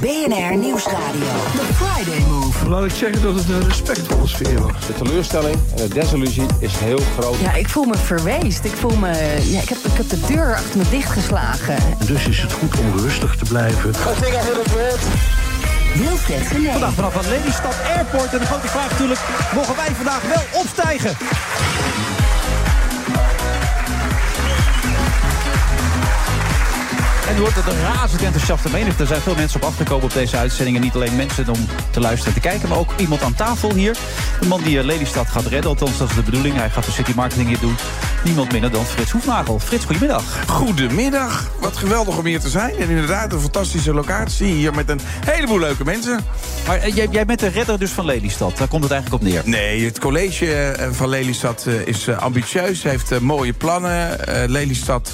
BNR 0.00 0.56
Nieuwsradio. 0.56 1.26
The 1.56 1.74
Friday 1.74 2.20
Move. 2.28 2.68
Laat 2.68 2.84
ik 2.84 2.90
zeggen 2.90 3.22
dat 3.22 3.34
het 3.34 3.48
een 3.48 3.68
respectvolle 3.68 4.26
sfeer 4.26 4.62
was. 4.62 4.86
De 4.86 4.94
teleurstelling 4.94 5.56
en 5.76 5.76
de 5.76 5.94
desillusie 5.94 6.46
is 6.58 6.76
heel 6.76 7.00
groot. 7.18 7.38
Ja, 7.40 7.54
ik 7.54 7.68
voel 7.68 7.84
me 7.84 7.96
verweest. 7.96 8.64
Ik 8.64 8.72
voel 8.72 8.96
me. 8.96 9.40
Ja, 9.42 9.60
ik, 9.60 9.68
heb, 9.68 9.78
ik 9.78 9.92
heb 9.96 10.08
de 10.08 10.20
deur 10.26 10.54
achter 10.54 10.78
me 10.78 10.84
dichtgeslagen. 10.90 11.76
Dus 12.06 12.26
is 12.26 12.40
het 12.40 12.52
goed 12.52 12.78
om 12.78 12.98
rustig 12.98 13.36
te 13.36 13.44
blijven. 13.44 13.92
Wilfred 15.94 16.46
Genee. 16.46 16.70
Vandaag 16.70 16.92
vanaf 16.92 17.14
het 17.14 17.26
Lelystad 17.26 17.76
Airport. 17.96 18.32
En 18.32 18.38
de 18.38 18.46
grote 18.46 18.68
vraag 18.68 18.90
natuurlijk, 18.90 19.20
mogen 19.54 19.76
wij 19.76 19.94
vandaag 19.94 20.22
wel 20.22 20.60
opstijgen? 20.60 21.16
En 27.28 27.36
u 27.36 27.38
hoort 27.40 27.54
dat 27.54 27.66
een 27.66 27.80
razend 27.94 28.22
enthousiaste 28.22 28.70
menigte. 28.70 29.02
Er 29.02 29.08
zijn 29.08 29.20
veel 29.20 29.34
mensen 29.34 29.60
op 29.62 29.68
afgekomen 29.68 30.04
op 30.04 30.12
deze 30.12 30.36
uitzendingen. 30.36 30.80
Niet 30.80 30.94
alleen 30.94 31.16
mensen 31.16 31.48
om 31.48 31.66
te 31.90 32.00
luisteren 32.00 32.34
en 32.34 32.40
te 32.42 32.48
kijken, 32.48 32.68
maar 32.68 32.78
ook 32.78 32.92
iemand 32.96 33.22
aan 33.22 33.34
tafel 33.34 33.72
hier. 33.74 33.96
De 34.40 34.46
man 34.46 34.62
die 34.62 34.78
eh, 34.78 34.84
Lelystad 34.84 35.28
gaat 35.28 35.46
redden, 35.46 35.70
althans 35.70 35.98
dat 35.98 36.08
is 36.08 36.14
de 36.14 36.22
bedoeling. 36.22 36.56
Hij 36.56 36.70
gaat 36.70 36.84
de 36.84 36.90
city 36.90 37.12
marketing 37.16 37.48
hier 37.48 37.58
doen. 37.60 37.76
Niemand 38.24 38.52
minder 38.52 38.70
dan 38.70 38.84
Frits 38.84 39.10
Hoefnagel. 39.10 39.58
Frits, 39.58 39.84
goedemiddag. 39.84 40.22
Goedemiddag. 40.46 41.50
Wat 41.60 41.76
geweldig 41.76 42.16
om 42.18 42.24
hier 42.26 42.40
te 42.40 42.48
zijn. 42.48 42.70
En 42.78 42.88
inderdaad 42.88 43.32
een 43.32 43.40
fantastische 43.40 43.94
locatie 43.94 44.52
hier 44.52 44.74
met 44.74 44.88
een 44.88 45.00
heleboel 45.26 45.58
leuke 45.58 45.84
mensen. 45.84 46.20
Maar 46.66 46.78
eh, 46.78 46.94
jij, 46.96 47.08
jij 47.10 47.24
bent 47.24 47.40
de 47.40 47.48
redder 47.48 47.78
dus 47.78 47.90
van 47.90 48.04
Lelystad. 48.04 48.56
Daar 48.58 48.68
komt 48.68 48.82
het 48.82 48.92
eigenlijk 48.92 49.22
op 49.22 49.28
neer. 49.28 49.42
Nee, 49.44 49.84
het 49.84 49.98
college 49.98 50.52
eh, 50.54 50.88
van 50.92 51.08
Lelystad 51.08 51.66
is 51.84 52.08
ambitieus, 52.08 52.82
heeft 52.82 53.20
mooie 53.20 53.52
plannen. 53.52 54.16
Lelystad 54.50 55.12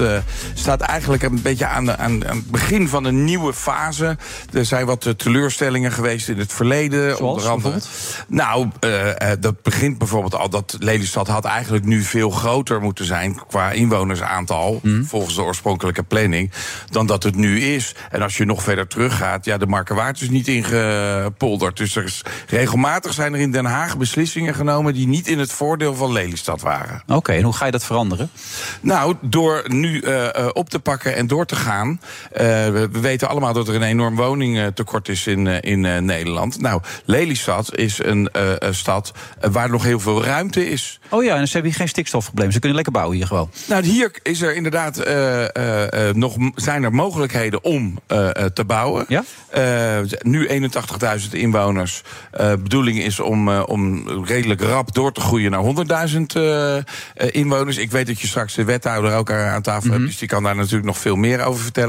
staat 0.55 0.81
eigenlijk 0.81 1.23
een 1.23 1.43
beetje 1.43 1.67
aan, 1.67 1.85
de- 1.85 1.97
aan, 2.05 2.29
aan 2.29 2.37
het 2.37 2.51
begin 2.51 2.89
van 2.89 3.05
een 3.05 3.25
nieuwe 3.25 3.53
fase. 3.55 4.17
Er 4.53 4.65
zijn 4.65 4.87
wat 4.87 5.07
eh, 5.07 5.13
teleurstellingen 5.13 5.93
geweest 5.93 6.29
in 6.29 6.39
het 6.39 6.53
verleden. 6.53 7.17
Zoals, 7.17 7.43
bijvoorbeeld? 7.43 7.89
Nou, 8.29 8.69
eh, 8.81 9.33
eh, 9.33 9.41
dat 9.41 9.63
begint 9.63 9.99
bijvoorbeeld 9.99 10.35
al 10.35 10.49
dat 10.49 10.77
Lelystad 10.79 11.29
had 11.29 11.45
eigenlijk 11.45 11.85
nu 11.85 12.03
veel 12.03 12.31
groter 12.31 12.81
moeten 12.81 13.05
zijn 13.05 13.41
qua 13.47 13.71
inwonersaantal, 13.71 14.81
Mhm. 14.83 15.05
volgens 15.05 15.35
de 15.35 15.43
oorspronkelijke 15.43 16.03
planning, 16.03 16.51
dan 16.91 17.07
dat 17.07 17.23
het 17.23 17.35
nu 17.35 17.61
is. 17.61 17.95
En 18.11 18.23
als 18.23 18.37
je 18.37 18.45
nog 18.45 18.63
verder 18.63 18.87
teruggaat, 18.87 19.45
ja, 19.45 19.57
de 19.59 19.67
Markerwaard 19.67 20.21
is 20.21 20.31
niet 20.31 20.49
ingepolderd. 20.49 21.77
Dus 21.77 21.97
er 21.97 22.05
is, 22.05 22.23
regelmatig 22.49 23.13
zijn 23.13 23.35
er 23.35 23.41
in 23.41 23.53
Den 23.53 23.65
Haag 23.65 23.97
beslissingen 23.97 24.55
genomen 24.55 24.95
die 24.95 25.07
niet 25.07 25.27
in 25.27 25.39
het 25.39 25.53
voordeel 25.53 25.95
van 25.95 26.13
Lelystad 26.13 26.61
waren. 26.61 27.03
Oké, 27.07 27.33
en 27.33 27.43
hoe 27.43 27.53
ga 27.53 27.65
je 27.67 27.71
dat 27.73 27.85
veranderen? 27.85 28.31
Nou, 28.81 29.15
door 29.21 29.63
nu 29.67 30.03
op 30.53 30.71
te 30.71 30.79
pakken 30.79 31.15
en 31.17 31.27
door 31.27 31.47
te 31.47 31.57
gaan. 31.57 31.94
Eh, 32.33 32.45
we, 32.45 32.89
we 32.93 33.01
weten 33.01 33.29
allemaal 33.29 33.53
dat 33.53 33.69
er 33.69 33.75
een 33.75 33.83
enorm 33.83 34.17
woningtekort 34.17 35.09
is 35.09 35.27
in, 35.27 35.47
eh, 35.47 35.73
in 35.73 35.85
eh, 35.85 35.99
Nederland. 35.99 36.61
Nou, 36.61 36.81
Lelystad 37.05 37.77
is 37.77 37.99
een 38.03 38.31
stad 38.71 39.13
waar 39.53 39.71
nog 39.71 39.83
heel 39.83 40.01
veel 40.01 40.25
ruimte 40.25 40.71
is. 40.71 41.01
Oh 41.09 41.25
ja, 41.25 41.37
en 41.37 41.47
ze 41.47 41.53
hebben 41.53 41.71
hier 41.71 41.81
geen 41.81 41.89
stikstofprobleem. 41.89 42.51
Ze 42.51 42.59
kunnen 42.59 42.75
lekker 42.75 42.93
bouwen 42.93 43.17
hier 43.17 43.27
gewoon. 43.27 43.51
Nou, 43.69 43.85
hier 43.85 44.11
is 44.23 44.43
er 44.43 44.55
inderdaad 44.55 44.97
nog 46.15 46.37
zijn 46.55 46.83
er 46.83 46.93
mogelijkheden 46.93 47.65
om 47.65 47.99
te 48.55 48.65
bouwen. 48.67 49.05
Ja? 49.09 49.25
Nu 50.21 50.49
81.000 50.49 51.31
inwoners. 51.31 52.03
Bedoeling 52.33 52.99
is 52.99 53.21
om, 53.21 53.49
om 53.49 54.09
redelijk 54.25 54.61
rap 54.61 54.95
door 54.95 55.13
te 55.13 55.21
groeien 55.21 55.51
naar 55.51 56.09
100.000 56.09 56.21
eh, 56.35 56.77
eh, 56.77 56.83
inwoners. 57.31 57.77
Ik 57.77 57.91
weet 57.91 58.07
dat 58.07 58.21
je 58.21 58.27
straks 58.27 58.55
de 58.55 58.65
wethouder 58.65 59.15
ook 59.15 59.31
aan 59.31 59.63
tafel 59.63 59.91
hebt, 59.91 60.07
dus 60.07 60.19
die 60.19 60.29
kan 60.29 60.43
daar 60.43 60.57
natuurlijk 60.57 60.85
nog 60.85 60.99
veel 60.99 61.17
meer 61.17 61.45
over 61.45 61.63
vertellen. 61.63 61.84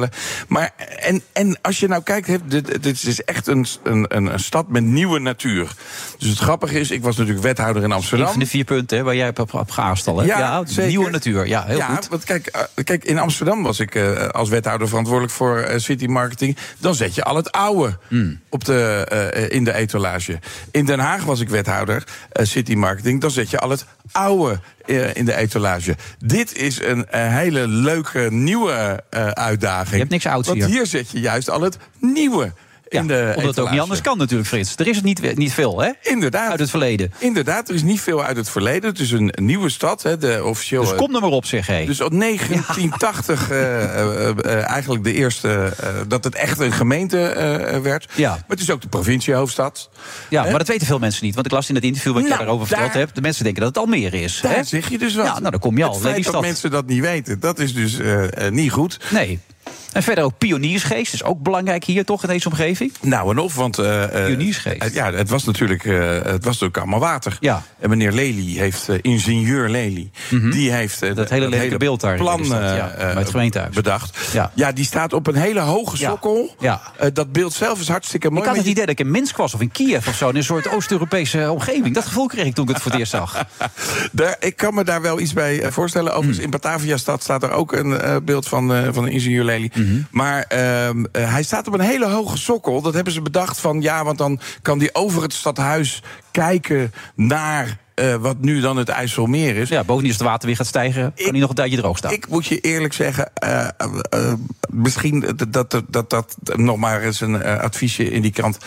Maar 0.47 0.71
en, 0.99 1.21
en 1.33 1.57
als 1.61 1.79
je 1.79 1.87
nou 1.87 2.03
kijkt, 2.03 2.49
dit, 2.49 2.83
dit 2.83 3.03
is 3.03 3.23
echt 3.23 3.47
een, 3.47 3.65
een, 3.83 4.05
een 4.07 4.33
een 4.33 4.39
stad 4.39 4.67
met 4.69 4.83
nieuwe 4.83 5.19
natuur. 5.19 5.71
Dus 6.17 6.29
het 6.29 6.37
grappige 6.39 6.79
is, 6.79 6.91
ik 6.91 7.03
was 7.03 7.17
natuurlijk 7.17 7.43
wethouder 7.45 7.83
in 7.83 7.89
Een 7.89 7.95
Amsterdam. 7.95 8.27
van 8.29 8.39
de 8.39 8.45
vier 8.45 8.63
punten 8.63 8.97
hè, 8.97 9.03
waar 9.03 9.15
jij 9.15 9.27
op, 9.27 9.39
op, 9.39 9.53
op 9.53 9.71
gehaast 9.71 10.07
al. 10.07 10.23
Ja, 10.23 10.63
nieuwe 10.75 11.09
natuur. 11.09 11.47
Ja, 11.47 11.63
heel 11.65 11.77
ja, 11.77 11.95
goed. 11.95 12.07
want 12.07 12.23
kijk, 12.23 12.47
eh, 12.47 12.83
kijk, 12.83 13.03
in 13.03 13.17
Amsterdam 13.19 13.63
was 13.63 13.79
ik 13.79 13.95
eh, 13.95 14.27
als 14.27 14.49
wethouder 14.49 14.87
verantwoordelijk 14.87 15.33
voor 15.33 15.57
eh, 15.59 15.79
city 15.79 16.05
marketing. 16.05 16.57
Dan 16.79 16.95
zet 16.95 17.15
je 17.15 17.23
al 17.23 17.35
het 17.35 17.51
oude 17.51 17.97
Hmm. 18.07 18.39
op 18.49 18.65
de, 18.65 19.47
in 19.49 19.63
de 19.63 19.73
etalage. 19.73 20.39
In 20.71 20.85
Den 20.85 20.99
Haag 20.99 21.23
was 21.23 21.39
ik 21.39 21.49
wethouder 21.49 22.03
city 22.33 22.73
marketing. 22.73 23.21
Dan 23.21 23.31
zet 23.31 23.49
je 23.49 23.59
al 23.59 23.69
het 23.69 23.85
oude 24.11 24.59
eh, 24.85 25.15
in 25.15 25.25
de 25.25 25.35
etalage. 25.35 25.95
Dit 26.19 26.57
is 26.57 26.81
een 26.81 27.09
eh, 27.09 27.35
hele 27.35 27.67
leuke 27.67 28.27
nieuwe 28.31 29.03
eh, 29.09 29.27
uitdaging. 29.27 29.91
Je 29.91 29.97
hebt 29.97 30.09
niks 30.09 30.25
ouds 30.25 30.47
Want 30.47 30.59
hier. 30.59 30.69
hier 30.69 30.85
zet 30.85 31.09
je 31.09 31.19
juist 31.19 31.49
al 31.49 31.61
het 31.61 31.77
nieuwe 31.99 32.53
Ja, 32.95 33.01
in 33.01 33.07
de 33.07 33.33
omdat 33.35 33.55
het 33.55 33.59
ook 33.65 33.71
niet 33.71 33.79
anders 33.79 34.01
kan 34.01 34.17
natuurlijk, 34.17 34.49
Frits. 34.49 34.75
Er 34.75 34.87
is 34.87 34.95
het 34.95 35.05
niet, 35.05 35.35
niet 35.35 35.53
veel, 35.53 35.81
hè? 35.81 35.91
Inderdaad. 36.01 36.49
Uit 36.51 36.59
het 36.59 36.69
verleden. 36.69 37.13
Inderdaad, 37.17 37.69
er 37.69 37.75
is 37.75 37.83
niet 37.83 38.01
veel 38.01 38.23
uit 38.23 38.37
het 38.37 38.49
verleden. 38.49 38.89
Het 38.89 38.99
is 38.99 39.11
een 39.11 39.33
nieuwe 39.35 39.69
stad, 39.69 40.03
hè, 40.03 40.17
de 40.17 40.43
officieel. 40.43 40.81
Dus 40.81 40.95
kom 40.95 41.15
er 41.15 41.21
maar 41.21 41.29
op, 41.29 41.45
zeg 41.45 41.67
hé. 41.67 41.85
Dus 41.85 42.01
op 42.01 42.11
1980 42.11 43.49
eh, 43.49 43.83
eh, 43.83 44.29
eh, 44.29 44.69
eigenlijk 44.69 45.03
de 45.03 45.13
eerste 45.13 45.73
dat 46.07 46.23
het 46.23 46.35
echt 46.35 46.59
een 46.59 46.71
gemeente 46.71 47.17
werd. 47.83 48.07
Ja. 48.15 48.29
Maar 48.29 48.43
het 48.47 48.59
is 48.59 48.69
ook 48.71 48.81
de 48.81 48.87
provinciehoofdstad. 48.87 49.89
Ja, 50.29 50.43
Hè? 50.43 50.49
maar 50.49 50.59
dat 50.59 50.67
weten 50.67 50.87
veel 50.87 50.99
mensen 50.99 51.25
niet. 51.25 51.33
Want 51.35 51.45
ik 51.45 51.51
las 51.51 51.69
in 51.69 51.75
het 51.75 51.83
interview 51.83 52.13
wat 52.13 52.21
je 52.21 52.27
Nou, 52.27 52.39
daarover 52.39 52.67
verteld 52.67 52.91
daar- 52.91 53.01
hebt. 53.01 53.15
De 53.15 53.21
mensen 53.21 53.43
denken 53.43 53.61
dat 53.63 53.75
het 53.75 53.83
Almere 53.83 54.21
is. 54.21 54.39
Daar 54.41 54.55
hè? 54.55 54.63
zeg 54.63 54.89
je 54.89 54.97
dus 54.97 55.15
wat. 55.15 55.25
Ja, 55.25 55.39
nou, 55.39 55.51
dan 55.51 55.59
kom 55.59 55.77
je 55.77 55.83
al. 55.83 55.93
Het 55.93 56.01
feit 56.01 56.23
dat 56.23 56.41
mensen 56.41 56.71
dat 56.71 56.85
niet 56.85 57.01
weten, 57.01 57.39
dat 57.39 57.59
is 57.59 57.73
dus 57.73 57.97
niet 58.49 58.71
goed. 58.71 58.99
Nee. 59.11 59.39
En 59.91 60.03
verder 60.03 60.23
ook 60.23 60.37
pioniersgeest. 60.37 61.13
is 61.13 61.23
ook 61.23 61.39
belangrijk 61.41 61.83
hier 61.83 62.05
toch 62.05 62.23
in 62.23 62.29
deze 62.29 62.49
omgeving. 62.49 62.91
Nou 63.01 63.31
en 63.31 63.37
of, 63.37 63.55
want... 63.55 63.79
eh, 63.79 64.03
eh, 64.03 64.25
Pioniersgeest. 64.25 64.93
ja, 64.93 65.11
het 65.13 65.29
was 65.29 65.43
natuurlijk, 65.43 65.85
eh, 65.85 66.09
het 66.09 66.23
was 66.25 66.43
natuurlijk 66.43 66.77
allemaal 66.77 66.99
water. 66.99 67.37
Ja. 67.39 67.63
En 67.79 67.89
meneer 67.89 68.11
Lely 68.11 68.57
heeft, 68.57 68.89
ingenieur 69.01 69.69
Lely... 69.69 70.11
die 70.29 70.71
heeft 70.71 71.01
Mhm. 71.01 71.13
Dat 71.13 71.29
hele 71.29 71.49
lelijke 71.49 71.77
beeld 71.77 72.01
daar 72.01 72.17
plan 72.17 72.33
Lelystad, 72.35 72.61
eh, 72.61 72.77
ja, 72.77 72.93
bij 72.97 73.13
het 73.13 73.29
gemeentehuis. 73.29 73.75
bedacht. 73.75 74.17
Ja. 74.33 74.51
Ja. 74.53 74.71
die 74.71 74.85
staat 74.85 75.13
op 75.13 75.27
een 75.27 75.35
hele 75.35 75.59
hoge 75.59 75.97
sokkel. 75.97 76.55
Ja. 76.59 76.81
Dat 77.13 77.31
beeld 77.31 77.53
zelf 77.53 77.79
is 77.79 77.87
hartstikke 77.87 78.29
mooi. 78.29 78.41
Ik 78.41 78.47
had 78.47 78.57
het 78.57 78.65
idee 78.65 78.85
dat 78.85 78.99
ik 78.99 79.05
in 79.05 79.11
Minsk 79.11 79.37
was 79.37 79.53
of 79.53 79.61
in 79.61 79.71
Kiev 79.71 80.07
of 80.07 80.15
zo. 80.15 80.29
In 80.29 80.35
een 80.35 80.43
soort 80.43 80.69
Oost-Europese 80.69 81.51
omgeving. 81.51 81.93
Dat 81.93 82.05
gevoel 82.05 82.27
kreeg 82.27 82.45
ik 82.45 82.53
toen 82.55 82.67
ik 82.67 82.73
het 82.73 82.81
voor 82.81 82.91
het 82.91 82.99
eerst 82.99 83.11
zag. 83.11 83.45
Daar, 84.11 84.35
ik 84.39 84.55
kan 84.55 84.73
me 84.73 84.83
daar 84.83 85.01
wel 85.01 85.19
iets 85.19 85.33
bij 85.33 85.71
voorstellen. 85.71 86.11
Overigens, 86.13 86.43
in 86.45 86.49
Batavia-stad 86.49 87.23
staat 87.23 87.43
er 87.43 87.51
ook 87.51 87.71
een 87.73 88.21
beeld 88.25 88.47
van, 88.47 88.93
van 88.93 89.03
de 89.03 89.11
ingenieur 89.11 89.43
Lely. 89.43 89.54
Maar 90.11 90.43
ehm, 90.43 91.05
eh, 91.11 91.31
hij 91.31 91.43
staat 91.43 91.67
op 91.67 91.73
een 91.73 91.79
hele 91.79 92.07
hoge 92.07 92.37
sokkel. 92.37 92.81
Dat 92.81 92.93
hebben 92.93 93.13
ze 93.13 93.21
bedacht 93.21 93.59
van 93.59 93.81
ja, 93.81 94.03
want 94.03 94.17
dan 94.17 94.39
kan 94.61 94.79
die 94.79 94.95
over 94.95 95.21
het 95.21 95.33
stadhuis 95.33 96.01
kijken 96.31 96.91
naar 97.15 97.77
eh, 97.95 98.15
wat 98.15 98.35
nu 98.39 98.61
dan 98.61 98.77
het 98.77 98.89
IJsselmeer 98.89 99.55
is. 99.55 99.69
Ja, 99.69 99.83
bovendien 99.83 100.11
als 100.11 100.19
het 100.19 100.27
water 100.29 100.47
weer 100.47 100.55
gaat 100.57 100.67
stijgen, 100.67 101.01
kan 101.01 101.25
Ik- 101.25 101.31
hij 101.31 101.39
nog 101.39 101.49
een 101.49 101.55
tijdje 101.55 101.77
droog 101.77 101.97
staan. 101.97 102.11
Ik 102.11 102.27
moet 102.27 102.45
je 102.45 102.59
eerlijk 102.59 102.93
zeggen, 102.93 103.31
eh, 103.33 103.67
eh, 103.67 104.33
misschien 104.69 105.19
dat 105.35 105.53
dat, 105.71 105.83
dat, 105.87 106.09
dat 106.09 106.35
nog 106.55 106.77
maar 106.77 107.01
eens 107.01 107.21
een 107.21 107.43
adviesje 107.43 108.11
in 108.11 108.21
die 108.21 108.31
kant, 108.31 108.57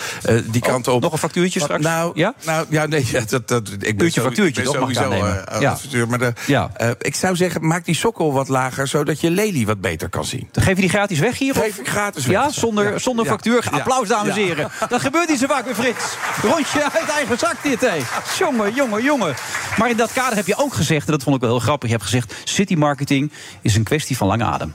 die 0.50 0.60
kant 0.60 0.88
op. 0.88 1.02
nog 1.02 1.12
een 1.12 1.18
factuurtje 1.18 1.60
straks? 1.60 1.82
Nou, 1.84 2.10
Ja? 2.14 2.34
nou, 2.44 2.66
ja, 2.68 2.86
nee, 2.86 3.06
dat, 3.28 3.48
dat, 3.48 3.70
ik 3.78 3.98
ben 3.98 4.10
zo- 4.12 4.22
factuurtje, 4.22 4.62
ben 4.62 4.72
sowieso 4.72 5.14
Ja. 5.60 5.70
adviseur, 5.70 6.08
maar 6.08 6.18
de, 6.18 6.32
Ja. 6.46 6.70
ik 6.98 7.14
zou 7.14 7.36
zeggen, 7.36 7.66
maak 7.66 7.84
die 7.84 7.94
sokkel 7.94 8.32
wat 8.32 8.48
lager, 8.48 8.86
zodat 8.88 9.20
je 9.20 9.30
lelie 9.30 9.66
wat 9.66 9.80
beter 9.80 10.08
kan 10.08 10.24
zien. 10.24 10.48
Dan 10.52 10.62
geef 10.64 10.74
je 10.74 10.80
die 10.80 10.90
gratis 10.90 11.18
weg 11.18 11.38
hier? 11.38 11.56
of- 11.56 11.62
Geef 11.62 11.78
ik 11.78 11.88
gratis 11.88 12.26
weg. 12.26 12.36
Ja, 12.36 12.50
zonder, 12.50 12.92
Ja. 12.92 12.98
zonder 12.98 13.26
factuur. 13.26 13.64
Applaus, 13.70 14.08
dames 14.08 14.36
en 14.36 14.42
heren. 14.42 14.70
Dat 14.88 15.00
gebeurt 15.00 15.28
niet 15.28 15.38
zo 15.38 15.46
vaak 15.46 15.64
bij 15.64 15.74
Frits. 15.74 16.04
Rondje 16.42 16.82
uit 16.92 17.08
eigen 17.08 17.38
zak 17.38 17.54
dit, 17.62 17.80
hé. 17.80 17.96
Jongen, 18.38 18.74
jongen, 18.74 19.02
jongen. 19.02 19.17
Maar 19.76 19.90
in 19.90 19.96
dat 19.96 20.12
kader 20.12 20.36
heb 20.36 20.46
je 20.46 20.56
ook 20.56 20.74
gezegd, 20.74 21.06
en 21.06 21.12
dat 21.12 21.22
vond 21.22 21.36
ik 21.36 21.42
wel 21.42 21.50
heel 21.50 21.60
grappig... 21.60 21.88
je 21.88 21.94
hebt 21.94 22.08
gezegd, 22.08 22.34
city 22.44 22.74
marketing 22.74 23.32
is 23.62 23.76
een 23.76 23.82
kwestie 23.82 24.16
van 24.16 24.26
lange 24.26 24.44
adem. 24.44 24.74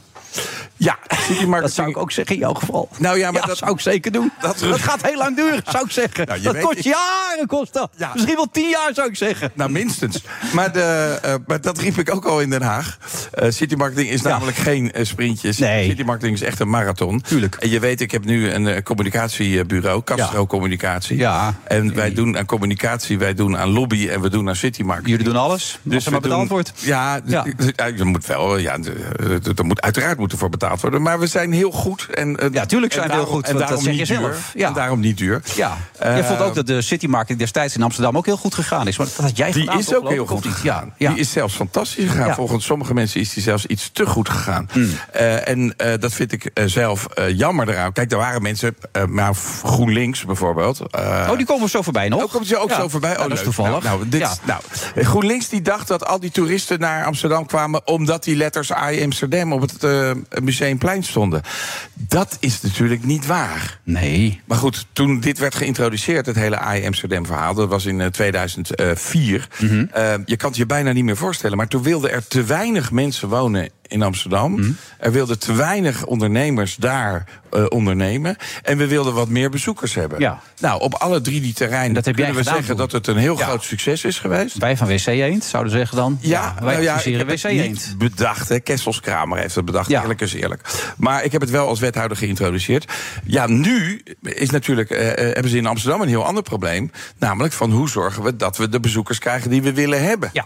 Ja, 0.78 0.98
City 1.08 1.32
Marketing. 1.32 1.62
Dat 1.62 1.72
zou 1.72 1.90
ik 1.90 1.98
ook 1.98 2.12
zeggen 2.12 2.36
in 2.36 2.42
jouw 2.42 2.54
geval. 2.54 2.90
Nou 2.98 3.18
ja, 3.18 3.32
maar 3.32 3.42
Ja, 3.42 3.48
dat- 3.48 3.58
zou 3.58 3.72
ik 3.72 3.80
zeker 3.80 4.12
doen. 4.12 4.32
dat- 4.42 4.60
Dat, 4.60 4.80
gaat 4.80 5.02
heel 5.08 5.18
lang 5.18 5.36
duren, 5.36 5.62
zou 5.68 5.86
ik 5.86 5.92
zeggen. 5.92 6.26
Nou, 6.28 6.42
dat 6.42 6.54
weet- 6.54 6.64
kost 6.64 6.84
jaren, 6.84 7.48
kost 7.48 7.74
dat. 7.74 7.92
Ja. 7.98 8.12
Misschien 8.14 8.36
wel 8.36 8.48
tien 8.52 8.70
jaar, 8.70 8.90
zou 8.94 9.08
ik 9.10 9.16
zeggen. 9.16 9.52
Nou, 9.54 9.72
minstens. 9.72 10.24
Maar, 10.54 10.72
de, 10.74 11.20
eh, 11.22 11.34
maar 11.48 11.62
dat 11.62 11.78
riep 11.78 11.98
ik 11.98 12.16
ook 12.16 12.26
al 12.26 12.40
in 12.42 12.50
Den 12.50 12.62
Haag. 12.62 12.98
Eh, 13.34 13.50
City 13.52 13.76
Marketing 13.76 14.10
is 14.10 14.22
Ja. 14.22 14.30
namelijk 14.30 14.58
geen 14.58 14.92
eh, 14.92 15.06
sprintje. 15.06 15.54
Nee. 15.58 15.90
City 15.90 16.04
Marketing 16.04 16.34
is 16.36 16.42
echt 16.42 16.60
een 16.60 16.70
marathon. 16.70 17.22
Tuurlijk. 17.22 17.56
En 17.56 17.70
je 17.70 17.80
weet, 17.80 18.02
ik 18.02 18.12
heb 18.12 18.26
nu 18.26 18.52
een 18.52 18.84
communicatiebureau, 18.84 20.04
Castro. 20.04 20.46
Communicatie. 20.48 21.18
Ja. 21.18 21.54
En 21.64 21.96
wij 21.96 22.14
doen 22.14 22.38
aan 22.38 22.46
communicatie, 22.46 23.18
wij 23.18 23.34
doen 23.34 23.58
aan 23.58 23.70
lobby 23.70 24.08
en 24.10 24.22
we 24.22 24.30
doen 24.30 24.48
aan 24.50 24.56
City 24.56 24.82
Marketing. 24.82 25.18
Jullie 25.18 25.34
doen 25.34 25.42
alles, 25.42 25.80
dus 25.84 26.06
er 26.06 26.12
maar 26.12 26.22
betaald 26.22 26.40
doen- 26.40 26.50
wordt. 26.50 26.74
Ja, 26.76 27.20
Ja. 27.26 27.46
je 27.96 28.04
moet 28.04 28.26
wel. 28.26 28.58
Ja, 28.58 28.78
er 29.56 29.66
moet 29.66 29.82
uiteraard 29.82 30.18
moeten 30.24 30.42
voor 30.42 30.50
betaald 30.50 30.82
worden. 30.82 31.02
Maar 31.02 31.20
we 31.20 31.28
zijn 31.28 31.52
heel 31.52 31.72
goed. 31.72 32.08
En, 32.14 32.38
eh, 32.40 32.48
Ja, 32.52 32.66
tuurlijk 32.66 32.94
zijn 32.94 33.06
we 33.08 33.12
heel 33.14 33.22
daarom- 33.22 33.36
goed, 33.36 33.48
En 33.48 33.56
want 33.56 33.60
dat 33.60 33.68
daarom 33.68 33.98
zeg 33.98 34.08
je 34.08 34.14
duur. 34.14 34.24
zelf. 34.34 34.52
Ja. 34.56 34.68
En 34.68 34.74
daarom 34.74 35.00
niet 35.00 35.18
duur. 35.18 35.42
Ja, 35.56 35.78
je 36.00 36.24
vond 36.24 36.40
ook 36.40 36.56
dat 36.56 36.68
de 36.68 36.82
City 36.82 37.06
Marketing 37.08 37.40
destijds 37.40 37.76
in 37.76 37.82
Amsterdam 37.82 38.18
ook 38.18 38.26
heel 38.26 38.38
goed 38.38 38.54
gegaan 38.54 38.88
is. 38.88 38.98
Maar 38.98 39.08
dat 39.08 39.16
had 39.16 39.38
jij 39.38 39.52
Die 39.52 39.78
is 39.78 39.96
ook 39.96 40.10
heel 40.10 40.26
goed 40.26 40.46
gegaan. 40.48 40.94
Ja. 40.98 41.10
Die 41.10 41.20
is 41.20 41.32
zelfs 41.32 41.56
fantastisch 41.56 42.10
gegaan. 42.10 42.36
Volgens 42.36 42.66
sommige 42.66 42.94
mensen 42.94 43.20
is 43.20 43.34
die 43.34 43.44
zelfs 43.44 43.66
iets 43.66 43.90
te 43.94 44.06
goed 44.06 44.30
gegaan. 44.30 44.70
Hmm. 44.72 44.90
Eh, 45.12 45.48
en 45.48 45.74
eh, 45.78 45.94
dat 46.00 46.14
vind 46.14 46.32
ik 46.32 46.52
zelf 46.66 47.08
jammer 47.28 47.70
eraan. 47.70 47.92
Kijk, 47.94 48.12
er 48.12 48.18
waren 48.18 48.42
mensen, 48.42 48.76
maar 49.08 49.34
GroenLinks 49.64 50.26
bijvoorbeeld. 50.26 50.80
Oh, 50.96 51.38
die 51.38 51.46
komen 51.46 51.70
zo 51.70 51.82
voorbij 51.82 52.10
nog? 52.10 52.22
ook 52.22 52.32
komt 52.32 52.48
ze 52.48 52.58
ook 52.58 52.72
zo 52.72 52.88
voorbij. 52.88 53.18
Oh, 53.18 53.24
dat 53.24 53.32
is 53.32 53.44
toevallig. 53.44 53.84
Nou, 53.84 53.98
nou, 53.98 54.10
dit 54.10 54.40
nou, 54.44 54.62
GroenLinks 54.96 55.50
die 55.50 55.62
dacht 55.62 55.88
dat 55.88 56.06
al 56.06 56.20
die 56.20 56.32
toeristen 56.32 56.80
naar 56.80 57.06
Amsterdam 57.06 57.46
kwamen... 57.46 57.88
omdat 57.88 58.24
die 58.24 58.36
letters 58.36 58.70
I 58.92 59.04
Amsterdam 59.04 59.54
op 59.54 59.62
het 59.62 59.84
Museumplein 60.42 61.04
stonden. 61.04 61.42
Dat 61.94 62.38
is 62.40 62.62
natuurlijk 62.62 63.04
niet 63.04 63.26
waar. 63.26 63.80
Nee. 63.84 64.42
Maar 64.46 64.58
goed, 64.58 64.86
toen 64.94 65.20
dit 65.20 65.40
werd 65.40 65.56
geïntroduceerd, 65.56 66.26
het 66.26 66.36
hele 66.36 66.60
I 66.76 66.86
Amsterdam 66.86 67.26
verhaal, 67.26 67.54
dat 67.54 67.70
was 67.70 67.86
in 67.86 68.02
eh, 68.02 68.08
2004. 68.08 69.48
Mhm. 69.60 69.86
Eh, 69.92 70.14
je 70.26 70.36
kan 70.36 70.50
het 70.50 70.58
je 70.58 70.66
bijna 70.66 70.92
niet 70.92 71.04
meer 71.04 71.18
voorstellen. 71.18 71.58
Maar 71.58 71.68
toen 71.68 71.84
wilden 71.84 72.12
er 72.12 72.28
te 72.28 72.44
weinig 72.44 72.92
mensen 72.92 73.30
wonen 73.30 73.70
in 73.94 74.02
Amsterdam. 74.02 74.52
Mhm. 74.52 74.72
Er 74.98 75.12
wilden 75.12 75.40
te 75.40 75.54
weinig 75.54 76.06
ondernemers 76.06 76.76
daar 76.76 77.26
eh, 77.52 77.66
ondernemen. 77.70 78.36
En 78.64 78.78
we 78.78 78.88
wilden 78.88 79.14
wat 79.14 79.28
meer 79.30 79.50
bezoekers 79.50 79.94
hebben. 79.94 80.20
Ja. 80.20 80.40
Nou, 80.60 80.82
op 80.82 80.94
alle 80.94 81.22
drie 81.22 81.42
die 81.42 81.54
terreinen 81.54 82.04
Dat 82.04 82.14
kunnen 82.16 82.36
we 82.36 82.44
zeggen 82.44 82.78
dat 82.78 82.92
het 82.92 83.08
een 83.08 83.18
heel 83.18 83.38
Ja. 83.38 83.46
groot 83.46 83.64
succes 83.64 84.04
is 84.04 84.20
geweest. 84.20 84.58
Wij 84.58 84.78
van 84.78 84.88
WC 84.88 85.06
Eend 85.06 85.44
zouden 85.44 85.72
zeggen 85.72 85.98
dan. 85.98 86.18
Ja, 86.22 86.54
wij 86.60 86.74
nou 86.74 86.84
ja, 86.84 86.90
ik 86.92 86.96
adviseren 86.98 87.28
heb 87.28 87.38
WC 87.38 87.44
Eend. 87.44 87.68
niet 87.70 87.96
bedacht. 87.98 88.50
Hè. 88.50 88.60
Kessels 88.60 89.00
Kramer 89.00 89.38
heeft 89.38 89.56
het 89.56 89.66
bedacht. 89.66 89.90
Ja. 89.90 90.02
Eerlijk 90.02 90.22
is 90.22 90.34
eerlijk. 90.34 90.62
Maar 90.98 91.24
ik 91.24 91.32
heb 91.32 91.42
het 91.42 91.50
wel 91.50 91.68
als 91.68 91.80
wethouder 91.80 92.18
geïntroduceerd. 92.18 92.92
Ja, 93.24 93.48
nu 93.48 94.04
is 94.22 94.50
natuurlijk, 94.50 94.90
eh, 94.90 95.12
eh, 95.12 95.18
hebben 95.18 95.50
ze 95.50 95.58
in 95.58 95.66
Amsterdam 95.66 96.02
een 96.02 96.08
heel 96.08 96.26
ander 96.26 96.44
probleem. 96.44 96.92
Namelijk 97.18 97.54
van 97.54 97.72
hoe 97.72 97.90
zorgen 97.90 98.24
we 98.24 98.36
dat 98.36 98.58
we 98.58 98.70
de 98.70 98.80
bezoekers 98.80 99.20
krijgen 99.20 99.50
die 99.50 99.62
we 99.62 99.74
willen 99.74 100.04
hebben. 100.04 100.30
Ja. 100.34 100.46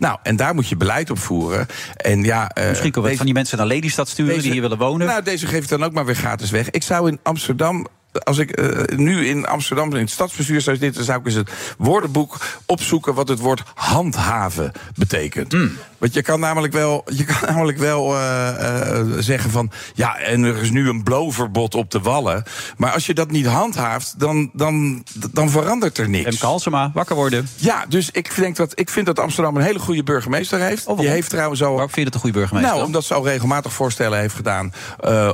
Nou, 0.00 0.18
en 0.22 0.36
daar 0.36 0.54
moet 0.54 0.68
je 0.68 0.76
beleid 0.76 1.10
op 1.10 1.18
voeren. 1.18 1.66
En 1.96 2.22
ja, 2.22 2.48
eh, 2.48 2.68
Misschien 2.68 2.90
kunnen 2.90 3.00
we 3.02 3.06
deze- 3.06 3.16
van 3.16 3.26
die 3.26 3.34
mensen 3.34 3.58
naar 3.58 3.66
Lelystad 3.66 4.08
sturen 4.08 4.38
die 4.42 4.52
hier 4.52 4.60
willen 4.60 4.78
wonen. 4.78 5.06
nou, 5.06 5.22
deze 5.22 5.46
geef 5.46 5.62
ik 5.62 5.68
dan 5.68 5.84
ook 5.84 5.92
maar 5.92 6.04
weer 6.06 6.14
gratis 6.14 6.50
weg. 6.50 6.70
Ik 6.70 6.82
zou 6.82 7.08
in 7.08 7.18
Amsterdam. 7.22 7.86
Als 8.12 8.38
ik 8.38 8.50
eh, 8.50 8.96
nu 8.98 9.26
in 9.26 9.46
Amsterdam 9.46 9.94
in 9.94 10.00
het 10.00 10.10
stadsbestuur 10.10 10.60
zou 10.60 10.76
zitten, 10.76 11.04
zou 11.04 11.18
ik 11.18 11.26
eens 11.26 11.34
het 11.34 11.50
woordenboek 11.78 12.36
opzoeken 12.66 13.14
wat 13.14 13.28
het 13.28 13.38
woord 13.38 13.62
handhaven 13.74 14.72
betekent. 14.94 15.52
Hmm. 15.52 15.76
Want 16.00 16.14
je 16.14 16.22
kan 16.22 16.40
namelijk 16.40 16.72
wel, 16.72 17.04
je 17.06 17.24
kan 17.24 17.36
namelijk 17.54 17.78
wel 17.78 18.14
eh, 18.14 18.98
eh, 18.98 19.06
zeggen 19.18 19.50
van 19.50 19.70
ja, 19.94 20.18
en 20.18 20.42
er 20.42 20.56
is 20.56 20.70
nu 20.70 20.88
een 20.88 21.02
blowverbod 21.02 21.74
op 21.74 21.90
de 21.90 22.00
wallen. 22.00 22.42
Maar 22.76 22.92
als 22.92 23.06
je 23.06 23.14
dat 23.14 23.30
niet 23.30 23.46
handhaaft, 23.46 24.14
dan, 24.18 24.50
dan, 24.52 25.04
dan 25.32 25.50
verandert 25.50 25.98
er 25.98 26.08
niks. 26.08 26.24
Remke 26.24 26.46
Halsema, 26.46 26.90
wakker 26.94 27.16
worden. 27.16 27.48
Ja, 27.56 27.84
dus 27.88 28.10
ik 28.10 28.34
denk 28.36 28.56
dat 28.56 28.78
ik 28.78 28.90
vind 28.90 29.06
dat 29.06 29.18
Amsterdam 29.18 29.56
een 29.56 29.62
hele 29.62 29.78
goede 29.78 30.02
burgemeester 30.02 30.60
heeft. 30.60 30.84
waarom? 30.84 31.04
Die 31.04 31.14
heeft 31.14 31.30
trouwens 31.30 31.62
al 31.62 31.70
Waarom 31.70 31.90
vind 31.90 31.96
je 31.96 32.04
dat 32.04 32.14
een 32.14 32.20
goede 32.20 32.38
burgemeester? 32.38 32.72
nou, 32.72 32.86
omdat 32.86 33.04
ze 33.04 33.14
al 33.14 33.24
regelmatig 33.24 33.72
voorstellen 33.72 34.18
heeft 34.18 34.34
gedaan 34.34 34.72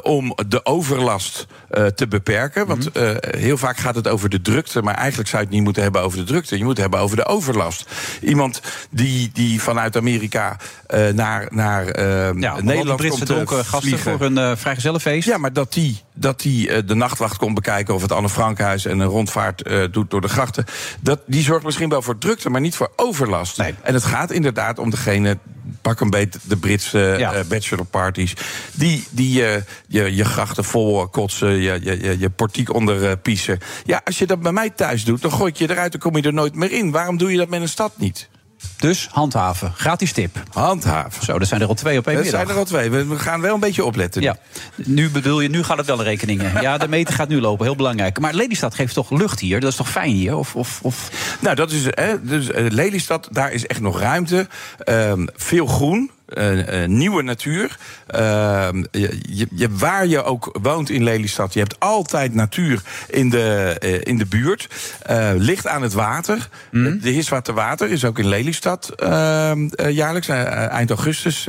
om 0.02 0.36
de 0.48 0.64
overlast 0.64 1.46
te 1.94 2.08
beperken. 2.08 2.65
Want 2.66 2.94
Mhm. 2.94 3.04
eh, 3.04 3.40
heel 3.40 3.56
vaak 3.58 3.76
gaat 3.76 3.94
het 3.94 4.08
over 4.08 4.28
de 4.28 4.40
drukte, 4.40 4.82
maar 4.82 4.94
eigenlijk 4.94 5.28
zou 5.28 5.40
je 5.42 5.46
het 5.48 5.56
niet 5.56 5.64
moeten 5.64 5.82
hebben 5.82 6.00
over 6.02 6.18
de 6.18 6.24
drukte. 6.24 6.56
Je 6.58 6.62
moet 6.62 6.72
het 6.72 6.80
hebben 6.80 7.00
over 7.00 7.16
de 7.16 7.26
overlast. 7.26 7.90
Iemand 8.20 8.60
die, 8.90 9.30
die 9.32 9.62
vanuit 9.62 9.96
Amerika 9.96 10.56
eh, 10.86 11.08
naar, 11.08 11.46
naar 11.50 11.86
eh, 11.86 12.32
ja, 12.40 12.60
Nederland 12.60 12.96
Britse 12.96 13.16
komt 13.18 13.28
dronken 13.30 13.56
gasten 13.64 13.80
vliegen. 13.80 14.18
voor 14.18 14.26
een 14.26 14.56
vrijgezellenfeest. 14.56 15.28
Ja, 15.28 15.36
maar 15.38 15.52
dat 15.52 15.72
die, 15.72 16.00
dat 16.14 16.40
die 16.40 16.84
de 16.84 16.94
nachtwacht 16.94 17.36
komt 17.36 17.54
bekijken 17.54 17.94
of 17.94 18.02
het 18.02 18.12
Anne 18.12 18.28
Frankhuis 18.28 18.84
en 18.84 18.98
een 18.98 19.08
rondvaart 19.08 19.62
doet 19.92 20.10
door 20.10 20.20
de 20.20 20.28
grachten. 20.28 20.64
Dat, 21.00 21.20
die 21.26 21.42
zorgt 21.42 21.64
misschien 21.64 21.88
wel 21.88 22.02
voor 22.02 22.18
drukte, 22.18 22.50
maar 22.50 22.60
niet 22.60 22.76
voor 22.76 22.90
overlast. 22.96 23.58
Nee. 23.58 23.74
En 23.82 23.94
het 23.94 24.04
gaat 24.04 24.30
inderdaad 24.30 24.78
om 24.78 24.90
degene. 24.90 25.38
Pak 25.82 26.00
een 26.00 26.10
beetje 26.10 26.38
de 26.42 26.56
Britse 26.56 27.14
Ja. 27.18 27.32
eh, 27.32 27.44
bachelorparties. 27.44 28.34
Die, 28.72 29.04
die 29.10 29.46
eh, 29.46 29.62
je, 29.86 30.14
je 30.14 30.24
grachten 30.24 30.64
vol 30.64 31.00
eh, 31.02 31.08
kotsen, 31.10 31.48
je, 31.50 31.78
je, 31.82 32.18
je, 32.18 32.30
portiek 32.30 32.74
onder 32.74 33.16
piezen. 33.16 33.58
Ja, 33.84 34.00
als 34.04 34.18
je 34.18 34.26
dat 34.26 34.40
bij 34.40 34.52
mij 34.52 34.70
thuis 34.70 35.04
doet, 35.04 35.22
dan 35.22 35.32
gooi 35.32 35.52
je 35.54 35.70
eruit 35.70 35.94
en 35.94 36.00
kom 36.00 36.16
je 36.16 36.22
er 36.22 36.32
nooit 36.32 36.54
meer 36.54 36.72
in. 36.72 36.90
Waarom 36.90 37.18
doe 37.18 37.30
je 37.30 37.38
dat 37.38 37.48
met 37.48 37.60
een 37.60 37.68
stad 37.68 37.92
niet? 37.98 38.28
Dus 38.76 39.08
handhaven. 39.10 39.72
Gratis 39.76 40.12
tip. 40.12 40.42
Handhaven. 40.52 41.24
Zo, 41.24 41.38
dat 41.38 41.48
zijn 41.48 41.60
er 41.60 41.68
al 41.68 41.74
twee 41.74 41.98
op 41.98 42.06
één 42.06 42.16
Er 42.16 42.22
middag. 42.22 42.40
zijn 42.40 42.52
er 42.52 42.58
al 42.60 42.64
twee. 42.66 42.90
We, 42.90 43.18
gaan 43.18 43.40
wel 43.40 43.54
een 43.54 43.60
beetje 43.60 43.84
opletten. 43.84 44.22
Ja, 44.22 44.36
nu 44.74 45.10
bedoel 45.10 45.40
je, 45.40 45.48
nu 45.48 45.62
gaat 45.62 45.76
het 45.76 45.86
wel 45.86 46.02
rekeningen. 46.02 46.62
Ja, 46.62 46.78
de 46.78 46.88
meter 46.88 47.14
gaat 47.14 47.28
nu 47.28 47.40
lopen, 47.40 47.64
heel 47.64 47.76
belangrijk. 47.76 48.18
Maar 48.18 48.34
Lelystad 48.34 48.74
geeft 48.74 48.94
toch 48.94 49.10
lucht 49.10 49.40
hier? 49.40 49.60
Dat 49.60 49.70
is 49.70 49.76
toch 49.76 49.90
fijn 49.90 50.12
hier? 50.12 50.36
Of, 50.36 50.56
of, 50.56 50.78
of... 50.82 51.10
Nou, 51.40 51.56
dat 51.56 51.70
is 51.70 51.84
hè, 51.84 52.22
dus, 52.22 52.50
eh, 52.50 52.66
Lelystad, 52.68 53.28
daar 53.30 53.52
is 53.52 53.66
echt 53.66 53.80
nog 53.80 54.00
ruimte. 54.00 54.48
Ehm, 54.78 55.26
veel 55.34 55.66
groen. 55.66 56.10
Eh, 56.26 56.84
nieuwe 56.88 57.22
natuur. 57.22 57.76
Ehm, 58.06 58.84
je, 58.90 59.46
je- 59.52 59.68
waar 59.70 60.06
je 60.06 60.22
ook 60.22 60.58
woont 60.62 60.90
in 60.90 61.02
Lelystad, 61.02 61.52
je 61.52 61.58
hebt 61.58 61.80
altijd 61.80 62.34
natuur 62.34 62.82
in 63.08 63.30
de, 63.30 63.76
eh, 63.80 64.00
in 64.02 64.18
de 64.18 64.26
buurt. 64.26 64.68
Eh, 65.02 65.30
ligt 65.36 65.66
aan 65.66 65.82
het 65.82 65.92
water. 65.92 66.48
Mhm. 66.70 66.98
De 66.98 67.10
Hiswaterwater 67.10 67.90
is 67.90 68.04
ook 68.04 68.18
in 68.18 68.28
Lelystad 68.28 68.88
ehm, 68.96 69.66
eh, 69.68 69.90
jaarlijks. 69.90 70.28
Eind 70.28 70.90
augustus 70.90 71.46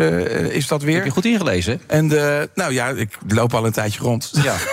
is 0.49 0.67
dat 0.67 0.81
weer. 0.81 0.95
Heb 0.95 1.05
je 1.05 1.11
goed 1.11 1.25
ingelezen? 1.25 1.81
En 1.87 2.07
de, 2.07 2.49
nou 2.55 2.73
ja, 2.73 2.87
ik 2.89 3.17
loop 3.27 3.53
al 3.53 3.65
een 3.65 3.71
tijdje 3.71 3.99
rond. 3.99 4.31
Ja. 4.43 4.55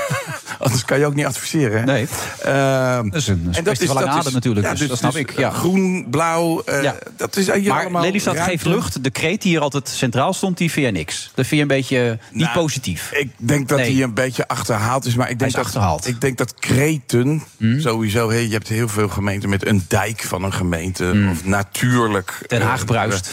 Anders 0.59 0.85
kan 0.85 0.99
je 0.99 1.07
ook 1.07 1.15
niet 1.15 1.25
adviseren. 1.27 1.79
hè? 1.79 1.85
Nee. 1.85 2.07
Ehm, 2.43 3.09
Dat 3.09 3.21
is 3.21 3.27
een 3.29 3.51
kwestie 3.63 3.87
van 3.87 3.97
lange 3.97 4.09
adem 4.11 4.33
natuurlijk, 4.33 4.77
dus 4.79 4.89
dat 4.89 4.99
snap 4.99 5.17
ik, 5.17 5.39
ja. 5.39 5.51
Groen, 5.51 6.07
blauw, 6.11 6.63
Ja. 6.83 6.95
dat 7.17 7.37
is 7.37 7.47
Maar 7.47 7.81
allemaal 7.81 8.03
Lelystad 8.03 8.35
ruimte. 8.35 8.51
geeft 8.53 8.65
lucht. 8.65 9.05
De 9.05 9.11
kreet 9.11 9.43
die 9.43 9.51
hier 9.51 9.61
altijd 9.61 9.89
centraal 9.95 10.33
stond, 10.33 10.59
die 10.59 10.71
vind 10.71 10.87
je 10.87 10.93
niks. 10.93 11.31
Dat 11.35 11.47
vind 11.47 11.51
je 11.51 11.61
een 11.61 11.77
beetje 11.77 12.19
niet 12.31 12.43
Nou, 12.45 12.59
positief. 12.59 13.13
Ik 13.13 13.31
denk 13.37 13.69
dat 13.69 13.79
Nee. 13.79 13.95
hij 13.95 14.03
een 14.03 14.15
beetje 14.15 14.49
achterhaald 14.49 15.05
is. 15.07 15.15
Maar 15.15 15.31
ik 15.31 15.39
denk, 15.39 15.51
is 15.51 15.57
dat, 15.57 15.65
achterhaald. 15.65 16.07
ik 16.07 16.21
denk 16.21 16.39
dat 16.39 16.55
kreten, 16.55 17.43
sowieso... 17.79 18.31
He, 18.31 18.37
je 18.37 18.53
hebt 18.53 18.69
heel 18.69 18.89
veel 18.89 19.09
gemeenten 19.09 19.49
met 19.49 19.67
een 19.67 19.85
dijk 19.89 20.23
van 20.23 20.43
een 20.43 20.53
gemeente. 20.53 21.29
Of 21.31 21.45
natuurlijk... 21.45 22.39
Den 22.47 22.63
Haag 22.63 22.81
eh, 22.81 22.87
bruist. 22.87 23.31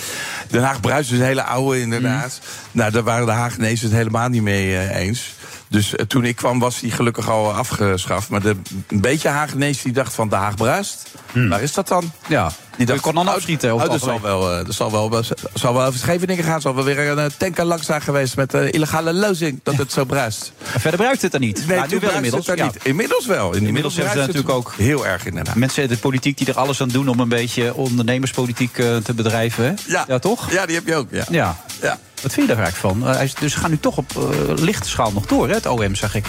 Den 0.48 0.64
Haag 0.64 0.80
bruist 0.80 1.12
is 1.12 1.18
een 1.20 1.26
hele 1.26 1.44
oude, 1.44 1.80
inderdaad. 1.82 2.40
Nou, 2.72 2.92
daar 2.92 3.04
waren 3.04 3.26
de 3.26 3.32
Haagnezen 3.32 3.88
het 3.88 3.98
helemaal 3.98 4.30
niet 4.30 4.42
mee 4.42 4.78
eh, 4.78 4.96
eens. 5.00 5.34
Dus 5.72 5.96
eh, 5.96 6.06
toen 6.06 6.26
ik 6.26 6.36
kwam 6.36 6.60
was 6.60 6.80
die 6.80 6.92
gelukkig 6.92 7.30
al 7.30 7.54
afgeschaft. 7.54 8.30
Maar 8.30 8.42
de, 8.42 8.56
een 8.88 9.02
beetje 9.02 9.28
Haagnees 9.28 9.82
die 9.82 9.94
dacht 9.94 10.14
van 10.14 10.30
de 10.30 10.36
Haag 10.36 10.56
bruist. 10.56 11.10
Waar 11.34 11.62
is 11.62 11.74
dat 11.74 11.88
dan? 11.88 12.12
Ja, 12.28 12.52
Die 12.78 13.00
kon 13.00 13.16
dan 13.16 13.28
oh, 13.28 13.34
afschieten. 13.34 13.74
Oh, 13.74 13.82
dat 13.82 13.92
het 13.92 14.02
zal 14.02 14.22
wel, 14.22 14.52
eh, 14.52 14.66
dat 14.66 14.74
zal 14.74 14.92
wel, 14.92 15.24
zal 15.54 15.74
wel 15.74 15.86
over 15.86 16.00
Scheveningen 16.00 16.44
gaan. 16.44 16.62
Zal 16.62 16.76
wel 16.76 16.84
weer 16.84 17.00
een 17.00 17.20
eh, 17.20 17.26
tanker 17.38 17.66
langs 17.66 17.86
zijn 17.86 18.02
geweest 18.02 18.36
met 18.36 18.54
eh, 18.54 18.72
illegale 18.72 19.14
lozing. 19.14 19.60
Dat 19.64 19.76
het 19.76 19.92
zo 19.92 20.06
bruist. 20.06 20.52
Verder 20.64 21.00
bruist 21.00 21.22
het 21.22 21.34
er 21.34 21.40
niet. 21.40 21.68
Nee, 21.68 21.78
Nou, 21.78 21.90
nu 21.90 22.00
wel 22.00 22.12
inmiddels. 22.12 22.48
er 22.48 22.58
ja. 22.58 22.64
niet. 22.66 22.78
Inmiddels 22.84 23.26
wel. 23.26 23.54
Inmiddels 23.54 23.96
hebben 23.96 24.14
ze 24.14 24.20
natuurlijk 24.20 24.50
ook- 24.50 24.74
Heel 24.78 25.08
erg 25.08 25.26
inderdaad. 25.26 25.56
Mensen 25.56 25.84
in 25.84 25.90
de 25.90 25.98
politiek 25.98 26.38
die 26.38 26.48
er 26.48 26.58
alles 26.58 26.82
aan 26.82 26.90
doen 26.90 27.08
om 27.08 27.20
een 27.20 27.30
beetje 27.30 27.74
ondernemerspolitiek 27.74 28.74
te 28.74 29.14
bedrijven. 29.16 29.64
Hè? 29.64 30.04
ja, 30.08 30.20
toch? 30.20 30.52
Ja, 30.52 30.66
die 30.66 30.76
heb 30.76 30.88
je 30.88 30.96
ook. 30.96 31.08
Ja. 31.12 31.26
Ja. 31.30 31.58
Ja. 31.82 32.00
Wat 32.22 32.34
vind 32.34 32.48
je 32.48 32.56
daar 32.56 32.64
eigenlijk 32.64 32.96
van? 32.96 33.08
Hij 33.16 33.24
is- 33.24 33.34
dus 33.34 33.54
ze 33.54 33.60
gaan 33.60 33.70
nu 33.70 33.78
toch 33.80 33.98
op 33.98 34.12
eh, 34.18 34.24
lichte 34.56 34.90
schaal 34.90 35.12
nog 35.12 35.26
door, 35.26 35.48
hè, 35.48 35.54
het 35.54 35.66
OM, 35.66 35.96
zag 35.96 36.16
ik. 36.16 36.26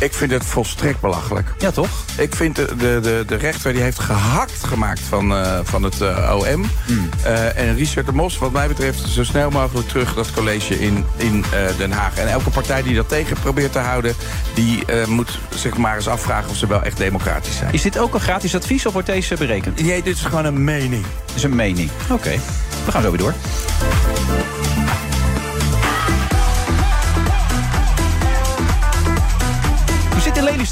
Ik 0.00 0.12
vind 0.14 0.30
het 0.30 0.44
volstrekt 0.44 1.00
belachelijk. 1.00 1.54
Ja, 1.58 1.70
toch? 1.70 1.88
Ik 2.16 2.34
vind 2.34 2.56
de, 2.56 2.66
de, 2.78 2.98
de, 3.02 3.24
de 3.26 3.34
rechter 3.34 3.72
die 3.72 3.82
heeft 3.82 3.98
gehakt 3.98 4.64
gemaakt 4.64 5.00
van, 5.08 5.34
eh, 5.36 5.58
van 5.62 5.82
het 5.82 6.00
OM. 6.32 6.70
Hmm. 6.86 7.08
En 7.54 7.76
Richard 7.76 8.06
de 8.06 8.12
Mos, 8.12 8.38
wat 8.38 8.52
mij 8.52 8.68
betreft, 8.68 9.08
zo 9.08 9.24
snel 9.24 9.50
mogelijk 9.50 9.88
terug 9.88 10.14
dat 10.14 10.30
college 10.32 10.80
in, 10.80 11.04
in 11.16 11.44
Den 11.78 11.92
Haag. 11.92 12.16
En 12.16 12.28
elke 12.28 12.50
partij 12.50 12.82
die 12.82 12.94
dat 12.94 13.08
tegen 13.08 13.36
probeert 13.40 13.72
te 13.72 13.78
houden, 13.78 14.14
die 14.54 14.84
moet 15.06 15.38
zich 15.54 15.76
maar 15.76 15.96
eens 15.96 16.08
afvragen 16.08 16.50
of 16.50 16.56
ze 16.56 16.66
wel 16.66 16.82
echt 16.82 16.96
democratisch 16.96 17.56
zijn. 17.56 17.72
Is 17.72 17.82
dit 17.82 17.98
ook 17.98 18.14
een 18.14 18.20
gratis 18.20 18.54
advies 18.54 18.86
of 18.86 18.92
wordt 18.92 19.08
deze 19.08 19.34
berekend? 19.34 19.82
Nee, 19.82 20.02
dit 20.02 20.16
is 20.16 20.22
gewoon 20.22 20.44
een 20.44 20.64
mening. 20.64 21.04
Dat 21.26 21.36
is 21.36 21.42
een 21.42 21.56
mening. 21.56 21.90
Oké, 22.10 22.38
we 22.84 22.90
gaan 22.92 23.02
zo 23.02 23.08
weer 23.10 23.18
door. 23.20 23.34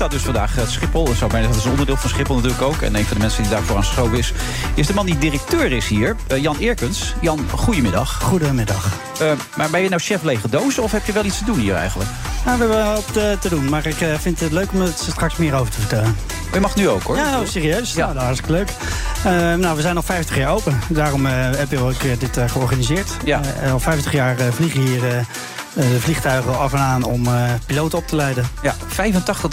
Staat 0.00 0.10
dus 0.10 0.22
vandaag 0.22 0.58
eh, 0.58 0.66
Schiphol. 0.66 1.04
Dat 1.04 1.16
zou 1.16 1.30
bijna 1.30 1.46
dat 1.46 1.56
is 1.56 1.64
een 1.64 1.70
onderdeel 1.70 1.96
van 1.96 2.10
Schiphol 2.10 2.34
natuurlijk 2.34 2.62
ook. 2.62 2.82
En 2.82 2.94
een 2.94 3.04
van 3.04 3.14
de 3.16 3.22
mensen 3.22 3.42
die 3.42 3.50
daarvoor 3.52 3.76
aan 3.76 3.84
geschoven 3.84 4.18
is... 4.18 4.32
is 4.74 4.86
de 4.86 4.94
man 4.94 5.06
die 5.06 5.18
directeur 5.18 5.72
is 5.72 5.88
hier, 5.88 6.16
eh, 6.26 6.42
Jan 6.42 6.56
Eerkens. 6.58 7.14
Jan, 7.20 7.40
goedemiddag. 7.50 8.22
Goedemiddag. 8.22 8.88
Eh, 9.20 9.32
maar 9.56 9.70
ben 9.70 9.80
je 9.80 9.88
nou 9.88 10.00
chef 10.00 10.22
lege 10.22 10.48
doos 10.48 10.78
of 10.78 10.92
heb 10.92 11.06
je 11.06 11.12
wel 11.12 11.24
iets 11.24 11.38
te 11.38 11.44
doen 11.44 11.58
hier 11.58 11.74
eigenlijk? 11.74 12.10
Nou, 12.44 12.58
we 12.58 12.64
hebben 12.64 12.96
op 12.96 13.06
te, 13.06 13.36
te 13.40 13.48
doen, 13.48 13.68
maar 13.68 13.86
ik 13.86 14.04
vind 14.18 14.40
het 14.40 14.52
leuk 14.52 14.72
om 14.72 14.80
er 14.80 14.92
straks 14.94 15.36
meer 15.36 15.54
over 15.54 15.72
te 15.72 15.80
vertellen. 15.80 16.16
Je 16.52 16.60
mag 16.60 16.76
nu 16.76 16.88
ook 16.88 17.02
hoor. 17.02 17.16
Ja, 17.16 17.30
nou, 17.30 17.46
serieus. 17.46 17.92
Ja. 17.92 17.98
Nou, 17.98 18.12
dat 18.12 18.22
is 18.22 18.28
hartstikke 18.28 18.52
leuk. 18.52 19.58
Nou, 19.58 19.76
we 19.76 19.82
zijn 19.82 19.96
al 19.96 20.02
50 20.02 20.36
jaar 20.36 20.52
open. 20.52 20.78
Daarom 20.88 21.26
heb 21.26 21.72
eh, 21.72 22.18
dit 22.18 22.38
georganiseerd. 22.46 23.10
Ja. 23.24 23.40
Al 23.70 23.80
50 23.80 24.12
jaar 24.12 24.36
vliegen 24.52 24.80
hier 24.80 25.26
de 25.74 26.00
vliegtuigen 26.00 26.58
af 26.58 26.72
en 26.72 26.78
aan 26.78 27.04
om 27.04 27.26
eh, 27.26 27.52
piloten 27.66 27.98
op 27.98 28.06
te 28.06 28.16
leiden. 28.16 28.44
Ja, 28.62 28.74
85.000 28.74 28.80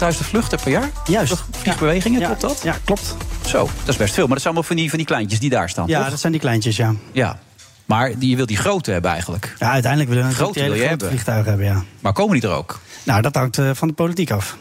vluchten 0.08 0.58
per 0.62 0.70
jaar? 0.70 0.90
Juist. 1.06 1.44
Vliegbewegingen, 1.50 2.20
Ja. 2.20 2.26
klopt 2.26 2.40
dat? 2.40 2.60
Ja, 2.62 2.76
klopt. 2.84 3.16
Zo, 3.46 3.58
dat 3.78 3.88
is 3.88 3.96
best 3.96 4.14
veel. 4.14 4.24
Maar 4.26 4.32
dat 4.34 4.42
zijn 4.42 4.54
allemaal 4.54 4.62
van 4.68 4.76
die, 4.76 4.88
van 4.88 4.98
die 4.98 5.06
kleintjes 5.06 5.40
die 5.40 5.50
daar 5.50 5.68
staan, 5.68 5.86
Ja, 5.86 6.00
toch? 6.00 6.10
dat 6.10 6.20
zijn 6.20 6.32
die 6.32 6.40
kleintjes, 6.40 6.76
ja. 6.76 6.94
Ja. 7.12 7.38
Maar 7.84 8.18
die, 8.18 8.30
je 8.30 8.36
wil 8.36 8.46
die 8.46 8.56
grote 8.56 8.90
hebben 8.90 9.10
eigenlijk. 9.10 9.54
Ja, 9.58 9.70
uiteindelijk 9.70 10.10
willen 10.12 10.28
we 10.28 10.34
Grote 10.34 10.60
grote 10.64 10.78
hebben. 10.84 11.08
vliegtuigen 11.08 11.48
hebben, 11.48 11.66
ja. 11.66 11.82
Maar 12.00 12.12
komen 12.12 12.40
die 12.40 12.50
er 12.50 12.56
ook? 12.56 12.78
Nou, 13.02 13.22
dat 13.22 13.34
hangt 13.34 13.58
eh, 13.58 13.70
van 13.74 13.88
de 13.88 13.94
politiek 13.94 14.30
af. 14.30 14.56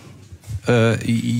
Eh, 0.67 0.91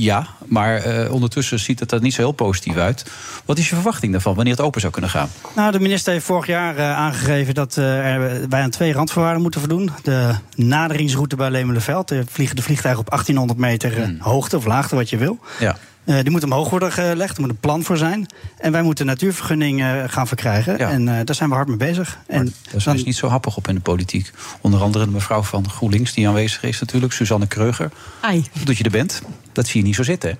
ja, 0.02 0.28
maar 0.46 0.76
eh, 0.78 1.12
ondertussen 1.14 1.60
ziet 1.60 1.80
het 1.80 1.92
er 1.92 2.02
niet 2.02 2.14
zo 2.14 2.22
heel 2.22 2.32
positief 2.32 2.76
uit. 2.78 3.06
Wat 3.46 3.58
is 3.58 3.70
je 3.70 3.76
verwachting 3.76 4.12
daarvan, 4.12 4.36
wanneer 4.36 4.54
het 4.54 4.62
open 4.66 4.82
zou 4.82 4.94
kunnen 4.94 5.10
gaan? 5.12 5.30
Nou, 5.56 5.72
de 5.72 5.80
minister 5.80 6.14
heeft 6.14 6.26
vorig 6.26 6.48
jaar 6.48 6.78
eh, 6.78 6.94
aangegeven 6.98 7.54
dat 7.54 7.76
er- 7.76 8.50
wij 8.50 8.62
aan 8.62 8.70
twee 8.70 8.94
randvoorwaarden 8.94 9.42
moeten 9.42 9.60
voldoen. 9.60 9.92
De 10.04 10.34
naderingsroute 10.56 11.36
bij 11.36 11.50
Lemelenveld. 11.52 12.12
Er 12.12 12.24
vliegen 12.30 12.56
de 12.56 12.62
vliegtuigen 12.62 13.04
op 13.04 13.10
1800 13.10 13.60
meter 13.60 14.02
eh, 14.02 14.08
hoogte 14.20 14.58
of 14.58 14.66
laagte, 14.66 14.96
wat 14.96 15.10
je 15.10 15.18
wil. 15.18 15.40
Ja. 15.60 15.78
Eh, 16.08 16.20
die 16.22 16.30
moet 16.32 16.44
omhoog 16.44 16.70
worden 16.70 16.92
gelegd, 16.92 17.36
er 17.36 17.42
moet 17.42 17.50
een 17.50 17.60
plan 17.60 17.84
voor 17.84 17.98
zijn. 17.98 18.26
En 18.58 18.72
wij 18.72 18.82
moeten 18.82 19.06
natuurvergunning 19.06 19.82
eh, 19.82 20.04
gaan 20.08 20.28
verkrijgen. 20.28 20.78
Ja. 20.78 20.90
En 20.90 21.08
eh, 21.08 21.26
daar 21.26 21.36
zijn 21.36 21.50
we 21.50 21.56
hard 21.56 21.68
mee 21.68 21.78
bezig. 21.78 22.18
En 22.28 22.54
Daar 22.72 22.82
zijn 22.82 22.98
ze 22.98 23.06
niet 23.06 23.16
zo 23.16 23.28
happig 23.28 23.58
op 23.58 23.68
in 23.68 23.76
de 23.76 23.82
politiek. 23.82 24.32
Onder 24.62 24.82
andere 24.82 25.06
de 25.06 25.12
mevrouw 25.12 25.44
van 25.44 25.70
GroenLinks 25.70 26.14
die 26.14 26.28
aanwezig 26.28 26.64
is 26.64 26.80
natuurlijk, 26.80 27.14
Suzanne 27.14 27.48
Kreuger. 27.48 27.92
Ai. 28.22 28.46
Dat 28.64 28.78
je 28.78 28.84
er 28.84 28.92
bent, 28.92 29.22
dat 29.52 29.68
zie 29.68 29.80
je 29.80 29.86
niet 29.86 29.96
zo 29.96 30.04
zitten. 30.04 30.30
hè? 30.30 30.36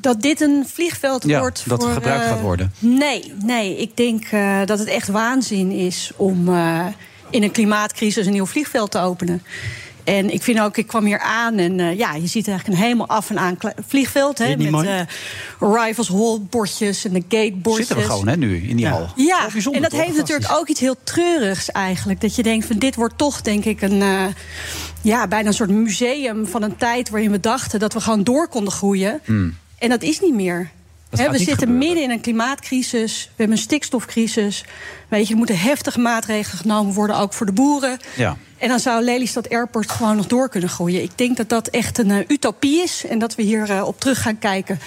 Dat 0.00 0.22
dit 0.22 0.40
een 0.40 0.64
vliegveld 0.72 1.24
Ja, 1.26 1.38
wordt 1.38 1.62
dat 1.68 1.82
voor... 1.82 1.92
gebruikt 1.92 2.24
gaat 2.24 2.40
worden. 2.40 2.72
Nee, 2.78 3.32
nee. 3.42 3.76
Ik 3.76 3.96
denk 3.96 4.24
eh, 4.24 4.58
dat 4.64 4.78
het 4.78 4.88
echt 4.88 5.08
waanzin 5.08 5.70
is 5.70 6.10
om 6.16 6.48
eh, 6.48 6.86
in 7.30 7.42
een 7.42 7.50
klimaatcrisis 7.50 8.26
een 8.26 8.32
nieuw 8.32 8.46
vliegveld 8.46 8.90
te 8.90 8.98
openen. 8.98 9.42
En 10.06 10.32
ik 10.32 10.42
vind 10.42 10.60
ook, 10.60 10.76
ik 10.76 10.86
kwam 10.86 11.04
hier 11.04 11.18
aan 11.18 11.58
en 11.58 11.80
eh, 11.80 11.98
ja, 11.98 12.14
je 12.14 12.26
ziet 12.26 12.48
eigenlijk 12.48 12.78
een 12.78 12.84
helemaal 12.84 13.08
af 13.08 13.30
en 13.30 13.38
aan 13.38 13.58
vliegveld. 13.86 14.38
Hè, 14.38 14.56
met 14.56 14.86
eh, 14.86 15.00
arrivals 15.58 16.08
hall 16.08 16.40
bordjes 16.50 17.04
en 17.04 17.12
de 17.12 17.22
gatebordjes. 17.28 17.86
Zitten 17.86 18.06
we 18.06 18.12
gewoon 18.12 18.28
hè, 18.28 18.36
nu 18.36 18.68
in 18.68 18.76
die 18.76 18.86
hal. 18.86 19.08
Ja, 19.16 19.48
en 19.72 19.82
dat 19.82 19.90
toch? 19.90 20.00
heeft 20.00 20.16
natuurlijk 20.16 20.52
ook 20.52 20.68
iets 20.68 20.80
heel 20.80 20.96
treurigs 21.04 21.70
eigenlijk. 21.70 22.20
Dat 22.20 22.34
je 22.34 22.42
denkt 22.42 22.66
van 22.66 22.78
dit 22.78 22.94
wordt 22.94 23.18
toch 23.18 23.40
denk 23.40 23.64
ik 23.64 23.82
een... 23.82 24.02
eh, 24.02 24.24
ja, 25.02 25.28
bijna 25.28 25.48
een 25.48 25.54
soort 25.54 25.70
museum 25.70 26.46
van 26.46 26.62
een 26.62 26.76
tijd 26.76 27.10
waarin 27.10 27.30
we 27.30 27.40
dachten 27.40 27.80
dat 27.80 27.92
we 27.92 28.00
gewoon 28.00 28.24
door 28.24 28.48
konden 28.48 28.72
groeien. 28.72 29.20
En 29.78 29.88
dat 29.88 30.02
is 30.02 30.20
niet 30.20 30.34
meer. 30.34 30.70
We 31.10 31.16
zitten 31.38 31.46
gebeuren. 31.46 31.78
midden 31.78 32.02
in 32.02 32.10
een 32.10 32.20
klimaatcrisis. 32.20 33.24
We 33.24 33.34
hebben 33.36 33.56
een 33.56 33.62
stikstofcrisis. 33.62 34.64
Weet 35.08 35.26
je, 35.26 35.32
er 35.32 35.38
moeten 35.38 35.58
heftige 35.58 36.00
maatregelen 36.00 36.58
genomen 36.58 36.94
worden, 36.94 37.16
ook 37.16 37.32
voor 37.32 37.46
de 37.46 37.52
boeren. 37.52 37.98
Ja. 38.16 38.36
En 38.58 38.68
dan 38.68 38.80
zou 38.80 39.04
Lelystad 39.04 39.50
Airport 39.50 39.90
gewoon 39.90 40.16
nog 40.16 40.26
door 40.26 40.48
kunnen 40.48 40.68
groeien. 40.68 41.02
Ik 41.02 41.18
denk 41.18 41.36
dat 41.36 41.48
dat 41.48 41.68
echt 41.68 41.98
een 41.98 42.10
eh, 42.10 42.28
utopie 42.28 42.82
is. 42.82 43.04
En 43.06 43.18
dat 43.18 43.34
we 43.34 43.42
hier 43.42 43.70
eh, 43.70 43.86
op 43.86 44.00
terug 44.00 44.22
gaan 44.22 44.38
kijken 44.38 44.78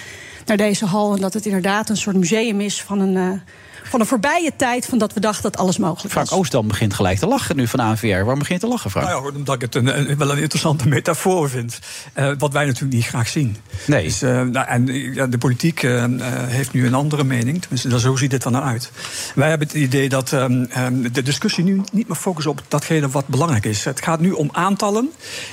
naar 0.46 0.56
deze 0.56 0.86
hal. 0.86 1.14
En 1.14 1.20
dat 1.20 1.34
het 1.34 1.46
inderdaad 1.46 1.88
een 1.88 1.96
soort 1.96 2.16
museum 2.16 2.60
is 2.60 2.82
van 2.82 3.00
een, 3.00 3.16
eh, 3.16 3.40
van 3.84 4.00
een 4.00 4.06
voorbije 4.06 4.52
tijd. 4.56 4.86
Van 4.86 4.98
dat 4.98 5.12
we 5.12 5.20
dachten 5.20 5.42
dat 5.42 5.56
alles 5.56 5.78
mogelijk 5.78 6.02
was. 6.14 6.26
Frank 6.26 6.40
Oostdam 6.40 6.68
begint 6.68 6.94
gelijk 6.94 7.18
te 7.18 7.26
lachen 7.26 7.56
nu 7.56 7.66
van 7.66 7.80
ANVR. 7.80 8.06
Waarom 8.06 8.38
begin 8.38 8.54
je 8.54 8.60
te 8.60 8.66
lachen, 8.68 8.90
Frank? 8.90 9.06
Nou 9.06 9.24
ja, 9.32 9.38
omdat 9.38 9.54
ik 9.54 9.60
het 9.60 9.74
een, 9.74 10.10
een- 10.10 10.18
wel 10.18 10.30
een 10.30 10.38
interessante 10.38 10.88
metafoor 10.88 11.50
vind. 11.50 11.78
Eh, 12.12 12.30
wat 12.38 12.52
wij 12.52 12.64
natuurlijk 12.64 12.92
niet 12.94 13.06
graag 13.06 13.28
zien. 13.28 13.56
Nee. 13.86 14.04
Dus, 14.04 14.22
eh, 14.22 14.42
nou, 14.42 14.66
en 14.66 14.86
ja, 15.14 15.26
de 15.26 15.38
politiek 15.38 15.82
eh, 15.82 16.04
eh, 16.04 16.10
heeft 16.46 16.72
nu 16.72 16.86
een 16.86 16.94
andere 16.94 17.24
mening. 17.24 17.60
Tenminste, 17.60 18.00
zo 18.00 18.16
ziet 18.16 18.32
het 18.32 18.42
dan 18.42 18.56
uit. 18.56 18.90
Wij 19.34 19.48
hebben 19.48 19.66
het 19.66 19.76
idee 19.76 20.08
dat 20.08 20.32
ehm, 20.32 20.62
ehm, 20.64 21.12
de 21.12 21.22
discussie 21.22 21.64
nu 21.64 21.80
niet 21.92 22.08
meer 22.08 22.16
focust 22.16 22.46
op 22.46 22.62
datgene 22.68 23.08
wat 23.08 23.26
belangrijk 23.26 23.64
is. 23.66 23.84
Het 23.84 24.02
gaat 24.02 24.20
nu 24.20 24.30
om 24.30 24.48
aantallen. 24.52 25.10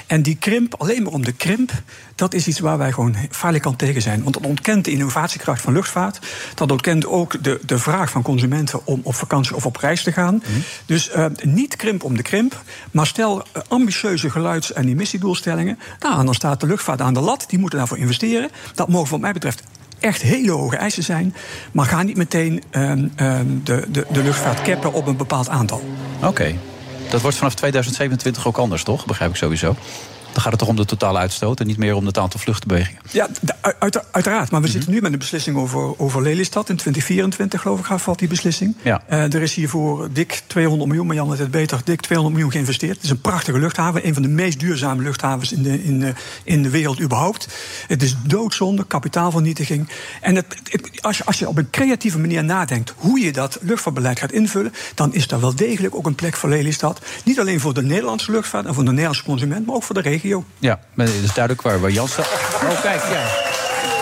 En 0.07 0.21
die 0.21 0.35
krimp, 0.39 0.75
alleen 0.77 1.03
maar 1.03 1.11
om 1.13 1.23
de 1.25 1.31
krimp, 1.31 1.71
dat 2.15 2.33
is 2.33 2.47
iets 2.47 2.59
waar 2.59 2.77
wij 2.77 2.91
gewoon 2.91 3.15
falikant 3.29 3.77
tegen 3.77 4.01
zijn. 4.01 4.23
Want 4.23 4.33
dat 4.33 4.45
ontkent 4.45 4.85
de 4.85 4.91
innovatiekracht 4.91 5.61
van 5.61 5.73
luchtvaart. 5.73 6.19
Dat 6.55 6.71
ontkent 6.71 7.05
ook 7.05 7.43
de, 7.43 7.59
de 7.65 7.77
vraag 7.79 8.09
van 8.09 8.16
consumenten 8.23 8.85
om 8.85 8.99
op 9.03 9.15
vakantie 9.15 9.55
of 9.55 9.65
op 9.65 9.75
reis 9.75 10.03
te 10.03 10.11
gaan. 10.11 10.43
Dus 10.85 11.09
eh, 11.09 11.25
niet 11.41 11.75
krimp 11.75 12.03
om 12.03 12.17
de 12.17 12.23
krimp, 12.23 12.61
maar 12.91 13.07
stel 13.07 13.41
eh, 13.41 13.61
ambitieuze 13.67 14.29
geluids- 14.29 14.73
en 14.73 14.87
emissiedoelstellingen. 14.87 15.79
Nou, 15.99 16.19
en 16.19 16.25
dan 16.25 16.33
staat 16.33 16.59
de 16.59 16.67
luchtvaart 16.67 17.01
aan 17.01 17.13
de 17.13 17.19
lat, 17.19 17.45
die 17.47 17.59
moeten 17.59 17.79
daarvoor 17.79 17.97
investeren. 17.97 18.49
Dat 18.75 18.87
mogen 18.87 19.11
wat 19.11 19.19
mij 19.19 19.33
betreft 19.33 19.63
echt 19.99 20.21
hele 20.21 20.51
hoge 20.51 20.75
eisen 20.75 21.03
zijn. 21.03 21.35
Maar 21.71 21.85
ga 21.85 22.03
niet 22.03 22.17
meteen 22.17 22.63
ehm, 22.69 23.07
ehm, 23.15 23.45
de, 23.63 23.85
de, 23.91 24.05
de 24.11 24.23
luchtvaart 24.23 24.61
cappen 24.61 24.93
op 24.93 25.07
een 25.07 25.17
bepaald 25.17 25.49
aantal. 25.49 25.81
Oké. 26.23 26.55
Dat 27.09 27.21
wordt 27.21 27.37
vanaf 27.37 27.55
2027 27.55 28.47
ook 28.47 28.57
anders, 28.57 28.83
toch? 28.83 29.05
Begrijp 29.05 29.31
ik 29.31 29.37
sowieso. 29.37 29.75
Dan 30.37 30.45
gaat 30.45 30.55
het 30.55 30.61
toch 30.67 30.71
om 30.77 30.81
de 30.83 30.85
totale 30.97 31.17
uitstoot 31.17 31.59
en 31.59 31.67
niet 31.67 31.77
meer 31.77 31.95
om 31.95 32.05
het 32.05 32.17
aantal 32.17 32.39
vluchtbewegingen. 32.39 33.01
Ja, 33.11 33.27
uit- 33.79 34.03
uiteraard. 34.11 34.51
Maar 34.51 34.61
we 34.61 34.67
zitten 34.67 34.91
nu 34.91 35.01
met 35.01 35.11
een 35.13 35.17
beslissing 35.19 35.57
over, 35.57 35.99
over 35.99 36.21
Lelystad. 36.21 36.69
In 36.69 36.75
2024, 36.75 37.61
geloof 37.61 37.79
ik, 37.79 37.85
gaat- 37.85 38.01
valt 38.01 38.19
die 38.19 38.27
beslissing. 38.27 38.75
Ja. 38.83 39.01
Eh, 39.07 39.33
er 39.33 39.41
is 39.41 39.53
hiervoor 39.53 40.09
dik 40.13 40.41
200 40.47 40.87
miljoen, 40.89 41.07
maar 41.07 41.15
Jan 41.15 41.31
het 41.37 41.51
beter, 41.51 41.81
dik 41.83 42.01
200 42.01 42.35
miljoen 42.35 42.51
geïnvesteerd. 42.53 42.95
Het 42.95 43.03
is 43.03 43.09
een 43.09 43.21
prachtige 43.21 43.59
luchthaven. 43.59 44.07
Een 44.07 44.13
van 44.13 44.21
de 44.21 44.27
meest 44.27 44.59
duurzame 44.59 45.03
luchthavens 45.03 45.51
in 45.51 45.63
de, 45.63 45.83
in 45.83 45.99
de, 45.99 46.13
in 46.43 46.63
de 46.63 46.69
wereld 46.69 47.01
überhaupt. 47.01 47.47
Het 47.87 48.03
is 48.03 48.15
doodzonde, 48.25 48.85
kapitaalvernietiging. 48.87 49.89
En 50.21 50.35
het, 50.35 50.45
het- 50.69 51.01
als, 51.01 51.17
je, 51.17 51.25
als 51.25 51.39
je 51.39 51.47
op 51.47 51.57
een 51.57 51.69
creatieve 51.69 52.19
manier 52.19 52.43
nadenkt 52.43 52.93
hoe 52.97 53.19
je 53.19 53.31
dat 53.31 53.57
luchtvaartbeleid 53.61 54.19
gaat 54.19 54.31
invullen, 54.31 54.73
dan 54.95 55.13
is 55.13 55.27
daar 55.27 55.39
wel 55.39 55.55
degelijk 55.55 55.95
ook 55.95 56.05
een 56.05 56.15
plek 56.15 56.35
voor 56.35 56.49
Lelystad. 56.49 57.01
Niet 57.23 57.39
alleen 57.39 57.59
voor 57.59 57.73
de 57.73 57.83
Nederlandse 57.83 58.31
luchtvaart 58.31 58.65
en 58.65 58.73
voor 58.73 58.83
de 58.83 58.89
Nederlandse 58.89 59.23
consument, 59.23 59.65
maar 59.65 59.75
ook 59.75 59.83
voor 59.83 59.95
de 59.95 60.01
regio. 60.01 60.25
Ja, 60.59 60.79
maar 60.93 61.05
het 61.05 61.15
is 61.15 61.33
duidelijk 61.33 61.61
waar, 61.61 61.79
waar 61.79 61.91
Jan 61.91 62.07
staat. 62.07 62.25
Oh, 62.63 62.81
kijk, 62.81 63.01
ja. 63.11 63.45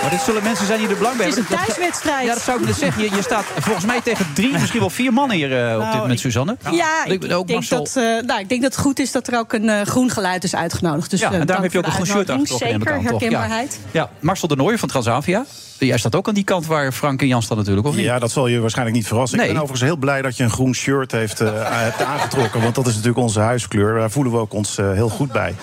Maar 0.01 0.09
dit 0.13 0.21
zullen 0.23 0.43
mensen 0.43 0.65
zijn 0.65 0.79
die 0.79 0.87
er 0.87 0.97
belang 0.97 1.17
bij 1.17 1.25
Het 1.25 1.35
is 1.37 1.41
hebben. 1.41 1.57
een 1.59 1.65
Dat- 1.65 1.75
thuiswedstrijd. 1.75 2.25
Ja, 2.27 2.33
dat 2.33 2.43
zou 2.43 2.59
ik 2.59 2.65
net 2.65 2.75
zeggen. 2.75 3.03
Je, 3.03 3.15
je 3.15 3.21
staat 3.21 3.43
volgens 3.59 3.85
mij 3.85 4.01
tegen 4.01 4.25
drie, 4.33 4.51
misschien 4.51 4.79
wel 4.79 4.89
vier 4.89 5.13
mannen 5.13 5.37
hier 5.37 5.51
eh, 5.51 5.73
op 5.73 5.79
dit 5.79 5.87
Nou, 5.89 5.97
moment, 5.97 6.19
Suzanne. 6.19 6.57
Ja, 6.71 7.05
Ik- 7.05 7.23
ik, 7.23 7.31
ook 7.31 7.47
denk 7.47 7.59
Marcel. 7.59 7.77
dat, 7.77 7.95
eh, 7.95 8.03
nou, 8.27 8.39
ik 8.39 8.49
denk 8.49 8.61
dat 8.61 8.71
het 8.71 8.81
goed 8.81 8.99
is 8.99 9.11
dat 9.11 9.27
er 9.27 9.37
ook 9.39 9.53
een 9.53 9.69
eh, 9.69 9.81
groen 9.81 10.09
geluid 10.11 10.43
is 10.43 10.55
uitgenodigd. 10.55 11.09
Dus, 11.09 11.19
ja, 11.19 11.31
en 11.31 11.45
daarom 11.45 11.63
heb 11.63 11.73
je 11.73 11.77
ook 11.79 11.85
een 11.85 11.91
groen 11.91 12.05
shirt 12.05 12.29
aangetrokken. 12.29 12.69
Zeker, 12.69 13.01
herkenbaarheid. 13.01 13.79
Ja. 13.91 14.01
ja, 14.01 14.09
Marcel 14.19 14.47
de 14.47 14.55
Nooijen 14.55 14.79
van 14.79 14.89
Transavia. 14.89 15.45
Jij 15.77 15.97
staat 15.97 16.15
ook 16.15 16.27
aan 16.27 16.33
die 16.33 16.43
kant 16.43 16.65
waar 16.65 16.91
Frank 16.91 17.21
en 17.21 17.27
Jan 17.27 17.41
staan 17.41 17.57
natuurlijk, 17.57 17.87
of 17.87 17.95
niet? 17.95 18.05
Ja, 18.05 18.19
dat 18.19 18.31
zal 18.31 18.47
je 18.47 18.59
waarschijnlijk 18.59 18.97
niet 18.97 19.07
verrassen. 19.07 19.37
Nee. 19.37 19.47
Ik 19.47 19.53
ben 19.53 19.61
overigens 19.61 19.89
heel 19.89 19.99
blij 19.99 20.21
dat 20.21 20.37
je 20.37 20.43
een 20.43 20.49
groen 20.49 20.75
shirt 20.75 21.11
heeft, 21.11 21.41
eh, 21.41 21.49
hebt 21.89 22.01
aangetrokken. 22.01 22.61
Want 22.61 22.75
dat 22.75 22.85
is 22.87 22.91
natuurlijk 22.91 23.19
onze 23.19 23.39
huiskleur. 23.39 23.99
Daar 23.99 24.11
voelen 24.11 24.31
we 24.33 24.39
ook 24.39 24.53
ons 24.53 24.77
eh, 24.77 24.91
heel 24.91 25.09
goed 25.09 25.31
bij. 25.31 25.55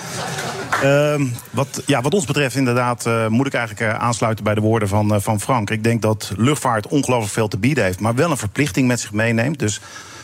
Ehm, 0.83 1.27
wat, 1.51 1.83
ja, 1.87 2.01
wat 2.01 2.15
ons 2.15 2.25
betreft 2.25 2.57
inderdaad 2.57 3.07
eh, 3.07 3.27
moet 3.27 3.47
ik 3.47 3.55
eigenlijk 3.55 3.99
aansluiten 3.99 4.45
bij 4.45 4.55
de 4.55 4.61
woorden 4.61 4.89
van, 4.89 5.23
van 5.23 5.41
Frank. 5.41 5.71
Ik 5.71 5.85
denk 5.85 6.03
dat 6.03 6.33
luchtvaart 6.37 6.87
ongelooflijk 6.87 7.33
veel 7.33 7.49
te 7.49 7.59
bieden 7.59 7.85
heeft... 7.85 8.01
maar 8.01 8.15
wel 8.15 8.31
een 8.31 8.37
verplichting 8.37 8.89
met 8.89 9.01
zich 9.01 9.13
meeneemt. 9.13 9.59
Dus 9.59 9.81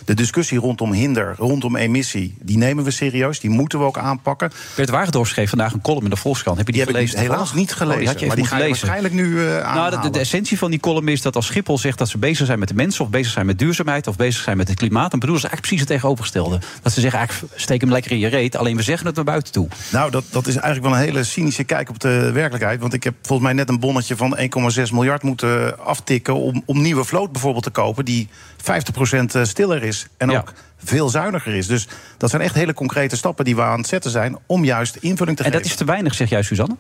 de 0.09 0.15
discussie 0.15 0.59
rondom 0.59 0.93
hinder, 0.93 1.35
rondom 1.39 1.77
emissie... 1.77 2.35
die 2.43 2.57
nemen 2.59 2.85
we 2.85 2.91
serieus, 2.91 3.41
die 3.41 3.51
moeten 3.51 3.79
we 3.79 3.85
ook 3.85 3.99
aanpakken. 3.99 4.51
Bert 4.77 4.91
Wagendorf 4.91 5.29
schreef 5.29 5.49
vandaag 5.49 5.73
een 5.73 5.81
column 5.81 6.05
in 6.05 6.11
de 6.11 6.17
Volkskrant. 6.17 6.57
Heb 6.59 6.67
je 6.67 6.73
die, 6.73 6.85
Die 6.85 6.93
heb 6.95 7.03
ik 7.03 7.09
gelezen? 7.09 7.31
helaas 7.31 7.49
toevallig? 7.49 7.61
niet 7.69 7.75
gelezen, 7.75 7.95
Oh, 7.95 7.99
die 7.99 8.09
had 8.09 8.21
je 8.21 8.27
maar 8.27 8.37
die 8.37 8.45
ga 8.47 8.57
je 8.59 8.67
waarschijnlijk 8.67 9.15
nu 9.15 9.47
eh, 9.47 9.75
Nou, 9.75 9.91
de- 9.91 9.99
de, 10.01 10.11
de 10.11 10.19
essentie 10.19 10.59
van 10.59 10.71
die 10.71 10.81
column 10.81 11.09
is 11.09 11.23
dat 11.23 11.37
als 11.37 11.47
Schiphol 11.47 11.79
zegt 11.79 11.99
dat 11.99 12.09
ze 12.09 12.19
bezig 12.19 12.47
zijn 12.47 12.59
met 12.59 12.69
de 12.69 12.75
mensen... 12.75 13.05
of 13.05 13.11
bezig 13.11 13.33
zijn 13.33 13.47
met 13.47 13.59
duurzaamheid 13.59 14.07
of 14.07 14.17
bezig 14.17 14.43
zijn 14.43 14.57
met 14.57 14.69
het 14.69 14.79
klimaat... 14.79 15.11
dan 15.11 15.21
bedoelen 15.21 15.41
ze 15.43 15.49
eigenlijk 15.49 15.61
precies 15.61 15.81
het 15.81 15.89
tegenovergestelde. 15.89 16.59
Dat 16.83 16.93
ze 16.93 17.01
zeggen, 17.01 17.19
eigenlijk 17.19 17.53
steek 17.61 17.81
hem 17.81 17.91
lekker 17.91 18.11
in 18.11 18.19
je 18.19 18.29
reet... 18.29 18.57
alleen 18.57 18.77
we 18.77 18.83
zeggen 18.83 19.07
het 19.07 19.17
naar 19.17 19.25
buiten 19.25 19.53
toe. 19.53 19.69
Nou, 19.93 20.11
dat, 20.11 20.25
dat 20.31 20.47
is 20.47 20.57
eigenlijk 20.57 20.85
wel 20.85 20.95
een 21.03 21.05
hele 21.09 21.25
cynische 21.25 21.65
kijk 21.65 21.89
op 21.89 22.01
de 22.01 22.31
werkelijkheid. 22.33 22.81
Want 22.81 22.93
ik 22.93 23.05
heb 23.05 23.15
volgens 23.23 23.49
mij 23.49 23.57
net 23.57 23.69
een 23.69 23.81
bonnetje 23.81 24.17
van 24.17 24.39
1,6 24.39 24.93
miljard 24.93 25.23
moeten 25.23 25.79
aftikken... 25.85 26.35
Om, 26.35 26.63
om 26.67 26.83
nieuwe 26.83 27.05
vloot 27.05 27.33
bijvoorbeeld 27.33 27.65
te 27.65 27.71
kopen 27.71 28.05
die 28.05 28.29
50% 29.37 29.41
stiller 29.43 29.83
is. 29.83 29.98
En 30.17 30.31
ook 30.31 30.53
veel 30.85 31.09
zuiniger 31.09 31.55
is. 31.55 31.67
Dus 31.67 31.89
dat 32.17 32.31
zijn 32.31 32.43
echt 32.43 32.55
hele 32.55 32.75
concrete 32.75 33.17
stappen 33.17 33.45
die 33.45 33.57
we 33.57 33.63
aan 33.63 33.79
het 33.79 33.89
zetten 33.89 34.11
zijn... 34.11 34.37
om 34.47 34.65
juist 34.65 34.97
invulling 34.97 35.37
te 35.37 35.43
En 35.45 35.51
geven. 35.51 35.63
dat 35.63 35.71
is 35.71 35.77
te 35.77 35.85
weinig, 35.85 36.15
zegt 36.15 36.31
jij, 36.31 36.43
Suzanne? 36.43 36.77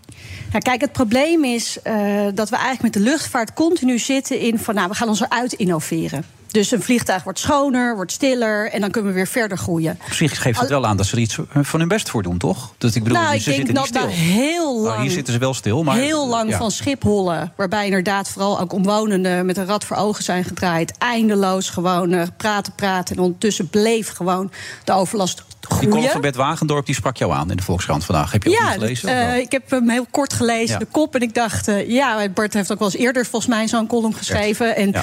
Ja, 0.52 0.58
kijk, 0.58 0.80
het 0.80 0.92
probleem 0.92 1.44
is 1.44 1.78
eh, 1.82 1.94
dat 2.34 2.48
we 2.48 2.56
eigenlijk 2.56 2.82
met 2.82 2.92
de 2.92 3.10
luchtvaart 3.10 3.52
continu 3.52 3.98
zitten 3.98 4.40
in 4.40 4.58
van, 4.58 4.74
nou, 4.74 4.88
we 4.88 4.94
gaan 4.94 5.08
ons 5.08 5.20
eruit 5.20 5.52
innoveren. 5.52 6.24
Dus 6.50 6.70
een 6.70 6.82
vliegtuig 6.82 7.22
wordt 7.22 7.38
schoner, 7.38 7.94
wordt 7.96 8.12
stiller 8.12 8.70
en 8.70 8.80
dan 8.80 8.90
kunnen 8.90 9.10
we 9.10 9.16
weer 9.16 9.26
verder 9.26 9.58
groeien. 9.58 9.98
Op 10.06 10.12
zich 10.12 10.42
geeft 10.42 10.60
het 10.60 10.68
wel 10.68 10.86
aan 10.86 10.96
dat 10.96 11.06
ze 11.06 11.12
er 11.16 11.22
iets 11.22 11.38
van 11.62 11.80
hun 11.80 11.88
best 11.88 12.10
voor 12.10 12.22
doen, 12.22 12.38
toch? 12.38 12.72
Dat 12.78 12.94
ik 12.94 13.02
bedoel, 13.02 13.18
nou, 13.18 13.34
ik 13.34 13.40
ze 13.40 13.44
denk 13.44 13.56
zitten 13.56 13.74
dat 13.74 13.84
niet 13.84 13.94
stil. 13.96 14.08
heel 14.08 14.72
Nou, 14.74 14.86
lang. 14.86 15.00
hier 15.00 15.10
zitten 15.10 15.32
ze 15.32 15.38
wel 15.38 15.54
stil, 15.54 15.82
maar 15.82 15.96
heel 15.96 16.28
lang 16.28 16.50
ja. 16.50 16.56
van 16.58 16.70
Schiphollen. 16.70 17.52
Waarbij 17.56 17.84
inderdaad 17.84 18.28
vooral 18.28 18.60
ook 18.60 18.72
omwonenden 18.72 19.46
met 19.46 19.56
een 19.56 19.66
rad 19.66 19.84
voor 19.84 19.96
ogen 19.96 20.24
zijn 20.24 20.44
gedraaid. 20.44 20.98
Eindeloos 20.98 21.70
gewoon 21.70 22.12
eh, 22.12 22.22
praten, 22.36 22.72
praten. 22.74 23.16
En 23.16 23.22
ondertussen 23.22 23.68
bleef 23.68 24.08
gewoon 24.12 24.50
de 24.84 24.92
overlast 24.92 25.36
Die 25.36 25.68
groeien. 25.68 25.90
column 25.90 26.10
van 26.10 26.20
Bert 26.20 26.36
Wagendorp 26.36 26.86
die 26.86 26.94
sprak 26.94 27.16
jou 27.16 27.32
aan 27.32 27.50
in 27.50 27.56
de 27.56 27.62
Volkskrant 27.62 28.04
vandaag. 28.04 28.32
Heb 28.32 28.42
je 28.42 28.48
ook 28.48 28.54
Ja, 28.54 28.64
niet 28.70 28.78
gelezen? 28.78 29.08
eh, 29.08 29.36
ik 29.36 29.52
heb 29.52 29.70
hem 29.70 29.88
heel 29.88 30.06
kort 30.10 30.32
gelezen, 30.32 30.72
Ja. 30.72 30.78
de 30.78 30.86
kop. 30.90 31.14
En 31.14 31.20
ik 31.20 31.34
dacht, 31.34 31.68
eh, 31.68 31.88
ja, 31.90 32.28
Bart 32.28 32.54
heeft 32.54 32.72
ook 32.72 32.78
wel 32.78 32.88
eens 32.90 32.96
eerder 33.00 33.26
volgens 33.26 33.50
mij 33.50 33.68
zo'n 33.68 33.86
column 33.86 34.14
geschreven. 34.14 34.76
En 34.76 34.94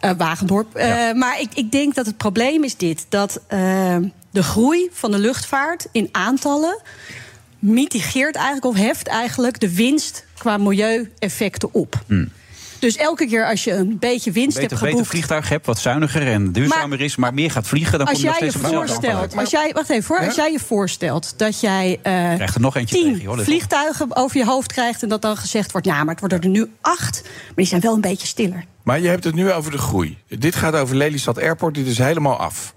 eh, 0.00 0.10
Wagendorp. 0.16 0.74
Eh, 0.74 1.12
maar 1.12 1.40
ik, 1.40 1.48
ik 1.54 1.72
denk 1.72 1.94
dat 1.94 2.06
het 2.06 2.16
probleem 2.16 2.64
is 2.64 2.76
dit: 2.76 3.06
dat 3.08 3.40
eh, 3.46 3.96
de 4.30 4.42
groei 4.42 4.88
van 4.92 5.10
de 5.10 5.18
luchtvaart 5.18 5.86
in 5.92 6.08
aantallen 6.12 6.80
mitigeert 7.58 8.34
eigenlijk 8.34 8.66
of 8.66 8.76
heft 8.76 9.06
eigenlijk 9.06 9.60
de 9.60 9.74
winst 9.74 10.24
qua 10.38 10.56
milieueffecten 10.56 11.74
op. 11.74 12.04
Dus 12.78 12.96
elke 12.96 13.26
keer 13.26 13.48
als 13.48 13.64
je 13.64 13.72
een 13.72 13.98
beetje 13.98 14.32
winst 14.32 14.56
beter, 14.56 14.60
hebt 14.60 14.70
beter 14.70 14.88
geboekt. 14.88 15.08
vliegtuig 15.08 15.48
hebt, 15.48 15.66
wat 15.66 15.78
zuiniger 15.78 16.26
en 16.26 16.52
duurzamer 16.52 17.00
is, 17.00 17.16
maar 17.16 17.34
meer 17.34 17.50
gaat 17.50 17.66
vliegen, 17.66 17.98
dan 17.98 18.06
kom 18.06 18.16
je 18.16 18.24
nog 18.24 18.38
je 18.38 18.50
steeds 18.50 18.64
aantal 18.64 18.86
voorstelt, 18.86 19.36
als 19.36 19.50
jij, 19.50 19.70
wacht 19.72 19.90
even 19.90 20.16
hoor, 20.16 20.26
als 20.26 20.34
jij 20.34 20.52
je 20.52 20.58
voorstelt 20.58 21.34
dat 21.36 21.60
jij 21.60 21.98
Krijgt 22.02 22.54
er 22.54 22.60
nog 22.60 22.76
eentje 22.76 22.96
tien 22.96 23.14
tegen, 23.14 23.30
op. 23.30 23.40
vliegtuigen 23.40 24.16
over 24.16 24.36
je 24.36 24.44
hoofd 24.44 24.72
krijgt 24.72 25.02
en 25.02 25.08
dat 25.08 25.22
dan 25.22 25.36
gezegd 25.36 25.72
wordt, 25.72 25.86
ja, 25.86 26.04
maar 26.04 26.14
het 26.14 26.20
worden 26.20 26.40
er 26.40 26.48
nu 26.48 26.70
acht, 26.80 27.22
maar 27.22 27.52
die 27.54 27.66
zijn 27.66 27.80
wel 27.80 27.94
een 27.94 28.00
beetje 28.00 28.26
stiller. 28.26 28.64
Maar 28.82 29.00
je 29.00 29.08
hebt 29.08 29.24
het 29.24 29.34
nu 29.34 29.52
over 29.52 29.70
de 29.70 29.78
groei. 29.78 30.18
Dit 30.28 30.54
gaat 30.54 30.74
over 30.74 30.96
Lelystad 30.96 31.38
Airport, 31.38 31.74
dit 31.74 31.86
is 31.86 31.98
helemaal 31.98 32.36
af. 32.36 32.74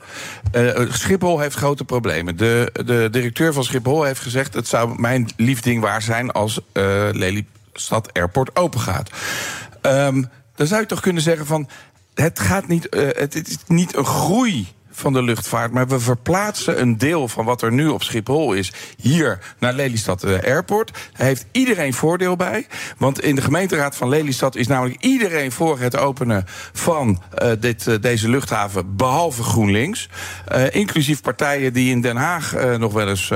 Eh, 0.52 0.92
Schiphol 0.92 1.40
heeft 1.40 1.56
grote 1.56 1.86
problemen. 1.86 2.38
De, 2.38 2.70
de 2.86 3.08
directeur 3.12 3.54
van 3.54 3.64
Schiphol 3.64 4.04
heeft 4.04 4.22
gezegd... 4.22 4.54
het 4.54 4.68
zou 4.68 5.00
mijn 5.00 5.30
liefding 5.38 5.82
waar 5.82 6.02
zijn 6.02 6.32
als 6.32 6.60
eh 6.72 7.08
Lelystad 7.12 8.14
Airport 8.14 8.56
open 8.56 8.80
gaat. 8.80 9.10
Ehm, 9.82 10.24
dan 10.56 10.68
zou 10.68 10.82
je 10.82 10.88
toch 10.88 11.02
kunnen 11.02 11.22
zeggen 11.22 11.46
van... 11.46 11.70
het, 12.14 12.40
gaat 12.40 12.68
niet, 12.68 12.90
eh, 12.90 13.08
het 13.12 13.48
is 13.48 13.58
niet 13.68 13.96
een 13.96 14.06
groei 14.06 14.68
van 14.96 15.14
de 15.14 15.24
luchtvaart, 15.24 15.72
maar 15.72 15.88
we 15.88 16.00
verplaatsen 16.00 16.82
een 16.82 16.98
deel 16.98 17.28
van 17.28 17.46
wat 17.46 17.62
er 17.62 17.72
nu 17.72 17.88
op 17.88 18.04
Schiphol 18.04 18.54
is 18.54 18.72
hier 18.98 19.40
naar 19.60 19.74
Lelystad 19.74 20.24
eh, 20.24 20.44
Airport. 20.44 20.92
Daar 21.18 21.28
heeft 21.28 21.46
iedereen 21.52 21.94
voordeel 21.94 22.36
bij, 22.36 22.68
want 22.98 23.22
in 23.22 23.36
de 23.36 23.42
gemeenteraad 23.42 23.96
van 23.96 24.10
Lelystad 24.10 24.56
is 24.56 24.68
namelijk 24.68 25.02
iedereen 25.02 25.52
voor 25.52 25.80
het 25.80 25.98
openen 25.98 26.46
van 26.74 27.22
eh, 27.34 27.52
dit, 27.60 27.88
eh, 27.88 27.96
deze 28.02 28.30
luchthaven, 28.30 28.96
behalve 28.96 29.44
GroenLinks, 29.44 30.10
inclusief 30.72 31.22
partijen 31.22 31.74
die 31.74 31.92
in 31.92 32.02
Den 32.02 32.16
Haag 32.16 32.56
nog 32.78 32.94
wel 32.94 33.10
eens 33.10 33.32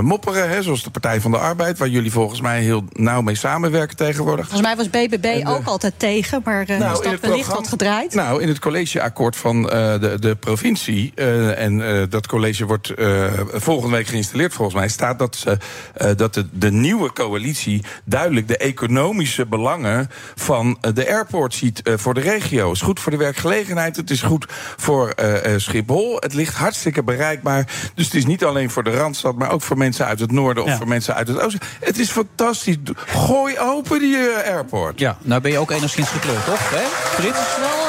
mopperen, 0.00 0.48
hè, 0.48 0.62
zoals 0.62 0.82
de 0.82 0.90
Partij 0.90 1.20
van 1.20 1.30
de 1.30 1.38
Arbeid, 1.38 1.78
waar 1.78 1.88
jullie 1.88 2.12
volgens 2.12 2.40
mij 2.40 2.60
heel 2.60 2.84
nauw 2.92 3.20
mee 3.20 3.34
samenwerken 3.34 3.96
tegenwoordig. 3.96 4.48
Volgens 4.48 4.66
mij 4.66 4.76
was 4.76 4.90
BBB 4.90 5.46
ook 5.46 5.66
altijd 5.66 5.94
tegen, 5.96 6.40
maar 6.44 6.64
Nou, 6.68 6.92
is 6.92 7.10
dat 7.10 7.20
wellicht 7.20 7.48
wat 7.48 7.68
gedraaid? 7.68 8.14
Nou, 8.14 8.42
in 8.42 8.48
het 8.48 8.58
collegeakkoord 8.58 9.36
van 9.36 9.62
de, 9.62 10.16
de 10.20 10.36
provincie, 10.36 10.77
eh, 10.86 11.58
en 11.64 11.88
eh, 12.00 12.02
dat 12.08 12.26
college 12.26 12.66
wordt 12.66 12.90
eh, 12.90 13.24
volgende 13.52 13.96
week 13.96 14.06
geïnstalleerd 14.06 14.52
volgens 14.54 14.76
mij, 14.76 14.88
staat 14.88 15.18
dat, 15.18 15.36
ze, 15.36 15.58
eh, 15.94 16.10
dat 16.16 16.34
de, 16.34 16.46
de 16.52 16.70
nieuwe 16.70 17.12
coalitie 17.12 17.84
duidelijk 18.04 18.48
de 18.48 18.56
economische 18.56 19.46
belangen 19.46 20.10
van 20.34 20.78
de 20.94 21.08
airport 21.08 21.54
ziet 21.54 21.82
eh, 21.82 21.94
voor 21.96 22.14
de 22.14 22.20
regio. 22.20 22.66
Het 22.66 22.76
is 22.76 22.82
goed 22.82 23.00
voor 23.00 23.12
de 23.12 23.18
werkgelegenheid, 23.18 23.96
het 23.96 24.10
is 24.10 24.22
goed 24.22 24.46
voor 24.76 25.08
eh, 25.10 25.54
eh, 25.54 25.60
Schiphol. 25.60 26.16
Het 26.20 26.34
ligt 26.34 26.54
hartstikke 26.54 27.02
bereikbaar. 27.02 27.66
Dus 27.94 28.04
het 28.04 28.14
is 28.14 28.26
niet 28.26 28.44
alleen 28.44 28.70
voor 28.70 28.84
de 28.84 28.96
Randstad, 28.96 29.36
maar 29.36 29.50
ook 29.50 29.62
voor 29.62 29.76
mensen 29.78 30.06
uit 30.06 30.20
het 30.20 30.32
noorden 30.32 30.62
of 30.62 30.68
Ja. 30.68 30.76
voor 30.76 30.88
mensen 30.88 31.14
uit 31.14 31.28
het 31.28 31.40
oosten. 31.40 31.60
Het 31.80 31.98
is 31.98 32.10
fantastisch. 32.10 32.76
Gooi 33.06 33.58
open 33.58 33.98
die 33.98 34.16
airport. 34.46 34.98
Ja, 34.98 35.16
nou 35.22 35.40
ben 35.40 35.50
je 35.50 35.58
ook 35.58 35.70
enigszins 35.70 36.08
gekleurd, 36.08 36.44
toch? 36.44 36.70
Hè, 36.70 36.84
Frits? 37.20 37.87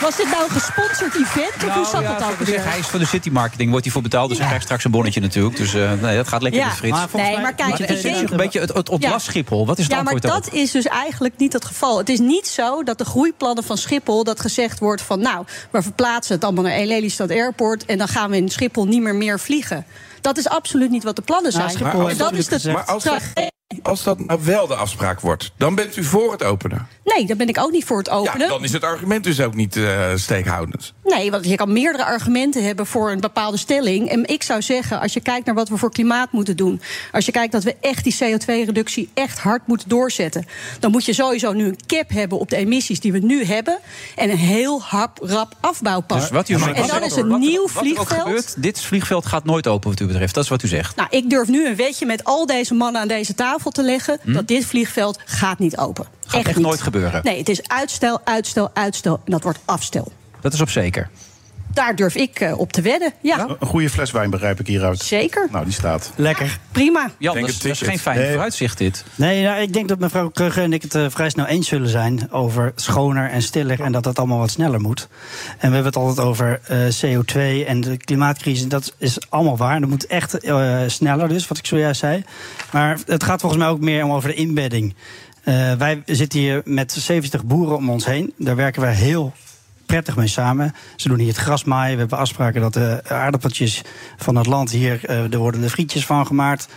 Was 0.00 0.16
dit 0.16 0.30
nou 0.30 0.44
een 0.44 0.50
gesponsord 0.50 1.14
event? 1.14 1.54
Of 1.66 1.74
hoe 1.74 1.84
zat 1.86 2.02
ja, 2.02 2.18
dat 2.18 2.46
weer? 2.48 2.64
hij 2.64 2.78
is 2.78 2.86
van 2.86 2.98
de 3.00 3.06
city 3.06 3.30
marketing, 3.30 3.70
wordt 3.70 3.84
hij 3.84 3.94
voor 3.94 4.02
betaald, 4.02 4.28
dus 4.28 4.38
hij 4.38 4.46
krijgt 4.46 4.64
straks 4.64 4.84
een 4.84 4.90
bonnetje 4.90 5.20
natuurlijk. 5.20 5.56
Dus 5.56 5.74
eh, 5.74 5.92
nee, 5.92 6.16
dat 6.16 6.28
gaat 6.28 6.42
lekker 6.42 6.60
Ja, 6.60 6.66
met 6.66 6.76
Frits. 6.76 6.96
maar 6.96 7.08
Nee, 7.12 7.32
mij- 7.32 7.42
maar 7.42 7.54
kijk, 7.54 7.78
het 7.78 7.90
is 7.90 8.02
denk- 8.02 8.30
een 8.30 8.36
beetje 8.36 8.60
het, 8.60 8.72
het 8.72 8.88
ontlast. 8.88 9.26
Schiphol. 9.26 9.66
Wat 9.66 9.78
is 9.78 9.84
het 9.84 9.92
ja, 9.92 10.02
maar 10.02 10.12
antwoord 10.12 10.32
daarop? 10.32 10.52
dat 10.52 10.60
is 10.62 10.70
dus 10.70 10.84
eigenlijk 10.84 11.34
niet 11.36 11.52
het 11.52 11.64
geval. 11.64 11.98
Het 11.98 12.08
is 12.08 12.18
niet 12.18 12.46
zo 12.46 12.82
dat 12.82 12.98
de 12.98 13.04
groeiplannen 13.04 13.64
van 13.64 13.76
Schiphol... 13.78 14.24
dat 14.24 14.40
gezegd 14.40 14.78
wordt 14.78 15.02
van 15.02 15.20
nou, 15.20 15.44
we 15.70 15.82
verplaatsen 15.82 16.34
het 16.34 16.44
allemaal 16.44 16.64
naar 16.64 16.84
Lelystad 16.84 17.30
Airport... 17.30 17.84
en 17.84 17.98
dan 17.98 18.08
gaan 18.08 18.30
we 18.30 18.36
in 18.36 18.48
Schiphol 18.48 18.86
niet 18.86 19.02
meer 19.02 19.14
meer 19.14 19.40
vliegen. 19.40 19.86
Dat 20.20 20.38
is 20.38 20.48
absoluut 20.48 20.90
niet 20.90 21.04
wat 21.04 21.16
de 21.16 21.22
plannen 21.22 21.52
zijn. 21.52 21.76
Maar 21.82 21.92
als 21.92 22.12
En 22.12 22.18
dat 22.18 22.32
is 22.32 22.46
de 22.46 22.72
maar 22.72 22.84
als 22.84 23.04
als 23.82 24.02
dat 24.02 24.18
nou 24.26 24.40
wel 24.44 24.66
de 24.66 24.74
afspraak 24.74 25.20
wordt, 25.20 25.52
dan 25.56 25.74
bent 25.74 25.96
u 25.96 26.04
voor 26.04 26.32
het 26.32 26.42
openen. 26.42 26.86
Nee, 27.04 27.26
daar 27.26 27.36
ben 27.36 27.48
ik 27.48 27.58
ook 27.58 27.70
niet 27.70 27.84
voor 27.84 27.98
het 27.98 28.06
Ja, 28.06 28.12
openen. 28.12 28.48
dan 28.48 28.64
is 28.64 28.72
het 28.72 28.84
argument 28.84 29.24
dus 29.24 29.40
ook 29.40 29.54
niet 29.54 29.76
eh, 29.76 30.10
steekhoudend. 30.14 30.92
Nee, 31.04 31.30
want 31.30 31.44
je 31.44 31.54
kan 31.56 31.72
meerdere 31.72 32.04
argumenten 32.04 32.64
hebben 32.64 32.86
voor 32.86 33.10
een 33.10 33.20
bepaalde 33.20 33.56
stelling. 33.56 34.08
En 34.08 34.26
ik 34.28 34.42
zou 34.42 34.62
zeggen, 34.62 35.00
als 35.00 35.12
je 35.12 35.20
kijkt 35.20 35.46
naar 35.46 35.54
wat 35.54 35.68
we 35.68 35.76
voor 35.76 35.90
klimaat 35.90 36.32
moeten 36.32 36.56
doen... 36.56 36.80
als 37.12 37.26
je 37.26 37.32
kijkt 37.32 37.52
dat 37.52 37.62
we 37.64 37.76
echt 37.80 38.04
die 38.04 38.14
CO2-reductie 38.14 39.10
echt 39.14 39.38
hard 39.38 39.66
moeten 39.66 39.88
doorzetten... 39.88 40.46
dan 40.80 40.90
moet 40.90 41.04
je 41.04 41.12
sowieso 41.12 41.52
nu 41.52 41.64
een 41.66 41.78
cap 41.86 42.10
hebben 42.10 42.38
op 42.38 42.50
de 42.50 42.56
emissies 42.56 43.00
die 43.00 43.12
we 43.12 43.18
nu 43.18 43.44
hebben... 43.44 43.78
en 44.16 44.30
een 44.30 44.36
heel 44.36 44.82
hap, 44.82 45.18
rap 45.22 45.54
afbouwpad. 45.60 46.20
Dus 46.20 46.30
wat 46.30 46.48
u 46.48 46.54
en 46.54 46.86
dan 46.86 47.02
is 47.02 47.16
een 47.16 47.28
wat- 47.28 47.38
nieuw 47.38 47.62
wat 47.62 47.70
er 47.70 47.78
ook 47.78 47.82
vliegveld... 47.84 48.08
gebeurt, 48.08 48.62
dit 48.62 48.80
vliegveld 48.80 49.26
gaat 49.26 49.44
nooit 49.44 49.66
open 49.66 49.90
wat 49.90 50.00
u 50.00 50.06
betreft. 50.06 50.34
Dat 50.34 50.44
is 50.44 50.50
wat 50.50 50.62
u 50.62 50.68
zegt. 50.68 50.96
Nou, 50.96 51.08
ik 51.10 51.30
durf 51.30 51.48
nu 51.48 51.66
een 51.68 51.76
wetje 51.76 52.06
met 52.06 52.24
al 52.24 52.46
deze 52.46 52.74
mannen 52.74 53.00
aan 53.00 53.08
deze 53.08 53.34
tafel 53.34 53.59
te 53.68 53.82
leggen... 53.82 54.18
Hm? 54.22 54.32
dat 54.32 54.48
dit 54.48 54.66
vliegveld 54.66 55.18
gaat 55.24 55.58
niet 55.58 55.76
open. 55.76 56.06
Gaat 56.26 56.46
echt 56.46 56.56
niet. 56.56 56.66
nooit 56.66 56.80
gebeuren. 56.80 57.20
Nee, 57.24 57.38
het 57.38 57.48
is 57.48 57.68
uitstel, 57.68 58.20
uitstel, 58.24 58.70
uitstel 58.74 59.20
en 59.24 59.32
dat 59.32 59.42
wordt 59.42 59.58
afstel. 59.64 60.12
Dat 60.40 60.52
is 60.52 60.60
op 60.60 60.70
zeker. 60.70 61.10
Daar 61.72 61.96
durf 61.96 62.14
ik 62.14 62.40
eh, 62.40 62.58
op 62.58 62.72
te 62.72 62.80
wedden, 62.82 63.12
ja. 63.22 63.48
Een 63.60 63.66
goede 63.66 63.90
fles 63.90 64.10
wijn 64.10 64.30
begrijp 64.30 64.60
ik 64.60 64.66
hieruit. 64.66 64.98
Zeker. 64.98 65.48
Nou, 65.50 65.64
die 65.64 65.72
staat. 65.74 66.12
Lekker. 66.16 66.58
Prima. 66.72 67.10
Jan, 67.18 67.40
dat 67.40 67.48
is, 67.48 67.58
dat 67.58 67.72
is 67.72 67.80
geen 67.80 67.98
fijn 67.98 68.18
Nee. 68.18 68.28
vooruitzicht 68.30 68.78
dit. 68.78 69.04
Nee, 69.14 69.42
nou, 69.42 69.60
ik 69.60 69.72
denk 69.72 69.88
dat 69.88 69.98
mevrouw 69.98 70.28
Krugge 70.28 70.60
en 70.60 70.72
ik 70.72 70.82
het 70.82 70.94
eh, 70.94 71.04
vrij 71.08 71.30
snel 71.30 71.46
eens 71.46 71.68
zullen 71.68 71.88
zijn 71.88 72.32
over 72.32 72.72
schoner 72.74 73.30
en 73.30 73.42
stiller 73.42 73.80
en 73.80 73.92
dat 73.92 74.04
dat 74.04 74.18
allemaal 74.18 74.38
wat 74.38 74.50
sneller 74.50 74.80
moet. 74.80 75.08
En 75.58 75.68
we 75.68 75.74
hebben 75.74 75.84
het 75.84 75.96
altijd 75.96 76.26
over 76.26 76.60
eh, 76.66 76.78
CO2 76.78 77.66
en 77.66 77.80
de 77.80 77.96
klimaatcrisis. 77.96 78.68
Dat 78.68 78.94
is 78.98 79.18
allemaal 79.28 79.56
waar. 79.56 79.80
Dat 79.80 79.88
moet 79.88 80.06
echt 80.06 80.38
eh, 80.38 80.78
sneller, 80.86 81.28
dus 81.28 81.48
wat 81.48 81.58
ik 81.58 81.66
zojuist 81.66 82.00
zei. 82.00 82.24
Maar 82.72 82.98
het 83.06 83.24
gaat 83.24 83.40
volgens 83.40 83.60
mij 83.62 83.70
ook 83.70 83.80
meer 83.80 84.04
om 84.04 84.12
over 84.12 84.28
de 84.28 84.34
inbedding. 84.34 84.94
Eh, 85.44 85.72
wij 85.72 86.02
zitten 86.06 86.38
hier 86.38 86.60
met 86.64 86.92
70 86.92 87.44
boeren 87.44 87.76
om 87.76 87.90
ons 87.90 88.04
heen. 88.06 88.32
Daar 88.36 88.56
werken 88.56 88.82
wij 88.82 88.94
heel 88.94 89.32
prettig 89.90 90.16
mee 90.16 90.26
samen. 90.26 90.72
Ze 90.96 91.08
doen 91.08 91.18
hier 91.18 91.28
het 91.28 91.36
gras 91.36 91.64
maaien. 91.64 91.94
We 91.94 92.00
hebben 92.00 92.18
afspraken 92.18 92.60
dat 92.60 92.72
de 92.72 93.00
aardappeltjes 93.08 93.82
van 94.16 94.36
het 94.36 94.46
land 94.46 94.70
hier, 94.70 95.04
eh, 95.04 95.32
er 95.32 95.38
worden 95.38 95.60
de 95.60 95.70
frietjes 95.70 96.06
van 96.06 96.26
gemaakt. 96.26 96.68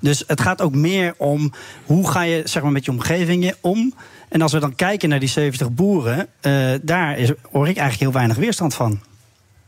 Dus 0.00 0.24
het 0.26 0.40
gaat 0.40 0.62
ook 0.62 0.74
meer 0.74 1.14
om 1.16 1.52
hoe 1.84 2.10
ga 2.10 2.22
je 2.22 2.42
zeg 2.44 2.62
maar, 2.62 2.72
met 2.72 2.84
je 2.84 2.90
omgeving 2.90 3.54
om. 3.60 3.94
En 4.28 4.42
als 4.42 4.52
we 4.52 4.58
dan 4.58 4.74
kijken 4.74 5.08
naar 5.08 5.20
die 5.20 5.28
70 5.28 5.72
boeren, 5.72 6.28
eh, 6.40 6.72
daar 6.82 7.18
is, 7.18 7.32
hoor 7.50 7.68
ik 7.68 7.76
eigenlijk 7.76 7.98
heel 7.98 8.12
weinig 8.12 8.36
weerstand 8.36 8.74
van. 8.74 9.00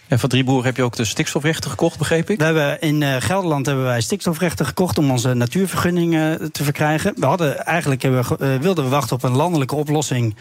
En 0.08 0.18
van 0.18 0.28
drie 0.28 0.44
boeren 0.44 0.64
heb 0.64 0.76
je 0.76 0.82
ook 0.82 0.96
de 0.96 1.04
stikstofrechten 1.04 1.70
gekocht, 1.70 1.98
begreep 1.98 2.30
ik? 2.30 2.38
We 2.38 2.44
hebben 2.44 2.80
in 2.80 3.02
eh, 3.02 3.16
Gelderland 3.18 3.66
hebben 3.66 3.84
wij 3.84 4.00
stikstofrechten 4.00 4.66
gekocht 4.66 4.98
om 4.98 5.10
onze 5.10 5.34
natuurvergunning 5.34 6.14
eh, 6.14 6.32
te 6.32 6.64
verkrijgen. 6.64 7.12
We 7.16 7.26
hadden 7.26 7.66
eigenlijk 7.66 8.02
hebben 8.02 8.24
eh, 8.38 8.56
wilden 8.56 8.84
we 8.84 8.90
wachten 8.90 9.16
op 9.16 9.22
een 9.22 9.36
landelijke 9.36 9.74
oplossing 9.74 10.36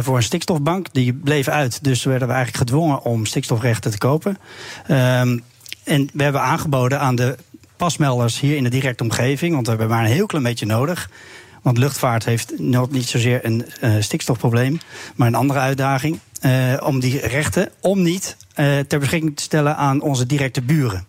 voor 0.00 0.16
een 0.16 0.22
stikstofbank. 0.22 0.86
Die 0.92 1.12
bleef 1.12 1.48
uit, 1.48 1.84
dus 1.84 2.04
werden 2.04 2.28
we 2.28 2.34
eigenlijk 2.34 2.68
gedwongen 2.68 3.02
om 3.02 3.26
stikstofrechten 3.26 3.90
te 3.90 3.98
kopen. 3.98 4.38
Ehm, 4.86 5.38
en 5.84 6.08
we 6.12 6.22
hebben 6.22 6.40
aangeboden 6.40 7.00
aan 7.00 7.14
de 7.14 7.36
pasmelders 7.76 8.40
hier 8.40 8.56
in 8.56 8.62
de 8.62 8.70
directe 8.70 9.02
omgeving, 9.02 9.54
want 9.54 9.66
we 9.66 9.72
hebben 9.72 9.90
maar 9.90 10.04
een 10.04 10.10
heel 10.10 10.26
klein 10.26 10.44
beetje 10.44 10.66
nodig. 10.66 11.10
Want 11.66 11.78
luchtvaart 11.78 12.24
heeft 12.24 12.52
nog 12.58 12.90
niet 12.90 13.08
zozeer 13.08 13.44
een 13.44 13.64
eh, 13.80 13.90
stikstofprobleem, 14.00 14.78
maar 15.14 15.26
een 15.28 15.34
andere 15.34 15.58
uitdaging. 15.58 16.18
eh, 16.40 16.74
om 16.82 17.00
die 17.00 17.26
rechten, 17.26 17.68
om 17.80 18.02
niet 18.02 18.36
eh, 18.54 18.78
ter 18.78 18.98
beschikking 18.98 19.36
te 19.36 19.42
stellen 19.42 19.76
aan 19.76 20.00
onze 20.00 20.26
directe 20.26 20.62
buren. 20.62 21.06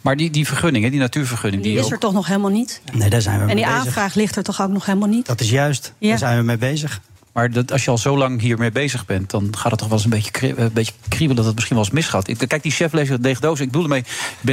Maar 0.00 0.16
die, 0.16 0.30
die 0.30 0.46
vergunningen, 0.46 0.90
die 0.90 1.00
natuurvergunning, 1.00 1.62
die, 1.62 1.70
Die 1.72 1.80
is 1.80 1.86
ook- 1.86 1.92
er 1.92 1.98
toch 1.98 2.12
nog 2.12 2.26
helemaal 2.26 2.50
niet? 2.50 2.80
Nee, 2.92 3.10
daar 3.10 3.22
zijn 3.22 3.34
we 3.34 3.40
En 3.40 3.46
mee 3.46 3.56
die 3.56 3.64
bezig. 3.64 3.80
aanvraag 3.86 4.14
ligt 4.14 4.36
er 4.36 4.42
toch 4.42 4.60
ook 4.62 4.68
nog 4.70 4.86
helemaal 4.86 5.08
niet? 5.08 5.26
Dat 5.26 5.40
is 5.40 5.50
juist. 5.50 5.92
Ja. 5.98 6.08
Daar 6.08 6.18
zijn 6.18 6.38
we 6.38 6.42
mee 6.44 6.56
bezig. 6.58 7.00
Maar 7.38 7.50
dat, 7.50 7.72
als 7.72 7.84
je 7.84 7.90
al 7.90 7.98
zo 7.98 8.16
lang 8.16 8.40
hiermee 8.40 8.70
bezig 8.70 9.06
bent, 9.06 9.30
dan 9.30 9.48
gaat 9.56 9.70
het 9.70 9.78
toch 9.80 9.88
wel 9.88 9.96
eens 9.96 10.04
een 10.04 10.10
beetje, 10.10 10.30
kri- 10.30 10.54
een 10.56 10.72
beetje 10.72 10.92
kriebelen 11.08 11.36
dat 11.36 11.44
het 11.44 11.54
misschien 11.54 11.76
wel 11.76 11.84
eens 11.84 11.94
misgaat. 11.94 12.28
Ik, 12.28 12.38
kijk, 12.48 12.62
die 12.62 12.72
cheflezer 12.72 13.22
Deegdoos, 13.22 13.60
ik 13.60 13.66
bedoel 13.66 13.82
ermee, 13.82 14.04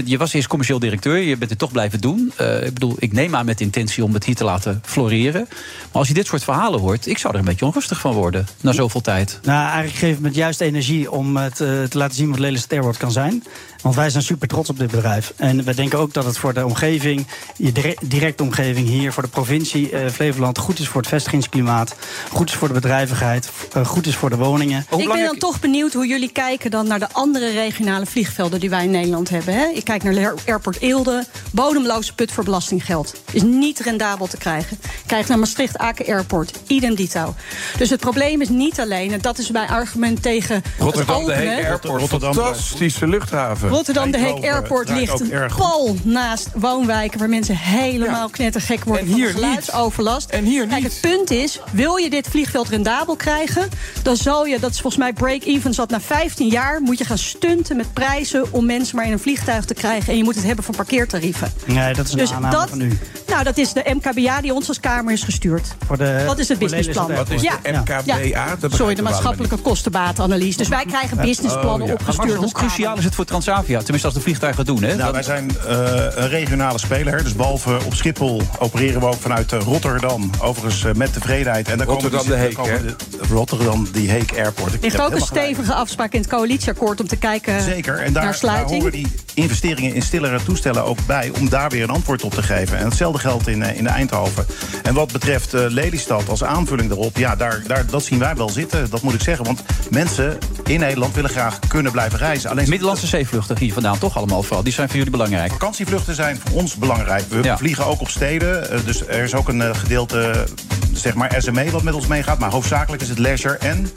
je, 0.06 0.18
was 0.18 0.34
eerst 0.34 0.48
commercieel 0.48 0.80
directeur, 0.80 1.18
je 1.18 1.38
bent 1.38 1.50
het 1.50 1.60
toch 1.60 1.72
blijven 1.72 2.02
doen. 2.02 2.32
Eh, 2.36 2.66
ik 2.66 2.74
bedoel, 2.74 2.96
ik 3.00 3.14
neem 3.14 3.36
aan 3.36 3.46
met 3.46 3.62
intentie 3.62 4.04
om 4.04 4.14
het 4.14 4.24
hier 4.24 4.36
te 4.36 4.44
laten 4.44 4.82
floreren. 4.86 5.46
Maar 5.50 5.90
als 5.92 6.08
je 6.08 6.14
dit 6.14 6.26
soort 6.26 6.44
verhalen 6.44 6.80
hoort, 6.80 7.08
ik 7.08 7.18
zou 7.18 7.34
er 7.34 7.40
een 7.40 7.46
beetje 7.46 7.66
onrustig 7.66 8.00
van 8.00 8.14
worden 8.14 8.48
na 8.62 8.72
zoveel 8.72 9.02
tijd. 9.02 9.40
Nou, 9.44 9.68
eigenlijk 9.68 9.98
geeft 9.98 10.14
het 10.14 10.22
me 10.22 10.32
juist 10.32 10.62
energie 10.62 11.12
om 11.12 11.38
het 11.38 11.62
eh, 11.62 11.84
te 11.84 11.98
laten 11.98 12.16
zien 12.16 12.30
wat 12.30 12.40
Lelystad 12.40 12.72
Airport 12.72 12.98
kan 12.98 13.12
zijn. 13.12 13.44
Want 13.86 13.98
wij 13.98 14.10
zijn 14.10 14.24
super 14.24 14.48
trots 14.48 14.70
op 14.70 14.78
dit 14.80 14.92
bedrijf. 14.92 15.34
En 15.36 15.64
we 15.64 15.76
denken 15.76 16.00
ook 16.00 16.14
dat 16.14 16.26
het 16.26 16.38
voor 16.38 16.54
de 16.54 16.66
omgeving, 16.66 17.28
je 17.56 17.72
dire- 17.72 17.98
directe 18.02 18.44
omgeving 18.44 18.88
hier, 18.88 19.14
voor 19.14 19.24
de 19.24 19.30
provincie 19.30 19.90
eh, 19.90 20.10
Flevoland, 20.12 20.58
goed 20.58 20.80
is 20.80 20.88
voor 20.88 21.02
het 21.02 21.10
vestigingsklimaat, 21.10 21.96
goed 22.32 22.50
is 22.50 22.56
voor 22.56 22.68
de 22.68 22.74
bedrijvigheid, 22.74 23.50
eh, 23.74 23.86
goed 23.86 24.08
is 24.08 24.16
voor 24.16 24.30
de 24.30 24.36
woningen. 24.36 24.86
Ik 24.98 25.08
ben 25.08 25.24
dan 25.26 25.38
toch 25.38 25.60
benieuwd 25.60 25.94
hoe 25.94 26.08
jullie 26.08 26.32
kijken 26.32 26.72
dan 26.72 26.88
naar 26.88 27.00
de 27.00 27.08
andere 27.12 27.52
regionale 27.52 28.06
vliegvelden 28.06 28.60
die 28.60 28.70
wij 28.70 28.84
in 28.84 28.92
Nederland 28.92 29.30
hebben. 29.30 29.54
Hè? 29.54 29.66
Ik 29.74 29.84
kijk 29.84 30.04
naar 30.04 30.16
Air- 30.16 30.36
Airport 30.46 30.80
Eelde, 30.82 31.26
bodemloze 31.52 32.14
put 32.16 32.32
voor 32.32 32.44
belastinggeld. 32.44 33.16
Is 33.32 33.42
niet 33.42 33.80
rendabel 33.80 34.28
te 34.28 34.38
krijgen. 34.38 34.78
Kijk 35.06 35.28
naar 35.28 35.40
Maastricht-Aken 35.40 36.06
Airport, 36.06 36.60
idem 36.68 36.96
dito. 36.96 37.36
Dus 37.78 37.90
het 37.90 38.00
probleem 38.00 38.42
is 38.42 38.50
niet 38.50 38.80
alleen, 38.80 39.12
en 39.12 39.22
dat 39.22 39.38
is 39.38 39.52
mijn 39.52 39.68
argument 39.70 40.22
tegen 40.22 40.64
Rotterdam 40.80 41.16
het 41.18 41.26
de 41.26 41.32
openen. 41.34 41.56
Heek 41.56 41.66
Airport, 41.66 42.00
Rotterdam- 42.00 42.34
fantastische 42.34 43.08
luchthaven. 43.08 43.74
Rotterdam 43.76 44.12
de 44.12 44.18
Heek 44.18 44.44
Airport 44.44 44.90
ligt 44.90 45.24
pal 45.58 45.96
naast 46.04 46.50
woonwijken 46.56 47.20
waar 47.20 47.30
mensen 47.30 47.58
helemaal 47.58 48.30
knettergek 48.30 48.84
worden 48.84 49.08
En 49.08 49.14
hier 49.14 49.32
van 49.32 49.40
geluidsoverlast. 49.42 50.30
En 50.30 50.44
hier 50.44 50.68
Kijk, 50.68 50.84
het 50.84 50.98
punt 51.02 51.32
is, 51.32 51.60
wil 51.72 51.96
je 51.96 52.10
dit 52.10 52.28
vliegveld 52.28 52.70
rendabel 52.70 53.16
krijgen, 53.16 53.70
dan 54.02 54.16
zal 54.16 54.46
je, 54.46 54.60
dat 54.60 54.72
is 54.72 54.80
volgens 54.82 55.02
mij 55.04 55.14
break-even 55.14 55.74
zat 55.74 55.90
na 55.90 56.02
15 56.02 56.48
jaar, 56.48 56.82
moet 56.82 56.98
je 56.98 57.06
gaan 57.06 57.18
stunten 57.18 57.76
met 57.78 57.94
prijzen 57.94 58.54
om 58.54 58.66
mensen 58.66 58.96
maar 58.96 59.06
in 59.06 59.12
een 59.12 59.20
vliegtuig 59.20 59.66
te 59.66 59.74
krijgen. 59.74 60.12
En 60.12 60.18
je 60.18 60.24
moet 60.24 60.36
het 60.36 60.44
hebben 60.44 60.64
van 60.66 60.76
parkeertarieven. 60.76 61.54
Nee, 61.66 61.94
dat 61.94 62.06
is 62.06 62.12
een 62.12 62.18
Dus 62.18 62.32
aanname 62.32 62.56
dat, 62.56 62.70
van 62.70 62.82
u. 62.82 62.98
nou, 63.28 63.44
dat 63.44 63.58
is 63.58 63.74
de 63.74 63.96
MKBA 64.02 64.42
die 64.42 64.54
ons 64.54 64.68
als 64.68 64.80
Kamer 64.80 65.14
is 65.14 65.24
gestuurd. 65.24 65.76
Voor 65.86 65.98
de, 65.98 66.24
Wat 66.26 66.40
is 66.40 66.48
het 66.48 66.60
businessplan? 66.60 67.14
Wat 67.16 67.30
is 67.30 67.42
de 67.42 67.48
Ja. 67.64 67.80
MKBA? 67.80 67.96
Dat 67.96 68.06
begrijpen 68.06 68.70
we 68.70 68.76
Sorry, 68.76 68.96
de 68.96 69.02
maatschappelijke 69.02 69.58
kostenbatenanalyse. 69.58 70.58
Dus 70.58 70.68
wij 70.68 70.86
krijgen 70.86 71.18
businessplannen 71.18 71.82
Oh, 71.82 71.88
ja. 71.88 71.94
opgestuurd. 71.94 72.28
Maar 72.30 72.38
hoe 72.38 72.52
cruciaal 72.52 72.98
is 72.98 73.04
het 73.04 73.16
voor 73.16 73.26
Transavia? 73.26 73.65
Tenminste, 73.66 74.06
als 74.06 74.14
de 74.14 74.22
vliegtuigen 74.22 74.66
het 74.66 74.76
doen. 74.76 74.84
Hè? 74.90 74.96
Nou, 74.96 75.12
wij 75.12 75.24
zijn 75.24 75.52
eh, 75.68 75.76
een 76.16 76.30
regionale 76.30 76.80
speler. 76.80 77.24
Dus 77.24 77.34
behalve 77.36 77.78
op 77.86 77.94
Schiphol 77.94 78.42
opereren 78.60 79.00
we 79.00 79.06
ook 79.08 79.22
vanuit 79.22 79.52
eh, 79.54 79.60
Rotterdam. 79.60 80.30
Overigens 80.42 80.84
eh, 80.84 80.94
met 80.94 81.14
tevredenheid. 81.14 81.68
En 81.70 81.78
daar 81.78 81.88
Rotterdam 81.88 82.20
komen 82.20 82.38
de 82.38 82.38
die- 82.38 82.48
Heek, 82.48 82.56
daar 82.56 82.66
komen 82.80 82.98
de- 83.20 83.34
Rotterdam 83.34 83.88
de 83.92 84.00
Heek 84.00 84.32
Airport. 84.38 84.68
Ik 84.74 84.76
Er 84.76 84.82
ligt 84.82 84.96
heb 84.96 85.06
ook 85.06 85.12
een 85.12 85.22
gelijk. 85.22 85.46
stevige 85.46 85.74
afspraak 85.74 86.14
in 86.14 86.20
het 86.20 86.30
coalitieakkoord 86.30 87.00
om 87.02 87.08
te 87.08 87.16
kijken 87.16 87.62
Zeker, 87.62 87.94
en 87.98 88.04
naar 88.04 88.12
daar, 88.14 88.24
daar 88.24 88.34
sluiting. 88.36 88.82
horen 88.82 88.92
die 88.92 89.08
investeringen 89.34 89.94
in 89.94 90.02
stillere 90.02 90.44
toestellen 90.44 90.84
ook 90.86 90.98
bij... 91.06 91.32
om 91.40 91.50
daar 91.50 91.70
weer 91.70 91.84
een 91.84 91.90
antwoord 91.90 92.24
op 92.24 92.34
te 92.34 92.44
geven. 92.44 92.78
En 92.78 92.86
hetzelfde 92.86 93.20
geldt 93.20 93.48
in, 93.48 93.62
in 93.64 93.88
Eindhoven. 93.88 94.46
En 94.84 94.94
wat 94.94 95.12
betreft 95.12 95.54
eh, 95.54 95.62
Lelystad 95.68 96.30
als 96.30 96.44
aanvulling 96.44 96.90
daarop... 96.90 97.18
ja, 97.18 97.36
daar, 97.36 97.62
daar, 97.68 97.86
dat 97.86 98.04
zien 98.04 98.20
wij 98.20 98.36
wel 98.36 98.50
zitten, 98.50 98.90
dat 98.90 99.02
moet 99.02 99.14
ik 99.14 99.22
zeggen. 99.22 99.46
Want 99.46 99.62
mensen 99.90 100.38
in 100.66 100.80
Nederland 100.80 101.16
willen 101.16 101.30
graag 101.30 101.60
kunnen 101.68 101.92
blijven 101.92 102.20
reizen. 102.20 102.50
Alleen 102.50 102.70
Middellandse 102.70 103.08
zeevluchten 103.46 103.66
hier 103.66 103.74
vandaan 103.74 103.98
toch 104.00 104.18
allemaal 104.18 104.44
vooral. 104.44 104.64
Die 104.64 104.74
zijn 104.74 104.88
voor 104.88 104.98
jullie 104.98 105.12
belangrijk. 105.12 105.52
Vakantievluchten 105.52 106.16
zijn 106.16 106.40
voor 106.46 106.60
ons 106.60 106.76
belangrijk. 106.76 107.24
We 107.30 107.44
Ja. 107.44 107.58
vliegen 107.58 107.86
ook 107.86 108.02
op 108.02 108.10
steden. 108.10 108.70
eh, 108.72 108.80
Dus 108.86 109.08
er 109.08 109.24
is 109.24 109.34
ook 109.36 109.48
een 109.48 109.62
eh, 109.62 109.76
gedeelte, 109.76 110.46
zeg 110.94 111.14
maar 111.14 111.36
SME, 111.38 111.72
wat 111.72 111.84
met 111.84 111.94
ons 111.94 112.08
meegaat. 112.08 112.40
Maar 112.40 112.52
hoofdzakelijk 112.52 113.02
is 113.02 113.10
het 113.10 113.20
leisure 113.20 113.58
en 113.58 113.92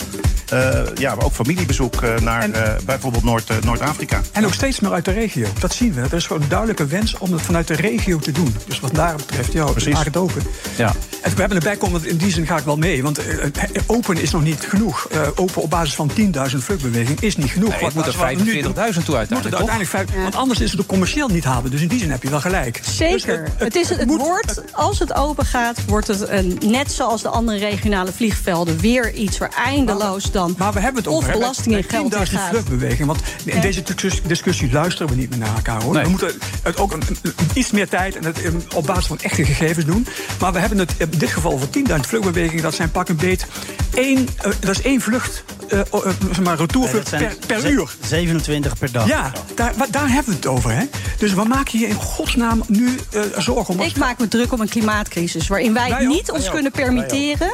ja, 0.94 1.14
ook 1.18 1.32
familiebezoek 1.32 2.02
eh, 2.02 2.18
naar 2.18 2.50
eh, 2.50 2.72
bijvoorbeeld 2.84 3.24
Noord, 3.24 3.50
eh, 3.50 3.56
Noord-Afrika. 3.64 4.20
En 4.32 4.44
ook 4.44 4.54
steeds 4.54 4.80
meer 4.80 4.92
uit 4.92 5.04
de 5.04 5.10
regio. 5.12 5.46
Dat 5.60 5.74
zien 5.74 5.92
we. 5.94 6.00
Er 6.00 6.12
is 6.14 6.26
gewoon 6.26 6.42
een 6.42 6.48
duidelijke 6.48 6.86
wens 6.86 7.18
om 7.18 7.32
het 7.32 7.42
vanuit 7.42 7.66
de 7.66 7.74
regio 7.74 8.18
te 8.18 8.32
doen. 8.32 8.56
Dus 8.66 8.80
wat 8.80 8.94
daar 8.94 9.16
betreft, 9.16 9.52
ja, 9.52 9.64
Precies. 9.64 10.04
het 10.04 10.16
open. 10.16 10.42
Ja. 10.76 10.92
En 11.22 11.30
we 11.34 11.40
hebben 11.40 11.58
erbij 11.58 11.76
komen, 11.76 12.06
in 12.08 12.16
die 12.16 12.32
zin 12.32 12.46
ga 12.46 12.56
ik 12.58 12.64
wel 12.64 12.76
mee. 12.76 13.02
Want 13.02 13.18
eh, 13.18 13.44
eh, 13.44 13.50
open 13.86 14.20
is 14.20 14.30
nog 14.30 14.42
niet 14.42 14.64
genoeg. 14.68 15.06
Eh, 15.10 15.20
open 15.34 15.62
op 15.62 15.70
basis 15.70 15.94
van 15.94 16.10
10.000 16.14 16.64
vluchtbeweging 16.64 17.20
is 17.20 17.36
niet 17.36 17.50
genoeg. 17.50 17.68
Nee, 17.70 17.78
Wat- 17.80 17.86
het 17.92 18.04
moet 18.04 18.14
er 18.14 18.18
wat 18.18 18.28
we 18.28 18.34
nu 18.34 18.62
doen, 18.62 18.74
45.000 18.74 19.04
toe 19.04 19.14
moet 19.18 19.28
het 19.28 19.54
uiteindelijk, 19.54 19.54
uiteindelijk 19.54 19.90
vijf- 19.90 20.22
Want 20.22 20.34
anders 20.34 20.60
is 20.60 20.70
het 20.70 20.80
ook 20.80 20.86
commercieel 20.86 21.28
niet 21.28 21.44
haalbaar. 21.44 21.70
Dus 21.70 21.80
in 21.82 21.88
die 21.88 21.98
zin 21.98 22.10
heb 22.10 22.22
je 22.22 22.30
wel 22.30 22.40
gelijk. 22.40 22.80
Zeker. 22.82 23.44
Dus 23.44 23.52
het, 23.56 23.74
is, 23.76 23.88
het, 23.88 24.06
moet- 24.06 24.20
wordt, 24.20 24.62
als 24.72 24.98
het 24.98 25.14
open 25.14 25.44
gaat, 25.46 25.84
wordt 25.86 26.06
het 26.06 26.28
een, 26.28 26.58
net 26.64 26.92
zoals 26.92 27.22
de 27.22 27.28
andere 27.28 27.58
regionale 27.58 28.12
vliegvelden 28.12 28.78
weer 28.80 29.12
iets 29.14 29.38
waar 29.38 29.52
eindeloos 29.66 30.30
dan 30.38 30.54
Maar 30.58 30.72
we 30.72 30.80
hebben 30.80 31.02
het 31.02 31.12
of 31.12 31.16
over 31.16 31.28
hè, 31.32 31.38
belasting 31.38 31.66
in 31.76 31.84
bij 31.88 31.90
geld 31.90 32.14
in 32.14 32.18
10.000 32.26 32.32
gaat. 32.32 32.48
vluchtbewegingen. 32.48 33.06
Want 33.06 33.20
in 33.44 33.54
Ja. 33.54 33.60
deze 33.60 33.82
discussie, 34.26 34.72
luisteren 34.72 35.08
we 35.12 35.14
niet 35.18 35.30
meer 35.30 35.38
naar 35.38 35.54
elkaar. 35.54 35.82
Hoor. 35.82 35.94
Nee. 35.94 36.02
We 36.02 36.08
moeten 36.08 36.32
het 36.62 36.76
ook 36.78 36.92
een, 36.92 37.02
een- 37.22 37.32
iets 37.54 37.70
meer 37.70 37.88
tijd 37.88 38.16
en 38.16 38.24
het 38.24 38.44
um, 38.44 38.62
op 38.74 38.86
basis 38.86 39.06
van 39.06 39.18
echte 39.20 39.44
gegevens 39.44 39.84
doen. 39.86 40.06
Maar 40.40 40.52
we 40.52 40.58
hebben 40.58 40.78
het 40.78 40.92
in 40.98 41.10
dit 41.18 41.30
geval 41.30 41.58
voor 41.58 41.68
10.000 41.68 41.94
vluchtbewegingen. 42.00 42.62
Dat 42.62 42.74
zijn 42.74 42.90
pak 42.90 43.08
een 43.08 43.16
beet 43.16 43.46
één, 43.94 44.28
eh, 44.36 44.52
dat 44.60 44.70
is 44.70 44.82
één 44.82 45.00
vlucht, 45.00 45.44
eh, 45.68 45.80
eh, 45.80 45.86
zeg 46.32 46.40
maar 46.40 46.56
retourvlucht 46.56 47.10
Nee, 47.10 47.20
per, 47.20 47.36
zijn 47.48 47.60
per 47.62 47.70
uur. 47.70 47.90
27 48.06 48.78
per 48.78 48.92
dag. 48.92 49.06
Ja, 49.08 49.32
daar, 49.54 49.72
wa- 49.76 49.86
daar 49.90 50.08
hebben 50.08 50.30
we 50.32 50.36
het 50.36 50.46
over. 50.46 50.70
Hè? 50.70 50.84
Dus 51.18 51.34
we 51.34 51.44
maken 51.44 51.78
hier 51.78 51.88
in 51.88 51.94
godsnaam 51.94 52.62
nu 52.66 52.98
eh, 53.10 53.20
zorgen 53.38 53.74
om... 53.74 53.80
Ik 53.80 53.96
maak 53.96 54.18
me 54.18 54.28
druk 54.28 54.52
om 54.52 54.60
een 54.60 54.68
klimaatcrisis 54.68 55.48
waarin 55.48 55.72
wij, 55.72 55.90
Wij 55.90 56.06
niet 56.06 56.30
ons 56.30 56.42
wij 56.42 56.52
kunnen 56.52 56.72
permitteren 56.72 57.50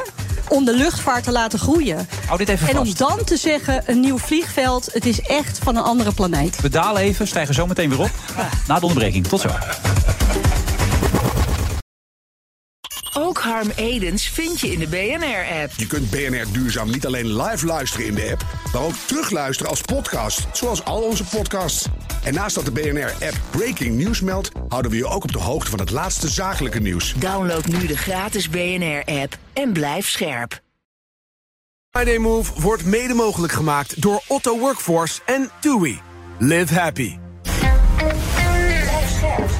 om 0.49 0.65
de 0.65 0.75
luchtvaart 0.75 1.23
te 1.23 1.31
laten 1.31 1.59
groeien. 1.59 2.07
Hou 2.25 2.37
dit 2.37 2.49
even 2.49 2.67
En 2.67 2.79
om 2.79 2.93
dan 2.93 3.23
te 3.23 3.37
zeggen, 3.37 3.83
een 3.85 3.99
nieuw 3.99 4.17
vliegveld, 4.17 4.89
het 4.93 5.05
is 5.05 5.21
echt 5.21 5.59
van 5.63 5.75
een 5.75 5.83
andere 5.83 6.11
planeet. 6.11 6.61
We 6.61 6.69
dalen 6.69 7.01
even, 7.01 7.27
stijgen 7.27 7.53
zo 7.53 7.67
meteen 7.67 7.89
weer 7.89 7.99
op. 7.99 8.11
Na 8.67 8.79
de 8.79 8.85
onderbreking. 8.85 9.27
Tot 9.27 9.41
zo. 9.41 9.49
Ook 13.17 13.37
Harm 13.37 13.69
Edens 13.75 14.29
vind 14.29 14.59
je 14.59 14.71
in 14.71 14.79
de 14.79 14.87
BNR-app. 14.87 15.71
Je 15.75 15.87
kunt 15.87 16.09
BNR 16.09 16.45
Duurzaam 16.51 16.91
niet 16.91 17.05
alleen 17.05 17.41
live 17.41 17.65
luisteren 17.65 18.05
in 18.05 18.15
de 18.15 18.29
app, 18.31 18.45
maar 18.73 18.81
ook 18.81 18.93
terugluisteren 19.05 19.71
als 19.71 19.81
podcast, 19.81 20.47
zoals 20.53 20.83
al 20.83 21.01
onze 21.01 21.23
podcasts. 21.23 21.85
En 22.23 22.33
naast 22.33 22.55
dat 22.55 22.65
de 22.65 22.71
BNR-app 22.71 23.39
Breaking 23.49 24.03
News 24.03 24.21
meldt, 24.21 24.51
houden 24.67 24.91
we 24.91 24.97
je 24.97 25.05
ook 25.05 25.23
op 25.23 25.31
de 25.31 25.39
hoogte 25.39 25.69
van 25.69 25.79
het 25.79 25.91
laatste 25.91 26.29
zakelijke 26.29 26.79
nieuws. 26.79 27.13
Download 27.13 27.65
nu 27.65 27.87
de 27.87 27.97
gratis 27.97 28.49
BNR-app 28.49 29.37
en 29.53 29.73
blijf 29.73 30.09
scherp. 30.09 30.61
Friday 31.89 32.17
Move 32.17 32.61
wordt 32.61 32.85
mede 32.85 33.13
mogelijk 33.13 33.53
gemaakt 33.53 34.01
door 34.01 34.21
Otto 34.27 34.59
Workforce 34.59 35.19
en 35.25 35.49
TUI. 35.61 35.99
Live 36.39 36.73
happy. 36.73 37.17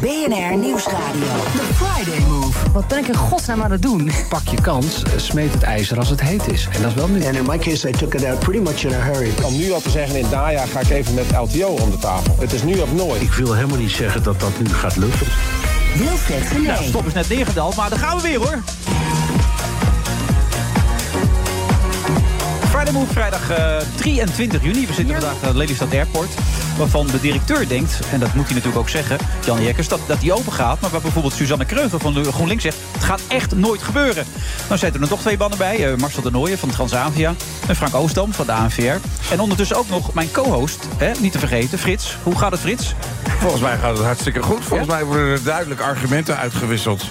BNR 0.02 0.58
Nieuwsradio. 0.58 1.28
The 1.56 1.70
Friday 1.74 2.20
Move. 2.20 2.35
Wat 2.76 2.88
ben 2.88 2.98
ik 2.98 3.08
in 3.08 3.16
godsnaam 3.16 3.62
aan 3.62 3.72
het 3.72 3.82
doen? 3.82 4.12
Pak 4.30 4.48
je 4.48 4.62
kans, 4.62 5.04
eh, 5.04 5.12
smeet 5.16 5.54
het 5.54 5.64
ijzer 5.64 5.98
als 5.98 6.10
het 6.10 6.22
heet 6.22 6.48
is. 6.48 6.68
En 6.72 6.82
dat 6.82 6.90
is 6.90 6.96
wel 6.96 7.08
nu. 7.08 7.26
And 7.26 7.36
in 7.36 7.46
my 7.46 7.58
case, 7.58 7.90
I 7.90 7.92
took 7.92 8.14
it 8.14 8.26
out 8.26 8.40
pretty 8.40 8.60
much 8.60 8.84
in 8.84 8.94
a 8.94 9.00
hurry. 9.00 9.32
Om 9.44 9.58
nu 9.58 9.72
al 9.72 9.82
te 9.82 9.90
zeggen, 9.90 10.16
in 10.16 10.24
het 10.24 10.34
najaar 10.34 10.68
ga 10.68 10.80
ik 10.80 10.90
even 10.90 11.14
met 11.14 11.26
LTO 11.32 11.68
om 11.68 11.90
de 11.90 11.98
tafel. 11.98 12.36
Het 12.40 12.54
is 12.54 12.64
nu 12.64 12.80
of 12.80 12.94
nooit. 12.94 13.22
Ik 13.22 13.34
wil 13.34 13.54
helemaal 13.54 13.78
niet 13.78 13.92
zeggen 13.92 14.24
dat 14.24 14.40
dat 14.40 14.60
nu 14.60 14.70
gaat 14.70 14.96
lukken. 14.96 15.28
Wilfred 15.98 16.48
Genee. 16.48 16.68
Nou, 16.68 16.84
stop 16.84 17.06
is 17.06 17.14
net 17.14 17.30
neergedaald, 17.30 17.76
maar 17.76 17.90
daar 17.90 18.00
gaan 18.00 18.18
we 18.18 18.22
weer 18.22 18.38
hoor. 18.40 18.64
Move, 22.94 23.14
vrijdag 23.14 23.50
eh, 23.50 23.78
23 23.96 24.64
juni. 24.64 24.88
We 24.88 24.94
zitten 24.94 25.16
vandaag 25.16 25.44
aan 25.44 25.58
Lelystad 25.58 25.94
Airport. 25.94 26.30
Waarvan 26.78 27.08
de 27.08 27.20
directeur 27.20 27.68
denkt, 27.68 28.00
en 28.12 28.20
dat 28.20 28.34
moet 28.34 28.46
hij 28.46 28.54
natuurlijk 28.54 28.82
ook 28.82 28.90
zeggen, 28.90 29.18
Jan 29.46 29.64
Jekkers, 29.64 29.88
dat, 29.88 30.00
dat 30.08 30.20
die 30.20 30.34
open 30.34 30.52
gaat. 30.54 30.80
Maar 30.80 30.90
waar 30.90 31.02
bijvoorbeeld 31.02 31.34
Suzanne 31.34 31.66
Kreuger 31.66 32.00
van 32.00 32.14
de 32.14 32.32
GroenLinks 32.32 32.64
zegt, 32.64 32.78
het 32.92 33.04
gaat 33.04 33.22
echt 33.28 33.56
nooit 33.56 33.82
gebeuren. 33.82 34.26
Nou 34.68 34.80
zitten 34.80 35.02
er 35.02 35.10
nog 35.10 35.20
twee 35.22 35.38
mannen 35.38 35.58
bij. 35.58 35.92
eh, 35.92 35.98
Marcel 35.98 36.22
de 36.22 36.32
Nooijen 36.32 36.58
van 36.60 36.70
Transavia 36.70 37.34
en 37.68 37.76
Frank 37.76 37.96
Oosdam 37.96 38.34
van 38.34 38.46
de 38.46 38.52
ANVR. 38.52 38.96
En 39.32 39.40
ondertussen 39.40 39.78
ook 39.78 39.90
nog 39.90 40.14
mijn 40.14 40.32
co-host, 40.32 40.88
hè, 40.98 41.12
niet 41.20 41.32
te 41.32 41.40
vergeten, 41.40 41.80
Frits. 41.80 42.18
Hoe 42.24 42.38
gaat 42.38 42.52
het, 42.52 42.60
Frits? 42.60 42.94
Volgens 43.40 43.62
mij 43.62 43.78
gaat 43.78 43.98
het 43.98 44.06
hartstikke 44.06 44.42
goed. 44.42 44.64
Volgens 44.66 44.90
mij 44.90 45.04
worden 45.04 45.28
er 45.28 45.44
duidelijk 45.44 45.82
argumenten 45.82 46.38
uitgewisseld. 46.38 47.06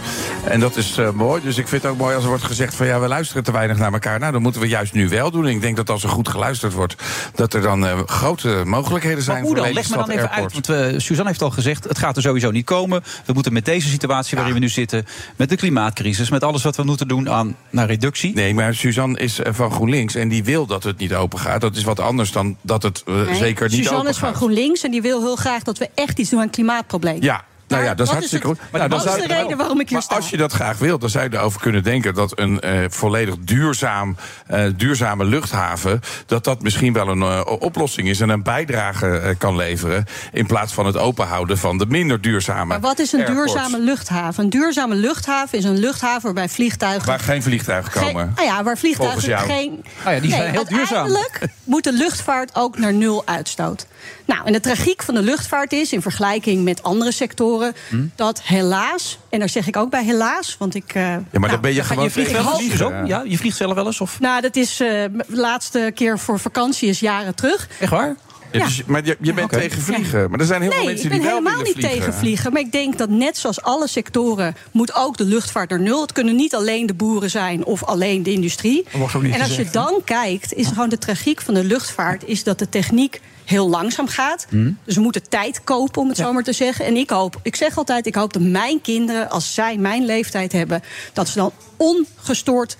En 0.45 0.61
dat 0.61 0.77
is 0.77 0.97
eh, 0.99 1.11
mooi. 1.11 1.43
Dus 1.43 1.57
ik 1.59 1.69
vind 1.69 1.83
het 1.83 1.91
ook 1.91 1.99
mooi 1.99 2.15
als 2.15 2.23
er 2.23 2.29
wordt 2.29 2.45
gezegd 2.45 2.75
van 2.75 2.87
ja, 2.87 3.01
we 3.01 3.09
luisteren 3.09 3.45
te 3.45 3.53
weinig 3.53 3.79
naar 3.79 3.93
elkaar. 3.93 4.19
Nou, 4.19 4.33
dat 4.33 4.41
moeten 4.41 4.61
we 4.61 4.69
juist 4.69 4.93
nu 4.93 5.09
wel 5.09 5.31
doen. 5.31 5.47
En 5.47 5.51
ik 5.51 5.61
denk 5.65 5.77
dat 5.77 5.91
als 5.91 6.03
er 6.03 6.09
goed 6.09 6.29
geluisterd 6.29 6.73
wordt, 6.73 6.95
dat 7.35 7.55
er 7.55 7.61
dan 7.61 7.87
eh, 7.87 7.99
grote 8.07 8.63
mogelijkheden 8.65 9.23
zijn 9.23 9.37
Maar 9.37 9.47
hoe 9.47 9.57
voor 9.57 9.65
dan? 9.65 9.75
Leg 9.75 9.91
me 9.91 9.97
dan 9.97 10.11
even 10.11 10.31
Airport. 10.31 10.55
uit. 10.55 10.67
Want 10.67 10.93
eh, 10.93 11.01
Suzanne 11.01 11.31
heeft 11.31 11.43
al 11.43 11.51
gezegd, 11.51 11.85
het 11.85 11.99
gaat 11.99 12.17
er 12.17 12.23
sowieso 12.23 12.51
niet 12.51 12.65
komen. 12.65 13.03
We 13.25 13.33
moeten 13.33 13.53
met 13.53 13.65
deze 13.65 13.89
situatie 13.89 14.37
waarin 14.37 14.55
we 14.55 14.61
nu 14.61 14.69
zitten... 14.69 15.07
met 15.37 15.49
de 15.49 15.57
klimaatcrisis, 15.57 16.31
met 16.31 16.45
alles 16.45 16.63
wat 16.63 16.77
we 16.77 16.83
moeten 16.83 17.09
doen 17.09 17.31
aan 17.31 17.57
naar 17.71 17.87
reductie... 17.87 18.35
Nee, 18.35 18.55
maar 18.55 18.75
Suzanne 18.75 19.19
is 19.19 19.39
eh, 19.39 19.53
van 19.53 19.71
GroenLinks 19.71 20.15
en 20.15 20.29
die 20.29 20.45
wil 20.45 20.67
dat 20.67 20.83
het 20.83 20.99
niet 20.99 21.15
open 21.15 21.39
gaat. 21.39 21.61
Dat 21.61 21.77
is 21.77 21.85
wat 21.85 22.01
anders 22.01 22.33
dan 22.33 22.57
dat 22.63 22.83
het 22.83 23.03
Nee, 23.07 23.35
zeker 23.35 23.69
niet 23.69 23.77
Suzanne 23.77 23.99
open 23.99 24.11
is 24.11 24.19
van 24.19 24.29
gaat. 24.29 24.37
GroenLinks 24.37 24.83
en 24.83 24.91
die 24.91 25.03
wil 25.03 25.21
heel 25.21 25.37
graag 25.37 25.63
dat 25.63 25.79
we 25.79 25.89
echt 25.95 26.19
iets 26.19 26.31
doen 26.31 26.39
aan 26.39 26.47
het 26.47 26.55
klimaatprobleem. 26.55 27.23
Ja, 27.23 27.45
Nou 27.75 27.87
ja, 27.87 27.95
dat 27.95 28.07
is 28.07 28.13
hartstikke. 28.13 28.47
Nou, 28.47 28.59
dan 28.71 28.89
wat 28.89 29.05
is 29.05 29.13
zou 29.13 29.27
de 29.27 29.35
reden 29.35 29.57
waarom 29.57 29.81
ik 29.81 29.89
hier 29.89 29.99
maar 29.99 30.03
sta? 30.07 30.15
als 30.15 30.31
je 30.31 30.37
dat 30.37 30.53
graag 30.53 30.79
wilt, 30.79 31.01
dan 31.01 31.11
zou 31.11 31.25
je 31.31 31.37
erover 31.37 31.61
kunnen 31.61 31.83
denken 31.83 32.15
dat 32.15 32.39
een 32.39 32.61
eh, 32.61 32.79
volledig 32.89 33.35
duurzaam, 33.41 34.17
eh, 34.47 34.65
duurzame 34.77 35.25
luchthaven. 35.25 36.01
dat 36.27 36.45
dat 36.45 36.63
misschien 36.63 36.93
wel 36.93 37.09
een 37.09 37.23
eh, 37.23 37.41
oplossing 37.59 38.09
is 38.09 38.21
en 38.21 38.29
een 38.29 38.43
bijdrage 38.43 39.19
eh, 39.19 39.35
kan 39.39 39.57
leveren. 39.57 40.05
in 40.33 40.47
plaats 40.47 40.73
van 40.73 40.87
het 40.87 40.97
openhouden 40.97 41.59
van 41.59 41.79
de 41.79 41.87
minder 41.87 42.21
duurzame. 42.21 42.65
Maar 42.65 42.81
wat 42.81 42.99
is 42.99 43.13
een 43.13 43.25
airports. 43.25 43.53
duurzame 43.53 43.79
luchthaven? 43.79 44.45
Een 44.45 44.51
duurzame 44.51 44.95
luchthaven 44.95 45.59
is 45.59 45.65
een 45.65 45.79
luchthaven 45.79 46.23
waarbij 46.23 46.49
vliegtuigen. 46.49 47.07
Waar 47.07 47.21
geen 47.21 47.43
vliegtuigen 47.43 47.93
Geen- 47.93 48.07
komen. 48.07 48.33
ah 48.37 48.45
ja, 48.45 48.63
waar 48.63 48.79
vliegtuigen 48.79 49.39
geen. 49.39 49.85
Ah 50.05 50.13
ja, 50.15 50.21
die 50.21 50.31
zijn 50.31 50.51
heel 50.51 50.65
duurzaam. 50.65 50.97
Uiteindelijk 50.97 51.41
moet 51.65 51.85
de 51.85 51.93
luchtvaart 51.93 52.55
ook 52.55 52.79
naar 52.79 52.93
nul 52.93 53.23
uitstoot. 53.27 53.87
Nou, 54.27 54.41
en 54.45 54.53
de 54.53 54.61
tragiek 54.61 55.03
van 55.03 55.15
de 55.15 55.23
luchtvaart 55.23 55.73
is, 55.73 55.93
in 55.93 56.03
vergelijking 56.03 56.65
met 56.65 56.83
andere 56.83 57.13
sectoren, 57.13 57.64
Hm? 57.89 58.05
dat 58.15 58.43
helaas, 58.43 59.19
en 59.31 59.39
daar 59.39 59.49
zeg 59.49 59.67
ik 59.67 59.77
ook 59.77 59.91
bij 59.91 60.05
helaas, 60.05 60.57
want 60.59 60.75
ik. 60.75 60.95
eh, 60.95 61.03
Ja, 61.03 61.09
maar 61.33 61.41
nou, 61.41 61.51
dan 61.53 61.61
ben 61.61 61.75
je 61.75 61.81
Ga 61.83 61.87
gewoon 61.87 62.05
je 62.05 62.11
vliegt 62.11 62.29
tegen 62.29 62.43
wel 62.45 62.53
eens? 62.53 62.61
vliegen. 62.61 62.79
Zo? 62.79 63.07
Ja, 63.07 63.23
je 63.27 63.39
vliegt 63.39 63.57
zelf 63.57 63.75
wel 63.75 63.87
eens? 63.87 64.01
Of? 64.01 64.21
Nou, 64.21 64.41
dat 64.41 64.57
is 64.57 64.81
eh, 64.81 64.89
de 64.89 65.25
laatste 65.29 65.91
keer 65.95 66.19
voor 66.19 66.39
vakantie 66.41 66.89
is 66.89 67.01
jaren 67.01 67.35
terug. 67.35 67.69
Echt 67.81 67.91
waar? 67.91 68.17
Ja, 68.59 68.65
dus- 68.65 68.83
maar 68.87 69.05
je, 69.05 69.17
je 69.21 69.33
bent 69.33 69.47
oké. 69.53 69.61
tegen 69.61 69.83
vliegen. 69.83 70.31
Maar 70.31 70.41
er 70.41 70.47
zijn 70.47 70.63
heel 70.63 70.71
veel 70.71 70.79
Nee, 70.79 70.89
mensen 70.89 71.05
ik 71.05 71.11
ben 71.11 71.21
die 71.21 71.29
wel 71.29 71.39
helemaal 71.39 71.59
willen 71.59 71.75
niet 71.77 71.85
vliegen. 71.85 72.01
tegen 72.07 72.19
vliegen. 72.21 72.53
Maar 72.53 72.61
ik 72.61 72.73
denk 72.73 72.99
dat 72.99 73.09
net 73.09 73.37
zoals 73.37 73.63
alle 73.63 73.89
sectoren 73.89 74.57
moet 74.71 74.95
ook 74.95 75.17
de 75.17 75.25
luchtvaart 75.25 75.71
naar 75.71 75.81
nul. 75.81 76.01
Het 76.01 76.13
kunnen 76.13 76.37
niet 76.37 76.55
alleen 76.55 76.87
de 76.87 76.95
boeren 76.95 77.31
zijn 77.31 77.65
of 77.65 77.85
alleen 77.85 78.23
de 78.23 78.33
industrie. 78.33 78.83
Dat 78.83 78.93
wordt 78.93 79.15
ook 79.15 79.23
niet 79.23 79.35
en 79.35 79.41
als 79.41 79.49
gezegd, 79.49 79.73
je 79.73 79.79
dan 79.79 80.01
kijkt, 80.05 80.53
is 80.53 80.67
gewoon 80.67 80.89
de 80.89 80.99
tragiek 80.99 81.41
van 81.41 81.55
de 81.55 81.65
luchtvaart 81.65 82.25
is 82.27 82.43
dat 82.43 82.59
de 82.59 82.69
techniek 82.69 83.21
heel 83.45 83.69
langzaam 83.69 84.09
gaat. 84.09 84.47
Dus 84.85 84.95
we 84.95 85.01
moeten 85.01 85.29
tijd 85.29 85.65
kopen, 85.65 86.03
om 86.03 86.09
het 86.09 86.17
zo 86.17 86.33
maar 86.33 86.43
te 86.43 86.53
zeggen. 86.53 86.85
En 86.85 86.97
ik 86.97 87.11
hoop, 87.11 87.41
ik 87.43 87.57
zeg 87.57 87.77
altijd, 87.79 88.07
ik 88.07 88.15
hoop 88.15 88.33
dat 88.33 88.43
mijn 88.43 88.81
kinderen, 88.81 89.31
als 89.31 89.55
zij 89.55 89.77
mijn 89.77 90.05
leeftijd 90.05 90.53
hebben, 90.53 90.83
dat 91.13 91.29
ze 91.29 91.35
dan 91.39 91.53
ongestoord 91.77 92.77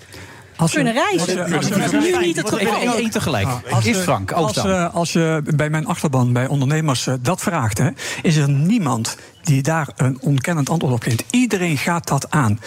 Als 0.55 0.73
kunnen 0.73 0.93
reizen. 0.93 1.43
als 1.43 1.71
als 1.71 1.83
is 1.83 1.91
nu 1.91 2.17
niet 2.17 2.35
het 2.35 2.49
geval. 2.49 2.95
één 2.95 3.09
tegelijk. 3.09 3.47
Als, 3.69 3.85
Eerst 3.85 3.99
eh, 3.99 4.05
Frank, 4.05 4.31
als, 4.31 4.57
eh, 4.57 4.95
als 4.95 5.13
je 5.13 5.41
bij 5.55 5.69
mijn 5.69 5.85
achterban, 5.85 6.33
bij 6.33 6.47
ondernemers, 6.47 7.07
eh, 7.07 7.13
dat 7.21 7.41
vraagt, 7.41 7.77
hè, 7.77 7.89
is 8.21 8.35
er 8.35 8.49
niemand 8.49 9.15
die 9.45 9.61
daar 9.61 9.87
een 9.95 10.17
ontkennend 10.21 10.69
antwoord 10.69 10.93
op 10.93 11.03
geeft. 11.03 11.23
Iedereen 11.29 11.77
gaat 11.77 12.07
dat 12.07 12.29
aan. 12.29 12.59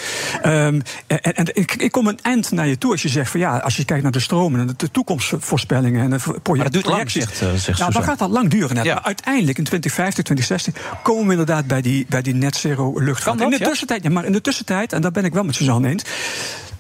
Ehm, 0.43 0.81
en 1.07 1.21
en 1.21 1.47
ik, 1.53 1.75
ik 1.75 1.91
kom 1.91 2.07
een 2.07 2.19
eind 2.23 2.51
naar 2.51 2.67
je 2.67 2.79
toe 2.79 2.91
als 2.93 3.03
je 3.03 3.09
zegt 3.09 3.31
van 3.31 3.41
ja, 3.41 3.59
als 3.59 3.77
je 3.77 3.85
kijkt 3.85 4.03
naar 4.03 4.13
de 4.13 4.21
stromen 4.21 4.61
en 4.61 4.75
de 4.77 4.91
toekomstvoorspellingen 4.91 6.03
en 6.03 6.11
de 6.11 6.17
project, 6.17 6.47
Maar 6.47 6.57
dat 6.57 6.73
duurt 6.73 6.87
lang, 6.87 7.11
zegt, 7.11 7.43
eh, 7.43 7.53
zegt 7.55 7.79
nou, 7.79 7.93
dan 7.93 8.03
gaat 8.03 8.19
dat 8.19 8.31
lang 8.31 8.51
duren. 8.51 8.85
Ja. 8.85 8.95
Maar 8.95 9.03
uiteindelijk 9.03 9.59
in 9.59 9.65
2050, 9.65 10.25
2060 10.25 11.01
komen 11.03 11.25
we 11.25 11.31
inderdaad 11.31 11.67
bij 11.67 11.83
die, 11.83 12.07
bij 12.09 12.23
die 12.23 12.35
net 12.35 12.57
zero 12.57 12.99
luchtvaart. 12.99 13.41
In 13.41 13.51
de 13.51 13.59
tussentijd, 13.59 14.03
ja, 14.03 14.11
maar 14.11 14.25
in 14.25 14.33
de 14.33 14.41
tussentijd, 14.41 14.93
en 14.93 15.01
daar 15.01 15.11
ben 15.11 15.25
ik 15.25 15.33
wel 15.33 15.45
met 15.45 15.55
Suzanne 15.55 15.89
eens. 15.89 16.05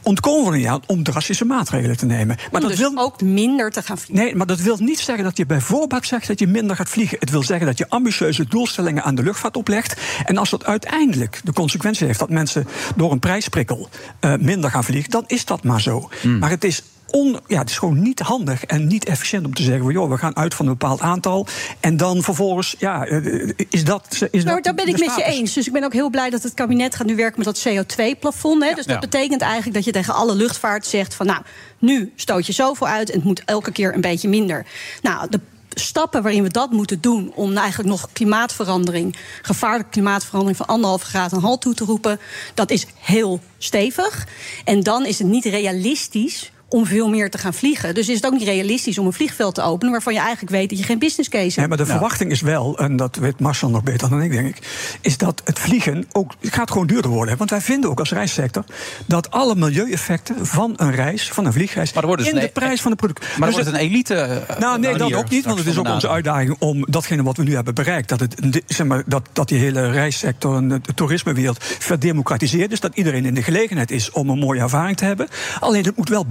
Ontkomen 0.09 0.45
we 0.45 0.51
er 0.51 0.59
niet 0.59 0.67
aan 0.67 0.83
om 0.87 1.03
drastische 1.03 1.45
maatregelen 1.45 1.97
te 1.97 2.07
nemen. 2.07 2.37
Maar 2.37 2.47
Om 2.53 2.61
dat 2.61 2.71
dus 2.71 2.79
wil 2.79 2.99
ook 2.99 3.21
minder 3.21 3.71
te 3.71 3.83
gaan 3.83 3.99
vliegen. 3.99 4.25
Nee, 4.25 4.35
maar 4.35 4.47
dat 4.47 4.61
wil 4.61 4.77
niet 4.81 4.99
zeggen 4.99 5.25
dat 5.25 5.37
je 5.37 5.47
bijvoorbeeld 5.47 6.07
zegt 6.07 6.27
dat 6.27 6.39
je 6.39 6.47
minder 6.47 6.77
gaat 6.77 6.89
vliegen. 6.89 7.17
Het 7.21 7.31
wil 7.31 7.43
zeggen 7.43 7.67
dat 7.67 7.79
je 7.79 7.89
ambitieuze 7.89 8.45
doelstellingen 8.45 9.03
aan 9.03 9.15
de 9.15 9.23
luchtvaart 9.23 9.57
oplegt. 9.57 10.01
En 10.25 10.37
als 10.37 10.51
dat 10.51 10.65
uiteindelijk 10.65 11.41
de 11.45 11.53
consequentie 11.53 12.07
heeft 12.07 12.19
dat 12.19 12.31
mensen 12.31 12.67
door 12.97 13.13
een 13.13 13.19
prijsprikkel 13.19 13.89
eh, 14.21 14.35
minder 14.41 14.71
gaan 14.71 14.85
vliegen, 14.85 15.11
dan 15.11 15.25
is 15.27 15.45
dat 15.45 15.63
maar 15.63 15.81
zo. 15.81 16.09
Hmm. 16.21 16.39
Maar 16.39 16.51
het 16.51 16.65
is. 16.65 16.83
On, 17.11 17.39
ja, 17.47 17.59
het 17.59 17.71
is 17.71 17.79
gewoon 17.79 18.03
niet 18.03 18.21
handig 18.21 18.65
en 18.65 18.87
niet 18.87 19.05
efficiënt 19.05 19.47
om 19.47 19.55
te 19.55 19.63
zeggen: 19.63 19.83
van, 19.83 19.93
joh, 19.93 20.11
we 20.11 20.19
gaan 20.19 20.37
uit 20.37 20.55
van 20.55 20.67
een 20.67 20.73
bepaald 20.73 21.01
aantal. 21.01 21.47
En 21.81 21.97
dan 21.97 22.23
vervolgens, 22.23 22.75
ja, 22.79 23.05
eh, 23.07 23.51
is 23.69 23.85
dat. 23.85 24.29
Is 24.31 24.45
Nou, 24.45 24.55
dat 24.55 24.65
daar 24.65 24.75
ben 24.75 24.95
ik 24.95 24.99
met 24.99 25.15
je 25.17 25.25
eens. 25.25 25.53
Dus 25.53 25.67
ik 25.67 25.73
ben 25.73 25.85
ook 25.85 25.93
heel 25.93 26.11
blij 26.11 26.31
dat 26.31 26.43
het 26.43 26.55
kabinet 26.55 26.95
gaat 26.95 27.07
nu 27.07 27.17
werken 27.17 27.45
met 27.45 27.55
dat 27.55 27.69
CO2-plafond. 27.69 28.61
Dus 28.61 28.75
dat 28.75 28.87
Ja. 28.87 28.99
betekent 28.99 29.41
eigenlijk 29.41 29.75
dat 29.75 29.85
je 29.85 29.93
tegen 29.93 30.15
alle 30.15 30.35
luchtvaart 30.35 30.87
zegt 30.87 31.15
van... 31.15 31.27
nou, 31.27 31.43
nu 31.79 32.13
stoot 32.17 32.47
je 32.47 32.53
zoveel 32.53 32.87
uit 32.89 33.11
en 33.11 33.17
het 33.17 33.25
moet 33.25 33.43
elke 33.45 33.73
keer 33.73 33.95
een 33.95 34.01
beetje 34.01 34.29
minder. 34.29 34.67
Nou, 35.03 35.29
de 35.31 35.41
stappen 35.69 36.23
waarin 36.23 36.43
we 36.43 36.49
dat 36.51 36.71
moeten 36.71 37.01
doen... 37.01 37.33
om 37.35 37.57
eigenlijk 37.57 37.89
nog 37.89 38.09
klimaatverandering, 38.13 39.17
gevaarlijke 39.43 39.91
klimaatverandering... 39.91 40.57
van 40.57 40.67
anderhalve 40.67 41.05
graad 41.05 41.33
een 41.33 41.41
halt 41.41 41.61
toe 41.61 41.75
te 41.75 41.85
roepen, 41.85 42.21
dat 42.55 42.71
is 42.71 42.87
heel 43.01 43.41
stevig. 43.59 44.27
En 44.65 44.81
dan 44.83 45.07
is 45.07 45.19
het 45.19 45.29
niet 45.29 45.45
realistisch 45.45 46.51
om 46.69 46.87
veel 46.87 47.09
meer 47.09 47.31
te 47.31 47.39
gaan 47.39 47.55
vliegen. 47.55 47.95
Dus 47.95 48.09
is 48.09 48.15
het 48.17 48.27
ook 48.27 48.33
niet 48.33 48.43
realistisch 48.43 48.99
om 48.99 49.07
een 49.07 49.13
vliegveld 49.13 49.55
te 49.55 49.63
openen... 49.63 49.93
waarvan 49.93 50.13
je 50.13 50.19
eigenlijk 50.21 50.51
weet 50.51 50.69
dat 50.69 50.79
je 50.79 50.85
geen 50.85 50.99
business 50.99 51.29
case 51.29 51.45
hebt. 51.45 51.57
Nee, 51.57 51.69
maar 51.69 51.77
de 51.77 51.87
verwachting 51.87 52.31
is 52.31 52.41
wel, 52.41 52.79
en 52.79 52.97
dat 52.97 53.17
weet 53.17 53.41
Marcel 53.41 53.71
nog 53.71 53.83
beter 53.83 54.09
dan 54.09 54.23
ik, 54.23 54.31
denk 54.31 54.47
ik, 54.57 54.67
is 55.01 55.17
dat 55.17 55.41
het 55.45 55.59
vliegen 55.59 56.07
ook 56.13 56.35
het 56.41 56.55
gaat 56.55 56.71
gewoon 56.71 56.87
duurder 56.87 57.11
worden. 57.11 57.37
Want 57.37 57.51
wij 57.51 57.61
vinden 57.61 57.91
ook 57.91 57.99
als 57.99 58.11
reissector 58.13 58.65
dat 59.07 59.31
alle 59.31 59.55
milieueffecten 59.55 60.47
van 60.47 60.73
een 60.77 60.93
reis, 60.95 61.29
van 61.29 61.47
een 61.47 61.53
vliegreis, 61.53 61.93
Maar 61.93 62.07
wordt 62.07 62.23
dus 62.23 62.31
in 62.31 62.37
de 62.39 62.43
een- 62.45 62.53
prijs 62.53 62.81
van 62.81 62.91
de 62.91 62.97
product. 62.97 63.21
Maar 63.39 63.49
Dus 63.49 63.57
wordt 63.57 63.71
het 63.73 63.81
een 63.81 63.89
elite. 63.91 64.15
eh, 64.15 64.59
nou, 64.59 64.79
nee, 64.81 64.97
dat 64.97 65.15
ook 65.15 65.29
niet. 65.31 65.45
Want 65.45 65.59
het 65.59 65.67
is 65.67 65.79
ook 65.79 65.89
onze 65.89 66.09
uitdaging 66.09 66.57
om 66.59 66.85
datgene 66.91 67.23
wat 67.23 67.37
we 67.37 67.43
nu 67.43 67.55
hebben 67.55 67.75
bereikt. 67.75 68.09
Dat, 68.09 68.21
het, 68.21 68.63
zeg 68.67 68.87
maar, 68.87 69.03
dat, 69.07 69.29
dat 69.33 69.49
die 69.49 69.59
hele 69.59 69.91
reissector 69.91 70.57
en 70.57 70.69
de 70.69 70.81
toerismewereld 70.95 71.65
verdemocratiseerd 71.79 72.73
is. 72.73 72.81
Dat 72.81 72.97
iedereen 72.97 73.25
in 73.25 73.35
de 73.35 73.43
gelegenheid 73.43 73.91
is 73.91 74.11
om 74.11 74.29
een 74.31 74.39
mooie 74.39 74.61
ervaring 74.61 74.97
te 74.97 75.05
hebben. 75.05 75.29
Alleen 75.61 75.85
het 75.85 75.97
moet 75.97 76.09
wel 76.09 76.27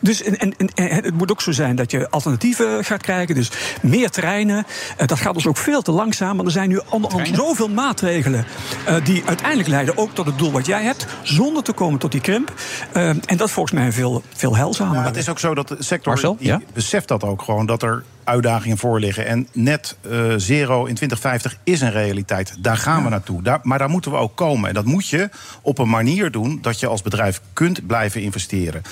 Dus 0.00 0.22
en, 0.22 0.54
en, 0.56 0.70
het 0.74 1.14
moet 1.14 1.30
ook 1.30 1.40
zo 1.40 1.52
zijn 1.52 1.76
dat 1.76 1.90
je 1.90 2.10
alternatieven 2.10 2.84
gaat 2.84 3.02
krijgen. 3.02 3.34
Dus 3.34 3.50
meer 3.82 4.10
treinen. 4.10 4.66
Eh, 4.96 5.06
dat 5.06 5.18
gaat 5.18 5.34
dus 5.34 5.46
ook 5.46 5.56
veel 5.56 5.82
te 5.82 5.90
langzaam. 5.90 6.36
Maar 6.36 6.44
er 6.44 6.50
zijn 6.50 6.68
nu 6.68 6.80
onder 6.90 7.10
andere 7.10 7.34
zoveel 7.34 7.68
maatregelen. 7.68 8.44
eh, 8.86 9.04
die 9.04 9.22
uiteindelijk 9.26 9.68
leiden 9.68 9.96
ook 9.96 10.14
tot 10.14 10.26
het 10.26 10.38
doel 10.38 10.52
wat 10.52 10.66
jij 10.66 10.82
hebt. 10.82 11.06
Zonder 11.22 11.62
te 11.62 11.72
komen 11.72 11.98
tot 11.98 12.12
die 12.12 12.20
krimp. 12.20 12.54
Eh, 12.92 13.08
en 13.08 13.36
dat 13.36 13.46
is 13.46 13.52
volgens 13.52 13.78
mij 13.80 13.92
veel, 13.92 14.22
veel 14.34 14.56
heilzamer. 14.56 14.94
Ja, 14.96 15.04
het 15.04 15.16
is 15.16 15.28
ook 15.28 15.38
zo 15.38 15.54
dat 15.54 15.68
de 15.68 15.76
sector 15.78 16.12
Marcel, 16.12 16.36
die 16.36 16.46
ja? 16.46 16.60
beseft 16.72 17.08
dat 17.08 17.24
ook 17.24 17.42
gewoon, 17.42 17.66
dat 17.66 17.82
er 17.82 18.04
uitdagingen 18.24 18.78
voor 18.78 19.00
liggen. 19.00 19.26
En 19.26 19.48
net 19.52 19.96
eh, 20.00 20.10
zero 20.36 20.84
in 20.84 20.94
2050 20.94 21.56
is 21.64 21.80
een 21.80 21.90
realiteit. 21.90 22.56
Daar 22.58 22.76
gaan 22.76 23.04
we 23.04 23.08
naartoe. 23.08 23.42
Daar, 23.42 23.60
maar 23.62 23.78
daar 23.78 23.90
moeten 23.90 24.10
we 24.10 24.16
ook 24.16 24.36
komen. 24.36 24.68
En 24.68 24.74
dat 24.74 24.84
moet 24.84 25.08
je 25.08 25.28
op 25.62 25.78
een 25.78 25.88
manier 25.88 26.30
doen 26.30 26.58
dat 26.62 26.80
je 26.80 26.86
als 26.86 27.02
bedrijf 27.02 27.40
kunt 27.52 27.86
blijven 27.86 28.22
investeren. 28.22 28.82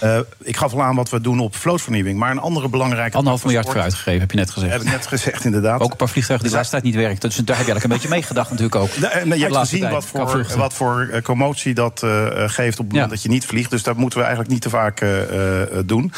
Eh, 0.00 0.18
ik 0.38 0.56
gaf 0.56 0.72
al 0.72 0.82
aan 0.82 0.94
wat 0.96 1.10
we 1.10 1.20
doen 1.20 1.40
op 1.40 1.56
vlootvernieuwing. 1.56 2.18
Maar 2.18 2.30
een 2.30 2.38
andere 2.38 2.68
belangrijke... 2.68 3.16
Anderhalf 3.16 3.44
miljard 3.44 3.66
voor 3.66 3.80
uitgegeven, 3.80 4.20
heb 4.20 4.30
je 4.30 4.36
net 4.36 4.50
gezegd. 4.50 4.72
Heb 4.72 4.80
ik 4.80 4.90
net 4.90 5.06
gezegd, 5.06 5.44
inderdaad. 5.44 5.80
Ook 5.80 5.90
een 5.90 5.96
paar 5.96 6.08
vliegtuigen 6.08 6.48
die 6.48 6.56
de 6.56 6.62
laatste 6.62 6.80
tijd 6.80 6.94
niet 6.94 7.02
werken. 7.02 7.20
Dus 7.20 7.36
daar 7.36 7.56
heb 7.56 7.66
je 7.66 7.72
eigenlijk 7.72 7.84
een 7.84 7.90
beetje 7.90 8.08
meegedacht 8.08 8.50
natuurlijk 8.50 8.76
ook. 8.76 8.90
Je 8.92 9.36
hebt 9.36 9.56
gezien 9.56 9.90
wat 9.90 10.04
voor, 10.04 10.46
wat 10.56 10.74
voor 10.74 11.08
eh, 11.12 11.22
commotie 11.22 11.74
dat 11.74 12.02
eh, 12.02 12.10
geeft 12.46 12.78
op 12.78 12.84
het 12.84 12.92
moment 12.92 12.94
Ja. 12.94 13.06
dat 13.06 13.22
je 13.22 13.28
niet 13.28 13.46
vliegt. 13.46 13.70
Dus 13.70 13.82
dat 13.82 13.96
moeten 13.96 14.18
we 14.18 14.24
eigenlijk 14.24 14.52
niet 14.52 14.62
te 14.62 14.70
vaak 14.70 15.04
doen. 15.86 16.12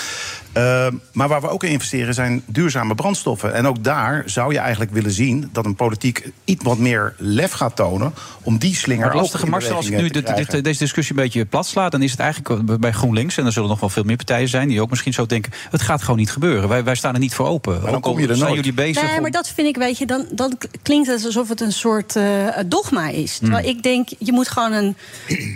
Eh, 0.52 0.86
maar 1.12 1.28
waar 1.28 1.40
we 1.40 1.48
ook 1.48 1.64
in 1.64 1.70
investeren 1.70 2.14
zijn 2.14 2.42
duurzame 2.46 2.94
brandstoffen. 2.94 3.54
En 3.54 3.66
ook 3.66 3.84
daar 3.84 4.22
zou 4.26 4.52
je 4.52 4.58
eigenlijk 4.58 4.90
willen 4.92 5.10
zien 5.10 5.48
dat 5.52 5.64
een 5.66 5.74
politiek 5.74 6.30
iets 6.44 6.64
wat 6.64 6.78
meer 6.78 7.14
lef 7.18 7.52
gaat 7.52 7.76
tonen 7.76 8.14
om 8.42 8.58
die 8.58 8.74
slinger 8.74 9.06
Maar 9.06 9.16
lastige, 9.16 9.46
Marcel, 9.46 9.76
als 9.76 9.86
ik 9.90 9.96
nu 10.00 10.08
dit- 10.08 10.24
eh, 10.24 10.36
dit- 10.36 10.64
deze 10.64 10.78
discussie 10.78 11.16
een 11.16 11.22
beetje 11.22 11.44
plat 11.44 11.66
sla... 11.66 11.88
dan 11.88 12.02
is 12.02 12.10
het 12.10 12.20
eigenlijk 12.20 12.80
bij 12.80 12.92
GroenLinks... 12.92 13.36
en 13.38 13.46
er 13.46 13.52
zullen 13.52 13.68
nog 13.68 13.80
wel 13.80 13.88
veel 13.88 14.02
meer 14.04 14.16
partijen 14.16 14.48
zijn... 14.48 14.68
die 14.68 14.80
ook 14.80 14.90
misschien 14.90 15.12
zo 15.12 15.26
denken, 15.26 15.52
het 15.70 15.82
gaat 15.82 16.00
gewoon 16.02 16.16
niet 16.16 16.30
gebeuren. 16.30 16.68
Wij, 16.68 16.84
wij 16.84 16.94
staan 16.94 17.14
er 17.14 17.20
niet 17.20 17.34
voor 17.34 17.46
open. 17.46 17.80
dan 17.80 17.88
Ook 17.88 17.94
al 17.94 18.00
kom 18.00 18.20
je 18.20 18.28
er 18.28 18.36
zijn 18.36 18.48
nooit. 18.48 18.54
jullie 18.64 18.72
bezig 18.72 19.02
Nee, 19.02 19.16
om- 19.16 19.22
maar 19.22 19.30
dat 19.30 19.48
vind 19.48 19.68
ik, 19.68 19.76
weet 19.76 19.98
je, 19.98 20.06
dan, 20.06 20.26
dan 20.32 20.58
klinkt 20.82 21.08
het 21.08 21.24
alsof 21.24 21.48
het 21.48 21.60
een 21.60 21.72
soort 21.72 22.16
eh, 22.16 22.24
dogma 22.66 23.08
is. 23.08 23.38
Terwijl 23.38 23.68
ik 23.68 23.82
denk, 23.82 24.08
je 24.18 24.32
moet 24.32 24.48
gewoon 24.48 24.72
een 24.72 24.96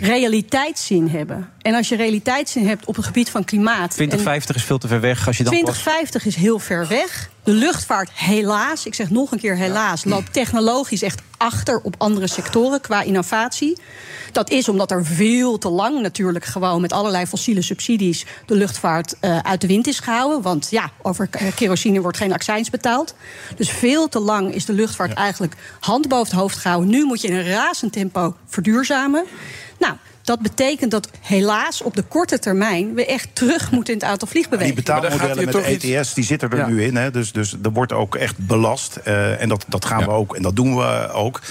realiteitszin 0.01 1.07
hebben. 1.07 1.49
En 1.67 1.75
als 1.75 1.89
je 1.89 1.95
realiteitszin 1.95 2.67
hebt 2.67 2.85
op 2.85 2.95
het 2.95 3.05
gebied 3.05 3.29
van 3.29 3.43
klimaat. 3.43 3.81
en 3.81 3.89
2050 3.89 4.55
is 4.55 4.63
veel 4.63 4.77
te 4.77 4.87
ver 4.87 4.99
weg. 4.99 5.27
Als 5.27 5.37
je 5.37 5.43
dan 5.43 5.53
pas- 5.53 5.61
2050 5.61 6.25
is 6.25 6.35
heel 6.35 6.59
ver 6.59 6.87
weg. 6.87 7.29
De 7.43 7.51
luchtvaart, 7.51 8.09
helaas, 8.13 8.85
ik 8.85 8.93
zeg 8.93 9.09
nog 9.09 9.31
een 9.31 9.39
keer 9.39 9.55
helaas, 9.55 10.03
loopt 10.05 10.33
technologisch 10.33 11.01
echt 11.01 11.21
achter 11.37 11.79
op 11.83 11.95
andere 11.97 12.27
sectoren 12.27 12.81
qua 12.81 13.01
innovatie. 13.01 13.77
Dat 14.31 14.49
is 14.49 14.69
omdat 14.69 14.91
er 14.91 15.05
veel 15.05 15.57
te 15.57 15.69
lang 15.69 16.01
natuurlijk 16.01 16.45
gewoon 16.45 16.81
met 16.81 16.93
allerlei 16.93 17.25
fossiele 17.25 17.61
subsidies 17.61 18.25
de 18.45 18.55
luchtvaart 18.55 19.15
eh, 19.19 19.37
uit 19.39 19.61
de 19.61 19.67
wind 19.67 19.87
is 19.87 19.99
gehouden. 19.99 20.41
Want 20.41 20.67
ja, 20.69 20.91
over 21.01 21.27
k- 21.27 21.39
kerosine 21.55 22.01
wordt 22.01 22.17
geen 22.17 22.33
accijns 22.33 22.69
betaald. 22.69 23.15
Dus 23.55 23.69
veel 23.69 24.07
te 24.09 24.19
lang 24.19 24.53
is 24.53 24.65
de 24.65 24.73
luchtvaart 24.73 25.13
eigenlijk 25.13 25.53
hand 25.79 26.07
boven 26.07 26.25
het 26.31 26.39
hoofd 26.39 26.57
gehouden. 26.57 26.89
Nu 26.89 27.03
moet 27.05 27.21
je 27.21 27.27
in 27.27 27.35
een 27.35 27.47
razend 27.47 27.91
tempo 27.93 28.35
verduurzamen. 28.47 29.25
Nou, 29.79 29.93
dat 30.27 30.39
betekent 30.39 30.91
dat 30.91 31.09
helaas 31.21 31.81
op 31.81 31.95
de 31.95 32.01
korte 32.01 32.39
termijn 32.39 32.93
we 32.93 33.05
echt 33.05 33.27
terug 33.33 33.71
moeten 33.71 33.93
in 33.93 33.99
het 33.99 34.07
aantal 34.09 34.27
Die 34.27 34.35
vliegbewegingen. 34.37 34.75
betaalmodellen 34.75 35.45
met 35.45 35.53
de 35.81 35.89
ETS 35.97 36.13
die 36.13 36.23
zitten 36.23 36.49
er 36.49 36.57
Ja. 36.57 36.67
nu 36.67 36.83
in. 36.83 36.95
Hè, 36.95 37.11
dus, 37.11 37.31
dus 37.31 37.55
er 37.63 37.71
wordt 37.71 37.93
ook 37.93 38.15
echt 38.15 38.37
belast. 38.37 38.95
eh, 38.95 39.41
en 39.41 39.49
dat, 39.49 39.65
dat 39.67 39.85
gaan 39.85 40.03
we 40.03 40.09
ook. 40.09 40.35
En 40.35 40.41
dat 40.41 40.55
doen 40.55 40.75
we 40.75 41.09
ook. 41.11 41.41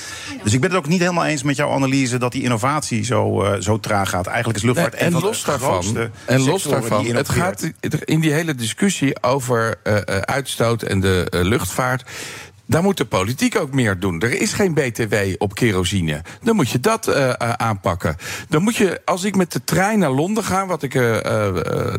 Dus 0.43 0.53
ik 0.53 0.61
ben 0.61 0.71
het 0.71 0.79
ook 0.79 0.89
niet 0.89 1.01
helemaal 1.01 1.25
eens 1.25 1.43
met 1.43 1.57
jouw 1.57 1.71
analyse 1.71 2.19
dat 2.19 2.33
die 2.33 2.43
innovatie 2.43 3.05
zo, 3.05 3.43
eh, 3.43 3.61
zo 3.61 3.81
traag 3.81 4.11
gaat. 4.11 4.27
Eigenlijk 4.27 4.59
is 4.59 4.65
luchtvaart 4.65 4.93
Nee, 4.93 5.01
en 5.03 5.13
van 5.13 5.21
de 5.21 5.27
los 5.27 5.45
daarvan, 5.45 5.97
en 6.25 6.41
los 6.41 6.63
daarvan 6.63 7.03
die 7.05 7.15
het 7.15 7.29
gaat 7.29 7.71
in 8.05 8.21
die 8.21 8.33
hele 8.33 8.55
discussie 8.55 9.23
over 9.23 9.79
eh, 9.83 9.97
eh, 9.97 10.03
uitstoot 10.21 10.83
en 10.83 11.01
de 11.01 11.27
eh, 11.31 11.41
luchtvaart. 11.43 12.05
Daar 12.69 12.83
moet 12.83 12.97
de 12.97 13.05
politiek 13.05 13.57
ook 13.61 13.75
meer 13.75 13.99
doen. 13.99 14.21
Er 14.21 14.41
is 14.41 14.53
geen 14.53 14.75
BTW 14.75 15.15
op 15.39 15.55
kerosine. 15.55 16.23
Dan 16.43 16.57
moet 16.57 16.69
je 16.71 16.81
dat 16.81 17.09
uh, 17.09 17.17
uh, 17.17 17.33
aanpakken. 17.53 18.17
Dan 18.49 18.63
moet 18.63 18.77
je, 18.77 19.01
als 19.05 19.25
ik 19.25 19.37
met 19.37 19.53
de 19.53 19.65
trein 19.65 19.99
naar 19.99 20.11
Londen 20.11 20.45
ga, 20.45 20.67
wat 20.67 20.83
ik 20.83 20.95
uh, 20.95 21.17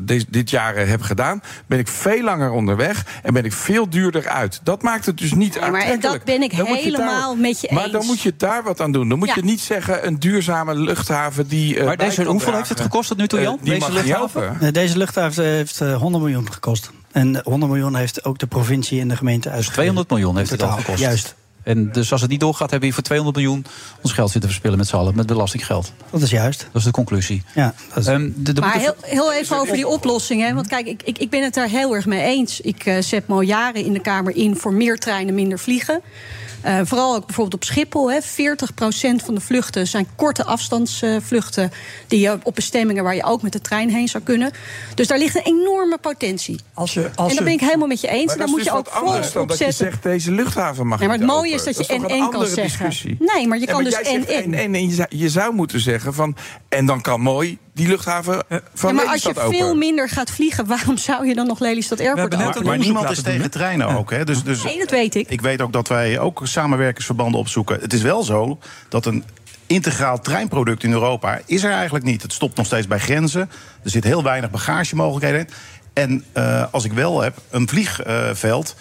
dit, 0.01 0.25
dit 0.29 0.49
jaar 0.49 0.75
heb 0.75 1.01
gedaan, 1.01 1.41
ben 1.65 1.79
ik 1.79 1.87
veel 1.87 2.23
langer 2.23 2.51
onderweg 2.51 3.05
en 3.23 3.33
ben 3.33 3.45
ik 3.45 3.53
veel 3.53 3.89
duurder 3.89 4.27
uit. 4.27 4.59
Dat 4.63 4.81
maakt 4.81 5.05
het 5.05 5.17
dus 5.17 5.33
niet 5.33 5.53
ja, 5.53 5.69
Maar 5.69 5.99
dat 5.99 6.23
ben 6.23 6.41
ik 6.41 6.57
dan 6.57 6.65
helemaal 6.65 7.29
daar, 7.33 7.41
met 7.41 7.61
je 7.61 7.67
eens. 7.67 7.79
Maar 7.79 7.91
dan 7.91 8.05
moet 8.05 8.21
je 8.21 8.33
daar 8.37 8.63
wat 8.63 8.81
aan 8.81 8.91
doen. 8.91 9.09
Dan 9.09 9.17
moet 9.17 9.27
Ja. 9.27 9.33
je 9.35 9.43
niet 9.43 9.59
zeggen 9.61 10.07
een 10.07 10.19
duurzame 10.19 10.75
luchthaven 10.75 11.47
die. 11.47 11.83
Maar 11.83 11.97
deze, 11.97 12.23
hoeveel 12.23 12.53
heeft 12.55 12.69
het 12.69 12.79
gekost 12.79 13.07
tot 13.07 13.17
nu 13.17 13.27
toe, 13.27 13.41
Jan? 13.41 13.57
die 13.61 13.73
deze 13.79 13.91
luchthaven? 13.91 14.57
Eh, 14.61 14.71
Deze 14.73 14.97
luchthaven 14.97 15.43
heeft 15.43 15.81
eh, 15.81 15.95
100 15.95 16.23
miljoen 16.23 16.51
gekost. 16.53 16.91
En 17.11 17.41
100 17.43 17.71
miljoen 17.71 17.95
heeft 17.95 18.25
ook 18.25 18.39
de 18.39 18.47
provincie 18.47 19.01
en 19.01 19.07
de 19.07 19.15
gemeente 19.15 19.49
uitgegeven. 19.49 19.73
200 19.73 20.09
miljoen 20.09 20.37
heeft 20.37 20.49
het 20.49 20.63
al 20.63 20.71
gekost. 20.71 20.99
Juist. 20.99 21.35
En 21.67 21.91
dus 21.91 22.11
als 22.11 22.21
het 22.21 22.29
niet 22.29 22.39
doorgaat, 22.39 22.59
hebben 22.59 22.79
we 22.79 22.85
hier 22.85 22.93
voor 22.93 23.03
200 23.03 23.37
miljoen 23.37 23.65
ons 24.01 24.13
geld 24.13 24.31
zitten 24.31 24.49
verspillen 24.49 24.77
met 24.77 24.87
z'n 24.87 24.95
allen, 24.95 25.15
met 25.15 25.25
belastinggeld. 25.25 25.93
Dat 26.09 26.21
is 26.21 26.29
juist. 26.29 26.59
Dat 26.59 26.75
is 26.75 26.83
de 26.83 26.91
conclusie. 26.91 27.43
Ja, 27.55 27.73
dat 27.87 27.97
is... 27.97 28.05
Ehm, 28.05 28.29
de, 28.35 28.53
de 28.53 28.61
Maar 28.61 28.79
heel, 28.79 28.95
heel 29.01 29.33
even 29.33 29.57
over 29.57 29.75
die 29.75 29.87
oplossing. 29.87 30.41
Hè? 30.41 30.53
Want 30.53 30.67
kijk, 30.67 30.87
ik, 30.87 31.01
ik, 31.03 31.17
ik 31.17 31.29
ben 31.29 31.43
het 31.43 31.53
daar 31.53 31.67
heel 31.67 31.95
erg 31.95 32.05
mee 32.05 32.21
eens. 32.21 32.61
Ik 32.61 32.85
eh, 32.85 33.01
zet 33.01 33.27
me 33.27 33.33
al 33.33 33.41
jaren 33.41 33.83
in 33.83 33.93
de 33.93 33.99
Kamer 33.99 34.35
in 34.35 34.55
voor 34.55 34.73
meer 34.73 34.97
treinen, 34.97 35.33
minder 35.33 35.59
vliegen. 35.59 36.01
Eh, 36.61 36.79
vooral 36.83 37.15
ook 37.15 37.25
bijvoorbeeld 37.25 37.55
op 37.55 37.63
Schiphol. 37.63 38.11
Hè. 38.11 38.21
40% 38.21 38.25
van 39.23 39.35
de 39.35 39.41
vluchten 39.41 39.87
zijn 39.87 40.07
korte 40.15 40.43
afstandsvluchten... 40.43 41.71
die 42.07 42.19
je 42.19 42.37
op 42.43 42.55
bestemmingen 42.55 43.03
waar 43.03 43.15
je 43.15 43.23
ook 43.23 43.41
met 43.41 43.51
de 43.53 43.61
trein 43.61 43.89
heen 43.89 44.07
zou 44.07 44.23
kunnen. 44.23 44.51
Dus 44.95 45.07
daar 45.07 45.17
ligt 45.17 45.35
een 45.35 45.41
enorme 45.41 45.97
potentie. 45.97 46.59
Als 46.73 46.93
je, 46.93 47.09
als 47.15 47.29
en 47.29 47.35
dat 47.35 47.43
ben 47.45 47.53
ik 47.53 47.59
helemaal 47.59 47.87
met 47.87 48.01
je 48.01 48.07
eens. 48.07 48.25
Maar 48.25 48.31
En 48.33 48.37
daar 48.37 48.47
dat 48.47 48.55
moet 48.55 48.65
je 48.65 48.69
dus 48.69 48.79
ook 48.79 48.87
vol 48.87 49.33
dan 49.33 49.47
dat 49.47 49.57
je 49.57 49.71
zegt 49.71 50.03
deze 50.03 50.31
luchthaven 50.31 50.87
mag 50.87 50.99
Nee, 50.99 51.07
maar 51.07 51.17
het 51.17 51.25
niet 51.25 51.35
mooie 51.35 51.53
open. 51.55 51.67
is 51.67 51.75
dat 51.77 51.87
je 51.87 51.93
toch 51.93 52.03
een 52.03 52.09
en-en 52.09 52.29
kan 52.29 52.45
zeggen. 52.45 52.63
discussie. 52.63 53.17
Nee, 53.35 53.47
maar 53.47 53.57
je 53.59 53.65
Ja, 53.65 53.71
kan 53.73 53.83
dus 53.83 53.93
en 53.93 54.53
en 54.53 54.87
je 54.87 54.93
zou- 54.93 55.07
je 55.09 55.29
zou 55.29 55.53
moeten 55.53 55.79
zeggen 55.79 56.13
van 56.13 56.35
en 56.69 56.85
dan 56.85 57.01
kan 57.01 57.21
mooi 57.21 57.57
die 57.77 57.87
luchthaven 57.87 58.43
van 58.73 58.89
Ja, 58.89 58.95
maar 58.95 59.05
als 59.05 59.21
je 59.21 59.29
open. 59.29 59.49
veel 59.49 59.75
minder 59.75 60.09
gaat 60.09 60.31
vliegen, 60.31 60.65
waarom 60.65 60.97
zou 60.97 61.27
je 61.27 61.35
dan 61.35 61.47
nog 61.47 61.59
Lelystad 61.59 61.99
Airport 61.99 62.33
een 62.33 62.39
Maar 62.39 62.47
onderzoek 62.47 62.77
niemand 62.77 63.09
is 63.09 63.21
tegen 63.21 63.51
treinen 63.51 63.87
ook. 63.87 64.11
Hè? 64.11 64.25
Dus, 64.25 64.43
dus 64.43 64.63
Nee, 64.63 64.79
dat 64.79 64.91
weet 64.91 65.15
ik. 65.15 65.29
ik 65.29 65.41
weet 65.41 65.61
ook 65.61 65.73
dat 65.73 65.87
wij 65.87 66.19
ook 66.19 66.41
samenwerkingsverbanden 66.43 67.39
opzoeken. 67.39 67.79
Het 67.79 67.93
is 67.93 68.01
wel 68.01 68.23
zo 68.23 68.59
dat 68.89 69.05
een 69.05 69.23
integraal 69.65 70.19
treinproduct 70.19 70.83
in 70.83 70.91
Europa 70.91 71.39
is 71.45 71.63
er 71.63 71.71
eigenlijk 71.71 72.05
niet. 72.05 72.21
Het 72.21 72.33
stopt 72.33 72.57
nog 72.57 72.65
steeds 72.65 72.87
bij 72.87 72.99
grenzen. 72.99 73.49
Er 73.83 73.89
zit 73.89 74.03
heel 74.03 74.23
weinig 74.23 74.49
bagagemogelijkheden 74.49 75.39
in. 75.39 75.49
En 75.93 76.23
eh, 76.33 76.63
als 76.71 76.85
ik 76.85 76.91
wel 76.91 77.21
heb, 77.21 77.37
een 77.49 77.67
vliegveld... 77.67 78.75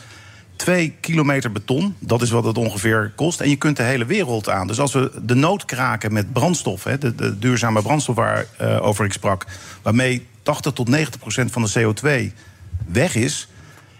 Twee 0.57 0.95
kilometer 1.01 1.53
beton, 1.53 1.95
dat 1.99 2.23
is 2.23 2.31
wat 2.31 2.45
het 2.45 2.59
ongeveer 2.59 3.13
kost. 3.17 3.41
En 3.41 3.49
je 3.49 3.57
kunt 3.57 3.77
de 3.77 3.83
hele 3.83 4.05
wereld 4.05 4.49
aan. 4.49 4.67
Dus 4.67 4.81
als 4.81 4.93
we 4.93 5.11
de 5.23 5.35
nood 5.35 5.65
kraken 5.65 6.13
met 6.13 6.33
brandstof, 6.33 6.85
hè, 6.85 6.99
de, 6.99 7.39
duurzame 7.39 7.83
brandstof 7.83 8.17
waarover 8.17 9.05
ik 9.05 9.13
sprak, 9.13 9.47
waarmee 9.83 10.27
80 10.43 10.73
tot 10.73 10.89
90 10.89 11.21
procent 11.21 11.53
van 11.53 11.63
de 11.63 11.81
CO2 11.81 12.33
weg 12.87 13.15
is, 13.15 13.49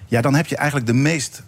ja, 0.07 0.21
dan 0.21 0.35
heb 0.35 0.47
je 0.47 0.57
eigenlijk 0.57 0.87
de 0.87 0.95
meest 0.95 1.43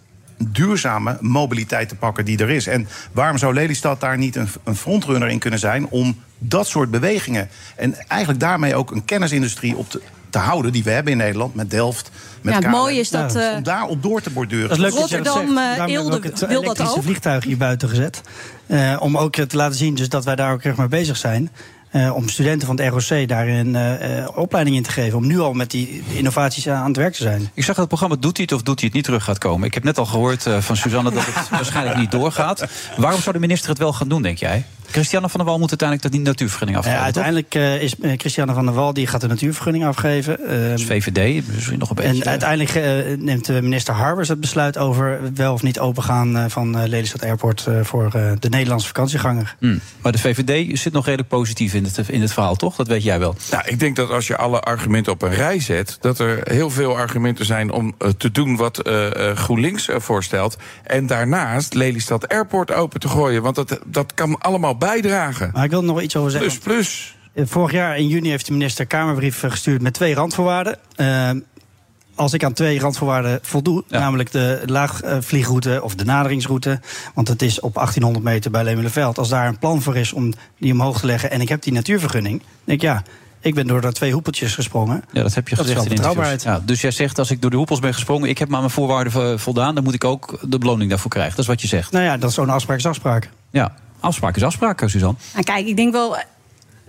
duurzame 0.47 1.17
mobiliteit 1.21 1.89
te 1.89 1.95
pakken 1.95 2.25
die 2.25 2.37
er 2.37 2.49
is. 2.49 2.67
En 2.67 2.87
waarom 3.11 3.37
zou 3.37 3.53
Lelystad 3.53 3.99
daar 3.99 4.17
niet 4.17 4.35
een, 4.35 4.47
een 4.63 4.75
frontrunner 4.75 5.29
in 5.29 5.39
kunnen 5.39 5.59
zijn 5.59 5.87
om 5.87 6.17
dat 6.37 6.67
soort 6.67 6.91
bewegingen 6.91 7.49
en 7.75 8.07
eigenlijk 8.07 8.39
daarmee 8.39 8.75
ook 8.75 8.91
een 8.91 9.05
kennisindustrie 9.05 9.75
op 9.75 9.89
te, 9.89 10.01
te 10.29 10.37
houden 10.37 10.71
die 10.71 10.83
we 10.83 10.89
hebben 10.89 11.11
in 11.11 11.17
Nederland 11.17 11.55
met 11.55 11.69
Delft, 11.69 12.11
met 12.41 12.53
Ja, 12.53 12.59
het 12.59 12.69
mooie 12.69 12.99
is 12.99 13.09
dat, 13.09 13.35
eh, 13.35 13.55
om 13.55 13.63
daarop 13.63 14.03
door 14.03 14.21
te 14.21 14.29
borduren. 14.29 14.67
Dat 14.69 14.77
is 14.77 14.83
leuk 14.83 14.91
dat 14.91 15.09
dat 15.09 15.09
Rotterdam, 15.09 15.57
eh, 15.57 15.85
we 15.85 15.91
Eelde 15.91 16.19
wil 16.19 16.29
dat 16.29 16.49
elektrische 16.49 16.95
ook. 16.97 17.03
vliegtuig 17.03 17.43
hier 17.43 17.57
buiten 17.57 17.89
gezet. 17.89 18.21
Eh, 18.67 18.97
om 18.99 19.17
ook 19.17 19.35
te 19.35 19.57
laten 19.57 19.77
zien 19.77 19.95
dus 19.95 20.09
dat 20.09 20.25
wij 20.25 20.35
daar 20.35 20.53
ook 20.53 20.63
echt 20.63 20.77
mee 20.77 20.87
bezig 20.87 21.17
zijn. 21.17 21.49
Eh, 21.89 22.15
om 22.15 22.29
studenten 22.29 22.67
van 22.67 22.79
het 22.79 23.09
ROC 23.09 23.27
daarin 23.27 23.75
eh, 23.75 24.17
eh, 24.19 24.27
opleiding 24.37 24.75
in 24.75 24.83
te 24.83 24.91
geven. 24.91 25.17
Om 25.17 25.27
nu 25.27 25.39
al 25.39 25.53
met 25.53 25.71
die 25.71 26.03
innovaties 26.13 26.67
aan 26.69 26.87
het 26.87 26.97
werk 26.97 27.13
te 27.13 27.23
zijn. 27.23 27.41
Ik 27.53 27.63
zag 27.63 27.65
dat 27.65 27.77
het 27.77 27.87
programma 27.87 28.15
Doet 28.15 28.37
hij 28.37 28.45
het 28.49 28.55
of 28.55 28.61
doet 28.61 28.79
hij 28.79 28.85
het 28.87 28.95
niet 28.95 29.05
terug 29.05 29.23
gaat 29.23 29.37
komen. 29.37 29.67
Ik 29.67 29.73
heb 29.73 29.83
net 29.83 29.97
al 29.97 30.05
gehoord 30.05 30.45
eh, 30.45 30.57
van 30.57 30.77
Suzanne 30.77 31.11
dat 31.11 31.25
het 31.25 31.49
waarschijnlijk 31.59 31.97
niet 31.97 32.11
doorgaat. 32.11 32.65
Waarom 32.97 33.21
zou 33.21 33.33
de 33.33 33.41
minister 33.41 33.69
het 33.69 33.77
wel 33.77 33.93
gaan 33.93 34.07
doen, 34.09 34.21
denk 34.21 34.37
jij? 34.37 34.65
Christiane 34.91 35.29
van 35.29 35.39
der 35.39 35.49
Wal 35.49 35.59
moet 35.59 35.69
uiteindelijk 35.69 36.09
dat 36.09 36.17
die 36.17 36.27
natuurvergunning 36.27 36.77
afgeven. 36.77 37.13
toch? 37.13 37.23
uiteindelijk 37.23 37.81
is 37.83 37.95
Christiane 38.17 38.53
van 38.53 38.65
der 38.65 38.73
Wal 38.73 38.93
die 38.93 39.07
gaat 39.07 39.21
de 39.21 39.27
natuurvergunning 39.27 39.85
afgeven. 39.85 40.39
Eh, 40.47 40.69
Dus 40.69 40.83
VVD, 40.83 41.47
misschien 41.47 41.79
nog 41.79 41.89
een 41.89 41.95
beetje. 41.95 42.23
en 42.23 42.29
uiteindelijk 42.29 42.73
neemt 43.19 43.45
de 43.45 43.61
minister 43.61 43.93
Harbers 43.93 44.27
het 44.27 44.39
besluit 44.39 44.77
over 44.77 45.19
wel 45.35 45.53
of 45.53 45.63
niet 45.63 45.79
opengaan 45.79 46.49
van 46.49 46.87
Lelystad 46.87 47.23
Airport 47.23 47.67
voor 47.81 48.09
de 48.39 48.49
Nederlandse 48.49 48.87
vakantieganger. 48.87 49.55
Hmm. 49.59 49.79
Maar 50.01 50.11
de 50.11 50.17
VVD 50.17 50.79
zit 50.79 50.93
nog 50.93 51.05
redelijk 51.05 51.29
positief 51.29 51.73
in 51.73 51.78
het, 51.85 52.09
in 52.09 52.21
het 52.21 52.33
verhaal, 52.33 52.55
toch? 52.55 52.75
Dat 52.75 52.87
weet 52.87 53.03
jij 53.03 53.19
wel. 53.19 53.35
Nou, 53.51 53.63
ik 53.65 53.79
denk 53.79 53.95
dat 53.95 54.09
als 54.09 54.27
je 54.27 54.37
alle 54.37 54.59
argumenten 54.59 55.11
op 55.11 55.21
een 55.21 55.33
rij 55.33 55.59
zet, 55.59 55.97
dat 55.99 56.19
er 56.19 56.39
heel 56.43 56.69
veel 56.69 56.97
argumenten 56.97 57.45
zijn 57.45 57.71
om 57.71 57.95
eh, 57.97 58.09
te 58.09 58.31
doen 58.31 58.55
wat 58.55 58.79
eh, 58.79 59.29
eh, 59.29 59.37
GroenLinks 59.37 59.89
voorstelt. 59.91 60.57
En 60.83 61.07
daarnaast 61.07 61.73
Lelystad 61.73 62.27
Airport 62.27 62.71
open 62.71 62.99
te 62.99 63.07
gooien. 63.07 63.41
Want 63.41 63.55
dat, 63.55 63.79
dat 63.85 64.13
kan 64.13 64.39
allemaal 64.39 64.77
bijdragen. 64.77 65.49
Maar 65.53 65.63
ik 65.63 65.69
wil 65.69 65.79
er 65.79 65.85
nog 65.85 66.01
iets 66.01 66.15
over 66.15 66.31
zeggen. 66.31 66.59
Plus, 66.59 66.63
plus. 66.63 67.17
Vorig 67.35 67.71
jaar 67.71 67.97
in 67.97 68.07
juni 68.07 68.29
heeft 68.29 68.45
de 68.45 68.51
minister 68.51 68.85
Kamerbrief 68.85 69.39
gestuurd 69.39 69.81
met 69.81 69.93
twee 69.93 70.13
randvoorwaarden. 70.13 70.77
Als 72.19 72.33
ik 72.33 72.43
aan 72.43 72.53
twee 72.53 72.79
randvoorwaarden 72.79 73.39
voldoe, 73.41 73.83
namelijk 73.87 74.31
de 74.31 74.61
laagvliegroute 74.65 75.79
of 75.83 75.95
de 75.95 76.05
naderingsroute, 76.05 76.79
want 77.13 77.27
het 77.27 77.41
is 77.41 77.59
op 77.59 77.73
1800 77.73 78.25
meter 78.25 78.51
bij 78.51 78.63
Lemelenveld. 78.63 79.17
Als 79.17 79.29
daar 79.29 79.47
een 79.47 79.57
plan 79.59 79.81
voor 79.81 79.95
is 79.95 80.13
om 80.13 80.33
die 80.57 80.73
omhoog 80.73 80.99
te 80.99 81.05
leggen 81.05 81.31
en 81.31 81.41
ik 81.41 81.49
heb 81.49 81.61
die 81.61 81.73
natuurvergunning, 81.73 82.41
denk 82.63 82.81
ik 82.81 82.87
ja, 82.87 83.03
ik 83.39 83.55
ben 83.55 83.67
door 83.67 83.81
dat 83.81 83.95
twee 83.95 84.11
hoepeltjes 84.13 84.53
gesprongen. 84.53 85.03
Ja, 85.11 85.21
dat 85.21 85.33
heb 85.33 85.47
je 85.47 85.55
Dat 85.55 85.65
gezegd 85.65 85.85
in 85.85 85.91
interviews. 85.91 86.43
Ja, 86.43 86.61
dus 86.65 86.81
jij 86.81 86.91
zegt, 86.91 87.19
als 87.19 87.31
ik 87.31 87.41
door 87.41 87.51
de 87.51 87.57
hoepels 87.57 87.79
ben 87.79 87.93
gesprongen... 87.93 88.29
ik 88.29 88.37
heb 88.37 88.49
maar 88.49 88.59
mijn 88.59 88.71
voorwaarden 88.71 89.11
vo- 89.13 89.37
voldaan... 89.37 89.75
dan 89.75 89.83
moet 89.83 89.93
ik 89.93 90.03
ook 90.03 90.39
de 90.41 90.57
beloning 90.57 90.89
daarvoor 90.89 91.11
krijgen. 91.11 91.31
Dat 91.31 91.39
is 91.39 91.47
wat 91.47 91.61
je 91.61 91.67
zegt. 91.67 91.91
Nou 91.91 92.03
ja, 92.05 92.17
dat 92.17 92.29
is 92.29 92.35
zo'n 92.35 92.49
afspraak 92.49 92.77
is 92.77 92.85
afspraak. 92.85 93.29
Ja, 93.49 93.73
afspraak 93.99 94.35
is 94.35 94.43
afspraak, 94.43 94.81
eh, 94.81 94.87
Suzanne. 94.87 95.17
Nou, 95.33 95.43
kijk, 95.45 95.67
ik 95.67 95.75
denk 95.75 95.91
wel. 95.91 96.17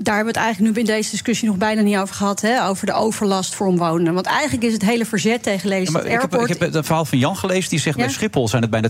Daar 0.03 0.15
hebben 0.15 0.33
we 0.35 0.39
het 0.39 0.49
eigenlijk 0.49 0.77
nu 0.77 0.81
in 0.83 0.87
deze 0.97 1.11
discussie 1.11 1.49
nog 1.49 1.57
bijna 1.57 1.83
niet 1.83 1.97
over 1.97 2.15
gehad. 2.15 2.41
Hè, 2.41 2.67
over 2.67 2.87
de 2.87 2.93
overlast 2.93 3.55
voor 3.55 3.67
omwonenden. 3.67 4.15
Want 4.15 4.27
eigenlijk 4.27 4.63
is 4.63 4.73
het 4.73 4.83
hele 4.83 5.07
verzet 5.07 5.43
tegen 5.43 5.69
Ja, 5.69 5.75
Lelystad 5.75 6.03
maar 6.03 6.13
ik, 6.13 6.21
heb, 6.21 6.21
Airport. 6.21 6.51
ik 6.51 6.61
heb 6.61 6.73
het 6.73 6.87
verhaal 6.87 7.05
van 7.05 7.19
Jan 7.19 7.37
gelezen. 7.37 7.71
Die 7.71 7.79
zegt 7.81 7.97
Ja? 7.97 8.05
bij 8.05 8.13
Schiphol 8.13 8.49
zijn 8.49 8.63
het 8.63 8.71
bijna 8.71 8.89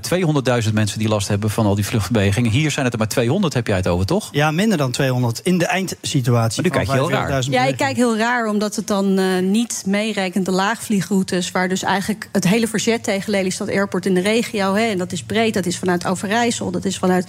200.000 0.66 0.72
mensen... 0.72 0.98
die 0.98 1.08
last 1.08 1.28
hebben 1.28 1.50
van 1.50 1.66
al 1.66 1.74
die 1.74 1.86
vluchtbewegingen. 1.86 2.50
Hier 2.50 2.70
zijn 2.70 2.84
het 2.84 2.92
er 2.92 2.98
maar 2.98 3.08
200, 3.08 3.54
heb 3.54 3.66
jij 3.66 3.76
het 3.76 3.86
over, 3.86 4.06
toch? 4.06 4.28
Ja, 4.32 4.50
minder 4.50 4.78
dan 4.78 4.90
200 4.90 5.40
in 5.42 5.58
de 5.58 5.66
eindsituatie. 5.66 6.62
Maar 6.62 6.70
nu 6.70 6.76
kijk 6.76 6.86
je 6.86 6.92
heel 6.92 7.10
raar. 7.10 7.44
Ja, 7.50 7.64
ik 7.64 7.76
kijk 7.76 7.96
heel 7.96 8.16
raar, 8.16 8.46
omdat 8.46 8.76
het 8.76 8.86
dan 8.86 9.18
eh, 9.18 9.38
niet 9.42 9.82
meerekent 9.86 10.44
de 10.44 10.52
laagvliegroutes... 10.52 11.50
waar 11.50 11.68
dus 11.68 11.82
eigenlijk 11.82 12.28
het 12.32 12.48
hele 12.48 12.68
verzet 12.68 13.02
tegen 13.02 13.30
Lelystad 13.30 13.68
Airport 13.68 14.06
in 14.06 14.14
de 14.14 14.20
regio... 14.20 14.74
Hè, 14.74 14.84
en 14.84 14.98
dat 14.98 15.12
is 15.12 15.22
breed, 15.22 15.54
dat 15.54 15.66
is 15.66 15.78
vanuit 15.78 16.06
Overijssel, 16.06 16.70
dat 16.70 16.84
is 16.84 16.98
vanuit 16.98 17.26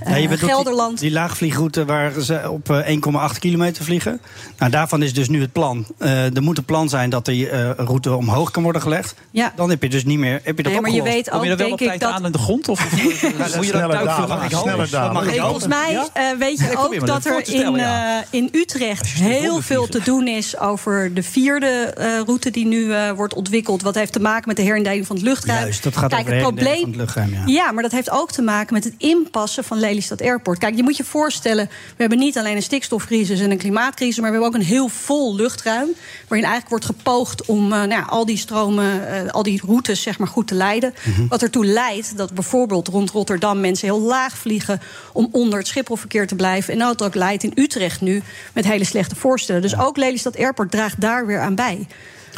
eh, 0.00 0.10
Ja, 0.10 0.16
je 0.16 0.36
Gelderland. 0.36 0.98
Die, 0.98 1.08
die 1.08 1.18
laagvliegroute 1.18 1.84
waar 1.84 2.20
ze 2.20 2.50
op 2.50 2.70
eh, 2.70 2.96
1,8 2.96 3.17
kilometer 3.38 3.84
vliegen. 3.84 4.20
Nou, 4.58 4.70
daarvan 4.70 5.02
is 5.02 5.14
dus 5.14 5.28
nu 5.28 5.40
het 5.40 5.52
plan. 5.52 5.86
Eh, 5.98 6.36
er 6.36 6.42
moet 6.42 6.58
een 6.58 6.64
plan 6.64 6.88
zijn 6.88 7.10
dat 7.10 7.24
die 7.24 7.48
eh, 7.48 7.70
route 7.76 8.14
omhoog 8.14 8.50
kan 8.50 8.62
worden 8.62 8.82
gelegd. 8.82 9.14
Ja. 9.30 9.52
Dan 9.56 9.70
heb 9.70 9.82
je 9.82 9.88
dus 9.88 10.04
niet 10.04 10.18
meer. 10.18 10.40
Heb 10.42 10.56
je 10.56 10.62
dat 10.62 10.72
Nee, 10.72 10.80
maar 10.80 10.90
je 10.90 11.02
weet 11.02 11.30
ook, 11.30 11.36
Kom 11.36 11.44
je 11.44 11.50
er 11.50 11.56
wel 11.56 11.66
denk 11.66 11.72
op 11.72 11.80
ik, 11.80 11.86
tijd 11.88 12.00
dat... 12.00 12.10
aan 12.12 12.24
in 12.26 12.32
de 12.32 12.38
grond? 12.38 12.68
Of, 12.68 12.84
of 12.84 13.02
moet 13.02 13.20
je 13.20 13.32
dat 13.38 13.48
Sneller 13.50 13.88
duik 13.88 14.04
dalen, 14.04 14.48
sneller 14.48 15.40
volgens 15.40 15.66
mij 15.66 15.92
Ja? 15.92 16.08
eh, 16.12 16.38
weet 16.38 16.58
je 16.58 16.64
Ja, 16.64 16.78
ook 16.78 17.06
dat 17.06 17.22
dat 17.22 17.24
er 17.24 17.54
in, 17.54 17.74
ja. 17.74 18.20
eh, 18.20 18.26
in 18.30 18.48
Utrecht 18.52 19.00
het 19.12 19.22
heel 19.22 19.60
veel 19.60 19.86
te 19.86 20.00
doen 20.04 20.26
is 20.28 20.58
over 20.58 21.14
de 21.14 21.22
vierde 21.22 21.66
eh, 21.66 22.20
route 22.26 22.50
die 22.50 22.66
nu 22.66 22.92
eh, 22.92 23.10
wordt 23.10 23.34
ontwikkeld. 23.34 23.82
Wat 23.82 23.94
heeft 23.94 24.12
te 24.12 24.20
maken 24.20 24.44
met 24.48 24.56
de 24.56 24.62
herindeling 24.62 25.06
van 25.06 25.16
het 25.16 25.24
luchtruim. 25.24 25.60
Juist, 25.60 25.82
dat 25.82 25.96
gaat 25.96 26.10
Kijk, 26.10 26.20
over 26.22 26.32
het 26.34 26.42
probleem. 26.42 26.80
van 26.80 26.88
het 26.88 26.96
luchtruim, 26.96 27.32
ja. 27.32 27.42
Ja, 27.46 27.72
maar 27.72 27.82
dat 27.82 27.92
heeft 27.92 28.10
ook 28.10 28.32
te 28.32 28.42
maken 28.42 28.74
met 28.74 28.84
het 28.84 28.94
inpassen 28.98 29.64
van 29.64 29.78
Lelystad 29.78 30.22
Airport. 30.22 30.58
Kijk, 30.58 30.76
je 30.76 30.82
moet 30.82 30.96
je 30.96 31.04
voorstellen, 31.04 31.66
we 31.66 31.94
hebben 31.96 32.18
niet 32.18 32.38
alleen 32.38 32.56
een 32.56 32.62
en 33.10 33.50
een 33.50 33.58
klimaatcrisis, 33.58 34.20
maar 34.20 34.30
we 34.30 34.36
hebben 34.36 34.54
ook 34.54 34.60
een 34.60 34.68
heel 34.68 34.88
vol 34.88 35.34
luchtruim. 35.34 35.88
Waarin 36.28 36.48
eigenlijk 36.48 36.68
wordt 36.68 36.84
gepoogd 36.84 37.44
om 37.44 37.64
eh, 37.64 37.78
nou 37.78 37.88
ja, 37.88 38.00
al 38.00 38.26
die 38.26 38.36
stromen, 38.36 39.08
eh, 39.08 39.30
al 39.30 39.42
die 39.42 39.60
routes 39.66 40.02
zeg 40.02 40.18
maar, 40.18 40.28
goed 40.28 40.46
te 40.46 40.54
leiden. 40.54 40.94
Mhm. 41.04 41.26
Wat 41.26 41.42
ertoe 41.42 41.64
leidt 41.64 42.16
dat 42.16 42.34
bijvoorbeeld 42.34 42.88
rond 42.88 43.10
Rotterdam 43.10 43.60
mensen 43.60 43.88
heel 43.88 44.00
laag 44.00 44.38
vliegen 44.38 44.80
om 45.12 45.28
onder 45.32 45.58
het 45.58 45.68
Schipholverkeer 45.68 46.26
te 46.26 46.34
blijven. 46.34 46.72
En 46.72 46.78
dat 46.78 47.02
ook 47.02 47.14
leidt 47.14 47.42
in 47.42 47.52
Utrecht 47.54 48.00
nu 48.00 48.22
met 48.52 48.64
hele 48.64 48.84
slechte 48.84 49.16
voorstellen. 49.16 49.62
Dus 49.62 49.78
ook 49.78 49.96
Lelystad 49.96 50.36
Airport 50.36 50.70
draagt 50.70 51.00
daar 51.00 51.26
weer 51.26 51.40
aan 51.40 51.54
bij. 51.54 51.86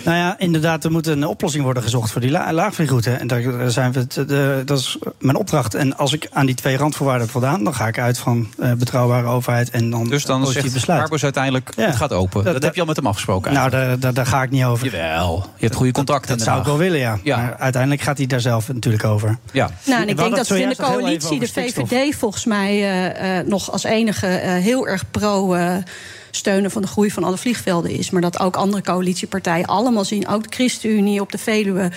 Nou 0.04 0.16
ja, 0.16 0.34
inderdaad, 0.38 0.84
er 0.84 0.90
moet 0.90 1.06
een 1.06 1.26
oplossing 1.26 1.64
worden 1.64 1.82
gezocht 1.82 2.10
voor 2.10 2.20
die 2.20 2.30
la 2.30 2.52
laagvliegroute. 2.52 3.10
En 3.10 3.26
daar 3.26 3.70
zijn 3.70 3.92
we 3.92 4.06
de, 4.06 4.62
dat 4.64 4.78
is 4.78 4.98
mijn 5.18 5.36
opdracht. 5.36 5.74
En 5.74 5.96
als 5.96 6.12
ik 6.12 6.28
aan 6.32 6.46
die 6.46 6.54
twee 6.54 6.76
randvoorwaarden 6.76 7.22
heb 7.22 7.32
voldaan, 7.32 7.64
dan 7.64 7.74
ga 7.74 7.86
ik 7.86 7.98
uit 7.98 8.18
van 8.18 8.48
eh, 8.58 8.72
betrouwbare 8.72 9.26
overheid 9.26 9.70
en 9.70 9.90
dan 9.90 10.08
Dus 10.08 10.24
dan 10.24 10.46
zegt 10.46 10.72
besluit. 10.72 11.00
Arbus 11.02 11.22
uiteindelijk, 11.22 11.72
Ja. 11.76 11.86
het 11.86 11.96
gaat 11.96 12.12
open. 12.12 12.44
Dat, 12.44 12.52
Dat- 12.52 12.62
heb 12.62 12.74
je 12.74 12.80
al 12.80 12.86
met 12.86 12.96
hem 12.96 13.06
afgesproken 13.06 13.52
Nou, 13.52 13.62
eigenlijk. 13.62 13.90
daar, 14.02 14.12
daar, 14.14 14.24
daar 14.24 14.32
ga 14.34 14.42
ik 14.42 14.50
niet 14.50 14.64
over. 14.64 14.84
Jawel, 14.86 15.46
je 15.56 15.64
hebt 15.64 15.74
goede 15.76 15.92
contacten. 15.92 16.36
Dat 16.36 16.46
zou 16.46 16.58
ik 16.58 16.64
wel 16.64 16.78
willen, 16.78 16.98
ja. 16.98 17.18
Ja. 17.22 17.36
Maar 17.36 17.56
uiteindelijk 17.58 18.02
gaat 18.02 18.16
hij 18.18 18.26
daar 18.26 18.40
zelf 18.40 18.72
natuurlijk 18.72 19.04
over. 19.04 19.38
Ja. 19.52 19.70
Nou, 19.86 20.02
en 20.02 20.08
ik 20.08 20.16
denk 20.16 20.36
dat 20.36 20.48
we 20.48 20.60
in 20.60 20.68
de 20.68 20.76
coalitie, 20.76 21.40
de. 21.40 21.46
VVD, 21.48 22.14
volgens 22.16 22.44
mij 22.44 22.70
eh, 22.70 23.38
eh, 23.38 23.46
nog 23.46 23.72
als 23.72 23.84
enige 23.84 24.26
eh, 24.26 24.52
heel 24.52 24.86
erg 24.86 25.10
pro. 25.10 25.56
Steunen 26.30 26.70
van 26.70 26.82
de 26.82 26.88
groei 26.88 27.10
van 27.10 27.24
alle 27.24 27.36
vliegvelden 27.38 27.90
is. 27.90 28.10
Maar 28.10 28.20
dat 28.22 28.38
ook 28.40 28.56
andere 28.56 28.82
coalitiepartijen 28.82 29.66
allemaal 29.66 30.04
zien. 30.04 30.28
Ook 30.28 30.42
de 30.42 30.54
ChristenUnie 30.54 31.20
op 31.20 31.32
de 31.32 31.38
Veluwe. 31.38 31.90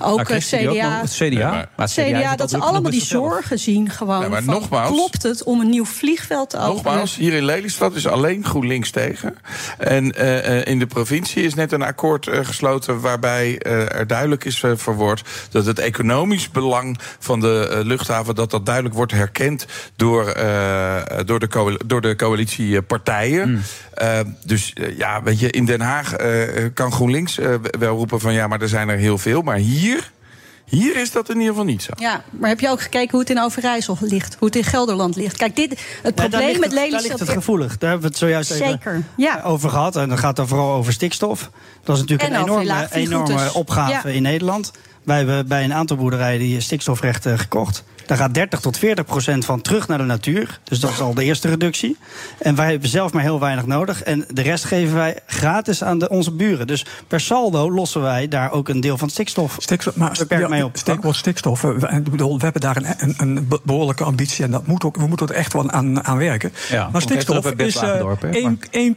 Ook 0.00 0.16
Nou, 0.28 0.28
eh, 0.28 0.34
ook 0.36 0.72
CDA. 0.72 0.88
nog, 0.88 1.00
het 1.00 1.12
CDA. 1.14 1.24
Ja, 1.38 1.50
maar- 1.50 1.68
Maar 1.76 1.86
het 1.86 1.94
CDA 1.94 2.02
CDA, 2.04 2.16
heeft 2.26 2.38
dat 2.38 2.50
ze 2.50 2.58
allemaal 2.58 2.90
die 2.90 3.04
zorgen 3.04 3.58
zien 3.58 3.90
gewoon. 3.90 4.20
Ja, 4.20 4.28
maar 4.28 4.42
van, 4.42 4.54
nogmaals- 4.54 4.90
klopt 4.90 5.22
het 5.22 5.42
om 5.42 5.60
een 5.60 5.68
nieuw 5.70 5.84
vliegveld 5.84 6.50
te 6.50 6.56
openen? 6.56 6.74
Nogmaals, 6.74 7.16
hier 7.16 7.32
in 7.32 7.44
Lelystad 7.44 7.94
is 7.94 8.06
alleen 8.06 8.44
GroenLinks 8.44 8.90
tegen. 8.90 9.36
En 9.78 10.12
eh, 10.14 10.58
eh, 10.58 10.66
in 10.66 10.78
de 10.78 10.86
provincie 10.86 11.42
is 11.42 11.54
net 11.54 11.72
een 11.72 11.82
akkoord 11.82 12.28
gesloten 12.32 13.00
waarbij 13.00 13.58
eh, 13.58 13.94
er 13.94 14.06
duidelijk 14.06 14.44
is 14.44 14.64
verwoord 14.74 15.22
dat 15.50 15.66
het 15.66 15.78
economisch 15.78 16.50
belang 16.50 16.98
van 17.18 17.40
de 17.40 17.80
luchthaven 17.84 18.34
dat 18.34 18.50
dat 18.50 18.64
duidelijk 18.66 18.94
wordt 18.94 19.12
herkend 19.12 19.66
door, 19.96 20.28
eh, 20.28 20.96
door, 21.26 21.38
de, 21.38 21.48
coal- 21.48 21.78
door 21.86 22.00
de 22.00 22.16
coalitiepartijen. 22.16 23.62
Eh, 23.94 24.20
dus 24.44 24.72
eh, 24.72 24.96
ja, 24.98 25.22
weet 25.22 25.40
je, 25.40 25.50
in 25.50 25.64
Den 25.64 25.80
Haag 25.80 26.12
eh, 26.14 26.64
kan 26.74 26.92
GroenLinks 26.92 27.38
wel 27.78 27.96
roepen 27.96 28.20
van 28.20 28.32
ja, 28.32 28.46
maar 28.46 28.60
er 28.62 28.68
zijn 28.68 28.88
er 28.88 28.96
heel 28.96 29.18
veel. 29.18 29.42
Maar 29.42 29.56
hier, 29.56 30.12
hier 30.64 30.96
is 30.96 31.10
dat 31.12 31.28
in 31.28 31.34
ieder 31.34 31.48
geval 31.48 31.64
niet 31.64 31.82
zo. 31.82 31.92
Ja, 31.96 32.22
maar 32.30 32.48
heb 32.48 32.60
je 32.60 32.68
ook 32.68 32.80
gekeken 32.80 33.10
hoe 33.10 33.20
het 33.20 33.30
in 33.30 33.40
Overijssel 33.40 33.96
ligt? 34.00 34.36
Hoe 34.38 34.46
het 34.48 34.56
in 34.56 34.64
Gelderland 34.64 35.16
ligt? 35.16 35.36
Kijk, 35.36 35.56
dit, 35.56 35.80
het 36.02 36.14
probleem 36.14 36.46
ligt 36.46 36.60
met 36.60 36.64
het- 36.64 36.74
Daar 36.74 36.84
Lelystad... 36.84 37.08
ligt 37.08 37.18
het 37.20 37.28
gevoelig. 37.38 37.78
Daar 37.78 37.90
hebben 37.90 38.06
we 38.08 38.12
het 38.14 38.22
zojuist 38.24 38.50
Zeker, 38.52 38.72
even 38.92 39.06
ja. 39.16 39.40
over 39.44 39.70
gehad. 39.70 39.96
En 39.96 40.08
dat 40.08 40.18
gaat 40.18 40.36
dan 40.36 40.48
vooral 40.48 40.72
over 40.72 40.92
stikstof. 40.92 41.50
Dat 41.84 41.94
is 41.96 42.00
natuurlijk 42.02 42.28
En 42.30 42.36
een 42.36 42.42
enorme, 42.42 42.88
enorme 42.92 43.54
opgave 43.54 44.08
Ja. 44.08 44.14
in 44.14 44.22
Nederland. 44.22 44.72
Wij 45.08 45.16
hebben 45.16 45.46
bij 45.48 45.64
een 45.64 45.74
aantal 45.74 45.96
boerderijen 45.96 46.38
die 46.38 46.60
stikstofrechten 46.60 47.38
gekocht. 47.38 47.84
Daar 48.06 48.16
gaat 48.18 48.34
30 48.34 48.60
tot 48.60 48.78
40 48.78 49.04
procent 49.04 49.44
van 49.44 49.60
terug 49.60 49.88
naar 49.88 49.98
de 49.98 50.04
natuur. 50.04 50.60
Dus 50.64 50.80
dat 50.80 50.90
is 50.90 51.00
al 51.00 51.14
de 51.14 51.24
eerste 51.24 51.48
reductie. 51.48 51.96
En 52.38 52.54
wij 52.54 52.70
hebben 52.70 52.88
zelf 52.88 53.12
maar 53.12 53.22
heel 53.22 53.40
weinig 53.40 53.66
nodig. 53.66 54.02
En 54.02 54.24
de 54.30 54.42
rest 54.42 54.64
geven 54.64 54.94
wij 54.94 55.18
gratis 55.26 55.84
aan 55.84 55.98
de, 55.98 56.08
onze 56.08 56.32
buren. 56.32 56.66
Dus 56.66 56.86
per 57.06 57.20
saldo 57.20 57.70
lossen 57.70 58.00
wij 58.02 58.28
daar 58.28 58.52
ook 58.52 58.68
een 58.68 58.80
deel 58.80 58.98
van 58.98 59.10
stikstof, 59.10 59.56
Stikstof, 59.58 59.96
maar 59.96 60.14
beperkt 60.18 60.42
ja, 60.42 60.48
mee 60.48 60.64
op. 60.64 60.76
Stikstof. 61.14 61.64
eh, 61.64 61.70
we, 61.70 62.02
bedoel, 62.10 62.36
we 62.38 62.42
hebben 62.44 62.60
daar 62.60 62.76
een, 62.76 62.86
een, 62.98 63.14
een 63.16 63.48
be- 63.48 63.60
behoorlijke 63.62 64.04
ambitie. 64.04 64.44
En 64.44 64.50
dat 64.50 64.66
moet 64.66 64.84
ook, 64.84 64.96
we 64.96 65.06
moeten 65.06 65.28
er 65.28 65.34
echt 65.34 65.52
wel 65.52 65.70
aan, 65.70 66.04
aan 66.04 66.18
werken. 66.18 66.52
Ja, 66.68 66.88
maar 66.92 67.02
stikstof 67.02 67.50
is 67.52 67.76
eh, 67.76 67.82
Wagendorp, 67.82 68.22
hè, 68.22 68.28
1, 68.28 68.58
1 68.70 68.96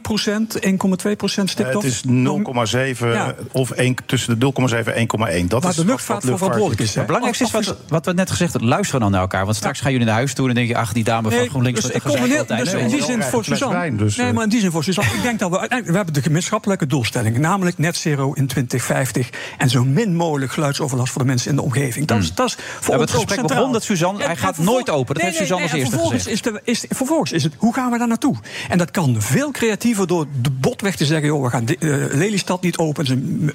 procent 1.16 1.48
Eh, 1.48 1.52
stikstof. 1.52 1.82
het 1.82 1.84
is 1.92 2.02
0,7 2.04 3.12
Ja. 3.12 3.34
of 3.52 3.70
1, 3.70 3.94
tussen 4.06 4.38
de 4.38 4.52
0,7 4.84 4.94
en 4.94 5.06
1,1. 5.42 5.46
Dat 5.48 5.64
is 5.64 5.76
de 5.76 5.84
luchtvaart 6.08 6.22
wat 6.22 6.30
voor 6.30 6.38
verantwoordelijk 6.38 6.80
is. 6.80 6.94
hè. 6.94 6.98
Het 6.98 7.06
belangrijkste 7.06 7.44
is 7.44 7.66
wat, 7.66 7.76
wat 7.88 8.06
we 8.06 8.12
net 8.12 8.30
gezegd 8.30 8.52
hebben. 8.52 8.70
Luisteren 8.70 9.00
dan 9.00 9.10
naar 9.10 9.20
elkaar. 9.20 9.44
Want 9.44 9.56
straks 9.56 9.80
gaan 9.80 9.92
jullie 9.92 10.06
naar 10.06 10.16
huis 10.16 10.34
toe 10.34 10.48
en 10.48 10.54
denk 10.54 10.68
je... 10.68 10.76
ach, 10.76 10.92
die 10.92 11.04
dame 11.04 11.30
van 11.30 11.48
GroenLinks... 11.48 11.80
dus 11.80 11.90
ik 11.90 12.02
dus 12.04 12.12
Nee, 12.72 12.82
in 12.82 12.88
die 12.88 13.04
zin 13.04 13.22
voor 13.22 13.44
Suzanne. 13.44 13.96
dus, 13.96 14.16
nee, 14.16 14.26
eh. 14.26 14.32
maar 14.32 14.42
in 14.42 14.48
die 14.48 14.60
zin 14.60 14.70
voor 14.70 14.84
Suzanne. 14.84 15.10
ik 15.14 15.22
denk 15.22 15.38
dat 15.38 15.50
we 15.50 15.58
uiteindelijk 15.58 15.90
we 15.90 15.96
hebben 15.96 16.14
de 16.14 16.28
gemeenschappelijke 16.28 16.86
doelstelling, 16.86 17.38
namelijk 17.38 17.78
net 17.78 17.96
zero 17.96 18.32
in 18.32 18.46
2050 18.46 19.30
en 19.58 19.70
zo 19.70 19.84
min 19.84 20.16
mogelijk 20.16 20.52
geluidsoverlast 20.52 21.12
voor 21.12 21.20
de 21.22 21.26
mensen 21.28 21.50
in 21.50 21.56
de 21.56 21.62
omgeving. 21.62 22.06
Dat 22.06 22.18
is, 22.18 22.34
dat 22.34 22.46
is 22.46 22.54
voor 22.54 22.62
Hmm. 22.62 22.80
We 22.80 22.90
hebben 22.90 23.00
ons 23.00 23.10
het 23.12 23.40
gesprek 23.40 23.72
dat 23.72 23.84
Suzanne- 23.84 24.24
hij 24.24 24.36
gaat 24.36 24.58
nooit 24.58 24.90
open. 24.90 25.14
Dat 25.14 25.24
heeft 25.24 25.36
Suzanne 25.36 25.62
als 25.62 25.72
eerste 25.72 25.98
gezegd. 25.98 26.26
Is 26.26 26.42
de, 26.42 26.60
is, 26.64 26.84
vervolgens 26.88 27.32
is 27.32 27.42
het, 27.42 27.54
hoe 27.58 27.74
gaan 27.74 27.90
we 27.90 27.98
daar 27.98 28.08
naartoe? 28.08 28.36
En 28.68 28.78
dat 28.78 28.90
kan 28.90 29.16
veel 29.18 29.50
creatiever 29.50 30.06
door 30.06 30.26
de 30.42 30.50
botweg 30.50 30.96
te 30.96 31.04
zeggen, 31.04 31.26
joh, 31.26 31.42
we 31.42 31.50
gaan 31.50 31.64
de, 31.64 31.76
eh, 31.78 32.16
Lelystad 32.16 32.62
niet 32.62 32.76
open, 32.76 33.06
het 33.06 33.12
is 33.12 33.18
een, 33.22 33.50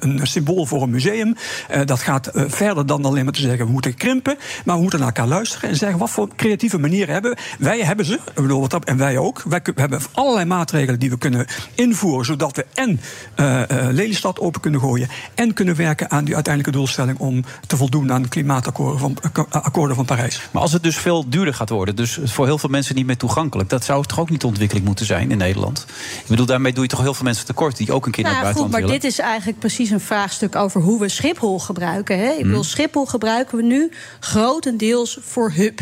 een, 0.00 0.26
symbool 0.26 0.66
voor 0.66 0.82
een 0.82 0.90
museum. 0.90 1.36
Eh, 1.68 1.86
dat 1.88 2.00
gaat 2.00 2.26
eh, 2.26 2.44
verder 2.46 2.86
dan 2.86 3.04
alleen 3.04 3.24
maar 3.24 3.32
te 3.32 3.40
zeggen, 3.40 3.66
we 3.66 3.72
moeten 3.72 3.94
krimpen, 3.94 4.38
maar 4.64 4.74
we 4.74 4.80
moeten 4.80 4.98
naar 4.98 5.08
elkaar 5.08 5.26
luisteren 5.26 5.70
en 5.70 5.76
zeggen, 5.76 5.98
wat 5.98 6.10
voor 6.10 6.28
creatieve 6.36 6.78
manieren 6.78 7.12
hebben 7.12 7.30
we? 7.30 7.64
Wij 7.64 7.80
hebben 7.80 8.04
ze, 8.04 8.20
bedoel, 8.34 8.60
wat 8.60 8.70
dat, 8.70 8.84
en 8.84 8.96
wij 8.96 9.18
ook. 9.18 9.42
Wij, 9.42 9.60
hebben 9.74 10.00
allerlei 10.12 10.46
maatregelen 10.46 11.00
die 11.00 11.10
we 11.10 11.18
kunnen 11.18 11.46
invoeren, 11.74 12.24
zodat 12.24 12.56
we 12.56 12.66
en 12.74 13.00
eh, 13.34 13.62
eh, 13.62 13.92
Lelystad 13.92 14.40
open 14.40 14.60
kunnen 14.60 14.80
gooien 14.80 15.08
en 15.34 15.52
kunnen 15.52 15.76
werken 15.76 16.10
aan 16.10 16.24
die 16.24 16.34
uiteindelijke 16.34 16.78
doelstelling 16.78 17.18
om 17.18 17.44
te 17.66 17.76
voldoen 17.76 18.12
aan 18.12 18.22
de 18.22 18.28
klimaatakkoorden 18.28 18.98
van, 18.98 19.16
akkoorden 19.50 19.96
van 19.96 20.04
Parijs. 20.04 20.48
Maar 20.50 20.62
als 20.62 20.72
het 20.72 20.82
dus 20.82 20.96
veel 20.96 21.28
duurder 21.28 21.54
gaat 21.54 21.68
worden, 21.68 21.96
dus 21.96 22.18
voor 22.24 22.46
heel 22.46 22.58
veel 22.58 22.70
mensen 22.70 22.94
niet 22.94 23.06
meer 23.06 23.16
toegankelijk, 23.16 23.68
dat 23.68 23.84
zou 23.84 24.04
toch 24.04 24.20
ook 24.20 24.30
niet 24.30 24.40
de 24.40 24.46
ontwikkeling 24.46 24.86
moeten 24.86 25.06
zijn 25.06 25.30
in 25.30 25.38
Nederland? 25.38 25.86
Ik 26.22 26.28
bedoel, 26.28 26.46
daarmee 26.46 26.72
doe 26.72 26.82
je 26.82 26.88
toch 26.88 27.00
heel 27.00 27.14
veel 27.14 27.24
mensen 27.24 27.46
tekort 27.46 27.76
die 27.76 27.92
ook 27.92 28.06
een 28.06 28.12
keer 28.12 28.24
naar 28.24 28.32
Nou 28.32 28.46
het 28.46 28.56
ja, 28.56 28.62
goed, 28.62 28.70
buitenland 28.70 28.92
maar 28.92 29.00
willen. 29.00 29.00
dit 29.00 29.10
is 29.10 29.18
eigenlijk 29.18 29.58
precies 29.58 29.90
een 29.90 30.00
vraagstuk 30.00 30.56
over 30.56 30.80
hoe 30.80 31.00
we 31.00 31.08
Schiphol 31.08 31.58
gebruiken. 31.68 32.18
Hè? 32.18 32.30
Ik 32.30 32.38
Mhm. 32.38 32.46
bedoel, 32.46 32.64
Schiphol 32.64 33.06
gebruiken 33.06 33.56
we 33.56 33.62
nu 33.62 33.90
grotendeels 34.20 35.18
voor 35.20 35.52
hub. 35.52 35.80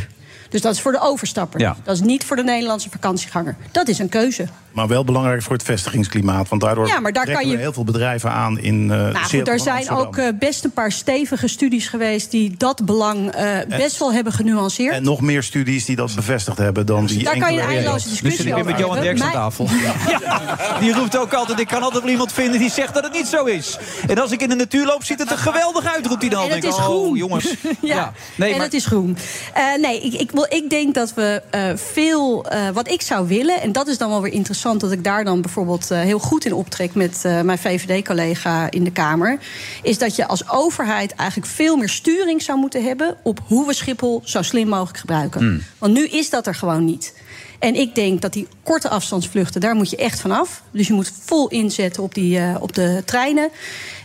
Dus 0.49 0.61
dat 0.61 0.75
is 0.75 0.81
voor 0.81 0.93
de 0.93 1.01
overstapper. 1.01 1.61
Ja. 1.61 1.77
Dat 1.83 1.95
is 1.95 2.01
niet 2.03 2.25
voor 2.25 2.37
de 2.37 2.43
Nederlandse 2.45 2.91
vakantieganger. 2.91 3.57
Dat 3.73 3.89
is 3.89 3.99
een 3.99 4.09
keuze. 4.09 4.47
Maar 4.73 4.89
wel 4.89 5.05
belangrijk 5.05 5.43
voor 5.43 5.53
het 5.53 5.63
vestigingsklimaat. 5.63 6.49
Want 6.49 6.63
daardoor 6.63 6.87
Ja, 6.87 7.01
maar 7.01 7.13
daar 7.13 7.23
trekken 7.25 7.43
kan 7.43 7.51
je- 7.53 7.57
we 7.57 7.63
heel 7.63 7.73
veel 7.73 7.85
bedrijven 7.85 8.31
aan 8.31 8.59
in 8.59 8.83
uh, 8.83 8.89
Nou 8.89 9.17
goed, 9.17 9.49
er 9.49 9.61
zijn 9.61 9.91
ook 9.91 10.17
eh, 10.17 10.29
best 10.39 10.65
een 10.65 10.71
paar 10.71 10.93
stevige 10.93 11.49
studies 11.49 11.89
geweest 11.89 12.31
die 12.31 12.55
dat 12.57 12.85
belang 12.85 13.31
eh, 13.31 13.59
best 13.69 13.99
wel 13.99 14.13
hebben 14.13 14.33
genuanceerd. 14.33 14.95
En 14.95 15.03
nog 15.03 15.21
meer 15.21 15.43
studies 15.43 15.85
die 15.85 15.97
dat 15.97 16.15
bevestigd 16.15 16.59
hebben 16.59 16.87
dan 16.87 17.07
die 17.07 17.25
Daar 17.25 17.37
kan 17.39 17.55
je 17.55 17.61
eindeloze 17.61 18.09
discussie 18.09 18.43
zit 18.43 18.47
ik 18.47 18.55
weer 18.55 18.65
met 18.65 18.79
Johan. 18.79 19.01
Derks 19.01 19.21
aan 19.21 19.33
tafel. 19.33 19.69
Die 20.81 20.93
roept 20.93 21.17
ook 21.19 21.33
altijd, 21.33 21.61
ik 21.61 21.67
kan 21.67 21.83
altijd 21.83 22.03
wel 22.03 22.13
iemand 22.13 22.33
vinden 22.33 22.59
die 22.61 22.71
zegt 22.71 22.95
dat 22.95 23.05
het 23.05 23.13
niet 23.13 23.27
zo 23.27 23.45
is. 23.45 23.79
En 24.07 24.19
als 24.19 24.31
ik 24.31 24.41
in 24.43 24.49
de 24.49 24.55
natuur 24.55 24.87
loop, 24.87 25.05
ziet 25.05 25.19
het 25.19 25.31
er 25.31 25.39
geweldig 25.39 25.95
uit, 25.95 26.07
roept 26.07 26.21
hij 26.21 26.31
dan. 26.31 26.49
En 26.49 26.55
het 26.55 26.65
is 26.65 26.75
groen. 26.75 27.09
Oh, 27.09 27.17
jongens. 27.17 27.55
ja, 27.81 28.13
Nee, 28.35 28.51
en 28.51 28.57
maar- 28.57 28.65
het 28.65 28.75
is 28.75 28.87
groen. 28.87 29.17
Eh, 29.55 29.63
nee, 29.81 30.01
ik, 30.01 30.13
ik, 30.21 30.33
wil, 30.37 30.59
ik 30.59 30.71
denk 30.71 30.95
dat 30.95 31.15
we 31.15 31.43
eh, 31.51 31.63
veel... 31.75 32.47
eh, 32.47 32.69
wat 32.69 32.91
ik 32.91 33.03
zou 33.03 33.29
willen, 33.29 33.61
en 33.61 33.73
dat 33.73 33.89
is 33.89 33.99
dan 33.99 34.09
wel 34.09 34.23
weer 34.23 34.33
interessant... 34.33 34.81
dat 34.81 34.93
ik 34.93 35.05
daar 35.05 35.25
dan 35.25 35.41
bijvoorbeeld 35.41 35.91
eh, 35.91 36.01
heel 36.01 36.19
goed 36.19 36.45
in 36.45 36.53
optrek... 36.53 36.95
met 36.95 37.23
mijn 37.23 37.59
VVD-collega 37.59 38.71
in 38.71 38.85
de 38.85 38.93
Kamer... 38.93 39.39
is 39.83 39.99
dat 39.99 40.17
je 40.17 40.27
als 40.27 40.51
overheid 40.51 41.15
eigenlijk 41.15 41.51
veel 41.51 41.77
meer 41.77 41.89
sturing 41.89 42.43
zou 42.43 42.59
moeten 42.59 42.85
hebben... 42.85 43.17
op 43.23 43.41
hoe 43.47 43.67
we 43.67 43.75
Schiphol 43.75 44.23
zo 44.25 44.43
slim 44.43 44.69
mogelijk 44.69 44.99
gebruiken. 44.99 45.41
Hmm. 45.41 45.63
Want 45.79 45.93
nu 45.93 46.07
is 46.07 46.31
dat 46.31 46.47
er 46.47 46.55
gewoon 46.55 46.85
niet. 46.85 47.15
En 47.59 47.75
ik 47.75 47.95
denk 47.95 48.21
dat 48.21 48.33
die 48.33 48.49
korte 48.63 48.89
afstandsvluchten, 48.89 49.61
daar 49.61 49.75
moet 49.75 49.91
je 49.91 49.97
echt 49.97 50.21
vanaf. 50.21 50.63
Dus 50.71 50.87
je 50.87 50.93
moet 50.93 51.13
vol 51.25 51.49
inzetten 51.49 52.03
op, 52.03 52.15
die, 52.15 52.39
eh, 52.39 52.57
op 52.61 52.75
de 52.75 53.03
treinen. 53.05 53.49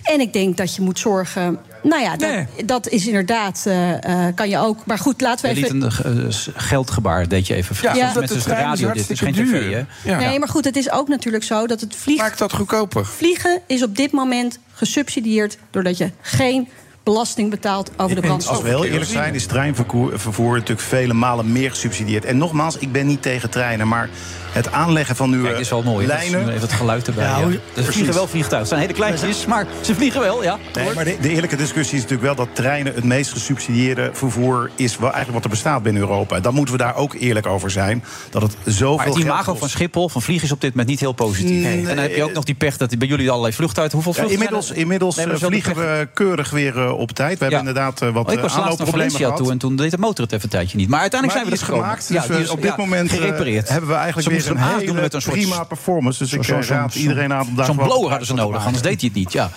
En 0.03 0.19
ik 0.21 0.33
denk 0.33 0.57
dat 0.57 0.75
je 0.75 0.81
moet 0.81 0.99
zorgen. 0.99 1.59
Nou 1.83 2.01
ja, 2.01 2.15
dat, 2.15 2.45
dat 2.65 2.87
is 2.87 3.07
inderdaad. 3.07 3.63
eh, 3.65 4.27
eh, 4.27 4.35
kan 4.35 4.49
je 4.49 4.57
ook. 4.57 4.85
Maar 4.85 4.97
goed, 4.97 5.21
laten 5.21 5.41
we 5.49 5.55
Je 5.55 5.61
liet 5.61 5.85
even. 5.91 6.15
een 6.17 6.33
geldgebaar, 6.55 7.27
deed 7.27 7.47
je 7.47 7.55
even. 7.55 7.75
Ja, 7.81 7.91
omdat 7.91 8.13
mensen 8.15 8.27
de 8.27 8.35
is 8.35 8.43
de 8.43 8.49
radio, 8.49 8.91
dit 8.91 9.09
is 9.09 9.19
geen 9.19 9.33
hartstikke 9.35 9.65
tv, 9.65 9.69
duur. 9.69 9.85
hè? 10.03 10.15
Nee, 10.27 10.39
maar 10.39 10.47
goed, 10.47 10.65
het 10.65 10.75
is 10.75 10.91
ook 10.91 11.07
natuurlijk 11.07 11.43
zo 11.43 11.67
dat 11.67 11.81
het 11.81 11.95
vliegen. 11.95 12.25
Maakt 12.25 12.37
dat 12.39 12.53
goedkoper? 12.53 13.05
Vliegen 13.05 13.61
is 13.67 13.83
op 13.83 13.95
dit 13.95 14.11
moment 14.11 14.59
gesubsidieerd 14.73 15.57
doordat 15.71 15.97
je 15.97 16.11
geen 16.21 16.67
belasting 17.03 17.49
betaalt 17.49 17.91
over 17.97 18.15
de 18.15 18.21
brandstof. 18.21 18.55
Als 18.55 18.63
we 18.63 18.69
heel 18.69 18.85
eerlijk 18.85 19.11
zijn, 19.11 19.33
is 19.33 19.45
treinvervoer 19.45 20.19
vervoer 20.19 20.53
natuurlijk 20.53 20.87
vele 20.87 21.13
malen 21.13 21.51
meer 21.51 21.69
gesubsidieerd. 21.69 22.25
En 22.25 22.37
nogmaals, 22.37 22.77
ik 22.77 22.91
ben 22.91 23.07
niet 23.07 23.21
tegen 23.21 23.49
treinen, 23.49 23.87
maar 23.87 24.09
het 24.51 24.71
aanleggen 24.71 25.15
van 25.15 25.29
nieuwe 25.29 25.43
Kijk, 25.45 25.55
dit 25.57 25.65
is 25.65 25.71
wel 25.71 25.83
mooi. 25.83 26.05
hè? 26.07 26.11
Dat 26.13 26.23
is 26.23 26.29
lijnen... 26.29 26.49
Even 26.49 26.61
het 26.61 26.71
geluid 26.73 27.07
erbij. 27.07 27.23
Ja, 27.23 27.37
Ja, 27.37 27.43
hoe- 27.43 27.53
Er 27.53 27.59
precies. 27.73 27.91
vliegen 27.93 28.13
wel 28.13 28.27
vliegtuigen. 28.27 28.57
Het 28.59 28.67
zijn 28.67 28.79
hele 28.81 28.93
kleintjes, 28.93 29.45
maar 29.45 29.65
ze 29.81 29.95
vliegen 29.95 30.21
wel, 30.21 30.43
ja. 30.43 30.57
Nee, 30.75 30.93
maar 30.93 31.05
de, 31.05 31.17
de 31.21 31.29
eerlijke 31.29 31.55
discussie 31.55 31.95
is 31.97 32.01
natuurlijk 32.01 32.35
wel 32.35 32.45
dat 32.45 32.55
treinen 32.55 32.93
het 32.95 33.03
meest 33.03 33.31
gesubsidieerde 33.31 34.09
vervoer 34.13 34.69
is 34.75 34.93
wel 34.97 35.03
eigenlijk 35.11 35.33
wat 35.33 35.43
er 35.43 35.49
bestaat 35.49 35.83
binnen 35.83 36.01
Europa. 36.01 36.39
Dan 36.39 36.53
moeten 36.53 36.75
we 36.77 36.83
daar 36.83 36.95
ook 36.95 37.13
eerlijk 37.13 37.45
over 37.47 37.71
zijn. 37.71 38.03
Dat 38.29 38.41
het 38.41 38.55
zoveel 38.65 38.95
Maar 38.95 39.05
het 39.05 39.15
geld 39.15 39.25
imago 39.27 39.43
kost. 39.49 39.59
van 39.59 39.69
Schiphol, 39.69 40.09
van 40.09 40.21
vliegen, 40.21 40.45
is 40.45 40.51
op 40.53 40.61
dit 40.61 40.69
moment 40.69 40.89
niet 40.89 40.99
heel 40.99 41.11
positief. 41.13 41.63
Nee. 41.63 41.77
En 41.79 41.85
dan 41.85 41.97
heb 41.97 42.15
je 42.15 42.23
ook 42.23 42.33
nog 42.33 42.43
die 42.43 42.55
pech 42.55 42.77
dat 42.77 42.97
bij 42.97 43.07
jullie 43.07 43.29
allerlei 43.29 43.53
vluchten 43.53 43.81
uit. 43.81 43.91
Hoeveel 43.91 44.11
Ja, 44.11 44.17
vluchten 44.17 44.37
inmiddels 44.39 44.65
zijn 44.65 44.77
er? 44.77 44.83
inmiddels 44.83 45.15
Nee, 45.15 45.25
eh, 45.25 45.35
vliegen 45.35 45.75
we 45.75 46.07
keurig 46.13 46.49
weer 46.49 46.79
eh, 46.81 46.97
op 46.97 47.11
tijd. 47.11 47.37
We 47.37 47.43
hebben 47.43 47.59
inderdaad 47.59 48.01
eh, 48.01 48.09
wat 48.13 48.25
Oh, 48.27 48.33
ik 48.33 48.39
was 48.39 48.41
laatst 48.41 48.55
naar 48.55 48.63
aanloopproblemen 48.63 49.11
Valencia 49.11 49.25
gehad. 49.25 49.37
toe 49.43 49.51
en 49.51 49.57
toen 49.57 49.75
deed 49.75 49.91
de 49.91 49.97
motor 49.97 50.23
het 50.25 50.33
even 50.33 50.43
een 50.45 50.49
tijdje 50.51 50.77
niet. 50.77 50.89
Maar 50.89 50.99
uiteindelijk 50.99 51.39
Maar 51.39 51.47
zijn 51.47 51.59
we 51.59 51.65
er 51.65 51.71
gekomen. 51.73 51.97
gemaakt, 52.07 52.29
dus 52.29 52.45
we- 52.47 52.51
op 52.51 52.61
dit 52.61 52.77
moment, 52.77 53.11
gerepareerd. 53.11 53.69
hebben 53.69 53.89
we 53.89 53.95
eigenlijk 53.95 54.27
weer 54.29 54.40
hem 54.45 54.57
hele 54.57 54.93
met 54.93 55.13
een 55.13 55.21
soort... 55.21 55.35
prima 55.35 55.63
performance. 55.63 56.19
Dus 56.23 56.33
ik 56.33 56.43
Zo- 56.43 56.55
eh, 56.55 56.61
zo- 56.61 56.73
raad 56.73 56.95
iedereen 56.95 57.33
aan 57.33 57.47
om 57.47 57.55
daar 57.55 57.65
Zo'n 57.65 57.75
blower 57.75 58.09
hadden 58.09 58.27
ze 58.27 58.33
nodig, 58.33 58.65
anders 58.65 58.83
deed 58.83 59.01
hij 59.01 59.09
het 59.13 59.17
niet. 59.17 59.31
Ja. 59.33 59.49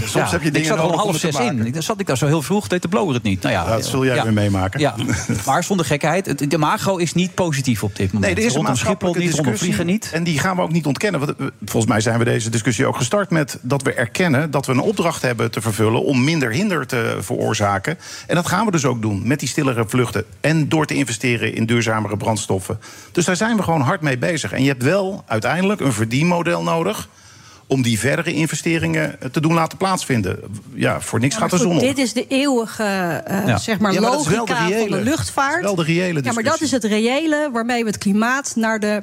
Soms 0.00 0.12
Ja, 0.12 0.30
heb 0.30 0.42
je 0.42 0.50
dingen 0.50 0.60
ik 0.60 0.64
zat 0.76 0.78
al 0.78 0.88
om 0.90 0.98
half 0.98 1.16
zes 1.16 1.38
in. 1.38 1.72
Dan 1.72 1.82
zat 1.82 2.00
ik 2.00 2.06
daar 2.06 2.16
zo 2.18 2.26
heel 2.26 2.42
vroeg, 2.42 2.68
deed 2.68 2.82
de 2.82 2.88
blower 2.88 3.14
het 3.14 3.22
niet. 3.22 3.42
Nou 3.42 3.54
ja, 3.54 3.64
Dat 3.64 3.86
zul 3.86 4.04
jij 4.04 4.22
weer 4.22 4.32
meemaken. 4.32 4.80
Ja, 4.80 4.94
maar 5.46 5.64
zonder 5.64 5.86
gekheid, 5.86 6.26
het- 6.26 6.50
de 6.50 6.58
macro 6.58 6.96
is 6.96 7.12
niet 7.14 7.34
positief 7.34 7.82
op 7.82 7.96
dit 7.96 8.12
moment. 8.12 8.34
Nee, 8.36 8.44
er 8.44 8.50
is 8.50 8.54
een 8.58 8.76
Schiphol 8.76 9.14
niet, 9.14 9.34
rondom 9.34 9.56
vliegen 9.56 9.86
niet. 9.86 10.10
En 10.12 10.24
die 10.24 10.38
gaan 10.38 10.56
we 10.56 10.62
ook 10.62 10.72
niet 10.72 10.86
ontkennen. 10.86 11.20
Want, 11.20 11.36
eh, 11.38 11.46
volgens 11.64 11.92
mij 11.92 12.00
zijn 12.00 12.18
we 12.18 12.24
deze 12.24 12.50
discussie 12.50 12.86
ook 12.86 12.96
gestart 12.96 13.30
met 13.30 13.58
dat 13.62 13.82
we 13.82 13.92
erkennen 13.94 14.50
dat 14.50 14.66
we 14.66 14.72
een 14.72 14.80
opdracht 14.80 15.22
hebben 15.22 15.50
te 15.50 15.60
vervullen 15.60 16.04
om 16.04 16.24
minder 16.24 16.50
hinder 16.50 16.86
te 16.86 17.16
veroorzaken. 17.20 17.98
En 18.26 18.34
dat 18.34 18.46
gaan 18.46 18.64
we 18.64 18.70
dus 18.70 18.84
ook 18.84 19.02
doen 19.02 19.20
met 19.24 19.38
die 19.40 19.48
stillere 19.48 19.84
vluchten. 19.86 20.24
En 20.40 20.68
door 20.68 20.86
te 20.86 20.94
investeren 20.94 21.54
in 21.54 21.66
duurzamere 21.66 22.16
brandstoffen. 22.16 22.78
Dus 23.12 23.24
daar 23.24 23.36
zijn 23.36 23.56
we 23.56 23.62
gewoon 23.62 23.80
hard 23.80 24.00
mee 24.00 24.11
bezig. 24.18 24.52
En 24.52 24.62
je 24.62 24.68
hebt 24.68 24.82
wel 24.82 25.22
uiteindelijk 25.26 25.80
een 25.80 25.92
verdienmodel 25.92 26.62
nodig. 26.62 27.08
Om 27.66 27.82
die 27.82 27.98
verdere 27.98 28.32
investeringen 28.32 29.20
eh, 29.20 29.28
te 29.30 29.40
doen 29.40 29.52
laten 29.54 29.78
plaatsvinden. 29.78 30.38
Ja, 30.74 31.00
voor 31.00 31.20
niks 31.20 31.34
Ja, 31.34 31.40
gaat 31.40 31.50
de 31.50 31.56
zon 31.56 31.74
op. 31.74 31.80
dit 31.80 31.98
is 31.98 32.12
de 32.12 32.26
eeuwige 32.28 32.82
eh, 33.26 33.46
Ja. 33.46 33.58
zeg 33.58 33.78
maar, 33.78 33.92
Ja, 33.92 34.00
de 34.00 34.06
logica 34.06 34.44
van 34.56 34.90
de 34.90 35.00
luchtvaart. 35.02 35.62
dat 35.62 35.70
is 35.70 35.76
wel 35.76 35.84
de 35.86 35.92
reële 35.92 36.20
Ja, 36.24 36.32
maar 36.32 36.42
dat 36.42 36.58
discussie. 36.58 36.66
is 36.66 36.72
het 36.72 36.84
reële 36.84 37.48
waarmee 37.52 37.82
we 37.84 37.88
het 37.90 37.98
klimaat 37.98 38.52
naar 38.56 38.80
de 38.80 39.02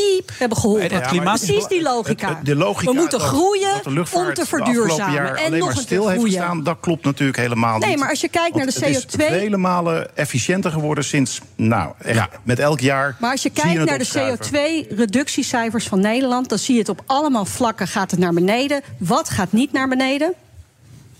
piep 0.00 0.30
hebben 0.38 0.58
geholpen. 0.58 0.90
Ja, 0.90 1.10
is 1.10 1.18
Precies 1.44 1.66
die 1.66 1.82
logica. 1.82 2.28
het- 2.28 2.36
het- 2.36 2.46
de 2.46 2.56
logica 2.56 2.90
we 2.90 2.96
moeten 2.96 3.18
dat- 3.18 3.28
groeien 3.28 3.80
dat 3.84 4.12
om 4.12 4.34
te 4.34 4.46
verduurzamen. 4.46 5.14
jaar 5.14 5.34
En 5.34 5.44
alleen 5.46 5.58
nog 5.58 5.74
maar 5.74 5.82
stil 5.82 6.02
heeft 6.08 6.20
groeien. 6.20 6.36
gestaan, 6.38 6.62
dat 6.62 6.76
klopt 6.80 7.04
natuurlijk 7.04 7.38
helemaal 7.38 7.78
Nee, 7.78 7.88
niet. 7.90 7.98
maar 7.98 8.08
als 8.10 8.20
je 8.20 8.28
kijkt 8.28 8.56
naar 8.56 8.66
de 8.66 8.72
Want 8.80 8.84
Het 8.94 9.04
CO2 9.14 9.24
is 9.26 9.30
vele 9.40 9.56
malen 9.56 10.16
efficiënter 10.16 10.70
geworden 10.70 11.04
sinds, 11.04 11.40
nou, 11.56 11.92
echt, 12.02 12.28
met 12.42 12.58
elk 12.58 12.80
jaar. 12.80 13.16
Maar 13.18 13.30
als 13.30 13.42
je 13.42 13.50
kijkt 13.50 13.78
het 13.78 13.88
naar 13.88 13.98
de 13.98 14.04
opschuiven. 14.04 14.46
CO2-reductiecijfers 14.46 15.86
van 15.86 16.00
Nederland... 16.00 16.48
dan 16.48 16.58
zie 16.58 16.74
je 16.74 16.80
het 16.80 16.88
op 16.88 17.02
allemaal 17.06 17.44
vlakken 17.44 17.88
gaat 17.88 18.10
het 18.10 18.20
naar 18.20 18.32
beneden. 18.32 18.80
Wat 18.98 19.28
gaat 19.28 19.52
niet 19.52 19.72
naar 19.72 19.88
beneden? 19.88 20.32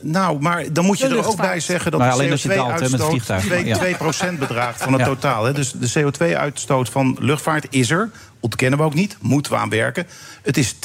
Nou, 0.01 0.41
maar 0.41 0.72
dan 0.72 0.85
moet 0.85 0.99
je 0.99 1.07
er 1.07 1.27
ook 1.27 1.37
bij 1.37 1.61
zeggen 1.61 1.91
dat 1.91 2.01
Nou, 2.01 2.12
de 2.12 2.18
alleen 2.18 2.31
als 2.33 2.43
je 2.43 2.49
daalt, 2.49 2.81
hè, 2.81 2.81
met 2.81 2.83
het 2.83 3.01
CO2-uitstoot 3.01 3.11
vliegtuig, 3.11 3.45
2, 3.45 3.64
ja. 3.64 3.77
2% 4.35 4.39
bedraagt 4.39 4.83
van 4.83 4.93
het 4.93 5.01
Ja. 5.01 5.07
totaal. 5.07 5.45
Hè. 5.45 5.53
Dus 5.53 5.72
de 5.72 5.91
CO2-uitstoot 6.01 6.89
van 6.89 7.16
luchtvaart 7.20 7.66
is 7.70 7.91
er. 7.91 8.11
Ontkennen 8.47 8.78
we 8.78 8.84
ook 8.84 8.94
niet. 8.94 9.16
Moeten 9.20 9.53
we 9.53 9.59
aan 9.59 9.68
werken. 9.68 10.07
Het 10.42 10.57
is 10.57 10.74
2% 10.74 10.76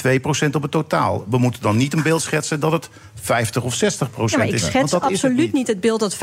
op 0.51 0.61
het 0.61 0.71
totaal. 0.71 1.25
We 1.29 1.37
moeten 1.37 1.61
dan 1.61 1.77
niet 1.77 1.93
een 1.93 2.01
beeld 2.03 2.21
schetsen 2.21 2.59
dat 2.59 2.71
het 2.71 2.89
50 3.21 3.63
of 3.63 3.73
60 3.75 4.07
Ja, 4.07 4.13
procent 4.13 4.37
maar 4.39 4.47
ik 4.47 4.53
is. 4.53 4.59
schets 4.61 4.75
Want 4.77 4.89
dat 4.91 5.01
het 5.01 5.11
absoluut 5.11 5.53
niet. 5.53 5.67
het 5.67 5.79
beeld 5.79 5.99
dat 5.99 6.15
50% 6.15 6.17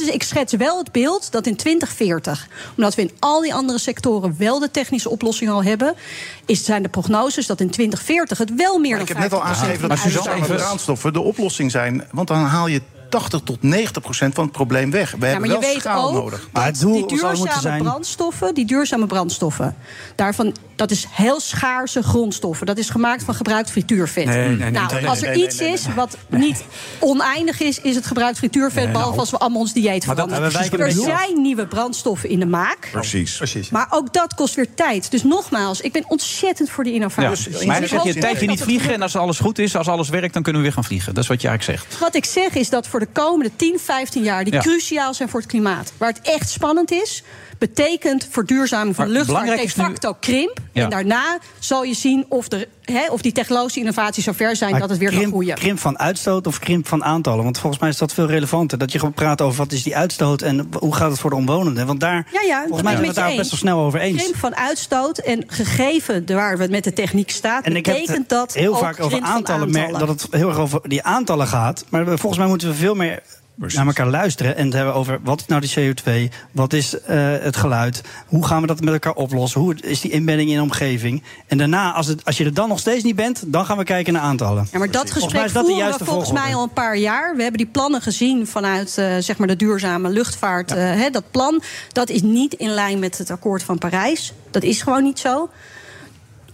is. 0.00 0.06
Ik 0.08 0.22
schets 0.22 0.52
wel 0.52 0.78
het 0.78 0.92
beeld 0.92 1.32
dat 1.32 1.46
in 1.46 1.56
2040, 1.56 2.48
omdat 2.76 2.94
we 2.94 3.02
in 3.02 3.10
al 3.18 3.40
die 3.40 3.54
andere 3.54 3.78
sectoren 3.78 4.34
wel 4.38 4.58
de 4.58 4.70
technische 4.70 5.08
oplossing 5.10 5.50
al 5.50 5.62
hebben, 5.64 5.94
is, 6.46 6.64
zijn 6.64 6.82
de 6.82 6.88
prognoses 6.88 7.46
dat 7.46 7.60
in 7.60 7.70
2040 7.70 8.38
het 8.38 8.54
wel 8.54 8.78
meer 8.78 8.96
Maar 8.96 8.98
dan 9.06 9.16
ik 9.16 9.22
heb 9.22 9.30
net 9.30 9.32
al 9.32 9.46
50% 9.46 9.48
aangegeven 9.48 9.88
dat 9.88 10.02
duurzame 10.02 10.44
zijn. 10.46 10.58
brandstoffen 10.58 11.12
de 11.12 11.20
oplossing 11.20 11.70
zijn. 11.70 12.04
Want 12.10 12.28
dan 12.28 12.38
haal 12.44 12.66
je 12.66 12.82
80 13.08 13.40
tot 13.44 13.62
90 13.62 14.02
procent 14.02 14.34
van 14.34 14.44
het 14.44 14.52
probleem 14.52 14.90
weg. 14.90 15.10
We 15.10 15.16
Ja, 15.20 15.26
hebben 15.26 15.48
maar 15.48 15.56
je 15.56 15.62
wel 15.64 15.72
weet 15.72 15.80
schaal 15.80 16.08
ook 16.08 16.14
nodig. 16.14 16.48
dat 16.52 16.74
die 16.80 17.06
duurzame 17.06 17.78
brandstoffen, 17.82 18.54
die 18.54 18.64
duurzame 18.66 19.06
brandstoffen, 19.06 19.76
daarvan, 20.14 20.54
dat 20.76 20.90
is 20.90 21.06
heel 21.10 21.40
schaarse 21.40 22.02
grondstoffen. 22.02 22.66
Dat 22.66 22.78
is 22.78 22.90
gemaakt 22.90 23.22
van 23.24 23.34
gebruikt 23.34 23.70
frituurvet. 23.70 24.24
Nee, 24.24 24.36
nee, 24.36 24.56
nee, 24.56 24.70
nou, 24.70 24.86
nee, 24.92 25.00
nee, 25.00 25.08
als 25.10 25.22
er 25.22 25.28
nee, 25.36 25.44
iets 25.44 25.58
is 25.60 25.86
wat 25.94 26.16
niet 26.28 26.64
oneindig 26.98 27.60
is, 27.60 27.80
is 27.80 27.94
het 27.94 28.06
gebruikt 28.06 28.38
frituurvet, 28.38 28.74
Nee, 28.82 28.86
behalve 28.92 29.08
nou. 29.08 29.20
als 29.20 29.30
we 29.30 29.38
allemaal 29.38 29.60
ons 29.60 29.72
dieet 29.72 30.06
Maar 30.06 30.14
veranderen. 30.16 30.52
maar 30.52 30.80
er 30.80 30.92
zijn 30.92 31.42
nieuwe 31.42 31.66
brandstoffen 31.66 32.28
in 32.28 32.38
de 32.40 32.46
maak. 32.46 32.88
Precies. 32.92 33.36
Precies. 33.36 33.70
Maar 33.70 33.86
ook 33.90 34.12
dat 34.12 34.34
kost 34.34 34.54
weer 34.54 34.74
tijd. 34.74 35.10
Dus 35.10 35.22
nogmaals, 35.22 35.80
ik 35.80 35.92
ben 35.92 36.04
ontzettend 36.08 36.70
voor 36.70 36.84
die 36.84 36.92
Ja. 36.92 36.98
innovatie. 36.98 37.66
maar 37.66 37.80
Dus 37.80 37.90
dan 37.90 37.98
zeg 38.00 38.08
je 38.08 38.14
een 38.14 38.20
tijdje 38.20 38.46
niet 38.46 38.62
vliegen 38.62 38.92
en 38.92 39.02
als 39.02 39.16
alles 39.16 39.38
goed 39.38 39.58
is, 39.58 39.76
als 39.76 39.88
alles 39.88 40.08
werkt, 40.08 40.32
dan 40.32 40.42
kunnen 40.42 40.60
we 40.62 40.66
weer 40.66 40.76
gaan 40.76 40.84
vliegen. 40.84 41.14
Dat 41.14 41.22
is 41.22 41.28
wat 41.28 41.42
je 41.42 41.48
eigenlijk 41.48 41.80
zegt. 41.80 41.98
Wat 42.00 42.14
ik 42.14 42.24
zeg 42.24 42.54
is 42.54 42.68
dat 42.70 42.86
voor 42.88 42.97
de 43.00 43.08
komende 43.12 43.56
10, 43.56 43.78
15 43.78 44.22
jaar... 44.22 44.44
die 44.44 44.52
Ja. 44.52 44.60
cruciaal 44.60 45.14
zijn 45.14 45.28
voor 45.28 45.40
het 45.40 45.48
klimaat... 45.48 45.92
waar 45.96 46.08
het 46.12 46.20
echt 46.20 46.48
spannend 46.48 46.90
is... 46.90 47.22
betekent 47.58 48.26
verduurzaming 48.30 48.96
van 48.96 49.06
de 49.06 49.12
luchtvaart 49.12 49.62
de 49.62 49.68
facto 49.68 50.16
krimp. 50.20 50.58
Ja. 50.72 50.84
En 50.84 50.90
daarna 50.90 51.38
zal 51.58 51.84
je 51.84 51.94
zien 51.94 52.26
of, 52.28 52.48
de, 52.48 52.68
hè, 52.84 53.10
of 53.10 53.22
die 53.22 53.32
technologische 53.32 53.80
innovaties 53.80 54.24
zo 54.24 54.32
ver 54.32 54.56
zijn... 54.56 54.70
Maar 54.70 54.80
dat 54.80 54.90
het 54.90 54.98
weer 54.98 55.08
krimp, 55.08 55.22
kan 55.24 55.32
groeien. 55.32 55.54
Krimp 55.54 55.78
van 55.78 55.98
uitstoot 55.98 56.46
of 56.46 56.58
krimp 56.58 56.88
van 56.88 57.04
aantallen? 57.04 57.44
Want 57.44 57.58
volgens 57.58 57.80
mij 57.80 57.90
is 57.90 57.98
dat 57.98 58.12
veel 58.12 58.26
relevanter. 58.26 58.78
Dat 58.78 58.92
je 58.92 58.98
gewoon 58.98 59.14
praat 59.14 59.40
over 59.40 59.58
wat 59.58 59.72
is 59.72 59.82
die 59.82 59.96
uitstoot 59.96 60.42
en 60.42 60.68
hoe 60.78 60.94
gaat 60.94 61.10
het 61.10 61.20
voor 61.20 61.30
de 61.30 61.36
omwonenden. 61.36 61.86
Want 61.86 62.00
daar, 62.00 62.26
Ja, 62.32 62.40
ja, 62.40 62.60
volgens 62.60 62.82
mij 62.82 62.92
zijn 62.92 63.04
ik 63.04 63.14
we 63.14 63.20
het 63.20 63.28
daar 63.28 63.36
best 63.36 63.50
wel 63.50 63.60
snel 63.60 63.78
over 63.78 64.00
eens. 64.00 64.22
Krimp 64.22 64.36
van 64.36 64.56
uitstoot 64.56 65.18
en 65.18 65.44
gegeven 65.46 66.26
de 66.26 66.34
waar 66.34 66.58
we 66.58 66.66
met 66.70 66.84
de 66.84 66.92
techniek 66.92 67.30
staat... 67.30 67.64
En 67.64 67.76
ik 67.76 67.86
heb 67.86 67.94
betekent 67.94 68.18
het 68.18 68.28
dat 68.28 68.54
heel 68.54 68.72
ook 68.72 68.78
vaak 68.78 69.00
over 69.00 69.08
krimp 69.08 69.24
van 69.24 69.34
aantallen, 69.34 69.66
aantallen. 69.66 69.98
dat 69.98 70.08
het 70.08 70.26
heel 70.30 70.48
erg 70.48 70.58
over 70.58 70.80
die 70.82 71.02
aantallen 71.02 71.46
gaat. 71.46 71.84
Maar 71.88 72.04
volgens 72.06 72.36
mij 72.36 72.46
moeten 72.46 72.68
we 72.68 72.74
veel 72.74 72.94
meer 72.94 73.22
naar 73.58 73.86
elkaar 73.86 74.06
luisteren 74.06 74.56
en 74.56 74.64
het 74.64 74.74
hebben 74.74 74.94
over 74.94 75.18
wat 75.22 75.40
is 75.40 75.46
nou 75.46 75.60
die 75.60 75.94
CO2, 75.94 76.34
wat 76.52 76.72
is 76.72 77.00
eh, 77.00 77.32
het 77.40 77.56
geluid, 77.56 78.02
hoe 78.26 78.46
gaan 78.46 78.60
we 78.60 78.66
dat 78.66 78.80
met 78.80 78.92
elkaar 78.92 79.12
oplossen, 79.14 79.60
hoe 79.60 79.76
is 79.80 80.00
die 80.00 80.10
inbedding 80.10 80.50
in 80.50 80.56
de 80.56 80.62
omgeving. 80.62 81.22
En 81.46 81.58
daarna, 81.58 81.92
als, 81.92 82.06
het, 82.06 82.24
als 82.24 82.36
je 82.36 82.44
er 82.44 82.54
dan 82.54 82.68
nog 82.68 82.78
steeds 82.78 83.04
niet 83.04 83.16
bent, 83.16 83.42
dan 83.46 83.66
gaan 83.66 83.76
we 83.78 83.84
kijken 83.84 84.12
naar 84.12 84.22
aantallen. 84.22 84.68
Ja, 84.72 84.78
maar 84.78 84.90
dat 84.90 85.10
gesprek 85.10 85.44
is 85.44 85.52
dat 85.52 85.66
voeren 85.66 85.86
we 85.86 86.04
volgens 86.04 86.08
volgorde. 86.08 86.40
mij 86.40 86.54
al 86.54 86.62
een 86.62 86.72
paar 86.72 86.96
jaar. 86.96 87.36
We 87.36 87.42
hebben 87.42 87.60
die 87.60 87.70
plannen 87.72 88.02
gezien 88.02 88.46
vanuit 88.46 88.98
eh, 88.98 89.16
zeg 89.18 89.38
maar 89.38 89.48
de 89.48 89.56
duurzame 89.56 90.08
luchtvaart. 90.08 90.72
eh, 90.72 90.76
hè, 90.78 91.10
dat 91.10 91.30
plan 91.30 91.62
dat 91.92 92.08
is 92.08 92.22
niet 92.22 92.54
in 92.54 92.70
lijn 92.70 92.98
met 92.98 93.18
het 93.18 93.30
akkoord 93.30 93.62
van 93.62 93.78
Parijs. 93.78 94.32
Dat 94.50 94.62
is 94.62 94.82
gewoon 94.82 95.02
niet 95.02 95.18
zo 95.18 95.48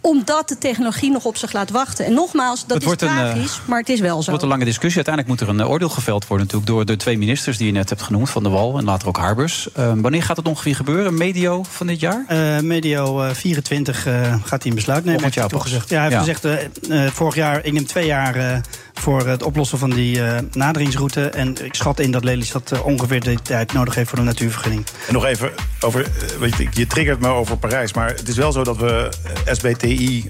omdat 0.07 0.49
de 0.49 0.59
technologie 0.59 1.11
nog 1.11 1.25
op 1.25 1.37
zich 1.37 1.53
laat 1.53 1.71
wachten. 1.71 2.05
En 2.05 2.13
nogmaals, 2.15 2.61
dat 2.61 2.69
Het 2.71 2.79
is 2.81 2.85
wordt 2.85 3.03
een, 3.03 3.09
eh, 3.09 3.15
tragisch, 3.15 3.61
maar 3.65 3.79
het 3.79 3.89
is 3.89 4.01
wel 4.01 4.15
Het 4.15 4.25
zo. 4.25 4.29
wordt 4.31 4.43
een 4.45 4.51
lange 4.51 4.65
discussie. 4.65 5.05
Uiteindelijk 5.05 5.41
moet 5.41 5.49
er 5.49 5.55
een 5.55 5.61
eh, 5.61 5.71
oordeel 5.71 5.89
geveld 5.89 6.27
worden 6.27 6.47
natuurlijk 6.47 6.73
door 6.73 6.85
de 6.85 6.97
twee 6.97 7.19
ministers 7.19 7.57
die 7.57 7.67
je 7.67 7.73
net 7.73 7.89
hebt 7.89 8.03
genoemd, 8.03 8.31
Van 8.31 8.43
der 8.43 8.53
Wal 8.53 8.79
en 8.79 8.85
later 8.85 9.09
ook 9.09 9.17
Harbers. 9.17 9.69
Eh, 9.73 9.93
wanneer 9.97 10.23
gaat 10.23 10.37
het 10.37 10.49
ongeveer 10.49 10.77
gebeuren? 10.77 11.15
Medio 11.15 11.63
van 11.69 11.87
dit 11.87 12.01
jaar? 12.01 12.25
Eh, 12.29 12.59
medio 12.61 13.23
eh, 13.23 13.31
24 13.35 14.07
eh, 14.07 14.35
gaat 14.45 14.63
hij 14.63 14.71
een 14.71 14.75
besluit 14.77 15.05
nemen. 15.05 15.21
Volgend 15.21 15.23
heeft 15.23 15.35
hij 15.35 15.43
jaar 15.43 15.49
pas. 15.49 15.61
toegezegd. 15.63 15.89
Ja, 15.89 15.97
hij 16.01 16.11
heeft 16.25 16.43
Ja. 16.43 16.59
gezegd, 16.89 17.15
vorig 17.15 17.35
jaar, 17.35 17.65
ik 17.65 17.73
neem 17.73 17.87
twee 17.87 18.07
jaar 18.07 18.37
eh, 18.37 18.57
voor 18.95 19.27
het 19.27 19.43
oplossen 19.43 19.79
van 19.79 19.91
die 19.91 20.23
eh, 20.25 20.39
naderingsroute. 20.53 21.29
En 21.29 21.65
ik 21.65 21.75
schat 21.75 22.01
in 22.01 22.11
dat 22.11 22.25
Lelystad 22.25 22.83
ongeveer 22.83 23.21
de 23.21 23.35
tijd 23.43 23.73
nodig 23.73 23.95
heeft 23.95 24.09
voor 24.09 24.19
de 24.19 24.25
natuurvergunning. 24.25 24.85
En 25.07 25.13
nog 25.15 25.25
even 25.25 25.51
over, 25.81 26.07
weet 26.39 26.57
je, 26.57 26.67
je 26.73 26.87
triggert 26.87 27.21
me 27.21 27.29
over 27.29 27.57
Parijs, 27.59 27.93
maar 27.93 28.09
het 28.09 28.29
is 28.29 28.37
wel 28.37 28.53
zo 28.53 28.65
dat 28.65 28.77
we 28.77 29.09
eh, 29.25 29.33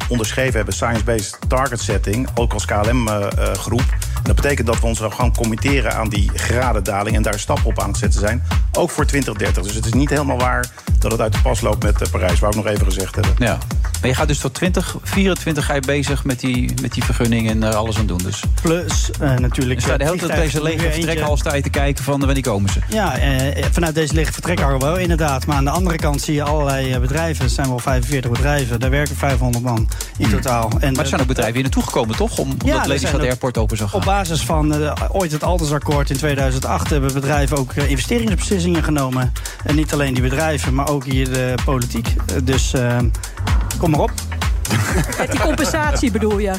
Onderschreven 0.08 0.56
hebben, 0.56 0.74
Science-Based 0.74 1.38
Target 1.48 1.80
Setting, 1.80 2.28
ook 2.34 2.52
als 2.52 2.64
KLM-groep. 2.64 3.96
dat 4.22 4.36
betekent 4.36 4.66
dat 4.66 4.80
we 4.80 4.86
ons 4.86 4.98
gewoon 4.98 5.34
committeren 5.34 5.94
aan 5.94 6.08
die 6.08 6.30
gradendaling 6.34 7.16
en 7.16 7.22
daar 7.22 7.38
stappen 7.38 7.64
op 7.64 7.80
aan 7.80 7.88
het 7.88 7.98
zetten 7.98 8.20
zijn, 8.20 8.42
ook 8.72 8.90
voor 8.90 9.06
2030. 9.06 9.62
Dus 9.62 9.74
het 9.74 9.86
is 9.86 9.92
niet 9.92 10.10
helemaal 10.10 10.38
waar 10.38 10.70
dat 10.98 11.12
het 11.12 11.20
uit 11.20 11.32
de 11.32 11.40
pas 11.42 11.60
loopt 11.60 11.82
met 11.82 12.02
eh, 12.02 12.10
Parijs, 12.10 12.38
wou 12.38 12.56
ik 12.56 12.64
nog 12.64 12.72
even 12.72 12.84
gezegd 12.84 13.14
hebben. 13.14 13.34
Ja. 13.38 13.58
Maar 14.04 14.12
je 14.12 14.18
gaat 14.18 14.28
dus 14.28 14.38
tot 14.38 14.54
2024 14.54 15.64
ga 15.64 15.74
je 15.74 15.80
bezig 15.80 16.24
met 16.24 16.40
die, 16.40 16.72
met 16.82 16.92
die 16.92 17.04
vergunning 17.04 17.48
en 17.48 17.62
er 17.62 17.74
alles 17.74 17.98
aan 17.98 18.06
doen. 18.06 18.20
Dus. 18.24 18.42
Plus 18.62 19.10
eh, 19.20 19.36
natuurlijk... 19.36 19.80
Je 19.80 19.86
staat 19.86 19.98
de 19.98 20.04
hele 20.04 20.16
tijd 20.16 20.40
deze 20.40 20.62
lege 20.62 20.90
vertrekhal 20.90 21.36
sta 21.36 21.54
je 21.54 21.62
te 21.62 21.70
kijken 21.70 22.04
van 22.04 22.20
wanneer 22.20 22.42
komen 22.42 22.70
ze. 22.70 22.78
Ja, 22.88 23.18
eh, 23.18 23.64
vanuit 23.70 23.94
deze 23.94 24.14
lege 24.14 24.32
vertrekhal 24.32 24.78
wel 24.78 24.96
inderdaad. 24.96 25.46
Maar 25.46 25.56
aan 25.56 25.64
de 25.64 25.70
andere 25.70 25.96
kant 25.96 26.20
zie 26.20 26.34
je 26.34 26.42
allerlei 26.42 26.92
eh, 26.92 27.00
bedrijven. 27.00 27.44
Het 27.44 27.52
zijn 27.52 27.68
wel 27.68 27.78
45 27.78 28.30
bedrijven. 28.30 28.80
Daar 28.80 28.90
werken 28.90 29.16
500 29.16 29.64
man 29.64 29.88
in 30.18 30.30
totaal. 30.30 30.70
En, 30.70 30.70
Hmm. 30.70 30.80
maar 30.80 30.90
er 30.92 31.00
eh, 31.00 31.08
zijn 31.08 31.20
ook 31.20 31.26
bedrijven 31.26 31.54
hier 31.54 31.62
naartoe 31.62 31.82
gekomen, 31.82 32.16
toch? 32.16 32.38
Om, 32.38 32.50
omdat 32.50 32.66
er 32.66 32.74
zijn 32.74 32.86
Lelystad 32.88 33.20
Airport 33.20 33.58
open 33.58 33.76
gaan. 33.76 33.88
Op 33.92 34.04
basis 34.04 34.40
van 34.40 34.74
eh, 34.74 34.92
ooit 35.08 35.32
het 35.32 35.42
Altersakkoord 35.42 36.10
in 36.10 36.16
2008 36.16 36.90
hebben 36.90 37.12
bedrijven 37.12 37.56
ook 37.56 37.72
eh, 37.72 37.90
investeringsbeslissingen 37.90 38.84
genomen. 38.84 39.32
En 39.64 39.74
niet 39.74 39.92
alleen 39.92 40.14
die 40.14 40.22
bedrijven, 40.22 40.74
maar 40.74 40.88
ook 40.88 41.04
hier 41.04 41.32
de 41.32 41.54
politiek. 41.64 42.06
Eh, 42.06 42.36
dus 42.44 42.74
eh, 42.74 42.98
kom 43.78 43.90
maar 43.90 44.00
op. 44.00 44.12
Met 45.18 45.30
die 45.30 45.40
compensatie 45.40 46.10
bedoel 46.10 46.38
je? 46.38 46.52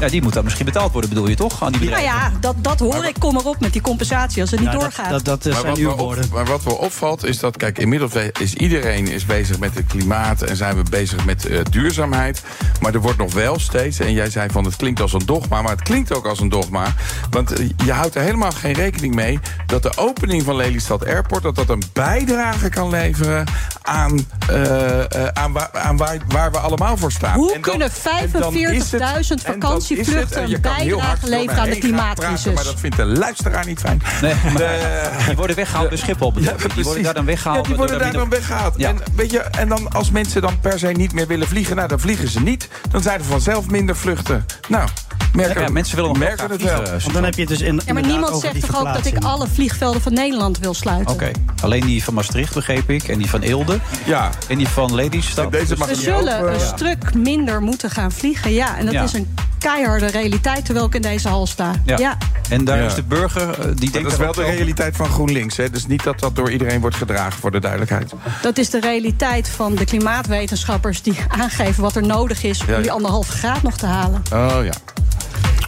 Ja, 0.00 0.08
die 0.08 0.22
moet 0.22 0.32
dan 0.32 0.44
misschien 0.44 0.64
betaald 0.64 0.92
worden, 0.92 1.10
bedoel 1.10 1.28
je 1.28 1.34
toch? 1.36 1.62
Aan 1.62 1.72
die 1.72 1.80
Nou 1.80 1.92
bedrijven. 1.94 2.30
ja, 2.32 2.38
dat, 2.40 2.54
dat 2.58 2.78
hoor 2.80 3.04
ik. 3.04 3.14
Kom 3.18 3.36
erop 3.36 3.60
met 3.60 3.72
die 3.72 3.82
compensatie 3.82 4.40
als 4.42 4.50
het 4.50 4.60
niet 4.60 4.68
doorgaat. 4.72 5.10
maar, 5.52 5.62
wat 5.66 5.78
me 5.78 6.02
op- 6.02 6.32
maar 6.32 6.44
wat 6.44 6.64
me 6.64 6.72
opvalt 6.78 7.24
is 7.24 7.38
dat, 7.38 7.56
kijk, 7.56 7.78
inmiddels 7.78 8.12
is 8.40 8.54
iedereen 8.54 9.08
is 9.08 9.26
bezig 9.26 9.58
met 9.58 9.74
het 9.74 9.86
klimaat 9.86 10.42
en 10.42 10.56
zijn 10.56 10.76
we 10.76 10.82
bezig 10.90 11.24
met 11.24 11.46
eh, 11.46 11.60
duurzaamheid. 11.70 12.42
Maar 12.80 12.94
er 12.94 13.00
wordt 13.00 13.18
nog 13.18 13.32
wel 13.34 13.58
steeds, 13.58 13.98
en 13.98 14.12
jij 14.12 14.30
zei 14.30 14.48
van 14.50 14.64
het 14.64 14.76
klinkt 14.76 15.00
als 15.00 15.12
een 15.12 15.26
dogma, 15.26 15.62
maar 15.62 15.70
het 15.72 15.82
klinkt 15.82 16.12
ook 16.14 16.26
als 16.26 16.40
een 16.40 16.48
dogma. 16.48 16.94
Want 17.30 17.52
eh, 17.52 17.68
je 17.84 17.92
houdt 17.92 18.14
er 18.14 18.22
helemaal 18.22 18.50
geen 18.52 18.72
rekening 18.74 19.14
mee 19.14 19.38
dat 19.66 19.82
de 19.82 19.92
opening 19.96 20.42
van 20.42 20.56
Lelystad 20.56 21.06
Airport 21.06 21.42
dat 21.42 21.54
dat 21.54 21.68
een 21.68 21.82
bijdrage 21.92 22.68
kan 22.68 22.90
leveren 22.90 23.44
aan, 23.82 24.26
eh, 24.48 25.00
eh, 25.00 25.28
aan, 25.32 25.52
waar, 25.52 25.68
aan 25.72 25.96
waar, 25.96 26.16
waar 26.28 26.50
we 26.50 26.58
allemaal 26.58 26.96
voor 26.96 27.12
staan. 27.12 27.23
Hoe 27.32 27.52
dan- 27.52 27.60
kunnen 27.60 27.90
en 27.90 28.30
dan 28.40 28.54
is 28.54 28.90
het- 28.90 29.00
45.000 29.00 29.00
en 29.00 29.00
dan 29.00 29.18
is 29.18 29.28
het- 29.28 29.42
vakantievluchten 29.42 30.42
een 30.42 30.60
bijdrage 30.60 31.28
leveren 31.28 31.62
aan 31.62 31.68
de 31.70 31.78
klimaatcrisis? 31.78 32.54
Maar 32.54 32.64
dat 32.64 32.80
vindt 32.80 32.96
de 32.96 33.04
luisteraar 33.04 33.66
niet 33.66 33.80
fijn. 33.80 34.02
Nee, 34.20 34.34
maar 34.44 34.52
De- 34.56 35.10
die 35.26 35.36
worden 35.36 35.56
weggehaald 35.56 35.88
bij 35.88 35.98
Schiphol. 35.98 36.32
je? 36.36 36.54
die 36.74 36.84
worden 36.84 37.02
daar 37.02 37.14
dan 37.14 37.24
weggehaald. 37.24 37.62
Ja, 37.62 37.68
die 37.68 37.76
worden 37.76 37.98
daar 37.98 38.12
dan 38.12 38.28
weggehaald. 38.28 38.74
Ja. 38.76 38.88
En, 38.88 38.98
weet 39.16 39.30
je, 39.30 39.38
en 39.40 39.68
dan 39.68 39.92
als 39.92 40.10
mensen 40.10 40.42
dan 40.42 40.60
per 40.60 40.78
se 40.78 40.86
niet 40.86 41.12
meer 41.12 41.26
willen 41.26 41.48
vliegen... 41.48 41.76
Nou, 41.76 41.88
dan 41.88 42.00
vliegen 42.00 42.28
ze 42.28 42.40
niet. 42.40 42.68
Dan 42.90 43.02
zijn 43.02 43.18
er 43.18 43.24
vanzelf 43.24 43.70
minder 43.70 43.96
vluchten. 43.96 44.46
Nou, 44.68 44.88
merken, 45.34 45.62
Ja, 45.62 45.68
mensen 45.68 45.96
willen 45.96 46.10
nog 46.10 46.18
merken 46.18 46.50
het 46.50 46.62
wel. 46.62 46.82
Want 46.82 47.12
dan 47.12 47.24
heb 47.24 47.34
je 47.34 47.40
het 47.40 47.48
dus 47.50 47.60
in, 47.60 47.80
Ja, 47.86 47.92
maar 47.92 48.06
niemand 48.06 48.40
zegt 48.40 48.60
toch 48.66 48.78
ook 48.78 48.94
dat 48.94 49.06
ik 49.06 49.24
alle 49.24 49.46
vliegvelden 49.54 50.00
van 50.02 50.12
Nederland 50.12 50.58
wil 50.58 50.74
sluiten? 50.74 51.14
Oké, 51.14 51.30
alleen 51.62 51.86
die 51.86 52.04
van 52.04 52.14
Maastricht 52.14 52.54
begreep 52.54 52.90
ik. 52.90 53.02
En 53.08 53.18
die 53.18 53.28
van 53.30 53.40
Eelde. 53.40 53.78
Ja. 54.04 54.30
En 54.48 54.58
die 54.58 54.68
van 54.68 54.94
Lelystad. 54.94 55.52
Deze 55.52 55.66
Dus- 55.66 55.78
mag 55.78 55.88
We 55.88 55.94
niet 55.94 56.02
zullen 56.04 56.36
over, 56.38 56.52
een 56.52 56.58
ja. 56.58 56.76
stuk 56.76 57.14
minder 57.14 57.60
moeten 57.62 57.90
gaan 57.90 58.12
vliegen. 58.12 58.52
Ja, 58.52 58.76
en 58.78 58.84
dat 58.84 58.94
Ja. 58.94 59.02
is 59.02 59.12
een 59.12 59.34
keiharde 59.58 60.06
realiteit 60.06 60.64
terwijl 60.64 60.86
ik 60.86 60.94
in 60.94 61.02
deze 61.02 61.28
hal 61.28 61.46
sta. 61.46 61.70
Ja. 61.84 61.98
Ja. 61.98 62.18
En 62.48 62.64
daar 62.64 62.78
Ja. 62.78 62.86
is 62.86 62.94
de 62.94 63.02
burger, 63.02 63.48
eh, 63.50 63.56
die 63.56 63.64
Maar 63.64 63.74
denkt... 63.76 64.02
dat 64.02 64.12
is 64.12 64.16
wel 64.18 64.32
de 64.32 64.42
realiteit 64.42 64.96
van 64.96 65.06
GroenLinks. 65.08 65.56
Hè? 65.56 65.70
Dus 65.70 65.86
niet 65.86 66.02
dat 66.02 66.18
dat 66.20 66.36
door 66.36 66.50
iedereen 66.50 66.80
wordt 66.80 66.96
gedragen, 66.96 67.40
voor 67.40 67.50
de 67.50 67.60
duidelijkheid. 67.60 68.12
Dat 68.42 68.58
is 68.58 68.70
de 68.70 68.80
realiteit 68.80 69.48
van 69.48 69.74
de 69.74 69.84
klimaatwetenschappers 69.84 71.02
die 71.02 71.16
aangeven 71.28 71.82
wat 71.82 71.96
er 71.96 72.02
nodig 72.06 72.42
is 72.42 72.60
om 72.60 72.66
Ja, 72.66 72.74
ja. 72.76 72.80
die 72.80 72.92
anderhalve 72.92 73.32
graad 73.32 73.62
nog 73.62 73.76
te 73.76 73.86
halen. 73.86 74.22
Oh 74.32 74.56
ja. 74.64 74.72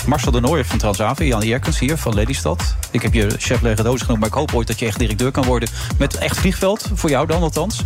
Marcel 0.07 0.31
de 0.33 0.41
Nooijer 0.41 0.65
van 0.67 0.79
Transavia, 0.79 1.27
Jan 1.27 1.43
Jerkens 1.47 1.79
hier 1.79 1.97
van 1.97 2.15
Lelystad. 2.15 2.75
Ik 2.91 3.03
heb 3.03 3.13
je 3.15 3.31
chef 3.39 3.61
legadoos 3.61 4.01
genoemd, 4.01 4.19
maar 4.21 4.29
ik 4.29 4.35
hoop 4.35 4.55
ooit 4.55 4.67
dat 4.67 4.79
je 4.79 4.87
echt 4.87 4.99
directeur 4.99 5.31
kan 5.31 5.45
worden... 5.45 5.69
met 5.99 6.17
echt 6.17 6.39
vliegveld, 6.39 6.91
voor 6.95 7.11
jou 7.11 7.27
dan 7.27 7.43
althans. 7.43 7.81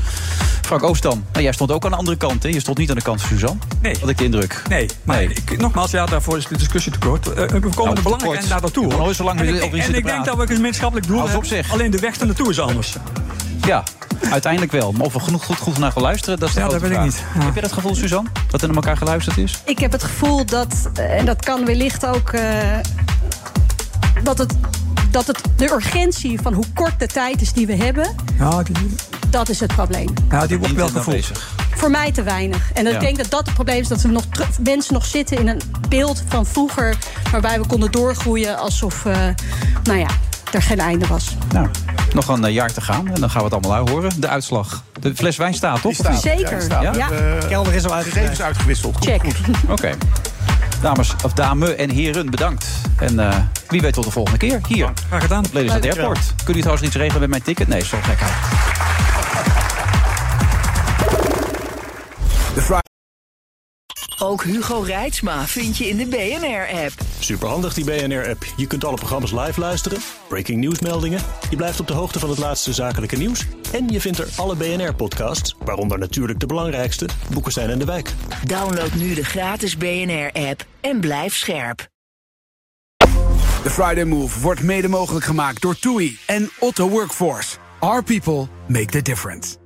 Frank 0.62 0.83
Oostam, 0.83 1.25
nou, 1.33 1.45
jij 1.45 1.53
stond 1.53 1.73
ook 1.73 1.85
aan 1.85 1.91
de 1.91 1.97
andere 1.97 2.16
kant, 2.16 2.43
hè? 2.43 2.49
Je 2.49 2.61
stond 2.61 2.79
niet 2.79 2.91
aan 2.91 2.97
de 2.97 3.03
kant 3.03 3.21
van 3.21 3.29
Suzanne. 3.29 3.59
Nee. 3.83 3.97
Had 4.01 4.09
ik 4.09 4.18
de 4.18 4.25
indruk. 4.25 4.62
Nee, 4.68 4.89
maar 5.03 5.23
Ik, 5.23 5.59
nogmaals, 5.59 5.91
ja, 5.91 6.07
daarvoor 6.07 6.37
is 6.37 6.47
de 6.47 6.57
discussie 6.57 6.93
te 6.93 6.99
kort. 6.99 7.33
Eh, 7.33 7.47
we 7.49 7.61
komen 7.61 7.89
er 7.91 7.95
te 7.97 8.03
belangrijk 8.03 8.49
naar 8.49 8.61
naartoe. 8.61 8.85
Hoor. 8.93 9.03
nooit 9.03 9.16
zo 9.16 9.25
lang 9.25 9.41
en 9.41 9.49
ik, 9.55 9.62
en 9.62 9.77
ik 9.77 9.93
denk 9.93 10.03
praten. 10.03 10.25
dat 10.25 10.37
we 10.37 10.43
een 10.43 10.57
gemeenschappelijk 10.57 11.07
doel 11.07 11.29
hebben. 11.29 11.47
zeg. 11.47 11.73
Alleen 11.73 11.91
de 11.91 11.99
weg 11.99 12.21
er 12.21 12.27
naartoe 12.27 12.51
is 12.51 12.59
anders. 12.61 12.95
Ja, 13.66 13.83
uiteindelijk 14.31 14.73
wel. 14.73 14.93
Maar 14.93 15.07
of 15.07 15.12
we 15.12 15.21
genoeg 15.21 15.45
goed, 15.45 15.57
goed 15.57 15.79
naar 15.79 15.93
gaan 15.93 16.03
luisteren, 16.03 16.39
dat 16.39 16.49
is 16.49 16.55
de 16.55 16.61
Ja, 16.61 16.68
dat 16.68 16.81
weet 16.81 16.91
ik 16.91 16.97
vraag. 16.97 17.07
niet. 17.07 17.25
Ja. 17.35 17.45
Heb 17.45 17.55
je 17.55 17.61
dat 17.61 17.73
gevoel, 17.73 17.95
Suzanne? 17.95 18.29
Dat 18.51 18.61
er 18.62 18.66
naar 18.66 18.77
elkaar 18.77 18.97
geluisterd 18.97 19.37
is? 19.39 19.62
Ik 19.64 19.79
heb 19.79 19.93
het 19.93 20.03
gevoel 20.05 20.45
dat, 20.47 20.91
eh, 20.95 21.18
en 21.18 21.25
dat 21.27 21.45
kan 21.45 21.64
wellicht 21.64 22.05
ook, 22.15 22.31
eh, 22.33 22.79
dat, 24.23 24.39
het, 24.39 24.55
dat 25.11 25.27
het 25.27 25.41
de 25.57 25.65
urgentie 25.73 26.41
van 26.41 26.53
hoe 26.53 26.65
kort 26.75 26.99
de 26.99 27.07
tijd 27.07 27.41
is 27.41 27.53
die 27.53 27.67
we 27.67 27.75
hebben, 27.77 28.15
Ja, 28.39 28.63
die, 28.63 28.95
dat 29.31 29.49
is 29.49 29.61
het 29.61 29.75
probleem. 29.75 30.09
ja, 30.31 30.47
die 30.47 30.59
wordt 30.59 30.75
wel 30.75 30.89
gevoeld. 30.89 31.31
Voor 31.75 31.91
mij 31.91 32.13
te 32.13 32.23
weinig. 32.23 32.73
En 32.73 32.85
Ja. 32.85 32.91
ik 32.91 33.01
denk 33.01 33.17
dat 33.17 33.31
dat 33.31 33.45
het 33.45 33.55
probleem 33.55 33.81
is. 33.81 33.89
Dat 33.89 34.01
we 34.01 34.09
nog 34.09 34.25
mensen 34.63 34.95
nog 34.95 35.05
zitten 35.05 35.39
in 35.39 35.49
een 35.49 35.61
beeld 35.89 36.23
van 36.29 36.47
vroeger... 36.47 36.97
waarbij 37.31 37.61
we 37.61 37.67
konden 37.67 37.91
doorgroeien 37.91 38.59
alsof 38.59 39.05
eh, 39.05 39.17
nou 39.85 39.99
ja, 39.99 40.07
er 40.53 40.63
geen 40.63 40.81
einde 40.81 41.07
was. 41.07 41.37
Nou, 41.53 41.69
nog 42.15 42.29
een 42.29 42.45
eh, 42.45 42.53
jaar 42.53 42.73
te 42.73 42.81
gaan 42.81 43.09
en 43.09 43.21
dan 43.21 43.31
gaan 43.31 43.39
we 43.45 43.55
het 43.57 43.65
allemaal 43.67 43.89
horen. 43.89 44.21
De 44.21 44.29
uitslag. 44.29 44.83
De 45.01 45.15
fles 45.15 45.37
wijn 45.37 45.55
staat, 45.55 45.81
toch? 45.81 45.95
Staat. 45.95 46.21
Zeker, 46.21 46.41
Ja, 46.51 46.51
die 46.51 46.61
staat. 46.61 46.97
ja. 46.97 47.11
Eh, 47.11 47.49
Kelder 47.49 47.75
is 47.75 47.85
al 47.85 47.91
gegevens 47.91 48.15
uitgegeven. 48.17 48.45
uitgewisseld. 48.45 48.97
Check. 49.01 49.23
Oké. 49.69 49.91
Dames, 50.81 51.14
of 51.24 51.33
dame 51.33 51.74
en 51.74 51.91
heren, 51.91 52.31
bedankt. 52.31 52.66
En 52.97 53.18
eh, 53.18 53.37
wie 53.68 53.81
weet 53.81 53.93
tot 53.93 54.05
de 54.05 54.11
volgende 54.11 54.39
keer. 54.39 54.61
Hier, 54.68 54.93
Graag 55.09 55.22
gedaan. 55.22 55.45
op 55.45 55.53
Lelystad 55.53 55.85
Leuk. 55.85 55.97
Airport. 55.97 56.35
Kun 56.45 56.55
je 56.55 56.61
trouwens 56.61 56.87
iets 56.87 56.97
regelen 56.97 57.20
met 57.20 57.31
mijn 57.31 57.43
ticket? 57.43 57.68
Nee, 57.68 57.85
zo 57.85 57.97
gekheid. 58.03 58.33
Ook 64.23 64.45
Hugo 64.45 64.81
Reitsma 64.81 65.47
vind 65.47 65.77
je 65.77 65.89
in 65.89 65.97
de 65.97 66.07
BNR-app. 66.07 66.93
Superhandig 67.18 67.75
die 67.75 67.85
BNR-app. 67.85 68.45
Je 68.57 68.66
kunt 68.66 68.85
alle 68.85 68.97
programma's 68.97 69.33
live 69.33 69.61
luisteren, 69.61 69.99
breaking 70.29 70.61
nieuwsmeldingen. 70.61 71.21
Je 71.51 71.57
blijft 71.57 71.81
op 71.81 71.87
de 71.87 71.93
hoogte 71.93 72.18
van 72.18 72.29
het 72.29 72.39
laatste 72.39 72.73
zakelijke 72.73 73.16
nieuws. 73.16 73.47
En 73.73 73.89
je 73.89 74.01
vindt 74.01 74.18
er 74.18 74.29
alle 74.37 74.57
BNR-podcasts, 74.57 75.57
waaronder 75.64 75.99
natuurlijk 75.99 76.41
de 76.41 76.47
belangrijkste, 76.47 77.09
Boeken 77.33 77.53
zijn 77.53 77.71
in 77.71 77.79
de 77.79 77.85
wijk. 77.85 78.12
Download 78.47 78.93
nu 78.93 79.14
de 79.14 79.25
gratis 79.25 79.77
BNR-app 79.77 80.66
en 80.81 81.01
blijf 81.01 81.37
scherp. 81.37 81.89
De 83.62 83.71
Friday 83.71 84.05
Move 84.05 84.41
wordt 84.41 84.62
mede 84.62 84.89
mogelijk 84.89 85.25
gemaakt 85.25 85.62
door 85.62 85.79
TUI 85.79 86.18
en 86.27 86.51
Otto 86.59 86.89
Workforce. 86.89 87.57
Our 87.79 88.03
people 88.03 88.47
make 88.66 88.87
the 88.87 89.03
difference. 89.03 89.57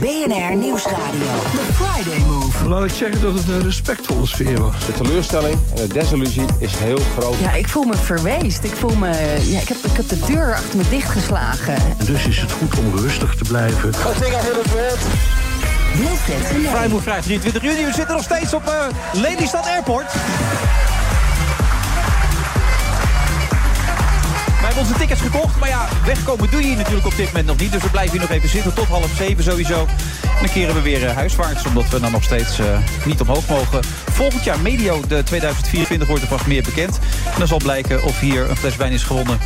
BNR 0.00 0.56
Nieuwsradio. 0.56 1.26
The 1.52 1.72
Friday 1.72 2.18
Move. 2.18 2.68
Laat 2.68 2.84
ik 2.84 2.90
zeggen 2.90 3.20
dat 3.20 3.34
het 3.34 3.48
een 3.48 3.62
respectvolle 3.62 4.26
sfeer 4.26 4.60
was. 4.60 4.86
De 4.86 4.92
teleurstelling 4.92 5.58
en 5.70 5.76
de 5.76 5.94
desillusie 5.94 6.46
is 6.58 6.76
heel 6.76 6.98
groot. 7.18 7.38
Ja, 7.38 7.52
ik 7.52 7.68
voel 7.68 7.84
me 7.84 7.96
verweest. 7.96 8.64
Ik 8.64 8.72
voel 8.72 8.94
me... 8.94 9.40
Ja, 9.44 9.60
ik, 9.60 9.68
heb, 9.68 9.76
ik 9.76 9.96
heb 9.96 10.08
de 10.08 10.18
deur 10.26 10.54
achter 10.54 10.76
me 10.76 10.82
dichtgeslagen. 10.90 11.74
En 11.74 12.04
dus 12.04 12.26
is 12.26 12.38
het 12.40 12.52
goed 12.52 12.78
om 12.78 12.98
rustig 12.98 13.34
te 13.34 13.44
blijven. 13.44 13.90
Wilfred 15.98 16.46
Genee. 16.46 16.68
Vrijboer 16.68 17.02
vrijdag 17.02 17.24
23 17.24 17.62
juni. 17.62 17.84
We 17.84 17.92
zitten 17.92 18.14
nog 18.14 18.24
steeds 18.24 18.54
op 18.54 18.66
eh, 18.66 18.86
Lelystad 19.12 19.66
Airport. 19.66 20.14
Hebben 24.74 24.92
onze 24.92 25.06
tickets 25.06 25.20
gekocht, 25.20 25.58
maar 25.58 25.68
ja, 25.68 25.88
wegkomen 26.04 26.50
doe 26.50 26.60
je 26.60 26.66
hier 26.66 26.76
natuurlijk 26.76 27.06
op 27.06 27.16
dit 27.16 27.26
moment 27.26 27.46
nog 27.46 27.56
niet. 27.56 27.72
Dus 27.72 27.82
we 27.82 27.88
blijven 27.88 28.12
hier 28.12 28.20
nog 28.20 28.30
even 28.30 28.48
zitten 28.48 28.74
tot 28.74 28.86
half 28.86 29.10
zeven 29.16 29.44
sowieso. 29.44 29.80
En 30.22 30.40
dan 30.40 30.50
keren 30.52 30.74
we 30.74 30.80
weer 30.80 31.06
eh, 31.06 31.14
huiswaarts, 31.14 31.66
omdat 31.66 31.88
we 31.88 32.00
dan 32.00 32.12
nog 32.12 32.22
steeds 32.22 32.58
eh, 32.58 32.66
niet 33.04 33.20
omhoog 33.20 33.48
mogen. 33.48 33.84
Volgend 34.12 34.44
jaar, 34.44 34.58
medio 34.60 35.00
de 35.08 35.22
2024, 35.22 36.08
wordt 36.08 36.22
er 36.22 36.28
vast 36.28 36.46
meer 36.46 36.62
bekend. 36.62 36.98
En 37.32 37.38
dan 37.38 37.46
zal 37.48 37.58
blijken 37.58 38.02
of 38.04 38.20
hier 38.20 38.50
een 38.50 38.56
fles 38.56 38.76
wijn 38.76 38.92
is 38.92 39.02
gewonnen 39.02 39.38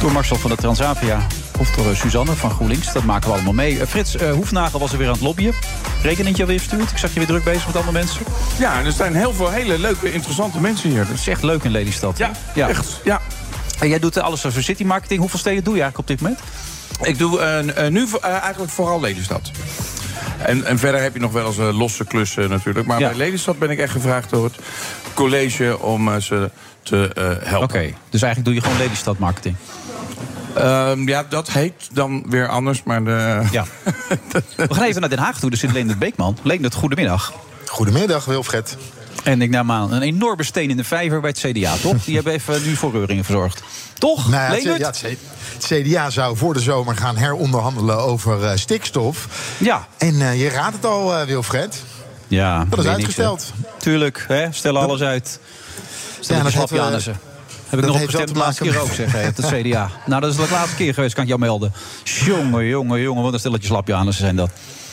door 0.00 0.12
Marcel 0.12 0.36
van 0.36 0.50
de 0.50 0.56
Transavia. 0.56 1.26
Of 1.58 1.70
door 1.70 1.90
eh, 1.90 1.96
Suzanne 1.96 2.32
van 2.32 2.50
GroenLinks. 2.50 2.92
Dat 2.92 3.04
maken 3.04 3.28
we 3.28 3.34
allemaal 3.34 3.52
mee. 3.52 3.86
Frits 3.86 4.14
Hoefnagel 4.14 4.78
was 4.78 4.92
er 4.92 4.98
weer 4.98 5.06
aan 5.06 5.12
het 5.12 5.22
lobbyen. 5.22 5.54
Rekeningje 6.02 6.42
alweer 6.42 6.58
verstuurd. 6.58 6.90
Ik 6.90 6.98
zag 6.98 7.10
je 7.12 7.18
weer 7.18 7.28
druk 7.28 7.44
bezig 7.44 7.66
met 7.66 7.76
andere 7.76 7.92
mensen. 7.92 8.20
Ja, 8.58 8.78
en 8.78 8.84
er 8.86 8.92
zijn 8.92 9.14
heel 9.14 9.32
veel 9.32 9.50
hele 9.50 9.78
leuke, 9.78 10.12
interessante 10.12 10.60
mensen 10.60 10.90
hier. 10.90 10.98
Het 10.98 11.08
Dus 11.08 11.20
is 11.20 11.26
echt 11.28 11.42
leuk 11.42 11.62
in 11.64 11.70
Lelystad. 11.70 12.18
hè? 12.18 12.26
ja, 12.54 12.68
echt. 12.68 13.00
Ja. 13.04 13.20
En 13.80 13.88
jij 13.88 13.98
doet 13.98 14.16
eh, 14.16 14.22
alles 14.24 14.46
over 14.46 14.62
city 14.62 14.84
marketing. 14.84 15.20
Hoeveel 15.20 15.38
steden 15.38 15.64
doe 15.64 15.74
je 15.76 15.82
eigenlijk 15.82 16.10
op 16.10 16.16
dit 16.18 16.28
moment? 16.28 16.46
Ik 17.02 17.18
doe 17.18 17.40
eh, 17.40 17.86
eh, 17.86 17.92
nu 17.92 18.06
eigenlijk 18.22 18.72
vooral 18.72 19.00
Lelystad. 19.00 19.50
En, 20.38 20.64
en 20.64 20.78
verder 20.78 21.02
heb 21.02 21.14
je 21.14 21.20
nog 21.20 21.32
wel 21.32 21.46
eens 21.46 21.56
losse 21.76 22.04
klussen 22.04 22.50
natuurlijk. 22.50 22.86
Maar 22.86 23.00
Ja. 23.00 23.08
bij 23.08 23.16
Lelystad 23.16 23.58
ben 23.58 23.70
ik 23.70 23.78
echt 23.78 23.92
gevraagd 23.92 24.30
door 24.30 24.44
het 24.44 24.54
college 25.14 25.78
om 25.78 26.08
eh, 26.08 26.16
ze 26.20 26.50
te 26.82 27.10
eh, 27.14 27.48
helpen. 27.48 27.68
Oké, 27.78 27.92
dus 28.10 28.22
eigenlijk 28.22 28.44
doe 28.44 28.54
je 28.54 28.60
gewoon 28.60 28.76
Lelystad 28.78 29.18
marketing. 29.18 29.56
Ehm, 30.54 31.08
ja, 31.08 31.24
dat 31.28 31.50
heet 31.50 31.88
dan 31.92 32.24
weer 32.28 32.48
anders, 32.48 32.82
maar 32.82 33.04
de... 33.04 33.42
Ja. 33.50 33.64
We 34.56 34.74
gaan 34.74 34.84
even 34.84 35.00
naar 35.00 35.10
Den 35.10 35.18
Haag 35.18 35.38
toe. 35.38 35.50
Er 35.50 35.56
zit 35.56 35.72
Leendert 35.72 35.98
Beekman. 35.98 36.38
Leendert, 36.42 36.74
goedemiddag. 36.74 37.32
Goedemiddag, 37.66 38.24
Wilfred. 38.24 38.76
En 39.22 39.42
ik 39.42 39.50
neem 39.50 39.70
aan 39.70 39.92
een 39.92 40.02
enorme 40.02 40.42
steen 40.42 40.70
in 40.70 40.76
de 40.76 40.84
vijver 40.84 41.20
bij 41.20 41.30
het 41.30 41.38
CDA, 41.38 41.74
toch? 41.76 42.04
Die 42.04 42.14
hebben 42.14 42.32
even 42.32 42.62
nu 42.62 42.76
voor 42.76 42.92
reuringen 42.92 43.24
verzorgd. 43.24 43.62
Toch, 43.98 44.28
Nou 44.28 44.62
ja, 44.62 44.72
het, 44.72 45.00
ja, 45.00 45.16
CDA 45.58 46.10
zou 46.10 46.36
voor 46.36 46.54
de 46.54 46.60
zomer 46.60 46.96
gaan 46.96 47.16
heronderhandelen 47.16 47.98
over 47.98 48.44
eh, 48.44 48.56
stikstof. 48.56 49.26
Ja. 49.58 49.86
En 49.98 50.20
eh, 50.20 50.40
je 50.40 50.48
raadt 50.48 50.74
het 50.74 50.84
al, 50.84 51.14
eh, 51.14 51.26
Wilfred. 51.26 51.82
Ja, 52.28 52.66
Dat 52.68 52.78
is 52.78 52.84
niks, 52.84 52.96
uitgesteld. 52.96 53.52
hè. 53.56 53.68
Tuurlijk, 53.78 54.24
hè? 54.28 54.52
stellen 54.52 54.80
alles 54.80 55.00
uit. 55.00 55.40
Stel 56.20 56.36
Ja, 56.36 56.42
dat 56.42 56.78
aan 56.78 57.00
ze. 57.00 57.10
Heb 57.10 57.78
ik 57.78 57.86
dat 57.86 57.94
nog 57.94 58.00
heeft 58.00 58.12
wel 58.12 58.20
gestemd 58.20 58.28
de 58.28 58.32
te 58.32 58.38
laatste 58.38 58.62
keer 58.62 58.80
ook, 58.80 58.92
zeg, 58.92 59.12
het 59.12 59.46
CDA. 59.46 59.90
Nou, 60.06 60.20
dat 60.20 60.30
is 60.30 60.36
de 60.36 60.46
laatste 60.50 60.76
keer 60.76 60.94
geweest, 60.94 61.14
kan 61.14 61.22
ik 61.22 61.28
jou 61.28 61.40
melden. 61.40 61.72
Jongen, 62.04 62.66
jongen, 62.66 63.00
jongen, 63.00 63.22
wat 63.22 63.32
een 63.32 63.38
stelletje 63.38 63.66
slapje 63.66 63.94
aan 63.94 64.12
zijn 64.12 64.36
dat. 64.36 64.50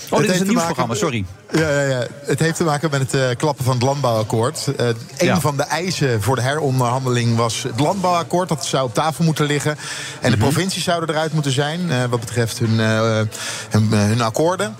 Oh, 0.09 0.19
dit 0.19 0.29
is 0.29 0.39
een 0.39 0.47
nieuwsprogramma, 0.47 0.93
sorry. 0.95 1.25
Ja, 1.51 1.69
ja, 1.69 1.81
ja. 1.81 2.07
Het 2.25 2.39
heeft 2.39 2.55
te 2.55 2.63
maken 2.63 2.89
met 2.91 2.99
het 2.99 3.13
eh, 3.13 3.35
klappen 3.37 3.65
van 3.65 3.73
het 3.73 3.83
landbouwakkoord. 3.83 4.67
Eh, 4.77 4.87
een 4.87 4.95
Ja. 5.17 5.39
van 5.39 5.57
de 5.57 5.63
eisen 5.63 6.21
voor 6.21 6.35
de 6.35 6.41
heronderhandeling 6.41 7.35
was 7.35 7.63
het 7.63 7.79
landbouwakkoord. 7.79 8.49
Dat 8.49 8.65
zou 8.65 8.85
op 8.85 8.93
tafel 8.93 9.23
moeten 9.23 9.45
liggen. 9.45 9.77
En 10.21 10.31
de 10.31 10.37
provincies 10.37 10.83
zouden 10.83 11.09
eruit 11.09 11.33
moeten 11.33 11.51
zijn 11.51 11.91
eh, 11.91 12.03
wat 12.05 12.19
betreft 12.19 12.59
hun, 12.59 12.79
hun, 13.69 13.91
hun 13.91 14.21
akkoorden. 14.21 14.75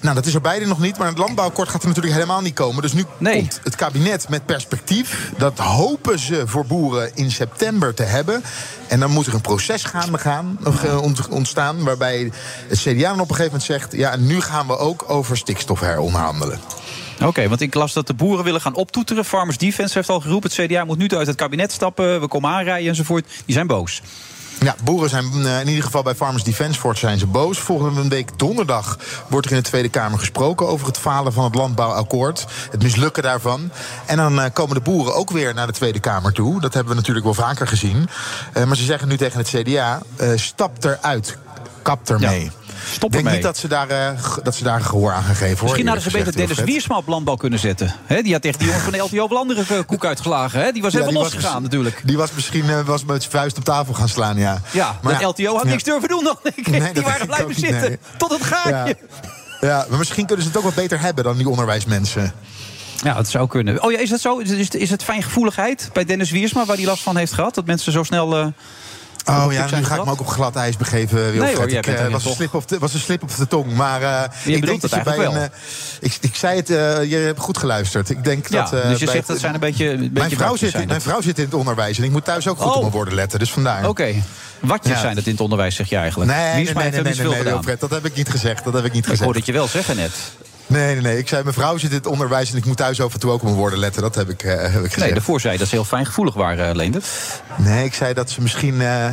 Nou, 0.00 0.14
dat 0.14 0.26
is 0.26 0.34
er 0.34 0.40
beide 0.40 0.66
nog 0.66 0.80
niet, 0.80 0.98
maar 0.98 1.08
het 1.08 1.18
landbouwakkoord 1.18 1.68
gaat 1.68 1.82
er 1.82 1.88
natuurlijk 1.88 2.14
helemaal 2.14 2.40
niet 2.40 2.54
komen. 2.54 2.82
Dus 2.82 2.92
nu 2.92 3.04
komt 3.42 3.60
het 3.64 3.74
kabinet 3.76 4.28
met 4.28 4.46
perspectief. 4.46 5.32
Dat 5.38 5.58
hopen 5.58 6.18
ze 6.18 6.42
voor 6.46 6.66
boeren 6.66 7.10
in 7.14 7.30
september 7.30 7.94
te 7.94 8.02
hebben. 8.02 8.42
En 8.88 9.00
dan 9.00 9.10
moet 9.10 9.26
er 9.26 9.34
een 9.34 9.40
proces 9.40 9.84
gaan, 9.84 10.58
of, 10.64 10.84
eh, 10.84 11.02
ont- 11.02 11.28
ontstaan... 11.28 11.84
waarbij 11.84 12.32
het 12.68 12.78
CDA 12.78 13.08
dan 13.08 13.20
op 13.20 13.30
een 13.30 13.36
gegeven 13.36 13.44
moment 13.44 13.62
zegt... 13.62 13.92
ja, 13.92 14.16
nu 14.16 14.40
gaan 14.40 14.66
we 14.66 14.78
ook 14.78 15.04
over 15.06 15.36
stikstof 15.36 15.80
heronderhandelen. 15.80 16.60
Oké, 17.24 17.48
want 17.48 17.60
ik 17.60 17.74
las 17.74 17.92
dat 17.92 18.06
de 18.06 18.14
boeren 18.14 18.44
willen 18.44 18.60
gaan 18.60 18.74
optoeteren. 18.74 19.24
Farmers 19.24 19.58
Defence 19.58 19.94
heeft 19.94 20.08
al 20.08 20.20
geroepen, 20.20 20.50
het 20.54 20.66
CDA 20.66 20.84
moet 20.84 20.98
nu 20.98 21.08
uit 21.08 21.26
het 21.26 21.36
kabinet 21.36 21.72
stappen. 21.72 22.20
We 22.20 22.28
komen 22.28 22.50
aanrijden 22.50 22.88
enzovoort. 22.88 23.26
Die 23.44 23.54
zijn 23.54 23.66
boos. 23.66 24.02
Ja, 24.60 24.74
boeren 24.84 25.10
zijn 25.10 25.24
eh, 25.46 25.60
in 25.60 25.68
ieder 25.68 25.84
geval 25.84 26.02
bij 26.02 26.14
Farmers 26.14 26.44
Defence 26.44 26.80
Force 26.80 27.00
zijn 27.00 27.18
ze 27.18 27.26
boos. 27.26 27.58
Volgende 27.58 28.08
week 28.08 28.38
donderdag 28.38 28.98
wordt 29.28 29.46
er 29.46 29.52
in 29.52 29.58
de 29.58 29.68
Tweede 29.68 29.88
Kamer 29.88 30.18
gesproken 30.18 30.68
over 30.68 30.86
het 30.86 30.98
falen 30.98 31.32
van 31.32 31.44
het 31.44 31.54
landbouwakkoord. 31.54 32.46
Het 32.70 32.82
mislukken 32.82 33.22
daarvan. 33.22 33.70
En 34.06 34.16
dan 34.16 34.40
eh, 34.40 34.50
komen 34.52 34.74
de 34.74 34.82
boeren 34.82 35.14
ook 35.14 35.30
weer 35.30 35.54
naar 35.54 35.66
de 35.66 35.72
Tweede 35.72 36.00
Kamer 36.00 36.32
toe. 36.32 36.60
Dat 36.60 36.74
hebben 36.74 36.92
we 36.92 36.98
natuurlijk 36.98 37.24
wel 37.24 37.34
vaker 37.34 37.66
gezien. 37.66 38.08
Eh, 38.52 38.64
maar 38.64 38.76
ze 38.76 38.84
zeggen 38.84 39.08
nu 39.08 39.16
tegen 39.16 39.38
het 39.38 39.48
CDA: 39.48 40.00
stap 40.36 40.84
eruit, 40.84 41.36
kap 41.82 42.10
ermee. 42.10 42.50
Stop 42.86 43.04
Ik 43.04 43.12
denk 43.12 43.14
ermee. 43.14 43.32
niet 43.34 43.42
dat 43.42 43.56
ze, 43.56 43.68
daar, 43.68 44.16
g- 44.18 44.38
dat 44.42 44.54
ze 44.54 44.64
daar 44.64 44.80
gehoor 44.80 45.12
aan 45.12 45.22
gaan 45.22 45.34
geven. 45.34 45.54
hoor, 45.56 45.62
Misschien 45.64 45.86
hadden 45.86 46.04
ze 46.04 46.10
beter 46.18 46.36
Dennis. 46.36 46.58
Wiersma 46.58 46.96
op 46.96 47.06
landbouw 47.08 47.34
kunnen 47.36 47.58
zetten. 47.58 47.94
Die 48.22 48.32
had 48.32 48.42
tegen 48.42 48.58
die 48.58 48.66
jongens 48.68 48.84
van 48.84 48.92
de 48.92 48.98
LTO 48.98 49.28
wel 49.28 49.38
andere 49.38 49.84
koek 49.84 50.04
uitgelagen. 50.04 50.72
Die 50.72 50.82
was 50.82 50.92
Ja, 50.92 50.98
helemaal 51.00 51.22
die 51.22 51.32
losgegaan 51.32 51.62
natuurlijk. 51.62 52.02
Die 52.04 52.16
was 52.16 52.30
misschien 52.32 52.70
eh, 52.70 52.80
was 52.80 53.04
met 53.04 53.20
zijn 53.22 53.32
vuist 53.34 53.56
op 53.58 53.64
tafel 53.64 53.94
gaan 53.94 54.08
slaan, 54.08 54.36
ja. 54.36 54.60
Ja, 54.70 54.98
Maar 55.02 55.20
ja, 55.20 55.26
LTO 55.28 55.54
had 55.54 55.64
ja. 55.64 55.70
niks 55.70 55.82
durven 55.82 56.08
doen 56.08 56.24
dan. 56.24 56.36
Nee, 56.70 56.92
die 56.92 57.02
waren 57.02 57.26
blijven 57.26 57.54
zitten. 57.54 57.80
nee. 57.88 57.98
Tot 58.16 58.30
het 58.30 58.42
gaatje. 58.42 58.96
Ja. 59.60 59.86
maar 59.88 59.98
misschien 59.98 60.26
kunnen 60.26 60.44
ze 60.44 60.50
het 60.50 60.58
ook 60.58 60.64
wat 60.64 60.74
beter 60.74 61.00
hebben 61.00 61.24
dan 61.24 61.36
die 61.36 61.48
onderwijsmensen. 61.48 62.32
Ja, 63.04 63.14
dat 63.14 63.28
zou 63.28 63.48
kunnen. 63.48 63.82
Oh 63.82 63.92
ja, 63.92 63.98
is 63.98 64.08
dat 64.10 64.20
zo? 64.20 64.38
Is, 64.38 64.50
is, 64.50 64.68
is 64.68 64.90
het 64.90 65.02
fijngevoeligheid 65.04 65.90
bij 65.92 66.04
Dennis 66.04 66.30
Wiersma 66.30 66.64
waar 66.64 66.76
hij 66.76 66.84
last 66.84 67.02
van 67.02 67.16
heeft 67.16 67.32
gehad? 67.32 67.54
Dat 67.54 67.66
mensen 67.66 67.92
zo 67.92 68.02
snel. 68.02 68.36
eh, 68.38 68.46
Oh 69.26 69.52
ja, 69.52 69.66
nu 69.76 69.84
ga 69.84 69.94
ik 69.96 70.04
me 70.04 70.10
ook 70.10 70.20
op 70.20 70.26
glad 70.26 70.56
ijs 70.56 70.76
begeven, 70.76 71.16
Wilfred. 71.16 71.40
Nee 71.42 71.54
hoor, 71.56 71.68
ik, 71.68 71.86
bent 71.86 71.98
eh, 71.98 72.08
was, 72.08 72.24
een 72.24 72.32
slip 72.34 72.54
op 72.54 72.68
de, 72.68 72.78
was 72.78 72.94
een 72.94 73.00
slip 73.00 73.22
op 73.22 73.36
de 73.36 73.46
tong. 73.48 73.72
Maar 73.74 74.00
Je 74.44 74.52
ik 74.52 74.66
denk 74.66 74.80
dat 74.80 74.90
het 74.90 74.98
je 74.98 75.04
bij 75.04 75.14
een... 75.14 75.20
eigenlijk 75.20 75.52
eh, 76.00 76.08
ik, 76.10 76.16
ik 76.20 76.34
zei 76.36 76.56
het, 76.56 76.68
je 77.08 77.16
hebt 77.26 77.40
goed 77.40 77.58
geluisterd. 77.58 78.10
Ik 78.10 78.24
denk 78.24 78.48
Ja, 78.48 78.62
dat... 78.70 78.82
dus 78.82 78.98
je 79.00 79.06
zegt 79.08 79.26
dat 79.26 79.38
zijn 79.38 79.54
een 79.54 79.60
beetje- 79.60 79.90
een 79.90 79.98
mijn, 79.98 80.12
beetje 80.12 80.36
vrouw 80.36 80.56
zit, 80.56 80.70
zijn 80.70 80.86
mijn 80.86 80.98
dat. 80.98 81.08
vrouw 81.08 81.20
zit 81.20 81.38
in 81.38 81.44
het 81.44 81.54
onderwijs 81.54 81.98
en 81.98 82.04
ik 82.04 82.10
moet 82.10 82.24
thuis 82.24 82.48
ook 82.48 82.56
goed 82.58 82.66
Oh. 82.66 82.74
op 82.74 82.80
mijn 82.80 82.92
woorden 82.92 83.14
letten. 83.14 83.38
Dus 83.38 83.50
vandaar. 83.52 83.88
Oké. 83.88 84.14
Watjes 84.60 84.92
Ja. 84.94 85.00
zijn 85.00 85.14
dat 85.14 85.24
in 85.26 85.32
het 85.32 85.40
onderwijs, 85.40 85.74
zeg 85.74 85.88
je 85.88 85.96
eigenlijk. 85.96 86.30
Nee, 86.30 86.64
nee, 86.64 86.74
nee, 86.74 86.90
nee, 87.02 87.14
nee. 87.14 87.42
Wilfred, 87.42 87.80
dat 87.80 87.90
heb 87.90 88.04
ik 88.06 88.14
niet 88.14 88.28
gezegd. 88.30 88.64
Dat 88.64 88.72
heb 88.72 88.84
ik 88.84 88.92
niet 88.92 89.02
Ik 89.02 89.04
gezegd. 89.04 89.22
hoorde 89.24 89.38
het 89.38 89.46
je 89.46 89.52
wel 89.52 89.68
zeggen 89.68 89.96
net. 89.96 90.12
Nee, 90.70 90.92
nee, 90.92 91.00
nee. 91.02 91.18
Ik 91.18 91.28
zei, 91.28 91.42
mijn 91.42 91.54
vrouw 91.54 91.76
zit 91.76 91.90
in 91.90 91.96
het 91.96 92.06
onderwijs 92.06 92.50
en 92.50 92.56
ik 92.56 92.64
moet 92.64 92.76
thuis 92.76 93.00
af 93.02 93.12
en 93.14 93.20
toe 93.20 93.30
ook 93.30 93.36
op 93.36 93.42
mijn 93.42 93.54
woorden 93.56 93.78
letten. 93.78 94.02
Dat 94.02 94.14
heb 94.14 94.28
ik, 94.28 94.42
eh, 94.42 94.50
heb 94.52 94.66
ik 94.66 94.72
gezegd. 94.72 94.96
Nee, 94.96 95.12
daarvoor 95.12 95.40
zei 95.40 95.52
je 95.52 95.58
dat 95.58 95.68
ze 95.68 95.74
heel 95.74 95.84
fijngevoelig 95.84 96.34
waren, 96.34 96.68
eh, 96.68 96.74
Leendert. 96.74 97.06
Nee, 97.56 97.84
ik 97.84 97.94
zei 97.94 98.14
dat 98.14 98.30
ze 98.30 98.40
misschien 98.42 98.80
eh, 98.80 99.08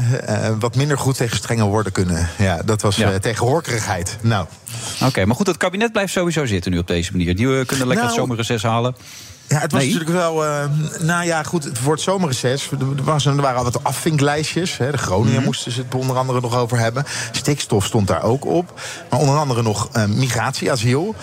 wat 0.60 0.76
minder 0.76 0.98
goed 0.98 1.18
tegen 1.18 1.38
strenge 1.38 1.64
woorden 1.64 1.92
kunnen. 1.92 2.30
Ja, 2.38 2.62
dat 2.66 2.82
was 2.82 2.96
Ja. 2.96 3.20
tegen 3.20 3.46
horkerigheid. 3.46 4.18
Nou, 4.22 4.46
Oké, 5.04 5.26
maar 5.26 5.36
goed, 5.36 5.48
het 5.48 5.58
kabinet 5.58 5.92
blijft 5.92 6.14
sowieso 6.14 6.46
zitten 6.46 6.72
nu 6.72 6.78
op 6.78 6.88
deze 6.88 7.12
manier. 7.12 7.36
Die 7.36 7.46
kunnen 7.46 7.88
lekker 7.88 7.96
Nou, 7.96 8.08
het 8.08 8.14
zomerreces 8.16 8.64
halen. 8.64 8.96
Ja, 9.48 9.60
het 9.60 9.72
was 9.72 9.82
Nee? 9.82 9.92
natuurlijk 9.94 10.18
wel. 10.20 10.46
eh, 10.46 10.64
nou 11.00 11.26
ja, 11.26 11.44
goed, 11.44 11.64
het- 11.64 11.78
voor 11.78 11.94
het 11.94 12.02
zomerreces. 12.02 12.70
Er, 12.72 13.04
was, 13.04 13.26
er 13.26 13.36
waren 13.36 13.58
al 13.58 13.64
wat 13.64 13.84
afvinklijstjes. 13.84 14.78
Hè. 14.78 14.92
De 14.92 14.98
Groningen 14.98 15.36
Mhm. 15.36 15.44
moesten 15.46 15.72
ze 15.72 15.82
het 15.82 15.96
onder 15.96 16.18
andere 16.18 16.42
nog 16.42 16.56
over 16.56 16.78
hebben. 16.80 17.06
Stikstof 17.32 17.86
stond 17.86 18.08
daar 18.08 18.24
ook 18.24 18.46
op. 18.46 18.80
Maar 19.10 19.20
onder 19.20 19.38
andere 19.38 19.62
nog 19.62 19.90
eh, 19.92 20.06
migratie, 20.06 20.72
asiel. 20.72 21.16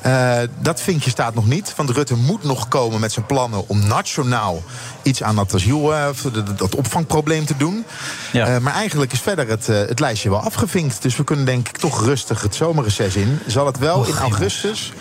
Eh, 0.00 0.38
dat 0.60 0.80
vinkje 0.80 1.10
staat 1.10 1.34
nog 1.34 1.46
niet. 1.46 1.72
Want 1.76 1.90
Rutte 1.90 2.14
moet 2.16 2.42
nog 2.44 2.68
komen 2.68 3.00
met 3.00 3.12
zijn 3.12 3.26
plannen 3.26 3.68
om 3.68 3.86
nationaal 3.86 4.62
iets 5.02 5.22
aan 5.22 5.36
dat 5.36 5.54
asiel, 5.54 5.92
dat- 6.56 6.74
opvangprobleem 6.74 7.44
te 7.46 7.56
doen. 7.56 7.84
Eh, 8.32 8.58
maar 8.58 8.74
eigenlijk 8.74 9.12
is 9.12 9.20
verder 9.20 9.48
het, 9.48 9.66
het 9.66 10.00
lijstje 10.00 10.30
wel 10.30 10.40
afgevinkt. 10.40 11.02
Dus 11.02 11.16
we 11.16 11.24
kunnen 11.24 11.44
denk 11.44 11.68
ik 11.68 11.76
toch 11.78 12.04
rustig 12.04 12.42
het 12.42 12.54
zomerreces 12.54 13.16
in. 13.16 13.38
Zal 13.46 13.66
het 13.66 13.78
wel 13.78 14.04
in 14.06 14.14
augustus. 14.18 14.92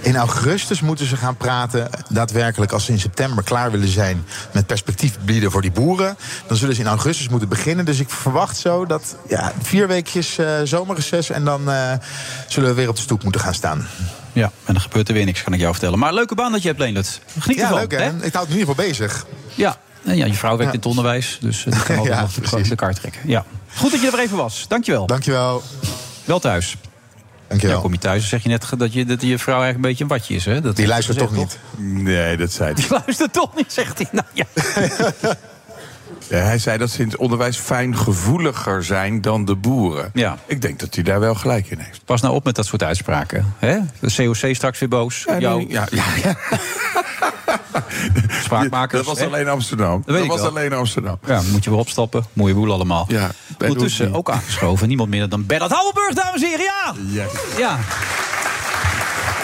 In 0.00 0.16
augustus 0.16 0.80
moeten 0.80 1.06
ze 1.06 1.16
gaan 1.16 1.36
praten, 1.36 1.88
daadwerkelijk 2.08 2.72
als 2.72 2.84
ze 2.84 2.92
in 2.92 3.00
september 3.00 3.44
klaar 3.44 3.70
willen 3.70 3.88
zijn 3.88 4.24
met 4.52 4.66
perspectief 4.66 5.18
bieden 5.24 5.50
voor 5.50 5.62
die 5.62 5.70
boeren. 5.70 6.16
Dan 6.46 6.56
zullen 6.56 6.74
ze 6.74 6.80
in 6.80 6.86
augustus 6.86 7.28
moeten 7.28 7.48
beginnen. 7.48 7.84
Dus 7.84 8.00
ik 8.00 8.10
verwacht 8.10 8.56
zo 8.56 8.86
dat 8.86 9.16
ja, 9.28 9.52
vier 9.62 9.88
weekjes 9.88 10.38
eh 10.38 10.46
zomerreces 10.64 11.30
en 11.30 11.44
dan 11.44 11.70
eh, 11.70 11.92
zullen 12.48 12.68
we 12.68 12.74
weer 12.74 12.88
op 12.88 12.96
de 12.96 13.02
stoep 13.02 13.22
moeten 13.22 13.40
gaan 13.40 13.54
staan. 13.54 13.86
Ja, 14.32 14.50
en 14.64 14.72
dan 14.72 14.80
gebeurt 14.82 15.08
er 15.08 15.14
weer 15.14 15.24
niks, 15.24 15.42
kan 15.42 15.52
ik 15.52 15.60
jou 15.60 15.72
vertellen. 15.72 15.98
Maar 15.98 16.14
leuke 16.14 16.34
baan 16.34 16.52
dat 16.52 16.62
je 16.62 16.68
hebt, 16.68 16.80
Leendert. 16.80 17.20
Geniet 17.38 17.58
ja, 17.58 17.62
ervan. 17.62 17.78
leuk 17.78 17.90
hè? 17.92 18.26
Ik 18.26 18.32
houd 18.32 18.48
me 18.48 18.54
in 18.54 18.58
ieder 18.60 18.74
geval 18.74 18.74
bezig. 18.86 19.26
Ja. 19.54 19.76
En 20.04 20.16
ja, 20.16 20.26
je 20.26 20.34
vrouw 20.34 20.56
werkt 20.56 20.64
Ja. 20.64 20.70
in 20.72 20.76
het 20.78 20.86
onderwijs, 20.88 21.38
dus 21.40 21.66
eh, 21.66 21.72
die 21.72 21.82
kan 21.82 21.96
altijd 21.98 22.14
Ja, 22.14 22.20
nog 22.20 22.62
de, 22.62 22.68
de 22.68 22.74
kaart 22.74 22.96
trekken. 23.00 23.20
Ja. 23.24 23.44
Goed 23.74 23.90
dat 23.90 24.00
je 24.00 24.10
er 24.10 24.18
even 24.18 24.36
was. 24.36 24.64
Dankjewel. 24.68 25.06
Dankjewel. 25.06 25.62
Wel 26.24 26.38
thuis. 26.38 26.76
Dankjewel. 27.48 27.76
Ja, 27.76 27.82
kom 27.82 27.92
je 27.92 27.98
thuis, 27.98 28.20
dan 28.20 28.28
zeg 28.28 28.42
je 28.42 28.48
net 28.48 28.66
dat 28.78 28.92
je, 28.92 29.04
dat 29.04 29.22
je 29.22 29.38
vrouw 29.38 29.60
eigenlijk 29.60 29.74
een 29.74 29.90
beetje 29.90 30.04
een 30.04 30.10
watje 30.10 30.34
is. 30.34 30.44
Hè? 30.44 30.60
Dat 30.60 30.76
Die 30.76 30.86
luistert 30.86 31.18
toch 31.18 31.32
niet? 31.32 31.58
Nee, 31.76 32.36
dat 32.36 32.52
zei 32.52 32.72
hij. 32.72 32.82
Die 32.82 32.90
luistert 32.90 33.32
toch 33.32 33.56
niet, 33.56 33.72
zegt 33.72 33.98
hij. 33.98 34.08
Nou, 34.12 34.26
ja. 34.32 34.44
Ja, 36.28 36.38
hij 36.38 36.58
zei 36.58 36.78
dat 36.78 36.90
ze 36.90 37.02
in 37.02 37.08
het 37.08 37.16
onderwijs 37.16 37.56
fijngevoeliger 37.56 38.84
zijn 38.84 39.20
dan 39.20 39.44
de 39.44 39.54
boeren. 39.54 40.10
Ja. 40.14 40.38
Ik 40.46 40.62
denk 40.62 40.78
dat 40.78 40.94
hij 40.94 41.04
daar 41.04 41.20
wel 41.20 41.34
gelijk 41.34 41.70
in 41.70 41.78
heeft. 41.78 42.04
Pas 42.04 42.20
nou 42.20 42.34
op 42.34 42.44
met 42.44 42.54
dat 42.54 42.66
soort 42.66 42.82
uitspraken. 42.82 43.54
Hè? 43.58 43.78
De 44.00 44.14
COC 44.16 44.54
straks 44.54 44.78
weer 44.78 44.88
boos. 44.88 45.24
Ja, 45.26 45.32
nee, 45.32 45.40
Jou, 45.40 45.66
ja, 45.68 45.86
ja, 45.90 46.04
ja. 46.24 46.36
spraakmakers. 48.42 49.06
Dat 49.06 49.14
was 49.14 49.18
hè? 49.18 49.26
alleen 49.26 49.48
Amsterdam. 49.48 50.02
Dat 50.06 50.26
was 50.26 50.40
wel. 50.40 50.48
alleen 50.48 50.72
Amsterdam. 50.72 51.18
Ja, 51.26 51.42
moet 51.52 51.64
je 51.64 51.70
weer 51.70 51.78
opstappen. 51.78 52.24
Mooie 52.32 52.54
boel 52.54 52.72
allemaal. 52.72 53.04
Ja, 53.08 53.30
Ondertussen 53.58 54.14
ook 54.14 54.30
aangeschoven. 54.30 54.88
Niemand 54.88 55.10
minder 55.10 55.28
dan 55.28 55.46
Bernard 55.46 55.72
Houwenburg, 55.72 56.14
dames 56.14 56.42
en 56.42 56.48
heren. 56.48 56.64
Ja! 56.64 56.94
Ja. 57.10 57.26
ja. 57.58 57.78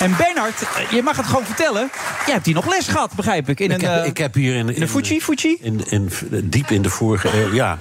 En 0.05 0.17
Bernard, 0.17 0.67
je 0.91 1.03
mag 1.03 1.17
het 1.17 1.27
gewoon 1.27 1.45
vertellen. 1.45 1.91
Jij 2.25 2.35
hebt 2.35 2.47
hier 2.47 2.55
nog 2.55 2.69
les 2.69 2.89
gehad, 2.89 3.13
begrijp 3.15 3.49
ik. 3.49 3.61
In 3.61 3.71
ik, 3.71 3.83
een, 3.83 3.91
heb, 3.91 4.05
ik 4.05 4.19
heb 4.19 4.35
hier 4.35 4.55
in, 4.55 4.75
in 4.75 4.83
een 4.83 4.89
Fuji, 4.89 5.21
Fuji? 5.21 5.57
In, 5.61 5.81
in, 5.89 6.11
diep 6.45 6.71
in 6.71 6.83
de 6.83 6.89
vorige 6.91 7.41
eeuw, 7.43 7.53
ja. 7.55 7.79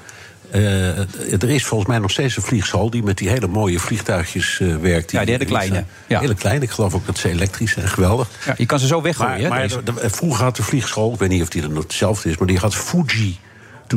Eh, 0.51 0.97
er 1.43 1.49
is 1.49 1.65
volgens 1.65 1.89
mij 1.89 1.99
nog 1.99 2.11
steeds 2.11 2.36
een 2.38 2.43
vliegschool 2.43 2.89
die 2.89 3.03
met 3.03 3.17
die 3.17 3.30
hele 3.30 3.47
mooie 3.47 3.80
vliegtuigjes 3.80 4.59
eh, 4.59 4.76
werkt. 4.76 5.11
Ja, 5.11 5.21
die 5.24 5.32
hele 5.34 5.45
kleine. 5.45 5.84
Ja. 6.07 6.19
Hele 6.19 6.36
kleine. 6.36 6.63
Ik 6.63 6.69
geloof 6.71 6.93
ook 6.93 7.05
dat 7.05 7.17
ze 7.17 7.30
elektrisch 7.30 7.71
zijn. 7.71 7.88
Geweldig. 7.88 8.30
Ja, 8.45 8.53
je 8.57 8.65
kan 8.65 8.80
ze 8.80 8.88
zo 8.88 9.01
weggooien, 9.01 9.49
Maar, 9.49 9.59
maar 9.59 9.67
de- 9.67 9.84
de- 9.84 10.09
vroeger 10.09 10.43
had 10.43 10.55
de 10.55 10.63
vliegschool, 10.63 11.13
ik 11.13 11.19
weet 11.19 11.30
niet 11.30 11.41
of 11.41 11.49
die 11.49 11.61
er 11.61 11.69
nog 11.69 11.84
hetzelfde 11.84 12.30
is, 12.30 12.38
maar 12.38 12.47
die 12.47 12.57
had 12.57 12.76
Fuji 12.76 13.39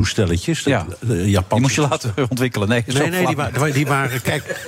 toestelletjes. 0.00 0.62
Dat- 0.62 0.72
Ja. 0.72 0.86
de 1.00 1.30
Japanse 1.30 1.48
Die 1.54 1.60
moest 1.60 1.74
je 1.74 1.80
laten 1.80 2.14
ontwikkelen. 2.30 2.68
Nee, 2.68 2.84
Nee, 2.86 2.96
nee, 3.10 3.26
die, 3.26 3.34
flauw. 3.34 3.50
wa- 3.52 3.70
die 3.70 3.86
waren, 3.86 4.22
kijk, 4.22 4.64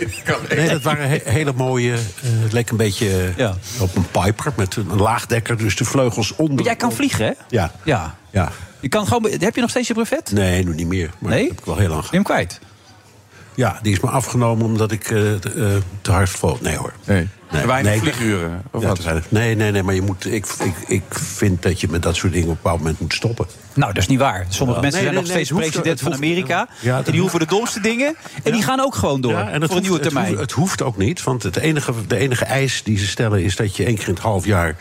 nee, 0.57 0.68
dat 0.68 0.83
waren 0.83 1.09
he- 1.09 1.20
hele 1.24 1.53
mooie, 1.53 1.93
eh, 1.93 1.99
het 2.22 2.53
leek 2.53 2.70
een 2.70 2.76
beetje 2.76 3.33
eh, 3.37 3.51
op 3.81 3.97
een 3.97 4.07
Piper 4.11 4.53
met 4.57 4.76
een 4.76 4.97
laagdekker, 4.97 5.57
dus 5.57 5.76
de 5.76 5.85
vleugels 5.85 6.37
onder. 6.37 6.55
Maar 6.55 6.64
jij 6.64 6.76
kan 6.76 6.93
vliegen, 6.93 7.24
hè? 7.26 7.33
Ja. 7.49 7.72
Ja. 7.85 8.14
Ja. 8.31 8.53
Je 8.81 8.89
kan 8.89 9.07
gewoon, 9.07 9.31
heb 9.39 9.55
je 9.55 9.61
nog 9.61 9.70
steeds 9.70 9.89
je 9.89 9.95
brevet? 9.95 10.31
Nee, 10.33 10.64
nu 10.64 10.74
niet 10.74 10.87
meer. 10.87 11.11
Maar 11.18 11.31
Nee? 11.31 11.41
dat 11.41 11.51
heb 11.51 11.59
ik 11.59 11.64
wel 11.64 11.76
heel 11.76 11.89
lang 11.89 12.01
Ben 12.01 12.09
je 12.11 12.16
hem 12.16 12.24
kwijt? 12.24 12.61
Ja, 13.59 13.79
die 13.83 13.93
is 13.93 14.01
me 14.01 14.09
afgenomen 14.11 14.65
omdat 14.65 14.93
ik 14.93 15.03
eh, 15.05 15.11
te, 15.11 15.51
eh, 15.57 15.67
te 16.03 16.11
hard 16.13 16.29
vloog. 16.29 16.61
Nee 16.61 16.77
hoor. 16.77 16.93
Nee. 17.05 17.29
Nee, 17.53 17.67
Weinig 17.67 17.91
nee, 17.93 18.01
vlieguren, 18.01 18.63
of 18.71 18.83
ja, 18.83 18.89
wat? 18.89 19.03
weinig. 19.03 19.31
Nee, 19.31 19.55
nee, 19.55 19.71
nee, 19.71 19.83
maar 19.83 19.95
je 19.95 20.03
moet, 20.03 20.27
ik, 20.27 20.47
ik, 20.65 20.75
ik 20.87 21.03
vind 21.11 21.63
dat 21.63 21.81
je 21.81 21.89
met 21.91 22.03
dat 22.03 22.17
soort 22.17 22.33
dingen 22.33 22.49
op 22.49 22.55
een 22.55 22.61
bepaald 22.63 22.79
moment 22.81 23.01
moet 23.01 23.15
stoppen. 23.15 23.47
Nou, 23.75 23.93
dat 23.93 24.03
is 24.03 24.09
niet 24.09 24.19
waar. 24.19 24.47
Sommige 24.49 24.77
Ja. 24.79 24.83
mensen 24.85 25.03
Nee, 25.03 25.11
zijn 25.13 25.15
nog 25.25 25.31
steeds 25.33 25.49
het 25.49 25.59
hoeft- 25.59 25.71
president 25.71 26.01
het 26.01 26.09
van 26.09 26.17
Amerika. 26.17 26.69
Ja, 26.81 26.97
en 27.05 27.13
die 27.13 27.21
hoeven 27.21 27.39
de 27.39 27.47
domste 27.47 27.81
dingen. 27.81 28.17
En 28.43 28.53
die 28.53 28.63
gaan 28.63 28.81
ook 28.81 28.95
gewoon 28.95 29.21
door. 29.21 29.33
Ja, 29.33 29.39
en 29.39 29.45
het 29.47 29.53
voor 29.53 29.63
een 29.63 29.69
hoeft- 29.71 29.81
nieuwe 29.83 29.97
het 29.99 30.03
termijn. 30.09 30.29
hoeft- 30.29 30.41
Het 30.41 30.53
hoeft 30.53 30.83
ook 30.83 30.97
niet, 30.97 31.23
want 31.23 31.43
het 31.43 31.57
enige, 31.57 31.93
de 32.07 32.17
enige 32.17 32.45
eis 32.45 32.83
die 32.83 32.99
ze 32.99 33.07
stellen 33.07 33.43
is 33.43 33.57
dat 33.57 33.77
je 33.77 33.85
één 33.85 33.97
keer 33.97 34.09
in 34.09 34.15
het 34.15 34.23
half 34.23 34.45
jaar 34.45 34.77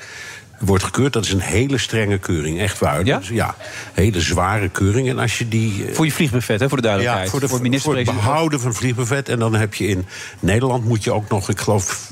wordt 0.59 0.83
gekeurd. 0.83 1.13
Dat 1.13 1.25
is 1.25 1.31
een 1.31 1.39
hele 1.39 1.77
strenge 1.77 2.17
keuring, 2.17 2.59
echt 2.59 2.79
waar. 2.79 3.05
Ja? 3.05 3.21
ja 3.31 3.55
hele 3.93 4.21
zware 4.21 4.69
keuring. 4.69 5.09
En 5.09 5.19
als 5.19 5.37
je 5.37 5.47
die... 5.47 5.85
eh, 5.87 5.93
Voor 5.93 6.05
je 6.05 6.11
vliegbuffet, 6.11 6.59
hè, 6.59 6.67
voor 6.67 6.77
de 6.77 6.83
duidelijkheid. 6.83 7.25
Ja, 7.25 7.31
voor, 7.31 7.39
de, 7.39 7.79
voor 7.79 7.95
het 7.95 8.05
behouden 8.05 8.59
van 8.59 8.73
vliegbuffet. 8.73 9.29
En 9.29 9.39
dan 9.39 9.53
heb 9.55 9.73
je 9.73 9.87
in 9.87 10.05
Nederland 10.39 10.85
moet 10.85 11.03
je 11.03 11.11
ook 11.11 11.29
nog, 11.29 11.49
ik 11.49 11.59
geloof, 11.59 12.11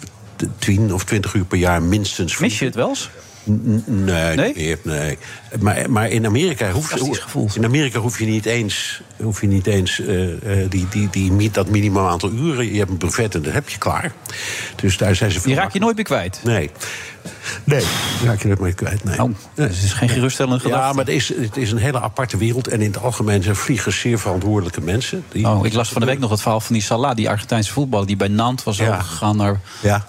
10 0.59 0.93
of 0.93 1.03
20 1.03 1.33
uur 1.33 1.45
per 1.45 1.57
jaar 1.57 1.81
minstens. 1.81 2.37
Mis 2.37 2.59
je 2.59 2.65
het 2.65 2.75
wel 2.75 2.89
eens? 2.89 3.09
Nee, 3.45 4.35
Nee? 4.35 4.53
meer, 4.55 4.77
nee. 4.83 5.17
Maar, 5.59 5.91
maar 5.91 6.09
in 6.09 6.25
Amerika 6.25 6.71
hoef, 6.71 6.91
in 7.55 7.65
Amerika 7.65 7.99
hoef 7.99 8.19
je 8.19 8.25
niet 8.25 8.45
eens, 8.45 9.01
hoef 9.21 9.41
je 9.41 9.47
niet 9.47 9.67
eens 9.67 9.99
eh, 9.99 10.17
die, 10.69 10.87
die, 10.89 11.09
die, 11.09 11.51
dat 11.51 11.69
minimaal 11.69 12.09
aantal 12.09 12.31
uren. 12.31 12.71
Je 12.73 12.77
hebt 12.77 12.89
een 12.91 12.97
brevet 12.97 13.35
en 13.35 13.41
dat 13.41 13.53
heb 13.53 13.69
je 13.69 13.77
klaar. 13.77 14.11
Dus 14.75 14.97
daar 14.97 15.15
zijn 15.15 15.31
ze 15.31 15.41
Die 15.43 15.55
raak 15.55 15.73
je 15.73 15.79
nooit 15.79 15.95
meer 15.95 16.05
kwijt. 16.05 16.39
Nee. 16.43 16.69
Nee, 17.63 17.83
raak 18.25 18.41
je 18.41 18.47
nooit 18.47 18.59
meer 18.59 18.73
kwijt. 18.73 19.03
Nee. 19.03 19.21
Oh, 19.21 19.29
dus 19.53 19.75
het 19.75 19.83
is 19.85 19.93
geen 19.93 20.09
geruststellende 20.09 20.59
gedachte. 20.59 20.85
Ja, 20.85 20.93
maar 20.93 21.05
het 21.05 21.13
is, 21.13 21.27
het 21.35 21.57
is 21.57 21.71
een 21.71 21.77
hele 21.77 22.01
aparte 22.01 22.37
wereld. 22.37 22.67
En 22.67 22.81
in 22.81 22.91
het 22.91 23.01
algemeen 23.01 23.43
zijn 23.43 23.55
vliegers 23.55 23.99
zeer 23.99 24.19
verantwoordelijke 24.19 24.81
mensen. 24.81 25.23
Die- 25.31 25.47
Oh, 25.47 25.65
ik 25.65 25.73
las 25.73 25.89
van 25.89 26.01
de 26.01 26.07
week 26.07 26.19
nog 26.19 26.29
het 26.29 26.41
verhaal 26.41 26.59
van 26.59 26.73
die 26.73 26.83
Salah, 26.83 27.15
die 27.15 27.29
Argentijnse 27.29 27.71
voetballer... 27.73 28.07
die 28.07 28.15
bij 28.15 28.27
Nantes 28.27 28.65
was 28.65 28.81
overgegaan 28.81 29.37
naar 29.37 29.59
Ja. 29.81 30.05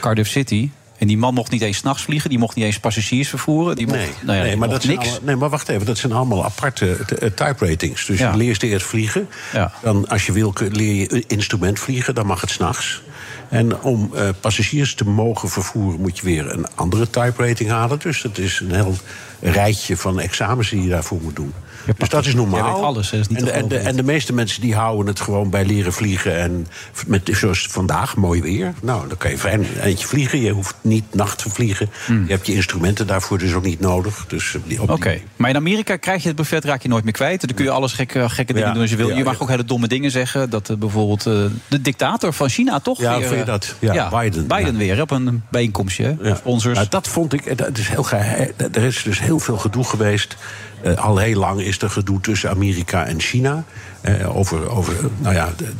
Cardiff 0.00 0.30
City. 0.30 0.70
En 0.98 1.06
die 1.06 1.18
man 1.18 1.34
mocht 1.34 1.50
niet 1.50 1.62
eens 1.62 1.76
's 1.76 1.82
nachts 1.82 2.02
vliegen. 2.02 2.30
Die 2.30 2.38
mocht 2.38 2.56
niet 2.56 2.64
eens 2.64 2.78
passagiers 2.80 3.28
vervoeren. 3.28 3.76
Die 3.76 3.86
mocht, 3.86 3.98
Nee, 3.98 4.08
nou 4.22 4.38
ja, 4.38 4.44
nee, 4.44 4.56
maar 4.56 4.68
dat 4.68 4.82
zijn 4.82 4.98
niks. 4.98 5.18
nee, 5.22 5.36
maar 5.36 5.48
wacht 5.48 5.68
even. 5.68 5.86
Dat 5.86 5.98
zijn 5.98 6.12
allemaal 6.12 6.44
aparte 6.44 6.92
eh, 6.92 7.30
type 7.30 7.66
ratings. 7.68 8.06
Dus 8.06 8.18
Ja. 8.18 8.30
je 8.30 8.36
leert 8.36 8.62
eerst 8.62 8.86
vliegen. 8.86 9.28
Ja. 9.52 9.72
Dan, 9.82 10.08
als 10.08 10.26
je 10.26 10.32
wil, 10.32 10.52
kun- 10.52 10.72
leer 10.76 10.94
je 10.94 11.24
instrument 11.26 11.78
vliegen. 11.78 12.14
Dan 12.14 12.26
mag 12.26 12.40
het 12.40 12.50
s'nachts. 12.50 13.02
En 13.48 13.80
om 13.80 14.10
eh, 14.14 14.28
passagiers 14.40 14.94
te 14.94 15.04
mogen 15.04 15.48
vervoeren 15.48 16.00
moet 16.00 16.18
je 16.18 16.24
weer 16.24 16.52
een 16.52 16.66
andere 16.74 17.10
type 17.10 17.46
rating 17.46 17.70
halen. 17.70 17.98
Dus 17.98 18.22
dat 18.22 18.38
is 18.38 18.60
een 18.60 18.74
heel 18.74 18.94
rijtje 19.40 19.96
van 19.96 20.20
examens 20.20 20.70
die 20.70 20.82
je 20.82 20.88
daarvoor 20.88 21.20
moet 21.22 21.36
doen. 21.36 21.52
Dus 21.96 22.08
dat 22.08 22.26
is 22.26 22.34
normaal. 22.34 22.74
Weet 22.74 22.84
alles, 22.84 23.12
is 23.12 23.28
niet 23.28 23.38
en, 23.38 23.44
de, 23.44 23.50
en, 23.50 23.68
de, 23.68 23.78
en 23.78 23.96
de 23.96 24.02
meeste 24.02 24.32
mensen 24.32 24.60
die 24.60 24.74
houden 24.74 25.06
het 25.06 25.20
gewoon 25.20 25.50
bij 25.50 25.64
leren 25.64 25.92
vliegen. 25.92 26.38
En 26.38 26.66
met, 27.06 27.30
zoals 27.32 27.66
vandaag, 27.70 28.16
mooi 28.16 28.42
weer. 28.42 28.74
Nou, 28.82 29.08
dan 29.08 29.16
kan 29.16 29.30
je 29.30 29.38
fijn 29.38 29.60
een 29.60 29.80
eentje 29.82 30.06
vliegen. 30.06 30.40
Je 30.40 30.52
hoeft 30.52 30.74
niet 30.80 31.14
nacht 31.14 31.38
te 31.38 31.50
vliegen. 31.50 31.90
Je 32.06 32.24
hebt 32.26 32.46
je 32.46 32.54
instrumenten 32.54 33.06
daarvoor 33.06 33.38
dus 33.38 33.52
ook 33.52 33.64
niet 33.64 33.80
nodig. 33.80 34.24
Dus 34.28 34.56
op 34.78 34.90
Oké, 34.90 35.18
maar 35.36 35.50
in 35.50 35.56
Amerika 35.56 35.96
krijg 35.96 36.22
je 36.22 36.28
het 36.28 36.36
buffet, 36.36 36.64
raak 36.64 36.82
je 36.82 36.88
nooit 36.88 37.04
meer 37.04 37.12
kwijt. 37.12 37.46
Dan 37.46 37.56
kun 37.56 37.64
je 37.64 37.70
alles 37.70 37.92
gekke, 37.92 38.28
gekke 38.28 38.52
dingen 38.52 38.68
Ja, 38.68 38.74
doen 38.74 38.82
als 38.82 38.90
je 38.90 38.96
wil. 38.96 39.08
ja, 39.08 39.16
je 39.16 39.24
mag 39.24 39.34
ja. 39.34 39.38
ook 39.40 39.48
hele 39.48 39.64
domme 39.64 39.88
dingen 39.88 40.10
zeggen. 40.10 40.50
Dat 40.50 40.68
eh, 40.68 40.76
bijvoorbeeld 40.76 41.26
eh, 41.26 41.34
de 41.68 41.82
dictator 41.82 42.32
van 42.32 42.48
China 42.48 42.80
toch 42.80 43.00
Ja, 43.00 43.18
weer... 43.18 43.28
vind 43.28 43.34
je 43.34 43.40
eh, 43.40 43.46
dat? 43.46 43.74
Ja, 43.78 44.08
Biden. 44.20 44.46
Biden 44.46 44.76
weer 44.76 45.00
op 45.00 45.10
een 45.10 45.42
bijeenkomstje. 45.50 46.16
Sponsors. 46.36 46.76
Nou, 46.76 46.88
dat 46.88 47.08
vond 47.08 47.32
ik, 47.32 47.58
dat 47.58 47.78
is 47.78 47.88
heel 47.88 48.02
geheim. 48.02 48.50
Er 48.72 48.82
is 48.82 49.02
dus 49.02 49.20
heel 49.20 49.38
veel 49.38 49.56
gedoe 49.56 49.84
geweest. 49.84 50.36
Eh, 50.82 51.04
al 51.04 51.18
heel 51.18 51.38
lang 51.38 51.60
is 51.60 51.78
er 51.78 51.90
gedoe 51.90 52.20
tussen 52.20 52.50
Amerika 52.50 53.06
en 53.06 53.20
China. 53.20 53.64
Eh, 54.00 54.36
over, 54.36 54.70
over 54.70 54.94
nou 55.18 55.34
ja, 55.34 55.52
de, 55.56 55.74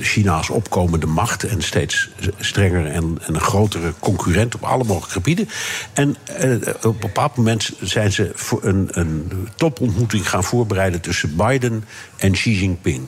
China 0.00 0.36
als 0.36 0.50
opkomende 0.50 1.06
macht. 1.06 1.44
En 1.44 1.62
steeds 1.62 2.08
strenger 2.38 2.86
en, 2.86 3.18
en 3.20 3.34
een 3.34 3.40
grotere 3.40 3.92
concurrent 3.98 4.54
op 4.54 4.62
alle 4.62 4.84
mogelijke 4.84 5.12
gebieden. 5.12 5.48
En 5.92 6.16
eh, 6.24 6.50
op 6.76 6.84
een 6.84 7.00
bepaald 7.00 7.36
moment 7.36 7.72
zijn 7.80 8.12
ze 8.12 8.30
voor 8.34 8.64
een, 8.64 8.88
een 8.90 9.32
topontmoeting 9.56 10.28
gaan 10.28 10.44
voorbereiden 10.44 11.00
tussen 11.00 11.36
Biden 11.36 11.84
en 12.16 12.32
Xi 12.32 12.58
Jinping. 12.60 13.06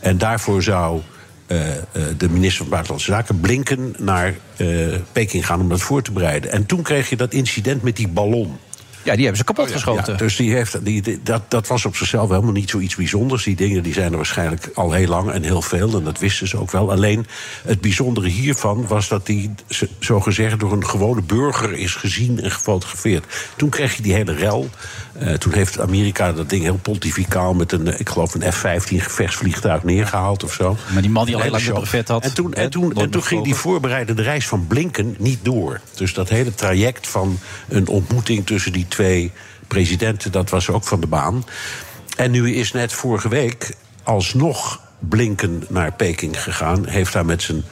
En 0.00 0.18
daarvoor 0.18 0.62
zou 0.62 1.00
de 2.16 2.28
minister 2.30 2.58
van 2.58 2.68
Buitenlandse 2.68 3.10
Zaken 3.10 3.40
Blinken 3.40 3.94
naar 3.98 4.34
Peking 5.12 5.46
gaan 5.46 5.60
om 5.60 5.68
dat 5.68 5.80
voor 5.80 6.02
te 6.02 6.12
bereiden. 6.12 6.52
En 6.52 6.66
toen 6.66 6.82
kreeg 6.82 7.10
je 7.10 7.16
dat 7.16 7.32
incident 7.32 7.82
met 7.82 7.96
die 7.96 8.08
ballon. 8.08 8.58
Ja, 9.04 9.12
die 9.12 9.20
hebben 9.20 9.36
ze 9.36 9.44
kapot 9.44 9.70
geschoten. 9.70 10.12
Ja, 10.12 10.18
dus 10.18 10.36
die 10.36 10.52
heeft, 10.54 10.84
die, 10.84 11.02
die- 11.02 11.20
dat, 11.22 11.42
dat 11.48 11.66
was 11.66 11.84
op 11.84 11.96
zichzelf 11.96 12.28
helemaal 12.28 12.52
niet 12.52 12.70
zoiets 12.70 12.94
bijzonders. 12.96 13.44
Die 13.44 13.56
dingen 13.56 13.82
die 13.82 13.92
zijn 13.92 14.10
er 14.10 14.16
waarschijnlijk 14.16 14.70
al 14.74 14.92
heel 14.92 15.08
lang 15.08 15.30
en 15.30 15.42
heel 15.42 15.62
veel. 15.62 15.96
En 15.96 16.04
dat 16.04 16.18
wisten 16.18 16.48
ze 16.48 16.58
ook 16.58 16.70
wel. 16.70 16.90
Alleen 16.90 17.26
het 17.66 17.80
bijzondere 17.80 18.28
hiervan 18.28 18.86
was 18.86 19.08
dat 19.08 19.26
die 19.26 19.50
zogezegd 19.98 20.60
door 20.60 20.72
een 20.72 20.86
gewone 20.86 21.22
burger 21.22 21.72
is 21.72 21.94
gezien 21.94 22.40
en 22.40 22.50
gefotografeerd. 22.50 23.24
Toen 23.56 23.68
kreeg 23.68 23.96
je 23.96 24.02
die 24.02 24.14
hele 24.14 24.34
rel. 24.34 24.68
Eh, 25.12 25.34
toen 25.34 25.52
heeft 25.52 25.80
Amerika 25.80 26.32
dat 26.32 26.48
ding 26.50 26.62
heel 26.62 26.78
pontificaal 26.82 27.54
met 27.54 27.72
een, 27.72 27.88
eh, 27.88 28.00
ik 28.00 28.08
geloof, 28.08 28.34
een 28.34 28.52
F-15 28.52 29.00
gevechtsvliegtuig 29.00 29.82
neergehaald 29.82 30.44
of 30.44 30.52
zo. 30.52 30.76
Maar 30.92 31.02
die 31.02 31.10
man 31.10 31.26
die 31.26 31.34
al 31.34 31.40
Een 31.40 31.46
heel 31.46 31.54
lang 31.54 31.64
show. 31.64 31.76
brevet 31.76 32.08
had, 32.08 32.24
En 32.24 32.34
toen, 32.34 32.54
en 32.54 32.70
toen, 32.70 32.94
en 32.94 33.10
toen 33.10 33.22
ging 33.22 33.44
die 33.44 33.54
voorbereidende 33.54 34.22
reis 34.22 34.48
van 34.48 34.66
Blinken 34.66 35.14
niet 35.18 35.38
door. 35.42 35.80
Dus 35.94 36.14
dat 36.14 36.28
hele 36.28 36.54
traject 36.54 37.06
van 37.06 37.38
een 37.68 37.88
ontmoeting 37.88 38.46
tussen 38.46 38.72
die 38.72 38.88
twee 38.88 39.32
presidenten, 39.66 40.32
dat 40.32 40.50
was 40.50 40.70
ook 40.70 40.84
van 40.84 41.00
de 41.00 41.06
baan. 41.06 41.44
En 42.16 42.30
nu 42.30 42.54
is 42.54 42.72
net 42.72 42.92
vorige 42.92 43.28
week 43.28 43.74
alsnog 44.02 44.80
Blinken 44.98 45.64
naar 45.68 45.92
Peking 45.92 46.42
gegaan. 46.42 46.86
Heeft 46.86 47.12
daar 47.12 47.26
met 47.26 47.42
zijn 47.42 47.64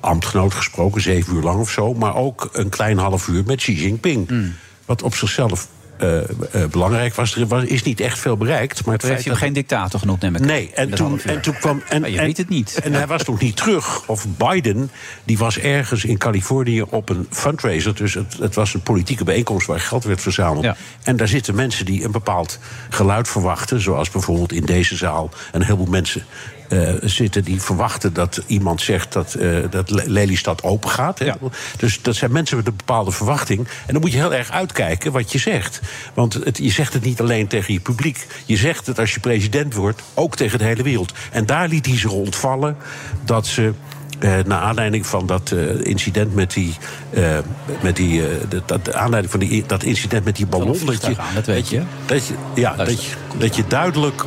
ambtgenoot 0.00 0.54
gesproken, 0.54 1.02
zeven 1.02 1.34
uur 1.34 1.42
lang 1.42 1.60
of 1.60 1.70
zo. 1.70 1.94
Maar 1.94 2.16
ook 2.16 2.48
een 2.52 2.68
klein 2.68 2.98
half 2.98 3.28
uur 3.28 3.42
met 3.46 3.56
Xi 3.56 3.82
Jinping. 3.82 4.28
Hmm. 4.28 4.54
Wat 4.84 5.02
op 5.02 5.14
zichzelf 5.14 5.68
eh, 6.02 6.18
eh, 6.62 6.70
belangrijk 6.70 7.14
was. 7.14 7.36
Er 7.36 7.46
was- 7.46 7.64
is 7.64 7.82
niet 7.82 8.00
echt 8.00 8.18
veel 8.18 8.36
bereikt. 8.36 8.84
Maar 8.84 8.94
het 8.94 9.02
heeft 9.02 9.24
hij 9.24 9.34
geen 9.34 9.52
dictator 9.52 10.00
genoemd, 10.00 10.20
neem 10.20 10.34
ik. 10.34 10.40
Nee, 10.44 10.70
en 10.74 10.90
toen, 10.94 11.20
en 11.20 11.40
toen 11.40 11.54
kwam. 11.54 11.82
En, 11.88 12.00
Maar 12.00 12.10
je 12.10 12.18
en- 12.18 12.24
weet 12.24 12.36
het 12.36 12.48
niet. 12.48 12.80
En 12.82 12.92
hij 12.92 13.06
was 13.06 13.24
nog 13.24 13.40
niet 13.40 13.56
terug. 13.56 14.06
Of 14.08 14.26
Biden, 14.36 14.90
die 15.24 15.38
was 15.38 15.58
ergens 15.58 16.04
in 16.04 16.18
Californië 16.18 16.82
op 16.82 17.08
een 17.08 17.26
fundraiser. 17.30 17.94
Dus 17.94 18.14
het, 18.14 18.36
het 18.40 18.54
was 18.54 18.74
een 18.74 18.80
politieke 18.82 19.24
bijeenkomst 19.24 19.66
waar 19.66 19.80
geld 19.80 20.04
werd 20.04 20.20
verzameld. 20.20 20.64
Ja. 20.64 20.76
En 21.02 21.16
daar 21.16 21.28
zitten 21.28 21.54
mensen 21.54 21.84
die 21.84 22.04
een 22.04 22.12
bepaald 22.12 22.58
geluid 22.90 23.28
verwachten. 23.28 23.80
Zoals 23.80 24.10
bijvoorbeeld 24.10 24.52
in 24.52 24.64
deze 24.64 24.96
zaal 24.96 25.30
een 25.52 25.62
heleboel 25.62 25.86
mensen. 25.86 26.24
Eh, 26.72 26.94
zitten 27.00 27.44
die 27.44 27.62
verwachten 27.62 28.12
dat 28.12 28.42
iemand 28.46 28.80
zegt 28.80 29.12
dat, 29.12 29.34
eh 29.34 29.56
dat 29.70 29.90
Le- 29.90 30.02
Lelystad 30.06 30.62
open 30.62 30.90
gaat. 30.90 31.18
Hè? 31.18 31.30
Dus 31.76 32.02
dat 32.02 32.14
zijn 32.14 32.32
mensen 32.32 32.56
met 32.56 32.66
een 32.66 32.76
bepaalde 32.76 33.10
verwachting. 33.10 33.58
En 33.86 33.92
dan 33.92 34.00
moet 34.00 34.12
je 34.12 34.18
heel 34.18 34.34
erg 34.34 34.50
uitkijken 34.50 35.12
wat 35.12 35.32
je 35.32 35.38
zegt. 35.38 35.80
Want 36.14 36.34
het, 36.34 36.58
je 36.58 36.70
zegt 36.70 36.92
het 36.92 37.04
niet 37.04 37.20
alleen 37.20 37.46
tegen 37.46 37.72
je 37.72 37.80
publiek. 37.80 38.26
Je 38.46 38.56
zegt 38.56 38.86
het 38.86 38.98
als 38.98 39.14
je 39.14 39.20
president 39.20 39.74
wordt 39.74 40.02
ook 40.14 40.36
tegen 40.36 40.58
de 40.58 40.64
hele 40.64 40.82
wereld. 40.82 41.12
En 41.30 41.46
daar 41.46 41.68
liet 41.68 41.86
hij 41.86 41.98
zich 41.98 42.10
ontvallen 42.10 42.76
dat 43.24 43.46
ze. 43.46 43.72
Eh, 44.18 44.32
naar 44.46 44.60
aanleiding 44.60 45.06
van 45.06 45.26
dat 45.26 45.50
eh, 45.50 45.80
incident 45.86 46.34
met 46.34 46.52
die. 46.52 46.74
eh, 47.10 47.38
met 47.82 47.96
die 47.96 48.22
dat, 48.66 48.84
de 48.84 48.94
aanleiding 48.94 49.30
van 49.32 49.40
die, 49.40 49.64
dat 49.66 49.82
incident 49.82 50.24
met 50.24 50.36
die 50.36 50.46
ballon. 50.46 50.78
Dat 50.84 51.00
je, 51.06 51.18
aan, 51.18 51.34
dat 51.34 51.46
weet 51.46 51.68
je. 51.68 51.82
Dat 52.06 52.26
je, 52.26 52.34
ja, 52.54 52.74
dat 52.76 53.04
je, 53.04 53.10
dat 53.38 53.56
je 53.56 53.64
duidelijk. 53.68 54.24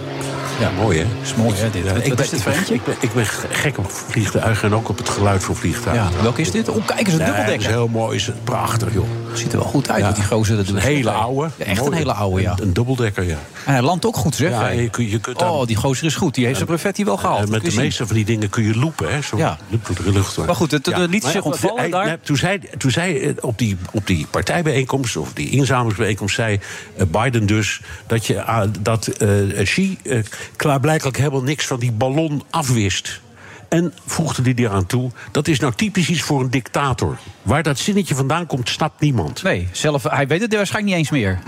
Ja, 0.59 0.71
mooi 0.81 0.99
hè? 0.99 1.05
is 1.21 1.33
mooi, 1.35 1.55
hè, 1.55 1.69
dit. 1.69 1.83
Ja, 1.83 1.91
ik 1.93 2.15
ben, 2.15 2.25
ik 2.69 2.83
ben-? 2.83 2.93
Ik 2.99 3.27
gek 3.49 3.77
op 3.77 3.91
vliegtuigen 3.91 4.69
en 4.69 4.75
ook 4.75 4.89
op 4.89 4.97
het 4.97 5.09
geluid 5.09 5.43
van 5.43 5.55
vliegtuigen. 5.55 6.11
Ja, 6.17 6.21
welke 6.21 6.41
is 6.41 6.51
dit? 6.51 6.69
Oh, 6.69 6.85
kijk 6.85 6.99
eens, 6.99 7.09
een 7.09 7.17
Nee, 7.17 7.25
dubbeldekker. 7.27 7.59
is 7.59 7.65
heel 7.75 7.87
mooi, 7.87 8.15
is 8.15 8.25
het 8.25 8.43
prachtig 8.43 8.93
joh. 8.93 9.05
Ziet 9.33 9.51
er 9.53 9.57
wel 9.59 9.67
goed 9.67 9.89
uit 9.89 10.15
die 10.15 10.23
gozer 10.25 10.55
dat 10.57 10.67
Een 10.67 10.77
hele 10.77 11.11
oude. 11.11 11.49
Ja, 11.57 11.65
echt 11.65 11.79
Mooi. 11.79 11.91
een 11.91 11.97
hele 11.97 12.13
oude, 12.13 12.41
ja. 12.41 12.51
Een, 12.51 12.61
een 12.63 12.73
dubbeldekker, 12.73 13.23
ja. 13.23 13.37
En 13.65 13.71
hij 13.73 13.81
landt 13.81 14.05
ook 14.05 14.15
goed, 14.15 14.35
zeg. 14.35 14.49
Ja, 14.49 14.67
je, 14.67 14.89
kun- 14.89 15.09
je 15.09 15.19
kunt 15.19 15.41
oh, 15.41 15.65
die 15.65 15.75
gozer 15.75 16.05
is 16.05 16.15
goed. 16.15 16.33
Die 16.35 16.43
heeft 16.45 16.55
zijn 16.57 16.67
brevet 16.69 16.97
hier 16.97 17.05
wel 17.05 17.17
gehaald. 17.17 17.43
En 17.43 17.49
met 17.51 17.63
de 17.63 17.71
zien. 17.71 17.79
meeste 17.81 18.07
van 18.07 18.15
die 18.15 18.25
dingen 18.25 18.49
kun 18.49 18.63
je 18.63 18.75
loepen, 18.77 19.13
hè? 19.13 19.21
Zo 19.21 19.37
Ja. 19.37 19.57
door 19.69 19.79
de 20.05 20.11
lucht. 20.11 20.37
Maar 20.37 20.55
goed, 20.55 20.71
het- 20.71 20.97
liet 21.09 21.23
zich 21.23 21.41
ontvallen 21.43 21.79
hij- 21.81 21.89
daar. 21.89 22.17
Toen 22.21 22.37
zei, 22.37 22.59
toen 22.77 22.91
zei 22.91 23.19
eh, 23.19 23.33
op, 23.41 23.57
die, 23.57 23.77
op 23.91 24.07
die 24.07 24.27
partijbijeenkomst, 24.31 25.17
of 25.17 25.33
die 25.33 25.49
inzamelingsbijeenkomst, 25.49 26.35
zei 26.35 26.59
eh, 26.97 27.05
Biden 27.21 27.45
dus 27.45 27.81
dat, 28.07 28.25
je, 28.25 28.43
ah, 28.43 28.69
dat 28.81 29.07
eh 29.07 29.63
Xi 29.63 29.97
eh, 30.03 30.19
klaarblijkelijk 30.55 31.17
helemaal 31.17 31.43
niks 31.43 31.65
van 31.67 31.79
die 31.79 31.91
ballon 31.91 32.43
afwist. 32.49 33.21
En 33.69 33.93
voegde 34.05 34.41
hij 34.41 34.53
eraan 34.55 34.85
toe, 34.85 35.11
dat 35.31 35.47
is 35.47 35.59
nou 35.59 35.73
typisch 35.73 36.09
iets 36.09 36.21
voor 36.21 36.41
een 36.41 36.49
dictator. 36.49 37.17
Waar 37.41 37.63
dat 37.63 37.77
zinnetje 37.79 38.15
vandaan 38.15 38.45
komt, 38.45 38.69
snapt 38.69 38.99
niemand. 39.01 39.43
Nee, 39.43 39.67
zelf, 39.71 40.03
hij 40.03 40.27
weet 40.27 40.41
het 40.41 40.55
waarschijnlijk 40.55 40.95
niet 40.97 41.05
eens 41.05 41.19
meer. 41.19 41.39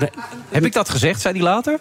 Heb 0.49 0.65
ik 0.65 0.73
dat 0.73 0.89
gezegd, 0.89 1.21
zei 1.21 1.33
hij 1.33 1.43
later? 1.43 1.79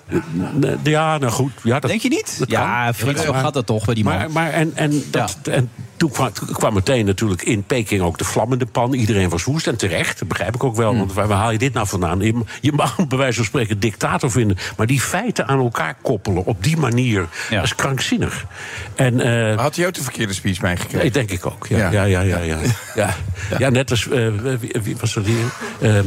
Ja, 0.82 1.18
nou 1.18 1.32
goed. 1.32 1.52
Ja, 1.62 1.80
dat, 1.80 1.90
Denk 1.90 2.02
je 2.02 2.08
niet? 2.08 2.38
dat 2.38 2.50
Ja, 2.50 2.94
vriendschap 2.94 3.34
Maar- 3.34 3.42
gaat 3.44 3.54
dat 3.54 3.66
toch 3.66 3.84
bij 3.84 3.94
die 3.94 4.04
man. 4.04 4.16
Maar, 4.16 4.30
maar 4.30 4.50
en, 4.50 4.72
en, 4.74 5.02
dat, 5.10 5.38
en 5.42 5.70
toen 5.96 6.10
kwam, 6.10 6.30
kwam 6.52 6.74
meteen 6.74 7.06
natuurlijk 7.06 7.42
in 7.42 7.62
Peking 7.62 8.02
ook 8.02 8.18
de 8.18 8.24
vlammende 8.24 8.66
pan. 8.66 8.92
Iedereen 8.92 9.28
was 9.28 9.44
woest 9.44 9.66
en 9.66 9.76
terecht. 9.76 10.18
Dat 10.18 10.28
begrijp 10.28 10.54
ik 10.54 10.64
ook 10.64 10.76
wel. 10.76 10.96
Want 10.96 11.12
waar, 11.12 11.28
waar 11.28 11.38
haal 11.38 11.50
je 11.50 11.58
dit 11.58 11.72
nou 11.72 11.86
vandaan? 11.86 12.20
Je, 12.20 12.42
je 12.60 12.72
mag 12.72 12.96
hem 12.96 13.08
bij 13.16 13.18
wijze 13.18 13.36
van 13.36 13.44
spreken 13.44 13.80
dictator 13.80 14.30
vinden. 14.30 14.56
Maar 14.76 14.86
die 14.86 15.00
feiten 15.00 15.46
aan 15.46 15.58
elkaar 15.58 15.96
koppelen 16.02 16.44
op 16.44 16.62
die 16.62 16.76
manier, 16.76 17.26
dat 17.50 17.62
is 17.62 17.74
krankzinnig. 17.74 18.44
En, 18.94 19.20
eh, 19.20 19.58
Had 19.58 19.76
hij 19.76 19.86
ook 19.86 19.94
de 19.94 20.02
verkeerde 20.02 20.32
speech 20.32 20.62
meegekregen? 20.62 20.98
Nee, 20.98 21.10
denk 21.10 21.30
ik 21.30 21.46
ook. 21.46 21.66
Ja, 21.66 21.90
ja, 21.90 22.04
ja. 22.04 22.20
ja, 22.20 22.38
ja, 22.38 22.58
ja. 22.94 23.14
ja. 23.58 23.68
net 23.68 23.90
als, 23.90 24.08
eh, 24.08 24.28
wie, 24.60 24.76
wie 24.82 24.96
was 24.96 25.14
dat 25.14 25.24
hier? 25.24 25.46
Ehm 25.80 26.06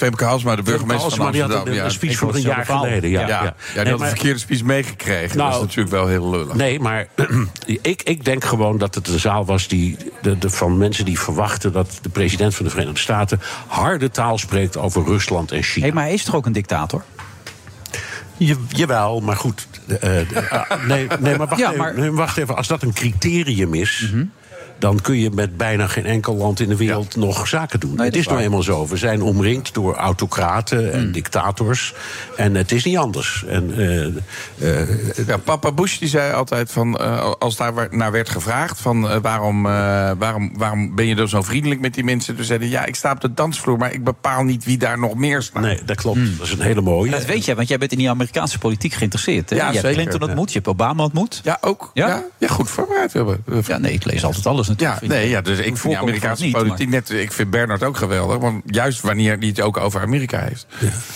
Femke 0.00 0.24
Halsma, 0.24 0.56
de 0.56 0.62
burgemeester 0.62 1.10
van 1.10 1.32
die 1.32 1.40
had 1.40 1.50
Amsterdam. 1.50 1.66
een- 1.72 1.74
ja. 1.78 1.84
een 1.84 1.90
speech 1.90 2.16
van 2.16 2.34
een 2.34 2.40
jaar 2.40 2.64
geleden, 2.64 3.10
ja, 3.10 3.20
Ja, 3.20 3.26
ja. 3.28 3.42
ja. 3.42 3.54
die 3.72 3.82
Nee, 3.82 3.84
had 3.90 3.98
maar- 3.98 4.08
de 4.08 4.14
verkeerde 4.14 4.38
speech 4.38 4.62
meegekregen. 4.62 5.20
dat 5.36 5.46
is 5.46 5.52
Nou, 5.52 5.60
natuurlijk 5.62 5.90
wel 5.90 6.06
heel 6.06 6.30
lullig. 6.30 6.54
Nee, 6.54 6.80
maar 6.80 7.06
ik, 7.82 8.02
ik 8.02 8.24
denk 8.24 8.44
gewoon 8.44 8.78
dat 8.78 8.94
het 8.94 9.08
een 9.08 9.18
zaal 9.18 9.44
was 9.44 9.68
die, 9.68 9.96
de, 10.22 10.38
de, 10.38 10.50
van 10.50 10.78
mensen 10.78 11.04
die 11.04 11.18
verwachten 11.20 11.72
dat 11.72 11.98
de 12.02 12.08
president 12.08 12.54
van 12.54 12.64
de 12.64 12.70
Verenigde 12.70 13.00
Staten 13.00 13.40
harde 13.66 14.10
taal 14.10 14.38
spreekt 14.38 14.76
over 14.76 15.04
Rusland 15.04 15.52
en 15.52 15.62
China. 15.62 15.86
Hé, 15.86 15.92
maar 15.92 16.04
hij 16.04 16.12
is 16.14 16.24
toch 16.24 16.34
ook 16.34 16.46
een 16.46 16.52
dictator? 16.52 17.02
Je, 18.36 18.56
jawel, 18.68 19.20
maar 19.20 19.36
goed. 19.36 19.68
eh, 20.00 20.20
eh, 20.20 20.52
ah, 20.52 20.84
nee, 20.86 21.06
nee, 21.20 21.36
maar 21.36 21.46
wacht, 21.46 21.60
Ja, 21.60 21.72
even, 21.72 21.78
maar- 21.78 22.12
wacht 22.14 22.36
even. 22.36 22.56
Als 22.56 22.66
dat 22.68 22.82
een 22.82 22.92
criterium 22.92 23.74
is. 23.74 24.12
Dan 24.80 25.00
kun 25.00 25.18
je 25.18 25.30
met 25.30 25.56
bijna 25.56 25.86
geen 25.86 26.06
enkel 26.06 26.36
land 26.36 26.60
in 26.60 26.68
de 26.68 26.76
wereld 26.76 27.16
nog 27.16 27.48
zaken 27.48 27.80
doen. 27.80 27.94
Nee, 27.94 28.06
het 28.06 28.14
is 28.14 28.20
is 28.20 28.26
nou 28.26 28.40
eenmaal 28.40 28.62
zo. 28.62 28.86
We 28.86 28.96
zijn 28.96 29.22
omringd 29.22 29.74
door 29.74 29.94
autocraten 29.94 30.92
en 30.92 31.12
dictators. 31.12 31.94
En 32.36 32.54
het 32.54 32.72
is 32.72 32.84
niet 32.84 32.96
anders. 32.96 33.44
En, 33.48 33.74
eh, 33.76 34.80
eh, 34.80 34.88
Ja, 35.26 35.36
papa 35.36 35.72
Bush 35.72 35.98
die 35.98 36.08
zei 36.08 36.32
altijd 36.32 36.72
van, 36.72 36.98
eh, 36.98 37.30
als 37.38 37.56
daar 37.56 37.88
naar 37.90 38.12
werd 38.12 38.28
gevraagd 38.28 38.80
van 38.80 39.20
waarom, 39.22 39.66
eh, 39.66 39.72
waarom, 40.18 40.52
waarom 40.56 40.94
ben 40.94 41.06
je 41.06 41.14
dan 41.14 41.28
zo 41.28 41.42
vriendelijk 41.42 41.80
met 41.80 41.94
die 41.94 42.04
mensen? 42.04 42.36
Toen 42.36 42.44
zeiden 42.44 42.68
ja, 42.68 42.84
ik 42.84 42.94
sta 42.94 43.12
op 43.12 43.20
de 43.20 43.34
dansvloer, 43.34 43.78
maar 43.78 43.92
ik 43.92 44.04
bepaal 44.04 44.42
niet 44.42 44.64
wie 44.64 44.78
daar 44.78 44.98
nog 44.98 45.14
meer 45.14 45.42
staat. 45.42 45.62
Nee, 45.62 45.80
dat 45.84 45.96
klopt. 45.96 46.38
Dat 46.38 46.46
is 46.46 46.52
een 46.52 46.60
hele 46.60 46.80
mooie. 46.80 47.10
Dat 47.10 47.24
weet 47.24 47.44
jij, 47.44 47.56
want 47.56 47.68
jij 47.68 47.78
bent 47.78 47.92
in 47.92 47.98
die 47.98 48.10
Amerikaanse 48.10 48.58
politiek 48.58 48.92
geïnteresseerd. 48.92 49.50
Hè? 49.50 49.56
Ja, 49.56 49.66
je 49.66 49.72
hebt 49.72 49.86
zeker. 49.86 50.02
Clinton 50.02 50.28
ontmoet, 50.28 50.48
je 50.48 50.54
hebt 50.54 50.68
Obama 50.68 51.02
ontmoet. 51.02 51.40
Ja, 51.44 51.58
ook. 51.60 51.90
Ja? 51.94 52.08
Ja, 52.08 52.24
ja, 52.38 52.48
goed 52.48 52.70
voorbereid 52.70 53.12
hebben. 53.12 53.44
Ja, 53.66 53.78
nee, 53.78 53.92
ik 53.92 54.04
lees 54.04 54.24
altijd 54.24 54.46
alles 54.46 54.68
Ja, 54.76 54.98
nee, 55.00 55.28
ja, 55.28 55.40
dus 55.40 55.58
ik 55.58 55.76
vind 55.76 55.94
de 55.94 56.00
Amerikaanse 56.00 56.44
niet, 56.44 56.52
politiek 56.52 56.88
net. 56.88 57.10
Ik 57.10 57.32
vind 57.32 57.50
Bernard 57.50 57.82
ook 57.82 57.96
geweldig, 57.96 58.38
want 58.38 58.62
juist 58.66 59.00
wanneer 59.00 59.38
hij 59.38 59.48
het 59.48 59.60
ook 59.60 59.76
over 59.76 60.00
Amerika 60.00 60.40
heeft. 60.40 60.66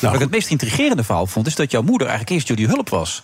Wat 0.00 0.14
ik 0.14 0.20
het 0.20 0.30
meest 0.30 0.50
intrigerende 0.50 1.04
verhaal 1.04 1.26
vond, 1.26 1.46
is 1.46 1.54
dat 1.54 1.70
jouw 1.70 1.82
moeder 1.82 2.06
eigenlijk 2.08 2.36
eerst 2.36 2.48
jullie 2.48 2.66
hulp 2.66 2.88
was. 2.88 3.22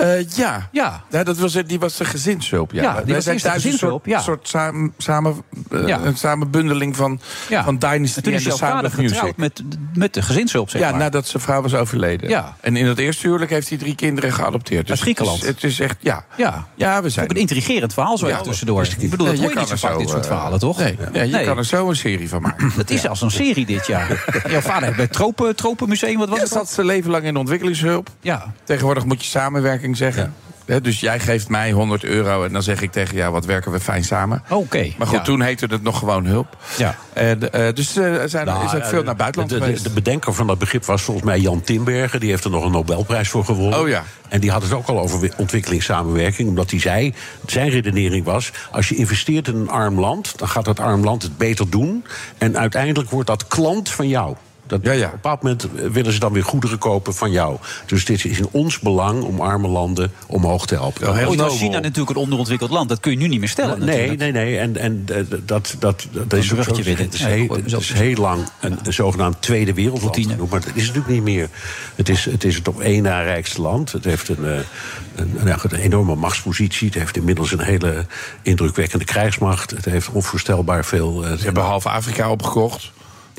Eh, 0.00 0.28
ja. 0.28 0.68
Ja. 0.72 1.02
ja, 1.10 1.22
dat 1.24 1.38
was, 1.38 1.52
die 1.66 1.78
was 1.78 1.96
de 1.96 2.04
gezinshulp. 2.04 2.72
Ja, 2.72 2.82
Ja, 2.82 2.94
die 2.96 3.04
Wij 3.04 3.14
was 3.14 3.24
zijn 3.24 3.38
thuis 3.38 3.64
een 3.64 3.72
soort, 3.72 4.04
ja. 4.06 4.20
soort 4.20 4.48
samen, 4.48 4.92
samen, 4.98 5.42
eh, 5.70 5.86
Ja. 5.86 6.00
een 6.00 6.16
samenbundeling 6.16 6.96
van, 6.96 7.20
Ja. 7.48 7.64
van 7.64 7.78
Dynasty 7.78 8.16
En 8.16 8.22
toen 8.22 8.32
en 8.32 8.38
is 8.38 8.44
de 8.44 8.48
jouw 8.48 8.58
Sound 8.58 8.72
vader 8.72 8.90
of 8.90 8.96
Music. 8.96 9.12
getrouwd 9.16 9.36
met, 9.36 9.62
met 9.94 10.14
de 10.14 10.22
gezinshulp, 10.22 10.70
zeg 10.70 10.80
ja, 10.80 10.90
maar. 10.90 10.98
nadat 10.98 11.26
zijn 11.28 11.42
vrouw 11.42 11.62
was 11.62 11.74
overleden. 11.74 12.28
Ja. 12.28 12.56
En 12.60 12.76
in 12.76 12.86
dat 12.86 12.98
eerste 12.98 13.26
huwelijk 13.26 13.50
heeft 13.50 13.68
hij 13.68 13.78
drie 13.78 13.94
kinderen 13.94 14.32
geadopteerd. 14.32 14.80
Dus 14.82 14.90
Uit 14.90 15.00
Griekenland. 15.00 15.38
Het 15.40 15.48
is, 15.56 15.62
het 15.62 15.64
is 15.72 15.80
echt, 15.80 15.96
ja. 16.00 16.24
Ja. 16.36 16.66
Ja, 16.74 17.02
we 17.02 17.08
zijn... 17.10 17.24
Ook 17.24 17.30
een 17.30 17.40
intrigerend 17.40 17.92
verhaal 17.92 18.18
zo 18.18 18.28
Ja. 18.28 18.40
tussendoor. 18.40 18.86
Ik 18.98 19.10
bedoel, 19.10 19.26
dat 19.26 19.36
Ja, 19.36 19.42
hoor 19.42 19.52
je 19.52 19.58
niet 19.58 19.68
zo 19.68 19.76
vaak, 19.76 19.98
dit 19.98 20.08
soort 20.08 20.20
eh, 20.22 20.26
verhalen, 20.30 20.58
toch? 20.58 20.78
Nee, 20.78 20.96
ja, 21.12 21.22
je 21.38 21.44
kan 21.44 21.58
er 21.58 21.64
zo 21.64 21.88
een 21.88 21.96
serie 21.96 22.28
van 22.28 22.42
maken. 22.42 22.72
Het 22.76 22.90
is 22.90 23.00
zelfs 23.00 23.20
een 23.22 23.30
serie 23.30 23.66
dit 23.66 23.86
jaar. 23.86 24.24
Jouw 24.50 24.60
vader 24.60 24.82
heeft 24.82 24.96
bij 24.96 25.04
het 25.04 25.12
Tropen, 25.14 25.56
Tropenmuseum, 25.56 26.18
wat 26.18 26.28
was 26.28 26.40
het? 26.40 26.48
zat 26.48 26.70
zijn 26.70 26.86
leven 26.86 27.10
lang 27.10 27.24
in 27.24 27.32
de 27.32 27.38
ontwikkelingshulp. 27.38 28.08
Ja. 28.20 28.52
Tegenwoordig 28.64 29.04
moet 29.04 29.22
je 29.24 29.30
samenwerking 29.30 29.89
zeggen. 29.96 30.34
Dus 30.82 31.00
jij 31.00 31.20
geeft 31.20 31.48
mij 31.48 31.70
100 31.72 32.04
euro 32.04 32.44
en 32.44 32.52
dan 32.52 32.62
zeg 32.62 32.82
ik 32.82 32.92
tegen 32.92 33.16
jou, 33.16 33.32
wat 33.32 33.44
werken 33.44 33.72
we 33.72 33.80
fijn 33.80 34.04
samen. 34.04 34.42
Oké. 34.50 34.92
Maar 34.98 35.06
goed, 35.06 35.16
ja. 35.16 35.22
toen 35.24 35.40
heette 35.42 35.66
het 35.66 35.82
nog 35.82 35.98
gewoon 35.98 36.26
hulp. 36.26 36.56
Ja. 36.78 36.96
En, 37.12 37.52
eh, 37.52 37.74
dus 37.74 37.96
eh, 37.96 38.04
er 38.22 38.28
zijn, 38.28 38.46
Nou, 38.46 38.64
is 38.64 38.74
ook 38.74 38.84
veel 38.84 39.02
naar 39.02 39.16
buitenland 39.16 39.50
de, 39.52 39.58
de, 39.58 39.64
geweest. 39.64 39.82
de 39.84 39.90
bedenker 39.90 40.34
van 40.34 40.46
dat 40.46 40.58
begrip 40.58 40.84
was 40.84 41.02
volgens 41.02 41.26
mij 41.26 41.38
Jan 41.38 41.60
Timbergen. 41.60 42.20
Die 42.20 42.30
heeft 42.30 42.44
er 42.44 42.50
nog 42.50 42.64
een 42.64 42.70
Nobelprijs 42.70 43.28
voor 43.28 43.44
gewonnen. 43.44 43.80
Oh 43.80 43.88
ja. 43.88 44.04
En 44.28 44.40
die 44.40 44.50
had 44.50 44.62
het 44.62 44.72
ook 44.72 44.86
al 44.86 44.98
over 45.00 45.20
wi- 45.20 45.32
ontwikkelingssamenwerking. 45.36 46.48
Omdat 46.48 46.70
hij 46.70 46.80
zei, 46.80 47.14
zijn 47.46 47.68
redenering 47.70 48.24
was... 48.24 48.52
als 48.70 48.88
je 48.88 48.94
investeert 48.94 49.48
in 49.48 49.56
een 49.56 49.70
arm 49.70 50.00
land, 50.00 50.38
dan 50.38 50.48
gaat 50.48 50.64
dat 50.64 50.80
arm 50.80 51.04
land 51.04 51.22
het 51.22 51.36
beter 51.38 51.70
doen. 51.70 52.04
En 52.38 52.58
uiteindelijk 52.58 53.10
wordt 53.10 53.26
dat 53.28 53.46
klant 53.46 53.88
van 53.90 54.08
jou. 54.08 54.36
Dat, 54.70 54.78
Op 54.78 54.86
een 54.86 55.10
bepaald 55.10 55.42
moment 55.42 55.68
willen 55.92 56.12
ze 56.12 56.18
dan 56.18 56.32
weer 56.32 56.44
goederen 56.44 56.78
kopen 56.78 57.14
van 57.14 57.30
jou. 57.30 57.56
Dus 57.86 58.04
dit 58.04 58.24
is 58.24 58.38
in 58.38 58.48
ons 58.50 58.78
belang 58.78 59.22
om 59.22 59.40
arme 59.40 59.68
landen 59.68 60.12
omhoog 60.26 60.66
te 60.66 60.74
helpen. 60.74 61.28
Ooit 61.28 61.40
was 61.40 61.58
China 61.58 61.78
natuurlijk 61.78 62.10
een 62.10 62.22
onderontwikkeld 62.22 62.70
land. 62.70 62.88
Dat 62.88 63.00
kun 63.00 63.10
je 63.10 63.16
nu 63.16 63.28
niet 63.28 63.40
meer 63.40 63.48
stellen. 63.48 63.78
Nee, 63.78 63.86
natuurlijk. 63.86 64.18
nee, 64.20 64.32
nee. 64.32 64.58
En, 64.58 64.76
en 64.76 65.04
eh, 65.06 65.38
dat, 65.44 65.76
dat, 65.78 66.06
dat 66.10 66.32
is 66.32 66.50
een 66.50 66.58
ook 66.58 66.64
zo. 66.64 66.82
weer. 66.82 66.98
Het 66.98 67.14
is, 67.14 67.20
Ja, 67.20 67.26
heel, 67.26 67.48
het 67.48 67.72
is 67.72 67.92
heel 67.92 68.14
lang 68.14 68.48
een, 68.60 68.78
een 68.82 68.92
zogenaamd 68.92 69.42
tweede 69.42 69.74
wereldland 69.74 70.16
genoemd. 70.16 70.50
Maar 70.50 70.60
dat 70.60 70.70
is 70.74 70.86
het 70.86 70.96
natuurlijk 70.96 71.08
niet 71.08 71.22
meer. 71.22 71.48
Het 71.94 72.08
is 72.08 72.24
het, 72.24 72.44
is 72.44 72.54
het 72.54 72.68
op 72.68 72.80
één 72.80 73.02
na 73.02 73.22
rijkste 73.22 73.60
land. 73.60 73.92
Het 73.92 74.04
heeft 74.04 74.28
een, 74.28 74.44
eh, 74.44 74.58
een, 75.14 75.30
ja, 75.44 75.58
een 75.62 75.78
enorme 75.78 76.14
machtspositie. 76.14 76.86
Het 76.86 76.98
heeft 76.98 77.16
inmiddels 77.16 77.52
een 77.52 77.60
hele 77.60 78.06
indrukwekkende 78.42 79.04
krijgsmacht. 79.04 79.70
Het 79.70 79.84
heeft 79.84 80.10
onvoorstelbaar 80.10 80.84
veel... 80.84 81.22
Ze 81.22 81.44
hebben 81.44 81.62
half 81.62 81.86
Afrika 81.86 82.30
opgekocht. 82.30 82.92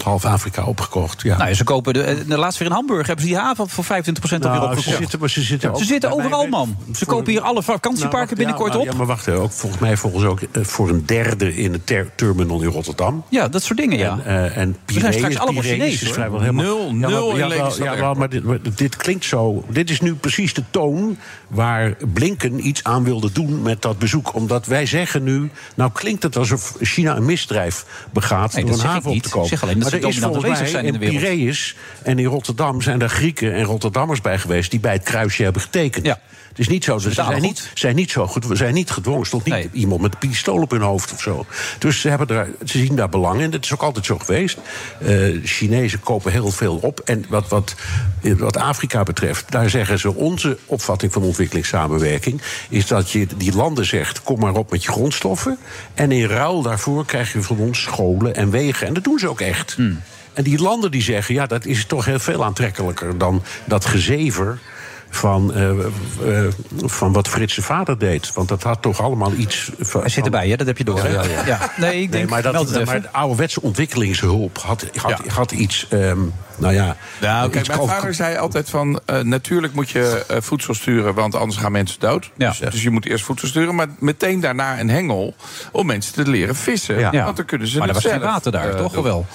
Half 0.03 0.25
Afrika 0.25 0.63
opgekocht, 0.63 1.21
ja. 1.21 1.37
Nou, 1.37 1.49
ja, 1.49 1.55
ze 1.55 1.63
kopen 1.63 1.93
de, 1.93 2.23
de 2.27 2.37
laatste 2.37 2.59
weer 2.63 2.67
in 2.71 2.77
Hamburg. 2.77 3.07
Hebben 3.07 3.25
ze 3.25 3.31
die 3.31 3.41
haven 3.41 3.69
voor 3.69 3.83
25% 3.83 3.87
alweer 3.87 4.39
Nou, 4.39 4.55
opgekocht. 4.63 4.83
ze 4.83 4.95
zitten, 4.95 5.19
maar 5.19 5.29
ze 5.29 5.41
zitten, 5.85 6.11
ook- 6.11 6.19
overal, 6.19 6.47
man. 6.47 6.77
Ze 6.95 7.05
kopen 7.05 7.31
hier 7.31 7.41
alle 7.41 7.63
vakantieparken 7.63 8.19
Nou, 8.25 8.35
binnenkort 8.35 8.73
ja, 8.73 8.79
op. 8.79 8.85
Ja, 8.85 8.93
maar 8.93 9.05
wacht, 9.05 9.29
ook 9.29 9.51
volgens 9.51 9.81
mij 9.81 9.97
volgens 9.97 10.23
ook 10.25 10.39
eh, 10.41 10.63
voor 10.63 10.89
een 10.89 11.05
derde 11.05 11.55
in 11.55 11.71
de 11.71 11.83
ter- 11.83 12.09
terminal 12.15 12.61
in 12.61 12.67
Rotterdam. 12.69 13.23
Ja, 13.29 13.47
dat 13.47 13.63
soort 13.63 13.79
dingen, 13.79 13.97
ja. 13.97 14.19
En, 14.23 14.25
eh, 14.25 14.57
en 14.57 14.77
We 14.85 14.99
zijn 14.99 15.13
straks 15.13 15.37
allemaal 15.37 15.63
Chinees, 15.63 15.93
is 15.93 16.03
hoor. 16.03 16.13
vrijwel 16.13 16.39
helemaal... 16.39 16.63
Nul, 16.65 16.85
Ja, 16.87 16.93
maar- 16.93 17.09
nul 17.09 17.31
ja, 17.31 17.37
wel, 17.37 17.47
Lelystad 17.47 17.77
ja, 17.77 17.83
wel, 17.83 17.93
Airport. 17.93 18.17
maar 18.17 18.29
dit, 18.29 18.43
maar 18.43 18.59
dit 18.75 18.95
klinkt 18.95 19.25
zo... 19.25 19.63
Dit 19.69 19.89
is 19.89 20.01
nu 20.01 20.15
precies 20.15 20.53
de 20.53 20.63
toon 20.69 21.17
waar 21.47 21.95
Blinken 22.13 22.67
iets 22.67 22.83
aan 22.83 23.03
wilde 23.03 23.31
doen 23.31 23.61
met 23.61 23.81
dat 23.81 23.99
bezoek. 23.99 24.33
Omdat 24.35 24.65
wij 24.65 24.85
zeggen 24.85 25.23
nu... 25.23 25.51
Nou 25.75 25.91
klinkt 25.93 26.23
het 26.23 26.37
alsof 26.37 26.75
China 26.81 27.15
een 27.15 27.25
misdrijf 27.25 27.85
begaat 28.13 28.53
Nee, 28.53 28.65
door 28.65 28.73
een 28.73 28.79
haven 28.85 29.11
op 29.11 29.21
te 29.21 29.29
kopen. 29.29 29.80
Dat 29.81 29.91
maar 29.91 29.99
ze 29.99 30.07
er 30.07 30.13
is 30.13 30.19
volgens 30.19 30.59
mij 30.59 30.67
zijn 30.67 30.85
in 30.85 30.99
wereld. 30.99 31.19
Piraeus 31.19 31.75
en 32.03 32.19
in 32.19 32.25
Rotterdam 32.25 32.81
zijn 32.81 33.01
er 33.01 33.09
Grieken 33.09 33.53
en 33.53 33.63
Rotterdammers 33.63 34.21
bij 34.21 34.39
geweest... 34.39 34.71
die 34.71 34.79
bij 34.79 34.93
het 34.93 35.03
kruisje 35.03 35.43
hebben 35.43 35.61
getekend. 35.61 36.15
Het 36.51 36.59
is 36.59 36.67
niet 36.67 36.83
zo, 36.83 36.97
ze 36.97 37.09
betalen 37.09 37.31
zijn 37.31 37.43
goed. 37.43 37.61
niet, 37.61 37.71
zijn 37.73 37.95
niet 37.95 38.11
zo 38.11 38.27
goed, 38.27 38.45
zijn 38.51 38.73
niet 38.73 38.91
gedwongen. 38.91 39.19
Er 39.19 39.25
stond 39.25 39.45
niet 39.45 39.67
iemand 39.71 40.01
met 40.01 40.13
een 40.13 40.29
pistool 40.29 40.61
op 40.61 40.71
hun 40.71 40.81
hoofd 40.81 41.11
of 41.11 41.21
zo. 41.21 41.45
Dus 41.79 42.01
ze, 42.01 42.09
hebben 42.09 42.27
daar, 42.27 42.47
ze 42.65 42.77
zien 42.77 42.95
daar 42.95 43.09
belang 43.09 43.41
in. 43.41 43.51
Dat 43.51 43.63
is 43.63 43.73
ook 43.73 43.81
altijd 43.81 44.05
zo 44.05 44.17
geweest. 44.17 44.57
Eh 44.99 45.19
Chinezen 45.43 45.99
kopen 45.99 46.31
heel 46.31 46.51
veel 46.51 46.75
op. 46.81 46.99
En 46.99 47.25
wat, 47.29 47.47
wat, 47.47 47.75
wat 48.21 48.57
Afrika 48.57 49.03
betreft, 49.03 49.51
daar 49.51 49.69
zeggen 49.69 49.99
ze... 49.99 50.15
onze 50.15 50.57
opvatting 50.65 51.13
van 51.13 51.23
ontwikkelingssamenwerking... 51.23 52.41
is 52.69 52.87
dat 52.87 53.11
je 53.11 53.27
die 53.37 53.55
landen 53.55 53.85
zegt, 53.85 54.23
kom 54.23 54.39
maar 54.39 54.55
op 54.55 54.71
met 54.71 54.83
je 54.83 54.91
grondstoffen... 54.91 55.57
en 55.93 56.11
in 56.11 56.25
ruil 56.25 56.61
daarvoor 56.61 57.05
krijg 57.05 57.33
je 57.33 57.41
van 57.41 57.57
ons 57.57 57.81
scholen 57.81 58.35
en 58.35 58.49
wegen. 58.49 58.87
En 58.87 58.93
dat 58.93 59.03
doen 59.03 59.19
ze 59.19 59.29
ook 59.29 59.41
echt. 59.41 59.70
En 60.33 60.43
die 60.43 60.61
landen 60.61 60.91
die 60.91 61.01
zeggen, 61.01 61.35
ja, 61.35 61.45
dat 61.45 61.65
is 61.65 61.85
toch 61.85 62.05
heel 62.05 62.19
veel 62.19 62.43
aantrekkelijker... 62.43 63.17
dan 63.17 63.43
dat 63.65 63.85
gezever 63.85 64.59
van, 65.09 65.53
eh, 65.53 65.69
eh, 65.69 66.51
van 66.77 67.13
wat 67.13 67.27
Frits 67.27 67.53
zijn 67.53 67.65
vader 67.65 67.97
deed. 67.99 68.33
Want 68.33 68.47
dat 68.47 68.63
had 68.63 68.81
toch 68.81 69.01
allemaal 69.01 69.33
iets... 69.33 69.71
Van, 69.79 70.01
Hij 70.01 70.09
zit 70.09 70.25
erbij, 70.25 70.49
hè? 70.49 70.55
dat 70.55 70.67
heb 70.67 70.77
je 70.77 70.83
door. 70.83 70.99
hè? 70.99 71.07
Ja, 71.09 71.23
ja, 71.23 71.45
ja. 71.45 71.71
Nee, 71.77 72.01
ik 72.01 72.11
denk, 72.11 72.29
maar, 72.29 72.41
meld 72.41 72.53
dat, 72.53 72.67
het 72.67 72.75
even. 72.75 72.87
maar 72.87 73.01
de 73.01 73.11
ouderwetse 73.11 73.61
ontwikkelingshulp 73.61 74.57
had, 74.57 74.85
had, 74.95 75.21
had 75.27 75.51
iets... 75.51 75.87
ehm, 75.89 76.19
nou 76.57 76.73
ja, 76.73 76.95
Nou, 77.21 77.49
kijk, 77.49 77.67
mijn 77.67 77.87
vader 77.87 78.13
zei 78.13 78.37
altijd 78.37 78.69
van... 78.69 78.99
eh, 79.05 79.19
natuurlijk 79.19 79.73
moet 79.73 79.89
je 79.89 80.25
voedsel 80.27 80.73
sturen, 80.73 81.13
want 81.13 81.35
anders 81.35 81.59
gaan 81.59 81.71
mensen 81.71 81.99
dood. 81.99 82.31
Ja. 82.35 82.49
Dus, 82.49 82.59
dus 82.59 82.83
je 82.83 82.89
moet 82.89 83.05
eerst 83.05 83.23
voedsel 83.25 83.47
sturen, 83.47 83.75
maar 83.75 83.87
meteen 83.99 84.39
daarna 84.39 84.79
een 84.79 84.89
hengel... 84.89 85.35
om 85.71 85.85
mensen 85.85 86.13
te 86.13 86.29
leren 86.29 86.55
vissen. 86.55 86.99
Ja. 86.99 87.11
Want 87.23 87.35
dan 87.35 87.45
kunnen 87.45 87.67
ze 87.67 87.77
Maar 87.77 87.87
er 87.87 87.93
was 87.93 88.05
geen 88.05 88.19
water 88.19 88.51
daar, 88.51 88.75
toch? 88.75 88.97
Of 88.97 89.03
wel? 89.03 89.25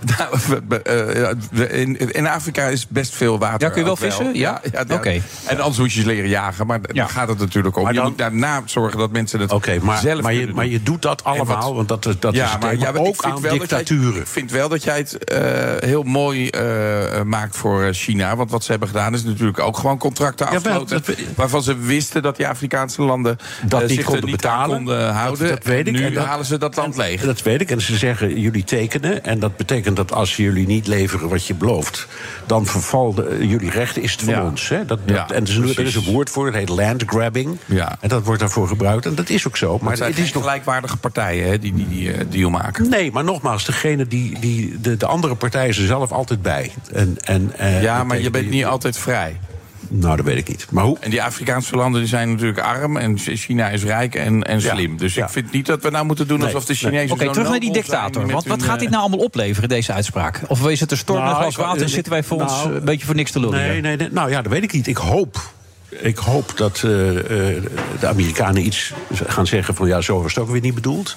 Nou, 0.18 0.60
eh, 0.82 1.80
in, 1.80 2.12
in 2.12 2.26
Afrika 2.26 2.64
is 2.66 2.86
best 2.88 3.14
veel 3.14 3.38
water. 3.38 3.60
Ja, 3.60 3.68
kun 3.68 3.78
je 3.78 3.84
wel 3.84 3.96
vissen? 3.96 4.34
Ja? 4.34 4.60
ja, 4.72 4.84
ja. 4.88 4.94
Oké. 4.94 5.20
En 5.46 5.58
anders 5.60 5.78
moet 5.78 5.92
je 5.92 6.00
ze 6.00 6.06
leren 6.06 6.28
jagen. 6.28 6.66
Maar 6.66 6.80
daar 6.82 7.08
gaat 7.08 7.28
het 7.28 7.38
natuurlijk 7.38 7.76
om. 7.76 7.82
Maar 7.82 7.94
je 7.94 8.00
moet 8.00 8.18
daarna 8.18 8.62
zorgen 8.64 8.98
dat 8.98 9.10
mensen 9.10 9.40
het 9.40 9.52
Oké, 9.52 9.78
maar, 9.82 9.98
zelf 9.98 10.22
maar, 10.22 10.34
je, 10.34 10.46
maar 10.54 10.66
je 10.66 10.82
doet 10.82 11.02
dat 11.02 11.24
allemaal, 11.24 11.56
wat- 11.74 11.74
want 11.74 11.88
dat, 11.88 12.06
is- 12.06 12.18
dat 12.18 12.34
is 12.34 12.40
het 12.40 12.60
maar 12.60 12.72
ik 12.72 12.88
ook 12.88 13.04
vind 13.04 13.22
aan 13.24 13.30
wel 13.30 13.40
dat 13.40 13.50
jij- 13.50 13.78
dictaturen. 13.78 14.20
ik 14.20 14.26
vind 14.26 14.50
wel 14.50 14.68
dat 14.68 14.82
jij 14.84 14.96
het 14.98 15.24
eh, 15.24 15.40
heel 15.88 16.02
mooi 16.02 16.48
eh, 16.48 17.22
maakt 17.22 17.56
voor 17.56 17.88
China. 17.92 18.36
Want 18.36 18.50
wat 18.50 18.64
ze 18.64 18.70
hebben 18.70 18.88
gedaan 18.88 19.14
is 19.14 19.24
natuurlijk 19.24 19.58
ook 19.58 19.76
gewoon 19.78 19.98
contracten 19.98 20.46
afgesloten. 20.46 21.02
waarvan 21.36 21.62
ze 21.62 21.76
wisten 21.76 22.22
dat 22.22 22.36
die 22.36 22.48
Afrikaanse 22.48 23.02
landen 23.02 23.36
dat 23.66 23.80
niet 23.80 23.90
zich 23.90 24.04
konden 24.04 24.24
niet 24.24 24.46
aan 24.46 24.52
betalen. 24.52 24.76
konden 24.76 25.12
houden. 25.12 25.48
Dat, 25.48 25.56
dat 25.56 25.64
weet 25.64 25.86
ik. 25.86 25.94
En 25.94 26.00
nu 26.00 26.06
En 26.06 26.14
dat- 26.14 26.24
halen 26.24 26.46
ze 26.46 26.58
dat 26.58 26.76
land 26.76 26.96
leeg. 26.96 27.22
Dat 27.22 27.42
weet 27.42 27.60
ik. 27.60 27.70
En 27.70 27.80
ze 27.80 27.96
zeggen, 27.96 28.40
jullie 28.40 28.64
tekenen. 28.64 29.24
En 29.24 29.38
dat 29.38 29.56
betekent 29.56 29.89
dat 29.94 30.12
als 30.12 30.36
jullie 30.36 30.66
niet 30.66 30.86
leveren 30.86 31.28
wat 31.28 31.46
je 31.46 31.54
belooft... 31.54 32.06
dan 32.46 32.66
vervallen 32.66 33.46
jullie 33.48 33.70
rechten, 33.70 34.02
is 34.02 34.12
het 34.12 34.22
van 34.22 34.34
Ja. 34.34 34.44
ons. 34.44 34.68
Hè? 34.68 34.84
Dat, 34.84 34.98
dat, 35.04 35.16
Ja, 35.16 35.28
en 35.30 35.42
er 35.42 35.48
is, 35.48 35.56
een- 35.56 35.62
er 35.62 35.68
is 35.68 35.74
precies. 35.74 36.06
een 36.06 36.12
woord 36.12 36.30
voor, 36.30 36.46
het 36.46 36.54
heet 36.54 36.68
landgrabbing. 36.68 37.56
Ja. 37.66 37.96
En 38.00 38.08
dat 38.08 38.24
wordt 38.24 38.40
daarvoor 38.40 38.68
gebruikt. 38.68 39.06
En 39.06 39.14
dat 39.14 39.28
is 39.28 39.46
ook 39.46 39.56
zo. 39.56 39.78
Maar 39.80 39.88
het 39.88 39.98
zijn 39.98 40.10
het 40.10 40.20
is 40.20 40.32
nog 40.32 40.42
gelijkwaardige 40.42 40.96
partijen 40.96 41.48
hè, 41.48 41.58
die 41.58 41.74
die, 41.74 41.88
die 41.88 42.12
eh, 42.12 42.24
deal 42.30 42.50
maken. 42.50 42.88
Nee, 42.88 43.12
maar 43.12 43.24
nogmaals, 43.24 43.64
degene 43.64 44.06
die, 44.06 44.38
die, 44.40 44.80
de, 44.80 44.96
de 44.96 45.06
andere 45.06 45.34
partij 45.34 45.68
is 45.68 45.78
er 45.78 45.86
zelf 45.86 46.12
altijd 46.12 46.42
bij. 46.42 46.72
En, 46.92 47.16
en, 47.24 47.52
eh, 47.56 47.82
Ja, 47.82 48.04
maar 48.04 48.20
je 48.20 48.30
bent 48.30 48.50
niet 48.50 48.64
altijd 48.64 48.98
vrij. 48.98 49.36
Nou, 49.88 50.16
dat 50.16 50.24
weet 50.24 50.36
ik 50.36 50.48
niet. 50.48 50.66
Maar 50.70 50.84
hoe? 50.84 50.96
En 51.00 51.10
die 51.10 51.22
Afrikaanse 51.22 51.76
landen 51.76 52.00
die 52.00 52.08
zijn 52.10 52.30
natuurlijk 52.30 52.58
arm 52.60 52.96
en 52.96 53.18
China 53.18 53.68
is 53.68 53.82
rijk 53.84 54.14
en, 54.14 54.42
en 54.42 54.60
Ja, 54.60 54.74
slim. 54.74 54.96
Dus 54.96 55.14
ja. 55.14 55.24
ik 55.24 55.30
vind 55.30 55.52
niet 55.52 55.66
dat 55.66 55.82
we 55.82 55.90
nou 55.90 56.04
moeten 56.06 56.28
doen 56.28 56.38
Nee, 56.38 56.46
alsof 56.46 56.64
de 56.64 56.72
nee. 56.72 56.78
Chinezen 56.92 57.16
Oké, 57.16 57.30
terug 57.32 57.48
naar 57.48 57.60
die 57.60 57.72
dictator. 57.72 58.26
wat 58.30 58.44
hun, 58.44 58.62
gaat 58.62 58.74
eh, 58.74 58.80
dit 58.80 58.90
nou 58.90 59.00
allemaal 59.02 59.24
opleveren, 59.24 59.68
deze 59.68 59.92
uitspraak? 59.92 60.40
Of 60.48 60.68
is 60.68 60.80
het 60.80 60.90
een 60.90 60.96
storm 60.96 61.18
met 61.22 61.28
Nou, 61.28 61.40
glas 61.42 61.54
ik- 61.56 61.60
water 61.64 61.82
en 61.82 61.88
zitten 61.88 62.12
wij 62.12 62.22
voor 62.22 62.40
ons 62.40 62.52
nou, 62.52 62.74
een 62.74 62.84
beetje 62.84 63.06
voor 63.06 63.14
niks 63.14 63.30
te 63.30 63.40
lullen? 63.40 63.58
Nee, 63.58 63.80
nee, 63.80 63.96
nee, 63.96 64.08
nou 64.10 64.30
ja, 64.30 64.42
dat 64.42 64.52
weet 64.52 64.62
ik 64.62 64.72
niet. 64.72 64.86
Ik 64.86 64.96
hoop. 64.96 65.52
Ik 65.90 66.16
hoop 66.16 66.52
dat 66.56 66.82
eh, 66.84 67.18
eh, 67.18 67.62
de 68.00 68.06
Amerikanen 68.06 68.66
iets 68.66 68.92
gaan 69.12 69.46
zeggen 69.46 69.74
van 69.74 69.88
ja, 69.88 70.00
zo 70.00 70.22
was 70.22 70.34
het 70.34 70.42
ook 70.44 70.50
weer 70.50 70.60
niet 70.60 70.74
bedoeld. 70.74 71.16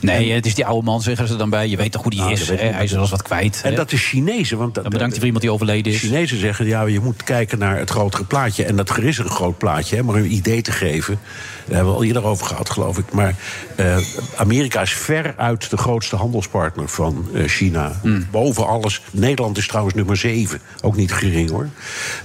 Nee, 0.00 0.32
het 0.32 0.46
is 0.46 0.54
die 0.54 0.66
oude 0.66 0.84
man, 0.84 1.02
zeggen 1.02 1.28
ze 1.28 1.36
dan 1.36 1.50
bij. 1.50 1.68
Je 1.68 1.76
weet 1.76 1.92
toch 1.92 2.02
hoe 2.02 2.10
die 2.10 2.20
Nou, 2.20 2.32
is. 2.32 2.48
hè? 2.48 2.54
Hij 2.56 2.84
is 2.84 2.92
wel 2.92 3.00
eens 3.00 3.10
wat 3.10 3.22
kwijt. 3.22 3.60
En 3.64 3.70
hè? 3.70 3.76
dat 3.76 3.90
de 3.90 3.96
Chinezen, 3.96 4.58
want 4.58 4.74
Dan 4.74 4.84
bedankt 4.88 5.14
voor 5.14 5.24
iemand 5.24 5.42
die 5.42 5.52
overleden 5.52 5.82
de 5.82 5.90
is. 5.90 5.98
Chinezen 6.00 6.38
zeggen 6.38 6.66
ja, 6.66 6.82
je 6.86 7.00
moet 7.00 7.22
kijken 7.22 7.58
naar 7.58 7.78
het 7.78 7.90
grotere 7.90 8.24
plaatje. 8.24 8.64
En 8.64 8.76
dat 8.76 8.88
er 8.90 9.04
is 9.04 9.18
een 9.18 9.28
groot 9.30 9.58
plaatje, 9.58 9.96
hè, 9.96 10.02
maar 10.02 10.14
een 10.14 10.32
idee 10.32 10.62
te 10.62 10.72
geven. 10.72 11.18
Daar 11.64 11.74
hebben 11.74 11.92
we 11.92 11.98
al 11.98 12.04
eerder 12.04 12.24
over 12.24 12.46
gehad, 12.46 12.70
geloof 12.70 12.98
ik. 12.98 13.12
Maar 13.12 13.34
eh, 13.76 13.96
Amerika 14.36 14.80
is 14.80 14.92
veruit 14.92 15.70
de 15.70 15.76
grootste 15.76 16.16
handelspartner 16.16 16.88
van 16.88 17.26
China. 17.46 17.98
Hmm. 18.02 18.26
Boven 18.30 18.66
alles. 18.66 19.02
Nederland 19.10 19.58
is 19.58 19.66
trouwens 19.66 19.94
nummer 19.94 20.16
7. 20.16 20.60
Ook 20.80 20.96
niet 20.96 21.12
gering 21.12 21.50
hoor. 21.50 21.68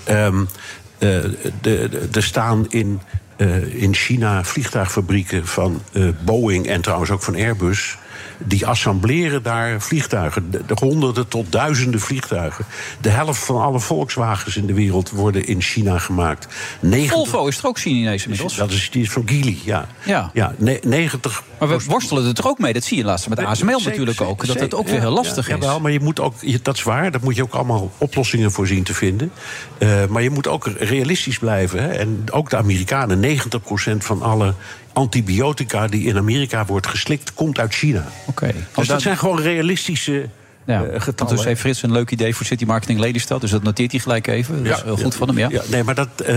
Ehm, 0.04 0.36
eh, 0.38 0.46
Er 1.00 2.24
staan 2.24 2.66
in, 2.70 3.02
eh, 3.36 3.82
in 3.82 3.94
China 3.94 4.44
vliegtuigfabrieken 4.44 5.48
van 5.48 5.82
eh, 5.92 6.04
Boeing 6.24 6.68
en 6.68 6.82
trouwens 6.82 7.12
ook 7.12 7.22
van 7.22 7.36
Airbus. 7.36 7.98
Die 8.38 8.66
assembleren 8.66 9.44
daar 9.44 9.82
vliegtuigen. 9.82 10.52
De, 10.52 10.66
de 10.66 10.76
honderden 10.80 11.28
tot 11.28 11.52
duizenden 11.52 12.00
vliegtuigen. 12.00 12.66
De 13.02 13.10
helft 13.10 13.44
van 13.44 13.62
alle 13.62 13.80
Volkswagens 13.80 14.56
in 14.56 14.66
de 14.66 14.74
wereld 14.74 15.10
worden 15.10 15.48
in 15.48 15.62
China 15.62 16.00
gemaakt. 16.00 16.48
90 16.80 17.16
Volvo 17.16 17.48
is 17.48 17.58
er 17.58 17.66
ook 17.66 17.80
Chinees 17.80 18.24
inmiddels. 18.24 18.56
Dat 18.56 18.72
is, 18.72 18.90
die 18.92 19.02
is 19.02 19.10
van 19.10 19.24
Geely, 19.26 19.58
ja. 19.64 19.88
Ja. 20.06 20.32
ja 20.34 20.54
ne- 20.58 20.80
90 20.84 21.44
Maar 21.60 21.68
we 21.68 21.80
worstelen 21.88 22.26
er 22.26 22.34
toch 22.34 22.48
ook 22.48 22.60
mee, 22.60 22.74
dat 22.74 22.84
zie 22.84 22.98
je 22.98 23.04
laatst 23.04 23.30
met 23.30 23.40
ASML 23.40 23.80
Zeker, 23.80 23.90
natuurlijk 23.90 24.22
ook. 24.22 24.40
Dat 24.40 24.48
het 24.48 24.60
zeker. 24.60 24.78
ook 24.78 24.88
weer 24.88 25.00
heel 25.00 25.10
Ja, 25.10 25.16
lastig 25.16 25.48
ja, 25.48 25.56
is. 25.56 25.62
Jawel, 25.62 25.80
maar 25.80 25.92
je 25.92 26.00
moet 26.00 26.20
ook, 26.20 26.64
dat 26.64 26.76
is 26.76 26.84
waar, 26.84 27.12
daar 27.12 27.22
moet 27.24 27.36
je 27.36 27.44
ook 27.44 27.54
allemaal 27.54 27.92
oplossingen 27.98 28.52
voor 28.52 28.68
zien 28.68 28.84
te 28.84 28.94
vinden. 28.94 29.32
Eh, 29.78 30.06
maar 30.06 30.24
je 30.24 30.30
moet 30.30 30.48
ook 30.48 30.68
realistisch 30.68 31.40
blijven. 31.40 31.84
Hè? 31.84 31.88
En 31.88 32.24
ook 32.32 32.50
de 32.50 32.58
Amerikanen, 32.58 33.20
90% 33.20 34.04
van 34.06 34.22
alle 34.22 34.54
antibiotica 34.98 35.88
die 35.88 36.06
in 36.06 36.18
Amerika 36.18 36.66
wordt 36.66 36.88
geslikt, 36.88 37.34
komt 37.34 37.60
uit 37.60 37.74
China. 37.74 38.06
Oké. 38.26 38.54
Dus 38.76 38.88
dat 38.88 39.02
zijn 39.02 39.18
gewoon 39.18 39.40
realistische 39.40 40.30
Ja, 40.68 40.84
eh, 40.84 40.90
want 40.90 41.04
getallen. 41.04 41.36
dus 41.36 41.46
heeft 41.46 41.60
Frits 41.62 41.84
een 41.84 41.92
leuk 41.92 42.12
idee 42.12 42.36
voor 42.36 42.46
City 42.46 42.66
Marketing 42.66 43.00
Lelystad. 43.00 43.42
Dus 43.42 43.52
dat 43.52 43.64
noteert 43.64 43.92
hij 43.92 44.00
gelijk 44.00 44.28
even. 44.28 44.64
Dat 44.64 44.78
is 44.78 44.84
heel 44.84 44.98
goed 44.98 45.16
van 45.16 45.28
hem, 45.28 45.38
ja. 45.38 45.62
nee, 45.70 45.84
maar 45.84 45.96
dat, 45.96 46.08
eh, 46.18 46.36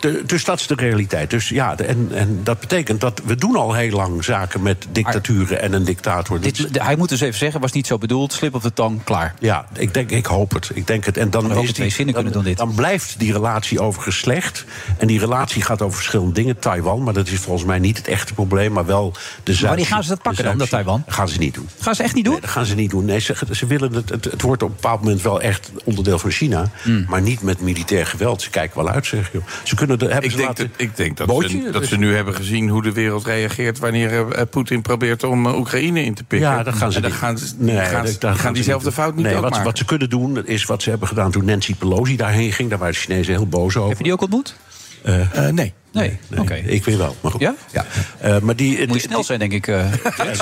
de- 0.00 0.22
dus 0.26 0.44
dat 0.44 0.60
is 0.60 0.66
de 0.66 0.74
realiteit. 0.74 1.30
Dus 1.30 1.48
ja, 1.48 1.76
en, 1.78 2.08
en 2.12 2.40
dat 2.42 2.60
betekent 2.60 3.00
dat 3.00 3.20
we 3.24 3.34
doen 3.34 3.56
al 3.56 3.74
heel 3.74 3.90
lang 3.90 4.24
zaken 4.24 4.62
met 4.62 4.86
dictaturen 4.92 5.60
en 5.62 5.72
een 5.72 5.84
dictator. 5.84 6.40
Dit, 6.40 6.74
de- 6.74 6.82
hij 6.82 6.96
moet 6.96 7.08
dus 7.08 7.20
even 7.20 7.38
zeggen, 7.38 7.60
was 7.60 7.72
niet 7.72 7.86
zo 7.86 7.98
bedoeld. 7.98 8.32
Slip 8.32 8.54
op 8.54 8.62
de 8.62 8.72
tong, 8.72 9.04
klaar. 9.04 9.34
Ja, 9.38 9.66
ik, 9.78 9.94
denk, 9.94 10.10
ik 10.10 10.26
hoop 10.26 10.52
het. 10.52 10.70
Ik 10.74 10.86
denk 10.86 11.04
het. 11.04 11.16
En 11.16 11.30
dan, 11.30 11.46
Maar 11.46 11.56
ook 11.56 11.64
is 11.64 11.72
die, 11.72 11.90
zinnen 11.90 12.14
dan, 12.14 12.22
kunnen 12.24 12.32
doen 12.32 12.50
dit. 12.50 12.56
dan 12.58 12.74
blijft 12.74 13.18
die 13.18 13.32
relatie 13.32 13.80
overigens 13.80 14.18
slecht. 14.18 14.64
En 14.98 15.06
die 15.06 15.18
relatie 15.18 15.62
gaat 15.62 15.82
over 15.82 15.96
verschillende 15.96 16.32
dingen. 16.32 16.58
Taiwan, 16.58 17.02
maar 17.02 17.14
dat 17.14 17.28
is 17.28 17.38
volgens 17.38 17.66
mij 17.66 17.78
niet 17.78 17.96
het 17.96 18.08
echte 18.08 18.34
probleem, 18.34 18.72
maar 18.72 18.86
wel 18.86 19.14
de 19.42 19.52
Zuid. 19.52 19.66
wanneer 19.68 19.86
gaan 19.86 20.02
ze 20.02 20.08
dat 20.08 20.22
pakken 20.22 20.44
dan, 20.44 20.58
dat 20.58 20.70
Taiwan? 20.70 21.04
Gaan 21.06 21.28
ze 21.28 21.38
niet 21.38 21.54
doen. 21.54 21.68
Gaan 21.80 21.94
ze 21.94 22.02
echt 22.02 22.14
niet 22.14 22.24
doen? 22.24 22.32
Nee, 22.32 22.42
dat 22.42 22.50
gaan 22.50 22.66
ze 22.66 22.74
niet 22.74 22.90
doen. 22.90 23.04
Nee, 23.04 23.18
ze, 23.20 23.34
ze 23.56 23.66
willen 23.66 23.92
het, 23.92 24.08
het. 24.08 24.24
Het 24.24 24.42
wordt 24.42 24.62
op 24.62 24.68
een 24.68 24.74
bepaald 24.74 25.00
moment 25.02 25.22
wel 25.22 25.40
echt 25.40 25.70
onderdeel 25.84 26.18
van 26.18 26.30
China. 26.30 26.70
Hmm. 26.82 27.04
Maar 27.08 27.20
niet 27.22 27.42
met 27.42 27.60
militair 27.60 28.06
geweld. 28.06 28.42
Ze 28.42 28.50
kijken 28.50 28.76
wel 28.84 28.88
uit, 28.92 29.06
zeg 29.06 29.32
joh. 29.32 29.42
Ze 29.64 29.74
kunnen. 29.74 29.98
Hebben 29.98 30.22
Ik 30.22 30.30
ze 30.30 30.36
denk, 30.36 30.48
laten, 30.48 30.70
dat, 30.72 30.80
ik 30.80 30.96
denk 30.96 31.16
dat, 31.16 31.26
Bootje? 31.26 31.48
ze, 31.48 31.70
dat 31.70 31.80
Dus- 31.80 31.88
ze 31.90 31.96
nu 31.96 32.14
hebben 32.14 32.34
gezien 32.34 32.68
hoe 32.68 32.82
de 32.82 32.92
wereld 32.92 33.24
reageert 33.26 33.78
wanneer 33.78 34.28
eh, 34.32 34.42
Poetin 34.50 34.82
probeert 34.82 35.24
om 35.24 35.46
eh, 35.46 35.58
Oekraïne 35.58 36.04
in 36.04 36.14
te 36.14 36.24
pikken. 36.24 36.48
Ja, 36.48 36.62
dat 36.62 36.74
gaan 36.74 36.90
ze 36.90 36.96
en 36.96 37.02
dan 37.02 37.10
niet. 37.10 37.20
gaan 37.20 37.38
ze, 37.38 37.54
Nee, 37.58 37.76
gaan, 37.76 38.06
dat 38.18 38.36
gaan 38.36 38.46
ze 38.48 38.52
diezelfde 38.52 38.92
fout 38.92 39.14
niet 39.14 39.24
nee, 39.24 39.34
ook 39.34 39.40
wat, 39.40 39.50
maken. 39.50 39.64
wat 39.66 39.78
ze 39.78 39.84
kunnen 39.84 40.10
doen, 40.10 40.46
is 40.46 40.64
wat 40.64 40.82
ze 40.82 40.90
hebben 40.90 41.08
gedaan 41.08 41.30
toen 41.30 41.44
Nancy 41.44 41.74
Pelosi 41.74 42.16
daarheen 42.16 42.52
ging. 42.52 42.68
Daar 42.70 42.78
waren 42.78 42.94
de 42.94 43.00
Chinezen 43.00 43.34
heel 43.34 43.46
boos 43.46 43.76
over. 43.76 43.88
Heb 43.88 43.98
je 43.98 44.04
die 44.04 44.12
ook 44.12 44.20
ontmoet? 44.22 44.56
Eh, 45.02 45.48
nee. 45.48 45.72
Nee, 45.96 46.18
oké. 46.38 46.54
Ik 46.54 46.84
weer 46.84 46.98
wel, 46.98 47.16
maar 47.20 47.32
goed. 47.32 47.40
Ja? 47.40 47.54
Eh, 48.18 48.38
maar 48.38 48.56
die, 48.56 48.86
Moet 48.86 48.96
je 49.02 49.08
snel 49.08 49.24
zijn, 49.24 49.38
denk 49.38 49.52
ik. 49.52 49.66
eh. 49.66 49.84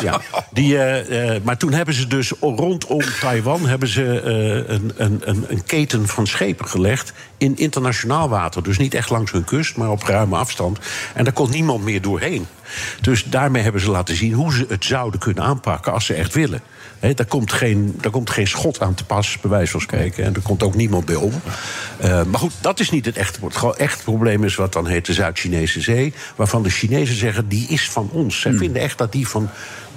ja. 0.02 0.20
Die, 0.52 0.78
eh, 0.78 1.40
maar 1.42 1.57
toen 1.57 1.72
hebben 1.72 1.94
ze 1.94 2.07
dus 2.07 2.32
rondom 2.40 3.00
Taiwan 3.20 3.66
hebben 3.66 3.88
ze, 3.88 4.02
een, 4.20 4.92
een, 4.96 5.20
een, 5.24 5.44
een 5.48 5.64
keten 5.64 6.09
van 6.09 6.26
schepen 6.26 6.68
gelegd 6.68 7.12
in 7.38 7.57
internationaal 7.57 8.28
water. 8.28 8.62
Dus 8.62 8.78
niet 8.78 8.94
echt 8.94 9.11
langs 9.11 9.32
hun 9.32 9.44
kust, 9.44 9.76
maar 9.76 9.90
op 9.90 10.02
ruime 10.02 10.36
afstand. 10.36 10.78
En 11.14 11.24
daar 11.24 11.32
kon 11.32 11.50
niemand 11.50 11.84
meer 11.84 12.00
doorheen. 12.02 12.46
Dus 13.00 13.24
daarmee 13.24 13.62
hebben 13.62 13.80
ze 13.80 13.90
laten 13.90 14.16
zien 14.16 14.32
hoe 14.32 14.52
ze 14.52 14.64
het 14.68 14.84
zouden 14.84 15.20
kunnen 15.20 15.42
aanpakken 15.44 15.92
als 15.92 16.07
ze 16.07 16.14
echt 16.14 16.34
willen. 16.34 16.61
Hè, 17.05 17.14
daar, 17.14 17.26
komt 17.26 17.52
geen, 17.52 17.94
daar 18.00 18.11
komt 18.11 18.30
geen 18.30 18.46
schot 18.46 18.80
aan 18.80 18.94
te 18.94 19.05
pas, 19.05 19.38
bij 19.40 19.50
wijze 19.50 19.70
van 19.70 19.80
spreken. 19.80 20.24
En 20.24 20.34
er 20.34 20.40
komt 20.40 20.62
ook 20.62 20.74
niemand 20.74 21.05
bij 21.05 21.14
om. 21.14 21.32
Eh, 21.98 22.22
maar 22.24 22.40
goed, 22.40 22.52
dat 22.61 22.80
is 22.80 22.90
niet 22.90 23.05
het 23.05 23.16
echte 23.16 23.38
probleem. 23.38 23.50
Het 23.50 23.59
gewoon 23.59 23.76
echt 23.76 24.02
probleem 24.02 24.44
is 24.44 24.55
wat 24.55 24.72
dan 24.72 24.86
heet 24.86 25.07
de 25.07 25.12
Zuid-Chinese 25.12 25.80
Zee. 25.80 26.12
Waarvan 26.36 26.62
de 26.62 26.70
Chinezen 26.70 27.16
zeggen, 27.16 27.48
die 27.48 27.68
is 27.68 27.90
van 27.90 28.09
ons. 28.12 28.40
Zij 28.40 28.52
vinden 28.52 28.82
echt 28.82 28.98
dat 28.98 29.12
die 29.12 29.28
van 29.28 29.48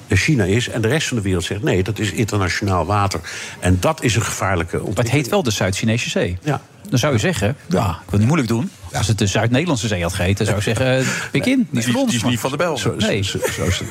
China 0.10 0.44
is. 0.44 0.70
En 0.70 0.82
de 0.82 0.88
rest 0.88 1.08
van 1.08 1.18
de 1.18 1.24
wereld 1.24 1.44
zegt, 1.44 1.64
nee, 1.64 1.84
dat 1.84 2.00
is 2.00 2.12
internationaal 2.12 2.86
water. 2.86 3.20
En 3.60 3.78
dat 3.80 4.04
is 4.04 4.16
een 4.16 4.22
gevaarlijke 4.22 4.72
Maar 4.72 4.80
het 4.80 4.88
ontwikkeling. 4.88 5.24
heet 5.24 5.32
wel 5.32 5.44
de 5.44 5.52
Zuid-Chinese 5.52 6.10
Zee. 6.10 6.38
Ja. 6.44 6.62
Dan 6.90 7.00
zou 7.00 7.14
je 7.14 7.20
zeggen, 7.20 7.56
ja, 7.70 7.90
ik 8.04 8.10
wil 8.10 8.20
niet 8.20 8.28
moeilijk 8.28 8.50
doen. 8.50 8.72
Als 8.94 9.08
het 9.08 9.18
de 9.18 9.28
Zuid-Nederlandse 9.28 9.88
Zee 9.88 10.02
had 10.02 10.14
geheten, 10.14 10.46
zou 10.46 10.58
ik 10.58 10.64
zeggen, 10.64 10.98
eh, 11.00 11.06
pik 11.32 11.46
in. 11.46 11.68
Die 11.72 11.80
is 11.80 11.86
van 11.86 11.96
ons. 11.96 12.24
niet 12.24 12.40
van 12.40 12.52
de 12.52 12.58
bel. 12.58 12.78
Zo, 12.78 12.96
Nee. 12.98 13.24
zo, 13.24 13.38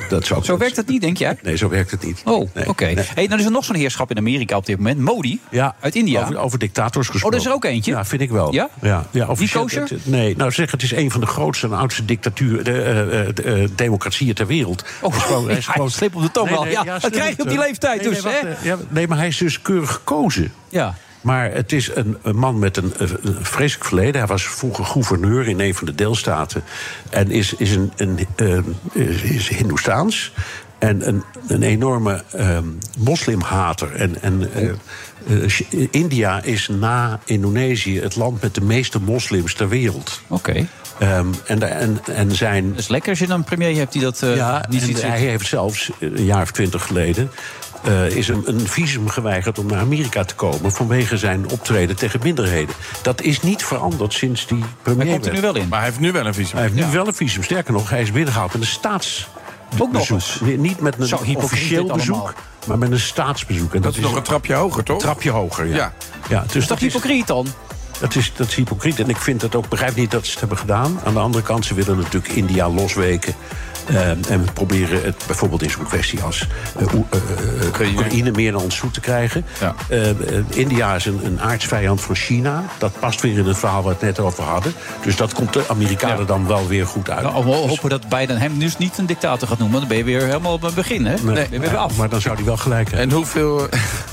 dat 0.09 0.25
zou 0.25 0.43
Zo 0.43 0.57
werkt 0.57 0.75
het 0.75 0.87
niet, 0.87 1.01
denk 1.01 1.17
jij? 1.17 1.37
Nee, 1.43 1.55
zo 1.57 1.69
werkt 1.69 1.91
het 1.91 2.03
niet. 2.05 2.21
Oh, 2.25 2.49
Nee, 2.53 2.67
oké. 2.69 2.85
nee. 2.85 3.05
Hey, 3.15 3.27
dan 3.27 3.39
is 3.39 3.45
er 3.45 3.51
nog 3.51 3.65
zo'n 3.65 3.75
heerschap 3.75 4.11
in 4.11 4.17
Amerika 4.17 4.57
op 4.57 4.65
dit 4.65 4.77
moment. 4.77 4.99
Modi, 4.99 5.39
Ja, 5.51 5.75
uit 5.79 5.95
India. 5.95 6.21
Over, 6.21 6.37
over 6.37 6.59
dictators 6.59 7.07
gesproken. 7.07 7.27
Oh, 7.27 7.33
er 7.33 7.39
is 7.39 7.45
er 7.51 7.53
ook 7.55 7.65
eentje? 7.65 7.91
Ja, 7.91 8.05
vind 8.05 8.21
ik 8.21 8.29
wel. 8.29 8.53
Ja? 8.53 8.69
Ja, 8.81 9.05
ja 9.11 9.25
kosher? 9.53 9.81
het- 9.81 10.05
Nee, 10.05 10.35
nou 10.35 10.51
zeg, 10.51 10.71
het 10.71 10.83
is 10.83 10.91
een 10.91 11.11
van 11.11 11.19
de 11.21 11.27
grootste 11.27 11.67
en 11.67 11.73
oudste 11.73 12.05
dictaturen, 12.05 12.63
de, 12.63 12.81
eh, 12.81 13.19
eh, 13.27 13.35
de, 13.35 13.41
eh, 13.43 13.67
democratieën 13.75 14.33
ter 14.33 14.47
wereld. 14.47 14.83
Oh, 15.01 15.15
is 15.15 15.21
gewoon- 15.21 15.47
hij 15.47 15.57
is 15.57 15.67
gewoon- 15.77 15.91
slip 15.91 16.15
op 16.15 16.21
de 16.21 16.31
tong 16.31 16.51
al. 16.55 16.67
Ja, 16.67 16.83
dat 16.83 17.11
krijg 17.11 17.35
je 17.35 17.41
op 17.41 17.49
die 17.49 17.57
leeftijd 17.57 18.01
Nee, 18.01 18.09
dus, 18.09 18.23
hè? 18.23 18.29
eh, 18.29 18.63
ja, 18.63 18.77
nee, 18.89 19.07
maar 19.07 19.17
hij 19.17 19.27
is 19.27 19.37
dus 19.37 19.61
keurig 19.61 19.91
gekozen. 19.91 20.53
Ja. 20.69 20.95
Maar 21.21 21.51
het 21.51 21.71
is 21.71 21.95
een, 21.95 22.17
een 22.21 22.35
man 22.35 22.59
met 22.59 22.77
een, 22.77 22.93
een 22.97 23.45
vreselijk 23.45 23.85
verleden. 23.85 24.15
Hij 24.15 24.27
was 24.27 24.47
vroeger 24.47 24.85
gouverneur 24.85 25.47
in 25.47 25.59
een 25.59 25.75
van 25.75 25.85
de 25.85 25.95
deelstaten. 25.95 26.63
En 27.09 27.31
is, 27.31 27.53
is, 27.53 27.75
een, 27.75 27.91
een, 27.95 28.27
eh, 28.35 29.33
is, 29.35 29.47
Hindoestaans. 29.47 30.31
En 30.79 31.07
een, 31.07 31.23
een 31.47 31.63
enorme 31.63 32.23
eh, 32.31 32.57
moslimhater. 32.97 33.95
En, 33.95 34.21
en 34.21 34.53
eh, 34.53 34.69
eh, 35.27 35.87
India 35.91 36.43
is 36.43 36.67
na 36.67 37.19
Indonesië 37.25 37.99
het 37.99 38.15
land 38.15 38.41
met 38.41 38.55
de 38.55 38.61
meeste 38.61 38.99
moslims 38.99 39.53
ter 39.53 39.69
wereld. 39.69 40.21
Oké. 40.27 40.67
Ehm, 40.99 41.27
en, 41.45 41.79
en, 41.79 41.99
en 42.05 42.31
zijn 42.31 42.69
Dat 42.69 42.79
is 42.79 42.87
lekker 42.87 43.09
als 43.09 43.19
je 43.19 43.27
dan 43.27 43.37
een 43.37 43.43
premier 43.43 43.75
hebt 43.75 43.91
die 43.91 44.01
dat 44.01 44.19
ja, 44.19 44.65
niet 44.69 44.81
ziet 44.81 45.01
hij 45.01 45.19
heeft 45.19 45.47
zelfs 45.47 45.91
een 45.99 46.25
jaar 46.25 46.41
of 46.41 46.51
twintig 46.51 46.85
geleden... 46.85 47.31
eh, 47.83 48.09
is 48.09 48.27
hem 48.27 48.41
een 48.45 48.67
visum 48.67 49.09
geweigerd 49.09 49.59
om 49.59 49.65
naar 49.65 49.79
Amerika 49.79 50.23
te 50.23 50.35
komen... 50.35 50.71
vanwege 50.71 51.17
zijn 51.17 51.49
optreden 51.49 51.95
tegen 51.95 52.19
minderheden. 52.23 52.75
Dat 53.01 53.21
is 53.21 53.41
niet 53.41 53.63
veranderd 53.65 54.13
sinds 54.13 54.47
die 54.47 54.63
premier 54.81 55.03
Hij 55.05 55.13
komt 55.13 55.25
er 55.25 55.33
nu 55.33 55.41
wel 55.41 55.55
in. 55.55 55.67
Maar 55.67 55.79
hij 55.79 55.87
heeft 55.87 55.99
nu 55.99 56.11
wel 56.11 56.25
een 56.25 56.33
visum. 56.33 56.53
Hij 56.53 56.61
heeft 56.61 56.75
nu 56.75 56.81
Ja. 56.81 56.89
wel 56.91 57.07
een 57.07 57.13
visum. 57.13 57.43
Sterker 57.43 57.73
nog, 57.73 57.89
hij 57.89 58.01
is 58.01 58.11
binnengehaald 58.11 58.53
met 58.53 58.61
een 58.61 58.67
staats... 58.67 59.27
Ook 59.79 59.91
nog 59.91 60.09
eens. 60.09 60.39
Niet 60.57 60.79
met 60.79 60.95
een 60.99 61.07
Zo 61.07 61.19
officieel 61.35 61.85
bezoek, 61.85 62.15
allemaal. 62.15 62.33
maar 62.67 62.77
met 62.77 62.91
een 62.91 62.99
staatsbezoek. 62.99 63.75
En 63.75 63.81
Dat 63.81 63.95
is 63.95 63.99
nog 64.01 64.15
een 64.15 64.23
trapje 64.23 64.53
hoger, 64.53 64.83
toch? 64.83 64.99
trapje 64.99 65.29
hoger, 65.29 65.65
ja. 65.65 65.75
Ja. 65.75 65.93
ja 66.29 66.41
dus 66.41 66.55
Is 66.55 66.67
dat 66.67 66.67
dat 66.67 66.81
is, 66.87 66.93
hypocriet 66.93 67.27
dan? 67.27 67.47
dat, 67.99 68.15
is, 68.15 68.31
dat 68.35 68.47
is 68.47 68.55
hypocriet. 68.55 68.99
En 68.99 69.09
ik 69.09 69.17
vind 69.17 69.41
het 69.41 69.55
ook, 69.55 69.69
begrijp 69.69 69.95
niet 69.95 70.11
dat 70.11 70.23
ze 70.25 70.31
het 70.31 70.39
hebben 70.39 70.57
gedaan. 70.57 70.99
Aan 71.03 71.13
de 71.13 71.19
andere 71.19 71.43
kant, 71.43 71.65
ze 71.65 71.73
willen 71.73 71.97
natuurlijk 71.97 72.33
India 72.33 72.69
losweken. 72.69 73.33
Eh, 73.87 74.09
en 74.09 74.25
we 74.45 74.51
proberen 74.53 75.03
het 75.03 75.23
bijvoorbeeld 75.27 75.63
in 75.63 75.69
zo'n 75.69 75.83
kwestie 75.85 76.21
als 76.21 76.47
eh, 76.77 76.85
eh, 76.85 76.93
eh, 76.93 77.65
Oekraïne. 77.67 78.31
Meer 78.31 78.51
naar 78.51 78.61
ons 78.61 78.79
toe 78.79 78.91
te 78.91 78.99
krijgen. 78.99 79.45
Ja. 79.59 79.75
India 80.49 80.95
is 80.95 81.05
een, 81.05 81.19
een 81.25 81.41
aardsvijand 81.41 82.01
van 82.01 82.15
China. 82.15 82.63
Dat 82.77 82.99
past 82.99 83.21
weer 83.21 83.37
in 83.37 83.45
het 83.45 83.57
verhaal 83.57 83.83
waar 83.83 83.95
we 83.99 84.05
het 84.05 84.17
net 84.17 84.25
over 84.25 84.43
hadden. 84.43 84.73
Dus 85.03 85.15
dat 85.15 85.33
komt 85.33 85.53
de 85.53 85.63
Amerikanen 85.67 86.19
Ja. 86.19 86.23
dan 86.25 86.47
wel 86.47 86.67
weer 86.67 86.87
goed 86.87 87.09
uit. 87.09 87.21
Nou, 87.23 87.45
we 87.45 87.51
hopen 87.51 87.89
dat 87.89 88.09
Biden 88.09 88.37
hem 88.37 88.59
dus 88.59 88.77
niet 88.77 88.97
een 88.97 89.05
dictator 89.05 89.47
gaat 89.47 89.57
noemen. 89.59 89.79
Dan 89.79 89.87
ben 89.87 89.97
je 89.97 90.03
weer 90.03 90.21
helemaal 90.21 90.53
op 90.53 90.61
het 90.61 90.75
begin, 90.75 91.05
hè? 91.05 91.15
Nee, 91.15 91.33
ben 91.33 91.47
je 91.51 91.59
weer 91.59 91.77
af. 91.77 91.97
Maar 91.97 92.09
dan 92.09 92.21
zou 92.21 92.35
hij 92.35 92.45
wel 92.45 92.57
gelijk 92.57 92.89
hebben. 92.89 93.09
En 93.09 93.15
hoeveel, 93.15 93.67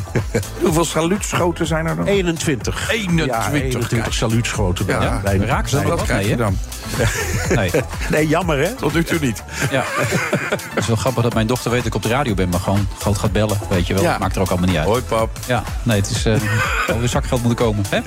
hoeveel 0.63 0.85
saluutschoten 0.85 1.67
zijn 1.67 1.87
er 1.87 1.97
dan? 1.97 2.07
21. 2.07 2.91
21, 2.91 3.37
Ja, 3.37 3.51
21 3.53 3.89
kijk. 4.03 4.13
saluutschoten. 4.13 4.87
bij- 4.87 5.01
Ja, 5.01 5.21
bij- 5.25 5.37
raken 5.37 5.69
ze 5.69 5.77
bij- 5.77 5.85
dat? 5.85 5.97
Wat 5.99 6.05
krijg 6.07 6.21
Nee, 6.21 6.31
je 6.31 6.37
dan? 6.37 6.59
Nee. 7.55 7.71
Nee, 8.11 8.27
jammer 8.29 8.59
hè? 8.59 8.73
Tot 8.75 8.95
nu 8.95 9.05
toe 9.05 9.19
niet. 9.21 9.43
Ja. 9.71 9.85
Het 10.51 10.63
is 10.79 10.87
wel 10.87 10.97
grappig 10.97 11.23
dat 11.23 11.35
mijn 11.35 11.47
dochter 11.47 11.71
weet 11.71 11.79
dat 11.79 11.89
ik 11.89 11.95
op 11.95 12.03
de 12.03 12.09
radio 12.09 12.35
ben, 12.35 12.49
maar 12.49 12.61
gewoon 12.61 12.89
groot 12.99 13.19
gaat 13.19 13.33
bellen. 13.33 13.59
Weet 13.69 13.87
je 13.87 13.95
wel, 13.95 14.03
Ja. 14.03 14.17
maakt 14.19 14.35
er 14.37 14.41
ook 14.43 14.49
allemaal 14.51 14.69
niet 14.69 14.77
uit. 14.77 14.87
Hoi 14.87 15.03
pap. 15.03 15.39
Ja, 15.47 15.63
nee, 15.83 15.97
het 16.01 16.11
is. 16.11 16.25
eh 16.25 16.35
al 16.93 16.99
weer 16.99 17.09
zakgeld 17.09 17.43
moeten 17.43 17.65
komen. 17.65 17.85
Hè? 17.89 18.01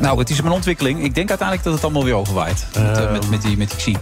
Nou, 0.00 0.18
het 0.18 0.30
is 0.30 0.38
een 0.38 0.48
ontwikkeling. 0.50 1.04
Ik 1.04 1.14
denk 1.14 1.28
uiteindelijk 1.28 1.66
dat 1.66 1.74
het 1.74 1.84
allemaal 1.84 2.04
weer 2.04 2.14
overwaait. 2.14 2.66
Met, 2.74 2.98
eh, 2.98 3.10
met, 3.12 3.30
met, 3.30 3.42
die, 3.42 3.56
met 3.56 3.68
die 3.68 3.76
Xi. 3.78 3.96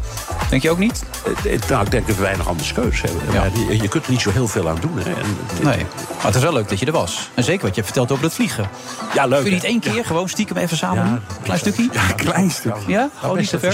Denk 0.50 0.62
je 0.62 0.70
ook 0.70 0.78
niet? 0.78 1.04
Eh, 1.44 1.54
eh, 1.54 1.60
Nou, 1.68 1.84
ik 1.84 1.90
denk 1.90 2.06
dat 2.06 2.16
we 2.16 2.22
weinig 2.22 2.48
anders 2.48 2.72
keus 2.72 3.00
hebben. 3.02 3.22
Ja. 3.32 3.38
Maar 3.40 3.50
je, 3.82 3.88
kunt 3.88 4.04
er 4.04 4.10
niet 4.10 4.20
zo 4.20 4.30
heel 4.30 4.48
veel 4.48 4.68
aan 4.68 4.78
doen. 4.80 4.98
Hè? 4.98 5.10
En, 5.10 5.36
Nee. 5.62 5.76
Maar 6.16 6.26
het 6.26 6.34
is 6.34 6.42
wel 6.42 6.52
leuk 6.52 6.68
dat 6.68 6.78
je 6.78 6.86
er 6.86 6.92
was. 6.92 7.30
En 7.34 7.44
zeker 7.44 7.60
wat 7.62 7.74
je 7.74 7.80
hebt 7.80 7.86
verteld 7.86 8.12
over 8.12 8.24
het 8.24 8.34
vliegen. 8.34 8.68
Ja, 9.14 9.26
leuk. 9.26 9.38
Kun 9.40 9.48
je 9.48 9.54
niet 9.54 9.64
één 9.64 9.80
keer 9.80 10.04
gewoon 10.04 10.28
stiekem 10.28 10.56
even 10.56 10.76
samen? 10.76 11.22
Klein 11.42 11.58
stukje? 11.58 11.88
Ja, 11.92 12.02
klein 12.16 12.50
stuk. 12.50 12.74
Ja? 12.86 13.08
Gewoon 13.18 13.38
niet 13.38 13.50
best 13.50 13.62
te 13.62 13.70
ver? 13.70 13.73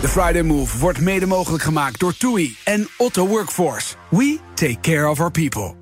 De 0.00 0.08
Friday 0.08 0.42
Move 0.42 0.78
wordt 0.78 1.00
mede 1.00 1.26
mogelijk 1.26 1.62
gemaakt 1.62 2.00
door 2.00 2.16
TUI 2.16 2.56
en 2.64 2.88
Otto 2.96 3.26
Workforce. 3.26 3.94
We 4.08 4.38
take 4.54 4.80
care 4.80 5.08
of 5.08 5.20
our 5.20 5.30
people. 5.30 5.74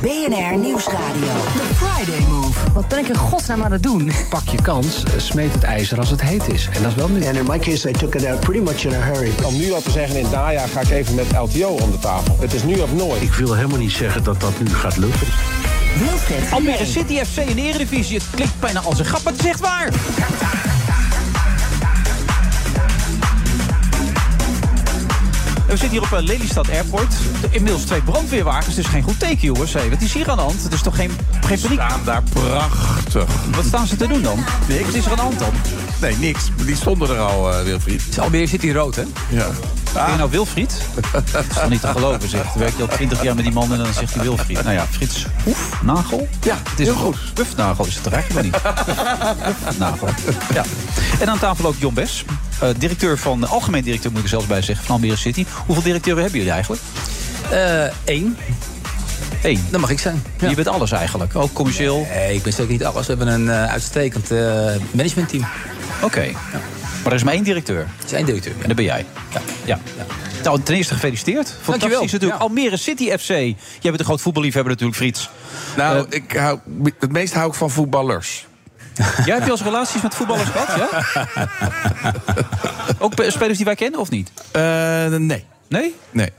BNR 0.00 0.58
Nieuwsradio. 0.58 1.32
The 1.56 1.74
Friday 1.74 2.26
Move. 2.28 2.72
Wat 2.72 2.88
ben 2.88 2.98
ik 2.98 3.08
in 3.08 3.16
godsnaam 3.16 3.62
aan 3.62 3.72
het 3.72 3.82
doen? 3.82 4.12
Pak 4.30 4.48
je 4.48 4.62
kans, 4.62 5.04
eh, 5.04 5.12
smeet 5.16 5.52
het 5.52 5.62
ijzer 5.62 5.98
als 5.98 6.10
het 6.10 6.20
heet 6.20 6.48
is. 6.48 6.68
En 6.72 6.82
dat 6.82 6.90
is 6.90 6.96
wel 6.96 7.08
nu. 7.08 7.26
And 7.26 7.36
in 7.36 7.46
my 7.46 7.58
case, 7.58 7.88
I 7.88 7.92
took 7.92 8.14
it 8.14 8.26
out 8.26 8.40
pretty 8.40 8.64
much 8.64 8.84
in 8.84 8.94
a 8.94 9.00
hurry. 9.00 9.32
Om 9.44 9.56
nu 9.56 9.72
al 9.72 9.82
te 9.82 9.90
zeggen, 9.90 10.16
in 10.16 10.24
het 10.24 10.32
najaar 10.32 10.68
ga 10.68 10.80
ik 10.80 10.90
even 10.90 11.14
met 11.14 11.26
LTO 11.32 11.68
om 11.68 11.90
de 11.90 11.98
tafel. 11.98 12.36
Het 12.40 12.52
is 12.52 12.62
nu 12.62 12.78
of 12.78 12.92
nooit. 12.92 13.22
Ik 13.22 13.32
wil 13.32 13.54
helemaal 13.54 13.78
niet 13.78 13.92
zeggen 13.92 14.24
dat 14.24 14.40
dat 14.40 14.60
nu 14.60 14.68
gaat 14.68 14.96
lukken. 14.96 15.26
Wilfred 15.98 16.50
Almere 16.50 16.86
City 16.86 17.24
FC 17.24 17.36
in 17.36 17.56
de 17.56 17.62
Eredivisie. 17.62 18.16
Het 18.16 18.26
klinkt 18.34 18.60
bijna 18.60 18.80
als 18.80 18.98
een 18.98 19.04
grap, 19.04 19.22
maar 19.22 19.32
het 19.32 19.42
is 19.42 19.48
echt 19.48 19.60
waar. 19.60 19.88
We 25.66 25.76
zitten 25.76 25.88
hier 25.88 26.02
op 26.02 26.12
eh, 26.12 26.24
Lelystad 26.24 26.70
Airport. 26.70 27.14
Inmiddels 27.50 27.84
twee 27.84 28.02
brandweerwagens, 28.02 28.74
dus 28.74 28.86
geen 28.86 29.02
goed 29.02 29.18
teken, 29.18 29.40
jongens. 29.40 29.72
Hey, 29.72 29.90
wat 29.90 30.00
is 30.00 30.12
hier 30.12 30.30
aan 30.30 30.36
de 30.36 30.42
hand? 30.42 30.62
Het 30.62 30.72
is 30.72 30.82
toch 30.82 30.96
geen, 30.96 31.10
geen 31.40 31.60
paniek? 31.60 31.80
staan 31.80 32.00
daar 32.04 32.22
prachtig. 32.32 33.28
Wat 33.54 33.64
staan 33.64 33.86
ze 33.86 33.96
te 33.96 34.06
doen 34.06 34.22
dan? 34.22 34.44
Niks. 34.68 34.84
Wat 34.84 34.94
is 34.94 35.04
er 35.04 35.10
aan 35.10 35.16
de 35.16 35.22
hand 35.22 35.38
dan? 35.38 35.52
Nee, 36.00 36.16
niks. 36.16 36.44
Die 36.64 36.76
stonden 36.76 37.10
er 37.10 37.18
al, 37.18 37.52
eh, 37.52 37.62
Wilfried. 37.64 38.02
Almere 38.18 38.46
zit 38.46 38.62
hier 38.62 38.74
rood, 38.74 38.94
hè? 38.96 39.02
Ja. 39.28 39.46
Ben 39.94 40.10
je 40.10 40.16
nou 40.16 40.30
Wilfried? 40.30 40.74
Dat 41.32 41.44
is 41.50 41.54
toch 41.54 41.68
niet 41.68 41.80
te 41.80 41.86
geloven, 41.86 42.28
zeg. 42.28 42.42
Dan 42.42 42.58
werk 42.58 42.76
je 42.76 42.82
al 42.82 42.88
20 42.88 43.22
jaar 43.22 43.34
met 43.34 43.44
die 43.44 43.52
man 43.52 43.72
en 43.72 43.78
dan 43.78 43.92
zegt 43.92 44.14
hij 44.14 44.22
Wilfried. 44.22 44.62
Nou 44.62 44.74
ja, 44.74 44.86
Frits 44.90 45.26
Hoefnagel? 45.44 46.28
Ja, 46.42 46.56
het 46.70 46.80
is 46.80 46.86
heel 46.86 46.96
goed. 46.96 47.16
Hufnagel 47.34 47.86
is 47.86 47.94
het 47.94 48.02
toch 48.02 48.12
eigenlijk 48.12 48.52
maar 48.52 48.62
niet? 48.64 49.56
Hufnagel. 49.66 50.08
Ja. 50.54 50.64
En 51.20 51.30
aan 51.30 51.38
tafel 51.38 51.66
ook 51.66 51.74
John 51.78 51.94
Bes. 51.94 52.24
eh, 52.60 52.68
directeur 52.78 53.18
van, 53.18 53.48
algemeen 53.48 53.82
directeur 53.82 54.10
moet 54.10 54.18
ik 54.18 54.24
er 54.24 54.30
zelfs 54.30 54.46
bij 54.46 54.62
zeggen, 54.62 54.86
van 54.86 54.94
Almere 54.94 55.16
City. 55.16 55.46
Hoeveel 55.66 55.84
directeuren 55.84 56.22
hebben 56.22 56.38
jullie 56.40 56.54
eigenlijk? 56.54 56.82
Eén. 58.04 58.36
Eén. 59.42 59.64
Dat 59.70 59.80
mag 59.80 59.90
ik 59.90 59.98
zijn. 59.98 60.22
Je 60.48 60.54
bent 60.54 60.68
alles 60.68 60.92
eigenlijk, 60.92 61.36
ook 61.36 61.52
commercieel? 61.52 62.06
Nee, 62.14 62.34
ik 62.34 62.42
ben 62.42 62.52
zeker 62.52 62.72
niet 62.72 62.84
alles. 62.84 63.06
We 63.06 63.14
hebben 63.14 63.34
een 63.34 63.48
eh, 63.50 63.70
uitstekend 63.72 64.30
eh, 64.30 64.38
managementteam. 64.90 65.46
Oké. 66.02 66.30
Maar 67.02 67.12
er 67.12 67.14
is 67.14 67.22
maar 67.22 67.34
één 67.34 67.44
directeur? 67.44 67.78
Er 67.78 68.04
is 68.04 68.12
één 68.12 68.26
directeur. 68.26 68.54
En 68.60 68.66
dat 68.66 68.76
ben 68.76 68.84
jij? 68.84 69.06
Ja. 69.32 69.40
ja. 69.64 69.78
Nou, 70.42 70.60
ten 70.62 70.74
eerste 70.74 70.94
gefeliciteerd. 70.94 71.46
Fantastisch 71.48 71.70
Dankjewel. 71.80 72.02
natuurlijk. 72.02 72.40
Almere 72.40 72.76
City 72.76 73.10
FC. 73.10 73.28
Jij 73.28 73.56
bent 73.80 73.98
een 73.98 74.04
groot 74.04 74.20
voetballiefhebber 74.20 74.72
natuurlijk, 74.72 74.98
Frits. 74.98 75.30
Nou, 75.76 76.06
ik 76.08 76.32
hou, 76.32 76.58
het 76.98 77.12
meest 77.12 77.34
hou 77.34 77.48
ik 77.48 77.54
van 77.54 77.70
voetballers. 77.70 78.46
Jij 79.24 79.34
hebt 79.34 79.44
je 79.44 79.50
als 79.50 79.62
relaties 79.62 80.02
met 80.02 80.14
voetballers 80.14 80.48
gehad, 80.48 80.90
ja? 80.90 81.26
Ook 83.04 83.12
spelers 83.28 83.56
die 83.56 83.66
wij 83.66 83.74
kennen, 83.74 84.00
of 84.00 84.10
niet? 84.10 84.30
nee. 85.18 85.44
Nee? 85.68 85.94
Nee. 86.10 86.30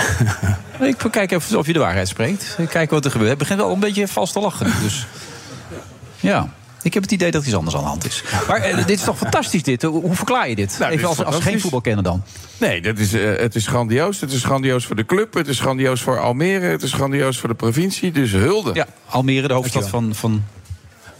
Ik 0.80 0.96
kijk 1.10 1.30
even 1.30 1.58
of 1.58 1.66
je 1.66 1.72
de 1.72 1.78
waarheid 1.78 2.08
spreekt. 2.08 2.56
Kijken 2.68 2.94
wat 2.94 3.04
er 3.04 3.10
gebeurt. 3.10 3.30
Het 3.30 3.38
begint 3.38 3.60
wel 3.60 3.72
een 3.72 3.80
beetje 3.80 4.08
vast 4.08 4.32
te 4.32 4.40
lachen. 4.40 4.72
Dus 4.82 5.06
ja. 6.20 6.48
Ik 6.82 6.94
heb 6.94 7.02
het 7.02 7.12
idee 7.12 7.30
dat 7.30 7.44
iets 7.46 7.54
anders 7.54 7.76
aan 7.76 7.82
de 7.82 7.88
hand 7.88 8.06
is. 8.06 8.22
Maar 8.48 8.60
eh, 8.60 8.76
dit 8.76 8.90
is 8.98 9.04
toch 9.04 9.18
fantastisch, 9.18 9.62
dit? 9.62 9.82
Hoe, 9.82 10.14
verklaar 10.14 10.48
je 10.48 10.54
dit? 10.54 10.76
Nou, 10.78 10.92
Even 10.92 11.08
als, 11.08 11.16
als 11.16 11.24
geen 11.26 11.32
fantastisch. 11.34 11.60
voetbalkenner 11.62 12.02
dan. 12.02 12.22
Nee, 12.58 12.82
dat 12.82 12.98
is, 12.98 13.12
eh, 13.12 13.36
het 13.36 13.54
is 13.54 13.66
grandioos. 13.66 14.20
Het 14.20 14.32
is 14.32 14.44
grandioos 14.44 14.86
voor 14.86 14.96
de 14.96 15.06
club. 15.06 15.34
Het 15.34 15.48
is 15.48 15.60
grandioos 15.60 16.00
voor 16.02 16.18
Almere. 16.20 16.66
Het 16.66 16.82
is 16.82 16.92
grandioos 16.92 17.38
voor 17.38 17.48
de 17.48 17.54
provincie. 17.54 18.12
Dus 18.12 18.32
hulde. 18.32 18.70
Ja, 18.74 18.86
Almere, 19.06 19.48
de 19.48 19.54
hoofdstad 19.54 19.88
van, 19.88 20.14
van... 20.14 20.44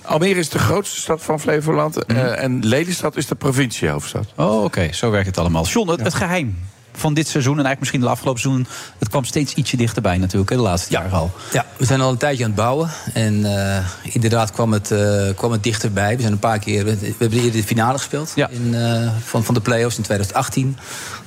Almere 0.03 0.39
is 0.39 0.49
de 0.49 0.59
grootste 0.59 1.01
stad 1.01 1.23
van 1.23 1.41
Flevoland. 1.41 2.05
eh, 2.05 2.43
en 2.43 2.67
Lelystad 2.67 3.17
is 3.17 3.27
de 3.27 3.35
provinciehoofdstad. 3.35 4.27
Oh, 4.37 4.65
oké. 4.65 4.93
Zo 4.93 5.11
werkt 5.11 5.27
het 5.27 5.39
allemaal. 5.39 5.65
John, 5.67 5.91
het, 5.91 6.01
het 6.01 6.15
geheim 6.15 6.59
van 7.01 7.15
dit 7.15 7.29
seizoen... 7.29 7.59
en 7.59 7.65
eigenlijk 7.65 7.81
misschien 7.81 8.01
de 8.01 8.09
afgelopen 8.09 8.41
seizoen... 8.41 8.67
het 8.99 9.09
kwam 9.09 9.25
steeds 9.25 9.55
ietsje 9.55 9.77
dichterbij 9.77 10.19
natuurlijk, 10.19 10.51
hè, 10.51 10.57
de 10.57 10.63
laatste 10.63 10.91
jaren 10.91 11.13
al. 11.13 11.33
Ja, 11.53 11.67
we 11.77 11.85
zijn 11.85 12.01
al 12.01 12.11
een 12.11 12.17
tijdje 12.17 12.45
aan 12.45 12.51
het 12.51 12.59
bouwen. 12.59 12.91
En 13.15 13.45
eh, 13.45 13.85
inderdaad 14.03 14.51
kwam 14.51 14.73
het, 14.73 14.91
eh, 14.91 15.29
kwam 15.37 15.53
het 15.53 15.63
dichterbij. 15.63 16.15
We 16.15 16.21
zijn 16.21 16.33
een 16.33 16.39
paar 16.39 16.59
keer. 16.59 16.85
We 16.85 16.97
hebben 17.19 17.39
eerder 17.39 17.53
de 17.61 17.63
finale 17.63 17.99
gespeeld 17.99 18.33
in, 18.37 18.75
eh, 18.75 19.09
van, 19.25 19.45
van 19.45 19.55
de 19.55 19.61
play-offs 19.61 19.97
in 19.97 20.03
2018. 20.03 20.77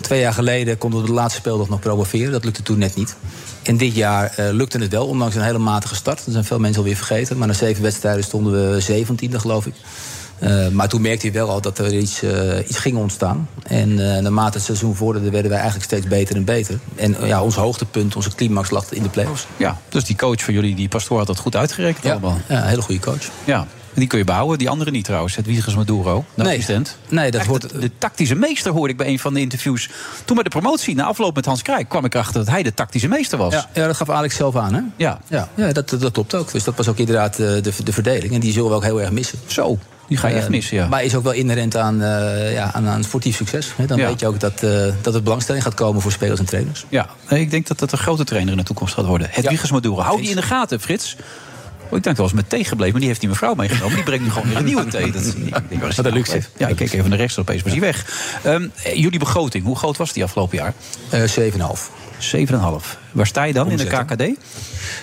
Twee 0.02 0.20
jaar 0.20 0.34
geleden 0.34 0.78
konden 0.78 1.02
we 1.02 1.06
de 1.06 1.14
laatste 1.14 1.40
speeldag 1.40 1.70
nog 1.70 1.80
promoveren. 1.80 2.32
Dat 2.32 2.44
lukte 2.44 2.64
toen 2.64 2.78
net 2.78 2.96
niet. 2.96 3.16
En 3.64 3.78
dit 3.78 3.96
jaar 3.96 4.34
lukte 4.38 4.78
het 4.78 4.92
wel, 4.92 5.08
ondanks 5.08 5.36
een 5.36 5.42
hele 5.42 5.58
matige 5.58 5.96
start. 5.96 6.22
Dat 6.26 6.34
zijn 6.34 6.46
veel 6.46 6.60
mensen 6.60 6.82
alweer 6.82 6.96
vergeten. 6.96 7.38
Maar 7.38 7.48
na 7.48 7.54
zeven 7.54 7.84
wedstrijden 7.84 8.24
stonden 8.24 8.74
we 8.74 8.80
zeventiende, 8.80 9.40
geloof 9.40 9.66
ik. 9.66 9.76
Eh, 10.44 10.68
maar 10.68 10.88
toen 10.88 11.02
merkte 11.02 11.26
je 11.28 11.32
wel 11.34 11.50
al 11.50 11.62
dat 11.62 11.78
er 11.78 11.94
iets, 11.98 12.22
eh, 12.24 12.58
iets 12.70 12.78
ging 12.78 12.98
ontstaan. 12.98 13.50
En 13.68 14.16
eh, 14.16 14.22
naarmate 14.22 14.58
het 14.58 14.66
seizoen 14.66 14.96
vorderde, 14.96 15.30
werden 15.30 15.50
wij 15.52 15.60
eigenlijk 15.60 15.90
steeds 15.92 16.08
beter 16.08 16.36
en 16.36 16.44
beter. 16.46 16.80
En 16.96 17.16
ja, 17.26 17.44
ons 17.44 17.56
hoogtepunt, 17.56 18.16
onze 18.16 18.36
climax 18.36 18.70
lag 18.70 18.92
in 18.92 19.04
de 19.04 19.10
play-offs. 19.10 19.48
Ja, 19.58 19.78
dus 19.90 20.04
die 20.06 20.16
coach 20.16 20.44
van 20.44 20.54
jullie, 20.54 20.76
die 20.76 20.88
pastoor, 20.88 21.18
had 21.18 21.28
dat 21.28 21.40
goed 21.40 21.56
uitgerekend 21.56 22.06
allemaal. 22.06 22.38
Ja, 22.48 22.62
een 22.62 22.68
hele 22.68 22.82
goede 22.82 23.02
coach. 23.02 23.30
Ja, 23.44 23.60
en 23.94 24.00
die 24.00 24.08
kun 24.08 24.18
je 24.18 24.24
behouden. 24.24 24.58
Die 24.58 24.70
andere 24.70 24.92
niet 24.92 25.06
trouwens, 25.06 25.36
het 25.36 25.46
Wiegers 25.46 25.76
Maduro, 25.76 26.26
de 26.36 26.42
Nee. 26.44 26.52
assistent. 26.52 26.98
Nee, 27.10 27.32
dat 27.32 27.40
Echt, 27.42 27.50
hoort- 27.50 27.70
De, 27.70 27.80
de 27.80 27.92
tactische 27.98 28.36
meester 28.36 28.72
hoorde 28.72 28.92
ik 28.92 28.98
bij 28.98 29.08
een 29.08 29.20
van 29.20 29.34
de 29.34 29.40
interviews. 29.40 29.90
Toen 30.26 30.36
bij 30.36 30.44
de 30.44 30.50
promotie, 30.50 30.96
na 30.96 31.04
afloop 31.04 31.36
met 31.36 31.46
Hans 31.46 31.62
Krijk... 31.62 31.90
kwam 31.90 32.06
ik 32.06 32.14
erachter 32.14 32.34
dat 32.46 32.50
hij 32.50 32.64
de 32.64 32.74
tactische 32.74 33.08
meester 33.08 33.38
was. 33.38 33.54
Ja, 33.54 33.70
ja, 33.74 33.86
dat 33.88 33.96
gaf 33.96 34.10
Alex 34.10 34.36
zelf 34.36 34.56
aan, 34.56 34.74
hè? 34.74 34.82
Ja. 34.98 35.20
Ja, 35.30 35.50
ja 35.56 35.72
dat, 35.72 35.90
dat 35.90 36.12
klopt 36.12 36.36
ook. 36.36 36.52
Dus 36.52 36.64
dat 36.64 36.76
was 36.76 36.88
ook 36.88 36.98
inderdaad 36.98 37.36
de, 37.36 37.62
de 37.84 37.94
verdeling. 37.94 38.34
En 38.34 38.40
die 38.40 38.52
zullen 38.54 38.70
we 38.70 38.76
ook 38.76 38.84
heel 38.84 39.02
erg 39.02 39.12
missen. 39.12 39.40
Zo, 39.46 39.78
die 40.08 40.18
ga 40.18 40.28
je 40.28 40.34
echt 40.36 40.44
Eh, 40.46 40.50
missen, 40.50 40.78
ja. 40.78 40.88
Maar 40.88 41.04
is 41.04 41.16
ook 41.16 41.24
wel 41.24 41.32
inherent 41.32 41.78
aan, 41.78 42.02
eh, 42.02 42.54
ja, 42.54 42.74
aan, 42.74 42.88
aan 42.88 43.04
sportief 43.04 43.36
succes. 43.36 43.72
Hè? 43.76 43.86
Dan 43.86 43.98
Ja. 43.98 44.08
weet 44.08 44.20
je 44.20 44.28
ook 44.28 44.40
dat, 44.40 44.64
eh, 44.64 44.86
dat 45.02 45.16
er 45.16 45.24
belangstelling 45.24 45.64
gaat 45.64 45.74
komen 45.74 46.02
voor 46.02 46.12
spelers 46.12 46.40
en 46.40 46.46
trainers. 46.46 46.86
Ja, 46.90 47.10
nee, 47.30 47.42
ik 47.42 47.52
denk 47.52 47.68
dat 47.68 47.80
dat 47.80 47.92
een 47.92 47.98
grote 47.98 48.24
trainer 48.24 48.52
in 48.52 48.58
de 48.58 48.64
toekomst 48.66 48.94
gaat 48.94 49.06
worden. 49.06 49.28
Het 49.32 49.48
Wiegers 49.48 49.72
Maduro. 49.72 50.02
Hou 50.02 50.22
die 50.22 50.30
in 50.30 50.36
de 50.36 50.42
gaten, 50.42 50.80
Frits. 50.80 51.16
Oh, 51.90 51.98
ik 52.00 52.04
denk 52.04 52.18
wel 52.18 52.26
eens 52.26 52.36
met 52.36 52.50
thee 52.50 52.64
gebleven, 52.64 52.92
maar 52.92 53.00
die 53.00 53.10
heeft 53.10 53.20
die 53.20 53.30
mevrouw 53.30 53.54
meegenomen. 53.54 53.96
Die 53.96 54.04
brengt 54.04 54.24
nu 54.24 54.32
gewoon 54.32 54.48
weer 54.48 54.58
een 54.58 54.66
nieuwe 54.66 54.88
thee. 54.88 55.12
Dat, 55.12 55.26
ik 55.26 55.36
denk, 55.70 55.82
waar 55.82 55.90
is 55.90 55.96
die 55.96 56.06
een 56.06 56.14
luxe. 56.14 56.42
Ja, 56.58 56.68
ik 56.68 56.76
keek 56.76 56.94
even 56.94 57.10
naar 57.10 57.18
rechts, 57.20 57.38
opeens 57.40 57.62
was 57.64 57.72
hij 57.72 57.82
weg. 57.82 58.06
Ehm, 58.44 58.68
eh, 58.84 58.96
jullie 58.96 59.20
begroting, 59.20 59.64
hoe 59.66 59.76
groot 59.76 59.98
was 59.98 60.14
die 60.14 60.24
afgelopen 60.24 60.58
jaar? 60.58 60.74
Eh 61.10 61.24
7,5. 61.24 61.90
7,5. 62.18 62.98
Waar 63.12 63.28
sta 63.28 63.44
je 63.44 63.54
dan 63.54 63.72
in 63.72 63.78
de? 63.78 63.86
KKD? 63.86 64.24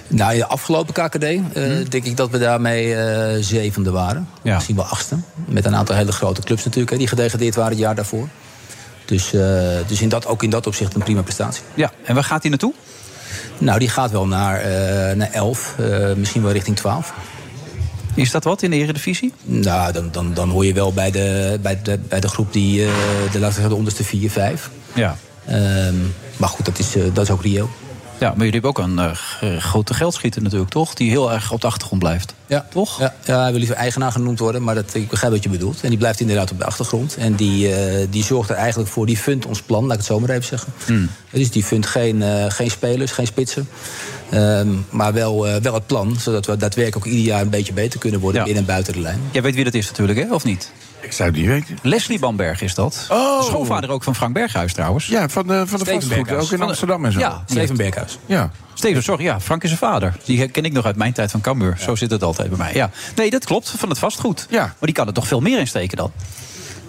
Nou, 0.09 0.33
in 0.33 0.39
de 0.39 0.47
afgelopen 0.47 0.95
KKD 0.95 1.25
eh, 1.25 1.39
Mhm. 1.55 1.85
denk 1.89 2.05
ik 2.05 2.17
dat 2.17 2.31
we 2.31 2.39
daarmee 2.39 2.95
eh, 2.95 3.43
zevende 3.43 3.91
waren. 3.91 4.29
Misschien 4.43 4.77
wel 4.77 4.85
achtste. 4.85 5.17
Met 5.47 5.65
een 5.65 5.77
aantal 5.77 5.97
hele 5.97 6.13
grote 6.13 6.43
clubs 6.43 6.65
natuurlijk, 6.65 6.91
hè, 6.93 6.99
die 6.99 7.07
gedegradeerd 7.09 7.55
waren 7.55 7.71
het 7.71 7.81
jaar 7.81 7.95
daarvoor. 7.95 8.29
Dus, 9.05 9.33
eh, 9.33 9.41
dus 9.87 10.01
in 10.01 10.09
dat, 10.09 10.27
ook 10.27 10.43
in 10.43 10.51
dat 10.51 10.67
opzicht 10.67 10.95
een 10.95 11.03
prima 11.03 11.23
prestatie. 11.23 11.63
Ja, 11.75 11.93
en 12.05 12.15
waar 12.15 12.25
gaat 12.25 12.41
hij 12.41 12.51
naartoe? 12.51 12.75
Nou, 13.59 13.79
die 13.79 13.89
gaat 13.89 14.11
wel 14.11 14.27
naar, 14.27 14.67
naar 15.17 15.31
11, 15.33 15.75
eh, 15.79 16.13
misschien 16.17 16.43
wel 16.43 16.53
richting 16.53 16.77
12. 16.77 17.13
Is 18.15 18.31
dat 18.31 18.45
wat 18.45 18.63
in 18.63 18.71
de 18.71 18.77
Eredivisie? 18.77 19.33
Nou, 19.43 19.93
dan, 19.93 20.09
dan, 20.13 20.35
dan 20.35 20.49
hoor 20.51 20.67
je 20.67 20.73
wel 20.73 20.93
bij 20.93 21.11
de, 21.11 21.59
bij 21.63 21.83
de, 21.83 21.99
bij 21.99 22.21
de 22.21 22.29
groep 22.29 22.53
die, 22.53 22.77
de, 22.79 22.89
laten 23.25 23.41
we 23.41 23.51
zeggen, 23.53 23.69
de 23.69 23.75
onderste 23.75 24.05
4, 24.05 24.31
5. 24.31 24.71
Ja. 24.95 25.17
Ehm, 25.47 25.95
maar 26.41 26.49
goed, 26.49 26.65
dat 26.65 26.79
is, 26.79 26.97
eh, 26.97 27.03
dat 27.13 27.25
is 27.25 27.31
ook 27.31 27.43
reëel. 27.43 27.71
Ja, 28.21 28.29
maar 28.29 28.47
jullie 28.47 28.53
hebben 28.53 28.71
ook 28.71 28.79
een 28.79 28.99
eh, 28.99 29.11
g- 29.15 29.63
grote 29.65 29.95
geldschieter 29.95 30.43
natuurlijk, 30.43 30.71
toch? 30.71 30.95
Die 30.95 31.11
heel 31.11 31.33
erg 31.33 31.53
op 31.53 31.61
de 31.61 31.67
achtergrond 31.67 32.03
blijft. 32.03 32.35
Ja, 32.47 32.67
toch? 32.71 32.99
Ja, 32.99 33.15
ja, 33.25 33.41
hij 33.41 33.51
wil 33.51 33.59
liever 33.59 33.77
eigenaar 33.77 34.13
genoemd 34.13 34.39
worden, 34.39 34.63
maar 34.63 34.75
dat, 34.75 34.95
ik 34.95 35.09
begrijp 35.09 35.33
wat 35.33 35.43
je 35.43 35.49
bedoelt. 35.49 35.81
En 35.83 35.89
die 35.89 35.99
blijft 35.99 36.21
inderdaad 36.21 36.51
op 36.51 36.59
de 36.59 36.65
achtergrond. 36.65 37.17
En 37.17 37.35
die, 37.35 37.75
eh, 37.75 38.07
die 38.11 38.25
zorgt 38.25 38.51
er 38.51 38.57
eigenlijk 38.57 38.91
voor, 38.91 39.07
die 39.07 39.17
fundt 39.17 39.47
ons 39.47 39.63
plan, 39.63 39.83
laat 39.83 39.91
ik 39.93 39.97
het 39.99 40.07
zo 40.07 40.21
maar 40.21 40.31
even 40.31 40.45
zeggen. 40.45 40.73
Hmm. 40.87 41.11
Dus 41.31 41.51
die 41.51 41.65
fundt 41.65 41.87
geen, 41.87 42.23
eh, 42.23 42.45
geen 42.49 42.71
spelers, 42.71 43.13
geen 43.13 43.27
spitsen. 43.27 43.69
Ehm, 44.31 44.69
maar 44.91 45.13
wel, 45.13 45.47
eh, 45.47 45.55
wel 45.63 45.75
het 45.75 45.87
plan, 45.87 46.17
zodat 46.21 46.47
we 46.47 46.57
daadwerkelijk 46.57 47.07
ook 47.07 47.13
ieder 47.13 47.27
jaar 47.27 47.41
een 47.41 47.51
beetje 47.51 47.73
beter 47.73 47.99
kunnen 47.99 48.21
worden 48.21 48.45
binnen 48.45 48.63
en 48.63 48.69
buiten 48.69 48.93
de 48.93 49.01
lijn. 49.01 49.21
Jij 49.31 49.43
weet 49.43 49.55
wie 49.55 49.65
dat 49.65 49.75
is 49.75 49.87
natuurlijk, 49.89 50.19
hè? 50.19 50.35
Of 50.35 50.45
niet? 50.45 50.73
Ik 51.01 51.13
zou 51.13 51.29
het 51.29 51.39
niet 51.39 51.49
weten. 51.49 51.79
Leslie 51.83 52.19
Bamberg 52.19 52.63
is 52.63 52.75
dat. 52.75 53.07
Oh. 53.09 53.43
Schoonvader 53.43 53.91
ook 53.91 54.03
van 54.03 54.15
Frank 54.15 54.35
Berghuis 54.35 54.73
trouwens. 54.73 55.07
Ja, 55.07 55.29
van 55.29 55.47
de, 55.47 55.67
van 55.67 55.79
de 55.79 55.85
vastgoed. 55.85 56.33
Ook 56.33 56.53
in 56.53 56.63
Amsterdam 56.63 57.05
en 57.05 57.13
zo. 57.13 57.19
Ja, 57.19 57.43
Steven 57.47 57.77
Berghuis. 57.77 58.19
Ja. 58.27 58.51
Steven, 58.75 59.03
sorry, 59.03 59.25
ja, 59.25 59.41
Frank 59.41 59.63
is 59.63 59.69
zijn 59.69 59.81
vader. 59.81 60.17
Die 60.25 60.49
ken 60.49 60.65
ik 60.65 60.73
nog 60.73 60.85
uit 60.85 60.97
mijn 60.97 61.13
tijd 61.13 61.31
van 61.31 61.41
Cambuur. 61.41 61.77
Zo 61.81 61.95
zit 61.95 62.11
het 62.11 62.23
altijd 62.23 62.49
bij 62.49 62.59
mij. 62.59 62.75
Ja. 62.75 62.91
Nee, 63.15 63.31
dat 63.31 63.45
klopt, 63.45 63.75
van 63.77 63.89
het 63.89 63.99
vastgoed. 63.99 64.47
Ja. 64.51 64.63
Maar 64.63 64.75
die 64.81 64.93
kan 64.93 65.07
er 65.07 65.13
toch 65.13 65.27
veel 65.27 65.41
meer 65.41 65.59
in 65.59 65.67
steken 65.67 65.97
dan? 65.97 66.13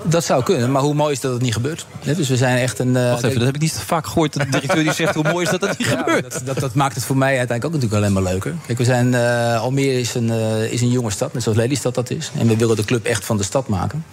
Dat 0.04 0.24
zou 0.24 0.44
kunnen, 0.44 0.72
maar 0.72 0.82
hoe 0.82 0.94
mooi 0.94 1.12
is 1.14 1.20
dat 1.20 1.34
het 1.34 1.42
niet 1.42 1.54
gebeurt? 1.54 1.86
Dus 2.04 2.30
we 2.30 2.38
zijn 2.38 2.58
echt 2.58 2.80
een. 2.80 2.96
eh, 2.96 3.10
Wacht 3.10 3.24
even, 3.24 3.38
dat 3.38 3.46
heb 3.46 3.56
ik 3.56 3.62
niet 3.62 3.74
vaak 3.86 4.06
gehoord. 4.08 4.34
De 4.34 4.46
directeur 4.50 4.84
die 4.84 4.94
zegt 4.94 5.16
hoe 5.16 5.24
mooi 5.32 5.46
is 5.46 5.52
dat 5.52 5.60
dat 5.62 5.78
niet 5.78 5.88
Ja, 5.88 5.98
gebeurt. 5.98 6.32
Dat, 6.32 6.46
dat, 6.46 6.60
dat 6.60 6.74
maakt 6.74 6.96
het 6.96 7.04
voor 7.04 7.18
mij 7.18 7.38
uiteindelijk 7.38 7.66
ook 7.66 7.72
natuurlijk 7.82 8.02
alleen 8.02 8.14
maar 8.24 8.34
leuker. 8.34 8.54
Kijk, 8.66 8.78
we 8.78 8.84
zijn, 8.84 9.14
eh, 9.14 9.62
Almere 9.62 10.00
is 10.00 10.14
een, 10.14 10.30
eh, 10.32 10.72
is 10.72 10.82
een 10.82 10.90
jonge 10.92 11.10
stad, 11.12 11.34
net 11.34 11.44
zoals 11.44 11.58
Lelystad 11.58 11.96
dat 11.96 12.10
is. 12.10 12.32
En 12.40 12.48
we 12.48 12.56
willen 12.58 12.76
de 12.76 12.86
club 12.86 13.06
echt 13.06 13.26
van 13.26 13.38
de 13.38 13.44
stad 13.44 13.68
maken. 13.68 14.06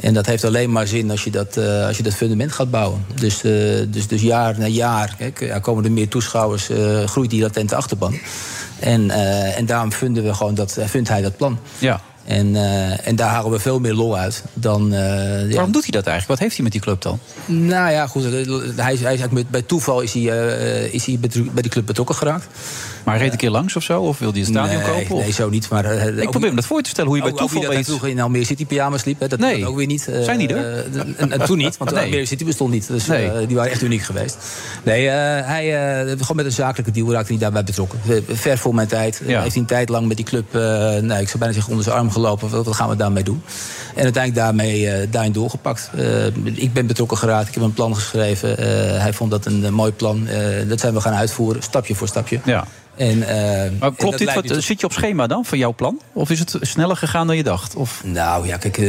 En 0.00 0.14
dat 0.14 0.26
heeft 0.26 0.44
alleen 0.44 0.72
maar 0.72 0.86
zin 0.86 1.10
als 1.10 1.24
je 1.24 1.30
dat, 1.30 1.56
als 1.86 1.96
je 1.96 2.02
dat 2.02 2.14
fundament 2.14 2.52
gaat 2.52 2.70
bouwen. 2.70 3.04
Dus, 3.14 3.40
dus, 3.90 4.06
dus 4.06 4.20
jaar 4.22 4.58
na 4.58 4.66
jaar 4.66 5.14
kijk, 5.18 5.40
ja, 5.40 5.58
komen 5.58 5.84
er 5.84 5.92
meer 5.92 6.08
toeschouwers, 6.08 6.68
groeit 7.04 7.30
die 7.30 7.42
latente 7.42 7.74
achterban. 7.76 8.18
En, 8.78 9.10
en 9.56 9.66
daarom 9.66 9.92
vinden 9.92 10.24
we 10.24 10.34
gewoon 10.34 10.54
dat, 10.54 10.78
vindt 10.84 11.08
hij 11.08 11.22
dat 11.22 11.36
plan. 11.36 11.58
Ja. 11.78 12.00
En, 12.30 12.56
eh, 12.56 13.06
en 13.06 13.16
daar 13.16 13.28
halen 13.28 13.50
we 13.50 13.58
veel 13.58 13.78
meer 13.80 13.94
lol 13.94 14.16
uit 14.16 14.42
dan. 14.54 14.92
eh, 14.92 15.48
ja. 15.48 15.54
Waarom 15.54 15.72
doet 15.72 15.82
hij 15.82 15.90
dat 15.92 16.06
eigenlijk? 16.06 16.26
Wat 16.26 16.38
heeft 16.38 16.54
hij 16.54 16.62
met 16.64 16.72
die 16.72 16.80
club 16.80 17.02
dan? 17.02 17.18
Nou 17.46 17.90
ja, 17.90 18.06
goed. 18.06 18.24
eh, 18.24 18.30
Hij, 18.76 18.96
hij 18.96 19.28
bij 19.50 19.62
toeval 19.62 20.00
is 20.00 20.12
hij, 20.12 20.22
is 20.90 21.04
hij 21.06 21.18
bij 21.52 21.62
die 21.62 21.70
club 21.70 21.86
betrokken 21.86 22.14
geraakt. 22.14 22.46
Maar 23.04 23.14
hij 23.14 23.22
reed 23.22 23.32
een 23.32 23.38
keer 23.38 23.50
langs 23.50 23.76
of 23.76 23.82
zo? 23.82 24.00
Of 24.02 24.18
wilde 24.18 24.38
hij 24.38 24.46
een 24.48 24.52
stadion 24.54 24.82
nee, 24.82 24.90
kopen? 24.90 25.16
Of? 25.16 25.22
Nee, 25.22 25.32
zo 25.32 25.48
niet. 25.48 25.68
Maar, 25.68 25.84
eh, 25.84 26.06
ik 26.16 26.24
ook- 26.24 26.30
probeer 26.30 26.48
me 26.50 26.54
dat 26.56 26.64
voor 26.64 26.82
te 26.82 26.90
stellen 26.90 27.08
hoe 27.10 27.16
je 27.18 27.22
bij 27.22 27.32
wie 27.32 27.40
toeval 27.40 27.72
dat 27.72 27.84
vroeger 27.84 28.08
in 28.08 28.20
Almere 28.20 28.44
City 28.44 28.66
pyjama's 28.66 29.04
liep. 29.04 29.20
Hè, 29.20 29.28
dat, 29.28 29.38
Nee. 29.38 29.60
dat 29.60 29.68
ook 29.68 29.76
weer 29.76 29.86
niet. 29.86 30.08
eh, 30.08 30.22
Zijn 30.22 30.38
die 30.38 30.48
er? 30.48 30.56
eh, 30.94 31.00
en, 31.16 31.32
en 31.32 31.44
toen 31.44 31.58
niet, 31.58 31.76
want 31.76 31.90
Nee. 31.94 32.04
Almere 32.04 32.26
City 32.26 32.44
bestond 32.44 32.70
niet. 32.72 32.86
Dus 32.86 33.06
Nee. 33.06 33.30
eh, 33.30 33.46
die 33.46 33.56
waren 33.56 33.72
echt 33.72 33.82
uniek 33.82 34.02
geweest. 34.02 34.36
Nee, 34.84 35.08
eh, 35.08 35.14
hij, 35.46 36.00
eh, 36.00 36.10
gewoon 36.10 36.36
met 36.36 36.44
een 36.44 36.52
zakelijke 36.52 36.90
deal 36.92 37.12
raakte 37.12 37.32
hij 37.32 37.40
daarbij 37.40 37.64
betrokken. 37.64 37.98
Eh, 38.08 38.16
Ver 38.28 38.58
voor 38.58 38.74
mijn 38.74 38.88
tijd. 38.88 39.20
Ja. 39.26 39.40
Heeft 39.40 39.52
hij 39.52 39.62
een 39.62 39.68
tijd 39.68 39.88
lang 39.88 40.06
met 40.08 40.16
die 40.16 40.26
club, 40.26 40.54
eh, 40.54 40.60
nou, 40.60 41.20
ik 41.20 41.26
zou 41.26 41.38
bijna 41.38 41.52
zeggen, 41.52 41.70
onder 41.70 41.84
zijn 41.84 41.96
arm 41.96 42.10
gelopen. 42.10 42.50
Wat, 42.50 42.64
wat 42.64 42.74
gaan 42.74 42.88
we 42.88 42.96
daarmee 42.96 43.22
doen? 43.22 43.42
En 43.94 44.02
uiteindelijk 44.02 44.44
daarmee 44.44 44.88
eh, 44.90 45.06
daarin 45.10 45.32
doorgepakt. 45.32 45.90
Eh, 45.96 46.26
ik 46.54 46.72
ben 46.72 46.86
betrokken 46.86 47.16
geraakt. 47.18 47.48
Ik 47.48 47.54
heb 47.54 47.62
een 47.62 47.72
plan 47.74 47.94
geschreven. 47.94 48.58
Eh, 48.58 48.64
hij 49.02 49.12
vond 49.12 49.30
dat 49.30 49.46
een 49.46 49.64
eh, 49.64 49.70
mooi 49.70 49.92
plan. 49.92 50.26
Eh, 50.28 50.38
dat 50.68 50.80
zijn 50.80 50.94
we 50.94 51.00
gaan 51.00 51.14
uitvoeren, 51.14 51.62
stapje 51.62 51.94
voor 51.94 52.08
stapje. 52.08 52.40
Ja. 52.44 52.66
En, 53.00 53.22
eh, 53.28 53.64
en 53.64 53.76
Maar 53.80 53.94
klopt 53.94 54.18
dit? 54.18 54.34
Wat, 54.34 54.46
tot- 54.46 54.62
zit 54.64 54.80
je 54.80 54.86
op 54.86 54.92
schema 54.92 55.26
dan 55.26 55.44
voor 55.44 55.58
jouw 55.58 55.74
plan? 55.74 56.00
Of 56.12 56.30
is 56.30 56.38
het 56.38 56.56
sneller 56.60 56.96
gegaan 56.96 57.26
dan 57.26 57.36
je 57.36 57.42
dacht? 57.42 57.74
Of? 57.74 58.00
Nou 58.04 58.46
ja, 58.46 58.56
kijk, 58.56 58.78
eh, 58.78 58.88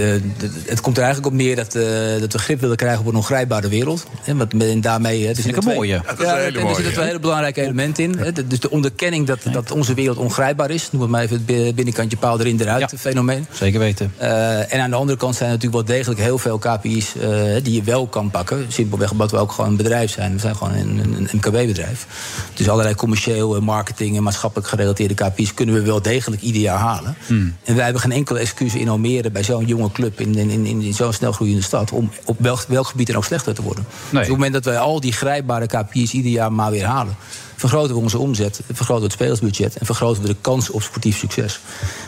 het 0.66 0.82
komt 0.82 0.98
er 0.98 1.04
eigenlijk 1.04 1.34
op 1.34 1.40
neer 1.42 1.56
dat, 1.56 1.76
eh, 1.76 1.84
dat 2.20 2.34
we 2.34 2.40
grip 2.40 2.60
willen 2.60 2.76
krijgen 2.78 3.00
op 3.00 3.08
een 3.08 3.16
ongrijpbare 3.16 3.68
wereld. 3.68 4.06
En, 4.26 4.38
wat, 4.38 4.54
en 4.54 4.82
daarmee. 4.82 5.28
Dat 5.28 5.36
vind 5.36 5.48
ik 5.48 5.64
een 5.64 5.74
mooie. 5.74 5.94
Ja, 5.94 6.02
Dat 6.16 6.20
is 6.20 6.28
een 6.28 6.34
hele 6.36 6.46
en 6.48 6.56
er 6.56 6.62
mooie, 6.62 6.74
zitten 6.76 6.92
twee 6.92 7.04
ja. 7.06 7.10
hele 7.12 7.20
belangrijke 7.22 7.62
elementen 7.62 8.04
in. 8.04 8.18
hè. 8.18 8.32
Dus 8.48 8.60
de 8.60 8.70
onderkenning 8.70 9.28
dat, 9.28 9.40
dat 9.52 9.72
onze 9.72 9.94
wereld 9.94 10.18
ongrijpbaar 10.18 10.70
is. 10.70 10.92
Noem 10.92 11.02
het 11.02 11.10
maar 11.12 11.22
even 11.22 11.36
het 11.36 11.46
bi- 11.46 11.74
binnenkantje 11.74 12.18
paal 12.18 12.40
erin 12.40 12.60
eruit 12.62 12.94
fenomeen. 12.98 13.46
Zeker 13.52 13.80
weten. 13.80 14.14
Eh, 14.18 14.74
en 14.74 14.80
aan 14.82 14.90
de 14.90 14.96
andere 14.96 15.18
kant 15.18 15.36
zijn 15.36 15.50
er 15.50 15.56
natuurlijk 15.56 15.88
wel 15.88 15.96
degelijk 15.98 16.20
heel 16.22 16.38
veel 16.38 16.58
KPI's 16.58 17.16
eh, 17.16 17.30
die 17.64 17.74
je 17.74 17.84
wel 17.84 18.08
kan 18.08 18.32
pakken. 18.32 18.66
Simpelweg 18.68 19.12
omdat 19.12 19.32
we 19.32 19.38
ook 19.38 19.52
gewoon 19.52 19.70
een 19.70 19.78
bedrijf 19.78 20.12
zijn. 20.12 20.34
We 20.34 20.40
zijn 20.40 20.56
gewoon 20.56 20.74
een, 20.74 20.98
een, 21.04 21.16
een 21.18 21.30
MKB-bedrijf. 21.32 22.06
Dus 22.54 22.70
allerlei 22.70 22.96
commercieel, 22.96 23.56
eh, 23.56 23.62
marketing 23.62 24.00
en 24.10 24.24
maatschappelijk 24.24 24.70
gerelateerde 24.70 25.14
KPI's 25.14 25.54
kunnen 25.54 25.76
we 25.76 25.82
wel 25.82 26.02
degelijk 26.02 26.42
ieder 26.42 26.62
jaar 26.62 26.78
halen. 26.78 27.16
Hmm. 27.28 27.56
En 27.64 27.76
wij 27.76 27.84
hebben 27.84 28.02
geen 28.02 28.12
enkele 28.12 28.40
excuus 28.40 28.76
in 28.76 28.90
Almere 28.90 29.32
bij 29.32 29.44
zo'n 29.44 29.66
jonge 29.66 29.92
club 29.92 30.20
in, 30.20 30.36
in, 30.36 30.50
in, 30.50 30.82
in 30.82 30.94
zo'n 30.94 31.14
snel 31.14 31.32
groeiende 31.32 31.62
stad 31.62 31.92
om 31.92 32.12
op 32.26 32.36
welk, 32.40 32.66
welk 32.68 32.88
gebied 32.88 33.08
dan 33.08 33.16
ook 33.16 33.26
slechter 33.26 33.54
te 33.54 33.62
worden. 33.62 33.86
Dus 34.10 34.12
op 34.12 34.20
het 34.20 34.30
moment 34.30 34.54
dat 34.54 34.66
wij 34.66 34.78
al 34.80 35.00
die 35.00 35.12
grijpbare 35.14 35.68
KPI's 35.68 36.12
ieder 36.14 36.32
jaar 36.32 36.52
maar 36.52 36.72
weer 36.72 36.86
halen, 36.86 37.16
vergroten 37.56 37.96
we 37.96 38.02
onze 38.02 38.18
omzet, 38.18 38.62
vergroten 38.66 38.96
we 39.04 39.04
het 39.04 39.12
spelersbudget 39.14 39.76
en 39.78 39.86
vergroten 39.86 40.22
we 40.22 40.28
de 40.28 40.36
kans 40.42 40.70
op 40.70 40.82
sportief 40.82 41.18
succes. 41.18 41.60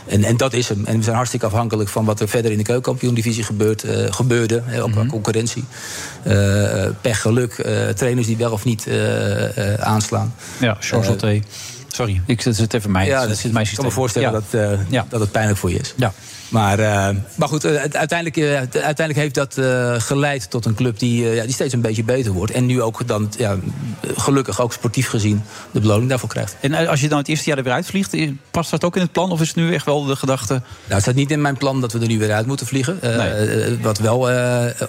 En, 0.07 0.23
en 0.23 0.37
dat 0.37 0.53
is 0.53 0.69
hem. 0.69 0.85
En 0.85 0.97
we 0.97 1.03
zijn 1.03 1.15
hartstikke 1.15 1.45
afhankelijk 1.45 1.89
van 1.89 2.05
wat 2.05 2.19
er 2.19 2.27
verder 2.27 2.51
in 2.51 2.57
de 2.57 2.63
keukenkampioen-divisie 2.63 3.43
gebeurt, 3.43 3.83
eh, 3.83 4.13
gebeurde, 4.13 4.63
ook 4.81 4.91
qua 4.91 5.05
concurrentie. 5.05 5.63
Eh, 6.23 6.85
pech, 7.01 7.21
geluk, 7.21 7.53
eh, 7.53 7.87
trainers 7.89 8.27
die 8.27 8.37
wel 8.37 8.51
of 8.51 8.65
niet 8.65 8.87
eh, 8.87 9.73
eh, 9.73 9.79
aanslaan. 9.81 10.33
Ja, 10.59 10.77
Eh, 10.91 11.07
Alté. 11.07 11.39
Sorry, 11.93 12.21
ik 12.25 12.41
het 12.57 12.73
even 12.73 12.91
mij. 12.91 13.05
ja, 13.05 13.27
dat 13.27 13.37
zit 13.37 13.51
mijn 13.51 13.65
ik 13.65 13.75
kan 13.75 13.85
me 13.85 13.91
systeem. 13.91 13.91
voorstellen 13.91 14.31
Ja. 14.31 14.33
dat, 14.33 14.79
eh, 14.79 15.01
dat 15.09 15.19
het 15.19 15.31
pijnlijk 15.31 15.59
voor 15.59 15.71
je 15.71 15.79
is. 15.79 15.93
Ja. 15.97 16.13
Maar, 16.53 16.79
eh, 16.79 17.15
maar 17.35 17.47
goed, 17.47 17.63
eh, 17.63 17.75
uiteindelijk, 17.75 18.37
eh, 18.37 18.81
uiteindelijk 18.83 19.15
heeft 19.15 19.35
dat 19.35 19.57
geleid 20.03 20.49
tot 20.49 20.65
een 20.65 20.75
club 20.75 20.99
die, 20.99 21.25
ja, 21.25 21.43
die 21.43 21.53
steeds 21.53 21.73
een 21.73 21.81
beetje 21.81 22.03
beter 22.03 22.31
wordt. 22.31 22.51
En 22.51 22.65
nu 22.65 22.81
ook 22.81 23.07
dan, 23.07 23.31
ja, 23.37 23.57
gelukkig 24.15 24.61
ook 24.61 24.73
sportief 24.73 25.07
gezien, 25.07 25.43
de 25.71 25.79
beloning 25.79 26.09
daarvoor 26.09 26.29
krijgt. 26.29 26.55
En 26.59 26.87
als 26.87 27.01
je 27.01 27.09
dan 27.09 27.17
het 27.17 27.27
eerste 27.27 27.49
jaar 27.49 27.57
er 27.57 27.63
weer 27.63 27.73
uitvliegt, 27.73 28.15
past 28.51 28.71
dat 28.71 28.83
ook 28.83 28.95
in 28.95 29.01
het 29.01 29.11
plan? 29.11 29.31
Of 29.31 29.41
is 29.41 29.47
het 29.47 29.55
nu 29.55 29.73
echt 29.73 29.85
wel 29.85 30.05
de 30.05 30.15
gedachte... 30.15 30.53
Nou, 30.53 30.63
het 30.87 31.01
staat 31.01 31.15
niet 31.15 31.31
in 31.31 31.41
mijn 31.41 31.57
plan 31.57 31.81
dat 31.81 31.91
we 31.91 31.99
er 31.99 32.07
nu 32.07 32.19
weer 32.19 32.31
uit 32.31 32.45
moeten 32.45 32.67
vliegen. 32.67 32.99
Wat 33.81 33.97
wel 33.97 34.29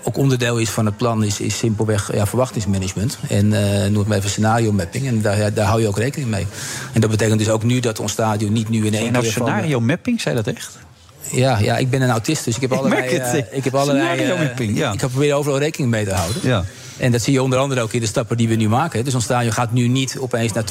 ook 0.03 0.17
onderdeel 0.17 0.59
is 0.59 0.71
van 0.71 0.87
het 0.87 0.97
plan, 0.97 1.25
is, 1.25 1.41
is 1.41 1.59
simpelweg 1.59 2.15
ja, 2.15 2.27
verwachtingsmanagement. 2.27 3.19
En 3.29 3.49
noem 3.93 3.99
het 3.99 4.09
maar 4.09 4.19
even 4.19 4.31
scenario 4.31 4.73
mapping. 4.73 5.07
En 5.07 5.23
daar, 5.23 5.55
daar 5.55 5.67
hou 5.67 5.81
je 5.81 5.89
ook 5.89 5.99
rekening 5.99 6.31
mee. 6.31 6.47
En 6.93 7.01
dat 7.01 7.11
betekent 7.11 7.39
dus 7.39 7.49
ook 7.49 7.63
nu 7.63 7.81
dat 7.81 8.01
ons 8.01 8.13
stadion 8.13 8.53
niet 8.53 8.69
nu 8.69 8.87
in 8.87 8.95
één 8.95 9.13
nou 9.13 9.25
keer 9.25 9.33
van- 9.33 9.47
scenario 9.47 9.81
mapping, 9.81 10.21
zei 10.21 10.35
dat 10.35 10.47
echt? 10.47 10.84
Ja, 11.31 11.59
ja, 11.59 11.77
ik 11.77 11.91
ben 11.91 12.03
een 12.03 12.11
autist, 12.11 12.45
dus 12.45 12.55
ik 12.55 12.61
heb 12.61 12.73
allerlei... 12.73 13.03
eh, 13.17 13.57
ik 13.57 13.65
heb 13.65 13.75
allerlei 13.75 14.07
eh. 14.19 14.93
Ik 14.93 15.01
proberen 15.11 15.37
overal 15.37 15.59
rekening 15.59 15.91
mee 15.91 16.05
te 16.05 16.13
houden. 16.13 16.41
Ja. 16.43 16.65
En 16.97 17.13
dat 17.13 17.23
zie 17.23 17.33
je 17.33 17.43
onder 17.43 17.59
andere 17.59 17.81
ook 17.81 17.93
in 17.93 18.01
de 18.01 18.07
stappen 18.07 18.37
die 18.37 18.49
we 18.49 18.55
nu 18.55 18.69
maken. 18.69 19.05
Dus 19.05 19.15
ons 19.15 19.25
stadion 19.25 19.53
gaat 19.53 19.73
nu 19.73 19.89
niet 19.89 20.17
opeens 20.19 20.53
naar 20.53 20.65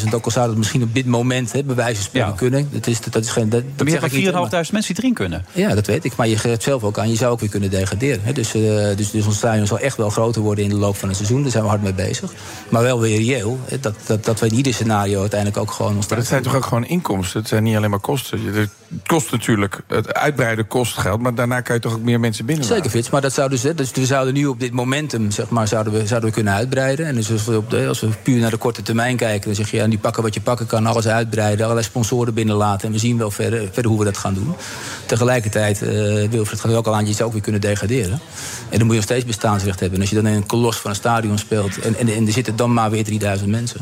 20.000. 0.00 0.08
Ook 0.14 0.24
al 0.24 0.30
zou 0.30 0.46
dat 0.46 0.56
misschien 0.56 0.82
op 0.82 0.94
dit 0.94 1.06
moment 1.06 1.52
hè, 1.52 1.62
bij 1.64 1.74
wijze 1.74 1.94
van 1.94 2.04
spreken 2.04 2.34
kunnen. 2.34 2.68
Dat 2.72 2.86
is, 2.86 3.00
dat 3.00 3.24
is 3.24 3.30
geen, 3.30 3.48
dat, 3.48 3.62
dat 3.62 3.76
Maar 3.76 3.86
je 3.86 3.92
zeg 3.92 4.00
hebt 4.00 4.12
ik 4.12 4.24
niet, 4.24 4.32
maar 4.32 4.64
4.500 4.66 4.72
mensen 4.72 4.94
die 4.94 5.02
erin 5.02 5.14
kunnen. 5.14 5.44
ja, 5.52 5.74
dat 5.74 5.86
weet 5.86 6.04
ik. 6.04 6.16
Maar 6.16 6.28
je 6.28 6.36
geeft 6.36 6.62
zelf 6.62 6.84
ook 6.84 6.98
aan, 6.98 7.10
je 7.10 7.16
zou 7.16 7.32
ook 7.32 7.40
weer 7.40 7.48
kunnen 7.48 7.70
degraderen. 7.70 8.20
Hè. 8.22 8.32
Dus, 8.32 8.54
eh, 8.54 8.62
dus, 8.96 9.10
dus 9.10 9.26
ons 9.26 9.36
stadion 9.36 9.66
zal 9.66 9.78
echt 9.78 9.96
wel 9.96 10.10
groter 10.10 10.42
worden 10.42 10.64
in 10.64 10.70
de 10.70 10.76
loop 10.76 10.96
van 10.96 11.08
het 11.08 11.16
seizoen. 11.16 11.42
Daar 11.42 11.50
zijn 11.50 11.62
we 11.62 11.68
hard 11.68 11.82
mee 11.82 11.94
bezig. 11.94 12.32
Maar 12.68 12.82
wel 12.82 13.00
weer 13.00 13.16
reëel. 13.16 13.58
hè, 13.64 13.80
Dat, 13.80 13.94
dat, 14.06 14.24
dat 14.24 14.40
we 14.40 14.46
in 14.46 14.54
ieder 14.54 14.74
scenario 14.74 15.20
uiteindelijk 15.20 15.60
ook 15.60 15.70
gewoon 15.70 15.96
ons 15.96 16.08
Maar 16.08 16.18
dat 16.18 16.26
zijn 16.26 16.42
toch 16.42 16.54
ook 16.54 16.64
gewoon 16.64 16.84
inkomsten? 16.84 17.40
Het 17.40 17.48
zijn 17.48 17.62
niet 17.62 17.76
alleen 17.76 17.90
maar 17.90 18.00
kosten. 18.00 18.54
Het 18.54 18.70
kost 19.06 19.30
natuurlijk, 19.30 19.80
het 19.88 20.14
uitbreiden 20.14 20.66
kost 20.66 20.96
geld, 20.98 21.20
maar 21.20 21.34
daarna 21.34 21.60
kan 21.60 21.74
je 21.74 21.80
toch 21.80 21.92
ook 21.94 22.02
meer 22.02 22.20
mensen 22.20 22.44
binnen. 22.46 22.64
Zeker, 22.64 22.90
Frits. 22.90 23.10
Maar 23.10 23.20
dat 23.20 23.32
zou 23.32 23.48
dus, 23.50 23.62
hè, 23.62 23.74
dus 23.74 23.90
we 23.90 24.06
zouden 24.06 24.34
nu 24.34 24.46
op 24.46 24.60
dit 24.60 24.72
momentum 24.72 25.30
zeg 25.30 25.48
maar, 25.48 25.61
zouden 25.66 25.92
we, 25.92 26.06
zouden 26.06 26.28
we 26.28 26.34
kunnen 26.34 26.52
uitbreiden. 26.52 27.06
En 27.06 27.14
dus 27.14 27.30
als 27.30 27.44
we, 27.44 27.56
op 27.56 27.70
de, 27.70 27.86
als 27.86 28.00
we 28.00 28.08
puur 28.22 28.38
naar 28.38 28.50
de 28.50 28.56
korte 28.56 28.82
termijn 28.82 29.16
kijken, 29.16 29.46
dan 29.46 29.54
zeg 29.54 29.70
je 29.70 29.76
ja, 29.76 29.86
nu 29.86 29.98
pakken 29.98 30.22
wat 30.22 30.34
je 30.34 30.40
pakken 30.40 30.66
kan, 30.66 30.86
alles 30.86 31.06
uitbreiden, 31.06 31.62
allerlei 31.62 31.86
sponsoren 31.86 32.34
binnenlaten. 32.34 32.86
En 32.86 32.92
we 32.92 32.98
zien 32.98 33.18
wel 33.18 33.30
verder, 33.30 33.68
verder 33.72 33.90
hoe 33.90 33.98
we 33.98 34.04
dat 34.04 34.16
gaan 34.16 34.34
doen. 34.34 34.54
Tegelijkertijd, 35.06 35.82
eh 35.82 36.30
Wilfred 36.30 36.60
gaat 36.60 36.74
ook 36.74 36.86
al 36.86 36.94
aan, 36.94 37.06
je 37.06 37.12
zou 37.12 37.24
ook 37.24 37.32
weer 37.32 37.42
kunnen 37.42 37.60
degraderen. 37.60 38.20
En 38.68 38.78
dan 38.78 38.86
moet 38.86 38.90
je 38.90 38.94
nog 38.94 39.10
steeds 39.10 39.24
bestaansrecht 39.24 39.80
hebben. 39.80 39.98
En 39.98 40.00
als 40.00 40.10
je 40.10 40.22
dan 40.22 40.26
in 40.26 40.36
een 40.36 40.46
kolos 40.46 40.76
van 40.76 40.90
een 40.90 40.96
stadion 40.96 41.38
speelt 41.38 41.78
en, 41.80 41.96
en, 41.96 42.08
en 42.08 42.26
er 42.26 42.32
zitten 42.32 42.56
dan 42.56 42.72
maar 42.72 42.90
weer 42.90 43.04
3000 43.04 43.50
mensen. 43.50 43.80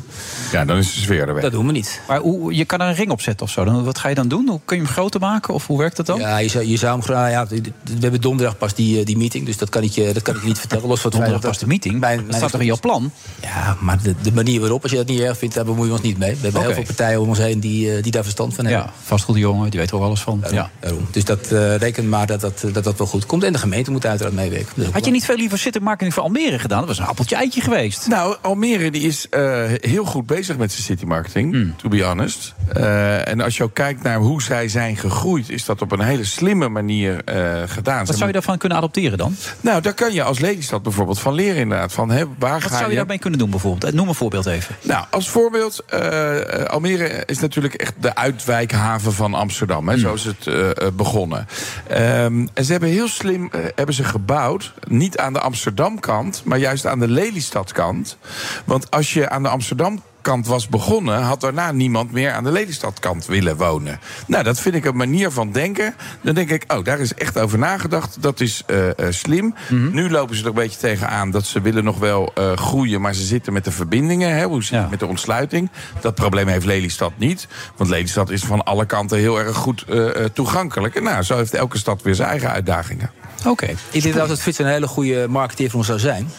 Ja, 0.53 0.65
dan 0.65 0.77
is 0.77 0.95
de 0.95 1.01
sfeer 1.01 1.29
er 1.29 1.35
weg. 1.35 1.43
Dat 1.43 1.53
doen 1.53 1.67
we 1.67 1.73
niet. 1.73 2.01
Maar 2.09 2.21
hoe, 2.21 2.55
je 2.55 2.65
kan 2.65 2.81
er 2.81 2.89
een 2.89 2.95
ring 2.95 3.11
op 3.11 3.21
zetten 3.21 3.47
of 3.47 3.53
zo. 3.53 3.65
Dan, 3.65 3.85
wat 3.85 3.99
ga 3.99 4.09
je 4.09 4.15
dan 4.15 4.29
doen? 4.29 4.49
Hoe 4.49 4.61
kun 4.65 4.77
je 4.77 4.83
hem 4.83 4.93
groter 4.93 5.21
maken? 5.21 5.55
Of 5.55 5.67
hoe 5.67 5.79
werkt 5.79 5.97
dat 5.97 6.07
dan? 6.07 6.19
Ja, 6.19 6.39
je 6.39 6.49
zou, 6.49 6.67
je 6.67 6.77
zou 6.77 6.93
hem 6.93 7.03
graag. 7.03 7.31
Ja, 7.31 7.47
we 7.47 7.73
hebben 8.01 8.21
donderdag 8.21 8.59
pas 8.59 8.75
die, 8.75 8.99
eh, 8.99 9.07
die 9.07 9.17
meeting, 9.17 9.47
dus 9.47 9.57
dat 9.57 9.69
kan 9.69 9.83
ik 9.83 9.91
je, 9.91 10.13
dat 10.13 10.23
kan 10.23 10.35
ik 10.35 10.41
je 10.41 10.47
niet 10.47 10.59
vertellen. 10.59 10.89
Los 10.89 11.01
van 11.01 11.11
het 11.11 11.21
Donderdag 11.21 11.51
pas 11.51 11.59
de 11.59 11.67
meeting? 11.71 12.01
Mijn- 12.01 12.27
Dat 12.27 12.35
staat 12.35 12.51
toch 12.51 12.61
in 12.61 12.67
jouw 12.67 12.79
plan? 12.81 13.13
Ja, 13.43 13.77
maar 13.81 14.03
de, 14.03 14.15
de 14.23 14.33
manier 14.33 14.61
waarop, 14.61 14.83
als 14.83 14.91
je 14.91 14.97
dat 14.97 15.07
niet 15.07 15.21
erg 15.21 15.39
vindt, 15.39 15.55
daar 15.55 15.65
bemoeien 15.65 15.89
we 15.89 15.97
ons 15.97 16.03
niet 16.07 16.19
mee. 16.19 16.35
We 16.35 16.39
hebben 16.43 16.61
heel 16.63 16.73
veel 16.73 16.83
partijen 16.83 17.21
om 17.21 17.29
ons 17.29 17.39
heen 17.39 17.61
die, 17.61 17.97
eh, 17.97 18.03
die 18.03 18.13
daar 18.13 18.23
verstand 18.23 18.55
van 18.55 18.65
hebben. 18.65 18.85
Ja, 18.85 18.93
vastgoedjongen, 19.05 19.71
die 19.71 19.81
weet 19.81 19.91
er 19.91 19.97
ook 19.97 20.03
alles 20.03 20.21
van. 20.21 20.45
Ja. 20.51 20.71
Daarom. 20.81 21.07
Dus 21.11 21.25
dat 21.25 21.49
uh, 21.53 21.77
reken 21.77 22.09
maar 22.09 22.27
dat 22.27 22.41
dat, 22.41 22.65
dat 22.73 22.85
dat 22.85 22.99
wel 22.99 23.07
goed 23.07 23.27
komt. 23.27 23.45
En 23.45 23.53
de 23.53 23.59
gemeente 23.59 23.91
moet 23.91 24.07
uiteraard 24.07 24.35
meewerken. 24.37 24.93
Had 24.93 25.05
je 25.05 25.11
niet 25.11 25.25
veel 25.25 25.37
liever 25.37 25.59
citymarketing 25.59 26.15
voor 26.15 26.23
Almere 26.23 26.59
gedaan? 26.59 26.79
Dat 26.79 26.89
was 26.89 26.99
een 26.99 27.05
appeltje 27.07 27.37
eitje 27.37 27.61
geweest. 27.61 28.07
Nou, 28.09 28.37
Almere 28.43 28.91
die 28.91 29.03
is 29.03 29.29
eh, 29.29 29.63
heel 29.81 30.05
goed 30.05 30.27
bezig 30.27 30.57
met 30.57 30.73
zijn 30.73 30.83
city 30.83 31.05
marketing, 31.05 31.53
Hmm. 31.53 31.75
to 31.77 31.89
be 31.89 32.03
honest. 32.03 32.55
Eh, 32.73 33.29
en 33.29 33.41
als 33.41 33.57
je 33.57 33.63
ook 33.63 33.75
kijkt 33.75 34.03
naar 34.03 34.19
hoe 34.19 34.43
zij 34.43 34.69
zijn 34.69 34.97
gegroeid, 34.97 35.49
is 35.51 35.65
dat 35.65 35.83
op 35.83 35.93
een 35.93 36.01
hele 36.01 36.25
slimme 36.25 36.69
manier 36.69 37.25
eh, 37.25 37.63
gedaan. 37.67 38.07
Wat 38.07 38.15
zou 38.15 38.27
je 38.27 38.33
daarvan 38.33 38.59
kunnen 38.59 38.79
adopteren 38.79 39.19
dan? 39.19 39.37
Nou, 39.61 39.81
daar 39.83 39.95
kan 39.95 40.13
je 40.13 40.23
als 40.23 40.39
Lelystad 40.39 40.83
bijvoorbeeld 40.83 41.19
van 41.21 41.35
leren 41.35 41.60
inderdaad. 41.61 41.93
Van, 41.93 42.11
hè, 42.11 42.25
waar 42.39 42.61
Wat 42.61 42.63
ga 42.63 42.69
zou 42.69 42.83
je 42.83 42.91
je 42.91 42.97
daarmee 42.97 43.19
kunnen 43.19 43.39
doen 43.39 43.51
bijvoorbeeld? 43.51 43.95
Noem 43.95 44.09
een 44.09 44.15
voorbeeld 44.15 44.47
even. 44.47 44.77
Nou, 44.83 45.05
als 45.11 45.29
voorbeeld, 45.29 45.85
eh, 45.87 46.65
Almere 46.65 47.23
is 47.27 47.39
natuurlijk 47.39 47.75
echt 47.75 47.95
de 48.01 48.15
uitwijkhaven 48.15 49.13
van 49.13 49.35
Amsterdam. 49.35 49.89
Hè, 49.89 49.99
Zo 49.99 50.15
is 50.15 50.25
het 50.25 50.47
eh, 50.47 50.71
eh, 50.71 50.93
begonnen. 50.93 51.47
Ehm, 51.87 52.47
en 52.55 52.65
ze 52.65 52.73
hebben 52.73 52.89
heel 52.91 53.09
slim 53.09 53.49
eh, 53.53 53.61
hebben 53.75 53.95
ze 53.95 54.05
gebouwd, 54.05 54.73
niet 54.89 55.19
aan 55.19 55.33
de 55.33 55.41
Amsterdam-kant, 55.41 56.43
maar 56.45 56.59
juist 56.59 56.87
aan 56.87 56.99
de 56.99 57.09
Lelystad-kant. 57.09 58.17
Want 58.65 58.91
als 58.91 59.13
je 59.13 59.29
aan 59.29 59.43
de 59.43 59.49
Amsterdam 59.49 60.03
kant 60.23 60.47
was 60.47 60.69
begonnen, 60.69 61.23
had 61.23 61.41
daarna 61.41 61.73
niemand 61.73 62.13
meer 62.13 62.33
aan 62.33 62.45
de 62.45 62.53
Lelystadkant 62.53 63.27
willen 63.27 63.57
wonen. 63.57 64.01
Nou, 64.27 64.45
dat 64.45 64.61
vind 64.61 64.75
ik 64.75 64.85
een 64.85 64.97
manier 64.97 65.31
van 65.31 65.53
denken. 65.53 65.95
Dan 66.21 66.35
denk 66.35 66.51
ik, 66.51 66.65
oh, 66.69 66.85
daar 66.85 67.01
is 67.01 67.15
echt 67.15 67.39
over 67.39 67.59
nagedacht. 67.59 68.23
Dat 68.23 68.41
is 68.41 68.63
eh, 68.67 68.89
eh, 68.89 68.95
slim. 69.09 69.55
Nu 69.69 70.11
lopen 70.11 70.37
ze 70.37 70.43
er 70.43 70.49
een 70.49 70.55
beetje 70.55 70.79
tegenaan 70.79 71.31
dat 71.31 71.47
ze 71.47 71.61
willen 71.61 71.85
nog 71.85 71.99
wel 71.99 72.33
eh, 72.35 72.57
groeien, 72.57 73.01
maar 73.01 73.15
ze 73.15 73.25
zitten 73.25 73.53
met 73.53 73.65
de 73.65 73.71
verbindingen. 73.71 74.37
Hè, 74.37 74.45
hoe 74.45 74.65
zit 74.65 74.79
het 74.79 74.91
met 74.91 75.01
de 75.01 75.07
ontsluiting? 75.07 75.71
Dat 76.01 76.15
probleem 76.15 76.49
heeft 76.49 76.67
Lelystad 76.67 77.13
niet. 77.17 77.49
Want 77.77 77.91
Lelystad 77.91 78.31
is 78.31 78.43
van 78.43 78.65
alle 78.65 78.87
kanten 78.87 79.19
heel 79.19 79.39
erg 79.39 79.57
goed 79.57 79.85
toegankelijk. 80.33 80.95
En 80.95 81.03
nou, 81.03 81.23
zo 81.23 81.37
heeft 81.37 81.55
elke 81.55 81.79
stad 81.79 82.03
weer 82.03 82.15
zijn 82.15 82.29
eigen 82.29 82.51
uitdagingen. 82.51 83.11
Oké. 83.47 83.75
Ik 83.91 84.03
denk 84.03 84.15
dat 84.15 84.41
Frits 84.41 84.59
een 84.59 84.67
hele 84.67 84.87
goede 84.87 85.29
marketeer 85.29 85.69
voor 85.69 85.79
ons 85.79 85.87
zou 85.87 85.99
zijn. 85.99 86.31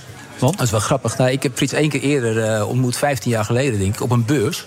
Want? 0.41 0.57
Dat 0.57 0.65
is 0.65 0.71
wel 0.71 0.79
grappig. 0.79 1.17
Nou, 1.17 1.31
ik 1.31 1.43
heb 1.43 1.55
Frits 1.55 1.73
één 1.73 1.89
keer 1.89 2.01
eerder 2.01 2.43
eh, 2.43 2.69
ontmoet, 2.69 2.97
15 2.97 3.31
jaar 3.31 3.45
geleden 3.45 3.79
denk 3.79 3.93
ik, 3.93 4.01
op 4.01 4.11
een 4.11 4.25
beurs. 4.25 4.65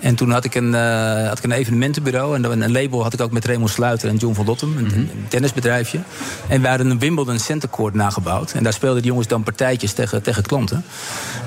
En 0.00 0.14
toen 0.14 0.30
had 0.30 0.44
ik 0.44 0.54
een, 0.54 0.74
eh, 0.74 1.28
had 1.28 1.38
ik 1.38 1.44
een 1.44 1.52
evenementenbureau. 1.52 2.34
En 2.34 2.62
een 2.62 2.72
label 2.72 3.02
had 3.02 3.12
ik 3.12 3.20
ook 3.20 3.30
met 3.30 3.44
Raymond 3.44 3.70
Sluiter 3.70 4.08
en 4.08 4.16
John 4.16 4.34
van 4.34 4.44
Lottem. 4.44 4.76
Een, 4.76 4.94
een 4.94 5.26
tennisbedrijfje. 5.28 6.00
En 6.48 6.60
we 6.60 6.68
hadden 6.68 6.90
een 6.90 6.98
Wimbledon 6.98 7.38
Center 7.38 7.68
Court 7.70 7.94
nagebouwd. 7.94 8.52
En 8.52 8.62
daar 8.62 8.72
speelden 8.72 9.02
de 9.02 9.08
jongens 9.08 9.26
dan 9.26 9.42
partijtjes 9.42 9.92
tegen, 9.92 10.22
tegen 10.22 10.42
klanten. 10.42 10.84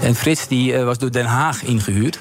En 0.01 0.15
Frits 0.15 0.47
die, 0.47 0.73
eh, 0.73 0.83
was 0.83 0.97
door 0.97 1.11
Den 1.11 1.25
Haag 1.25 1.63
ingehuurd 1.63 2.17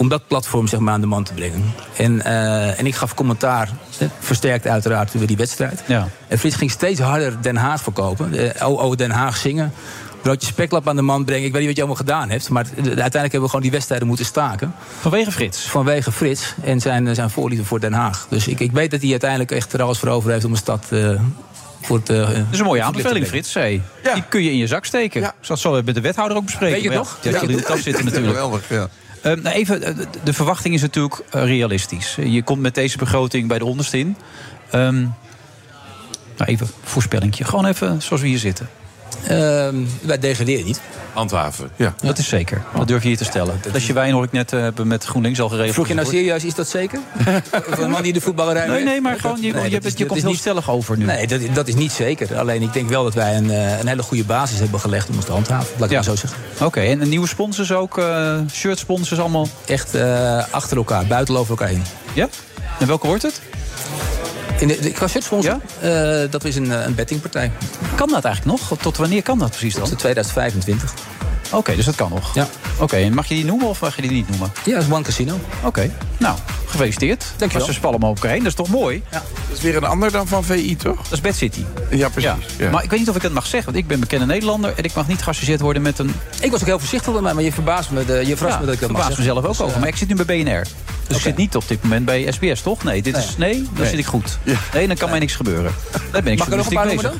om 0.00 0.08
dat 0.08 0.26
platform 0.26 0.68
zeg 0.68 0.80
maar, 0.80 0.94
aan 0.94 1.00
de 1.00 1.06
man 1.06 1.24
te 1.24 1.34
brengen. 1.34 1.74
En, 1.96 2.22
eh, 2.24 2.78
en 2.78 2.86
ik 2.86 2.94
gaf 2.94 3.14
commentaar, 3.14 3.70
eh, 3.98 4.08
versterkt 4.18 4.66
uiteraard 4.66 5.12
door 5.12 5.26
die 5.26 5.36
wedstrijd. 5.36 5.82
Ja. 5.86 6.08
En 6.28 6.38
Frits 6.38 6.56
ging 6.56 6.70
steeds 6.70 7.00
harder 7.00 7.42
Den 7.42 7.56
Haag 7.56 7.82
verkopen. 7.82 8.54
Eh, 8.54 8.68
oh, 8.68 8.84
oh, 8.84 8.96
Den 8.96 9.10
Haag 9.10 9.36
zingen. 9.36 9.72
Broodje 10.22 10.46
speklap 10.46 10.88
aan 10.88 10.96
de 10.96 11.02
man 11.02 11.24
brengen. 11.24 11.46
Ik 11.46 11.52
weet 11.52 11.60
niet 11.60 11.68
wat 11.68 11.76
je 11.76 11.82
allemaal 11.82 12.04
gedaan 12.04 12.30
hebt. 12.30 12.48
Maar 12.48 12.64
uiteindelijk 12.76 13.12
hebben 13.12 13.40
we 13.40 13.46
gewoon 13.46 13.62
die 13.62 13.70
wedstrijden 13.70 14.06
moeten 14.06 14.24
staken. 14.24 14.74
Vanwege 15.00 15.32
Frits? 15.32 15.60
Vanwege 15.60 16.12
Frits 16.12 16.54
en 16.62 16.80
zijn, 16.80 17.14
zijn 17.14 17.30
voorliefde 17.30 17.64
voor 17.64 17.80
Den 17.80 17.92
Haag. 17.92 18.26
Dus 18.30 18.48
ik, 18.48 18.60
ik 18.60 18.72
weet 18.72 18.90
dat 18.90 19.00
hij 19.00 19.10
uiteindelijk 19.10 19.50
echt 19.50 19.72
er 19.72 19.82
alles 19.82 19.98
voor 19.98 20.08
over 20.08 20.30
heeft 20.30 20.44
om 20.44 20.50
een 20.50 20.56
stad... 20.56 20.86
eh, 20.90 21.20
voor 21.80 22.02
te, 22.02 22.12
Dat 22.12 22.44
is 22.50 22.58
een 22.58 22.64
mooie 22.64 22.82
aanbeveling, 22.82 23.26
Frits. 23.26 23.54
Hey. 23.54 23.82
Die 24.14 24.24
kun 24.28 24.42
je 24.42 24.50
in 24.50 24.56
je 24.56 24.66
zak 24.66 24.84
steken. 24.84 25.22
Ik 25.22 25.32
zal 25.40 25.54
het 25.54 25.58
zo 25.64 25.82
met 25.84 25.94
de 25.94 26.00
wethouder 26.00 26.36
ook 26.36 26.44
bespreken. 26.44 26.74
Weet 26.74 26.82
je 26.82 26.88
het 26.88 26.98
nog? 26.98 27.18
Ja, 27.22 27.40
die 27.40 27.48
in 27.48 27.56
de 27.56 27.62
tas 27.62 27.82
zitten 27.82 28.04
natuurlijk. 28.04 28.32
Geweldig, 28.32 28.68
ja. 28.68 28.88
Ehm, 29.22 29.42
nou 29.42 29.56
even, 29.56 29.82
eh, 29.82 30.06
de 30.24 30.32
verwachting 30.32 30.74
is 30.74 30.80
natuurlijk 30.80 31.22
eh, 31.30 31.44
realistisch. 31.44 32.16
Je 32.24 32.42
komt 32.42 32.60
met 32.60 32.74
deze 32.74 32.98
begroting 32.98 33.48
bij 33.48 33.58
de 33.58 33.64
onderste 33.64 33.98
in. 33.98 34.16
Ehm, 34.70 35.00
nou 36.36 36.50
even 36.50 36.66
voorspellingje. 36.82 37.44
Gewoon 37.44 37.66
even 37.66 38.02
zoals 38.02 38.22
we 38.22 38.28
hier 38.28 38.38
zitten. 38.38 38.68
Ehm, 39.26 39.74
wij 40.02 40.18
degraderen 40.18 40.64
niet. 40.64 40.80
Handhaven, 41.12 41.70
ja. 41.76 41.94
Dat 42.02 42.18
is 42.18 42.28
zeker. 42.28 42.62
Dat 42.76 42.88
durf 42.88 43.02
je 43.02 43.08
hier 43.08 43.16
te 43.16 43.24
stellen. 43.24 43.58
Dat 43.62 43.74
is 43.74 43.86
je 43.86 43.92
wijn 43.92 44.12
hoor 44.12 44.24
ik 44.24 44.32
net 44.32 44.52
eh, 44.52 44.60
hebben 44.60 44.86
met 44.86 45.04
GroenLinks 45.04 45.40
al 45.40 45.48
geregeld. 45.48 45.74
Vroeg 45.74 45.88
je 45.88 45.94
nou 45.94 46.06
serieus, 46.06 46.44
is 46.44 46.54
dat 46.54 46.68
zeker? 46.68 46.98
Een 47.78 47.90
man 47.90 48.02
die 48.02 48.12
de 48.12 48.20
voetballerij 48.20 48.66
Nee, 48.66 48.84
nee, 48.84 49.00
maar 49.00 49.20
gewoon, 49.20 49.40
je, 49.42 49.52
Nee, 49.52 49.70
je, 49.70 49.80
je 49.96 50.06
komt 50.06 50.20
heel 50.20 50.30
niet- 50.30 50.38
stellig 50.38 50.70
over 50.70 50.96
nu. 50.96 51.04
Nee, 51.04 51.26
dat, 51.26 51.40
dat 51.52 51.68
is 51.68 51.74
niet 51.74 51.92
zeker. 51.92 52.38
Alleen 52.38 52.62
ik 52.62 52.72
denk 52.72 52.88
wel 52.88 53.04
dat 53.04 53.14
wij 53.14 53.36
een, 53.36 53.50
eh, 53.50 53.78
een 53.78 53.86
hele 53.86 54.02
goede 54.02 54.24
basis 54.24 54.58
hebben 54.58 54.80
gelegd 54.80 55.08
om 55.08 55.16
ons 55.16 55.24
te 55.24 55.32
handhaven. 55.32 55.68
Laat 55.78 55.88
ik 55.88 55.94
maar 55.94 56.04
zo 56.04 56.16
zeggen. 56.16 56.38
Oké, 56.60 56.80
en 56.80 57.08
nieuwe 57.08 57.28
sponsors 57.28 57.72
ook? 57.72 57.98
eh 57.98 58.34
shirt 58.52 58.78
sponsors 58.78 59.20
allemaal? 59.20 59.48
Echt 59.66 59.94
eh, 59.94 60.42
achter 60.50 60.76
elkaar, 60.76 61.06
buiten 61.06 61.36
over 61.36 61.50
elkaar 61.50 61.68
heen. 61.68 61.82
Ja? 62.14 62.28
En 62.78 62.86
welke 62.86 63.06
wordt 63.06 63.22
het? 63.22 63.40
In 64.60 64.68
de, 64.68 64.78
de, 64.80 64.90
qua 64.90 65.06
shirtsponsor? 65.08 65.56
Eh, 65.80 65.90
dat 66.30 66.44
is 66.44 66.56
een, 66.56 66.72
eh, 66.72 66.84
een 66.84 66.94
bettingpartij. 66.94 67.52
Kan 67.94 68.08
dat 68.08 68.24
eigenlijk 68.24 68.58
nog? 68.60 68.78
Tot 68.78 68.96
wanneer 68.96 69.22
kan 69.22 69.38
dat 69.38 69.48
precies 69.50 69.74
dan? 69.74 69.88
Tot 69.88 69.98
2025. 69.98 70.92
Oké, 71.52 71.76
dus 71.76 71.84
dat 71.84 71.94
kan 71.94 72.10
nog. 72.10 72.34
Ja. 72.34 72.48
Oké, 72.78 72.96
en 72.96 73.14
mag 73.14 73.26
je 73.26 73.34
die 73.34 73.44
noemen 73.44 73.66
of 73.68 73.80
mag 73.80 73.96
je 73.96 74.02
die 74.02 74.10
niet 74.10 74.28
noemen? 74.28 74.52
Ja, 74.64 74.74
dat 74.74 74.82
is 74.82 74.90
One 74.92 75.02
Casino. 75.02 75.38
Oké, 75.64 75.90
nou, 76.16 76.36
gefeliciteerd. 76.66 77.24
Dankjewel. 77.36 77.66
Ze 77.66 77.72
spallen 77.72 78.00
hem 78.00 78.04
over 78.08 78.16
elkaar 78.16 78.30
heen, 78.34 78.42
dat 78.42 78.48
is 78.52 78.54
toch 78.66 78.68
mooi? 78.68 79.02
Ja. 79.10 79.22
Dat 79.48 79.56
is 79.56 79.62
weer 79.62 79.76
een 79.76 79.84
ander 79.84 80.10
dan 80.12 80.26
van 80.26 80.44
VI, 80.44 80.76
toch? 80.76 80.96
Dat 81.02 81.12
is 81.12 81.20
Bad 81.20 81.34
City. 81.34 81.64
Ja, 81.90 82.08
precies. 82.08 82.30
Ja. 82.58 82.70
Maar 82.70 82.82
ik 82.84 82.90
weet 82.90 82.98
niet 82.98 83.08
of 83.08 83.16
ik 83.16 83.22
dat 83.22 83.32
mag 83.32 83.46
zeggen, 83.46 83.72
want 83.72 83.82
ik 83.84 83.88
ben 83.90 84.00
bekende 84.00 84.26
Nederlander... 84.26 84.72
en 84.76 84.84
ik 84.84 84.94
mag 84.94 85.08
niet 85.08 85.22
geassocieerd 85.22 85.60
worden 85.60 85.82
met 85.82 85.98
een... 85.98 86.14
Ik 86.40 86.50
was 86.50 86.60
ook 86.60 86.66
heel 86.66 86.78
voorzichtig 86.78 87.12
bij 87.12 87.22
mij, 87.22 87.34
maar 87.34 87.42
je 87.42 87.52
verbaast 87.52 87.90
me, 87.90 88.04
de, 88.04 88.12
je 88.26 88.36
verrast 88.36 88.54
Ja, 88.54 88.60
me 88.60 88.66
dat 88.66 88.74
ik 88.74 88.80
dat 88.80 88.90
mag 88.90 89.18
mezelf 89.18 89.44
ook 89.44 89.50
Dus, 89.50 89.60
over. 89.60 89.74
eh, 89.74 89.80
Maar 89.80 89.88
ik 89.88 89.96
zit 89.96 90.08
nu 90.08 90.24
bij 90.24 90.42
BNR. 90.44 90.66
Dus 91.10 91.18
ik 91.18 91.22
zit 91.24 91.36
niet 91.36 91.56
op 91.56 91.68
dit 91.68 91.82
moment 91.82 92.04
bij 92.04 92.32
SBS, 92.32 92.62
toch? 92.62 92.84
Nee, 92.84 93.02
dit 93.02 93.16
is, 93.16 93.36
nee 93.36 93.54
dan 93.54 93.68
Nee. 93.72 93.88
zit 93.88 93.98
ik 93.98 94.06
goed. 94.06 94.38
Nee, 94.74 94.86
dan 94.86 94.96
kan 94.96 95.10
mij 95.10 95.18
niks 95.18 95.34
gebeuren. 95.34 95.72
Dan 96.10 96.22
ben 96.22 96.32
ik 96.32 96.38
Mag 96.38 96.46
ik 96.46 96.52
er 96.52 96.58
nog 96.58 96.66
een 96.66 96.74
paar 96.74 96.86
bezig. 96.86 97.12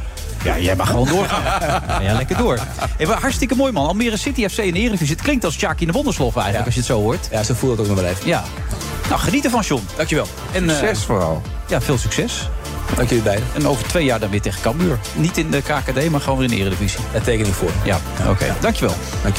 Ja, 0.44 0.58
jij 0.58 0.76
mag 0.76 0.88
gewoon 0.88 1.08
doorgaan. 1.08 1.42
Ja, 1.42 2.00
ja, 2.10 2.12
lekker 2.16 2.36
door. 2.36 2.58
Hey, 2.96 3.06
hartstikke 3.06 3.54
mooi, 3.54 3.72
man. 3.72 3.86
Almere 3.86 4.16
City 4.16 4.48
FC 4.48 4.58
in 4.58 4.72
de 4.72 4.78
Eredivisie. 4.80 5.14
Het 5.14 5.24
klinkt 5.24 5.44
als 5.44 5.56
Jackie 5.56 5.80
in 5.80 5.86
de 5.86 5.92
Wonderslof 5.92 6.34
eigenlijk, 6.36 6.64
als 6.64 6.74
je 6.74 6.80
het 6.80 6.88
zo 6.90 7.00
hoort. 7.00 7.28
Ja, 7.30 7.42
zo 7.42 7.54
voelt 7.54 7.72
het 7.78 7.80
ook 7.80 7.94
nog 7.94 8.02
wel 8.02 8.10
even. 8.10 8.26
Ja. 8.26 8.44
Nou, 9.08 9.20
geniet 9.20 9.44
ervan, 9.44 9.60
John. 9.60 9.86
Dankjewel. 9.96 10.26
En, 10.52 10.70
eh, 10.70 10.76
Succes 10.76 11.04
vooral. 11.04 11.42
Ja, 11.68 11.80
veel 11.80 11.98
succes. 11.98 12.48
Dank 12.96 13.08
jullie 13.08 13.24
beiden. 13.24 13.46
En 13.54 13.66
over 13.66 13.86
twee 13.86 14.04
jaar 14.04 14.20
dan 14.20 14.30
weer 14.30 14.40
tegen 14.40 14.60
Cambuur. 14.60 14.98
Niet 15.16 15.36
in 15.38 15.50
de 15.50 15.60
KKD, 15.62 16.10
maar 16.10 16.20
gewoon 16.20 16.38
weer 16.38 16.50
in 16.50 16.54
de 16.56 16.60
Eredivisie. 16.60 17.00
Daar 17.12 17.22
teken 17.22 17.46
ik 17.46 17.52
voor. 17.54 17.70
Ja, 17.84 18.00
oké. 18.28 18.54
Dankjewel. 18.60 18.94
Dank 19.22 19.36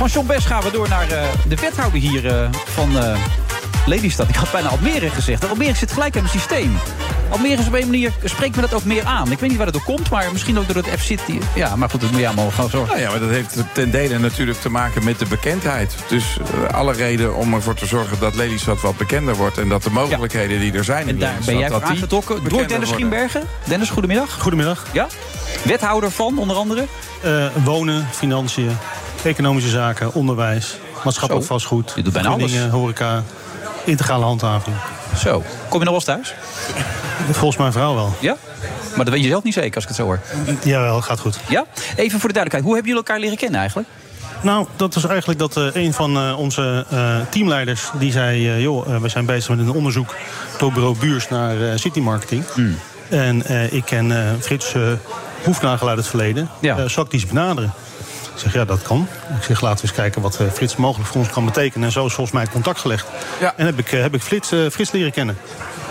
Van 0.00 0.08
John 0.08 0.26
Bes 0.26 0.44
gaan 0.44 0.62
we 0.62 0.70
door 0.70 0.88
naar 0.88 1.10
eh, 1.10 1.22
de 1.48 1.56
wethouder 1.56 2.00
hier 2.00 2.26
eh, 2.26 2.48
van 2.64 2.98
eh, 2.98 3.16
Lelystad. 3.86 4.28
Ik 4.28 4.34
had 4.34 4.52
bijna 4.52 4.68
Almere 4.68 5.10
gezegd. 5.10 5.48
Almere 5.48 5.74
zit 5.74 5.92
gelijk 5.92 6.16
in 6.16 6.22
het 6.22 6.32
systeem. 6.32 6.76
Almere 7.28 7.60
is 7.60 7.66
op 7.66 7.74
een 7.74 7.86
manier, 7.86 8.12
spreekt 8.24 8.56
me 8.56 8.60
dat 8.60 8.74
ook 8.74 8.84
meer 8.84 9.04
aan. 9.04 9.32
Ik 9.32 9.38
weet 9.38 9.48
niet 9.48 9.56
waar 9.56 9.72
dat 9.72 9.74
door 9.74 9.96
komt, 9.96 10.10
maar 10.10 10.32
misschien 10.32 10.58
ook 10.58 10.66
door 10.66 10.82
het 10.84 11.00
F-City. 11.00 11.38
Ja, 11.54 11.76
maar 11.76 11.90
goed, 11.90 12.00
dat 12.00 12.10
moet 12.10 12.20
je 12.20 12.26
allemaal 12.26 12.50
gewoon 12.50 12.70
zorgen. 12.70 12.88
Nou 12.88 13.00
ja, 13.00 13.10
maar 13.10 13.20
dat 13.20 13.30
heeft 13.30 13.56
ten 13.72 13.90
dele 13.90 14.18
natuurlijk 14.18 14.60
te 14.60 14.68
maken 14.68 15.04
met 15.04 15.18
de 15.18 15.26
bekendheid. 15.26 15.94
Dus 16.08 16.24
alle 16.70 16.92
reden 16.92 17.34
om 17.34 17.54
ervoor 17.54 17.74
te 17.74 17.86
zorgen 17.86 18.18
dat 18.20 18.34
Lelystad 18.34 18.80
wat 18.80 18.96
bekender 18.96 19.34
wordt... 19.34 19.58
en 19.58 19.68
dat 19.68 19.82
de 19.82 19.90
mogelijkheden 19.90 20.60
die 20.60 20.72
er 20.72 20.84
zijn 20.84 21.08
in 21.08 21.08
En 21.08 21.18
daar 21.18 21.28
Lelystad... 21.28 21.46
ben 21.46 21.58
jij 21.58 21.70
voor 21.70 21.80
die 21.80 21.88
aangetrokken 21.88 22.48
door 22.48 22.66
Dennis. 22.66 22.88
Schienbergen. 22.88 23.42
Dennis, 23.64 23.90
goedemiddag. 23.90 24.38
Goedemiddag. 24.40 24.86
Ja? 24.92 25.06
Wethouder 25.62 26.10
van, 26.10 26.38
onder 26.38 26.56
andere? 26.56 26.86
Eh, 27.22 27.46
wonen, 27.64 28.08
financiën, 28.10 28.76
economische 29.24 29.70
zaken, 29.70 30.14
onderwijs, 30.14 30.76
maatschappelijk 31.04 31.46
Zo. 31.46 31.52
vastgoed. 31.52 31.92
Je 31.96 32.02
doet 32.02 32.12
bijna 32.12 32.28
alles. 32.28 32.58
horeca, 32.70 33.22
integrale 33.84 34.24
handhaving. 34.24 34.76
Zo. 35.16 35.42
Kom 35.68 35.78
je 35.78 35.84
nog 35.90 36.04
wel 36.06 36.16
eens 36.16 36.32
thuis? 36.32 36.34
Volgens 37.30 37.56
mijn 37.56 37.72
vrouw 37.72 37.94
wel. 37.94 38.14
Ja? 38.20 38.36
Maar 38.96 39.04
dat 39.04 39.14
weet 39.14 39.22
je 39.22 39.28
zelf 39.28 39.42
niet 39.42 39.54
zeker 39.54 39.74
als 39.74 39.82
ik 39.82 39.88
het 39.88 39.98
zo 39.98 40.04
hoor. 40.04 40.20
Jawel, 40.64 41.02
gaat 41.02 41.20
goed. 41.20 41.38
Ja? 41.48 41.64
Even 41.96 42.20
voor 42.20 42.28
de 42.28 42.34
duidelijkheid. 42.34 42.64
Hoe 42.64 42.74
hebben 42.74 42.90
jullie 42.90 43.06
elkaar 43.06 43.20
leren 43.20 43.36
kennen 43.36 43.60
eigenlijk? 43.60 43.88
Nou, 44.42 44.66
dat 44.76 44.94
was 44.94 45.06
eigenlijk 45.06 45.38
dat 45.38 45.56
eh, 45.56 45.64
een 45.72 45.92
van 45.92 46.16
eh, 46.16 46.38
onze 46.38 46.86
eh, 46.90 47.16
teamleiders... 47.30 47.90
die 47.98 48.12
zei, 48.12 48.60
joh, 48.60 48.96
we 49.00 49.08
zijn 49.08 49.26
bezig 49.26 49.48
met 49.48 49.58
een 49.58 49.72
onderzoek... 49.72 50.14
door 50.58 50.72
bureau 50.72 50.98
Buurs 50.98 51.28
naar 51.28 51.78
city 51.78 52.00
marketing. 52.00 52.44
Hmm. 52.54 52.78
En 53.08 53.42
ik 53.74 53.84
ken 53.84 54.36
Frits 54.40 54.74
Hoefnagel 55.44 55.88
uit 55.88 55.98
het 55.98 56.06
verleden. 56.06 56.48
Ja. 56.60 56.88
Zal 56.88 57.04
ik 57.04 57.10
die 57.10 57.20
eens 57.20 57.28
benaderen? 57.28 57.72
Ik 58.40 58.46
zeg, 58.46 58.54
ja, 58.54 58.64
dat 58.64 58.82
kan. 58.82 59.08
Ik 59.38 59.42
zeg, 59.42 59.60
laten 59.60 59.76
we 59.80 59.82
eens 59.82 59.96
kijken 60.00 60.22
wat 60.22 60.40
eh, 60.40 60.46
Frits 60.52 60.76
mogelijk 60.76 61.08
voor 61.08 61.20
ons 61.20 61.30
kan 61.30 61.44
betekenen. 61.44 61.86
En 61.86 61.92
zo 61.92 62.06
is 62.06 62.12
volgens 62.12 62.34
mij 62.34 62.42
het 62.42 62.52
contact 62.52 62.78
gelegd. 62.80 63.06
Ja. 63.40 63.54
En 63.56 63.66
heb 63.66 63.78
ik, 63.78 63.92
eh, 63.92 64.00
heb 64.00 64.14
ik 64.14 64.22
Frits, 64.22 64.52
eh, 64.52 64.58
Frits 64.70 64.90
leren 64.90 65.12
kennen. 65.12 65.36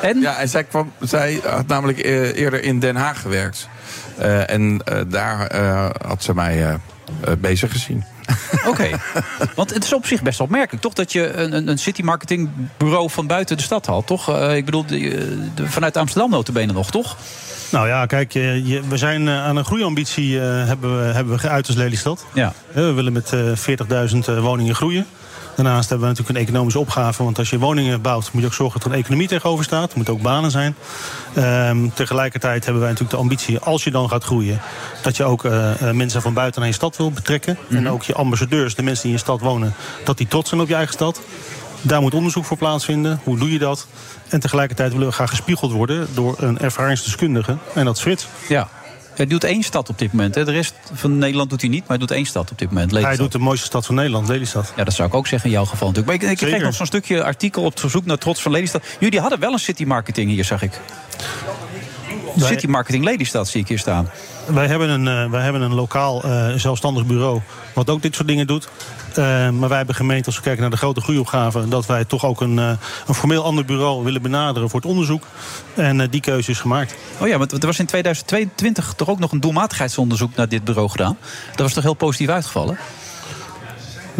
En? 0.01 0.19
Ja, 0.21 0.37
en 0.37 0.49
zij, 0.49 0.63
kwam, 0.63 0.91
zij 0.99 1.39
had 1.43 1.67
namelijk 1.67 1.99
eh, 1.99 2.35
eerder 2.37 2.63
in 2.63 2.79
Den 2.79 2.95
Haag 2.95 3.21
gewerkt. 3.21 3.67
Eh, 4.17 4.49
en 4.49 4.81
eh, 4.85 5.01
daar 5.07 5.47
eh, 5.47 5.89
had 6.07 6.23
ze 6.23 6.33
mij 6.33 6.77
bezig 7.39 7.71
gezien. 7.71 8.03
Oké. 8.67 8.89
Want 9.55 9.73
het 9.73 9.83
is 9.83 9.93
op 9.93 10.05
zich 10.05 10.21
best 10.21 10.39
opmerkelijk, 10.39 10.81
toch? 10.83 10.93
Dat 10.93 11.11
je 11.11 11.33
een, 11.33 11.53
een, 11.55 11.67
een 11.67 11.77
city 11.77 12.01
marketing 12.01 12.49
bureau 12.77 13.09
van 13.09 13.27
buiten 13.27 13.57
de 13.57 13.63
stad 13.63 13.85
had, 13.85 14.07
toch? 14.07 14.29
Eh, 14.29 14.55
ik 14.55 14.65
bedoel, 14.65 14.85
de, 14.85 14.97
de- 15.55 15.67
vanuit 15.67 15.97
Amsterdam 15.97 16.29
notabene 16.29 16.73
nog, 16.73 16.91
toch? 16.91 17.17
Nou 17.71 17.87
ja, 17.87 18.05
kijk, 18.05 18.35
eh, 18.35 18.67
je- 18.67 18.81
we 18.87 18.97
zijn 18.97 19.27
eh, 19.27 19.43
aan 19.45 19.55
een 19.57 19.65
groeiambitie 19.65 20.39
eh, 20.41 20.45
hebben, 20.67 20.97
we, 21.07 21.13
hebben 21.13 21.33
we 21.33 21.39
geuit 21.39 21.67
als 21.67 21.75
Lelystad. 21.75 22.25
Ja. 22.33 22.53
We 22.71 22.91
willen 22.93 23.13
met 23.13 23.33
eh, 23.33 23.39
40.000 23.55 24.27
eh, 24.27 24.39
woningen 24.39 24.75
groeien. 24.75 25.05
Daarnaast 25.55 25.89
hebben 25.89 26.07
we 26.07 26.13
natuurlijk 26.13 26.39
een 26.39 26.45
economische 26.45 26.79
opgave. 26.79 27.23
Want 27.23 27.37
als 27.37 27.49
je 27.49 27.59
woningen 27.59 28.01
bouwt, 28.01 28.29
moet 28.31 28.41
je 28.41 28.47
ook 28.47 28.53
zorgen 28.53 28.79
dat 28.79 28.87
er 28.89 28.93
een 28.95 29.03
economie 29.03 29.27
tegenover 29.27 29.63
staat. 29.63 29.89
Er 29.89 29.95
moeten 29.95 30.13
ook 30.13 30.21
banen 30.21 30.51
zijn. 30.51 30.75
Ehm, 31.33 31.87
tegelijkertijd 31.93 32.63
hebben 32.63 32.81
wij 32.81 32.91
natuurlijk 32.91 33.17
de 33.17 33.23
ambitie, 33.23 33.59
als 33.59 33.83
je 33.83 33.91
dan 33.91 34.09
gaat 34.09 34.23
groeien... 34.23 34.61
dat 35.01 35.17
je 35.17 35.23
ook 35.23 35.43
mensen 35.93 36.21
van 36.21 36.33
buiten 36.33 36.59
naar 36.59 36.69
je 36.69 36.75
stad 36.75 36.97
wil 36.97 37.11
betrekken. 37.11 37.57
En 37.69 37.89
ook 37.89 38.03
je 38.03 38.13
ambassadeurs, 38.13 38.75
de 38.75 38.83
mensen 38.83 39.03
die 39.03 39.11
in 39.11 39.17
je 39.17 39.23
stad 39.23 39.39
wonen... 39.41 39.73
dat 40.03 40.17
die 40.17 40.27
trots 40.27 40.49
zijn 40.49 40.61
op 40.61 40.67
je 40.67 40.75
eigen 40.75 40.93
stad. 40.93 41.21
Daar 41.81 42.01
moet 42.01 42.13
onderzoek 42.13 42.45
voor 42.45 42.57
plaatsvinden. 42.57 43.19
Hoe 43.23 43.37
doe 43.37 43.51
je 43.51 43.59
dat? 43.59 43.87
En 44.29 44.39
tegelijkertijd 44.39 44.91
willen 44.91 45.07
we 45.07 45.13
graag 45.13 45.29
gespiegeld 45.29 45.71
worden... 45.71 46.07
door 46.13 46.35
een 46.39 46.59
ervaringsdeskundige. 46.59 47.57
En 47.73 47.85
dat 47.85 47.95
is 47.95 48.01
Frits. 48.01 48.27
Ja. 48.47 48.69
Hij 49.15 49.27
doet 49.27 49.43
één 49.43 49.63
stad 49.63 49.89
op 49.89 49.97
dit 49.97 50.11
moment. 50.13 50.35
Hè. 50.35 50.45
De 50.45 50.51
rest 50.51 50.73
van 50.93 51.17
Nederland 51.17 51.49
doet 51.49 51.61
hij 51.61 51.69
niet, 51.69 51.79
maar 51.79 51.89
hij 51.89 51.97
doet 51.97 52.11
één 52.11 52.25
stad 52.25 52.51
op 52.51 52.57
dit 52.57 52.67
moment. 52.67 52.91
Hij 52.91 53.01
Lelystad. 53.01 53.31
doet 53.31 53.39
de 53.39 53.45
mooiste 53.45 53.65
stad 53.65 53.85
van 53.85 53.95
Nederland, 53.95 54.27
Lelystad. 54.27 54.73
Ja, 54.75 54.83
dat 54.83 54.93
zou 54.93 55.07
ik 55.07 55.13
ook 55.13 55.27
zeggen 55.27 55.49
in 55.49 55.55
jouw 55.55 55.65
geval 55.65 55.87
natuurlijk. 55.87 56.21
Maar 56.21 56.31
ik, 56.31 56.39
ik 56.39 56.47
kreeg 56.47 56.63
nog 56.63 56.73
zo'n 56.73 56.85
stukje 56.85 57.23
artikel 57.23 57.63
op 57.63 57.79
verzoek 57.79 58.05
naar 58.05 58.17
Trots 58.17 58.41
van 58.41 58.51
Lelystad. 58.51 58.83
Jullie 58.99 59.19
hadden 59.19 59.39
wel 59.39 59.53
een 59.53 59.59
city 59.59 59.83
marketing 59.83 60.29
hier, 60.29 60.45
zag 60.45 60.61
ik. 60.61 60.79
City 62.37 62.67
marketing 62.67 63.03
Lelystad 63.03 63.47
zie 63.47 63.61
ik 63.61 63.67
hier 63.67 63.79
staan. 63.79 64.09
Wij 64.53 64.67
hebben 64.67 64.89
een, 64.89 65.07
eh, 65.07 65.31
wij 65.31 65.43
hebben 65.43 65.61
een 65.61 65.73
lokaal 65.73 66.23
eh, 66.23 66.47
zelfstandig 66.55 67.05
bureau 67.05 67.41
wat 67.73 67.89
ook 67.89 68.01
dit 68.01 68.15
soort 68.15 68.27
dingen 68.27 68.47
doet. 68.47 68.69
Eh, 69.15 69.49
maar 69.49 69.69
wij 69.69 69.77
hebben 69.77 69.95
gemeend, 69.95 70.25
als 70.25 70.35
we 70.35 70.41
kijken 70.41 70.61
naar 70.61 70.71
de 70.71 70.77
grote 70.77 71.01
groeiopgave... 71.01 71.67
dat 71.67 71.85
wij 71.85 72.05
toch 72.05 72.25
ook 72.25 72.41
een, 72.41 72.57
een 72.57 73.13
formeel 73.13 73.43
ander 73.43 73.65
bureau 73.65 74.03
willen 74.03 74.21
benaderen 74.21 74.69
voor 74.69 74.79
het 74.79 74.89
onderzoek. 74.89 75.23
En 75.73 76.09
die 76.09 76.21
keuze 76.21 76.51
is 76.51 76.59
gemaakt. 76.59 76.95
Oh 77.19 77.27
ja, 77.27 77.37
want 77.37 77.51
er 77.51 77.65
was 77.65 77.79
in 77.79 77.85
2022 77.85 78.93
toch 78.93 79.09
ook 79.09 79.19
nog 79.19 79.31
een 79.31 79.39
doelmatigheidsonderzoek 79.39 80.35
naar 80.35 80.49
dit 80.49 80.63
bureau 80.63 80.89
gedaan. 80.89 81.17
Dat 81.49 81.59
was 81.59 81.73
toch 81.73 81.83
heel 81.83 81.93
positief 81.93 82.29
uitgevallen? 82.29 82.77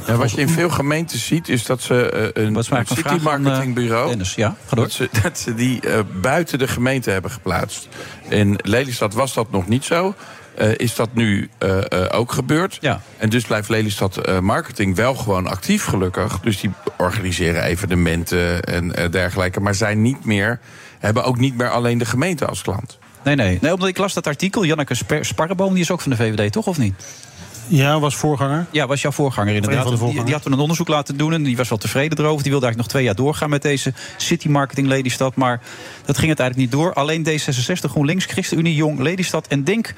Ja, 0.09 0.15
wat 0.17 0.31
je 0.31 0.41
in 0.41 0.49
veel 0.49 0.69
gemeenten 0.69 1.19
ziet, 1.19 1.49
is 1.49 1.65
dat 1.65 1.81
ze 1.81 2.09
eh, 2.33 2.43
een, 2.43 2.55
een 2.55 2.63
city 2.85 3.01
eh, 3.07 3.21
marketingbureau... 3.21 4.07
Dennis, 4.09 4.35
ja, 4.35 4.55
ga 4.67 4.75
door. 4.75 4.85
dat, 4.85 4.93
ze, 4.93 5.09
dat 5.21 5.39
ze 5.39 5.55
die 5.55 5.81
eh, 5.81 5.99
buiten 6.21 6.59
de 6.59 6.67
gemeente 6.67 7.09
hebben 7.11 7.31
geplaatst. 7.31 7.87
In 8.29 8.59
Lelystad 8.63 9.13
was 9.13 9.33
dat 9.33 9.51
nog 9.51 9.67
niet 9.67 9.83
zo. 9.85 10.15
eh, 10.55 10.71
is 10.77 10.95
dat 10.95 11.09
nu 11.13 11.49
eh, 11.57 11.91
eh, 11.91 12.19
ook 12.19 12.31
gebeurd. 12.31 12.77
Ja. 12.81 13.01
En 13.17 13.29
dus 13.29 13.43
blijft 13.43 13.69
Lelystad 13.69 14.17
eh, 14.17 14.39
Marketing 14.39 14.95
wel 14.95 15.15
gewoon 15.15 15.47
actief, 15.47 15.85
gelukkig. 15.85 16.39
Dus 16.39 16.59
die 16.59 16.71
organiseren 16.97 17.63
evenementen 17.63 18.61
en 18.63 18.95
eh, 18.95 19.11
dergelijke. 19.11 19.59
Maar 19.59 19.75
zijn 19.75 20.01
niet 20.01 20.25
meer, 20.25 20.59
hebben 20.99 21.23
ook 21.23 21.37
niet 21.37 21.57
meer 21.57 21.69
alleen 21.69 21.97
de 21.97 22.05
gemeente 22.05 22.45
als 22.45 22.61
klant. 22.61 22.97
Nee, 23.23 23.35
nee. 23.35 23.57
nee 23.61 23.73
omdat 23.73 23.87
ik 23.89 23.97
las 23.97 24.13
dat 24.13 24.27
artikel. 24.27 24.63
Janneke 24.65 24.95
Sparreboom, 25.21 25.73
die 25.73 25.81
is 25.83 25.91
ook 25.91 26.01
van 26.01 26.11
de 26.11 26.17
VVD, 26.17 26.51
toch? 26.51 26.67
Of 26.67 26.77
niet? 26.77 26.93
Ja, 27.69 27.99
was 27.99 28.15
voorganger. 28.15 28.65
Ja, 28.71 28.87
was 28.87 29.01
jouw 29.01 29.11
voorganger 29.11 29.55
inderdaad. 29.55 29.89
De 29.89 29.97
Die, 29.97 30.23
die 30.23 30.33
had 30.33 30.43
toen 30.43 30.51
een 30.51 30.59
onderzoek 30.59 30.87
laten 30.87 31.17
doen 31.17 31.33
en 31.33 31.43
die 31.43 31.57
was 31.57 31.69
wel 31.69 31.77
tevreden 31.77 32.17
erover. 32.17 32.43
Die 32.43 32.51
wilde 32.51 32.65
eigenlijk 32.65 32.77
nog 32.77 32.87
twee 32.87 33.03
jaar 33.03 33.15
doorgaan 33.15 33.49
met 33.49 33.61
deze 33.61 33.93
City 34.17 34.47
Marketing 34.47 34.87
Lelystad. 34.87 35.35
Maar 35.35 35.61
dat 36.05 36.17
ging 36.17 36.29
het 36.29 36.39
eigenlijk 36.39 36.71
niet 36.71 36.79
door. 36.79 36.93
Alleen 36.93 37.27
D66, 37.27 37.89
GroenLinks, 37.89 38.25
ChristenUnie, 38.25 38.75
Jong, 38.75 38.99
Lelystad 38.99 39.47
en 39.47 39.63
Denk 39.63 39.93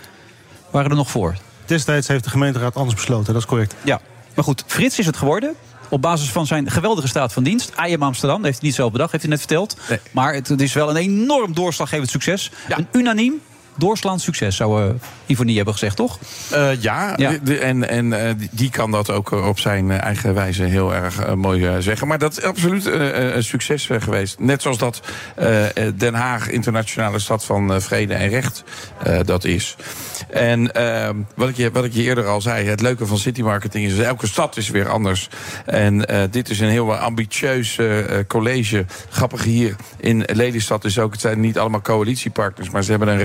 waren 0.72 0.90
er 0.90 0.96
nog 0.96 1.10
voor. 1.10 1.36
Destijds 1.66 2.08
heeft 2.08 2.24
de 2.24 2.30
gemeenteraad 2.30 2.76
anders 2.76 2.96
besloten, 2.96 3.34
dat 3.34 3.42
is 3.42 3.48
correct. 3.48 3.76
Ja, 3.84 4.02
maar 4.36 4.44
goed, 4.44 4.64
Frits 4.68 5.00
is 5.00 5.06
het 5.06 5.18
geworden. 5.18 5.56
Op 5.90 6.02
basis 6.02 6.30
van 6.30 6.48
zijn 6.48 6.72
geweldige 6.72 7.08
staat 7.08 7.34
van 7.34 7.44
dienst. 7.44 7.72
IM 7.86 8.04
Amsterdam, 8.04 8.44
heeft 8.44 8.58
hij 8.58 8.68
niet 8.68 8.76
zelf 8.76 8.92
bedacht, 8.92 9.12
heeft 9.12 9.24
hij 9.24 9.32
net 9.32 9.42
verteld. 9.42 9.78
Maar 10.12 10.34
het, 10.34 10.48
het 10.48 10.62
is 10.62 10.74
wel 10.74 10.90
een 10.90 10.96
enorm 10.96 11.54
doorslaggevend 11.54 12.10
succes. 12.10 12.52
Een 12.68 12.88
unaniem 12.92 13.42
doorslaand 13.82 14.22
succes, 14.22 14.56
zou 14.56 14.84
uh, 14.84 14.90
Ivonie 15.26 15.56
hebben 15.56 15.74
gezegd, 15.74 15.96
toch? 15.96 16.20
Eh, 16.52 16.82
ja, 16.82 17.14
Ja. 17.18 17.30
de- 17.30 17.40
de- 17.44 17.58
en, 17.58 17.90
en 17.90 18.28
eh, 18.28 18.34
die- 18.52 18.70
kan 18.70 18.92
dat 18.92 19.10
ook 19.10 19.32
op 19.32 19.60
zijn 19.60 19.92
eigen 19.92 20.34
wijze 20.34 20.64
heel 20.64 20.94
erg 20.94 21.36
mooi 21.36 21.82
zeggen. 21.82 22.08
Maar 22.08 22.18
dat 22.18 22.38
is 22.38 22.44
absoluut 22.44 22.86
een 22.86 23.44
succes 23.44 23.90
geweest. 24.00 24.40
Net 24.40 24.62
zoals 24.62 24.78
dat 24.78 25.02
Den 25.96 26.14
Haag, 26.14 26.50
internationale 26.50 27.20
stad 27.20 27.46
van 27.46 27.82
vrede 27.82 28.14
en 28.14 28.30
recht, 28.30 28.64
dat 29.26 29.44
is. 29.44 29.76
En 30.30 30.72
eh, 30.74 31.10
wat, 31.36 31.50
ik 31.50 31.56
je, 31.56 31.72
wat 31.72 31.84
ik 31.86 31.94
je 31.94 32.02
eerder 32.02 32.26
al 32.28 32.42
zei, 32.42 32.68
het 32.68 32.82
leuke 32.82 33.06
van 33.06 33.18
city 33.18 33.42
marketing 33.42 33.86
is... 33.86 34.00
elke 34.00 34.28
stad 34.28 34.58
is 34.58 34.70
weer 34.70 34.90
anders. 34.90 35.30
En 35.66 36.06
dit 36.32 36.50
is 36.50 36.60
een 36.60 36.70
heel 36.70 36.96
ambitieus 36.96 37.80
college. 38.28 38.86
Grappig 39.10 39.44
hier 39.44 39.76
in 39.98 40.24
Lelystad 40.34 40.86
is 40.86 41.00
ook... 41.00 41.12
het 41.12 41.22
zijn 41.22 41.40
niet 41.40 41.58
allemaal 41.58 41.82
coalitiepartners, 41.82 42.70
maar 42.70 42.84
ze 42.84 42.90
hebben 42.90 43.08
een 43.08 43.18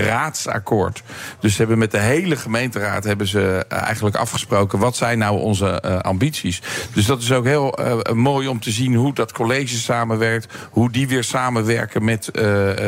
raadsakkoord. 0.47 1.01
Dus 1.39 1.51
ze 1.51 1.57
hebben 1.57 1.77
met 1.77 1.91
de 1.91 1.99
hele 1.99 2.35
gemeenteraad... 2.35 3.03
hebben 3.03 3.27
ze 3.27 3.65
eh, 3.69 3.81
eigenlijk 3.81 4.15
afgesproken... 4.15 4.79
wat 4.79 4.95
zijn 4.95 5.17
nou 5.17 5.39
onze 5.39 5.67
eh, 5.81 5.99
ambities. 5.99 6.61
Dus 6.93 7.05
dat 7.05 7.21
is 7.21 7.31
ook 7.31 7.45
heel 7.45 7.73
eh, 7.77 8.13
mooi 8.13 8.47
om 8.47 8.59
te 8.59 8.71
zien 8.71 8.95
hoe 8.95 9.13
dat 9.13 9.31
college 9.31 9.75
samenwerkt... 9.77 10.53
hoe 10.71 10.91
die 10.91 11.07
weer 11.07 11.23
samenwerken 11.23 12.03
met 12.03 12.27
eh, 12.27 12.33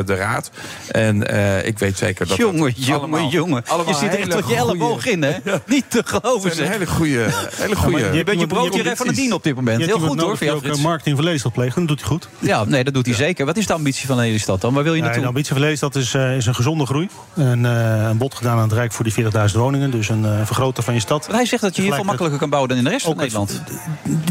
de 0.05 0.15
raad. 0.15 0.51
En 0.91 1.27
eh, 1.27 1.65
ik 1.67 1.79
weet 1.79 1.97
zeker 1.97 2.27
dat... 2.27 2.37
jongen, 2.37 2.61
dat 2.61 2.85
jongen, 2.85 2.99
allemaal- 3.01 3.29
jongen. 3.29 3.63
allemaal 3.67 3.93
je 3.93 3.99
zit 3.99 4.15
echt 4.15 4.31
tot 4.31 4.49
je 4.49 4.55
elleboog 4.55 5.05
in, 5.05 5.23
hè? 5.23 5.33
Niet 5.65 5.85
te 5.91 6.01
geloven, 6.05 6.51
zijn 6.55 6.65
zeg. 6.67 6.73
hele 6.73 6.87
goede, 6.87 7.27
hele 7.55 7.69
Ja, 7.69 7.75
goede. 7.75 8.01
maar 8.01 8.15
je 8.15 8.23
bent 8.23 8.39
je 8.39 8.47
broodje 8.47 8.79
even 8.79 8.99
aan 8.99 9.07
het 9.07 9.15
dienen 9.15 9.35
op 9.35 9.43
dit 9.43 9.55
moment. 9.55 9.85
Heel 9.85 9.99
goed 9.99 10.21
hoor, 10.21 10.37
jou, 10.39 10.69
ook 10.71 10.77
marketing 10.77 11.41
van 11.41 11.51
plegen, 11.51 11.79
dat 11.79 11.87
doet 11.87 11.99
hij 11.99 12.07
goed. 12.07 12.29
Ja, 12.39 12.63
nee, 12.63 12.83
dat 12.83 12.93
doet 12.93 13.05
hij 13.05 13.15
zeker. 13.15 13.45
Wat 13.45 13.57
is 13.57 13.67
de 13.67 13.73
ambitie 13.73 14.07
van 14.07 14.15
Lelystad 14.17 14.61
dan? 14.61 14.73
Waar 14.73 14.83
wil 14.83 14.91
je 14.93 14.97
Ja, 14.99 15.03
naartoe? 15.03 15.21
de 15.21 15.27
ambitie 15.27 15.53
van 15.53 15.61
Lelystad 15.61 15.95
is, 15.95 16.13
eh, 16.13 16.35
is 16.35 16.45
een 16.45 16.55
gezonde 16.55 16.85
groei. 16.85 17.09
En, 17.39 17.65
eh, 17.65 18.07
een 18.09 18.17
bod 18.17 18.35
gedaan 18.35 18.57
aan 18.57 18.63
het 18.63 18.71
Rijk 18.71 18.91
voor 18.91 19.03
die 19.03 19.13
40.000 19.13 19.59
woningen. 19.59 19.91
Dus 19.91 20.09
een 20.09 20.25
eh, 20.25 20.45
vergroten 20.45 20.83
van 20.83 20.93
je 20.93 20.99
stad. 20.99 21.21
Want 21.25 21.37
hij 21.37 21.45
zegt 21.45 21.61
dat 21.61 21.75
je 21.75 21.81
hier 21.81 21.93
veel 21.93 22.03
makkelijker 22.03 22.39
kan 22.39 22.49
bouwen 22.49 22.69
dan 22.69 22.77
in 22.79 22.83
de 22.83 22.89
rest 22.89 23.05
van 23.05 23.17
Nederland. 23.17 23.61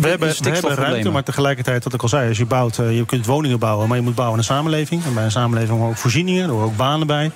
We 0.00 0.08
hebben, 0.08 0.28
we 0.28 0.50
hebben 0.50 0.74
ruimte, 0.74 1.10
maar 1.10 1.22
tegelijkertijd, 1.22 1.84
wat 1.84 1.94
ik 1.94 2.02
al 2.02 2.08
zei, 2.08 2.28
als 2.28 2.38
je 2.38 2.46
bouwt, 2.46 2.78
eh, 2.78 2.96
je 2.96 3.06
kunt 3.06 3.26
woningen 3.26 3.58
bouwen, 3.58 3.88
maar 3.88 3.96
je 3.96 4.02
moet 4.02 4.14
bouwen 4.14 4.38
aan 4.38 4.42
een 4.42 4.54
samenleving. 4.54 5.04
En 5.04 5.14
bij 5.14 5.24
een 5.24 5.30
samenleving 5.30 5.76
horen 5.76 5.90
ook 5.90 5.96
voorzieningen, 5.96 6.44
er 6.44 6.50
horen 6.50 6.66
ook 6.66 6.76
banen 6.76 7.06
bij. 7.06 7.30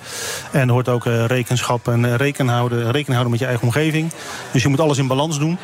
En 0.51 0.67
er 0.67 0.73
hoort 0.73 0.89
ook 0.89 1.05
eh, 1.05 1.25
rekenschap 1.25 1.87
en 1.87 2.05
eh, 2.05 2.15
rekenhouden, 2.15 2.79
rekening 2.79 3.07
houden 3.07 3.31
met 3.31 3.39
je 3.39 3.45
eigen 3.45 3.63
omgeving. 3.63 4.11
Dus 4.51 4.63
je 4.63 4.67
moet 4.67 4.79
alles 4.79 4.97
in 4.97 5.07
balans 5.07 5.39
doen. 5.39 5.57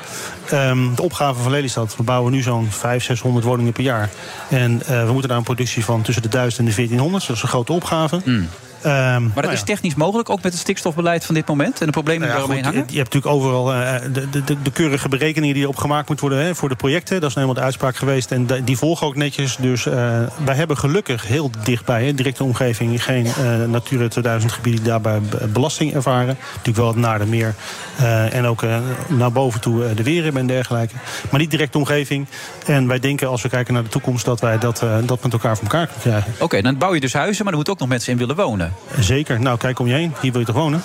Ehm, 0.49 0.95
de 0.95 1.02
opgave 1.02 1.41
van 1.41 1.52
Lelystad, 1.52 1.95
we 1.95 2.03
bouwen 2.03 2.31
nu 2.31 2.41
zo'n 2.41 2.68
500, 2.72 3.03
600 3.03 3.45
woningen 3.45 3.73
per 3.73 3.84
jaar. 3.84 4.10
En 4.49 4.81
eh, 4.86 5.06
we 5.06 5.11
moeten 5.11 5.30
naar 5.30 5.38
een 5.38 5.44
productie 5.44 5.86
van 5.86 6.02
tussen 6.02 6.23
de 6.23 6.30
1000 6.30 6.60
en 6.60 6.65
de 6.65 6.76
1400. 6.76 7.27
Dat 7.27 7.36
is 7.36 7.41
een 7.41 7.49
grote 7.49 7.73
opgave. 7.73 8.22
Ehm, 8.81 9.22
Maar 9.22 9.31
dat 9.34 9.43
nou 9.43 9.53
is 9.53 9.64
technisch 9.64 9.95
mogelijk, 9.95 10.30
ook 10.30 10.41
met 10.41 10.51
het 10.51 10.61
stikstofbeleid 10.61 11.26
van 11.26 11.35
dit 11.35 11.47
moment 11.47 11.80
en 11.80 11.85
de 11.85 11.91
problemen 11.91 12.27
die 12.27 12.35
Nou 12.35 12.41
ja, 12.41 12.47
daaromheen 12.47 12.73
hangen? 12.73 12.93
je, 12.93 13.01
hebt 13.01 13.14
natuurlijk 13.14 13.43
overal 13.43 13.73
eh, 13.73 14.01
de, 14.14 14.30
de, 14.30 14.61
de, 14.61 14.72
keurige 14.72 15.10
berekeningen 15.10 15.53
die 15.56 15.64
erop 15.64 15.77
gemaakt 15.77 16.07
moeten 16.07 16.27
worden 16.27 16.45
hè, 16.45 16.56
voor 16.56 16.69
de 16.69 16.76
projecten. 16.76 17.19
Dat 17.22 17.30
is 17.30 17.35
nou 17.35 17.47
eenmaal 17.47 17.61
de 17.61 17.65
uitspraak 17.68 17.95
geweest 17.95 18.31
en 18.31 18.47
die 18.64 18.77
volgen 18.77 19.07
ook 19.07 19.15
netjes. 19.15 19.56
Dus 19.56 19.85
eh, 19.85 19.93
wij 20.45 20.56
hebben 20.56 20.77
gelukkig 20.77 21.27
heel 21.27 21.51
dichtbij, 21.64 22.06
hè, 22.06 22.14
directe 22.14 22.43
omgeving, 22.43 23.03
geen 23.03 23.26
eh 23.26 23.34
Natura 23.68 24.07
2000 24.07 24.51
gebieden 24.51 24.81
die 24.81 24.89
daarbij 24.91 25.19
be- 25.22 25.47
belasting 25.47 25.93
ervaren. 25.93 26.38
Natuurlijk 26.49 26.77
wel 26.77 26.88
het 26.88 26.95
naar 26.95 27.19
de 27.19 27.26
meer 27.26 27.56
en 28.31 28.45
ook 28.45 28.64
naar 29.07 29.31
boven 29.31 29.61
toe 29.61 29.93
de 29.93 30.03
weer 30.03 30.23
hebben 30.23 30.41
en 30.41 30.47
dergelijke. 30.47 30.93
Maar 31.30 31.39
niet 31.39 31.51
directe 31.51 31.77
omgeving. 31.77 32.27
En 32.65 32.88
wij 32.88 32.99
denken 32.99 33.27
als 33.30 33.41
we 33.41 33.49
kijken 33.49 33.73
naar 33.73 33.84
de 33.84 33.89
toekomst 33.89 34.26
dat 34.26 34.39
wij 34.39 34.57
dat, 34.57 34.84
dat 35.06 35.23
met 35.23 35.34
elkaar 35.34 35.56
voor 35.56 35.64
elkaar 35.64 35.88
kunnen 35.88 36.01
krijgen. 36.01 36.43
Oké, 36.43 36.61
dan 36.61 36.77
bouw 36.77 36.93
je 36.93 36.99
dus 36.99 37.14
huizen, 37.14 37.38
maar 37.43 37.49
er 37.49 37.56
moeten 37.56 37.73
ook 37.73 37.80
nog 37.80 37.89
mensen 37.89 38.11
in 38.11 38.18
willen 38.18 38.35
wonen. 38.35 38.69
Zeker. 39.00 39.40
Nou, 39.40 39.58
kijk 39.58 39.80
om 39.80 39.88
je 39.88 39.94
heen. 39.94 40.14
Hier 40.22 40.32
wil 40.32 40.40
je 40.40 40.48
toch 40.48 40.56
wonen? 40.56 40.82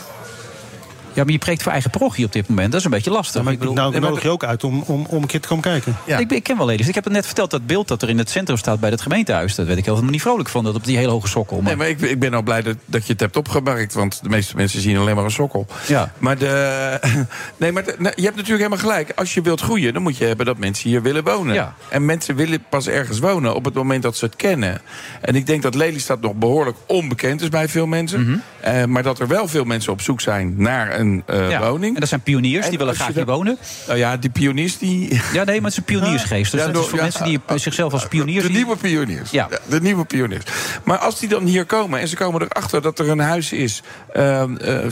Ja, 1.15 1.23
maar 1.25 1.33
je 1.33 1.39
preekt 1.39 1.63
voor 1.63 1.73
eigen 1.73 1.91
parochie 1.91 2.25
op 2.25 2.33
dit 2.33 2.49
moment. 2.49 2.71
Dat 2.71 2.79
is 2.81 2.85
een 2.87 2.93
beetje 2.93 3.11
lastig. 3.11 3.43
maar 3.43 3.53
ik 3.53 3.59
bedoel, 3.59 3.75
nou, 3.75 3.99
nodig 4.01 4.23
je 4.23 4.29
ook 4.31 4.45
uit 4.45 4.65
om, 4.65 4.83
om, 4.87 5.07
om 5.09 5.23
een 5.23 5.29
keer 5.29 5.41
te 5.41 5.49
komen 5.49 5.63
kijken. 5.65 5.97
Ik, 6.19 6.33
ik 6.33 6.43
ken 6.43 6.57
wel 6.57 6.67
leden. 6.67 6.89
Ik 6.89 6.95
heb 6.95 7.05
het 7.05 7.13
net 7.13 7.27
verteld, 7.27 7.51
dat 7.51 7.67
beeld 7.67 7.89
dat 7.89 8.03
er 8.03 8.09
in 8.09 8.19
het 8.19 8.31
centrum 8.31 8.57
staat 8.57 8.81
bij 8.81 8.91
het 8.91 9.01
gemeentehuis. 9.01 9.55
Dat 9.55 9.67
weet 9.67 9.77
ik 9.77 9.85
helemaal 9.85 10.11
niet 10.11 10.21
vrolijk 10.23 10.49
van, 10.49 10.65
dat 10.65 10.75
op 10.75 10.85
die 10.85 10.97
hele 10.97 11.11
hoge 11.11 11.29
sokkel. 11.29 11.57
Maar... 11.57 11.65
Nee, 11.67 11.77
maar 11.77 11.89
ik, 11.89 12.01
ik 12.01 12.19
ben 12.19 12.35
al 12.35 12.43
blij 12.43 12.63
dat, 12.63 12.77
dat 12.85 13.07
je 13.07 13.13
het 13.13 13.21
hebt 13.21 13.37
opgemerkt. 13.37 13.95
Want 13.95 14.23
de 14.23 14.29
meeste 14.29 14.57
mensen 14.57 14.81
zien 14.81 14.97
alleen 14.97 15.15
maar 15.15 15.25
een 15.25 15.31
sokkel. 15.31 15.67
Ja. 15.87 16.13
Maar, 16.19 16.39
de, 16.39 17.01
nee, 17.57 17.73
maar 17.73 17.85
de- 17.85 17.95
nou, 17.99 18.13
je 18.17 18.23
hebt 18.23 18.37
natuurlijk 18.37 18.65
helemaal 18.71 18.91
gelijk. 18.93 19.13
Als 19.15 19.35
je 19.35 19.41
wilt 19.43 19.61
groeien, 19.61 19.93
dan 19.93 20.03
moet 20.03 20.17
je 20.17 20.25
hebben 20.25 20.47
dat 20.47 20.59
mensen 20.59 20.89
hier 20.91 21.03
willen 21.03 21.25
wonen. 21.25 21.55
Ja. 21.55 21.75
En 21.89 22.05
mensen 22.05 22.37
willen 22.37 22.65
pas 22.69 22.87
ergens 22.89 23.19
wonen 23.19 23.55
op 23.55 23.65
het 23.65 23.75
moment 23.75 24.03
dat 24.03 24.17
ze 24.17 24.25
het 24.25 24.37
kennen. 24.37 24.81
En 25.21 25.35
ik 25.35 25.47
denk 25.47 25.63
dat 25.63 25.75
Lelystad 25.75 26.21
nog 26.21 26.35
behoorlijk 26.35 26.77
onbekend 26.87 27.41
is 27.43 27.49
bij 27.49 27.69
veel 27.69 27.87
mensen. 27.87 28.43
Eh, 28.61 28.85
maar 28.85 29.03
dat 29.03 29.19
er 29.21 29.27
wel 29.29 29.49
veel 29.49 29.65
mensen 29.65 29.93
op 29.93 30.01
zoek 30.01 30.21
zijn 30.21 30.55
naar 30.57 30.99
een 30.99 31.04
eh. 31.27 31.51
Ja, 31.51 31.71
woning. 31.71 31.95
En 31.95 32.01
dat 32.01 32.09
zijn 32.09 32.21
pioniers, 32.21 32.63
die 32.63 32.73
En 32.73 32.79
willen 32.79 32.95
graag 32.95 33.07
hier 33.07 33.25
dat- 33.25 33.35
wonen. 33.37 33.59
Nou 33.87 33.99
ja, 33.99 34.17
die 34.17 34.31
pioniers 34.31 34.79
die... 34.79 35.21
Ja, 35.33 35.45
nee, 35.45 35.61
maar 35.61 35.71
het 35.71 35.71
is 35.71 35.77
een 35.77 35.85
pioniersgeest. 35.85 36.51
Dus 36.53 36.61
Ja, 36.61 36.67
dat 36.67 36.75
is 36.75 36.81
door- 36.81 36.89
voor 36.89 36.99
ja, 36.99 37.05
mensen 37.05 37.25
die 37.25 37.41
zichzelf 37.55 37.93
als 37.93 38.09
pioniers... 38.09 38.41
De 38.41 38.47
zien. 38.47 38.57
nieuwe 38.57 38.77
pioniers. 38.77 39.31
Ja. 39.31 39.49
de 39.69 39.81
nieuwe 39.81 40.05
pioniers. 40.05 40.45
Maar 40.85 40.99
als 40.99 41.19
die 41.21 41.29
dan 41.29 41.45
hier 41.45 41.65
komen 41.65 42.01
en 42.01 42.09
ze 42.09 42.17
komen 42.17 42.43
erachter 42.43 42.83
dat 42.83 42.99
er 42.99 43.09
een 43.09 43.19
huis 43.19 43.53
is 43.53 43.83
ehm, 44.13 44.57
eh, 44.57 44.85
eh, 44.85 44.91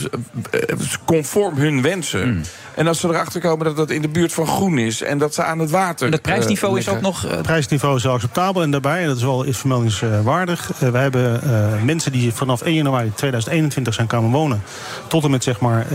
conform 1.05 1.57
hun 1.57 1.83
wensen. 1.83 2.23
Hmm. 2.23 2.43
En 2.75 2.87
als 2.87 3.01
ze 3.01 3.09
erachter 3.09 3.41
komen 3.41 3.65
dat 3.65 3.77
dat 3.77 3.91
in 3.91 4.03
de 4.03 4.09
buurt 4.09 4.33
van 4.33 4.47
groen 4.47 4.79
is 4.79 5.03
en 5.03 5.19
dat 5.19 5.35
ze 5.35 5.43
aan 5.45 5.59
het 5.59 5.71
water. 5.71 6.07
En 6.07 6.13
het 6.13 6.23
prijsniveau 6.23 6.75
eh, 6.75 6.81
is 6.81 6.89
ook 6.89 7.01
nog... 7.01 7.25
eh, 7.25 7.31
Het 7.31 7.43
prijsniveau 7.43 7.97
is 7.97 8.03
wel 8.03 8.13
acceptabel 8.13 8.63
en 8.63 8.71
daarbij, 8.71 9.01
en 9.01 9.07
dat 9.07 9.17
is 9.17 9.23
wel 9.23 9.43
is 9.43 9.59
vermeldingswaardig. 9.59 10.73
eh, 10.81 10.89
wij 10.89 11.03
hebben 11.03 11.43
eh, 11.43 11.83
mensen 11.83 12.13
die 12.13 12.33
vanaf 12.33 12.61
1 12.63 12.75
januari 12.75 13.13
2021 13.15 13.95
zijn 13.95 14.07
komen 14.07 14.31
wonen, 14.31 14.63
tot 15.07 15.25
en 15.25 15.31
met 15.31 15.43
zeg 15.45 15.61
maar 15.61 15.87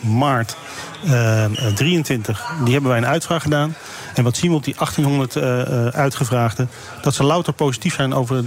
maart 0.00 0.56
eh, 1.06 1.44
eh, 1.44 1.50
23, 1.74 2.44
die 2.64 2.72
hebben 2.72 2.90
wij 2.90 2.98
een 3.00 3.06
uitvraag 3.06 3.42
gedaan. 3.42 3.74
En 4.16 4.24
wat 4.24 4.36
zien 4.36 4.50
we 4.50 4.56
op 4.56 4.64
die 4.64 4.74
1800 4.74 5.36
eh, 5.36 5.60
eh, 5.60 5.94
uitgevraagden? 5.94 6.70
Dat 7.02 7.14
ze 7.14 7.24
louter 7.24 7.52
positief 7.52 7.94
zijn 7.94 8.14
over 8.14 8.44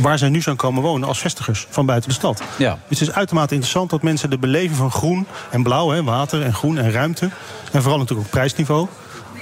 waar 0.00 0.18
zij 0.18 0.28
nu 0.28 0.40
zijn 0.40 0.56
komen 0.56 0.82
wonen 0.82 1.08
als 1.08 1.18
vestigers 1.18 1.66
van 1.70 1.86
buiten 1.86 2.08
de 2.08 2.14
stad. 2.14 2.42
Ja. 2.58 2.78
Dus 2.88 3.00
het 3.00 3.08
is 3.08 3.14
uitermate 3.14 3.54
interessant 3.54 3.90
dat 3.90 4.02
mensen 4.02 4.30
de 4.30 4.38
beleving 4.38 4.76
van 4.76 4.90
groen 4.90 5.26
en 5.50 5.62
blauw, 5.62 5.90
hè, 5.90 6.04
water 6.04 6.42
en 6.42 6.54
groen 6.54 6.78
en 6.78 6.92
ruimte, 6.92 7.30
en 7.72 7.82
vooral 7.82 7.98
natuurlijk 7.98 8.26
ook 8.26 8.32
prijsniveau, 8.32 8.88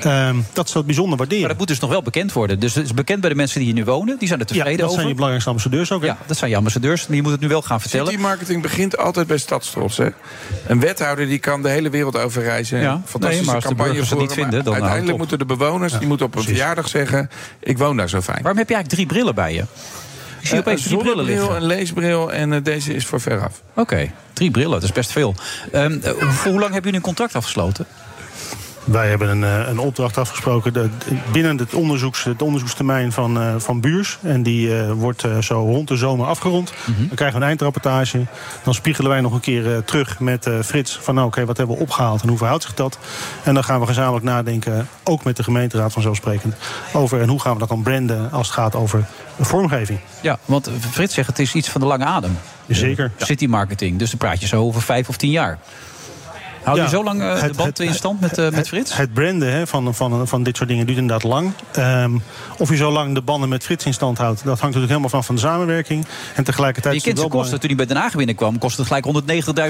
eh, 0.05 0.31
dat 0.53 0.69
ze 0.69 0.75
dat 0.75 0.87
bijzonder 0.87 1.17
waarderen. 1.19 1.41
Maar 1.41 1.49
dat 1.51 1.59
moet 1.59 1.69
dus 1.69 1.79
nog 1.81 1.91
wel 1.91 2.03
bekend 2.03 2.33
worden. 2.33 2.61
Dus 2.61 2.75
het 2.75 2.85
is 2.85 2.95
bekend 2.95 3.21
bij 3.21 3.31
de 3.31 3.37
mensen 3.37 3.59
die 3.59 3.67
hier 3.69 3.77
nu 3.79 3.85
wonen. 3.85 4.19
Die 4.19 4.29
zijn 4.29 4.41
er 4.41 4.47
tevreden 4.47 4.71
Ja, 4.73 4.77
dat 4.77 4.85
over. 4.85 4.95
zijn 4.97 5.09
je 5.09 5.15
belangrijkste 5.15 5.51
ambassadeurs 5.51 5.93
ook. 5.93 6.01
hè? 6.01 6.07
Ja, 6.07 6.17
dat 6.27 6.37
zijn 6.37 6.51
je 6.51 6.57
ambassadeurs. 6.57 7.07
Maar 7.07 7.17
je 7.17 7.23
moet 7.23 7.33
het 7.33 7.41
nu 7.41 7.49
wel 7.49 7.63
gaan 7.63 7.81
vertellen. 7.81 8.07
City 8.07 8.21
marketing 8.21 8.63
begint 8.63 8.97
altijd 8.99 9.27
bij 9.27 9.39
stadstrots. 9.39 9.97
Hè? 9.97 10.09
Een 10.67 10.81
wethouder 10.81 11.27
die 11.27 11.39
kan 11.39 11.63
de 11.63 11.69
hele 11.69 11.91
wereld 11.91 12.17
over 12.19 12.43
reizen. 12.43 12.81
Ja, 12.81 13.01
Fantastische 13.05 13.37
nee, 13.37 13.45
maar 13.45 13.55
als 13.55 13.65
de 13.65 13.69
campagne 13.69 14.01
het 14.09 14.19
niet 14.19 14.33
vinden, 14.33 14.65
dan 14.65 14.73
het 14.73 14.83
Uiteindelijk 14.83 15.19
moeten 15.19 15.39
de 15.39 15.45
bewoners 15.45 15.99
die 15.99 16.07
moeten 16.09 16.27
op 16.27 16.35
een 16.37 16.43
verjaardag 16.43 16.89
zeggen... 16.89 17.31
ik 17.61 17.79
woon 17.79 17.97
daar 17.97 18.09
zo 18.09 18.21
fijn. 18.21 18.39
Waarom 18.43 18.59
heb 18.59 18.69
je 18.69 18.75
eigenlijk 18.75 18.89
drie 19.03 19.07
brillen 19.19 19.35
bij 19.35 19.55
je? 19.55 19.61
Ik 20.41 20.47
zie 20.47 20.53
Eh, 20.53 20.59
opeens 20.59 20.81
een 20.83 20.87
drie 20.89 20.99
brillen 21.03 21.17
zonnebril, 21.27 21.47
liggen. 21.49 21.63
een 21.63 21.77
leesbril 21.79 22.33
en 22.33 22.53
eh, 22.53 22.63
deze 22.63 22.95
is 22.95 23.07
voor 23.07 23.21
veraf. 23.21 23.63
Oké, 23.75 24.11
drie 24.33 24.51
brillen, 24.51 24.71
dat 24.71 24.83
is 24.83 24.93
best 24.93 25.13
veel. 25.13 25.35
Ehm, 25.73 25.99
eh, 26.03 26.11
voor 26.11 26.51
hoe 26.51 26.61
lang 26.61 26.73
hebben 26.73 26.83
jullie 26.83 26.95
een 26.97 27.01
contract 27.01 27.35
afgesloten? 27.35 27.87
Wij 28.91 29.09
hebben 29.09 29.29
een, 29.29 29.45
eh, 29.45 29.69
een 29.69 29.79
opdracht 29.79 30.19
afgesproken 30.19 30.93
binnen 31.33 31.59
het, 31.59 31.75
onderzoeks, 31.75 32.25
het 32.25 32.43
onderzoekstermijn 32.43 33.13
van, 33.13 33.41
eh, 33.41 33.55
van 33.59 33.81
Buurs. 33.81 34.19
En 34.23 34.43
die 34.43 34.79
eh, 34.79 34.93
wordt 34.93 35.25
zo 35.41 35.55
rond 35.55 35.89
de 35.89 35.97
zomer 35.97 36.27
afgerond. 36.27 36.73
Dan 36.87 37.15
krijgen 37.15 37.39
we 37.39 37.43
een 37.43 37.49
eindrapportage. 37.49 38.27
Dan 38.65 38.75
spiegelen 38.75 39.11
wij 39.11 39.21
nog 39.21 39.33
een 39.33 39.41
keer 39.41 39.85
terug 39.85 40.21
met 40.21 40.51
Frits 40.65 40.99
van 41.03 41.15
nou, 41.15 41.27
oké, 41.27 41.45
wat 41.45 41.57
hebben 41.57 41.77
we 41.77 41.83
opgehaald 41.83 42.23
en 42.23 42.29
hoe 42.29 42.39
verhoudt 42.39 42.63
zich 42.63 42.75
dat? 42.75 42.99
En 43.43 43.55
dan 43.55 43.65
gaan 43.65 43.81
we 43.81 43.87
gezamenlijk 43.87 44.25
nadenken, 44.25 44.89
ook 45.05 45.25
met 45.25 45.37
de 45.37 45.43
gemeenteraad 45.43 45.93
vanzelfsprekend, 45.93 46.55
over 46.93 47.21
en 47.21 47.29
hoe 47.29 47.41
gaan 47.41 47.53
we 47.53 47.59
dat 47.59 47.69
dan 47.69 47.83
branden 47.83 48.31
als 48.31 48.47
het 48.47 48.57
gaat 48.57 48.75
over 48.75 49.05
vormgeving. 49.41 49.99
Ja, 50.21 50.39
want 50.45 50.71
Frits 50.91 51.15
zegt 51.15 51.29
het 51.29 51.39
is 51.39 51.55
iets 51.55 51.69
van 51.69 51.81
de 51.81 51.87
lange 51.87 52.05
adem. 52.05 52.39
Zeker. 52.69 53.11
City 53.17 53.47
marketing. 53.47 53.99
Dus 53.99 54.11
dan 54.11 54.19
praat 54.19 54.41
je 54.41 54.47
zo 54.47 54.63
over 54.63 54.83
vijf 54.83 55.09
of 55.09 55.17
tien 55.17 55.31
jaar. 55.31 55.59
Hou 56.69 56.81
je 56.81 56.89
zo 56.89 57.05
lang 57.05 57.21
eh, 57.23 57.35
de 57.35 57.41
het- 57.41 57.57
band 57.57 57.81
in 57.81 57.95
stand 57.95 58.21
met, 58.21 58.39
eh, 58.39 58.49
met 58.51 58.69
Frits? 58.69 58.97
Het 58.97 59.13
branden 59.13 59.53
hè, 59.53 59.67
van, 59.67 59.95
van, 59.95 60.29
van 60.29 60.43
dit 60.43 60.57
soort 60.57 60.69
dingen 60.69 60.87
duurt 60.87 60.99
inderdaad 60.99 61.31
lang. 61.31 61.53
Ehm, 61.73 62.13
of 62.59 62.69
je 62.71 62.77
zo 62.77 62.91
lang 62.91 63.15
de 63.15 63.23
banden 63.23 63.49
met 63.49 63.65
Frits 63.65 63.85
in 63.85 63.95
stand 63.95 64.19
houdt, 64.19 64.37
dat 64.37 64.47
hangt 64.47 64.63
natuurlijk 64.63 64.89
helemaal 64.89 65.09
van, 65.11 65.25
van 65.25 65.35
de 65.35 65.41
samenwerking. 65.41 66.07
En 66.35 66.45
tegelijkertijd 66.45 66.95
Je 66.95 67.01
kent 67.01 67.19
zijn 67.19 67.31
kosten. 67.31 67.59
Toen 67.61 67.69
hij 67.69 67.77
bij 67.77 67.87
Den 67.87 67.97
Haag 67.97 68.15
binnenkwam, 68.15 68.59
kostte 68.59 68.81
het 68.83 68.89
gelijk 68.89 69.05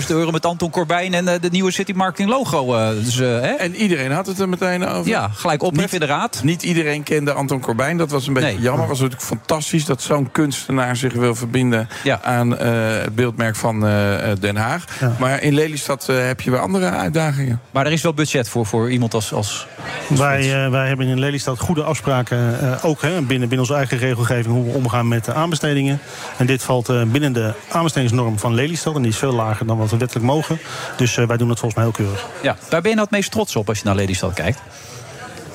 190.000 0.05 0.11
euro 0.11 0.31
met 0.31 0.47
Anton 0.47 0.71
Corbijn 0.71 1.15
en 1.15 1.29
eh, 1.29 1.41
de 1.41 1.49
nieuwe 1.51 1.71
City 1.71 1.93
Marketing 1.93 2.29
logo. 2.31 2.75
eh, 2.75 2.89
dus, 3.05 3.15
hè? 3.17 3.39
En 3.41 3.75
iedereen 3.75 4.11
had 4.13 4.27
het 4.27 4.39
er 4.39 4.49
meteen 4.49 4.87
over. 4.87 5.11
Ja, 5.11 5.29
gelijk 5.35 5.63
ophef 5.63 5.93
in 5.93 6.01
de 6.01 6.07
raad. 6.07 6.41
Niet 6.43 6.63
iedereen 6.63 7.03
kende 7.03 7.33
Anton 7.33 7.61
Corbijn. 7.61 7.97
Dat 7.97 8.11
was 8.11 8.27
een 8.27 8.33
beetje 8.33 8.49
Nee. 8.53 8.61
jammer. 8.61 8.87
was 8.89 8.99
natuurlijk 9.01 9.27
fantastisch 9.27 9.85
dat 9.85 10.03
zo'n 10.03 10.31
kunstenaar 10.33 10.97
zich 10.97 11.13
wil 11.13 11.35
verbinden 11.35 11.89
aan 12.23 12.59
eh, 12.59 12.71
het 13.03 13.15
beeldmerk 13.15 13.57
van 13.57 13.87
eh, 13.87 14.17
Den 14.41 14.57
Haag. 14.57 14.85
Maar 15.19 15.43
in 15.43 15.55
Lelystad 15.55 16.07
heb 16.07 16.41
je 16.41 16.51
weer 16.51 16.61
andere 16.61 16.87
uitdagingen. 16.97 17.61
Maar 17.71 17.87
er 17.87 17.93
is 17.93 18.03
wel 18.03 18.15
budget 18.15 18.49
voor, 18.49 18.67
voor 18.67 18.91
iemand 18.91 19.15
als... 19.15 19.33
als 19.33 19.67
Wij, 20.09 20.65
eh, 20.65 20.71
wij 20.71 20.89
hebben 20.89 21.07
in 21.07 21.19
Lelystad 21.19 21.59
goede 21.59 21.83
afspraken, 21.83 22.61
eh, 22.61 22.85
ook 22.85 23.03
hè, 23.03 23.09
binnen, 23.09 23.49
binnen 23.49 23.59
onze 23.59 23.75
eigen 23.75 23.99
regelgeving, 23.99 24.55
hoe 24.55 24.65
we 24.65 24.79
omgaan 24.79 25.09
met 25.09 25.25
de 25.25 25.33
aanbestedingen. 25.33 26.01
En 26.37 26.47
dit 26.47 26.63
valt 26.63 26.89
eh, 26.89 27.03
binnen 27.03 27.33
de 27.33 27.53
aanbestedingsnorm 27.71 28.39
van 28.39 28.55
Lelystad. 28.55 28.95
En 28.95 29.03
die 29.03 29.11
is 29.11 29.19
veel 29.19 29.33
lager 29.33 29.67
dan 29.67 29.79
wat 29.79 29.91
we 29.91 29.97
wettelijk 29.97 30.27
mogen. 30.27 30.59
Dus 30.97 31.17
eh, 31.17 31.27
wij 31.27 31.37
doen 31.37 31.49
het 31.49 31.59
volgens 31.59 31.81
mij 31.81 31.91
heel 31.93 32.05
keurig. 32.05 32.27
ja, 32.43 32.57
waar 32.71 32.81
ben 32.81 32.91
je 32.91 32.97
nou 32.97 33.09
het 33.09 33.17
meest 33.17 33.31
trots 33.31 33.57
op 33.57 33.69
als 33.69 33.79
je 33.79 33.85
naar 33.85 33.95
Lelystad 33.95 34.35
kijkt? 34.35 34.61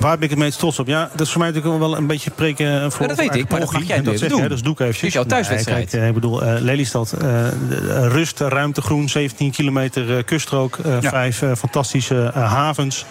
Waar 0.03 0.15
ben 0.15 0.23
ik 0.23 0.29
het 0.29 0.39
meest 0.39 0.59
trots 0.59 0.79
op? 0.79 0.87
Ja, 0.87 1.09
dat 1.11 1.21
is 1.25 1.29
voor 1.31 1.41
mij 1.41 1.51
natuurlijk 1.51 1.79
wel 1.79 1.97
een 1.97 2.07
beetje 2.07 2.31
preken 2.31 2.91
voor 2.91 3.01
Ja, 3.01 3.07
dat 3.07 3.17
weet 3.17 3.35
ik, 3.35 3.49
maar 3.49 3.59
dat 3.59 3.71
mag 3.71 3.83
jij 3.83 3.97
dat 3.97 4.05
even 4.07 4.19
zeg 4.19 4.29
doen. 4.29 4.37
je, 4.37 4.43
hè, 4.43 4.49
Dus 4.49 4.61
doe 4.61 4.73
ik 4.73 4.79
eventjes. 4.79 5.01
Het 5.01 5.07
is 5.09 5.13
jouw 5.15 5.23
thuiswedstrijd. 5.23 5.77
Nee, 5.77 5.87
kijk, 5.87 6.01
eh, 6.01 6.07
ik 6.07 6.13
bedoel, 6.13 6.43
eh, 6.43 6.61
Lelystad, 6.61 7.11
eh, 7.11 7.47
rust, 8.07 8.39
ruimte, 8.39 8.81
groen, 8.81 9.09
17 9.09 9.51
kilometer 9.51 10.17
eh, 10.17 10.23
kuststrook, 10.23 10.77
eh, 10.77 11.01
Ja. 11.01 11.09
vijf 11.09 11.41
eh, 11.41 11.51
fantastische 11.57 12.31
eh, 12.35 12.51
havens. 12.53 13.05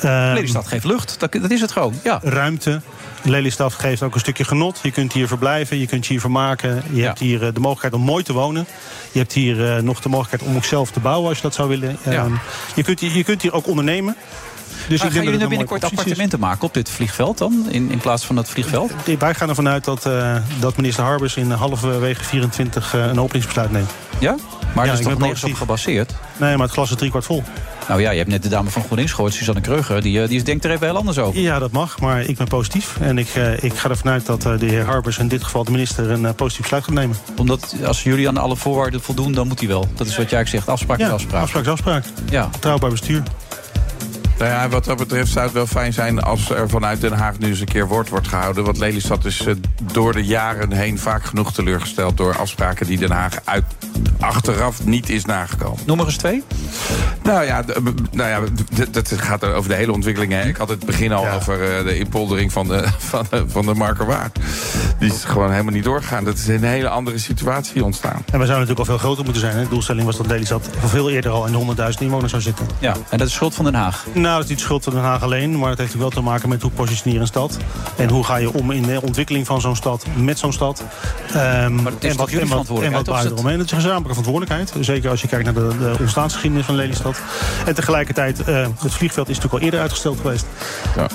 Ehm, 0.00 0.32
Lelystad 0.34 0.66
geeft 0.66 0.84
lucht, 0.84 1.16
dat, 1.20 1.32
dat 1.32 1.50
is 1.50 1.60
het 1.60 1.72
gewoon. 1.72 1.94
Ja. 2.04 2.20
Ruimte. 2.22 2.80
Lelystad 3.22 3.72
geeft 3.74 4.02
ook 4.02 4.14
een 4.14 4.20
stukje 4.20 4.44
genot. 4.44 4.78
Je 4.82 4.90
kunt 4.90 5.12
hier 5.12 5.28
verblijven, 5.28 5.78
je 5.78 5.86
kunt 5.86 6.06
je 6.06 6.12
hier 6.12 6.20
vermaken. 6.20 6.82
Je 6.92 7.02
hebt 7.02 7.18
hier 7.18 7.42
eh, 7.46 7.54
de 7.54 7.60
mogelijkheid 7.60 7.94
om 7.94 8.00
mooi 8.00 8.24
te 8.24 8.32
wonen. 8.32 8.66
Je 9.12 9.18
hebt 9.18 9.32
hier 9.32 9.74
eh, 9.76 9.82
nog 9.82 10.00
de 10.00 10.08
mogelijkheid 10.08 10.50
om 10.50 10.56
ook 10.56 10.64
zelf 10.64 10.90
te 10.90 11.00
bouwen 11.00 11.28
als 11.28 11.36
je 11.36 11.42
dat 11.42 11.54
zou 11.54 11.68
willen. 11.68 11.96
Ehm, 12.04 12.32
je, 12.74 12.82
kunt, 12.82 13.00
hier- 13.00 13.16
je 13.16 13.24
kunt 13.24 13.42
hier 13.42 13.52
ook 13.52 13.66
ondernemen. 13.66 14.16
Dus 14.88 15.02
ik 15.02 15.10
gaan 15.10 15.12
jullie 15.12 15.30
dat 15.30 15.40
nu 15.40 15.48
binnenkort 15.48 15.84
appartementen 15.84 16.40
maken 16.40 16.62
op 16.62 16.74
dit 16.74 16.90
vliegveld 16.90 17.38
dan? 17.38 17.66
In, 17.68 17.90
in 17.90 17.98
plaats 17.98 18.24
van 18.24 18.36
het 18.36 18.48
vliegveld? 18.48 18.92
Wij 19.18 19.34
gaan 19.34 19.48
ervan 19.48 19.68
uit 19.68 19.84
dat, 19.84 20.06
eh, 20.06 20.36
dat 20.60 20.76
minister 20.76 21.04
Harbers 21.04 21.36
in 21.36 21.50
halverwege 21.50 22.24
24 22.24 22.94
eh, 22.94 23.06
een 23.06 23.20
openingsbesluit 23.20 23.70
neemt. 23.70 23.90
Ja? 24.18 24.36
Maar 24.74 24.84
Ja, 24.84 24.90
dat 24.90 25.00
is 25.00 25.06
toch 25.06 25.18
nergens 25.18 25.44
op 25.44 25.54
gebaseerd? 25.54 26.14
Nee, 26.36 26.56
maar 26.56 26.66
het 26.66 26.74
glas 26.74 26.90
is 26.90 26.96
driekwart 26.96 27.24
vol. 27.24 27.42
Nou 27.88 28.00
ja, 28.00 28.10
je 28.10 28.18
hebt 28.18 28.30
net 28.30 28.42
de 28.42 28.48
dame 28.48 28.70
van 28.70 28.82
GroenLinks 28.82 29.12
gehoord, 29.12 29.32
Suzanne 29.32 29.60
Kreuger. 29.60 30.02
Die, 30.02 30.22
eh, 30.22 30.28
die 30.28 30.42
denkt 30.42 30.64
er 30.64 30.70
even 30.70 30.86
heel 30.86 30.96
anders 30.96 31.18
over. 31.18 31.40
Ja, 31.40 31.58
dat 31.58 31.70
mag, 31.70 32.00
maar 32.00 32.22
ik 32.22 32.36
ben 32.36 32.46
positief. 32.46 32.96
En 33.00 33.18
ik, 33.18 33.28
eh, 33.34 33.62
ik 33.62 33.74
ga 33.74 33.88
ervan 33.88 34.10
uit 34.10 34.26
dat 34.26 34.44
eh, 34.44 34.58
de 34.58 34.66
heer 34.66 34.84
Harbers, 34.84 35.18
in 35.18 35.28
dit 35.28 35.44
geval 35.44 35.64
de 35.64 35.70
minister, 35.70 36.10
een 36.10 36.26
eh, 36.26 36.34
positief 36.34 36.60
besluit 36.62 36.84
gaat 36.84 36.94
nemen. 36.94 37.16
Omdat 37.36 37.74
als 37.84 38.02
jullie 38.02 38.28
aan 38.28 38.36
alle 38.36 38.56
voorwaarden 38.56 39.00
voldoen, 39.00 39.32
dan 39.32 39.48
moet 39.48 39.58
hij 39.58 39.68
wel. 39.68 39.88
Dat 39.94 40.06
is 40.06 40.16
wat 40.16 40.30
jij 40.30 40.46
zegt. 40.46 40.68
Afspraak 40.68 40.98
is 40.98 41.08
afspraak. 41.08 41.42
afspraak 41.42 41.62
is 41.62 41.70
afspraak. 41.70 42.04
Ja. 42.30 42.48
Betrouwbaar 42.48 42.90
bestuur. 42.90 43.22
Nou 44.38 44.50
ja, 44.50 44.68
wat 44.68 44.84
dat 44.84 44.96
betreft 44.96 45.32
zou 45.32 45.44
het 45.44 45.54
wel 45.54 45.66
fijn 45.66 45.92
zijn 45.92 46.22
als 46.22 46.50
er 46.50 46.68
vanuit 46.68 47.00
Den 47.00 47.12
Haag 47.12 47.38
nu 47.38 47.48
eens 47.48 47.60
een 47.60 47.66
keer 47.66 47.86
woord 47.88 48.08
wordt 48.08 48.28
gehouden. 48.28 48.64
Want 48.64 48.78
Lelystad 48.78 49.24
is 49.24 49.46
eh, 49.46 49.54
door 49.92 50.12
de 50.12 50.24
jaren 50.24 50.72
heen 50.72 50.98
vaak 50.98 51.24
genoeg 51.24 51.52
teleurgesteld 51.52 52.16
door 52.16 52.36
afspraken 52.38 52.86
die 52.86 52.98
Den 52.98 53.10
Haag 53.10 53.34
uit, 53.44 53.64
achteraf 54.20 54.84
niet 54.84 55.08
is 55.08 55.24
nagekomen. 55.24 55.78
Noem 55.86 55.98
er 56.00 56.04
eens 56.06 56.16
twee. 56.16 56.42
Nou 57.22 57.44
ja, 57.44 57.64
nou 58.12 58.28
ja 58.30 58.40
dat 58.90 59.12
gaat 59.16 59.42
er 59.42 59.54
over 59.54 59.70
de 59.70 59.76
hele 59.76 59.92
ontwikkeling. 59.92 60.32
Hè. 60.32 60.42
Ik 60.42 60.56
had 60.56 60.68
het 60.68 60.86
begin 60.86 61.12
al 61.12 61.28
over 61.30 61.76
eh, 61.78 61.84
de 61.84 61.98
inpoldering 61.98 62.52
van 62.52 62.68
de, 62.68 62.84
van, 62.98 63.26
de- 63.30 63.44
van 63.48 63.66
de 63.66 63.74
Markerwaard. 63.74 64.38
Die 64.98 65.12
is 65.12 65.24
gewoon 65.24 65.50
helemaal 65.50 65.72
niet 65.72 65.84
doorgegaan. 65.84 66.24
Dat 66.24 66.34
is 66.34 66.46
een 66.48 66.64
hele 66.64 66.88
andere 66.88 67.18
situatie 67.18 67.84
ontstaan. 67.84 68.22
En 68.32 68.38
wij 68.38 68.46
zouden 68.46 68.48
natuurlijk 68.58 68.78
al 68.78 68.84
veel 68.84 68.98
groter 68.98 69.24
moeten 69.24 69.42
zijn. 69.42 69.56
Hè. 69.56 69.62
De 69.62 69.68
doelstelling 69.68 70.06
was 70.06 70.16
dat 70.16 70.26
Lelystad 70.26 70.68
veel 70.84 71.10
eerder 71.10 71.30
al 71.30 71.46
in 71.46 71.52
de 71.52 71.74
100.000 71.92 71.98
inwoners 71.98 72.30
zou 72.30 72.42
zitten. 72.42 72.66
Ja, 72.78 72.94
en 73.08 73.18
dat 73.18 73.26
is 73.26 73.32
schuld 73.34 73.54
van 73.54 73.64
Den 73.64 73.74
Haag. 73.74 74.04
Nou, 74.12 74.26
dat 74.34 74.42
is 74.44 74.48
niet 74.50 74.60
schuld 74.60 74.84
van 74.84 74.92
Den 74.92 75.02
Haag 75.02 75.22
alleen. 75.22 75.58
Maar 75.58 75.68
het 75.70 75.78
heeft 75.78 75.92
natuurlijk 75.92 76.14
wel 76.14 76.22
te 76.24 76.30
maken 76.30 76.48
met 76.48 76.62
hoe 76.62 76.70
positioneer 76.70 77.20
een 77.20 77.26
stad. 77.26 77.56
En 77.96 78.08
hoe 78.08 78.24
ga 78.24 78.36
je 78.36 78.52
om 78.52 78.70
in 78.70 78.82
de 78.82 79.02
ontwikkeling 79.02 79.46
van 79.46 79.60
zo'n 79.60 79.76
stad, 79.76 80.04
met 80.16 80.38
zo'n 80.38 80.52
stad. 80.52 80.82
Maar 81.34 81.92
het 81.92 82.04
is 82.04 82.16
en 82.16 82.24
jullie 82.24 82.40
en 82.40 82.48
wat, 82.48 82.68
en 82.68 82.92
wat 82.92 83.00
is 83.06 83.12
buiten 83.12 83.46
het- 83.46 83.64
is 83.64 83.70
een 83.70 83.76
gezamenlijke 83.76 84.08
verantwoordelijkheid. 84.14 84.72
Zeker 84.80 85.10
als 85.10 85.20
je 85.20 85.28
kijkt 85.28 85.44
naar 85.44 85.54
de, 85.54 85.68
de 85.78 85.96
ontstaansgeschiedenis 86.00 86.66
van 86.66 86.74
Lelystad. 86.74 87.20
En 87.66 87.74
tegelijkertijd, 87.74 88.44
eh, 88.44 88.66
het 88.82 88.94
vliegveld 88.94 89.28
is 89.28 89.34
natuurlijk 89.34 89.60
al 89.62 89.64
eerder 89.64 89.80
uitgesteld 89.80 90.20
geweest. 90.20 90.46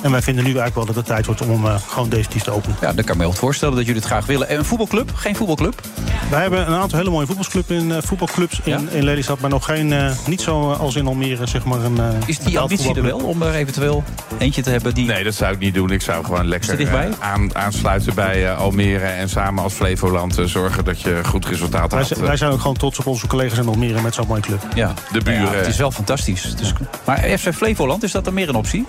En 0.02 0.12
wij 0.12 0.22
vinden 0.22 0.44
nu 0.44 0.50
eigenlijk 0.50 0.76
wel 0.76 0.86
dat 0.86 0.96
het 0.96 1.06
tijd 1.06 1.26
wordt 1.26 1.42
om 1.42 1.50
hem 1.50 1.66
eh, 1.66 1.76
gewoon 1.88 2.10
definitief 2.10 2.44
te 2.44 2.52
openen. 2.52 2.78
Ja, 2.82 2.94
dan 2.94 2.96
kan 3.04 3.14
ik 3.14 3.22
me 3.22 3.28
wel 3.28 3.34
voorstellen 3.34 3.76
dat 3.76 3.86
jullie 3.86 4.02
het 4.02 4.10
graag 4.10 4.26
willen. 4.26 4.50
En 4.50 4.58
een 4.58 4.66
voetbalclub? 4.66 5.12
Geen 5.16 5.36
voetbalclub? 5.36 5.82
Wij 6.30 6.42
hebben 6.42 6.68
een 6.68 6.74
aantal 6.80 6.98
hele 6.98 7.10
mooie 7.12 7.26
voetbalclubs 7.26 7.70
in, 7.70 7.92
eh, 7.92 7.98
voetbalclubs 8.02 8.60
in, 8.64 8.90
in 8.92 9.04
Lelystad. 9.04 9.40
Maar 9.40 9.50
nog 9.50 9.66
geen, 9.66 9.94
eh, 9.94 10.12
niet 10.28 10.42
zo 10.42 10.72
eh, 10.72 10.80
als 10.80 10.96
in 10.96 11.08
Almere, 11.08 11.46
zeg 11.48 11.64
maar. 11.66 11.80
Een, 11.84 11.98
eh, 12.00 12.06
Is 12.26 12.40
die 12.40 12.60
ambitie 12.60 12.96
er 12.96 13.03
wel 13.04 13.18
om 13.18 13.42
er 13.42 13.54
eventueel 13.54 14.04
eentje 14.40 14.62
te 14.62 14.70
hebben 14.70 14.94
die... 14.94 15.06
Nee, 15.06 15.24
dat 15.24 15.34
zou 15.34 15.54
ik 15.54 15.60
niet 15.60 15.74
doen. 15.74 15.90
Ik 15.92 16.02
zou 16.02 16.24
gewoon 16.26 16.40
er 16.40 16.46
lekker 16.46 16.88
eh, 16.88 17.06
aan, 17.20 17.56
aansluiten 17.56 18.14
bij 18.16 18.46
eh, 18.50 18.58
Almere. 18.58 19.06
En 19.06 19.30
samen 19.30 19.64
als 19.64 19.74
Flevoland 19.74 20.38
eh, 20.38 20.46
zorgen 20.46 20.86
dat 20.86 21.02
je 21.02 21.20
goed 21.26 21.46
resultaat 21.46 21.90
Wij, 21.92 21.98
haalt. 22.00 22.08
zijn- 22.14 22.26
wij 22.26 22.38
zijn 22.38 22.52
ook 22.52 22.62
gewoon 22.62 22.78
trots 22.78 23.00
op 23.00 23.06
onze 23.06 23.28
collega's 23.28 23.58
in 23.58 23.68
Almere 23.68 24.02
met 24.02 24.14
zo'n 24.14 24.28
mooie 24.28 24.42
club. 24.42 24.66
Ja, 24.76 24.94
de 25.12 25.22
buren. 25.22 25.42
Ja, 25.42 25.52
het 25.52 25.68
is 25.68 25.78
wel 25.78 25.92
fantastisch. 25.92 26.56
Dus, 26.56 26.74
maar 27.06 27.18
FC 27.20 27.54
Flevoland, 27.54 28.04
is 28.04 28.12
dat 28.12 28.26
dan 28.26 28.34
meer 28.34 28.50
een 28.50 28.56
optie? 28.56 28.86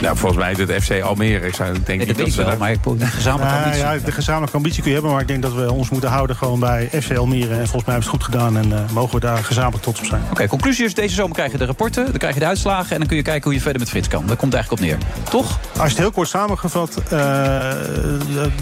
Nou, 0.00 0.16
volgens 0.16 0.42
mij 0.42 0.52
is 0.52 0.58
het 0.58 0.84
FC 0.84 1.00
Almere. 1.02 1.46
Ik 1.46 1.54
zou, 1.54 1.72
denk 1.72 1.86
Nee, 1.86 1.96
niet 1.98 2.06
dat 2.06 2.16
weet 2.16 2.26
ik 2.26 2.32
ze 2.32 2.44
wel, 2.44 2.56
maar 2.56 2.70
ik 2.72 2.78
een 2.84 3.00
gezamenlijke 3.06 3.54
ambitie. 3.56 3.80
ja, 3.80 3.96
de 4.04 4.12
gezamenlijke 4.12 4.56
ambitie 4.56 4.78
kun 4.80 4.88
je 4.88 4.94
hebben, 4.96 5.12
maar 5.12 5.20
ik 5.22 5.28
denk 5.28 5.42
dat 5.42 5.52
we 5.54 5.72
ons 5.72 5.88
moeten 5.90 6.10
houden 6.10 6.36
gewoon 6.36 6.60
bij 6.60 6.88
FC 7.02 7.16
Almere. 7.16 7.54
En 7.54 7.66
volgens 7.68 7.84
mij 7.84 7.94
hebben 7.94 7.94
we 7.94 7.94
het 7.94 8.04
goed 8.08 8.24
gedaan 8.24 8.56
en 8.56 8.72
eh, 8.72 8.78
mogen 8.92 9.14
we 9.14 9.20
daar 9.20 9.44
gezamenlijk 9.44 9.82
trots 9.82 10.00
op 10.00 10.06
zijn. 10.06 10.22
Oké, 10.30 10.46
conclusie 10.46 10.84
is, 10.84 10.94
deze 10.94 11.14
zomer 11.14 11.34
krijg 11.34 11.52
je 11.52 11.58
de 11.58 11.64
rapporten, 11.64 12.04
dan 12.04 12.16
krijg 12.18 12.34
je 12.34 12.40
de 12.40 12.46
uitslagen... 12.46 12.90
en 12.92 12.98
dan 12.98 13.06
kun 13.08 13.16
je 13.16 13.22
kijken 13.22 13.44
hoe 13.44 13.54
je 13.54 13.60
verder 13.60 13.80
met 13.80 13.88
Frits 13.90 14.08
kan. 14.08 14.26
Daar 14.26 14.36
komt 14.36 14.52
het 14.52 14.62
eigenlijk 14.68 14.82
op 14.82 14.88
neer. 14.88 15.24
Toch? 15.30 15.58
Als 15.72 15.82
je 15.82 15.88
het 15.88 15.98
heel 15.98 16.10
kort 16.10 16.28
samengevat, 16.28 16.96
eh, 16.96 17.18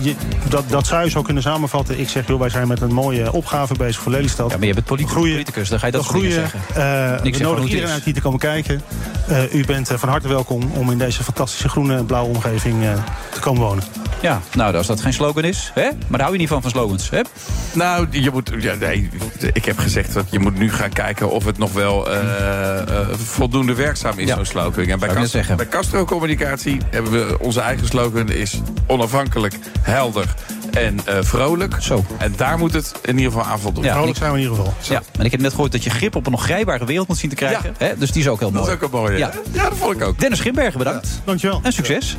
je, 0.00 0.14
dat, 0.48 0.64
dat 0.68 0.86
zou 0.86 1.04
je 1.04 1.10
zo 1.10 1.22
kunnen 1.22 1.42
samenvatten. 1.42 2.00
Ik 2.00 2.08
zeg, 2.08 2.26
joh, 2.26 2.40
wij 2.40 2.48
zijn 2.48 2.68
met 2.68 2.80
een 2.80 2.92
mooie 2.92 3.32
opgave 3.32 3.74
bezig 3.74 4.02
voor 4.02 4.12
Lelystad. 4.12 4.50
Ja, 4.50 4.56
maar 4.58 4.66
je 4.66 4.74
bent 4.74 4.86
politi- 4.86 5.08
groeien, 5.10 5.32
politicus, 5.32 5.68
dan 5.68 5.78
ga 5.78 5.86
je 5.86 5.92
dat 5.92 6.04
groeien. 6.06 6.32
zeggen. 6.32 6.60
Eh, 6.74 7.22
Niks 7.22 7.38
we 7.38 7.44
nodigen 7.44 7.68
iedereen 7.68 7.92
uit 7.92 8.04
hier 8.04 8.14
te 8.14 8.20
komen 8.20 8.38
kijken. 8.38 8.80
Eh, 9.28 9.54
u 9.54 9.64
bent 9.64 9.90
van 9.94 10.08
harte 10.08 10.28
welkom 10.28 10.38
om 10.48 10.90
in 10.90 10.98
deze 10.98 11.24
fantastische 11.24 11.68
groene 11.68 11.96
en 11.96 12.06
blauwe 12.06 12.28
omgeving 12.34 12.84
eh, 12.84 12.92
te 13.32 13.40
komen 13.40 13.62
wonen. 13.62 13.84
Ja, 14.20 14.40
nou, 14.54 14.76
als 14.76 14.86
dat 14.86 15.00
geen 15.00 15.12
slogan 15.12 15.44
is, 15.44 15.70
hè? 15.74 15.82
maar 15.82 15.92
daar 16.08 16.20
hou 16.20 16.32
je 16.32 16.38
niet 16.38 16.48
van, 16.48 16.62
van 16.62 16.70
slogans. 16.70 17.10
Hè? 17.10 17.20
Nou, 17.72 18.06
je 18.10 18.30
moet, 18.30 18.50
ja, 18.58 18.74
nee, 18.74 19.08
ik 19.52 19.64
heb 19.64 19.78
gezegd 19.78 20.12
dat 20.14 20.24
je 20.30 20.38
moet 20.38 20.58
nu 20.58 20.72
gaan 20.72 20.90
kijken 20.92 21.30
of 21.30 21.44
het 21.44 21.58
nog 21.58 21.72
wel 21.72 22.10
eh, 22.10 22.78
eh, 22.78 23.08
voldoende 23.12 23.74
werkzaam 23.74 24.18
is, 24.18 24.28
Ja. 24.28 24.34
zo'n 24.34 24.44
slogan. 24.44 24.84
En 24.84 24.98
bij, 24.98 25.08
Castro, 25.08 25.24
zeggen. 25.26 25.56
bij 25.56 25.68
Castro 25.68 26.04
Communicatie 26.04 26.80
hebben 26.90 27.12
we 27.12 27.36
onze 27.38 27.60
eigen 27.60 27.86
slogan 27.86 28.28
is 28.28 28.60
onafhankelijk, 28.86 29.54
helder 29.80 30.34
en 30.70 31.00
eh, 31.06 31.18
vrolijk. 31.22 31.74
Zo. 31.80 32.04
En 32.18 32.32
daar 32.36 32.58
moet 32.58 32.72
het 32.72 32.92
in 33.02 33.16
ieder 33.18 33.32
geval 33.32 33.46
aan 33.46 33.60
voldoen. 33.60 33.84
Ja, 33.84 33.94
Vrolijk 33.94 34.16
zijn 34.18 34.32
we 34.32 34.36
in 34.38 34.42
ieder 34.42 34.58
geval. 34.58 34.74
Ja, 34.82 35.02
en 35.18 35.24
ik 35.24 35.30
heb 35.30 35.40
net 35.40 35.50
gehoord 35.50 35.72
dat 35.72 35.84
je 35.84 35.90
grip 35.90 36.16
op 36.16 36.26
een 36.26 36.32
nog 36.32 36.42
grijpbare 36.42 36.84
wereld 36.84 37.08
moet 37.08 37.18
zien 37.18 37.30
te 37.30 37.36
krijgen. 37.36 37.74
Hè? 37.78 37.96
Dus 37.98 38.10
die 38.12 38.22
is 38.22 38.28
ook 38.28 38.38
heel 38.40 38.50
Dat 38.52 38.60
mooi. 38.62 38.74
is 38.74 38.82
ook 38.82 38.92
een 38.92 38.98
mooie. 39.00 39.18
Ja. 39.18 39.30
Ja, 39.52 39.68
dat 39.68 39.78
vond 39.78 39.96
ik 39.96 40.02
ook. 40.02 40.18
Dennis 40.18 40.40
Grimbergen, 40.40 40.78
bedankt. 40.78 41.20
Dankjewel. 41.24 41.60
En 41.62 41.72
succes. 41.72 42.16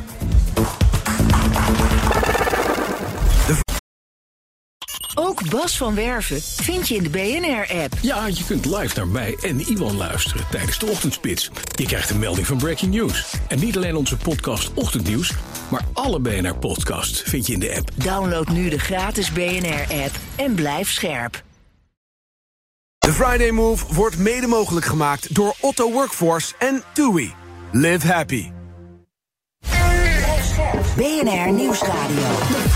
Ook 5.16 5.50
Bas 5.50 5.78
van 5.78 5.96
Werven 5.96 6.42
vind 6.42 6.88
je 6.88 6.96
in 6.96 7.04
de 7.04 7.10
BNR-app. 7.10 7.94
Ja, 8.02 8.28
je 8.28 8.44
kunt 8.48 8.66
live 8.66 8.96
naar 8.96 9.08
mij 9.08 9.38
en 9.42 9.60
Iwan 9.60 9.98
luisteren 9.98 10.46
tijdens 10.52 10.80
de 10.80 10.86
ochtendspits. 10.86 11.50
Je 11.76 11.86
krijgt 11.86 12.10
een 12.10 12.20
melding 12.20 12.48
van 12.48 12.58
Breaking 12.58 12.94
News. 12.94 13.34
En 13.48 13.60
niet 13.60 13.76
alleen 13.76 13.96
onze 13.96 14.18
podcast 14.18 14.72
Ochtendnieuws, 14.74 15.32
maar 15.72 15.86
alle 15.94 16.20
BNR-podcasts 16.20 17.22
vind 17.22 17.48
je 17.48 17.54
in 17.54 17.60
de 17.60 17.76
app. 17.78 17.90
Download 17.96 18.48
nu 18.48 18.70
de 18.70 18.80
gratis 18.80 19.32
BNR-app 19.32 20.16
en 20.36 20.56
blijf 20.56 20.92
scherp. 20.92 21.44
De 22.98 23.14
Friday 23.14 23.52
Move 23.52 23.94
wordt 23.94 24.18
mede 24.18 24.48
mogelijk 24.48 24.86
gemaakt 24.86 25.36
door 25.36 25.56
Otto 25.60 25.92
Workforce 25.92 26.54
en 26.60 26.84
TUI. 26.94 27.34
Live 27.72 28.08
happy. 28.08 28.52
BNR 30.96 31.52
Nieuwsradio. 31.52 32.71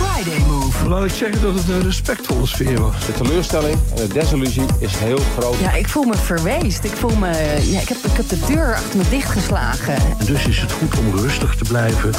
Laat 0.88 1.04
ik 1.04 1.12
zeggen 1.12 1.42
dat 1.42 1.54
het 1.56 1.70
een 1.70 1.82
respectvolle 1.82 2.46
sfeer 2.46 2.82
was. 2.82 3.06
De 3.06 3.14
teleurstelling 3.14 3.80
en 3.90 4.08
de 4.08 4.14
desillusie 4.14 4.66
is 4.80 4.96
heel 4.96 5.20
groot. 5.38 5.60
Ja, 5.60 5.72
ik 5.72 5.88
voel 5.88 6.04
me 6.04 6.16
verweest. 6.16 6.84
Ik 6.84 6.92
voel 6.92 7.16
me... 7.16 7.28
Ja, 7.62 7.80
ik, 7.80 7.88
heb, 7.88 7.98
ik 7.98 8.12
heb 8.16 8.30
de 8.30 8.40
deur 8.48 8.74
achter 8.74 8.98
me 8.98 9.04
dichtgeslagen. 9.10 9.96
En 9.96 10.26
dus 10.26 10.46
is 10.46 10.60
het 10.60 10.72
goed 10.72 10.98
om 11.00 11.20
rustig 11.20 11.56
te 11.56 11.64
blijven. 11.64 12.12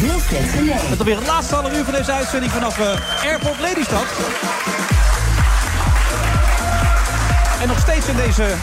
Wilfred 0.00 0.48
Genee. 0.50 0.74
Met 0.88 0.98
alweer 0.98 1.16
het 1.16 1.26
laatste 1.26 1.54
half 1.54 1.76
uur 1.76 1.84
van 1.84 1.94
deze 1.94 2.12
uitzending 2.12 2.52
vanaf 2.52 2.78
eh, 2.78 3.24
Airport 3.24 3.60
Lelystad. 3.60 4.06
En 7.60 7.68
nog 7.68 7.78
steeds 7.78 8.06
in 8.08 8.16
deze 8.16 8.54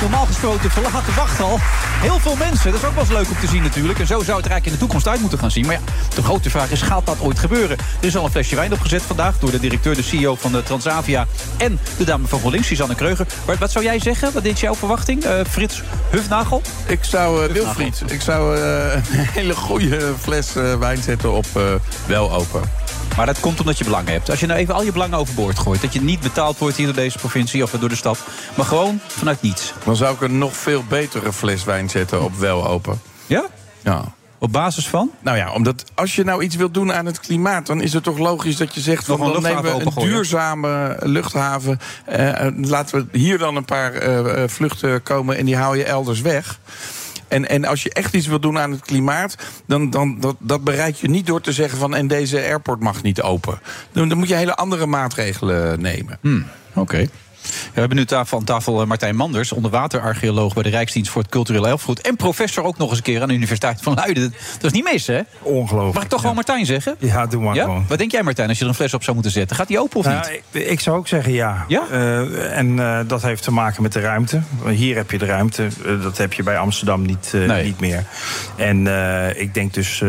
normaal 0.00 0.26
gesproken 0.26 0.70
verlaten 0.70 1.14
wachthal. 1.14 1.58
Heel 2.00 2.18
veel 2.18 2.36
mensen, 2.36 2.72
dat 2.72 2.80
is 2.82 2.86
ook 2.88 2.94
wel 2.94 3.02
eens 3.02 3.12
leuk 3.12 3.28
om 3.28 3.40
te 3.40 3.46
zien 3.46 3.62
natuurlijk. 3.62 3.98
En 3.98 4.06
zo 4.06 4.22
zou 4.22 4.36
het 4.36 4.46
er 4.46 4.50
eigenlijk 4.50 4.66
in 4.66 4.72
de 4.72 4.78
toekomst 4.78 5.08
uit 5.08 5.20
moeten 5.20 5.38
gaan 5.38 5.50
zien. 5.50 5.66
Maar 5.66 5.74
ja, 5.74 5.80
de 6.14 6.22
grote 6.22 6.50
vraag 6.50 6.70
is, 6.70 6.82
gaat 6.82 7.06
dat 7.06 7.20
ooit 7.20 7.38
gebeuren? 7.38 7.76
Er 8.00 8.06
is 8.06 8.16
al 8.16 8.24
een 8.24 8.30
flesje 8.30 8.56
wijn 8.56 8.72
opgezet 8.72 9.02
vandaag 9.02 9.38
door 9.38 9.50
de 9.50 9.60
directeur, 9.60 9.94
de 9.94 10.02
CEO 10.02 10.34
van 10.34 10.52
de 10.52 10.62
Transavia... 10.62 11.26
en 11.56 11.78
de 11.96 12.04
dame 12.04 12.26
van 12.26 12.38
GroenLinks, 12.38 12.66
Suzanne 12.66 12.94
Kreuger. 12.94 13.26
Wat, 13.44 13.58
wat 13.58 13.70
zou 13.70 13.84
jij 13.84 13.98
zeggen? 13.98 14.32
Wat 14.32 14.44
is 14.44 14.60
jouw 14.60 14.74
verwachting? 14.74 15.24
Eh, 15.24 15.40
Frits 15.48 15.82
Hufnagel? 16.10 16.62
Ik 16.86 17.04
zou, 17.04 17.46
uh, 17.46 17.52
Wilfried, 17.52 18.02
ik 18.06 18.20
zou 18.20 18.58
uh, 18.58 18.94
een 18.94 19.02
hele 19.10 19.54
goede 19.54 20.14
fles 20.20 20.52
wijn 20.78 21.02
zetten 21.02 21.32
op 21.32 21.46
wel 22.06 22.32
open. 22.32 22.62
Maar 23.16 23.26
dat 23.26 23.40
komt 23.40 23.60
omdat 23.60 23.78
je 23.78 23.84
belangen 23.84 24.12
hebt. 24.12 24.30
Als 24.30 24.40
je 24.40 24.46
nou 24.46 24.58
even 24.58 24.74
al 24.74 24.82
je 24.82 24.92
belangen 24.92 25.18
overboord 25.18 25.58
gooit... 25.58 25.80
dat 25.80 25.92
je 25.92 26.00
niet 26.00 26.20
betaald 26.20 26.58
wordt 26.58 26.76
hier 26.76 26.86
door 26.86 26.94
deze 26.94 27.18
provincie 27.18 27.62
of 27.62 27.70
door 27.70 27.88
de 27.88 27.96
stad... 27.96 28.18
maar 28.54 28.66
gewoon 28.66 29.00
vanuit 29.06 29.42
niets. 29.42 29.72
Dan 29.84 29.96
zou 29.96 30.14
ik 30.14 30.20
een 30.20 30.38
nog 30.38 30.56
veel 30.56 30.84
betere 30.88 31.32
fles 31.32 31.64
wijn 31.64 31.89
zetten 31.90 32.22
op 32.22 32.36
wel 32.36 32.66
open. 32.66 33.00
Ja? 33.26 33.44
Ja. 33.82 34.04
Op 34.38 34.52
basis 34.52 34.88
van? 34.88 35.10
Nou 35.20 35.36
ja, 35.36 35.52
omdat 35.52 35.84
als 35.94 36.16
je 36.16 36.24
nou 36.24 36.42
iets 36.42 36.56
wilt 36.56 36.74
doen 36.74 36.92
aan 36.92 37.06
het 37.06 37.20
klimaat... 37.20 37.66
dan 37.66 37.80
is 37.80 37.92
het 37.92 38.02
toch 38.02 38.18
logisch 38.18 38.56
dat 38.56 38.74
je 38.74 38.80
zegt... 38.80 39.04
Van, 39.04 39.18
dan 39.18 39.42
nemen 39.42 39.62
we 39.62 39.70
een 39.70 39.92
duurzame 39.94 40.96
luchthaven... 41.00 41.80
Eh, 42.04 42.46
laten 42.56 43.08
we 43.10 43.18
hier 43.18 43.38
dan 43.38 43.56
een 43.56 43.64
paar 43.64 43.94
eh, 43.94 44.48
vluchten 44.48 45.02
komen... 45.02 45.36
en 45.36 45.44
die 45.44 45.56
haal 45.56 45.74
je 45.74 45.84
elders 45.84 46.20
weg... 46.20 46.58
En, 47.30 47.48
en 47.48 47.64
als 47.64 47.82
je 47.82 47.92
echt 47.92 48.14
iets 48.14 48.26
wil 48.26 48.40
doen 48.40 48.58
aan 48.58 48.70
het 48.70 48.80
klimaat, 48.80 49.36
dan, 49.66 49.90
dan 49.90 50.20
dat, 50.20 50.36
dat 50.38 50.64
bereik 50.64 50.96
je 50.96 51.08
niet 51.08 51.26
door 51.26 51.40
te 51.40 51.52
zeggen 51.52 51.78
van 51.78 51.94
en 51.94 52.06
deze 52.06 52.36
airport 52.36 52.80
mag 52.80 53.02
niet 53.02 53.22
open. 53.22 53.60
Dan, 53.92 54.08
dan 54.08 54.18
moet 54.18 54.28
je 54.28 54.34
hele 54.34 54.56
andere 54.56 54.86
maatregelen 54.86 55.80
nemen. 55.80 56.18
Hmm, 56.20 56.46
Oké. 56.74 57.08
We 57.72 57.80
hebben 57.80 57.96
nu 57.98 58.04
tafel, 58.04 58.38
aan 58.38 58.44
tafel 58.44 58.86
Martijn 58.86 59.16
Manders, 59.16 59.52
onderwaterarcheoloog 59.52 60.54
bij 60.54 60.62
de 60.62 60.68
Rijksdienst 60.68 61.10
voor 61.10 61.22
het 61.22 61.30
Cultureel 61.30 61.68
Erfgoed. 61.68 62.00
En 62.00 62.16
professor 62.16 62.64
ook 62.64 62.78
nog 62.78 62.88
eens 62.88 62.98
een 62.98 63.04
keer 63.04 63.22
aan 63.22 63.28
de 63.28 63.34
Universiteit 63.34 63.82
van 63.82 63.94
Leiden. 63.94 64.34
Dat 64.52 64.64
is 64.64 64.72
niet 64.72 64.84
mis, 64.92 65.06
hè? 65.06 65.20
Ongelooflijk. 65.42 65.94
Mag 65.94 66.02
ik 66.02 66.08
toch 66.08 66.20
gewoon 66.20 66.34
Martijn 66.34 66.66
zeggen? 66.66 66.96
Ja, 66.98 67.26
doe 67.26 67.42
maar 67.42 67.54
ja? 67.54 67.64
gewoon. 67.64 67.84
Wat 67.88 67.98
denk 67.98 68.10
jij, 68.10 68.22
Martijn, 68.22 68.48
als 68.48 68.58
je 68.58 68.64
er 68.64 68.70
een 68.70 68.76
fles 68.76 68.94
op 68.94 69.02
zou 69.02 69.14
moeten 69.14 69.32
zetten? 69.32 69.56
Gaat 69.56 69.68
die 69.68 69.80
open 69.80 69.98
of 69.98 70.04
Nou, 70.04 70.30
niet? 70.30 70.42
ik, 70.50 70.68
ik 70.68 70.80
zou 70.80 70.98
ook 70.98 71.08
zeggen 71.08 71.32
ja. 71.32 71.64
Ja? 71.68 71.82
Uh, 71.92 72.56
en 72.56 72.76
uh, 72.76 72.98
dat 73.06 73.22
heeft 73.22 73.42
te 73.42 73.52
maken 73.52 73.82
met 73.82 73.92
de 73.92 74.00
ruimte. 74.00 74.42
Hier 74.66 74.96
heb 74.96 75.10
je 75.10 75.18
de 75.18 75.26
ruimte. 75.26 75.68
Uh, 75.86 76.02
dat 76.02 76.18
heb 76.18 76.32
je 76.32 76.42
bij 76.42 76.58
Amsterdam 76.58 77.02
niet, 77.06 77.30
nee. 77.32 77.64
niet 77.64 77.80
meer. 77.80 78.04
En 78.56 78.86
ik 79.36 79.54
denk 79.54 79.74
dus, 79.74 80.02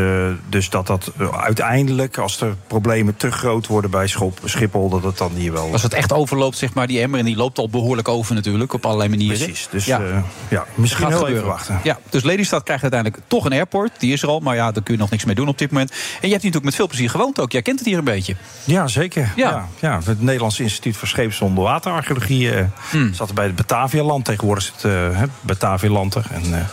dus 0.49 0.69
dat 0.69 0.87
dat 0.87 1.11
uiteindelijk, 1.31 2.17
als 2.17 2.41
er 2.41 2.55
problemen 2.67 3.17
te 3.17 3.31
groot 3.31 3.67
worden 3.67 3.91
bij 3.91 4.09
Schiphol, 4.43 4.89
dat 4.89 5.03
het 5.03 5.17
dan 5.17 5.31
hier 5.35 5.51
wel. 5.51 5.69
Als 5.71 5.83
het 5.83 5.93
echt 5.93 6.13
overloopt, 6.13 6.57
zeg 6.57 6.73
maar, 6.73 6.87
die 6.87 7.01
emmer, 7.01 7.19
en 7.19 7.25
die 7.25 7.30
loopt 7.35 7.57
al 7.57 7.69
behoorlijk 7.69 8.07
over 8.07 8.35
natuurlijk, 8.35 8.73
op 8.73 8.85
allerlei 8.85 9.09
manieren. 9.09 9.37
Precies. 9.37 9.67
Dus 9.71 9.85
ja, 9.85 10.01
ja 10.49 10.65
misschien 10.75 11.01
Gaat 11.03 11.09
heel 11.09 11.17
gebeuren. 11.17 11.43
even 11.43 11.55
wachten. 11.55 11.79
Ja, 11.83 11.97
dus 12.09 12.23
Lelystad 12.23 12.63
krijgt 12.63 12.81
uiteindelijk 12.83 13.23
toch 13.27 13.45
een 13.45 13.51
airport. 13.53 13.91
Die 13.97 14.13
is 14.13 14.21
er 14.21 14.27
al, 14.27 14.39
maar 14.39 14.55
ja, 14.55 14.71
daar 14.71 14.83
kun 14.83 14.93
je 14.93 14.99
nog 14.99 15.09
niks 15.09 15.25
mee 15.25 15.35
doen 15.35 15.47
op 15.47 15.57
dit 15.57 15.71
moment. 15.71 15.91
En 15.91 15.97
je 15.97 16.09
hebt 16.11 16.21
hier 16.21 16.31
natuurlijk 16.31 16.63
met 16.65 16.75
veel 16.75 16.87
plezier 16.87 17.09
gewoond 17.09 17.39
ook. 17.39 17.51
Jij 17.51 17.61
kent 17.61 17.79
het 17.79 17.87
hier 17.87 17.97
een 17.97 18.03
beetje. 18.03 18.35
Ja, 18.63 18.87
zeker. 18.87 19.31
Ja. 19.35 19.49
Ja. 19.49 19.67
Ja, 19.79 19.99
het 20.05 20.21
Nederlands 20.21 20.59
Instituut 20.59 20.97
voor 20.97 21.07
Scheeps- 21.07 21.39
en 21.39 21.45
Onderwaterarcheologie 21.45 22.55
uh, 22.55 22.63
Hmm. 22.89 23.13
zat 23.13 23.27
er 23.29 23.35
bij 23.35 23.45
het 23.45 23.55
Batavialand. 23.55 24.25
Tegenwoordig 24.25 24.63
is 24.63 24.71
het 24.81 24.91
uh, 24.91 25.21
Batavialand 25.41 26.15
er. 26.15 26.25
En, 26.31 26.67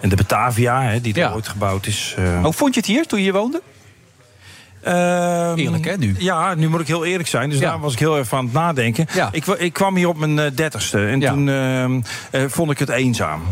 en 0.00 0.08
de 0.08 0.16
Batavia, 0.16 0.82
hè, 0.82 1.00
die 1.00 1.12
er 1.14 1.18
Ja. 1.18 1.32
ooit 1.32 1.48
gebouwd 1.48 1.86
is. 1.86 2.16
Hoe 2.42 2.52
vond 2.52 2.74
je 2.74 2.80
het 2.80 2.88
hier 2.88 3.06
toen 3.06 3.18
je 3.18 3.24
hier 3.24 3.32
woonde? 3.32 3.62
Ehm, 4.82 5.58
Eerlijk, 5.58 5.84
hè, 5.84 5.96
nu? 5.96 6.14
Ja, 6.18 6.54
nu 6.54 6.68
moet 6.68 6.80
ik 6.80 6.86
heel 6.86 7.04
eerlijk 7.04 7.28
zijn. 7.28 7.50
Dus 7.50 7.58
daar 7.58 7.80
was 7.80 7.92
ik 7.92 7.98
heel 7.98 8.18
even 8.18 8.38
aan 8.38 8.44
het 8.44 8.52
nadenken. 8.52 9.06
Ja. 9.14 9.28
Ik, 9.32 9.46
ik 9.46 9.72
kwam 9.72 9.96
hier 9.96 10.08
op 10.08 10.18
mijn 10.18 10.38
eh, 10.38 10.50
dertigste. 10.54 11.06
En 11.06 11.20
Ja. 11.20 11.32
toen 11.32 11.48
ehm, 11.48 12.00
eh, 12.30 12.42
vond 12.48 12.70
ik 12.70 12.78
het 12.78 12.88
eenzaam. 12.88 13.42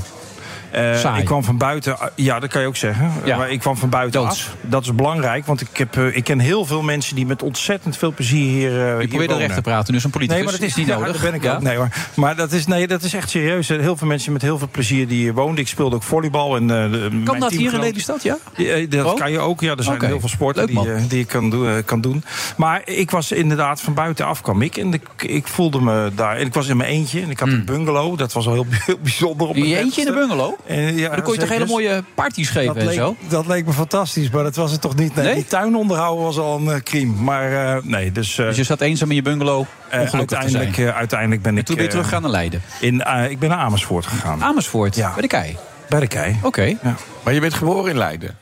Eh, 0.70 1.16
ik 1.18 1.24
kwam 1.24 1.44
van 1.44 1.56
buiten, 1.58 1.96
ja, 2.14 2.40
dat 2.40 2.50
kan 2.50 2.60
je 2.60 2.66
ook 2.66 2.76
zeggen. 2.76 3.10
Ja. 3.24 3.36
Maar 3.36 3.50
ik 3.50 3.58
kwam 3.60 3.76
van 3.76 3.88
buiten 3.88 4.20
Doods. 4.20 4.46
af. 4.46 4.56
Dat 4.60 4.82
is 4.82 4.94
belangrijk, 4.94 5.46
want 5.46 5.60
ik, 5.60 5.68
heb, 5.72 5.96
eh, 5.96 6.16
ik 6.16 6.24
ken 6.24 6.38
heel 6.38 6.64
veel 6.64 6.82
mensen 6.82 7.14
die 7.16 7.26
met 7.26 7.42
ontzettend 7.42 7.96
veel 7.96 8.12
plezier 8.12 8.48
hier. 8.50 8.70
eh, 8.70 8.92
hier 8.92 9.00
Je 9.00 9.08
probeert 9.08 9.30
er 9.30 9.36
recht 9.38 9.54
te 9.54 9.60
praten, 9.60 9.92
dus 9.92 10.04
een 10.04 10.10
politicus 10.10 10.36
Nee, 10.42 10.50
maar 10.50 10.60
dat 10.60 10.68
is 10.68 10.74
niet 10.76 10.86
ja, 10.96 10.98
nodig. 10.98 11.20
ben 11.22 11.34
ik 11.34 11.42
Ja? 11.42 11.54
ook. 11.54 11.62
Nee, 11.62 11.76
hoor. 11.76 11.88
Maar 12.14 12.36
dat 12.36 12.52
is, 12.52 12.66
nee, 12.66 12.86
dat 12.86 13.02
is 13.02 13.14
echt 13.14 13.30
serieus. 13.30 13.68
Heel 13.68 13.96
veel 13.96 14.06
mensen 14.06 14.32
met 14.32 14.42
heel 14.42 14.58
veel 14.58 14.68
plezier 14.70 15.08
die 15.08 15.18
hier 15.18 15.34
woonden. 15.34 15.56
Ik 15.58 15.68
speelde 15.68 15.96
ook 15.96 16.02
volleybal. 16.02 16.56
En, 16.56 16.70
eh, 16.70 17.24
Kan 17.24 17.38
dat 17.40 17.50
hier 17.50 17.72
in 17.72 17.80
Lelystad, 17.80 18.22
ja? 18.22 18.36
eh, 18.56 18.90
dat 18.90 19.04
Oh? 19.06 19.14
kan 19.16 19.30
je 19.30 19.38
ook. 19.38 19.60
Ja, 19.60 19.74
er 19.76 19.82
zijn 19.84 20.04
heel 20.04 20.20
veel 20.20 20.28
sporten 20.28 20.66
die, 20.66 20.92
eh, 20.92 21.02
die 21.08 21.18
je 21.18 21.24
kan 21.24 21.50
doen, 21.50 21.68
eh, 21.68 21.74
kan 21.84 22.00
doen. 22.00 22.24
Maar 22.56 22.82
ik 22.84 23.10
was 23.10 23.32
inderdaad 23.32 23.80
van 23.80 23.94
buitenaf 23.94 24.40
kwam 24.40 24.62
ik. 24.62 24.76
En 24.76 24.92
ik, 24.94 25.02
ik 25.16 25.46
voelde 25.46 25.80
me 25.80 26.10
daar. 26.14 26.36
En 26.36 26.46
ik 26.46 26.54
was 26.54 26.68
in 26.68 26.76
mijn 26.76 26.90
eentje. 26.90 27.20
En 27.20 27.30
ik 27.30 27.38
had 27.38 27.48
een 27.48 27.64
bungalow. 27.64 28.18
Dat 28.18 28.32
was 28.32 28.46
al 28.46 28.52
heel, 28.52 28.66
heel 28.70 28.98
bijzonder. 29.02 29.48
Op 29.48 29.54
Je 29.54 29.60
mijn 29.60 29.74
Hmm. 29.74 29.82
eentje 29.84 30.00
in 30.00 30.06
de 30.06 30.12
bungalow? 30.12 30.57
En, 30.66 30.96
ja, 30.96 31.08
dan 31.08 31.22
kon 31.22 31.32
je 31.34 31.40
toch 31.40 31.48
hele 31.48 31.66
mooie 31.66 32.02
parties 32.14 32.50
geven 32.50 32.66
dat 32.74 32.76
en 32.76 32.86
leek, 32.88 32.96
zo? 32.98 33.16
Dat 33.28 33.46
leek 33.46 33.66
me 33.66 33.72
fantastisch, 33.72 34.30
maar 34.30 34.42
dat 34.42 34.56
was 34.56 34.70
het 34.72 34.80
toch 34.80 34.96
niet. 34.96 35.14
Nee, 35.14 35.24
Nee? 35.24 35.34
Die 35.34 35.44
tuin 35.44 35.76
onderhouden 35.76 36.24
was 36.24 36.38
al 36.38 36.58
een 36.58 36.70
eh, 36.70 36.80
crime. 36.80 37.12
Maar 37.22 37.76
eh, 37.76 37.82
nee, 37.82 38.12
dus... 38.12 38.38
eh, 38.38 38.46
Dus 38.46 38.56
je 38.56 38.62
zat 38.64 38.80
eenzaam 38.80 39.08
in 39.08 39.14
je 39.14 39.22
bungalow, 39.22 39.64
ongelukkig 39.92 40.08
te 40.10 40.48
zijn. 40.48 40.62
uiteindelijk, 40.62 40.78
eh, 40.78 40.96
uiteindelijk 40.98 41.42
ben 41.42 41.52
En 41.52 41.58
ik... 41.58 41.64
toen 41.66 41.74
ben 41.74 41.84
je 41.84 41.90
teruggegaan 41.90 42.22
naar 42.22 42.30
Leiden. 42.30 42.62
in, 42.80 43.02
eh, 43.02 43.30
ik 43.30 43.38
ben 43.38 43.48
naar 43.48 43.58
Amersfoort 43.58 44.06
gegaan. 44.06 44.42
Amersfoort, 44.42 44.94
Ja. 44.96 45.12
bij 45.12 45.22
de 45.22 45.28
Kei. 45.28 45.56
Bij 45.88 46.00
de 46.00 46.06
Kei. 46.06 46.36
Oké. 46.42 46.76
Maar 47.22 47.34
je 47.34 47.40
bent 47.40 47.54
geboren 47.54 47.90
in 47.90 47.98
Leiden. 47.98 48.36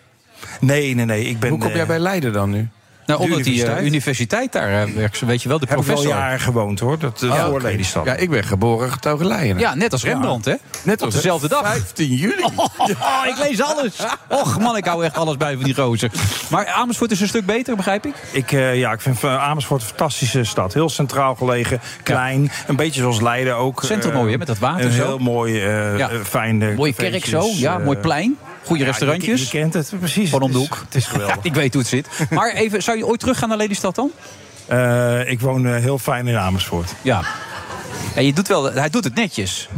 Nee, 0.60 0.94
nee, 0.94 1.04
nee. 1.04 1.24
Ik 1.24 1.38
ben, 1.38 1.50
Hoe 1.50 1.58
kom 1.58 1.70
jij 1.74 1.86
bij 1.86 1.98
Leiden 1.98 2.32
dan 2.32 2.50
nu? 2.50 2.68
Nou, 3.06 3.20
omdat 3.20 3.38
die 3.44 3.52
eh, 3.54 3.58
universiteit? 3.58 3.86
universiteit 3.86 4.52
daar 4.52 4.82
eh, 4.82 4.94
werkt, 4.94 5.20
weet 5.20 5.42
je 5.42 5.48
wel, 5.48 5.58
de 5.58 5.66
heb 5.68 5.78
ik 5.78 5.84
wel 5.84 5.94
professor. 5.94 6.20
jaren 6.20 6.40
gewoond 6.40 6.80
hoor. 6.80 6.98
Dat 6.98 7.22
uh, 7.22 7.34
Ja. 7.34 8.02
Ja, 8.04 8.14
ik 8.14 8.30
ben 8.30 8.44
geboren 8.44 8.92
getogen 8.92 9.26
Leiden. 9.26 9.58
Ja, 9.58 9.74
net 9.74 9.92
als 9.92 10.04
Rembrandt, 10.04 10.44
hè? 10.44 10.54
Net 10.82 11.02
Op 11.02 11.10
dezelfde 11.10 11.48
dag. 11.48 11.66
15 11.72 12.14
juli. 12.14 12.44
Oh, 12.56 13.26
ik 13.26 13.38
lees 13.38 13.62
alles. 13.62 13.96
Och 14.28 14.58
man, 14.58 14.76
ik 14.76 14.84
hou 14.84 15.04
echt 15.04 15.16
alles 15.16 15.36
bij 15.36 15.54
van 15.54 15.64
die 15.64 15.74
gozer. 15.74 16.10
Maar 16.50 16.66
Amersfoort 16.66 17.10
is 17.10 17.20
een 17.20 17.28
stuk 17.28 17.46
beter, 17.46 17.76
begrijp 17.76 18.06
ik? 18.06 18.14
Ik, 18.32 18.52
eh, 18.52 18.78
ja, 18.78 18.92
ik 18.92 19.00
vind 19.00 19.22
eh, 19.24 19.42
Amersfoort 19.48 19.80
een 19.82 19.86
fantastische 19.88 20.44
stad. 20.44 20.74
Heel 20.74 20.88
centraal 20.88 21.34
gelegen, 21.34 21.80
klein. 22.02 22.50
Een 22.66 22.76
beetje 22.76 23.00
zoals 23.00 23.20
Leiden 23.20 23.56
ook. 23.56 23.82
Centrum 23.84 24.12
Eh, 24.12 24.18
mooi, 24.18 24.32
hè, 24.32 24.38
met 24.38 24.46
dat 24.46 24.58
water 24.58 24.84
Een 24.84 24.92
zo. 24.92 25.04
heel 25.06 25.18
mooi, 25.18 25.60
eh 25.62 25.98
Ja. 25.98 26.10
eh, 26.10 26.20
fijne 26.24 26.74
Mooie 26.74 26.92
kerk 26.92 27.24
zo, 27.24 27.48
ja, 27.54 27.78
eh, 27.78 27.84
mooi 27.84 27.98
plein. 27.98 28.36
Goede 28.66 28.84
ja, 28.84 28.88
restaurantjes. 28.90 29.38
Je, 29.40 29.44
je 29.58 29.62
kent 29.62 29.74
het, 29.74 29.92
precies. 29.98 30.30
Gewoon 30.30 30.42
om 30.42 30.52
de 30.52 30.58
Het 30.58 30.62
is- 30.70 30.76
hoek. 30.76 30.84
Het 30.84 30.94
is 30.94 31.06
geweldig. 31.06 31.36
Ik 31.50 31.54
weet 31.54 31.72
hoe 31.72 31.82
het 31.82 31.90
zit. 31.90 32.08
Maar 32.30 32.52
even, 32.52 32.82
zou 32.82 32.96
je 32.98 33.06
ooit 33.06 33.20
teruggaan 33.20 33.48
naar 33.48 33.58
Lelystad 33.58 33.94
dan? 33.94 34.10
Eh, 34.66 35.30
ik 35.30 35.40
woon 35.40 35.66
eh, 35.66 35.74
heel 35.82 35.98
fijn 35.98 36.26
in 36.28 36.36
Amersfoort. 36.36 36.92
Ja. 37.02 37.22
ja 38.14 38.20
je 38.20 38.32
doet 38.32 38.48
wel, 38.48 38.72
hij 38.72 38.90
doet 38.90 39.04
het 39.04 39.14
netjes. 39.14 39.68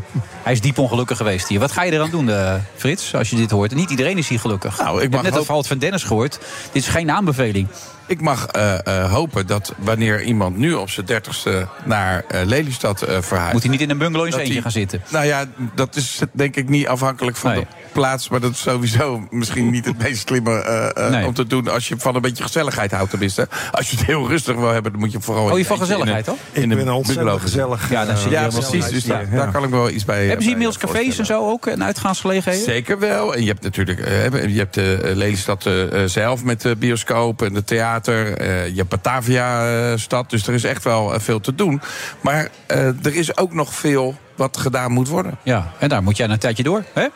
Hij 0.42 0.52
is 0.52 0.60
diep 0.60 0.78
ongelukkig 0.78 1.16
geweest 1.16 1.48
hier. 1.48 1.58
Wat 1.60 1.72
ga 1.72 1.82
je 1.82 1.92
eraan 1.92 2.10
doen, 2.10 2.30
eh, 2.30 2.54
Frits, 2.76 3.14
als 3.14 3.30
je 3.30 3.36
dit 3.36 3.50
hoort? 3.50 3.74
Niet 3.74 3.90
iedereen 3.90 4.18
is 4.18 4.28
hier 4.28 4.40
gelukkig. 4.40 4.78
Nou, 4.78 4.96
ik 4.96 5.02
heb 5.02 5.10
net 5.12 5.24
het 5.24 5.34
hoop- 5.34 5.44
verhaal 5.44 5.62
van 5.64 5.78
Dennis 5.78 6.02
gehoord. 6.02 6.38
Dit 6.72 6.82
is 6.82 6.88
geen 6.88 7.10
aanbeveling. 7.10 7.66
Ik 8.08 8.20
mag 8.20 8.46
eh, 8.46 8.86
eh, 8.86 9.12
hopen 9.12 9.46
dat 9.46 9.74
wanneer 9.76 10.22
iemand 10.22 10.56
nu 10.56 10.72
op 10.74 10.90
zijn 10.90 11.06
dertigste 11.06 11.66
naar 11.84 12.24
eh, 12.28 12.40
Lelystad 12.44 13.02
eh 13.02 13.16
verhuist... 13.20 13.52
Moet 13.52 13.62
hij 13.62 13.70
niet 13.70 13.80
in 13.80 13.90
een 13.90 13.98
bungalow 13.98 14.26
in 14.26 14.32
zijn 14.32 14.44
eentje 14.44 14.62
gaan 14.62 14.70
zitten? 14.70 15.02
Nou 15.08 15.26
ja, 15.26 15.44
dat 15.74 15.96
is 15.96 16.20
denk 16.32 16.56
ik 16.56 16.68
niet 16.68 16.86
afhankelijk 16.86 17.36
van 17.36 17.50
Nee. 17.50 17.60
de 17.60 17.66
plaats. 17.92 18.28
Maar 18.28 18.40
dat 18.40 18.50
is 18.50 18.60
sowieso 18.60 19.26
misschien 19.30 19.70
niet 19.70 19.84
het 19.84 19.98
meest 19.98 20.28
slimme 20.28 20.60
eh, 20.60 21.04
eh, 21.06 21.10
Nee. 21.10 21.26
om 21.26 21.34
te 21.34 21.46
doen... 21.46 21.68
als 21.68 21.88
je 21.88 21.94
van 21.98 22.14
een 22.14 22.20
beetje 22.20 22.42
gezelligheid 22.42 22.90
houdt 22.90 23.10
tenminste. 23.10 23.48
Als 23.72 23.90
je 23.90 23.96
het 23.96 24.06
heel 24.06 24.28
rustig 24.28 24.56
wil 24.56 24.72
hebben, 24.72 24.92
dan 24.92 25.00
moet 25.00 25.12
je 25.12 25.20
vooral... 25.20 25.50
Oh, 25.50 25.58
je 25.58 25.64
van 25.64 25.78
gezelligheid, 25.78 26.26
hoor? 26.26 26.36
In 26.52 26.70
Ik 26.70 26.76
ben 26.76 26.86
een 26.86 27.02
bungalow 27.02 27.40
gezellig. 27.40 27.90
Ja, 27.90 28.04
dan 28.04 28.16
zit 28.16 28.24
je 28.24 28.30
Ja, 28.30 28.40
helemaal 28.40 28.70
precies. 28.70 28.88
Dus 28.88 29.04
daar, 29.04 29.26
Ja. 29.30 29.36
daar 29.36 29.52
kan 29.52 29.64
ik 29.64 29.70
me 29.70 29.76
wel 29.76 29.90
iets 29.90 30.04
bij 30.04 30.26
Hebben 30.26 30.44
ze 30.44 30.50
inmiddels 30.50 30.78
cafés 30.78 31.18
en 31.18 31.26
zo 31.26 31.50
ook? 31.50 31.66
En 31.66 31.84
uitgaansgelegenheden? 31.84 32.64
Zeker 32.64 32.98
wel. 32.98 33.34
En 33.34 33.42
je 33.42 33.48
hebt 33.48 33.62
natuurlijk 33.62 34.00
eh, 34.00 34.46
je 34.48 34.58
hebt 34.58 34.74
de 34.74 35.12
Lelystad 35.14 35.70
zelf 36.06 36.44
met 36.44 36.60
de 36.60 36.76
bioscoop 36.76 37.42
en 37.42 37.54
de 37.54 37.64
theater. 37.64 37.97
Eh, 38.06 38.66
je 38.66 38.76
hebt 38.76 38.88
Batavia-stad. 38.88 40.30
Dus 40.30 40.46
er 40.46 40.54
is 40.54 40.64
echt 40.64 40.84
wel 40.84 41.14
eh, 41.14 41.20
veel 41.20 41.40
te 41.40 41.54
doen. 41.54 41.80
Maar 42.20 42.48
eh, 42.66 42.86
er 42.86 43.14
is 43.14 43.36
ook 43.36 43.54
nog 43.54 43.74
veel 43.74 44.16
wat 44.34 44.56
gedaan 44.56 44.92
moet 44.92 45.08
worden. 45.08 45.38
Ja, 45.42 45.72
en 45.78 45.88
daar 45.88 46.02
moet 46.02 46.16
jij 46.16 46.28
een 46.28 46.38
tijdje 46.38 46.62
door, 46.62 46.84
hè? 46.92 47.06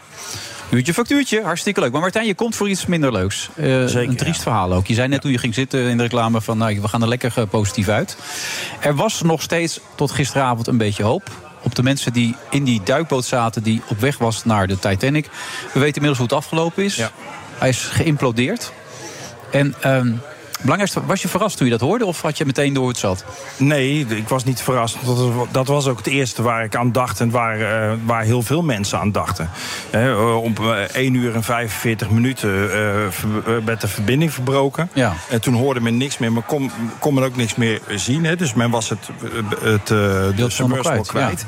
Uurtje 0.72 0.94
factuurtje, 0.94 1.42
hartstikke 1.42 1.80
leuk. 1.80 1.92
Maar 1.92 2.00
Martijn, 2.00 2.26
je 2.26 2.34
komt 2.34 2.56
voor 2.56 2.68
iets 2.68 2.86
minder 2.86 3.12
leuks. 3.12 3.48
Eh, 3.56 3.64
Zeker, 3.64 4.09
een 4.09 4.16
triest 4.16 4.42
verhaal 4.42 4.72
ook. 4.72 4.86
Je 4.86 4.94
zei 4.94 5.09
net 5.09 5.20
toen 5.20 5.30
je 5.30 5.38
ging 5.38 5.54
zitten 5.54 5.80
in 5.80 5.96
de 5.96 6.02
reclame 6.02 6.40
van... 6.40 6.59
Nou, 6.59 6.80
we 6.80 6.88
gaan 6.88 7.02
er 7.02 7.09
lekker 7.09 7.32
eh, 7.36 7.44
positief 7.50 7.88
uit. 7.88 8.16
Er 8.80 8.94
was 8.94 9.22
nog 9.22 9.42
steeds 9.42 9.80
tot 9.94 10.10
gisteravond 10.10 10.66
een 10.66 10.76
beetje 10.76 11.02
hoop. 11.02 11.30
Op 11.62 11.74
de 11.74 11.82
mensen 11.82 12.12
die 12.12 12.36
in 12.50 12.64
die 12.64 12.80
duikboot 12.84 13.24
zaten... 13.24 13.62
die 13.62 13.82
op 13.88 14.00
weg 14.00 14.18
was 14.18 14.44
naar 14.44 14.66
de 14.66 14.78
Titanic. 14.78 15.24
We 15.72 15.80
weten 15.80 16.02
inmiddels 16.02 16.18
hoe 16.18 16.26
het 16.26 16.36
afgelopen 16.36 16.84
is. 16.84 17.00
Hij 17.59 17.68
is 17.68 17.78
geïmplodeerd. 17.82 18.72
En 19.50 19.74
ehm, 19.80 20.12
Belangrijkste, 20.62 21.06
was 21.06 21.22
je 21.22 21.28
verrast 21.28 21.56
toen 21.56 21.66
je 21.66 21.72
dat 21.72 21.80
hoorde 21.80 22.06
of 22.06 22.22
had 22.22 22.39
je 22.39 22.47
meteen 22.47 22.72
door 22.72 22.89
het 22.89 22.98
zat? 22.98 23.24
Nee, 23.56 24.06
ik 24.09 24.28
was 24.28 24.44
niet 24.44 24.60
verrast. 24.60 24.97
Dat 25.05 25.18
was, 25.18 25.47
dat 25.51 25.66
was 25.66 25.86
ook 25.86 25.98
het 25.98 26.06
eerste 26.06 26.43
waar 26.43 26.64
ik 26.64 26.76
aan 26.76 26.93
dacht 26.93 27.20
en 27.20 27.30
waar, 27.30 27.60
eh, 27.60 27.93
waar 28.05 28.22
heel 28.22 28.43
veel 28.43 28.62
mensen 28.62 28.98
aan 28.98 29.12
dachten. 29.12 29.51
Om 30.43 30.55
eh, 30.56 30.80
1 30.93 31.14
uur 31.14 31.34
en 31.34 31.43
45 31.43 32.10
minuten 32.10 32.72
eh, 32.72 33.06
eh, 33.06 33.12
werd 33.64 33.80
de 33.80 33.89
verbinding 33.89 34.32
verbroken. 34.32 34.90
Ja. 34.93 35.14
En 35.28 35.40
toen 35.40 35.55
hoorde 35.55 35.80
men 35.80 35.97
niks 35.97 36.18
meer, 36.18 36.32
maar 36.32 36.43
kon, 36.43 36.70
kon 36.98 37.14
men 37.14 37.24
ook 37.24 37.36
niks 37.36 37.55
meer 37.55 37.80
zien. 37.89 38.24
Hè. 38.24 38.36
Dus 38.36 38.55
men 38.55 38.70
was 38.70 38.89
het, 38.89 39.09
eh, 39.22 39.70
het, 39.70 39.80
eh, 39.80 40.36
de 40.36 40.44
submersible 40.51 41.06
kwijt, 41.06 41.06
kwijt. 41.06 41.44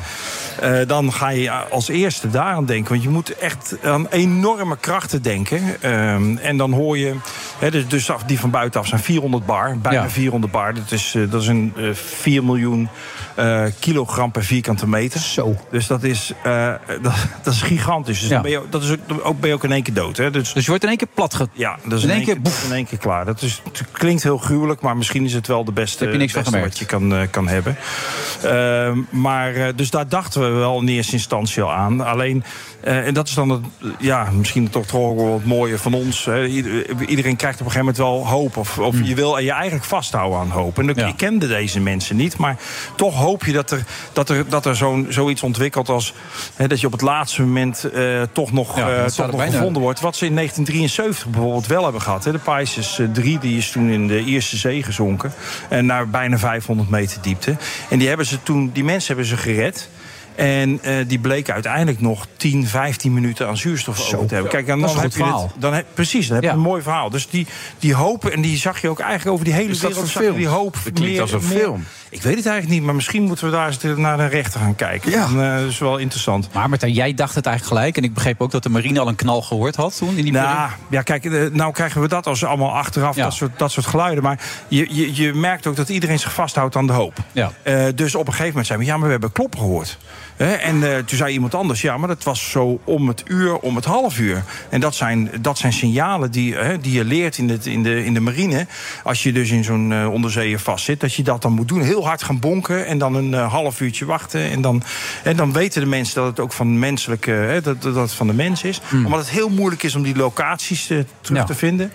Eh, 0.61 0.89
dan 0.89 1.13
ga 1.13 1.29
je 1.29 1.51
als 1.51 1.89
eerste 1.89 2.31
daaraan 2.31 2.65
denken. 2.65 2.91
Want 2.91 3.03
je 3.03 3.09
moet 3.09 3.39
echt 3.39 3.77
aan 3.83 4.07
enorme 4.09 4.77
krachten 4.77 5.23
denken. 5.23 5.77
Ehm, 5.81 6.37
en 6.37 6.57
dan 6.57 6.73
hoor 6.73 6.99
je, 6.99 7.15
hè, 7.59 7.71
dus, 7.71 7.89
dus 7.89 8.11
die 8.27 8.41
van 8.41 8.51
buitenaf 8.51 8.87
zijn 8.87 9.01
400 9.05 9.47
bar, 9.47 9.79
bijna 9.79 10.03
Ja. 10.03 10.11
400 10.11 10.53
bar. 10.53 10.75
Dat 10.75 10.91
is, 10.91 11.15
eh, 11.15 11.31
dat 11.31 11.43
is 11.43 11.49
een 11.49 11.73
eh, 11.77 11.91
4 11.93 12.45
miljoen 12.45 12.89
eh, 13.35 13.65
kilogram 13.81 14.31
per 14.31 14.45
vierkante 14.45 14.89
meter. 14.89 15.21
Zo. 15.21 15.57
Dus 15.71 15.87
dat 15.87 16.03
is, 16.03 16.33
eh, 16.43 16.73
dat, 17.03 17.13
dat 17.43 17.53
is 17.55 17.63
gigantisch. 17.63 18.21
Dus 18.21 18.29
Ja. 18.29 18.35
dan 18.35 18.43
ben 18.43 18.51
je, 18.51 18.61
dat 18.71 18.83
is 18.83 18.91
ook, 18.91 18.99
ook, 19.23 19.41
ben 19.41 19.49
je 19.49 19.55
ook 19.55 19.65
in 19.65 19.73
één 19.73 19.83
keer 19.83 19.95
dood. 19.95 20.17
Hè? 20.17 20.31
Dus, 20.31 20.53
Dus 20.53 20.63
je 20.63 20.69
wordt 20.69 20.83
in 20.83 20.89
één 20.89 20.99
keer 20.99 21.09
plat 21.15 21.35
ge... 21.35 21.49
ja, 21.53 21.79
dat 21.85 21.99
is 21.99 22.05
in 22.05 22.11
één 22.11 22.25
keer, 22.25 22.41
keer, 22.41 22.53
in 22.67 22.73
één 22.73 22.87
keer 22.87 22.99
klaar. 22.99 23.25
Dat 23.25 23.43
is, 23.43 23.63
het 23.65 23.85
klinkt 23.93 24.23
heel 24.23 24.39
gruwelijk, 24.39 24.81
maar 24.81 24.97
misschien 24.97 25.25
is 25.25 25.35
het 25.35 25.47
wel 25.47 25.65
de 25.65 25.73
beste, 25.73 26.07
je 26.09 26.19
beste 26.19 26.61
wat 26.61 26.79
je 26.79 26.85
kan, 26.87 27.15
eh, 27.15 27.21
kan 27.31 27.49
hebben. 27.49 27.77
Ehm, 28.43 28.99
maar 29.11 29.75
dus 29.77 29.91
daar 29.91 30.09
dachten 30.09 30.41
we 30.41 30.49
wel 30.59 30.81
in 30.81 30.89
eerste 30.89 31.13
instantie 31.13 31.63
al 31.63 31.73
aan. 31.73 32.01
Alleen, 32.01 32.45
en 32.81 33.15
dat 33.15 33.29
is 33.29 33.35
dan 33.35 33.49
het, 33.51 33.61
ja, 33.99 34.29
misschien 34.33 34.71
toch 34.71 34.87
toch 34.87 35.15
wel 35.15 35.35
het 35.35 35.45
mooie 35.47 35.79
van 35.79 35.95
ons. 35.95 36.25
Hè. 36.25 36.47
Ieder- 36.47 37.01
Iedereen 37.07 37.37
krijgt 37.37 37.61
op 37.61 37.67
een 37.67 37.73
gegeven 37.73 37.95
moment 37.95 37.97
wel 37.97 38.27
hoop. 38.39 38.57
Of, 38.57 38.79
of 38.79 38.95
Hmm. 38.95 39.05
je 39.05 39.15
wil 39.15 39.39
je 39.39 39.53
eigenlijk 39.53 39.85
vasthouden 39.85 40.39
aan 40.39 40.51
hoop. 40.51 40.79
En 40.79 40.89
ik, 40.89 40.97
ik 40.97 41.17
kende 41.17 41.47
deze 41.47 41.81
mensen 41.81 42.17
niet. 42.17 42.37
Maar 42.37 42.57
toch 42.97 43.17
hoop 43.25 43.45
je 43.45 43.53
dat 43.53 43.71
er, 43.71 43.85
dat 44.13 44.29
er, 44.29 44.49
dat 44.49 44.67
er 44.67 44.77
zo'n, 44.77 45.07
zoiets 45.09 45.43
ontwikkelt 45.43 45.89
als 45.89 46.15
hè, 46.55 46.67
dat 46.69 46.81
je 46.81 46.87
op 46.87 46.93
het 46.93 47.01
laatste 47.01 47.43
moment 47.43 47.91
eh, 47.91 48.23
toch 48.33 48.53
nog, 48.53 48.77
Ja, 48.77 48.91
eh, 48.91 49.05
toch 49.05 49.31
nog 49.31 49.45
gevonden 49.45 49.83
wordt. 49.83 50.01
Wat 50.01 50.17
ze 50.17 50.27
in 50.27 50.35
1973 50.35 51.33
bijvoorbeeld 51.33 51.67
wel 51.67 51.83
hebben 51.83 52.03
gehad. 52.03 52.25
Hè. 52.25 52.33
De 52.33 52.39
Pisces 52.39 53.01
3 53.13 53.39
die 53.39 53.57
is 53.57 53.71
toen 53.71 53.89
in 53.89 54.07
de 54.07 54.21
Ierse 54.21 54.57
Zee 54.57 54.83
gezonken. 54.83 55.33
En 55.69 55.87
naar 55.87 56.09
bijna 56.09 56.39
500 56.39 56.89
meter 56.89 57.19
diepte. 57.23 57.57
En 57.91 57.99
die, 57.99 58.09
hebben 58.09 58.27
ze 58.27 58.43
toen, 58.43 58.71
die 58.73 58.85
mensen 58.85 59.07
hebben 59.07 59.27
ze 59.27 59.37
gered. 59.37 59.89
En 60.35 60.79
eh, 60.83 60.95
die 61.07 61.19
bleken 61.19 61.55
uiteindelijk 61.55 62.01
nog 62.01 62.27
10, 62.37 62.67
15 62.67 63.15
minuten 63.15 63.47
aan 63.49 63.57
zuurstof 63.57 64.15
over 64.15 64.27
te 64.27 64.35
hebben. 64.35 64.53
Kijk, 64.53 64.69
en 64.69 64.81
dan 64.81 64.89
is 64.89 64.95
een 64.95 65.01
heb 65.01 65.11
goed 65.11 65.19
je 65.19 65.25
verhaal. 65.25 65.51
Het, 65.53 65.61
dan 65.61 65.73
heb, 65.75 65.87
precies, 65.95 66.27
dan 66.27 66.35
heb 66.35 66.45
je 66.45 66.51
Ja. 66.51 66.57
een 66.57 66.63
mooi 66.63 66.83
verhaal. 66.83 67.11
Dus 67.11 67.29
die, 67.29 67.47
die 67.79 67.95
hoop, 67.95 68.25
en 68.27 68.41
die 68.41 68.57
zag 68.57 68.81
je 68.81 68.89
ook 68.89 69.01
eigenlijk 69.01 69.31
over 69.31 69.45
die 69.45 69.55
hele 69.55 69.69
dat 69.69 69.81
wereld. 69.81 70.09
zag 70.09 70.23
je 70.23 70.33
die 70.33 70.47
hoop 70.47 70.77
klinkt 70.95 71.21
als 71.21 71.33
een 71.33 71.43
film. 71.43 71.85
Ik 72.15 72.23
weet 72.23 72.37
het 72.37 72.47
eigenlijk 72.47 72.77
niet, 72.77 72.85
maar 72.85 72.95
misschien 72.95 73.23
moeten 73.23 73.45
we 73.45 73.51
daar 73.51 73.67
eens 73.67 73.83
naar 73.97 74.17
de 74.17 74.27
rechter 74.27 74.61
gaan 74.61 74.75
kijken. 74.75 75.11
Ja. 75.11 75.27
Dan, 75.27 75.43
eh, 75.43 75.59
dat 75.59 75.69
is 75.69 75.79
wel 75.79 75.97
interessant. 75.97 76.49
Maar 76.53 76.69
Martijn, 76.69 76.93
jij 76.93 77.15
dacht 77.15 77.35
het 77.35 77.47
eigenlijk 77.47 77.77
gelijk. 77.77 77.97
En 77.97 78.03
ik 78.03 78.15
begreep 78.15 78.41
ook 78.41 78.51
dat 78.51 78.63
de 78.63 78.69
marine 78.69 79.01
al 79.01 79.09
een 79.09 79.15
knal 79.15 79.43
gehoord 79.43 79.77
had 79.77 79.97
toen 79.97 80.17
in 80.17 80.23
die 80.23 80.33
Nou, 80.33 80.71
ja, 80.91 81.03
kijk, 81.03 81.25
eh, 81.25 81.51
nou 81.53 81.73
krijgen 81.73 82.01
we 82.01 82.09
dat 82.09 82.27
als 82.27 82.45
allemaal 82.45 82.73
achteraf, 82.73 83.17
dat, 83.17 83.35
soort, 83.35 83.59
dat 83.59 83.73
soort 83.73 83.87
geluiden. 83.87 84.23
Maar 84.23 84.41
je, 84.69 84.87
je, 84.95 85.23
je 85.23 85.35
merkt 85.35 85.67
ook 85.67 85.77
dat 85.77 85.89
iedereen 85.89 86.19
zich 86.19 86.33
vasthoudt 86.33 86.77
aan 86.77 86.87
de 86.87 86.93
hoop. 86.93 87.17
Ja. 87.33 87.53
Eh, 87.63 87.85
dus 87.95 88.15
op 88.15 88.27
een 88.27 88.33
gegeven 88.33 88.49
moment 88.49 88.67
zei 88.67 88.79
we, 88.79 88.85
ja, 88.85 88.97
maar 88.97 89.07
we 89.07 89.13
hebben 89.13 89.33
kloppen 89.33 89.59
gehoord. 89.59 89.99
Hè, 90.37 90.53
en 90.53 90.83
eh, 90.93 90.99
toen 90.99 91.17
zei 91.19 91.33
iemand 91.33 91.55
anders, 91.55 91.81
ja, 91.81 91.97
maar 91.97 92.09
dat 92.09 92.23
was 92.23 92.51
zo 92.51 92.81
om 92.85 93.09
het 93.09 93.23
uur, 93.27 93.57
om 93.57 93.77
het 93.77 93.85
half 93.85 94.19
uur. 94.19 94.45
En 94.69 94.81
dat 94.81 94.95
zijn, 94.95 95.31
dat 95.41 95.59
zijn 95.59 95.73
signalen 95.73 96.31
die, 96.31 96.55
hè, 96.55 96.79
die 96.79 96.93
je 96.93 97.05
leert 97.05 97.39
in, 97.39 97.49
het, 97.49 97.67
in, 97.67 97.83
de, 97.83 98.05
in 98.05 98.15
de 98.15 98.21
marine. 98.21 98.67
Als 99.05 99.23
je 99.23 99.33
dus 99.33 99.51
in 99.51 99.65
zo'n 99.65 99.93
eh, 99.93 100.13
onderzeeër 100.13 100.59
vastzit, 100.59 101.01
dat 101.01 101.15
je 101.15 101.23
dat 101.23 101.43
dan 101.43 101.53
moet 101.53 101.69
doen. 101.69 101.83
Heel 101.83 102.07
hard 102.07 102.23
gaan 102.23 102.39
bonken 102.41 102.87
en 102.87 102.99
dan 102.99 103.15
een 103.15 103.35
eh, 103.35 103.53
half 103.53 103.81
uurtje 103.81 104.05
wachten. 104.05 104.41
En 104.51 104.61
dan, 104.61 104.83
en 105.25 105.37
dan 105.37 105.53
weten 105.53 105.81
de 105.81 105.87
mensen 105.89 106.15
dat 106.15 106.27
het 106.27 106.41
ook 106.41 106.53
van 106.53 106.79
menselijke, 106.79 107.31
hè, 107.31 107.61
dat, 107.61 107.83
dat 107.83 107.95
het 107.95 108.13
van 108.13 108.27
de 108.27 108.35
mens 108.35 108.63
is. 108.63 108.81
Omdat 109.05 109.19
het 109.19 109.31
heel 109.31 109.49
moeilijk 109.49 109.83
is 109.83 109.95
om 109.95 110.03
die 110.03 110.17
locaties 110.17 110.87
terug 110.87 111.39
Ja. 111.39 111.45
te 111.45 111.55
vinden. 111.55 111.93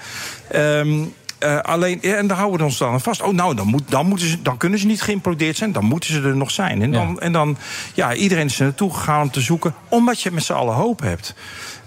Ehm, 0.48 1.04
eh, 1.40 1.60
alleen, 1.60 1.98
ja, 2.02 2.16
en 2.16 2.28
daar 2.28 2.38
houden 2.38 2.60
we 2.60 2.66
ons 2.66 2.78
dan 2.78 3.02
vast. 3.02 3.22
Oh, 3.22 3.34
nou, 3.34 3.56
dan, 3.56 3.68
moet, 3.68 3.84
dan, 3.90 4.06
moeten 4.06 4.28
ze, 4.28 4.42
dan 4.42 4.58
kunnen 4.58 4.80
ze 4.80 4.86
niet 4.86 5.02
geïmplodeerd 5.02 5.58
zijn. 5.58 5.72
Dan 5.72 5.86
moeten 5.86 6.10
ze 6.14 6.22
er 6.22 6.36
nog 6.36 6.52
zijn. 6.52 6.82
En 6.82 6.92
dan, 6.92 7.20
en 7.20 7.32
dan 7.32 7.58
ja, 7.94 8.14
iedereen 8.14 8.46
is 8.46 8.60
er 8.60 8.64
naartoe 8.64 8.94
gegaan 8.94 9.22
om 9.22 9.32
te 9.32 9.42
zoeken. 9.42 9.74
Omdat 9.88 10.22
je 10.22 10.32
met 10.32 10.44
z'n 10.44 10.54
allen 10.54 10.76
hoop 10.76 11.00
hebt. 11.00 11.36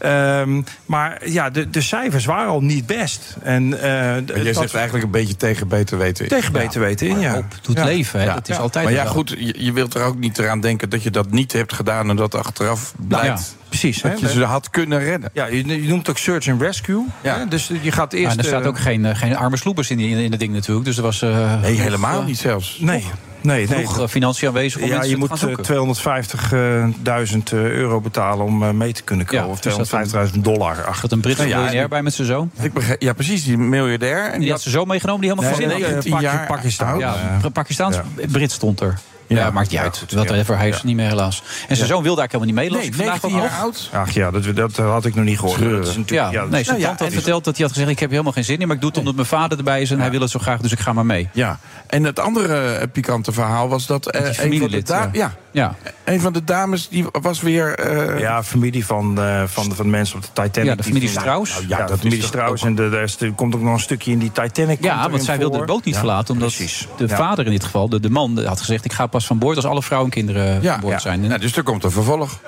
Ehm, 0.02 0.62
maar 0.86 1.28
ja, 1.28 1.50
de, 1.50 1.70
de 1.70 1.80
cijfers 1.80 2.24
waren 2.24 2.48
al 2.50 2.60
niet 2.60 2.86
best. 2.86 3.36
En, 3.42 3.74
eh, 3.80 3.82
Maar 3.90 4.22
jij 4.26 4.44
dat- 4.44 4.54
zegt 4.54 4.74
eigenlijk 4.74 5.04
een 5.04 5.10
beetje 5.10 5.36
tegen 5.36 5.68
beter 5.68 5.98
weten. 5.98 6.24
in. 6.24 6.30
Tegen 6.30 6.52
beter 6.52 6.80
weten 6.80 7.06
in, 7.08 7.18
ja. 7.20 7.40
doet 7.62 7.78
leven, 7.84 8.20
hè, 8.20 8.26
dat 8.34 8.48
is 8.48 8.56
altijd 8.58 8.84
Maar 8.84 8.94
ja, 8.94 9.02
wel. 9.02 9.12
goed, 9.12 9.34
je, 9.38 9.54
je 9.64 9.72
wilt 9.72 9.94
er 9.94 10.02
ook 10.02 10.18
niet 10.18 10.38
eraan 10.38 10.60
denken 10.60 10.90
dat 10.90 11.02
je 11.02 11.10
dat 11.10 11.30
niet 11.30 11.52
hebt 11.52 11.72
gedaan 11.72 12.10
en 12.10 12.16
dat 12.16 12.34
achteraf 12.34 12.94
blijkt. 13.08 13.26
Ja, 13.56 13.66
precies. 13.68 14.00
Dat 14.02 14.20
je 14.20 14.28
ze 14.28 14.44
had 14.44 14.70
kunnen 14.70 14.98
redden. 14.98 15.30
Ja, 15.32 15.46
je, 15.46 15.64
noemt 15.66 15.98
het 15.98 16.08
ook 16.10 16.18
search 16.18 16.48
and 16.48 16.60
rescue. 16.60 17.04
hè. 17.20 17.48
Dus 17.48 17.70
je 17.82 17.92
gaat 17.92 18.12
eerst... 18.12 18.26
Maar 18.26 18.38
er 18.38 18.44
staat 18.44 18.62
eh, 18.62 18.68
ook 18.68 18.78
geen, 18.78 19.04
eh, 19.04 19.16
geen 19.16 19.36
arme 19.36 19.56
sloepers 19.56 19.90
in, 19.90 19.96
die, 19.96 20.08
in, 20.10 20.18
in 20.18 20.30
het 20.30 20.40
ding 20.40 20.52
natuurlijk. 20.52 20.86
Dus 20.86 20.96
er 20.96 21.02
was... 21.02 21.22
eh, 21.22 21.60
Nee, 21.60 21.80
helemaal 21.80 22.22
niet 22.22 22.38
zelfs. 22.38 22.78
Nee, 22.80 23.04
nee, 23.42 23.56
nee. 23.56 23.66
Genoeg 23.86 24.00
eh, 24.00 24.08
financiën 24.08 24.48
aanwezig 24.48 24.82
om 24.82 24.88
Ja, 24.88 25.02
je 25.02 25.16
moet 25.16 25.28
gaan 25.28 25.38
eh, 25.50 25.64
zoeken. 25.64 27.26
250.000 27.36 27.42
euro 27.52 28.00
betalen 28.00 28.44
om 28.46 28.62
eh, 28.62 28.70
mee 28.70 28.92
te 28.92 29.02
kunnen 29.02 29.26
komen. 29.26 29.44
Ja, 29.44 29.50
of 29.50 29.60
dus 29.60 29.76
dat 29.76 30.30
250.000 30.34 30.38
dollar. 30.40 30.84
Ach, 30.84 31.00
Dat 31.00 31.12
een 31.12 31.20
Britse 31.20 31.46
Nou 31.46 31.72
ja, 31.72 31.82
en- 31.82 31.88
bij 31.88 32.02
met 32.02 32.14
zijn 32.14 32.26
zoon. 32.26 32.50
Ik 32.60 32.72
begrijp, 32.72 33.02
ja, 33.02 33.12
precies, 33.12 33.44
die 33.44 33.58
miljardair. 33.58 34.30
En 34.32 34.40
Die 34.40 34.50
had 34.50 34.60
ze 34.60 34.70
zo 34.70 34.84
meegenomen, 34.84 35.20
die 35.20 35.30
helemaal 35.30 35.50
Nee, 35.58 35.60
verzin 35.68 35.82
nee, 35.82 35.94
had. 35.94 36.04
eh, 36.04 36.30
Pak- 36.38 36.46
Pakistan. 36.46 36.98
Ja, 36.98 37.14
Eh, 37.44 37.50
Pakistaans, 37.52 37.96
ja. 37.96 38.04
Brit 38.30 38.52
stond 38.52 38.80
er. 38.80 38.98
Ja, 39.36 39.50
maakt 39.50 39.70
niet 39.70 39.80
uit. 39.80 40.04
Whatever, 40.10 40.56
hij 40.58 40.68
is 40.68 40.82
niet 40.82 40.96
meer 40.96 41.08
helaas. 41.08 41.42
En 41.68 41.76
zijn 41.76 41.88
zoon 41.88 42.02
wilde 42.02 42.20
eigenlijk 42.20 42.50
helemaal 42.50 42.72
niet 42.72 42.80
mee. 42.80 42.88
ik 42.90 42.94
vandaag 42.94 43.24
ook 43.24 43.30
nog. 43.32 43.60
oud. 43.60 43.90
Ach 43.92 44.10
ja, 44.10 44.30
dat, 44.30 44.56
dat 44.56 44.76
had 44.76 45.04
ik 45.04 45.14
nog 45.14 45.24
niet 45.24 45.38
gehoord. 45.38 45.58
Dat 45.60 45.86
is 45.86 45.92
Ja, 45.94 45.98
natuurlijk, 45.98 46.32
ja, 46.32 46.44
nee, 46.44 46.64
zijn 46.64 46.78
ja, 46.78 46.86
tante 46.86 47.04
had 47.04 47.12
verteld 47.12 47.44
dat 47.44 47.56
hij 47.56 47.64
had 47.64 47.72
gezegd... 47.74 47.90
ik 47.92 47.98
heb 47.98 48.10
helemaal 48.10 48.32
geen 48.32 48.44
zin 48.44 48.58
in, 48.58 48.66
maar 48.66 48.74
ik 48.76 48.80
doe 48.82 48.90
het 48.90 48.98
omdat 48.98 49.14
mijn 49.14 49.26
vader 49.26 49.58
erbij 49.58 49.80
is... 49.80 49.90
en 49.90 50.00
hij 50.00 50.10
wil 50.10 50.20
het 50.20 50.30
zo 50.30 50.38
graag, 50.38 50.60
dus 50.60 50.72
ik 50.72 50.78
ga 50.80 50.92
maar 50.92 51.06
mee. 51.06 51.28
Ja, 51.32 51.58
en 51.86 52.04
het 52.04 52.18
andere 52.18 52.72
eh, 52.74 52.86
pikante 52.92 53.32
verhaal 53.32 53.68
was 53.68 53.86
dat 53.86 54.10
eh, 54.10 54.20
die 54.20 54.52
een, 54.52 54.58
van 54.58 54.70
de 54.70 54.82
ja. 54.86 55.08
ja. 55.12 55.34
Ja. 55.52 55.74
een 56.04 56.20
van 56.20 56.32
de 56.32 56.44
dames 56.44 56.88
die 56.88 57.04
was 57.12 57.40
weer. 57.40 57.74
eh, 57.78 58.20
Ja, 58.20 58.42
familie 58.42 58.86
van, 58.86 59.20
eh, 59.22 59.42
van, 59.46 59.68
de, 59.68 59.74
van 59.74 59.84
de 59.84 59.90
mensen 59.90 60.16
op 60.16 60.22
de 60.22 60.42
Titanic. 60.42 60.68
Ja, 60.70 60.74
de 60.76 60.82
familie 60.82 61.08
Strauss. 61.08 61.52
Nou, 61.52 61.64
Ja, 61.68 61.76
ja, 61.78 61.86
dat 61.86 61.88
de 61.96 62.02
familie 62.02 62.22
Strauss. 62.22 62.62
En 62.64 62.74
de, 62.74 62.88
daar 62.90 63.02
is- 63.02 63.20
er 63.20 63.32
komt 63.32 63.54
ook 63.54 63.60
nog 63.62 63.72
een 63.72 63.80
stukje 63.80 64.10
in 64.10 64.18
die 64.18 64.32
Titanic. 64.32 64.82
Ja, 64.82 65.10
want 65.10 65.24
zij 65.24 65.38
wilde 65.38 65.56
voor. 65.56 65.66
de 65.66 65.72
boot 65.72 65.84
niet 65.84 65.94
Ja, 65.94 66.00
verlaten. 66.00 66.34
Omdat 66.34 66.48
precies. 66.54 66.86
de 66.96 67.06
Ja. 67.06 67.16
vader 67.16 67.44
in 67.44 67.50
dit 67.50 67.64
geval, 67.64 67.88
de, 67.88 68.00
de 68.00 68.10
man, 68.10 68.44
had 68.44 68.58
gezegd... 68.60 68.84
ik 68.84 68.92
ga 68.92 69.06
pas 69.06 69.21
van 69.26 69.38
boord 69.38 69.56
als 69.56 69.64
alle 69.64 69.82
vrouwen 69.82 70.10
en 70.10 70.16
kinderen 70.16 70.62
ja, 70.62 70.72
van 70.72 70.80
boord 70.80 70.92
ja. 70.92 70.98
zijn. 70.98 71.20
Nou, 71.20 71.40
dus 71.40 71.56
er 71.56 71.62
komt 71.62 71.84
een 71.84 71.90
vervolg. 71.90 72.38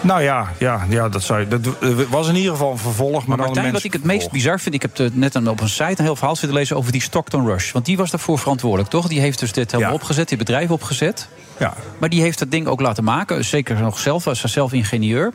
Nou 0.00 0.22
ja, 0.22 0.52
ja, 0.58 0.86
ja 0.88 1.08
dat, 1.08 1.22
zou, 1.22 1.40
je- 1.40 1.48
dat 1.48 1.60
eh, 1.80 1.90
was 2.10 2.28
in 2.28 2.36
ieder 2.36 2.50
geval 2.52 2.70
een 2.70 2.78
vervolg. 2.78 3.26
Maar, 3.26 3.36
Maar 3.38 3.46
Martijn, 3.46 3.72
wat 3.72 3.84
ik 3.84 3.92
het 3.92 4.04
meest 4.04 4.30
bizar 4.30 4.60
vind... 4.60 4.74
ik 4.74 4.82
heb 4.82 4.96
het 4.96 5.16
net 5.16 5.48
op 5.48 5.60
een 5.60 5.68
site 5.68 5.94
een 5.96 6.04
heel 6.04 6.16
verhaal 6.16 6.36
zitten 6.36 6.58
lezen... 6.58 6.76
over 6.76 6.92
die 6.92 7.02
Stockton 7.02 7.46
Rush. 7.46 7.72
Want 7.72 7.84
die 7.84 7.96
was 7.96 8.10
daarvoor 8.10 8.38
verantwoordelijk, 8.38 8.90
toch? 8.90 9.08
Die 9.08 9.20
heeft 9.20 9.38
dus 9.38 9.52
dit 9.52 9.70
helemaal 9.70 9.92
Ja. 9.92 9.98
opgezet, 9.98 10.28
dit 10.28 10.38
bedrijf 10.38 10.70
opgezet. 10.70 11.28
Ja. 11.58 11.74
Maar 11.98 12.08
die 12.08 12.20
heeft 12.20 12.38
dat 12.38 12.50
ding 12.50 12.66
ook 12.66 12.80
laten 12.80 13.04
maken. 13.04 13.44
Zeker 13.44 13.80
nog 13.80 13.98
zelf, 13.98 14.24
was 14.24 14.40
zelf 14.40 14.72
ingenieur. 14.72 15.32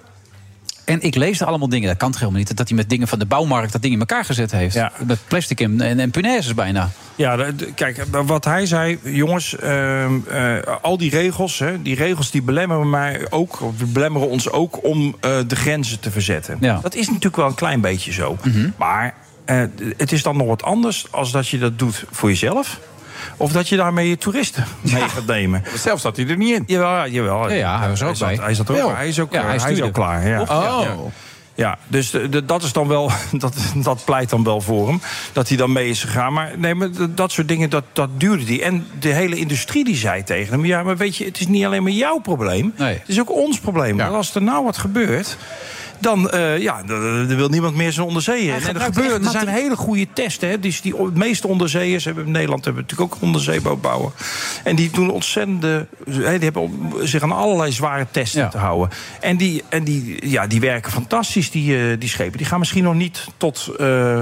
En 0.85 1.01
ik 1.01 1.15
leesde 1.15 1.45
allemaal 1.45 1.69
dingen, 1.69 1.87
dat 1.87 1.97
kan 1.97 2.11
toch 2.11 2.19
helemaal 2.19 2.39
niet... 2.41 2.57
dat 2.57 2.67
hij 2.67 2.77
met 2.77 2.89
dingen 2.89 3.07
van 3.07 3.19
de 3.19 3.25
bouwmarkt 3.25 3.71
dat 3.71 3.81
ding 3.81 3.93
in 3.93 3.99
elkaar 3.99 4.25
gezet 4.25 4.51
heeft. 4.51 4.73
Ja. 4.73 4.91
Met 5.05 5.19
plastic 5.27 5.59
en, 5.59 5.81
en, 5.81 5.99
en 5.99 6.11
punaises 6.11 6.53
bijna. 6.53 6.89
Ja, 7.15 7.51
kijk, 7.75 8.05
wat 8.25 8.45
hij 8.45 8.65
zei, 8.65 8.99
jongens, 9.03 9.55
ehm, 9.57 10.13
eh, 10.29 10.57
al 10.81 10.97
die 10.97 11.09
regels, 11.09 11.59
hè, 11.59 11.81
die 11.81 11.95
regels 11.95 12.31
die 12.31 12.41
belemmeren 12.41 12.89
mij 12.89 13.27
ook, 13.29 13.61
of 13.61 13.77
die 13.77 13.87
belemmeren 13.87 14.29
ons 14.29 14.49
ook 14.49 14.83
om 14.83 15.15
eh, 15.19 15.37
de 15.47 15.55
grenzen 15.55 15.99
te 15.99 16.11
verzetten. 16.11 16.57
Ja. 16.59 16.79
Dat 16.81 16.95
is 16.95 17.07
natuurlijk 17.07 17.35
wel 17.35 17.47
een 17.47 17.55
klein 17.55 17.81
beetje 17.81 18.11
zo. 18.11 18.37
Maar 18.77 19.13
eh, 19.45 19.63
het 19.97 20.11
is 20.11 20.23
dan 20.23 20.37
nog 20.37 20.47
wat 20.47 20.63
anders 20.63 21.07
als 21.11 21.31
dat 21.31 21.47
je 21.47 21.57
dat 21.57 21.79
doet 21.79 22.05
voor 22.11 22.29
jezelf. 22.29 22.79
Of 23.37 23.51
dat 23.51 23.69
je 23.69 23.75
daarmee 23.75 24.09
je 24.09 24.17
toeristen 24.17 24.65
mee 24.81 25.09
gaat 25.09 25.25
nemen. 25.25 25.63
Zelf 25.75 25.99
zat 25.99 26.15
hij 26.17 26.27
er 26.27 26.37
niet 26.37 26.55
in. 26.55 26.63
Jawel, 26.67 27.07
jawel. 27.09 27.49
Ja, 27.49 27.55
ja, 27.55 27.79
hij 27.79 27.89
was 27.89 28.01
er 28.01 28.07
ook 28.07 28.17
bij. 28.19 28.35
Hij 28.41 28.53
zat 28.53 28.69
er 28.69 28.83
ook. 28.83 28.95
Hij 28.95 29.07
is 29.07 29.19
ook, 29.19 29.31
Ja, 29.33 29.39
eh, 29.41 29.45
hij 29.47 29.57
hij 29.57 29.71
is 29.71 29.81
ook 29.81 29.93
klaar. 29.93 30.27
Ja. 30.27 30.41
Oh. 30.41 30.47
Ja. 30.83 30.95
Ja, 31.57 31.77
dus 31.87 32.09
de- 32.11 32.29
de- 32.29 32.45
dat 32.45 32.63
is 32.63 32.73
dan 32.73 32.87
wel, 32.87 33.11
dat, 33.31 33.55
dat 33.75 34.01
pleit 34.05 34.29
dan 34.29 34.43
wel 34.43 34.61
voor 34.61 34.87
hem. 34.87 35.01
Dat 35.33 35.47
hij 35.47 35.57
dan 35.57 35.71
mee 35.71 35.89
is 35.89 36.01
gegaan. 36.03 36.33
Maar 36.33 36.51
nee, 36.57 36.75
maar 36.75 36.89
dat 37.09 37.31
soort 37.31 37.47
dingen, 37.47 37.69
dat, 37.69 37.83
dat 37.93 38.09
duurde 38.17 38.43
die. 38.43 38.63
En 38.63 38.87
de 38.99 39.09
hele 39.09 39.35
industrie 39.35 39.83
die 39.83 39.95
zei 39.95 40.23
tegen 40.23 40.53
hem: 40.53 40.65
Ja, 40.65 40.83
maar 40.83 40.97
weet 40.97 41.15
je, 41.17 41.25
het 41.25 41.39
is 41.39 41.47
niet 41.47 41.65
alleen 41.65 41.83
maar 41.83 41.91
jouw 41.91 42.17
probleem. 42.19 42.73
Nee. 42.77 42.93
Het 42.93 43.07
is 43.09 43.19
ook 43.19 43.31
ons 43.31 43.59
probleem. 43.59 43.97
Ja. 43.97 44.07
Als 44.07 44.35
er 44.35 44.41
nou 44.41 44.63
wat 44.63 44.77
gebeurt. 44.77 45.37
Dan 45.99 46.31
uh, 46.33 46.57
ja, 46.57 46.81
er 46.87 47.35
wil 47.35 47.49
niemand 47.49 47.75
meer 47.75 47.91
zijn 47.91 48.07
onderzeeën. 48.07 48.53
En 48.53 48.75
er, 48.75 48.81
gebeuren, 48.81 49.23
er 49.23 49.31
zijn 49.31 49.47
hele 49.47 49.75
goede 49.75 50.07
testen. 50.13 50.49
Hè. 50.49 50.59
Dus 50.59 50.81
die, 50.81 50.95
de 50.95 51.11
meeste 51.13 51.47
onderzeeërs 51.47 52.05
hebben 52.05 52.25
in 52.25 52.31
Nederland 52.31 52.65
hebben 52.65 52.81
natuurlijk 52.81 53.13
ook 53.13 53.21
onderzeeboot 53.21 53.81
bouwen. 53.81 54.11
En 54.63 54.75
die 54.75 54.89
doen 54.89 55.09
ontzettende. 55.09 55.87
Die 56.05 56.23
hebben 56.23 56.71
zich 57.03 57.21
aan 57.21 57.31
allerlei 57.31 57.71
zware 57.71 58.07
testen 58.11 58.41
ja. 58.41 58.47
te 58.47 58.57
houden. 58.57 58.89
En, 59.19 59.37
die, 59.37 59.63
en 59.69 59.83
die, 59.83 60.29
ja, 60.29 60.47
die 60.47 60.59
werken 60.59 60.91
fantastisch, 60.91 61.51
die, 61.51 61.77
uh, 61.77 61.99
die 61.99 62.09
schepen. 62.09 62.37
Die 62.37 62.47
gaan 62.47 62.59
misschien 62.59 62.83
nog 62.83 62.95
niet 62.95 63.27
tot, 63.37 63.69
uh, 63.71 63.77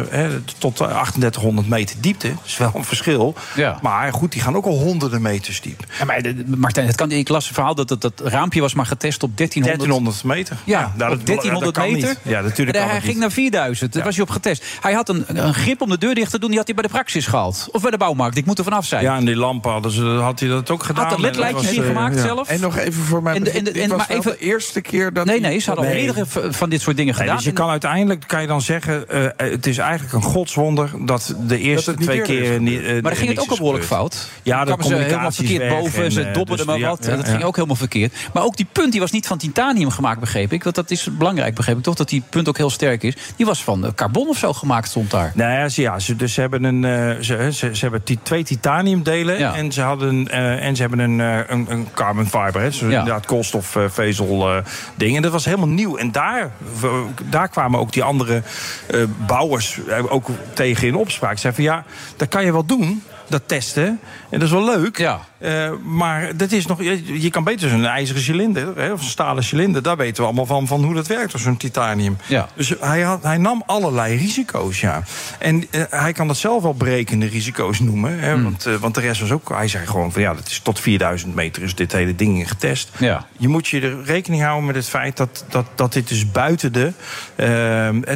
hè, 0.10 0.42
tot 0.58 0.76
3800 0.76 1.70
meter 1.70 1.96
diepte. 2.00 2.28
Dat 2.28 2.46
is 2.46 2.58
wel 2.58 2.72
een 2.76 2.84
verschil. 2.84 3.36
Ja. 3.56 3.80
Maar 3.82 4.14
goed, 4.14 4.32
die 4.32 4.42
gaan 4.42 4.56
ook 4.56 4.66
al 4.66 4.78
honderden 4.80 5.22
meters 5.22 5.62
diep. 5.62 5.86
Ja, 6.00 6.06
maar 6.06 6.22
Martijn, 6.46 6.88
het 6.88 6.96
kan 6.96 7.12
ik 7.12 7.30
las 7.30 7.48
verhaal 7.48 7.76
dat 7.76 7.90
het 7.90 8.02
dat 8.02 8.22
raampje 8.24 8.62
was 8.62 8.74
maar 8.74 8.86
getest 8.86 9.24
op 9.24 9.38
1300, 9.38 9.90
1300 9.90 10.24
meter. 10.24 10.58
Ja, 10.64 10.80
ja 10.80 10.94
nou, 10.98 11.24
1300 11.24 11.63
dat 11.64 11.78
meter. 11.78 12.10
Niet. 12.10 12.18
Ja, 12.22 12.42
natuurlijk. 12.42 12.78
En 12.78 12.90
hij 12.90 13.02
ging 13.02 13.18
naar 13.18 13.32
4000. 13.32 13.94
Daar 13.94 14.04
was 14.04 14.16
hij 14.16 14.24
op 14.24 14.30
getest. 14.30 14.64
Hij 14.82 14.94
had 14.94 15.10
een, 15.10 15.26
een 15.28 15.54
grip 15.54 15.82
om 15.82 15.90
de 15.90 15.98
deur 15.98 16.16
dicht 16.16 16.32
te 16.32 16.40
doen. 16.40 16.50
Die 16.50 16.58
had 16.58 16.68
hij 16.68 16.76
bij 16.76 16.84
de 16.84 16.90
praxis 16.90 17.26
gehaald. 17.26 17.68
Of 17.72 17.82
bij 17.82 17.92
de 17.92 17.98
bouwmarkt. 17.98 18.38
Ik 18.38 18.46
moet 18.46 18.58
er 18.58 18.64
vanaf 18.64 18.86
zijn. 18.86 19.04
Ja, 19.04 19.16
en 19.16 19.26
die 19.26 19.36
lampen 19.36 19.72
hadden 19.72 19.92
ze, 19.92 20.06
had 20.06 20.40
hij 20.40 20.50
dat 20.50 20.70
ook 20.70 20.84
gedaan. 20.84 21.04
Had 21.04 21.14
er 21.14 21.22
ledlijntjes 21.22 21.72
in 21.72 21.84
gemaakt 21.84 22.20
zelf. 22.20 22.48
En 22.50 22.60
nog 22.60 22.78
even 22.78 23.04
voor 23.04 23.24
mij. 23.24 23.36
En, 23.36 23.74
en, 23.74 23.90
was 23.90 23.98
maar 23.98 24.10
even, 24.10 24.32
de 24.32 24.38
eerste 24.38 24.82
keer 24.82 25.14
dat. 25.14 25.26
Nee, 25.26 25.40
nee, 25.40 25.60
ze 25.60 25.70
hadden 25.70 25.86
nee. 25.86 26.10
al 26.10 26.14
meerdere 26.14 26.52
van 26.54 26.70
dit 26.70 26.82
soort 26.82 26.98
dingen 26.98 27.14
nee, 27.14 27.22
gedaan. 27.22 27.36
Dus 27.36 27.46
je 27.46 27.52
kan 27.52 27.70
uiteindelijk 27.70 28.24
kan 28.28 28.42
je 28.42 28.48
dan 28.48 28.62
zeggen, 28.62 29.06
uh, 29.12 29.28
het 29.36 29.68
is 29.68 29.78
eigenlijk 29.78 30.14
een 30.14 30.22
godswonder 30.22 30.92
dat 31.06 31.36
de 31.48 31.60
eerste 31.60 31.94
dat 31.94 32.02
twee 32.02 32.22
keer 32.22 32.62
niet. 32.62 32.82
Uh, 32.82 32.92
maar 32.92 33.02
dan 33.02 33.16
ging 33.16 33.30
het 33.30 33.40
ook 33.40 33.50
al 33.50 33.58
behoorlijk 33.58 33.86
fout. 33.86 34.30
Ja, 34.44 34.64
kwamen 34.64 34.86
ze 34.86 34.96
helemaal 34.96 35.32
verkeerd 35.32 35.70
boven. 35.70 36.12
Ze 36.12 36.32
dobberden 36.32 36.66
maar 36.66 36.80
wat. 36.80 37.04
Dat 37.04 37.28
ging 37.28 37.44
ook 37.44 37.56
helemaal 37.56 37.76
verkeerd. 37.76 38.14
Maar 38.34 38.44
ook 38.44 38.58
die 38.58 38.68
punt 38.72 38.92
die 38.92 39.02
was 39.02 39.12
niet 39.12 39.28
van 39.28 39.38
titanium 39.38 39.90
gemaakt, 39.90 40.20
begreep 40.20 40.54
ik. 40.54 40.64
Want 40.64 40.76
dat 40.76 40.92
is 40.92 41.08
belangrijk, 41.12 41.53
begreep 41.54 41.78
ik 41.78 41.84
toch? 41.84 41.96
Dat 41.96 42.10
die 42.10 42.24
punt 42.30 42.48
ook 42.48 42.58
heel 42.58 42.70
sterk 42.70 43.04
is. 43.04 43.16
Die 43.36 43.46
was 43.46 43.64
van 43.64 43.92
carbon 43.96 44.28
of 44.28 44.38
zo 44.38 44.54
gemaakt, 44.54 44.88
stond 44.88 45.12
daar. 45.12 45.32
Nou 45.36 45.52
ja, 45.52 45.70
ze, 45.70 45.82
ja 45.82 46.00
ze, 46.00 46.16
dus 46.16 46.34
ze 46.34 46.42
hebben, 46.42 46.64
een, 46.64 46.84
uh, 46.84 47.22
ze, 47.22 47.50
ze, 47.52 47.76
ze, 47.76 47.80
hebben 47.82 48.04
twee 48.24 48.44
titaniumdelen. 48.44 49.40
Ja. 49.40 49.56
En 49.56 49.72
ze 49.72 49.82
hadden 49.82 50.28
uh, 50.32 50.66
en 50.66 50.76
ze 50.76 50.82
hebben 50.82 51.00
een, 51.00 51.20
uh, 51.20 51.40
een, 51.48 51.66
een 51.70 51.88
carbon 51.94 52.26
fiber. 52.26 52.62
Hè, 52.62 52.70
dus 52.70 52.80
ja. 52.80 52.86
inderdaad 52.86 53.26
koolstofvezel 53.26 54.62
ding. 54.96 55.16
En 55.16 55.22
dat 55.22 55.32
was 55.32 55.46
helemaal 55.46 55.68
nieuw. 55.68 55.98
En 55.98 56.12
daar, 56.12 56.52
daar 57.30 57.48
kwamen 57.48 57.80
ook 57.80 57.94
die 57.94 58.04
andere 58.04 58.44
bouwers 59.28 59.80
ook 60.10 60.30
tegen 60.54 60.88
in 60.88 60.96
opspraak. 60.96 61.34
Ze 61.34 61.40
zeiden 61.40 61.64
van 61.64 61.74
ja, 61.74 61.86
dat 62.18 62.28
kan 62.28 62.46
je 62.46 62.52
wel 62.52 62.66
doen 62.66 63.04
dat 63.34 63.42
testen. 63.46 64.00
En 64.34 64.40
dat 64.40 64.48
is 64.48 64.54
wel 64.54 64.66
leuk. 64.66 64.98
Ja. 64.98 65.20
Uh, 65.40 65.72
maar 65.84 66.38
dat 66.38 66.52
is 66.52 66.66
nog, 66.66 66.84
je, 66.84 67.22
je 67.22 67.30
kan 67.30 67.44
beter 67.44 67.70
zo'n 67.70 67.86
ijzeren 67.86 68.22
cilinder, 68.22 68.78
hè, 68.78 68.92
of 68.92 69.02
een 69.02 69.08
stalen 69.08 69.44
cilinder. 69.44 69.82
Daar 69.82 69.98
weten 69.98 70.16
we 70.16 70.24
allemaal 70.24 70.46
van, 70.46 70.68
van 70.68 70.84
hoe 70.84 70.94
dat 70.94 71.08
werkt, 71.08 71.40
zo'n 71.40 71.58
titanium. 71.58 72.18
Ja. 72.26 72.48
Dus 72.56 72.74
hij, 72.80 73.02
had, 73.02 73.24
hij 73.24 73.38
nam 73.38 73.64
allerlei 73.66 74.18
risico's, 74.18 74.80
ja. 74.80 75.04
En 75.40 75.68
uh, 75.72 75.82
hij 75.90 76.14
kan 76.14 76.28
dat 76.28 76.38
zelf 76.38 76.64
wel 76.64 76.74
brekende 76.74 77.26
risico's 77.26 77.80
noemen. 77.80 78.20
Hè, 78.20 78.32
Hmm. 78.34 78.44
want, 78.44 78.68
uh, 78.68 78.76
want 78.76 78.96
de 78.96 79.02
rest 79.02 79.22
was 79.22 79.32
ook, 79.32 79.50
hij 79.50 79.68
zei 79.68 79.86
gewoon 79.86 80.12
van 80.12 80.22
ja, 80.22 80.34
dat 80.34 80.48
is 80.48 80.60
tot 80.60 80.80
4000 80.80 81.36
meter 81.36 81.64
is 81.64 81.76
dit 81.76 81.92
hele 81.92 82.16
ding 82.16 82.48
getest. 82.50 82.90
Ja. 82.98 83.26
Je 83.38 83.48
moet 83.48 83.68
je 83.68 83.82
er 83.82 84.04
rekening 84.04 84.42
houden 84.42 84.66
met 84.66 84.76
het 84.76 84.90
feit 84.90 85.18
dat, 85.18 85.46
dat, 85.50 85.66
dat 85.76 85.94
dit 85.94 86.08
dus 86.08 86.32
buiten 86.32 86.74
de 86.74 86.92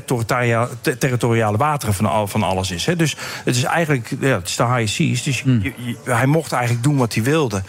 territoriale, 0.05 0.69
territoriale 0.99 1.57
wateren 1.57 1.93
van, 1.95 2.05
al, 2.05 2.27
van 2.27 2.43
alles 2.43 2.71
is. 2.71 2.85
Hè. 2.85 2.95
Dus 2.95 3.15
het 3.43 3.55
is 3.55 3.63
eigenlijk, 3.63 4.13
ja, 4.19 4.35
het 4.37 4.47
is 4.47 4.55
de 4.55 4.65
high 4.65 4.87
seas. 4.93 5.23
Dus 5.23 5.41
Hmm. 5.41 5.61
je, 5.63 5.73
je, 5.77 5.97
hij 6.07 6.25
mocht 6.25 6.51
eigenlijk 6.51 6.83
doen 6.83 6.97
wat 6.97 7.13
hij 7.13 7.23
wilde. 7.23 7.61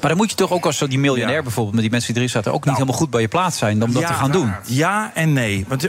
Maar 0.00 0.10
dan 0.10 0.16
moet 0.16 0.30
je 0.30 0.36
toch 0.36 0.50
ook 0.50 0.66
als 0.66 0.78
die 0.78 0.98
miljonair 0.98 1.36
ja. 1.36 1.42
bijvoorbeeld... 1.42 1.74
met 1.74 1.82
die 1.82 1.90
mensen 1.90 2.12
die 2.12 2.22
erin 2.22 2.34
zaten... 2.34 2.50
ook 2.50 2.56
niet 2.56 2.64
nou, 2.64 2.76
helemaal 2.76 2.98
goed 3.00 3.10
bij 3.10 3.20
je 3.20 3.28
plaats 3.28 3.58
zijn 3.58 3.82
om 3.82 3.92
dat 3.92 4.02
ja, 4.02 4.08
te 4.08 4.14
gaan 4.14 4.30
doen. 4.30 4.52
Ja 4.64 5.10
en 5.14 5.32
nee. 5.32 5.64
Want 5.68 5.88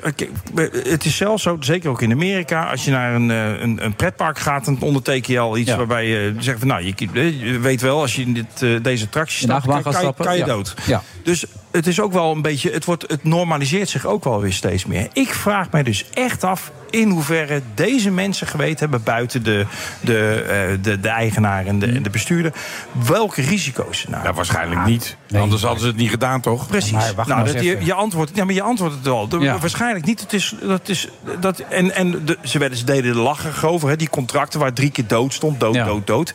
het 0.71 1.05
is 1.05 1.15
zelfs 1.15 1.43
zo, 1.43 1.57
zeker 1.59 1.89
ook 1.89 2.01
in 2.01 2.11
Amerika... 2.11 2.63
als 2.63 2.85
je 2.85 2.91
naar 2.91 3.15
een, 3.15 3.29
een, 3.29 3.83
een 3.85 3.95
pretpark 3.95 4.39
gaat... 4.39 4.65
dan 4.65 4.81
onderteken 4.81 5.33
je 5.33 5.39
al 5.39 5.57
iets 5.57 5.69
ja. 5.69 5.77
waarbij 5.77 6.07
je 6.07 6.35
zegt... 6.39 6.59
van, 6.59 6.67
nou, 6.67 6.83
je, 6.83 6.93
je, 7.39 7.59
weet 7.59 7.81
wel, 7.81 8.01
als 8.01 8.15
je 8.15 8.21
in 8.21 8.33
dit, 8.33 8.83
deze 8.83 9.05
attractie 9.05 9.43
staat... 9.43 9.65
kan, 9.65 9.83
kan, 9.83 10.13
kan, 10.13 10.37
je 10.37 10.43
dood. 10.43 10.73
Ja. 10.85 11.01
Dus 11.23 11.45
het 11.77 11.87
is 11.87 11.99
ook 11.99 12.13
wel 12.13 12.31
een 12.31 12.41
beetje... 12.41 12.71
Het, 12.71 12.85
wordt, 12.85 13.03
het 13.07 13.23
normaliseert 13.23 13.89
zich 13.89 14.05
ook 14.05 14.23
wel 14.23 14.41
weer 14.41 14.53
steeds 14.53 14.85
meer. 14.85 15.07
Ik 15.13 15.33
vraag 15.33 15.71
mij 15.71 15.83
dus 15.83 16.05
echt 16.13 16.43
af 16.43 16.71
in 16.89 17.09
hoeverre 17.09 17.61
deze 17.73 18.11
mensen 18.11 18.47
geweten 18.47 18.79
hebben... 18.79 19.03
buiten 19.03 19.43
de, 19.43 19.65
de, 20.01 20.43
uh, 20.43 20.83
de, 20.83 20.99
de 20.99 21.09
eigenaar 21.09 21.65
en 21.65 21.79
de, 21.79 21.85
en 21.85 22.03
de 22.03 22.09
bestuurder... 22.09 22.53
welke 22.91 23.41
risico's 23.41 23.99
ze 23.99 24.09
nou 24.09 24.23
Ja, 24.23 24.33
waarschijnlijk 24.33 24.85
niet. 24.85 25.17
Nee. 25.27 25.41
Anders 25.41 25.61
hadden 25.61 25.81
ze 25.81 25.87
het 25.87 25.95
niet 25.95 26.09
gedaan, 26.09 26.41
toch? 26.41 26.67
Precies. 26.67 27.13
Maar 27.15 27.27
nou, 27.27 27.45
dat, 27.45 27.63
je, 27.63 27.77
je, 27.85 27.93
antwoord, 27.93 28.31
ja, 28.33 28.45
maar 28.45 28.53
je 28.53 28.61
antwoordt 28.61 28.95
het 28.95 29.03
wel. 29.03 29.27
De, 29.27 29.39
ja. 29.39 29.57
Waarschijnlijk 29.57 30.05
niet. 30.05 30.19
Het 30.19 30.33
is, 30.33 30.55
dat 30.61 30.89
is, 30.89 31.07
dat, 31.39 31.59
en 31.59 31.95
en 31.95 32.25
de, 32.25 32.37
ze, 32.43 32.57
werden, 32.57 32.77
ze 32.77 32.83
deden 32.83 33.13
de 33.13 33.19
lachen 33.19 33.69
over. 33.69 33.89
Hè, 33.89 33.95
die 33.95 34.09
contracten 34.09 34.59
waar 34.59 34.73
drie 34.73 34.91
keer 34.91 35.07
dood 35.07 35.33
stond. 35.33 35.59
Dood, 35.59 35.75
ja. 35.75 35.85
dood, 35.85 36.07
dood. 36.07 36.33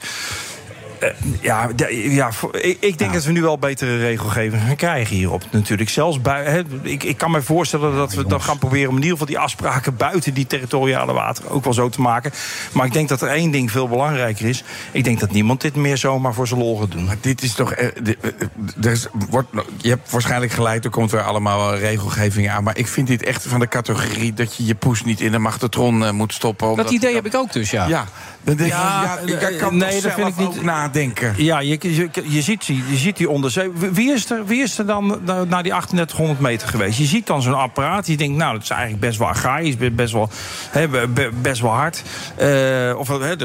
Uh, 1.03 1.09
ja, 1.41 1.69
ja 1.91 2.31
ik, 2.53 2.77
ik 2.81 2.99
denk 2.99 3.11
ja. 3.11 3.12
dat 3.12 3.24
we 3.24 3.33
nu 3.33 3.43
wel 3.43 3.59
betere 3.59 3.97
regelgeving 3.97 4.62
gaan 4.62 4.77
krijgen 4.77 5.16
hierop. 5.16 5.45
Natuurlijk. 5.51 5.91
Zelfs 5.91 6.20
bui, 6.20 6.45
he, 6.45 6.62
ik, 6.83 7.03
ik 7.03 7.16
kan 7.16 7.31
me 7.31 7.43
voorstellen 7.43 7.97
dat 7.97 8.15
we 8.15 8.27
dan 8.27 8.43
gaan 8.43 8.59
proberen 8.59 8.89
om 8.89 8.97
in 8.97 9.03
ieder 9.03 9.19
geval 9.19 9.35
die 9.35 9.39
afspraken 9.39 9.97
buiten 9.97 10.35
die 10.35 10.47
territoriale 10.47 11.12
wateren 11.12 11.51
ook 11.51 11.65
wel 11.65 11.73
zo 11.73 11.89
te 11.89 12.01
maken. 12.01 12.33
Maar 12.73 12.87
ik 12.87 12.93
denk 12.93 13.09
dat 13.09 13.23
er 13.23 13.29
één 13.29 13.51
ding 13.51 13.70
veel 13.70 13.89
belangrijker 13.89 14.49
is. 14.49 14.65
Ik 14.93 15.05
denk 15.05 15.20
dat 15.20 15.31
niemand 15.31 15.61
dit 15.61 15.77
meer 15.77 15.97
zomaar 15.97 16.35
voor 16.35 16.47
zijn 16.47 16.61
lol 16.61 16.79
gaat 16.79 16.91
doen. 16.91 17.05
Maar 17.05 17.16
dit 17.20 17.43
is 17.43 17.55
toch. 17.55 17.73
Er 17.73 18.91
is, 18.91 19.07
wordt, 19.29 19.49
je 19.77 19.89
hebt 19.89 20.11
waarschijnlijk 20.11 20.53
gelijk, 20.53 20.85
er 20.85 20.91
komt 20.91 21.11
weer 21.11 21.23
allemaal 21.23 21.77
regelgeving 21.77 22.51
aan. 22.51 22.65
Maar 22.65 22.79
ik 22.79 22.87
vind 22.87 23.07
dit 23.07 23.23
echt 23.23 23.47
van 23.47 23.61
de 23.61 23.69
categorie 23.69 24.35
dat 24.35 24.57
je 24.57 24.65
je 24.65 24.74
poes 24.74 25.05
niet 25.05 25.20
in 25.20 25.35
een 25.35 25.43
magnetron 25.43 26.15
moet 26.15 26.35
stoppen. 26.35 26.77
Dat 26.77 26.91
idee 26.91 27.15
heb 27.15 27.27
ik 27.27 27.35
ook 27.35 27.53
dus, 27.53 27.70
ja. 27.70 27.87
Ja. 27.87 28.07
Dan 28.44 28.56
denk 28.56 28.70
ja, 28.70 29.19
ik, 29.19 29.40
ja, 29.40 29.48
ik 29.48 29.59
kan 29.59 29.77
nee, 29.77 30.01
dat 30.01 30.12
vind 30.12 30.28
ik 30.28 30.36
niet 30.36 30.62
nadenken. 30.62 31.35
Ja, 31.36 31.60
je, 31.60 31.78
je, 31.81 32.09
je, 32.24 32.43
ziet, 32.43 32.66
je 32.66 32.97
ziet 32.97 33.16
die 33.16 33.31
onderzee. 33.31 33.70
Wie 33.93 34.12
is 34.12 34.31
er, 34.31 34.47
wie 34.47 34.62
is 34.62 34.78
er 34.78 34.86
dan 34.86 35.20
naar 35.24 35.62
die 35.62 35.73
3800 35.73 36.40
meter 36.40 36.69
geweest? 36.69 36.98
Je 36.98 37.05
ziet 37.05 37.27
dan 37.27 37.43
zo'n 37.43 37.55
apparaat. 37.55 38.06
Je 38.06 38.16
denkt, 38.16 38.36
nou, 38.36 38.52
dat 38.52 38.62
is 38.62 38.70
eigenlijk 38.70 39.01
best 39.01 39.19
wel 39.19 39.28
agrarisch, 39.28 39.77
best 39.93 40.12
wel, 40.12 40.31
he, 40.70 40.89
best 41.43 41.60
wel 41.60 41.70
hard. 41.70 42.02
Uh, 42.40 42.98
of 42.98 43.09
he, 43.09 43.36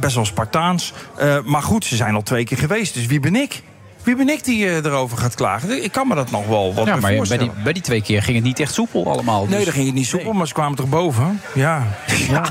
best 0.00 0.14
wel 0.14 0.24
Spartaans. 0.24 0.92
Uh, 1.20 1.38
maar 1.44 1.62
goed, 1.62 1.84
ze 1.84 1.96
zijn 1.96 2.14
al 2.14 2.22
twee 2.22 2.44
keer 2.44 2.58
geweest. 2.58 2.94
Dus 2.94 3.06
wie 3.06 3.20
ben 3.20 3.36
ik? 3.36 3.62
Wie 4.02 4.16
ben 4.16 4.28
ik 4.28 4.44
die 4.44 4.64
uh, 4.64 4.84
erover 4.84 5.18
gaat 5.18 5.34
klagen? 5.34 5.84
Ik 5.84 5.92
kan 5.92 6.08
me 6.08 6.14
dat 6.14 6.30
nog 6.30 6.46
wel 6.46 6.74
wat 6.74 6.86
ja, 6.86 6.96
maar 6.96 7.14
voorstellen. 7.14 7.46
Bij 7.46 7.54
die, 7.54 7.64
bij 7.64 7.72
die 7.72 7.82
twee 7.82 8.02
keer 8.02 8.22
ging 8.22 8.36
het 8.36 8.46
niet 8.46 8.60
echt 8.60 8.74
soepel 8.74 9.10
allemaal. 9.12 9.40
Dus. 9.40 9.54
Nee, 9.54 9.64
dan 9.64 9.72
ging 9.72 9.86
het 9.86 9.94
niet 9.94 10.06
soepel, 10.06 10.28
nee. 10.28 10.36
maar 10.36 10.46
ze 10.46 10.54
kwamen 10.54 10.76
toch 10.76 10.88
boven? 10.88 11.40
Ja. 11.54 11.86
ja. 12.06 12.44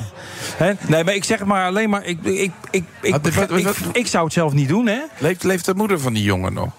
He? 0.57 0.71
Nee, 0.87 1.03
maar 1.03 1.13
ik 1.13 1.23
zeg 1.23 1.39
het 1.39 1.47
maar 1.47 1.65
alleen 1.65 1.89
maar... 1.89 2.03
Ik, 2.03 2.23
ik, 2.23 2.51
ik, 2.71 2.83
ik, 3.01 3.11
wat, 3.11 3.49
wat, 3.49 3.75
ik, 3.91 4.07
zou 4.07 4.23
het 4.23 4.33
zelf 4.33 4.53
niet 4.53 4.67
doen, 4.67 4.87
hè? 4.87 4.99
Leeft, 5.17 5.43
leeft 5.43 5.65
de 5.65 5.73
moeder 5.73 5.99
van 5.99 6.13
die 6.13 6.23
jongen 6.23 6.53
nog? 6.53 6.69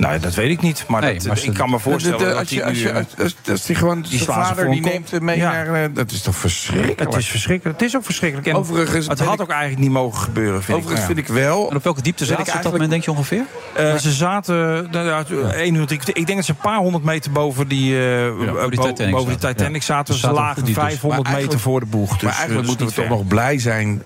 Nou, 0.00 0.18
dat 0.18 0.34
weet 0.34 0.50
ik 0.50 0.60
niet. 0.60 0.84
Maar, 0.88 1.00
nee, 1.00 1.14
dat, 1.14 1.26
maar 1.26 1.44
ik 1.44 1.54
kan 1.54 1.70
me 1.70 1.78
voorstellen 1.78 2.18
de, 2.18 2.24
de, 2.24 2.34
dat 2.34 2.50
hij 2.50 2.72
nu... 2.72 2.90
Als, 3.18 3.36
als 3.50 3.66
die 3.66 3.76
gewoon 3.76 4.02
die 4.02 4.22
vader 4.22 4.70
die 4.70 4.80
neemt 4.80 5.20
mee 5.20 5.36
ja. 5.36 5.62
naar... 5.64 5.92
Dat 5.92 6.10
is 6.10 6.22
toch 6.22 6.36
verschrikkelijk? 6.36 7.00
Het 7.00 7.16
is 7.16 7.28
verschrikkelijk. 7.28 7.78
Het 7.80 7.88
is 7.88 7.96
ook 7.96 8.04
verschrikkelijk. 8.04 8.48
En 8.48 8.54
overigens 8.54 9.06
het 9.06 9.20
had 9.20 9.40
ook 9.40 9.50
eigenlijk 9.50 9.80
niet 9.80 9.90
mogen 9.90 10.20
gebeuren, 10.20 10.62
vind 10.62 10.78
overigens 10.78 11.08
ik. 11.08 11.16
vind 11.16 11.28
ik 11.28 11.34
wel... 11.34 11.70
En 11.70 11.76
op 11.76 11.84
welke 11.84 12.02
diepte 12.02 12.24
zaten 12.24 12.46
ze 12.46 12.56
op 12.56 12.62
dat 12.62 12.72
moment, 12.72 12.90
denk 12.90 13.04
je 13.04 13.10
ongeveer? 13.10 13.44
Uh, 13.78 13.96
ze 13.96 14.10
zaten... 14.10 14.88
Nou, 14.90 15.06
ja. 15.06 15.52
ik, 15.54 16.04
ik 16.04 16.26
denk 16.26 16.34
dat 16.34 16.44
ze 16.44 16.50
een 16.50 16.56
paar 16.62 16.78
honderd 16.78 17.04
meter 17.04 17.30
boven 17.30 17.68
die, 17.68 17.92
uh, 17.92 18.24
ja, 18.24 18.30
boven 18.30 18.70
die 18.70 18.80
Titanic, 18.80 19.14
boven 19.14 19.38
die 19.38 19.48
Titanic 19.48 19.82
zaten. 19.82 20.14
Ze 20.14 20.32
lagen 20.32 20.66
500 20.66 21.32
meter 21.32 21.58
voor 21.58 21.80
de 21.80 21.86
boeg. 21.86 22.12
Dus, 22.12 22.22
maar 22.22 22.36
eigenlijk 22.36 22.66
moeten 22.66 22.86
we 22.86 22.92
toch 22.92 23.08
nog 23.08 23.26
blij 23.26 23.58
zijn 23.58 24.02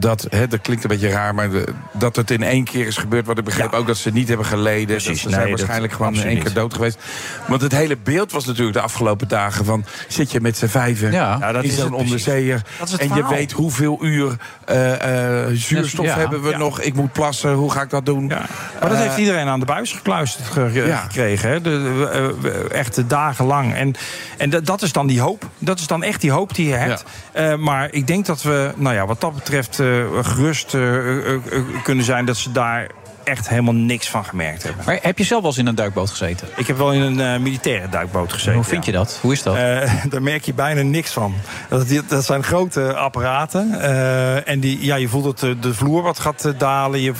dat, 0.00 0.26
hè, 0.30 0.48
dat 0.48 0.60
klinkt 0.60 0.82
een 0.82 0.90
beetje 0.90 1.08
raar, 1.08 1.34
maar 1.34 1.50
de, 1.50 1.64
dat 1.92 2.16
het 2.16 2.30
in 2.30 2.42
één 2.42 2.64
keer 2.64 2.86
is 2.86 2.96
gebeurd. 2.96 3.26
Want 3.26 3.38
ik 3.38 3.44
begreep 3.44 3.72
ja. 3.72 3.78
ook 3.78 3.86
dat 3.86 3.96
ze 3.96 4.10
niet 4.10 4.28
hebben 4.28 4.46
geleden. 4.46 4.86
Precies, 4.86 5.06
dat 5.06 5.18
ze 5.18 5.26
nee, 5.26 5.34
zijn 5.34 5.48
waarschijnlijk 5.48 5.92
gewoon 5.92 6.14
in 6.14 6.22
één 6.22 6.42
keer 6.42 6.52
dood 6.52 6.74
geweest. 6.74 6.98
Want 7.46 7.62
het 7.62 7.72
hele 7.72 7.96
beeld 7.96 8.32
was 8.32 8.44
natuurlijk 8.44 8.76
de 8.76 8.82
afgelopen 8.82 9.28
dagen 9.28 9.64
van... 9.64 9.84
zit 10.08 10.30
je 10.30 10.40
met 10.40 10.56
z'n 10.56 10.66
vijven 10.66 11.12
ja. 11.12 11.36
ja, 11.40 11.52
dat 11.52 11.64
in 11.64 11.70
zo'n 11.70 11.92
onderzeeër... 11.92 12.62
en 12.80 12.88
verhaal. 12.88 13.16
je 13.16 13.26
weet 13.34 13.52
hoeveel 13.52 13.98
uur 14.00 14.36
uh, 14.70 14.88
uh, 14.88 15.46
zuurstof 15.52 16.04
ja, 16.04 16.16
hebben 16.16 16.42
we 16.42 16.56
nog. 16.56 16.80
Ik 16.80 16.94
moet 16.94 17.12
plassen, 17.12 17.52
hoe 17.52 17.70
ga 17.70 17.82
ik 17.82 17.90
dat 17.90 18.06
doen? 18.06 18.26
Maar 18.26 18.48
dat 18.80 18.92
uh, 18.92 18.98
heeft 18.98 19.16
iedereen 19.16 19.46
aan 19.46 19.60
de 19.60 19.66
buis 19.66 19.92
gekluisterd 19.92 20.48
ge 20.48 20.98
gekregen. 21.02 21.50
Hè? 21.50 21.60
De, 21.60 22.68
echt 22.72 23.08
dagenlang. 23.08 23.74
En, 23.74 23.94
en 24.38 24.50
dat 24.50 24.82
is 24.82 24.92
dan 24.92 25.06
die 25.06 25.20
hoop. 25.20 25.48
Dat 25.58 25.78
is 25.78 25.86
dan 25.86 26.02
echt 26.02 26.20
die 26.20 26.30
hoop 26.30 26.54
die 26.54 26.68
je 26.68 26.74
hebt. 26.74 27.04
maar 27.58 27.88
ik 27.92 28.06
denk 28.06 28.26
dat 28.26 28.42
we, 28.42 28.72
nou 28.76 28.94
ja, 28.94 29.06
wat 29.06 29.20
dat 29.20 29.34
betreft... 29.34 29.78
Uh, 29.90 30.24
gerust 30.24 30.74
uh, 30.74 31.16
uh, 31.16 31.38
kunnen 31.82 32.04
zijn 32.04 32.24
dat 32.24 32.36
ze 32.36 32.52
daar 32.52 32.90
echt 33.30 33.48
helemaal 33.48 33.74
niks 33.74 34.08
van 34.08 34.24
gemerkt 34.24 34.62
hebben. 34.62 34.84
Maar 34.86 34.98
heb 35.02 35.18
je 35.18 35.24
zelf 35.24 35.40
wel 35.40 35.50
eens 35.50 35.58
in 35.60 35.66
een 35.66 35.74
duikboot 35.74 36.10
gezeten? 36.10 36.48
Ik 36.56 36.66
heb 36.66 36.76
wel 36.76 36.92
in 36.92 37.00
een 37.00 37.20
eh, 37.20 37.40
militaire 37.40 37.88
duikboot 37.88 38.32
gezeten. 38.32 38.54
hoe 38.54 38.64
vind 38.64 38.84
je 38.84 38.92
dat? 38.92 39.18
Hoe 39.20 39.32
is 39.32 39.42
dat? 39.42 39.54
Eh, 39.56 39.94
daar 40.10 40.22
merk 40.22 40.44
je 40.44 40.54
bijna 40.54 40.82
niks 40.82 41.10
van. 41.10 41.34
Dat, 41.68 41.86
dat 42.08 42.24
zijn 42.24 42.42
grote 42.42 42.94
apparaten. 42.94 43.80
eh, 43.80 44.48
en 44.48 44.60
die, 44.60 44.84
ja, 44.84 44.94
je 44.96 45.08
voelt 45.08 45.24
dat 45.24 45.38
de, 45.38 45.58
de 45.58 45.74
vloer 45.74 46.02
wat 46.02 46.18
gaat 46.18 46.52
dalen. 46.58 47.00
Je, 47.00 47.12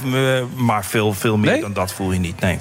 maar 0.54 0.84
veel, 0.84 1.12
veel 1.14 1.36
meer 1.36 1.60
dan 1.60 1.72
dat 1.72 1.92
voel 1.92 2.12
je 2.12 2.18
niet. 2.18 2.40
Nee. 2.40 2.58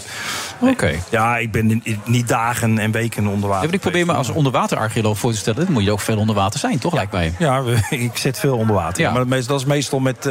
Oké. 0.59 0.91
Ja, 1.09 1.38
ik 1.38 1.51
ben 1.51 1.84
niet 2.05 2.27
dagen 2.27 2.80
en 2.80 2.91
weken 2.91 3.27
onder 3.27 3.49
Ja, 3.49 3.55
water. 3.55 3.73
ik 3.73 3.80
probeer 3.80 4.05
me 4.05 4.13
als 4.13 4.30
onderwaterarcheoloog 4.30 5.17
voor 5.17 5.31
te 5.31 5.38
stellen... 5.38 5.63
dan 5.65 5.73
moet 5.73 5.84
je 5.84 5.91
ook 5.91 5.99
veel 5.99 6.17
onder 6.17 6.35
water 6.35 6.59
zijn, 6.59 6.80
toch, 6.80 6.93
lijkt 6.93 7.11
mij? 7.11 7.34
Ja, 7.39 7.61
ik 7.89 8.17
zit 8.17 8.39
veel 8.39 8.57
onder 8.57 8.76
water. 8.76 9.03
Ja. 9.03 9.11
Maar 9.11 9.43
dat 9.47 9.59
is 9.59 9.65
meestal 9.65 9.99
met, 9.99 10.30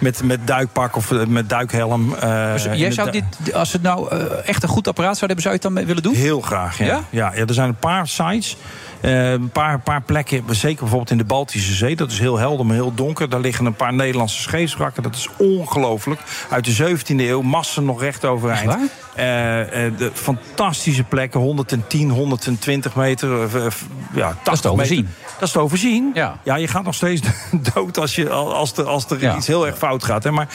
met, 0.00 0.22
met 0.22 0.46
duikpak 0.46 0.96
of 0.96 1.12
met 1.28 1.48
duikhelm. 1.48 2.14
Dus 2.62 2.72
in 2.72 2.78
jij 2.78 2.90
zou 2.90 3.10
dit, 3.10 3.24
als 3.54 3.72
het 3.72 3.82
nou 3.82 4.08
eh, 4.10 4.48
echt 4.48 4.62
een 4.62 4.68
goed 4.68 4.88
apparaat 4.88 5.16
zou 5.16 5.26
hebben... 5.26 5.42
zou 5.42 5.54
je 5.54 5.60
het 5.62 5.74
dan 5.74 5.86
willen 5.86 6.02
doen? 6.02 6.14
Heel 6.14 6.40
graag, 6.40 6.78
ja. 6.78 6.84
Ja? 6.84 7.02
Ja? 7.10 7.32
Ja, 7.34 7.44
er 7.46 7.54
zijn 7.54 7.68
een 7.68 7.76
paar 7.76 8.08
sites. 8.08 8.56
eh, 9.00 9.30
een 9.30 9.50
paar, 9.50 9.80
paar 9.80 10.02
plekken, 10.02 10.44
zeker 10.50 10.78
bijvoorbeeld 10.80 11.10
in 11.10 11.18
de 11.18 11.24
Baltische 11.24 11.74
Zee. 11.74 11.96
Dat 11.96 12.10
is 12.10 12.18
heel 12.18 12.38
helder, 12.38 12.66
maar 12.66 12.74
heel 12.74 12.94
donker. 12.94 13.28
Daar 13.28 13.40
liggen 13.40 13.66
een 13.66 13.74
paar 13.74 13.94
Nederlandse 13.94 14.40
scheepswrakken. 14.40 15.02
Dat 15.02 15.14
is 15.14 15.28
ongelooflijk. 15.36 16.20
Uit 16.50 16.64
de 16.64 16.96
17e 16.98 17.16
eeuw, 17.16 17.42
massen 17.42 17.84
nog 17.84 18.00
recht 18.00 18.24
overeind. 18.24 18.76
Eh, 19.16 19.86
eh, 19.86 19.92
de 19.98 20.10
fantastische 20.14 21.02
plekken, 21.04 21.40
110, 21.40 22.10
120 22.10 22.94
meter. 22.94 23.42
eh, 23.42 23.66
ja, 24.14 24.36
80 24.42 24.44
Dat 24.44 24.54
is 24.54 24.60
te 24.60 24.68
overzien. 24.68 24.96
Meter. 25.04 25.34
Dat 25.38 25.42
is 25.48 25.50
te 25.50 25.58
overzien. 25.58 26.10
Ja. 26.14 26.56
je 26.56 26.68
gaat 26.68 26.84
nog 26.84 26.94
steeds 26.94 27.20
dood 27.74 27.98
als, 27.98 28.14
je, 28.14 28.30
als 28.30 28.72
er, 28.76 28.84
als 28.84 29.10
er 29.10 29.20
Ja. 29.20 29.36
iets 29.36 29.46
heel 29.46 29.66
erg 29.66 29.78
fout 29.78 30.04
gaat. 30.04 30.24
Hè. 30.24 30.30
Maar 30.30 30.48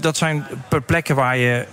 dat 0.00 0.16
zijn 0.16 0.46
plekken 0.86 1.14
waar 1.14 1.36
je 1.36 1.66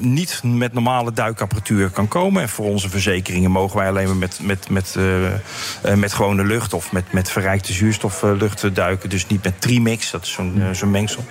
niet 0.00 0.40
met 0.44 0.72
normale 0.72 1.12
duikapparatuur 1.12 1.90
kan 1.90 2.08
komen. 2.08 2.42
En 2.42 2.48
voor 2.48 2.66
onze 2.66 2.88
verzekeringen 2.88 3.50
mogen 3.50 3.76
wij 3.78 3.88
alleen 3.88 4.06
maar 4.06 4.16
met, 4.16 4.38
met, 4.42 4.68
met, 4.70 4.96
met 5.96 6.12
gewone 6.12 6.44
lucht... 6.44 6.74
of 6.74 6.92
met, 6.92 7.12
met 7.12 7.30
verrijkte 7.30 7.72
zuurstoflucht 7.72 8.74
duiken. 8.74 9.08
Dus 9.10 9.26
niet 9.26 9.44
met 9.44 9.60
trimix, 9.60 10.10
dat 10.10 10.22
is 10.22 10.32
zo'n 10.32 10.62
zo'n 10.72 10.90
mengsel. 10.90 11.24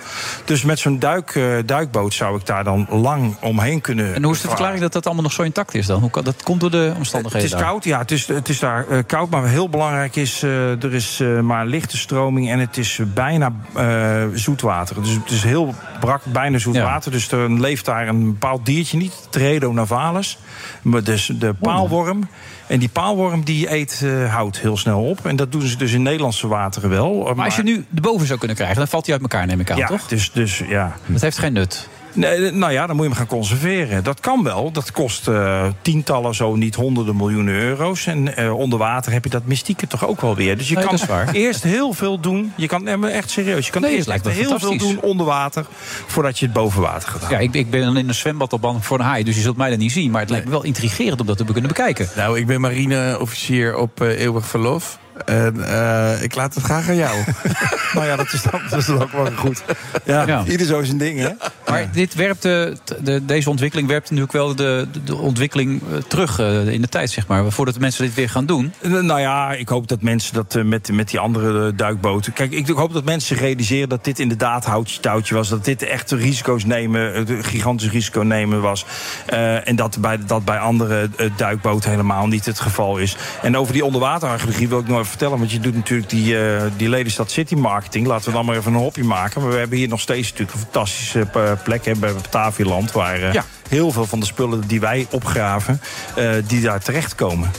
Dus 0.44 0.62
met 0.62 0.78
zo'n 0.78 0.98
duik, 0.98 1.40
duikboot 1.66 2.14
zou 2.14 2.38
ik 2.38 2.46
daar 2.46 2.64
dan 2.64 2.86
lang 2.90 3.36
omheen 3.40 3.80
kunnen 3.80 4.21
En 4.22 4.28
hoe 4.28 4.36
is 4.36 4.42
de 4.42 4.48
verklaring 4.48 4.80
dat 4.80 4.92
dat 4.92 5.04
allemaal 5.06 5.22
nog 5.22 5.32
zo 5.32 5.42
intact 5.42 5.74
is 5.74 5.86
dan? 5.86 6.00
Hoe 6.00 6.10
kan, 6.10 6.24
dat 6.24 6.42
komt 6.42 6.60
door 6.60 6.70
de 6.70 6.92
omstandigheden 6.96 7.48
het 7.48 7.58
is 7.58 7.60
daar. 7.60 7.68
koud, 7.70 7.84
ja. 7.84 7.98
Het 7.98 8.10
is, 8.10 8.26
het 8.26 8.48
is 8.48 8.58
daar 8.58 8.88
eh, 8.88 8.98
koud. 9.06 9.30
Maar 9.30 9.46
heel 9.46 9.68
belangrijk 9.68 10.16
is, 10.16 10.42
eh, 10.42 10.82
er 10.82 10.94
is 10.94 11.20
eh, 11.20 11.40
maar 11.40 11.66
lichte 11.66 11.96
stroming 11.96 12.50
en 12.50 12.58
het 12.58 12.76
is 12.76 13.00
bijna 13.14 13.52
eh, 13.74 14.22
zoetwater. 14.34 15.02
Dus 15.02 15.10
het 15.10 15.30
is 15.30 15.42
heel 15.42 15.74
brak, 16.00 16.22
bijna 16.24 16.58
zoet 16.58 16.74
Ja. 16.74 16.82
water. 16.82 17.10
Dus 17.10 17.30
er 17.32 17.50
leeft 17.50 17.84
daar 17.84 18.08
een 18.08 18.24
bepaald 18.24 18.66
diertje 18.66 18.96
niet, 18.96 19.26
Tredo 19.30 19.72
navalis. 19.72 20.38
Maar 20.82 21.04
dus 21.04 21.26
de 21.34 21.54
paalworm. 21.54 22.28
En 22.66 22.78
die 22.78 22.88
paalworm 22.88 23.44
die 23.44 23.72
eet 23.72 24.04
hout 24.28 24.58
heel 24.58 24.76
snel 24.76 25.02
op. 25.04 25.26
En 25.26 25.36
dat 25.36 25.52
doen 25.52 25.62
ze 25.62 25.76
dus 25.76 25.92
in 25.92 26.02
Nederlandse 26.02 26.48
wateren 26.48 26.90
wel. 26.90 27.32
Maar 27.34 27.44
als 27.44 27.56
je 27.56 27.62
nu 27.62 27.84
de 27.88 28.00
boven 28.00 28.26
zou 28.26 28.38
kunnen 28.38 28.56
krijgen, 28.56 28.78
dan 28.78 28.88
valt 28.88 29.04
hij 29.04 29.14
uit 29.14 29.22
elkaar, 29.22 29.46
neem 29.46 29.60
ik 29.60 29.70
aan, 29.70 29.76
ja, 29.76 29.86
toch? 29.86 30.06
Dus, 30.06 30.32
dus 30.32 30.62
ja. 30.68 30.96
Dat 31.06 31.20
heeft 31.20 31.38
geen 31.38 31.52
nut. 31.52 31.88
Nee, 32.12 32.50
nou 32.50 32.72
ja, 32.72 32.86
dan 32.86 32.96
moet 32.96 33.04
je 33.04 33.10
hem 33.10 33.18
gaan 33.18 33.36
conserveren. 33.36 34.04
Dat 34.04 34.20
kan 34.20 34.42
wel. 34.42 34.70
Dat 34.70 34.92
kost 34.92 35.28
eh, 35.28 35.66
tientallen, 35.82 36.34
zo 36.34 36.54
niet 36.56 36.74
honderden 36.74 37.16
miljoenen 37.16 37.54
euro's. 37.54 38.06
En 38.06 38.36
eh, 38.36 38.58
onder 38.58 38.78
water 38.78 39.12
heb 39.12 39.24
je 39.24 39.30
dat 39.30 39.46
mystieke 39.46 39.86
toch 39.86 40.06
ook 40.06 40.20
wel 40.20 40.36
weer. 40.36 40.56
Dus 40.58 40.68
je 40.68 40.74
Nee, 40.74 40.84
kan 40.84 41.28
eerst 41.32 41.62
heel 41.62 41.92
veel 41.92 42.20
doen. 42.20 42.52
Je 42.56 42.66
kan 42.66 42.82
nee, 42.82 43.06
echt 43.06 43.30
serieus. 43.30 43.66
Je 43.66 43.72
kan 43.72 43.82
Nee, 43.82 43.94
eerst 43.94 44.06
lijkt 44.06 44.24
me 44.24 44.30
heel 44.30 44.58
veel 44.58 44.78
doen 44.78 45.00
onder 45.00 45.26
water 45.26 45.66
voordat 46.06 46.38
je 46.38 46.44
het 46.44 46.54
boven 46.54 46.82
water 46.82 47.08
gaat 47.08 47.22
halen. 47.22 47.38
Ja, 47.38 47.44
ik, 47.44 47.54
ik 47.54 47.70
ben 47.70 47.96
in 47.96 48.08
een 48.08 48.14
zwembad 48.14 48.52
op 48.52 48.76
voor 48.80 48.98
een 48.98 49.04
haai, 49.04 49.24
dus 49.24 49.34
je 49.34 49.40
zult 49.40 49.56
mij 49.56 49.70
dat 49.70 49.78
niet 49.78 49.92
zien. 49.92 50.10
Maar 50.10 50.20
het 50.20 50.30
lijkt 50.30 50.44
me 50.44 50.50
wel 50.50 50.64
intrigerend 50.64 51.20
om 51.20 51.26
dat 51.26 51.36
te 51.36 51.44
kunnen 51.44 51.68
bekijken. 51.68 52.08
Nou, 52.16 52.38
ik 52.38 52.46
ben 52.46 52.60
marineofficier 52.60 53.76
op 53.76 54.00
eh, 54.00 54.20
eeuwig 54.20 54.46
verlof. 54.46 54.98
En 55.24 55.64
eh, 55.68 56.22
ik 56.22 56.34
laat 56.34 56.54
het 56.54 56.64
graag 56.64 56.88
aan 56.88 56.96
jou. 56.96 57.16
nou 57.94 58.06
ja, 58.06 58.16
dat 58.16 58.32
is 58.32 58.42
dan, 58.42 58.60
dat 58.70 58.78
is 58.78 58.86
dan 58.86 59.02
ook 59.02 59.12
wel 59.12 59.30
goed. 59.36 59.62
Ja, 60.04 60.26
Ja. 60.26 60.44
ieder 60.46 60.66
zo 60.66 60.82
zijn 60.82 60.98
ding, 60.98 61.18
hè? 61.18 61.28
Maar 61.66 61.88
dit 61.92 62.14
werpt 62.14 62.42
de, 62.42 62.76
de, 63.02 63.24
deze 63.24 63.50
ontwikkeling 63.50 63.88
werpt 63.88 64.04
natuurlijk 64.10 64.32
wel 64.32 64.54
de, 64.54 64.86
de, 65.04 65.16
ontwikkeling 65.16 65.82
eh, 65.82 65.96
terug 66.08 66.38
eh, 66.38 66.66
in 66.68 66.80
de 66.80 66.88
tijd, 66.88 67.10
zeg 67.10 67.26
maar. 67.26 67.50
Voordat 67.52 67.74
de 67.74 67.80
mensen 67.80 68.04
dit 68.04 68.14
weer 68.14 68.28
gaan 68.30 68.46
doen. 68.46 68.72
Eh, 68.80 68.90
Nou 68.90 69.20
ja, 69.20 69.52
ik 69.52 69.68
hoop 69.68 69.88
dat 69.88 70.02
mensen 70.02 70.34
dat 70.34 70.54
eh, 70.54 70.62
met, 70.64 70.92
met 70.92 71.08
die 71.10 71.18
andere 71.18 71.66
eh, 71.66 71.72
duikboten. 71.76 72.32
Kijk, 72.32 72.52
ik 72.52 72.66
hoop 72.68 72.92
dat 72.92 73.04
mensen 73.04 73.36
realiseren 73.36 73.88
dat 73.88 74.04
dit 74.04 74.18
inderdaad 74.18 74.64
houtje 74.64 75.00
touwtje 75.00 75.34
was. 75.34 75.48
Dat 75.48 75.64
dit 75.64 75.82
echt 75.82 76.10
risico's 76.10 76.64
nemen, 76.64 77.14
eh, 77.14 77.36
een 77.36 77.44
gigantisch 77.44 77.90
risico 77.90 78.20
nemen 78.20 78.60
was. 78.60 78.84
Eh, 79.26 79.68
en 79.68 79.76
dat 79.76 79.98
bij, 80.00 80.18
dat 80.26 80.44
bij 80.44 80.58
andere 80.58 81.08
eh, 81.16 81.30
duikboten 81.36 81.90
helemaal 81.90 82.26
niet 82.26 82.46
het 82.46 82.60
geval 82.60 82.98
is. 82.98 83.16
En 83.42 83.56
over 83.56 83.72
die 83.72 83.84
onderwaterarcheologie 83.84 84.68
wil 84.68 84.78
ik 84.78 84.88
nog 84.88 84.98
even 84.98 85.11
vertellen. 85.12 85.38
Want 85.38 85.50
je 85.52 85.60
doet 85.60 85.74
natuurlijk 85.74 86.10
die, 86.10 86.38
eh 86.46 86.62
die 86.76 86.88
Lelystad 86.88 87.30
City 87.30 87.54
Marketing. 87.54 88.06
Laten 88.06 88.24
we 88.26 88.32
dan 88.32 88.44
maar 88.44 88.56
even 88.56 88.72
een 88.74 88.78
hopje 88.80 89.04
maken. 89.04 89.42
Maar 89.42 89.50
we 89.50 89.58
hebben 89.58 89.78
hier 89.78 89.88
nog 89.88 90.00
steeds 90.00 90.30
natuurlijk 90.30 90.52
een 90.58 90.60
fantastische 90.64 91.26
eh, 91.34 91.52
plek 91.64 91.84
hè, 91.84 91.92
bij 91.94 92.12
Batavialand. 92.12 92.92
Waar 92.92 93.22
eh, 93.22 93.32
Ja. 93.32 93.44
heel 93.68 93.92
veel 93.92 94.06
van 94.06 94.20
de 94.20 94.26
spullen 94.26 94.62
die 94.66 94.80
wij 94.80 95.06
opgraven, 95.10 95.80
eh, 96.14 96.30
die 96.46 96.60
daar 96.60 96.80
terechtkomen. 96.80 97.50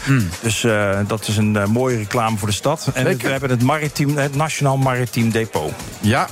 Dus 0.42 0.64
eh, 0.64 1.00
dat 1.08 1.28
is 1.28 1.38
een 1.38 1.52
mooie 1.72 1.98
reclame 1.98 2.38
voor 2.38 2.48
de 2.48 2.54
stad. 2.54 2.90
En 2.94 3.06
Zeker. 3.06 3.26
we 3.26 3.32
hebben 3.32 3.50
het, 3.50 3.62
maritiem, 3.64 4.18
het 4.18 4.36
Nationaal 4.36 4.78
Maritiem 4.78 5.30
Depot. 5.32 5.72
Ja, 6.00 6.28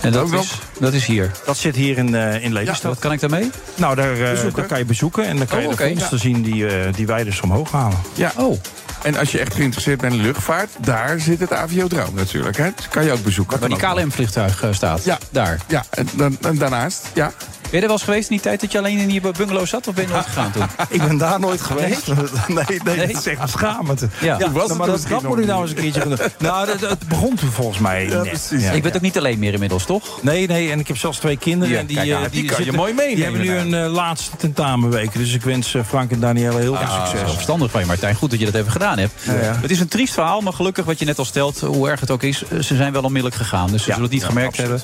En 0.00 0.12
dat, 0.12 0.32
is, 0.32 0.58
dat 0.78 0.92
is 0.92 1.06
hier. 1.06 1.30
Dat 1.46 1.56
zit 1.56 1.76
hier 1.76 1.98
in, 1.98 2.14
eh 2.14 2.34
in 2.34 2.40
Ja, 2.48 2.52
Lelystad. 2.52 2.82
wat 2.82 2.98
kan 2.98 3.12
ik 3.12 3.20
daarmee? 3.20 3.50
Nou, 3.74 3.94
daar, 3.94 4.12
eh, 4.20 4.54
daar 4.54 4.66
kan 4.66 4.78
je 4.78 4.84
bezoeken 4.84 5.24
en 5.26 5.36
dan 5.36 5.46
kan 5.46 5.56
Oh, 5.56 5.62
je 5.62 5.68
de 5.68 5.74
oké, 5.74 5.88
vondsten 5.88 6.18
zien 6.18 6.42
die, 6.42 6.66
eh, 6.66 6.92
die 6.94 7.06
wij 7.06 7.24
dus 7.24 7.40
omhoog 7.40 7.70
halen. 7.70 7.98
ja. 8.14 8.32
Oh, 8.36 8.60
En 9.02 9.16
als 9.16 9.32
je 9.32 9.38
echt 9.38 9.54
geïnteresseerd 9.54 10.00
bent 10.00 10.12
in 10.12 10.18
de 10.18 10.24
luchtvaart, 10.24 10.70
daar 10.78 11.20
zit 11.20 11.40
het 11.40 11.52
Aviodroom 11.52 12.14
natuurlijk. 12.14 12.56
Hè? 12.56 12.64
Dat 12.64 12.88
kan 12.88 13.04
je 13.04 13.12
ook 13.12 13.22
bezoeken. 13.22 13.60
waar 13.60 13.68
die 13.68 13.78
KLM-vliegtuig 13.78 14.62
eh, 14.62 14.72
staat. 14.72 15.04
Ja. 15.04 15.18
Daar. 15.30 15.58
Ja, 15.68 15.84
en, 15.90 16.08
dan, 16.12 16.36
en 16.40 16.58
daarnaast, 16.58 17.06
ja. 17.14 17.32
Ben 17.72 17.80
je 17.80 17.86
er 17.86 17.92
wel 17.92 18.02
eens 18.02 18.10
geweest 18.10 18.30
in 18.30 18.36
die 18.36 18.44
tijd 18.44 18.60
dat 18.60 18.72
je 18.72 18.78
alleen 18.78 18.98
in 18.98 19.08
die 19.08 19.20
bungalow 19.20 19.66
zat? 19.66 19.88
Of 19.88 19.94
ben 19.94 20.06
je 20.06 20.12
nooit 20.12 20.24
gegaan 20.24 20.50
toen? 20.52 20.62
Ik 20.96 21.02
ben 21.06 21.16
daar 21.18 21.40
nooit 21.40 21.60
geweest. 21.60 22.06
Nee, 22.48 22.64
nee, 22.68 22.96
Nee? 22.96 23.06
dat 23.06 23.16
is 23.18 23.26
echt 23.26 23.40
beschamend. 23.40 24.04
Ja. 24.20 24.50
Was 24.52 24.68
het 24.68 24.78
maar 24.78 24.86
dat, 24.86 25.22
moet 25.22 25.38
ik 25.38 25.46
nou 25.46 25.62
eens 25.62 25.70
een 25.70 25.76
keertje 25.76 26.00
doen. 26.00 26.18
Nou, 26.38 26.66
dat, 26.66 26.80
het 26.80 27.08
begon 27.08 27.34
toen 27.34 27.50
volgens 27.50 27.78
mij 27.78 28.04
net. 28.06 28.52
Ja. 28.58 28.70
Ik 28.70 28.82
ben 28.82 28.94
ook 28.94 29.00
niet 29.00 29.18
alleen 29.18 29.38
meer 29.38 29.52
inmiddels, 29.52 29.84
toch? 29.84 30.22
Nee, 30.22 30.46
nee, 30.46 30.70
en 30.70 30.80
ik 30.80 30.88
heb 30.88 30.96
zelfs 30.96 31.18
twee 31.18 31.36
kinderen. 31.36 31.74
Ja, 31.74 31.80
en 31.80 31.86
die, 31.86 31.96
kijk 31.96 32.08
eh, 32.10 32.16
die 32.30 32.44
kan 32.44 32.56
je 32.58 32.62
zitten- 32.62 32.74
mooi 32.74 32.92
meenemen 32.92 33.14
Die 33.40 33.50
hebben 33.50 33.68
nu 33.70 33.76
een 33.76 33.84
eh, 33.84 33.92
laatste 33.92 34.36
tentamenweek. 34.36 35.12
Dus 35.12 35.34
ik 35.34 35.42
wens 35.42 35.74
eh, 35.74 35.82
Frank 35.84 36.10
en 36.10 36.20
Danielle 36.20 36.58
heel 36.60 36.74
veel 36.74 36.84
Ja, 36.86 37.04
succes. 37.06 37.28
Ah, 37.28 37.34
verstandig 37.34 37.70
van 37.70 37.80
je, 37.80 37.86
Martijn. 37.86 38.14
Goed 38.14 38.30
dat 38.30 38.38
je 38.38 38.44
dat 38.44 38.54
even 38.54 38.72
gedaan 38.72 38.98
hebt. 38.98 39.12
Het 39.60 39.70
is 39.70 39.80
een 39.80 39.88
triest 39.88 40.12
verhaal, 40.14 40.40
maar 40.40 40.52
gelukkig 40.52 40.84
wat 40.84 40.98
je 40.98 41.04
net 41.04 41.18
al 41.18 41.24
stelt, 41.24 41.60
hoe 41.60 41.88
erg 41.88 42.00
het 42.00 42.10
ook 42.10 42.22
is, 42.22 42.42
ze 42.60 42.76
zijn 42.76 42.92
wel 42.92 43.02
onmiddellijk 43.02 43.40
gegaan. 43.40 43.70
Dus 43.70 43.82
ze 43.82 43.86
zullen 43.86 44.02
het 44.02 44.12
niet 44.12 44.24
gemerkt 44.24 44.56
hebben. 44.56 44.82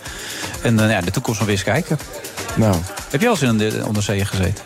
En 0.63 0.79
ja, 0.89 1.01
de 1.01 1.11
toekomst 1.11 1.39
maar 1.39 1.49
weer 1.49 1.57
eens 1.57 1.65
kijken. 1.65 1.99
Nou. 2.55 2.75
Heb 3.11 3.21
je 3.21 3.27
al 3.29 3.33
eens 3.33 3.43
in 3.43 3.61
een 3.61 3.85
onderzeeër 3.85 4.27
gezeten? 4.27 4.65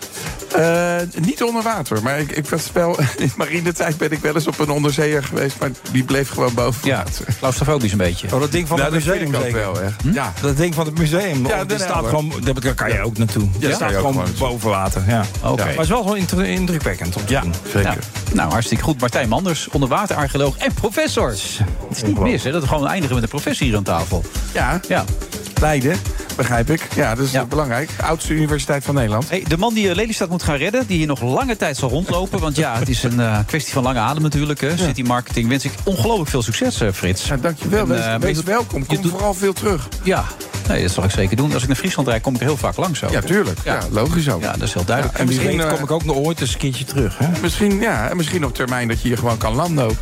Eh, 0.56 0.97
niet 1.20 1.43
onder 1.43 1.62
water, 1.62 2.02
maar 2.02 2.18
ik, 2.18 2.30
ik 2.32 2.47
was 2.47 2.70
wel, 2.72 2.98
in 3.18 3.32
marinetijd 3.36 3.97
ben 3.97 4.10
ik 4.12 4.18
wel 4.18 4.34
eens 4.34 4.47
op 4.47 4.59
een 4.59 4.70
onderzeeër 4.70 5.24
geweest, 5.24 5.56
maar 5.60 5.70
die 5.93 6.05
bleef 6.05 6.28
gewoon 6.28 6.55
boven 6.55 6.89
Ja, 6.89 6.97
water. 6.97 7.24
claustrofobisch 7.39 7.93
een 7.93 7.98
beetje. 7.98 8.28
Oh, 8.34 8.40
dat 8.40 8.52
ding 8.52 8.68
van 8.68 8.78
Nou, 8.78 8.94
het 8.94 9.05
dat 9.05 9.14
museum 9.14 9.28
ik 9.30 9.36
ook 9.36 9.43
zeker? 9.43 9.59
wel, 9.59 9.80
echt. 9.80 10.02
Hm? 10.02 10.12
Ja, 10.12 10.32
Dat 10.40 10.56
ding 10.56 10.74
van 10.74 10.86
het 10.86 10.98
museum. 10.98 11.47
Ja, 11.47 11.64
die 11.64 11.78
staat 11.78 12.06
gewoon, 12.06 12.32
daar 12.62 12.74
kan 12.74 12.93
je 12.93 13.01
ook 13.01 13.18
naartoe. 13.18 13.48
Ja, 13.59 13.74
staat 13.74 13.93
gewoon 13.93 14.12
gewoon 14.12 14.28
boven 14.39 14.70
water. 14.70 15.02
Ja. 15.06 15.24
Oké. 15.43 15.56
Maar 15.64 15.68
het 15.72 15.80
is 15.80 15.89
wel 15.89 16.02
gewoon 16.02 16.16
indru- 16.16 16.44
indrukwekkend 16.44 17.16
om 17.16 17.24
te 17.26 17.32
ja 17.32 17.40
doen. 17.40 17.55
zeker. 17.64 17.82
Nou, 17.82 17.97
nou, 18.32 18.51
hartstikke 18.51 18.84
goed. 18.84 19.01
Martijn 19.01 19.28
Manders, 19.28 19.68
onderwaterarcheoloog 19.70 20.56
en 20.56 20.72
professor. 20.74 21.28
Het 21.28 21.97
is 21.97 22.02
niet 22.02 22.18
mis, 22.18 22.43
hè? 22.43 22.51
Dat 22.52 22.62
we 22.62 22.68
gewoon 22.68 22.89
eindigen 22.89 23.14
met 23.14 23.22
een 23.24 23.28
professor 23.30 23.66
hier 23.66 23.76
aan 23.76 23.82
tafel. 23.82 24.24
Ja, 24.52 24.80
Ja. 24.89 25.05
Leiden, 25.62 25.97
begrijp 26.36 26.70
ik. 26.70 26.89
Ja, 26.94 27.14
dat 27.14 27.24
is 27.26 27.32
Ja. 27.32 27.44
belangrijk. 27.44 27.90
Oudste 28.01 28.32
universiteit 28.32 28.84
van 28.84 28.94
Nederland. 28.94 29.28
Hey, 29.28 29.44
de 29.48 29.56
man 29.56 29.74
die 29.74 29.89
eh, 29.89 29.94
Lelystad 29.94 30.28
moet 30.28 30.43
gaan 30.43 30.56
redden, 30.56 30.86
die 30.86 30.97
hier 30.97 31.06
nog 31.06 31.20
lange 31.22 31.56
tijd 31.56 31.76
zal 31.76 31.89
rondlopen. 31.89 32.40
Want 32.40 32.56
ja, 32.56 32.78
het 32.78 32.89
is 32.89 33.02
een 33.02 33.20
eh, 33.20 33.39
kwestie 33.47 33.72
van 33.72 33.82
lange 33.82 33.98
adem 33.98 34.22
natuurlijk. 34.22 34.60
Hè. 34.60 34.76
City 34.76 35.02
Marketing 35.02 35.48
wens 35.48 35.64
ik 35.64 35.72
ongelooflijk 35.84 36.30
veel 36.30 36.43
succes, 36.43 36.80
eh, 36.80 36.89
Frits. 36.93 37.26
Ja, 37.26 37.36
dankjewel. 37.36 37.80
En, 37.82 37.89
Wees, 37.89 38.01
eh, 38.05 38.14
wees 38.18 38.36
je- 38.36 38.43
welkom. 38.44 38.86
Kom 38.86 39.09
vooral 39.09 39.34
veel 39.34 39.52
terug. 39.52 39.89
Ja, 40.02 40.24
nee, 40.68 40.82
dat 40.82 40.90
zal 40.93 41.05
ik 41.05 41.10
zeker 41.10 41.36
doen. 41.36 41.52
Als 41.52 41.62
ik 41.62 41.68
naar 41.68 41.76
Friesland 41.76 42.09
rijd, 42.09 42.22
kom 42.22 42.34
ik 42.34 42.40
er 42.40 42.47
heel 42.47 42.56
vaak 42.56 42.76
langs. 42.76 43.05
Ook. 43.05 43.10
Ja, 43.10 43.20
tuurlijk. 43.20 43.59
Ja, 43.64 43.78
logisch 43.90 44.28
ook. 44.30 44.43
Ja, 44.43 44.52
dat 44.52 44.62
is 44.62 44.74
heel 44.74 44.84
duidelijk. 44.84 45.18
En 45.18 45.26
Misschien, 45.26 45.56
weet 45.56 45.68
kom 45.68 45.82
ik 45.82 45.90
ook 45.90 46.05
nog 46.05 46.16
ooit 46.16 46.40
eens 46.40 46.52
een 46.52 46.59
keertje 46.59 46.84
terug. 46.84 47.18
Hè? 47.18 47.26
Misschien, 47.40 47.80
ja, 47.80 48.09
en 48.09 48.16
misschien 48.16 48.44
op 48.44 48.55
termijn 48.55 48.89
dat 48.89 49.02
je 49.02 49.09
hier 49.09 49.18
gewoon 49.18 49.39
kan 49.39 49.55
landen 49.55 49.84
ook. 49.84 49.97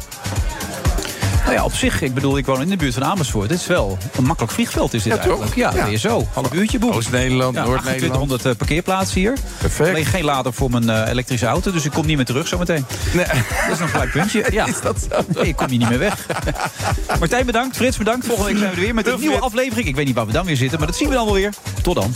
Nou 1.43 1.53
ja, 1.55 1.65
op 1.65 1.73
zich, 1.75 2.01
ik 2.03 2.15
bedoel, 2.15 2.37
ik 2.39 2.47
woon 2.47 2.61
in 2.63 2.69
de 2.69 2.77
buurt 2.77 2.95
van 2.95 3.05
Amersfoort. 3.05 3.49
Dit 3.49 3.59
is 3.61 3.67
wel 3.67 3.99
een 4.17 4.25
makkelijk 4.25 4.53
vliegveld 4.53 4.95
is 4.95 5.03
dit 5.03 5.13
Ja, 5.13 5.19
eigenlijk. 5.19 5.55
Ja, 5.55 5.73
Ja. 5.87 5.97
zo. 5.99 6.27
Half 6.33 6.53
uurtje 6.53 6.79
boem. 6.79 6.91
Oost-Nederland, 6.93 7.55
Ja, 7.55 7.61
Noord-Nederland. 7.65 7.99
2800 7.99 8.45
eh, 8.47 8.53
parkeerplaatsen 8.57 9.21
hier. 9.21 9.35
Perfect. 9.59 9.89
Alleen 9.89 10.05
geen 10.07 10.25
lader 10.25 10.53
voor 10.53 10.71
mijn 10.71 10.91
eh, 10.91 11.09
elektrische 11.11 11.47
auto, 11.47 11.73
dus 11.73 11.85
ik 11.85 11.91
kom 11.91 12.07
niet 12.07 12.17
meer 12.17 12.25
terug 12.25 12.49
zometeen. 12.49 12.85
Nee. 13.13 13.25
Dat 13.69 13.73
is 13.73 13.81
een 13.81 13.89
gelijk 13.89 14.11
puntje. 14.11 14.45
Ja. 14.51 14.67
Is 14.67 14.81
dat 14.81 15.07
zo? 15.11 15.21
Nee, 15.27 15.47
ik 15.49 15.57
kom 15.57 15.69
hier 15.69 15.79
niet 15.79 15.89
meer 15.89 15.99
weg. 15.99 16.27
Martijn 17.19 17.47
bedankt, 17.47 17.77
Frits 17.77 17.97
bedankt. 17.97 18.27
Volgende 18.27 18.51
week 18.51 18.59
zijn 18.59 18.71
we 18.71 18.77
er 18.77 18.83
weer 18.85 18.95
met 18.95 19.07
een 19.07 19.21
nieuwe 19.21 19.39
aflevering. 19.39 19.89
Ik 19.89 19.97
weet 19.97 20.07
niet 20.07 20.15
waar 20.15 20.27
we 20.27 20.33
dan 20.33 20.45
weer 20.47 20.57
zitten, 20.57 20.79
maar 20.79 20.87
dat 20.87 20.97
zien 20.97 21.09
we 21.09 21.15
dan 21.15 21.25
wel 21.25 21.35
weer. 21.35 21.53
Tot 21.83 21.95
dan. 21.95 22.15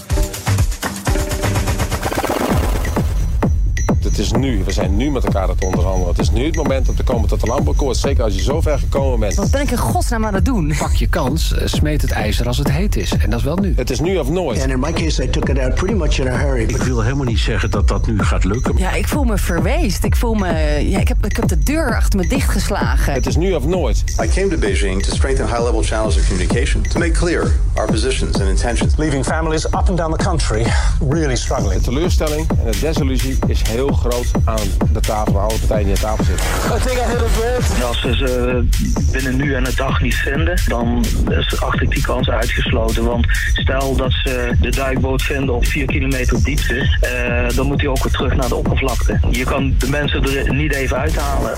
Het 4.14 4.22
is 4.22 4.32
nu. 4.32 4.64
We 4.64 4.72
zijn 4.72 4.96
nu 4.96 5.10
met 5.10 5.24
elkaar 5.24 5.42
aan 5.42 5.48
het 5.48 5.64
onderhandelen. 5.64 6.08
Het 6.08 6.18
is 6.18 6.30
nu 6.30 6.44
het 6.44 6.56
moment 6.56 6.88
om 6.88 6.94
te 6.94 7.02
komen 7.02 7.28
tot 7.28 7.42
een 7.42 7.48
landbouwakkoord. 7.48 7.96
Zeker 7.96 8.24
als 8.24 8.34
je 8.34 8.42
zo 8.42 8.60
ver 8.60 8.78
gekomen 8.78 9.20
bent. 9.20 9.34
Wat 9.34 9.50
ben 9.50 9.60
ik 9.60 9.70
in 9.70 9.76
godsnaam 9.76 10.26
aan 10.26 10.34
het 10.34 10.44
doen? 10.44 10.74
Pak 10.78 10.92
je 10.92 11.06
kans, 11.06 11.54
eh, 11.54 11.66
smeet 11.66 12.02
het 12.02 12.10
ijzer 12.10 12.46
als 12.46 12.58
het 12.58 12.70
heet 12.70 12.96
is. 12.96 13.12
En 13.12 13.30
dat 13.30 13.38
is 13.38 13.44
wel 13.44 13.56
nu. 13.56 13.72
Het 13.76 13.90
is 13.90 14.00
nu 14.00 14.16
of 14.16 14.28
nooit. 14.28 14.62
And 14.62 14.70
in 14.70 14.80
my 14.80 14.92
case, 14.92 15.24
I 15.24 15.30
took 15.30 15.48
it 15.48 15.58
out 15.58 15.74
pretty 15.74 15.94
much 15.94 16.18
in 16.18 16.28
a 16.28 16.36
hurry. 16.36 16.62
Ik 16.62 16.76
wil 16.76 17.00
helemaal 17.02 17.24
niet 17.24 17.38
zeggen 17.38 17.70
dat 17.70 17.88
dat 17.88 18.06
nu 18.06 18.18
gaat 18.18 18.44
lukken. 18.44 18.76
Ja, 18.76 18.92
ik 18.92 19.08
voel 19.08 19.24
me 19.24 19.38
verweest. 19.38 20.04
Ik 20.04 20.16
voel 20.16 20.34
me... 20.34 20.78
Ja, 20.88 20.98
ik, 20.98 21.08
heb, 21.08 21.26
ik 21.26 21.36
heb 21.36 21.48
de 21.48 21.58
deur 21.58 21.96
achter 21.96 22.20
me 22.20 22.26
dichtgeslagen. 22.26 23.12
Het 23.12 23.26
is 23.26 23.36
nu 23.36 23.52
of 23.52 23.66
nooit. 23.66 24.04
I 24.22 24.28
came 24.28 24.48
to 24.48 24.56
Beijing 24.56 25.02
to 25.02 25.14
strengthen 25.14 25.46
high-level 25.46 25.82
channels 25.82 26.16
of 26.16 26.28
communication, 26.28 26.82
to 26.82 26.98
make 26.98 27.12
clear 27.12 27.52
our 27.74 27.86
positions 27.86 28.40
and 28.40 28.48
intentions. 28.48 28.96
Leaving 28.96 29.24
families 29.24 29.66
up 29.66 29.88
and 29.88 29.96
down 29.96 30.16
the 30.16 30.24
country 30.24 30.66
really 31.08 31.36
struggling. 31.36 31.82
De 31.82 31.90
teleurstelling 31.90 32.48
en 32.48 32.70
de 32.70 32.78
desillusie 32.80 33.38
is 33.46 33.62
heel 33.68 33.88
groot 33.88 34.02
aan 34.44 34.56
de 34.92 35.00
tafel, 35.00 35.32
waar 35.32 35.42
alle 35.42 35.58
partijen 35.58 35.84
die 35.84 35.94
aan 35.94 36.16
tafel 36.16 36.24
zitten. 36.24 36.46
I 36.46 36.80
think 36.86 36.98
I 36.98 37.10
hit 37.10 37.82
a. 37.82 37.86
Als 37.86 38.00
ze 38.00 38.14
ze 38.16 38.64
binnen 39.12 39.36
nu 39.36 39.54
en 39.54 39.66
een 39.66 39.72
dag 39.76 40.00
niet 40.00 40.14
vinden, 40.14 40.60
dan 40.66 41.04
is- 41.28 41.60
acht 41.60 41.82
ik 41.82 41.90
die 41.90 42.02
kans 42.02 42.28
uitgesloten. 42.28 43.04
Want 43.04 43.26
stel 43.52 43.96
dat 43.96 44.12
ze 44.12 44.52
de 44.60 44.70
duikboot 44.70 45.22
vinden 45.22 45.54
op 45.54 45.66
4 45.66 45.86
kilometer 45.86 46.42
diepte, 46.42 46.98
eh, 47.00 47.56
dan 47.56 47.66
moet 47.66 47.80
hij 47.80 47.90
ook 47.90 48.02
weer 48.02 48.12
terug 48.12 48.34
naar 48.36 48.48
de 48.48 48.54
oppervlakte. 48.54 49.18
Je 49.30 49.44
kan 49.44 49.74
de 49.78 49.88
mensen 49.88 50.22
er 50.22 50.54
niet 50.54 50.72
even 50.74 50.96
uithalen. 50.96 51.54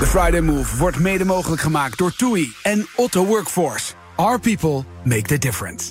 De 0.00 0.06
Friday 0.08 0.40
Move 0.40 0.76
wordt 0.76 0.98
mede 0.98 1.24
mogelijk 1.24 1.62
gemaakt 1.62 1.98
door 1.98 2.12
TUI 2.16 2.52
en 2.62 2.86
Otto 2.96 3.24
Workforce. 3.24 3.92
Our 4.14 4.40
people 4.40 4.84
make 5.04 5.22
the 5.22 5.38
difference. 5.38 5.90